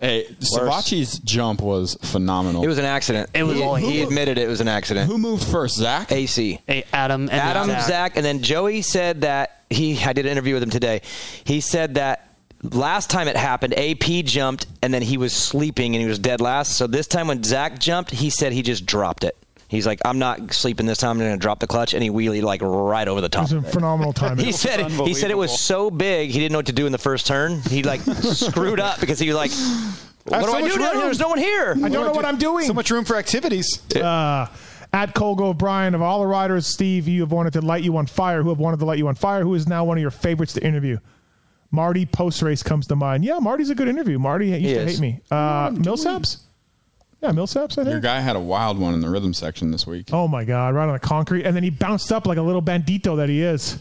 Hey, 0.00 0.24
Savatgy's 0.40 1.18
jump 1.18 1.60
was 1.60 1.94
phenomenal. 2.02 2.64
It 2.64 2.68
was 2.68 2.78
an 2.78 2.86
accident. 2.86 3.28
It 3.34 3.42
was 3.42 3.58
he, 3.58 3.62
all 3.62 3.74
he 3.74 4.00
him. 4.00 4.08
admitted 4.08 4.38
it 4.38 4.48
was 4.48 4.62
an 4.62 4.68
accident. 4.68 5.10
Who 5.10 5.18
moved 5.18 5.44
first, 5.44 5.76
Zach? 5.76 6.10
AC. 6.10 6.58
Hey, 6.66 6.84
Adam 6.92 7.22
and 7.22 7.32
Adam, 7.32 7.66
Zach. 7.66 7.82
Zach. 7.82 8.16
and 8.16 8.24
then 8.24 8.42
Joey 8.42 8.80
said 8.80 9.20
that 9.20 9.62
he. 9.68 10.02
I 10.02 10.14
did 10.14 10.24
an 10.24 10.32
interview 10.32 10.54
with 10.54 10.62
him 10.62 10.70
today. 10.70 11.02
He 11.44 11.60
said 11.60 11.94
that 11.94 12.30
last 12.62 13.10
time 13.10 13.28
it 13.28 13.36
happened, 13.36 13.78
AP 13.78 14.24
jumped 14.24 14.66
and 14.82 14.92
then 14.92 15.02
he 15.02 15.16
was 15.16 15.32
sleeping 15.32 15.94
and 15.94 16.02
he 16.02 16.08
was 16.08 16.18
dead 16.18 16.40
last. 16.40 16.76
So 16.76 16.86
this 16.86 17.06
time 17.06 17.28
when 17.28 17.42
Zach 17.42 17.78
jumped, 17.78 18.10
he 18.10 18.30
said 18.30 18.52
he 18.52 18.62
just 18.62 18.86
dropped 18.86 19.24
it. 19.24 19.36
He's 19.70 19.86
like, 19.86 20.00
I'm 20.04 20.18
not 20.18 20.52
sleeping 20.52 20.84
this 20.86 20.98
time. 20.98 21.12
I'm 21.12 21.18
going 21.18 21.30
to 21.30 21.38
drop 21.38 21.60
the 21.60 21.66
clutch, 21.68 21.94
and 21.94 22.02
he 22.02 22.10
wheelied 22.10 22.42
like 22.42 22.60
right 22.62 23.06
over 23.06 23.20
the 23.20 23.26
It 23.26 23.32
top. 23.32 23.42
was 23.42 23.52
a 23.52 23.62
phenomenal 23.62 24.12
time. 24.12 24.36
He 24.50 24.50
said 24.52 24.90
he 24.90 25.14
said 25.14 25.30
it 25.30 25.36
was 25.38 25.58
so 25.60 25.90
big 25.92 26.30
he 26.30 26.38
didn't 26.40 26.52
know 26.52 26.58
what 26.58 26.66
to 26.66 26.72
do 26.72 26.86
in 26.86 26.92
the 26.92 26.98
first 26.98 27.26
turn. 27.26 27.60
He 27.62 27.82
like 27.84 28.00
screwed 28.02 28.80
up 28.80 28.98
because 29.00 29.18
he 29.20 29.28
was 29.28 29.36
like, 29.36 29.52
"What 30.24 30.40
do 30.40 30.46
so 30.50 30.54
I 30.56 30.68
do 30.68 30.76
now? 30.76 30.92
There's 30.94 31.20
no 31.20 31.28
one 31.28 31.38
here." 31.38 31.70
I 31.76 31.88
don't 31.88 32.04
know 32.04 32.12
what 32.12 32.24
I'm 32.24 32.36
doing. 32.38 32.66
So 32.66 32.74
much 32.74 32.90
room 32.90 33.04
for 33.04 33.14
activities. 33.16 33.80
Uh, 33.94 34.46
at 34.92 35.14
Colgo 35.14 35.56
Brian 35.56 35.94
of 35.94 36.02
all 36.02 36.18
the 36.18 36.26
riders, 36.26 36.66
Steve, 36.66 37.06
you 37.06 37.20
have 37.20 37.30
wanted 37.30 37.52
to 37.52 37.60
light 37.60 37.84
you 37.84 37.96
on 37.96 38.06
fire. 38.06 38.42
Who 38.42 38.48
have 38.48 38.58
wanted 38.58 38.80
to 38.80 38.86
light 38.86 38.98
you 38.98 39.06
on 39.06 39.14
fire? 39.14 39.42
Who 39.44 39.54
is 39.54 39.68
now 39.68 39.84
one 39.84 39.96
of 39.98 40.02
your 40.02 40.10
favorites 40.10 40.54
to 40.54 40.64
interview? 40.66 40.98
Marty 41.70 42.04
post 42.06 42.42
race 42.42 42.64
comes 42.64 42.88
to 42.88 42.96
mind. 42.96 43.24
Yeah, 43.24 43.38
Marty's 43.38 43.70
a 43.70 43.76
good 43.76 43.86
interview. 43.86 44.18
Marty 44.18 44.48
used 44.48 44.60
He 44.66 44.74
to 44.74 44.80
is. 44.80 44.92
hate 44.94 45.00
me. 45.00 45.20
Uh, 45.30 45.70
Millsaps? 45.70 46.38
Yeah, 47.22 47.30
Millsaps, 47.32 47.72
I 47.72 47.84
think. 47.84 47.88
Your 47.88 48.00
guy 48.00 48.20
had 48.20 48.34
a 48.34 48.40
wild 48.40 48.78
one 48.78 48.94
in 48.94 49.00
the 49.00 49.10
rhythm 49.10 49.34
section 49.34 49.70
this 49.70 49.86
week. 49.86 50.08
Oh 50.10 50.26
my 50.26 50.44
God! 50.44 50.74
Right 50.74 50.86
on 50.86 50.94
the 50.94 50.98
concrete, 50.98 51.44
and 51.44 51.54
then 51.54 51.62
he 51.62 51.68
bounced 51.68 52.10
up 52.12 52.26
like 52.26 52.38
a 52.38 52.42
little 52.42 52.62
bandito 52.62 53.18
that 53.18 53.28
he 53.28 53.42
is. 53.42 53.74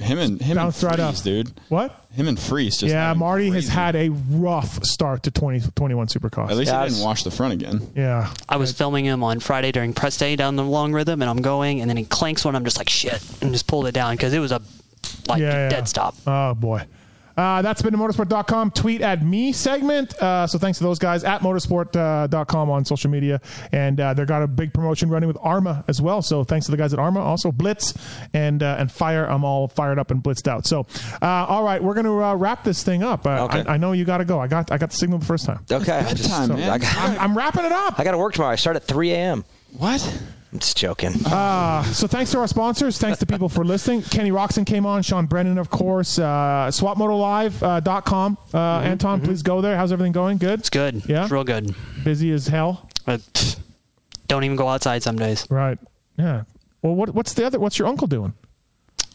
Him 0.00 0.18
and 0.18 0.40
him 0.42 0.56
Bounced 0.56 0.82
and 0.82 0.90
right 0.90 0.98
up. 1.00 1.10
Friese, 1.14 1.22
dude. 1.22 1.52
What? 1.68 2.04
Him 2.12 2.26
and 2.26 2.36
Friese 2.38 2.78
just 2.78 2.92
yeah, 2.92 3.06
having 3.06 3.20
Marty 3.20 3.50
has 3.50 3.68
had 3.68 3.94
a 3.94 4.08
rough 4.08 4.82
start 4.84 5.22
to 5.22 5.30
2021 5.30 6.08
Supercross. 6.08 6.50
At 6.50 6.56
least 6.56 6.72
Yeah, 6.72 6.80
I 6.80 6.82
he 6.82 6.88
didn't 6.88 6.98
was- 6.98 7.04
wash 7.04 7.22
the 7.22 7.30
front 7.30 7.52
again. 7.52 7.80
Yeah. 7.94 8.34
I 8.48 8.56
was 8.56 8.72
filming 8.72 9.04
him 9.04 9.22
on 9.22 9.38
Friday 9.38 9.70
during 9.70 9.92
press 9.92 10.16
day 10.16 10.34
down 10.34 10.56
the 10.56 10.64
long 10.64 10.92
rhythm, 10.92 11.22
and 11.22 11.30
I'm 11.30 11.42
going, 11.42 11.80
and 11.80 11.88
then 11.88 11.96
he 11.96 12.04
clanks 12.04 12.44
one. 12.44 12.56
I'm 12.56 12.64
just 12.64 12.78
like 12.78 12.88
shit, 12.88 13.22
and 13.40 13.52
just 13.52 13.68
pulled 13.68 13.86
it 13.86 13.92
down 13.92 14.16
because 14.16 14.32
it 14.32 14.40
was 14.40 14.50
a 14.50 14.60
like 15.28 15.40
Yeah, 15.40 15.52
yeah. 15.52 15.68
dead 15.68 15.88
stop. 15.88 16.16
Oh 16.26 16.54
boy. 16.54 16.82
Uh, 17.36 17.62
that's 17.62 17.82
been 17.82 17.92
the 17.92 17.98
motosport.com 17.98 18.70
tweet 18.72 19.00
at 19.00 19.24
me 19.24 19.52
segment. 19.52 20.14
Uh, 20.22 20.46
so 20.46 20.58
thanks 20.58 20.78
to 20.78 20.84
those 20.84 20.98
guys 20.98 21.24
at 21.24 21.40
motosport.com 21.42 22.70
on 22.70 22.84
social 22.84 23.10
media. 23.10 23.40
And 23.72 24.00
uh, 24.00 24.14
they've 24.14 24.26
got 24.26 24.42
a 24.42 24.46
big 24.46 24.72
promotion 24.74 25.08
running 25.10 25.26
with 25.28 25.38
Arma 25.40 25.84
as 25.88 26.00
well. 26.02 26.22
So 26.22 26.44
thanks 26.44 26.66
to 26.66 26.70
the 26.72 26.76
guys 26.76 26.92
at 26.92 26.98
Arma. 26.98 27.20
Also 27.20 27.50
Blitz 27.52 27.94
and 28.34 28.62
uh, 28.62 28.76
and 28.78 28.90
Fire. 28.90 29.24
I'm 29.26 29.44
all 29.44 29.68
fired 29.68 29.98
up 29.98 30.10
and 30.10 30.22
blitzed 30.22 30.48
out. 30.48 30.66
So, 30.66 30.86
uh, 31.22 31.26
all 31.26 31.62
right, 31.64 31.82
we're 31.82 31.94
going 31.94 32.06
to 32.06 32.22
uh, 32.22 32.34
wrap 32.34 32.64
this 32.64 32.82
thing 32.82 33.02
up. 33.02 33.26
Uh, 33.26 33.40
Okay. 33.50 33.60
I, 33.66 33.74
I 33.74 33.76
know 33.78 33.92
you 33.92 34.04
got 34.04 34.18
to 34.18 34.24
go. 34.24 34.38
I 34.38 34.46
got 34.46 34.70
I 34.70 34.78
got 34.78 34.90
the 34.90 34.96
signal 34.96 35.18
the 35.18 35.24
first 35.24 35.46
time. 35.46 35.64
Okay, 35.70 35.92
I 35.92 36.12
just- 36.14 36.28
Bedtime, 36.30 36.48
man. 36.58 36.80
I'm, 36.82 37.18
I'm 37.18 37.36
wrapping 37.38 37.64
it 37.64 37.72
up. 37.72 37.98
I 37.98 38.04
got 38.04 38.12
to 38.12 38.18
work 38.18 38.34
tomorrow. 38.34 38.52
I 38.52 38.56
start 38.56 38.76
at 38.76 38.84
3 38.84 39.12
a.m. 39.12 39.44
What? 39.78 40.22
I'm 40.52 40.58
just 40.58 40.76
joking. 40.76 41.14
Uh, 41.26 41.84
so 41.84 42.08
thanks 42.08 42.32
to 42.32 42.38
our 42.38 42.48
sponsors. 42.48 42.98
Thanks 42.98 43.20
to 43.20 43.26
people 43.26 43.48
for 43.48 43.64
listening. 43.64 44.02
Kenny 44.02 44.32
Roczen 44.32 44.66
came 44.66 44.84
on. 44.84 45.02
Sean 45.02 45.26
Brennan, 45.26 45.58
of 45.58 45.70
course. 45.70 46.18
Uh, 46.18 46.68
SwapMotoLive.com. 46.72 48.38
Uh, 48.52 48.58
Anton, 48.80 49.20
please 49.20 49.42
go 49.42 49.60
there. 49.60 49.76
How's 49.76 49.92
everything 49.92 50.12
going? 50.12 50.38
Good? 50.38 50.58
It's 50.60 50.70
good. 50.70 51.08
Yeah? 51.08 51.22
it's 51.22 51.30
real 51.30 51.44
good. 51.44 51.74
Busy 52.02 52.32
as 52.32 52.48
hell? 52.48 52.88
But 53.06 53.60
don't 54.26 54.42
even 54.42 54.56
go 54.56 54.66
outside 54.68 55.04
some 55.04 55.16
days. 55.16 55.46
Right. 55.48 55.78
Yeah. 56.16 56.42
Well, 56.82 56.94
what, 56.94 57.14
what's 57.14 57.34
the 57.34 57.46
other? 57.46 57.60
What's 57.60 57.78
your 57.78 57.86
uncle 57.86 58.08
doing? 58.08 58.34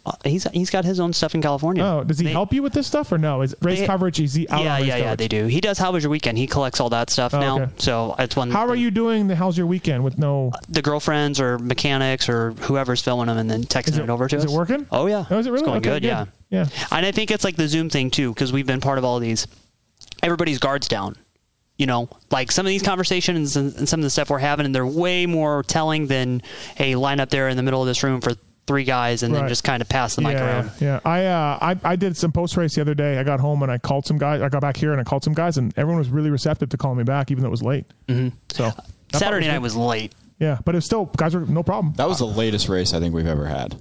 Uh, 0.06 0.12
he's 0.24 0.44
he's 0.52 0.70
got 0.70 0.86
his 0.86 1.00
own 1.00 1.12
stuff 1.14 1.34
in 1.34 1.42
California. 1.42 1.84
Oh, 1.84 2.04
does 2.04 2.20
he 2.20 2.28
help 2.28 2.54
you 2.54 2.62
with 2.62 2.74
this 2.74 2.86
stuff 2.86 3.12
or 3.12 3.18
no? 3.18 3.42
Is 3.42 3.56
race 3.62 3.80
They- 3.80 3.88
coverage? 3.88 4.20
Is 4.20 4.36
he 4.36 4.48
out 4.50 4.64
yeah, 4.64 4.74
on 4.76 4.80
race 4.82 4.88
yeah, 4.88 4.98
yeah. 4.98 5.16
They 5.16 5.28
do. 5.28 5.48
He 5.48 5.60
does 5.62 5.80
How 5.80 5.92
was 5.92 6.04
your 6.04 6.12
Weekend. 6.12 6.38
He 6.38 6.46
collects 6.46 6.80
all 6.80 6.90
that 6.90 7.10
stuff 7.10 7.34
Oh, 7.34 7.40
now. 7.40 7.60
okay. 7.62 7.72
So 7.80 8.14
it's 8.20 8.36
one. 8.36 8.52
How 8.52 8.68
are 8.68 8.76
you 8.76 8.92
doing 8.92 9.28
the 9.28 9.36
How's 9.36 9.58
Your 9.58 9.66
Weekend 9.66 10.04
with 10.04 10.20
no? 10.20 10.52
the 10.70 10.84
girlfriends 10.84 11.40
or 11.42 11.58
mechanics 11.58 12.30
or 12.30 12.52
whoever's 12.52 13.02
filming 13.02 13.28
them 13.28 13.38
and 13.40 13.50
then 13.50 13.64
texting 13.64 13.98
it, 13.98 14.04
it- 14.04 14.10
over 14.12 14.28
to 14.28 14.36
is 14.36 14.44
us. 14.44 14.50
Is 14.50 14.54
it 14.54 14.58
working? 14.58 14.86
Oh 14.92 15.08
yeah. 15.08 15.26
Oh, 15.32 15.40
is 15.40 15.48
it 15.48 15.50
really? 15.50 15.62
It's 15.64 15.66
going 15.68 15.78
Okay, 15.80 15.90
good, 15.90 16.02
good. 16.04 16.08
Yeah. 16.08 16.26
Yeah. 16.52 16.68
And 16.92 17.04
I 17.06 17.12
think 17.12 17.32
it's 17.32 17.44
like 17.44 17.56
the 17.56 17.68
Zoom 17.68 17.90
thing 17.90 18.12
too 18.12 18.32
because 18.32 18.54
we've 18.54 18.68
been 18.68 18.82
part 18.82 19.00
of 19.00 19.04
all 19.06 19.20
these. 19.20 19.48
Everybody's 20.22 20.60
guards 20.60 20.88
down. 20.88 21.16
You 21.78 21.88
know, 21.88 22.08
like 22.32 22.54
some 22.54 22.66
of 22.66 22.70
these 22.70 22.82
conversations 22.84 23.58
and, 23.58 23.76
and 23.76 23.90
some 23.90 24.00
of 24.00 24.04
the 24.06 24.10
stuff 24.10 24.30
we're 24.30 24.38
having, 24.38 24.66
and 24.66 24.74
they're 24.74 24.86
way 24.86 25.26
more 25.26 25.62
telling 25.62 26.08
than 26.08 26.42
a 26.80 26.96
line 26.96 27.20
up 27.20 27.30
there 27.30 27.50
in 27.50 27.58
the 27.58 27.64
middle 27.64 27.82
of 27.82 27.88
this 27.88 28.02
room 28.02 28.22
for 28.22 28.32
three 28.68 28.84
guys 28.84 29.24
and 29.24 29.34
then 29.34 29.48
just 29.48 29.64
kind 29.64 29.82
of 29.82 29.90
pass 29.90 30.16
the 30.16 30.22
mic 30.22 30.34
yeah, 30.34 30.46
around. 30.46 30.72
Yeah, 30.80 31.00
I, 31.06 31.26
uh, 31.26 31.58
I 31.62 31.92
I 31.92 31.96
did 31.96 32.18
some 32.18 32.32
post 32.32 32.58
race 32.58 32.76
the 32.76 32.82
other 32.82 32.96
day. 32.96 33.18
I 33.20 33.24
got 33.24 33.40
home 33.40 33.62
and 33.64 33.72
I 33.72 33.78
called 33.78 34.06
some 34.06 34.18
guys. 34.18 34.42
I 34.42 34.50
got 34.50 34.62
back 34.62 34.78
here 34.78 34.92
and 34.92 35.00
I 35.00 35.04
called 35.04 35.24
some 35.24 35.34
guys, 35.34 35.58
and 35.58 35.74
everyone 35.78 36.00
was 36.00 36.10
really 36.10 36.30
receptive 36.32 36.70
to 36.70 36.78
calling 36.78 36.98
me 36.98 37.04
back, 37.04 37.32
even 37.32 37.44
though 37.44 37.48
it 37.50 37.52
was 37.52 37.64
late. 37.64 37.86
Mm-hmm. 38.08 38.36
So 38.52 38.64
that 38.64 38.76
part 38.76 38.86
Saturday 39.14 39.48
night 39.48 39.60
was 39.60 39.76
late. 39.76 40.14
Yeah, 40.40 40.60
but 40.66 40.76
it 40.76 40.78
was 40.78 40.86
still 40.86 41.06
guys 41.06 41.34
were 41.36 41.46
no 41.46 41.64
problem. 41.64 41.94
That 41.96 42.08
was 42.10 42.20
the 42.20 42.28
latest 42.28 42.68
race 42.70 42.94
I 42.94 43.00
think 43.00 43.14
we've 43.16 43.28
ever 43.28 43.46
had. 43.46 43.76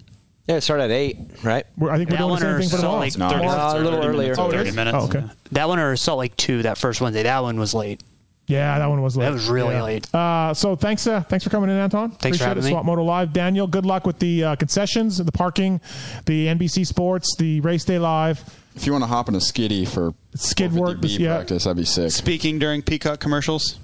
Yeah, 0.47 0.57
it 0.57 0.61
started 0.61 0.85
at 0.85 0.91
8, 0.91 1.17
right? 1.43 1.65
We're, 1.79 1.91
I 1.91 1.97
think 1.97 2.11
we're 2.11 2.19
That 2.19 2.19
doing 2.19 2.29
the 2.29 2.33
one 2.33 2.41
same 2.43 2.51
or 2.51 2.59
thing 2.61 2.69
for 2.69 2.77
Salt 2.77 2.83
tomorrow. 2.83 3.01
Lake 3.01 3.17
No, 3.17 3.29
30 3.31 3.45
it's 3.45 3.55
Uh, 3.55 3.57
a 3.57 3.79
little 3.79 4.03
30 4.03 4.09
earlier. 4.09 4.23
minutes. 4.23 4.39
Oh, 4.39 4.51
30 4.51 4.71
minutes. 4.73 4.97
Oh, 5.01 5.05
okay. 5.07 5.25
That 5.53 5.69
one 5.69 5.79
or 5.79 5.97
Salt 5.97 6.19
Lake 6.19 6.37
2, 6.37 6.63
that 6.65 6.77
first 6.77 7.01
Wednesday, 7.01 7.23
that 7.23 7.43
one 7.43 7.59
was 7.59 7.73
late. 7.73 8.03
Yeah, 8.47 8.79
that 8.79 8.87
one 8.87 9.01
was 9.03 9.17
late. 9.17 9.25
That 9.27 9.33
was 9.33 9.49
really 9.49 9.75
Yeah. 9.75 9.83
late. 9.83 10.15
Uh, 10.15 10.53
so 10.53 10.77
thanks, 10.77 11.07
uh, 11.07 11.23
thanks 11.23 11.45
for 11.45 11.51
coming 11.51 11.71
in, 11.71 11.77
Anton. 11.77 12.11
Thanks 12.11 12.19
for 12.21 12.27
Appreciate 12.45 12.47
having 12.49 12.63
it. 12.63 12.67
me. 12.67 12.71
Swap 12.73 12.85
Moto 12.85 13.03
Live, 13.03 13.33
Daniel. 13.33 13.67
Good 13.67 13.87
luck 13.87 14.07
with 14.07 14.19
the 14.19 14.45
uh, 14.45 14.57
concessions, 14.57 15.17
the 15.17 15.33
parking, 15.33 15.81
the 16.27 16.49
NBC 16.49 16.87
Sports, 16.87 17.35
the 17.39 17.61
race 17.63 17.85
day 17.85 17.99
live, 17.99 18.45
If 18.77 18.85
you 18.87 18.93
want 18.93 19.03
to 19.05 19.09
hop 19.09 19.29
in 19.29 19.35
a 19.35 19.41
skiddy 19.41 19.85
for 19.87 20.13
skid 20.35 20.73
work. 20.75 20.99
50B 20.99 21.19
yeah. 21.21 21.37
practice, 21.37 21.65
that'd 21.65 21.77
be 21.77 21.85
sick. 21.85 22.11
Speaking 22.11 22.59
during 22.59 22.83
Peacock 22.83 23.19
commercials. 23.21 23.79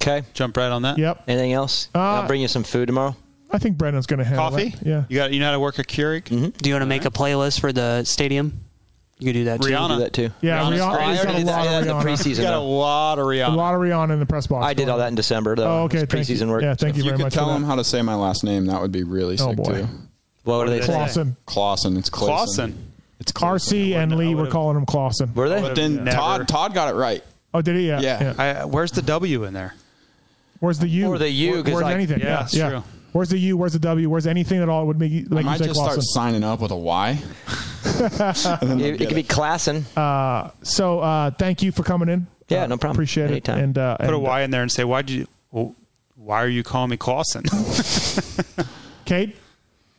Okay. 0.00 0.26
Jump 0.34 0.56
right 0.56 0.72
on 0.72 0.82
that. 0.82 0.98
Yep. 0.98 1.22
Anything 1.28 1.52
else? 1.52 1.88
Uh, 1.94 1.98
I'll 2.00 2.26
bring 2.26 2.40
you 2.40 2.48
some 2.48 2.64
food 2.64 2.86
tomorrow. 2.86 3.14
I 3.52 3.58
think 3.58 3.76
Brendan's 3.76 4.06
going 4.06 4.18
to 4.18 4.24
have 4.24 4.36
Coffee. 4.38 4.70
that. 4.70 4.86
Yeah. 4.86 5.04
You 5.10 5.16
got. 5.18 5.32
You 5.32 5.38
know 5.38 5.46
how 5.46 5.52
to 5.52 5.60
work 5.60 5.78
a 5.78 5.84
Keurig. 5.84 6.24
Do 6.24 6.68
you 6.68 6.74
want 6.74 6.82
to 6.82 6.86
make 6.86 7.04
a 7.04 7.10
playlist 7.10 7.60
for 7.60 7.72
the 7.72 8.02
stadium? 8.04 8.64
You 9.22 9.26
could 9.32 9.38
do 9.38 9.44
that 9.44 9.62
too. 9.62 9.68
Rihanna. 9.70 9.88
do 9.88 9.98
that 10.00 10.12
too. 10.12 10.30
Yeah, 10.40 10.58
Rihanna's 10.62 10.80
Rihanna. 10.80 10.94
great. 10.96 11.06
he's 11.08 11.18
I 11.20 11.22
got 11.22 11.26
already 11.26 11.42
a 11.42 11.44
did 11.44 11.46
lot 11.46 11.64
that 11.64 11.74
of 11.74 11.82
in 11.82 11.88
the 11.88 11.94
Rihanna. 11.94 12.02
preseason. 12.02 12.42
Got 12.42 12.48
a 12.48 12.50
though. 12.56 12.64
lot 12.70 13.18
of 13.20 13.24
A 13.24 13.28
Rihanna. 13.28 13.56
lot 13.56 13.74
of 13.74 13.80
Rihanna 13.80 14.10
in 14.12 14.18
the 14.20 14.26
press 14.26 14.46
box. 14.48 14.66
I 14.66 14.74
did 14.74 14.88
all 14.88 14.98
that 14.98 15.08
in 15.08 15.14
December. 15.14 15.54
Though. 15.54 15.64
Oh, 15.64 15.82
okay. 15.84 15.98
It's 15.98 16.12
Thank 16.12 16.28
you. 16.28 16.34
preseason 16.36 16.48
work. 16.48 16.62
Yeah, 16.62 16.74
thank 16.74 16.90
If 16.90 16.96
you 16.98 17.04
you 17.04 17.10
very 17.10 17.16
could 17.18 17.24
much. 17.26 17.34
tell 17.34 17.46
for 17.48 17.54
him 17.54 17.62
that. 17.62 17.68
how 17.68 17.76
to 17.76 17.84
say 17.84 18.02
my 18.02 18.14
last 18.16 18.42
name, 18.42 18.66
that 18.66 18.80
would 18.82 18.90
be 18.92 19.04
really 19.04 19.34
Oh, 19.34 19.48
sick 19.48 19.56
boy. 19.56 19.64
too. 19.82 19.88
What 20.44 20.58
were 20.58 20.70
they 20.70 20.80
saying? 20.80 20.90
Clausen. 20.98 21.36
Clausen. 21.46 21.96
It's 21.96 22.10
Clausen. 22.10 22.72
Clausen. 22.72 22.92
It's 23.20 23.30
Clausen. 23.30 23.78
RC 23.78 23.94
and 23.94 24.16
Lee 24.16 24.34
were 24.34 24.40
would've- 24.42 24.52
calling 24.52 24.76
him 24.76 24.84
Clausen. 24.86 25.32
Were 25.34 25.48
they? 25.48 25.60
But 25.60 25.76
then 25.76 26.02
Never. 26.04 26.16
Todd 26.16 26.48
Todd 26.48 26.74
got 26.74 26.92
it 26.92 26.96
right. 26.96 27.22
Oh, 27.54 27.62
did 27.62 27.76
he? 27.76 27.86
Yeah. 27.86 28.00
Yeah. 28.00 28.34
I, 28.38 28.64
where's 28.64 28.90
the 28.90 29.02
W 29.02 29.44
in 29.44 29.54
there? 29.54 29.74
Where's 30.58 30.78
the 30.80 30.88
U? 30.88 31.08
Or 31.08 31.18
the 31.18 31.30
U, 31.30 31.52
Where- 31.52 31.62
Where's 31.62 31.82
like- 31.82 31.94
anything? 31.94 32.18
Yeah, 32.20 32.26
Yeah. 32.26 32.36
that's 32.38 32.54
yeah. 32.56 32.68
true. 32.70 32.82
Where's 33.12 33.28
the 33.28 33.38
U? 33.38 33.56
Where's 33.58 33.74
the 33.74 33.78
W? 33.78 34.08
Where's 34.08 34.26
anything 34.26 34.62
at 34.62 34.68
all 34.70 34.86
would 34.86 34.98
make 34.98 35.12
you 35.12 35.26
I 35.30 35.34
like 35.34 35.44
you 35.44 35.50
might 35.50 35.58
say 35.58 35.66
just 35.66 35.78
Clausen? 35.78 36.02
start 36.02 36.24
signing 36.32 36.42
up 36.44 36.60
with 36.60 36.70
a 36.70 36.76
Y. 36.76 37.18
And 38.00 38.70
then 38.70 38.78
they'll 38.78 38.94
It, 38.94 39.00
it 39.00 39.06
could 39.06 39.14
be 39.14 39.22
Klassen. 39.24 39.84
Uh, 39.96 40.50
so 40.62 41.00
uh, 41.00 41.30
thank 41.32 41.62
you 41.62 41.72
for 41.72 41.82
coming 41.82 42.08
in. 42.08 42.26
Yeah, 42.48 42.64
Uh, 42.64 42.66
no 42.68 42.76
problem. 42.76 42.96
Appreciate 42.96 43.30
Anytime. 43.30 43.58
it. 43.58 43.62
And 43.62 43.78
uh, 43.78 43.96
Put 43.98 44.08
a 44.10 44.14
and, 44.14 44.22
Y 44.22 44.40
in 44.42 44.50
there 44.50 44.62
and 44.62 44.70
say, 44.72 44.84
why'd 44.84 45.08
you, 45.10 45.26
well, 45.50 45.74
why 46.16 46.42
are 46.42 46.48
you 46.48 46.62
calling 46.62 46.90
me 46.90 46.96
Clausen? 46.96 47.42
Cade. 49.04 49.34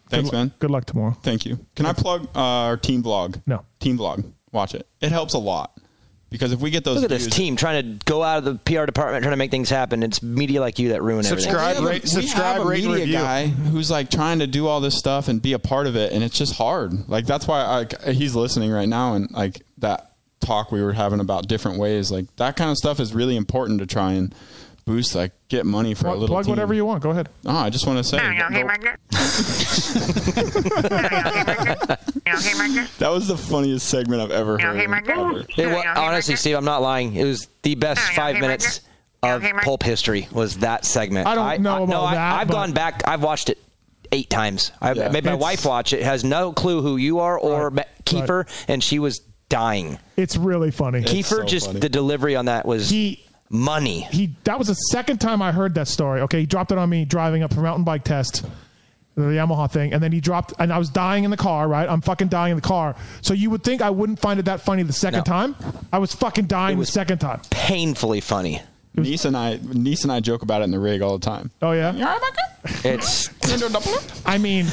Thanks, 0.10 0.30
good, 0.30 0.34
lu- 0.36 0.40
man. 0.44 0.52
Good 0.60 0.72
luck 0.72 0.86
tomorrow. 0.86 1.18
Thank 1.24 1.46
you. 1.46 1.60
Can 1.76 1.86
I 1.86 1.94
plug 1.94 2.26
uh, 2.36 2.40
our 2.40 2.78
team 2.78 3.02
vlog? 3.04 3.42
No. 3.48 3.66
Team 3.80 3.98
vlog. 3.98 4.24
Watch 4.52 4.76
it. 4.76 4.88
It 5.02 5.12
helps 5.12 5.34
a 5.34 5.40
lot 5.40 5.76
because 6.34 6.52
if 6.52 6.60
we 6.60 6.72
get 6.72 6.84
those 6.84 6.95
Look 6.95 7.03
at 7.03 7.10
this 7.12 7.28
team 7.28 7.56
trying 7.56 8.00
to 8.00 8.06
go 8.06 8.24
out 8.24 8.40
of 8.40 8.44
the 8.45 8.56
PR 8.56 8.86
department, 8.88 9.22
trying 9.22 9.34
to 9.34 9.38
make 9.38 9.52
things 9.52 9.70
happen. 9.70 10.02
It's 10.02 10.24
media 10.24 10.62
like 10.62 10.80
you 10.80 10.90
that 10.90 11.03
ruin 11.03 11.24
Subscribe, 11.24 11.78
everything. 11.78 11.84
We 11.86 11.86
have 11.86 11.86
a- 11.86 11.88
rate- 11.94 12.03
we 12.03 12.10
subscribe, 12.10 12.58
have 12.58 12.66
a 12.66 12.70
media 12.70 12.90
review. 12.92 13.14
guy 13.14 13.45
who's 13.45 13.92
like 13.92 14.10
trying 14.10 14.40
to 14.40 14.48
do 14.48 14.66
all 14.68 14.82
this 14.82 14.98
stuff 14.98 15.28
and 15.28 15.40
be 15.40 15.53
a 15.53 15.60
part 15.60 15.86
of 15.86 15.95
it, 15.95 16.12
and 16.12 16.24
it's 16.24 16.36
just 16.36 16.56
hard. 16.56 17.08
Like 17.08 17.28
that's 17.28 17.48
why 17.48 17.86
I, 18.03 18.12
he's 18.12 18.34
listening 18.36 18.72
right 18.72 18.90
now, 18.90 19.14
and 19.14 19.30
like 19.30 19.62
that 19.78 20.16
talk 20.40 20.72
we 20.72 20.82
were 20.82 20.94
having 20.94 21.20
about 21.20 21.48
different 21.48 21.78
ways, 21.78 22.12
like 22.12 22.26
that 22.38 22.56
kind 22.56 22.72
of 22.72 22.78
stuff 22.78 23.00
is 23.00 23.14
really 23.14 23.36
important 23.36 23.80
to 23.80 23.86
try 23.86 24.14
and 24.14 24.34
boost, 24.86 25.16
like 25.16 25.32
get 25.50 25.66
money 25.66 25.94
for 25.94 26.08
a 26.08 26.12
little. 26.14 26.28
plug 26.28 26.45
team. 26.45 26.52
whatever 26.52 26.74
you 26.74 26.86
want. 26.86 27.02
Go 27.03 27.12
ahead. 27.12 27.30
Oh, 27.45 27.56
I 27.58 27.70
just 27.70 27.86
want 27.88 27.98
to 28.00 28.03
say 28.03 28.18
that 33.00 33.10
was 33.12 33.28
the 33.28 33.38
funniest 33.38 33.88
segment 33.88 34.22
I've 34.22 34.32
ever 34.32 34.58
heard. 34.60 34.78
ever. 35.10 35.44
It 35.58 35.68
wa- 35.72 35.84
honestly, 35.95 36.36
Steve, 36.36 36.56
I'm 36.56 36.66
not 36.66 36.82
lying. 36.82 37.16
It 37.16 37.26
was 37.26 37.48
the 37.62 37.76
best 37.76 38.02
five 38.14 38.40
minutes 38.40 38.82
of 39.22 39.44
pulp 39.64 39.84
history. 39.84 40.28
Was 40.32 40.58
that 40.60 40.86
segment? 40.86 41.28
I 41.28 41.36
don't 41.36 41.62
know 41.64 41.80
no, 41.86 42.02
about 42.02 42.03
I, 42.08 42.16
that, 42.16 42.42
I've 42.42 42.48
but- 42.48 42.70
gmy 42.70 42.74
back. 42.74 43.03
I've 43.08 43.24
watched 43.24 43.50
it 43.50 43.58
eight 44.12 44.30
times. 44.30 44.72
I've 44.82 44.98
Yeah. 44.98 45.10
made 45.10 45.24
my 45.26 45.34
It's- 45.34 45.42
wife 45.42 45.66
watch 45.66 45.94
it. 45.94 46.03
Has 46.03 46.24
no 46.24 46.53
clue 46.53 46.82
who 46.82 46.98
you 46.98 47.20
are 47.20 47.38
or 47.38 47.70
Right. 47.70 47.74
Ma- 47.74 47.84
Kiefer, 48.06 48.48
and 48.68 48.84
she 48.84 49.00
was 49.00 49.20
dying. 49.50 49.98
It's 50.18 50.36
really 50.38 50.72
funny. 50.72 51.02
Kiefer, 51.02 51.24
so 51.24 51.44
just 51.45 51.68
funny. 51.68 51.80
the 51.80 51.90
delivery 51.90 52.36
on 52.36 52.45
that 52.45 52.66
was 52.66 52.90
He 52.90 53.23
money. 53.50 54.02
he 54.12 54.36
that 54.46 54.58
was 54.58 54.68
the 54.68 54.74
second 54.74 55.20
time 55.20 55.42
I 55.42 55.52
heard 55.52 55.76
that 55.76 55.88
story. 55.88 56.22
Okay, 56.22 56.42
he 56.42 56.46
dropped 56.46 56.72
it 56.72 56.78
on 56.78 56.90
me 56.90 57.06
driving 57.06 57.44
up 57.44 57.54
for 57.54 57.62
mountain 57.62 57.84
bike 57.84 58.04
test, 58.04 58.46
the 59.16 59.22
Yamaha 59.24 59.70
thing, 59.72 59.94
and 59.94 60.02
then 60.02 60.12
he 60.12 60.20
dropped, 60.20 60.54
and 60.58 60.74
I 60.74 60.78
was 60.80 60.90
dying 60.90 61.24
in 61.24 61.32
the 61.32 61.38
car. 61.38 61.68
Right, 61.68 61.88
I'm 61.88 62.02
fucking 62.02 62.30
dying 62.30 62.52
in 62.52 62.58
the 62.58 62.62
car. 62.68 62.96
So 63.22 63.34
you 63.34 63.50
would 63.52 63.64
think 63.64 63.82
I 63.82 63.90
wouldn't 63.92 64.20
find 64.20 64.40
it 64.40 64.44
that 64.46 64.62
funny 64.62 64.82
the 64.84 64.94
second 64.94 65.20
No. 65.20 65.24
time. 65.24 65.56
I 65.92 66.00
was 66.00 66.14
fucking 66.14 66.46
dying 66.48 66.78
was- 66.78 66.88
the 66.88 66.94
second 66.94 67.20
time. 67.20 67.42
Painfully 67.52 68.22
funny. 68.22 68.62
Niece 68.96 69.26
and 69.26 69.36
I, 69.36 69.60
niece 69.64 70.04
and 70.04 70.12
I 70.12 70.20
joke 70.20 70.44
about 70.44 70.62
it 70.62 70.66
in 70.66 70.72
the 70.72 70.80
rig 70.80 71.02
all 71.02 71.18
the 71.18 71.26
time. 71.26 71.50
Oh 71.62 71.72
yeah, 71.72 71.94
It's 72.86 73.30
I 74.26 74.38
mean, 74.38 74.68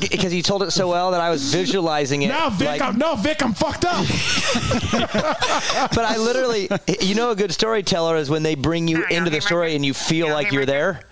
because 0.00 0.32
he 0.32 0.42
told 0.42 0.62
it 0.62 0.70
so 0.70 0.88
well 0.88 1.10
that 1.12 1.20
I 1.20 1.30
was 1.30 1.52
visualizing 1.52 2.22
it. 2.22 2.28
now 2.28 2.48
Vic, 2.50 2.66
like- 2.68 2.82
I'm, 2.82 2.98
no 2.98 3.16
Vic, 3.16 3.42
I'm 3.42 3.52
fucked 3.52 3.84
up. 3.84 4.04
but 5.94 5.98
I 6.04 6.16
literally, 6.16 6.68
you 7.00 7.14
know, 7.14 7.30
a 7.30 7.36
good 7.36 7.52
storyteller 7.52 8.16
is 8.16 8.30
when 8.30 8.42
they 8.42 8.54
bring 8.54 8.88
you 8.88 9.04
into 9.06 9.30
the 9.30 9.40
story 9.40 9.74
and 9.76 9.84
you 9.84 9.94
feel 9.94 10.28
like 10.28 10.52
you're 10.52 10.66
there. 10.66 11.02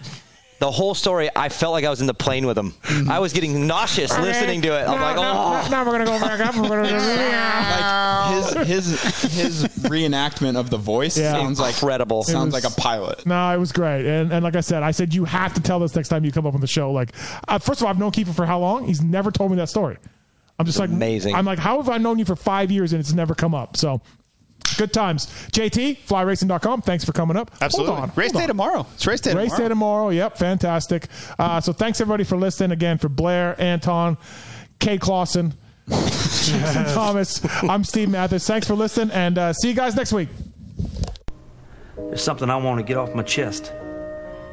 The 0.60 0.70
whole 0.70 0.94
story, 0.94 1.30
I 1.36 1.50
felt 1.50 1.72
like 1.72 1.84
I 1.84 1.90
was 1.90 2.00
in 2.00 2.08
the 2.08 2.14
plane 2.14 2.44
with 2.44 2.58
him. 2.58 2.74
I 3.08 3.20
was 3.20 3.32
getting 3.32 3.66
nauseous 3.68 4.16
listening 4.18 4.60
to 4.62 4.68
it. 4.68 4.88
I'm 4.88 4.98
now, 4.98 5.02
like, 5.02 5.16
now, 5.16 5.62
oh. 5.64 5.68
now 5.70 5.84
we're 5.86 5.92
gonna 5.92 6.04
go 6.04 6.18
back 6.18 6.40
up. 6.40 6.56
We're 6.56 6.82
gonna 6.82 8.48
Like 8.56 8.66
his 8.66 8.90
his 8.90 9.22
his 9.32 9.62
reenactment 9.84 10.56
of 10.56 10.70
the 10.70 10.76
voice 10.76 11.16
Yeah. 11.16 11.32
sounds 11.32 11.60
like 11.60 11.74
Incredible. 11.74 12.24
Sounds 12.24 12.52
was- 12.52 12.64
like 12.64 12.72
a 12.72 12.74
pilot. 12.80 13.24
No, 13.24 13.54
it 13.54 13.58
was 13.58 13.70
great, 13.72 14.04
and 14.06 14.32
and 14.32 14.42
like 14.42 14.56
I 14.56 14.60
said, 14.60 14.82
I 14.82 14.90
said 14.90 15.14
you 15.14 15.24
have 15.24 15.54
to 15.54 15.60
tell 15.60 15.78
this 15.78 15.94
next 15.94 16.08
time 16.08 16.24
you 16.24 16.32
come 16.32 16.46
up 16.46 16.54
on 16.54 16.60
the 16.60 16.66
show. 16.66 16.90
Like, 16.90 17.12
uh, 17.46 17.58
first 17.58 17.80
of 17.80 17.84
all, 17.84 17.90
I've 17.90 17.98
known 17.98 18.10
Kiefer 18.10 18.34
for 18.34 18.46
how 18.46 18.58
long? 18.58 18.84
He's 18.86 19.00
never 19.02 19.30
told 19.30 19.50
me 19.52 19.56
that 19.58 19.68
story. 19.68 19.96
I'm 20.58 20.66
just 20.66 20.78
like 20.80 20.90
amazing. 20.90 21.36
I'm 21.36 21.44
like, 21.44 21.60
how 21.60 21.76
have 21.76 21.88
I 21.88 21.98
known 21.98 22.18
you 22.18 22.24
for 22.24 22.34
five 22.34 22.72
years 22.72 22.92
and 22.92 22.98
it's 22.98 23.12
never 23.12 23.34
come 23.34 23.54
up? 23.54 23.76
So. 23.76 24.00
Good 24.78 24.92
times. 24.92 25.26
JT, 25.50 25.98
flyracing.com. 26.06 26.82
Thanks 26.82 27.04
for 27.04 27.10
coming 27.12 27.36
up. 27.36 27.50
Absolutely. 27.60 27.94
Hold 27.96 28.10
on. 28.10 28.16
Race 28.16 28.30
hold 28.30 28.40
day 28.40 28.44
on. 28.44 28.48
tomorrow. 28.48 28.86
It's 28.94 29.06
race 29.08 29.20
day 29.20 29.34
Race 29.34 29.50
tomorrow. 29.50 29.64
day 29.64 29.68
tomorrow. 29.68 30.08
Yep, 30.10 30.38
fantastic. 30.38 31.08
Uh, 31.36 31.60
so 31.60 31.72
thanks 31.72 32.00
everybody 32.00 32.22
for 32.22 32.36
listening 32.36 32.70
again 32.70 32.96
for 32.96 33.08
Blair, 33.08 33.60
Anton, 33.60 34.16
Cade 34.78 35.00
Clason, 35.00 35.52
Jason 35.88 36.84
Thomas. 36.94 37.44
I'm 37.64 37.82
Steve 37.82 38.08
Matthes. 38.08 38.46
Thanks 38.46 38.68
for 38.68 38.74
listening 38.74 39.10
and 39.10 39.36
uh, 39.36 39.52
see 39.52 39.68
you 39.68 39.74
guys 39.74 39.96
next 39.96 40.12
week. 40.12 40.28
There's 41.96 42.22
something 42.22 42.48
I 42.48 42.56
want 42.56 42.78
to 42.78 42.84
get 42.84 42.96
off 42.96 43.12
my 43.16 43.24
chest. 43.24 43.72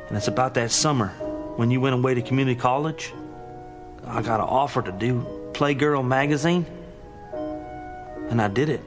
And 0.08 0.18
it's 0.18 0.28
about 0.28 0.56
that 0.56 0.72
summer 0.72 1.10
when 1.58 1.70
you 1.70 1.80
went 1.80 1.94
away 1.94 2.16
to 2.16 2.22
community 2.24 2.60
college. 2.60 3.14
I 4.08 4.24
got 4.24 4.40
an 4.40 4.48
offer 4.48 4.82
to 4.82 4.92
do 4.92 5.22
Playgirl 5.54 6.04
magazine. 6.06 6.66
And 8.30 8.42
I 8.42 8.48
did 8.48 8.70
it. 8.70 8.82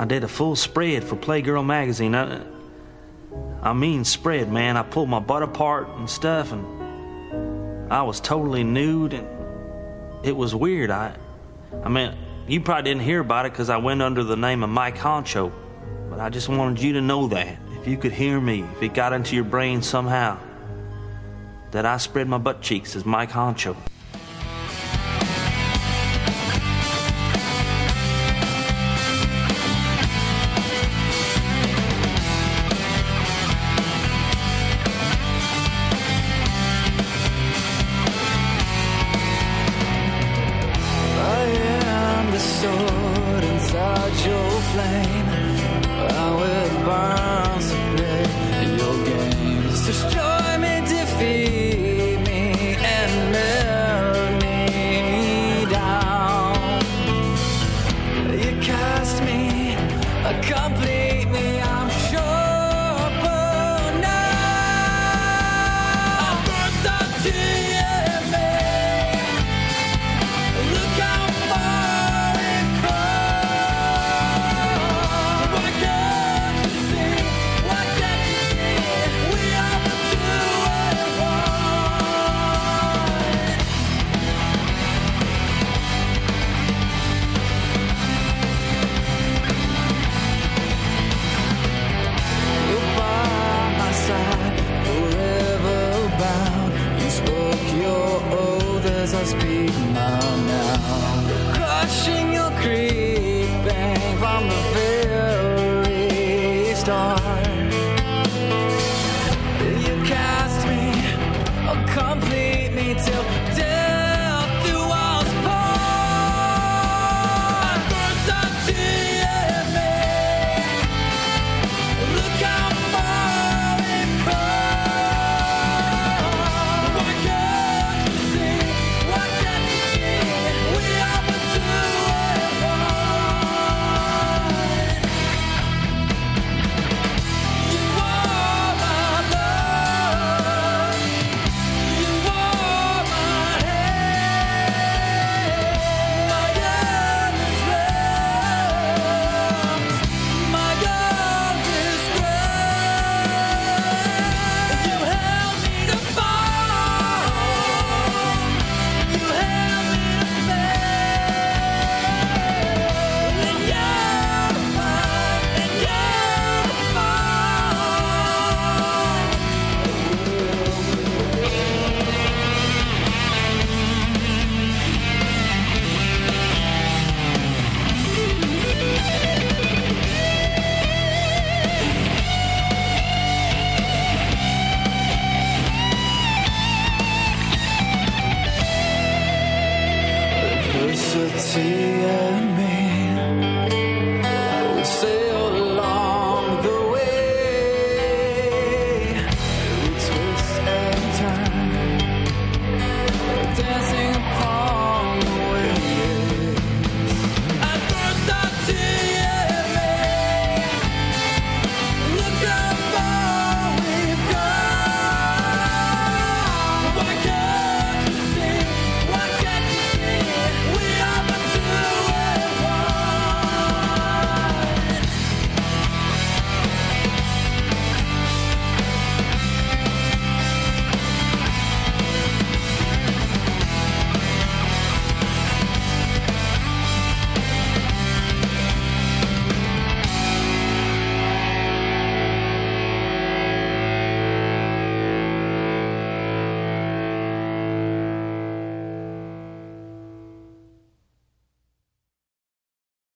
I 0.00 0.06
did 0.06 0.24
a 0.24 0.28
full 0.28 0.56
spread 0.56 1.04
for 1.04 1.14
Playgirl 1.14 1.62
magazine. 1.62 2.14
I, 2.14 2.40
I 3.60 3.74
mean 3.74 4.04
spread, 4.04 4.50
man. 4.50 4.78
I 4.78 4.82
pulled 4.82 5.10
my 5.10 5.18
butt 5.18 5.42
apart 5.42 5.88
and 5.90 6.08
stuff 6.08 6.52
and 6.52 7.92
I 7.92 8.02
was 8.02 8.18
totally 8.18 8.64
nude 8.64 9.12
and 9.12 9.28
it 10.24 10.34
was 10.34 10.54
weird. 10.54 10.90
I 10.90 11.14
I 11.84 11.90
mean, 11.90 12.16
you 12.48 12.62
probably 12.62 12.90
didn't 12.90 13.02
hear 13.02 13.20
about 13.20 13.44
it 13.44 13.52
because 13.52 13.68
I 13.68 13.76
went 13.76 14.00
under 14.00 14.24
the 14.24 14.38
name 14.38 14.62
of 14.62 14.70
Mike 14.70 14.96
Honcho. 14.96 15.52
But 16.08 16.18
I 16.18 16.30
just 16.30 16.48
wanted 16.48 16.82
you 16.82 16.94
to 16.94 17.02
know 17.02 17.28
that. 17.28 17.58
If 17.78 17.86
you 17.86 17.98
could 17.98 18.12
hear 18.12 18.40
me, 18.40 18.62
if 18.62 18.82
it 18.82 18.94
got 18.94 19.12
into 19.12 19.34
your 19.34 19.44
brain 19.44 19.82
somehow, 19.82 20.38
that 21.72 21.84
I 21.84 21.98
spread 21.98 22.26
my 22.26 22.38
butt 22.38 22.62
cheeks 22.62 22.96
as 22.96 23.04
Mike 23.04 23.32
Honcho. 23.32 23.76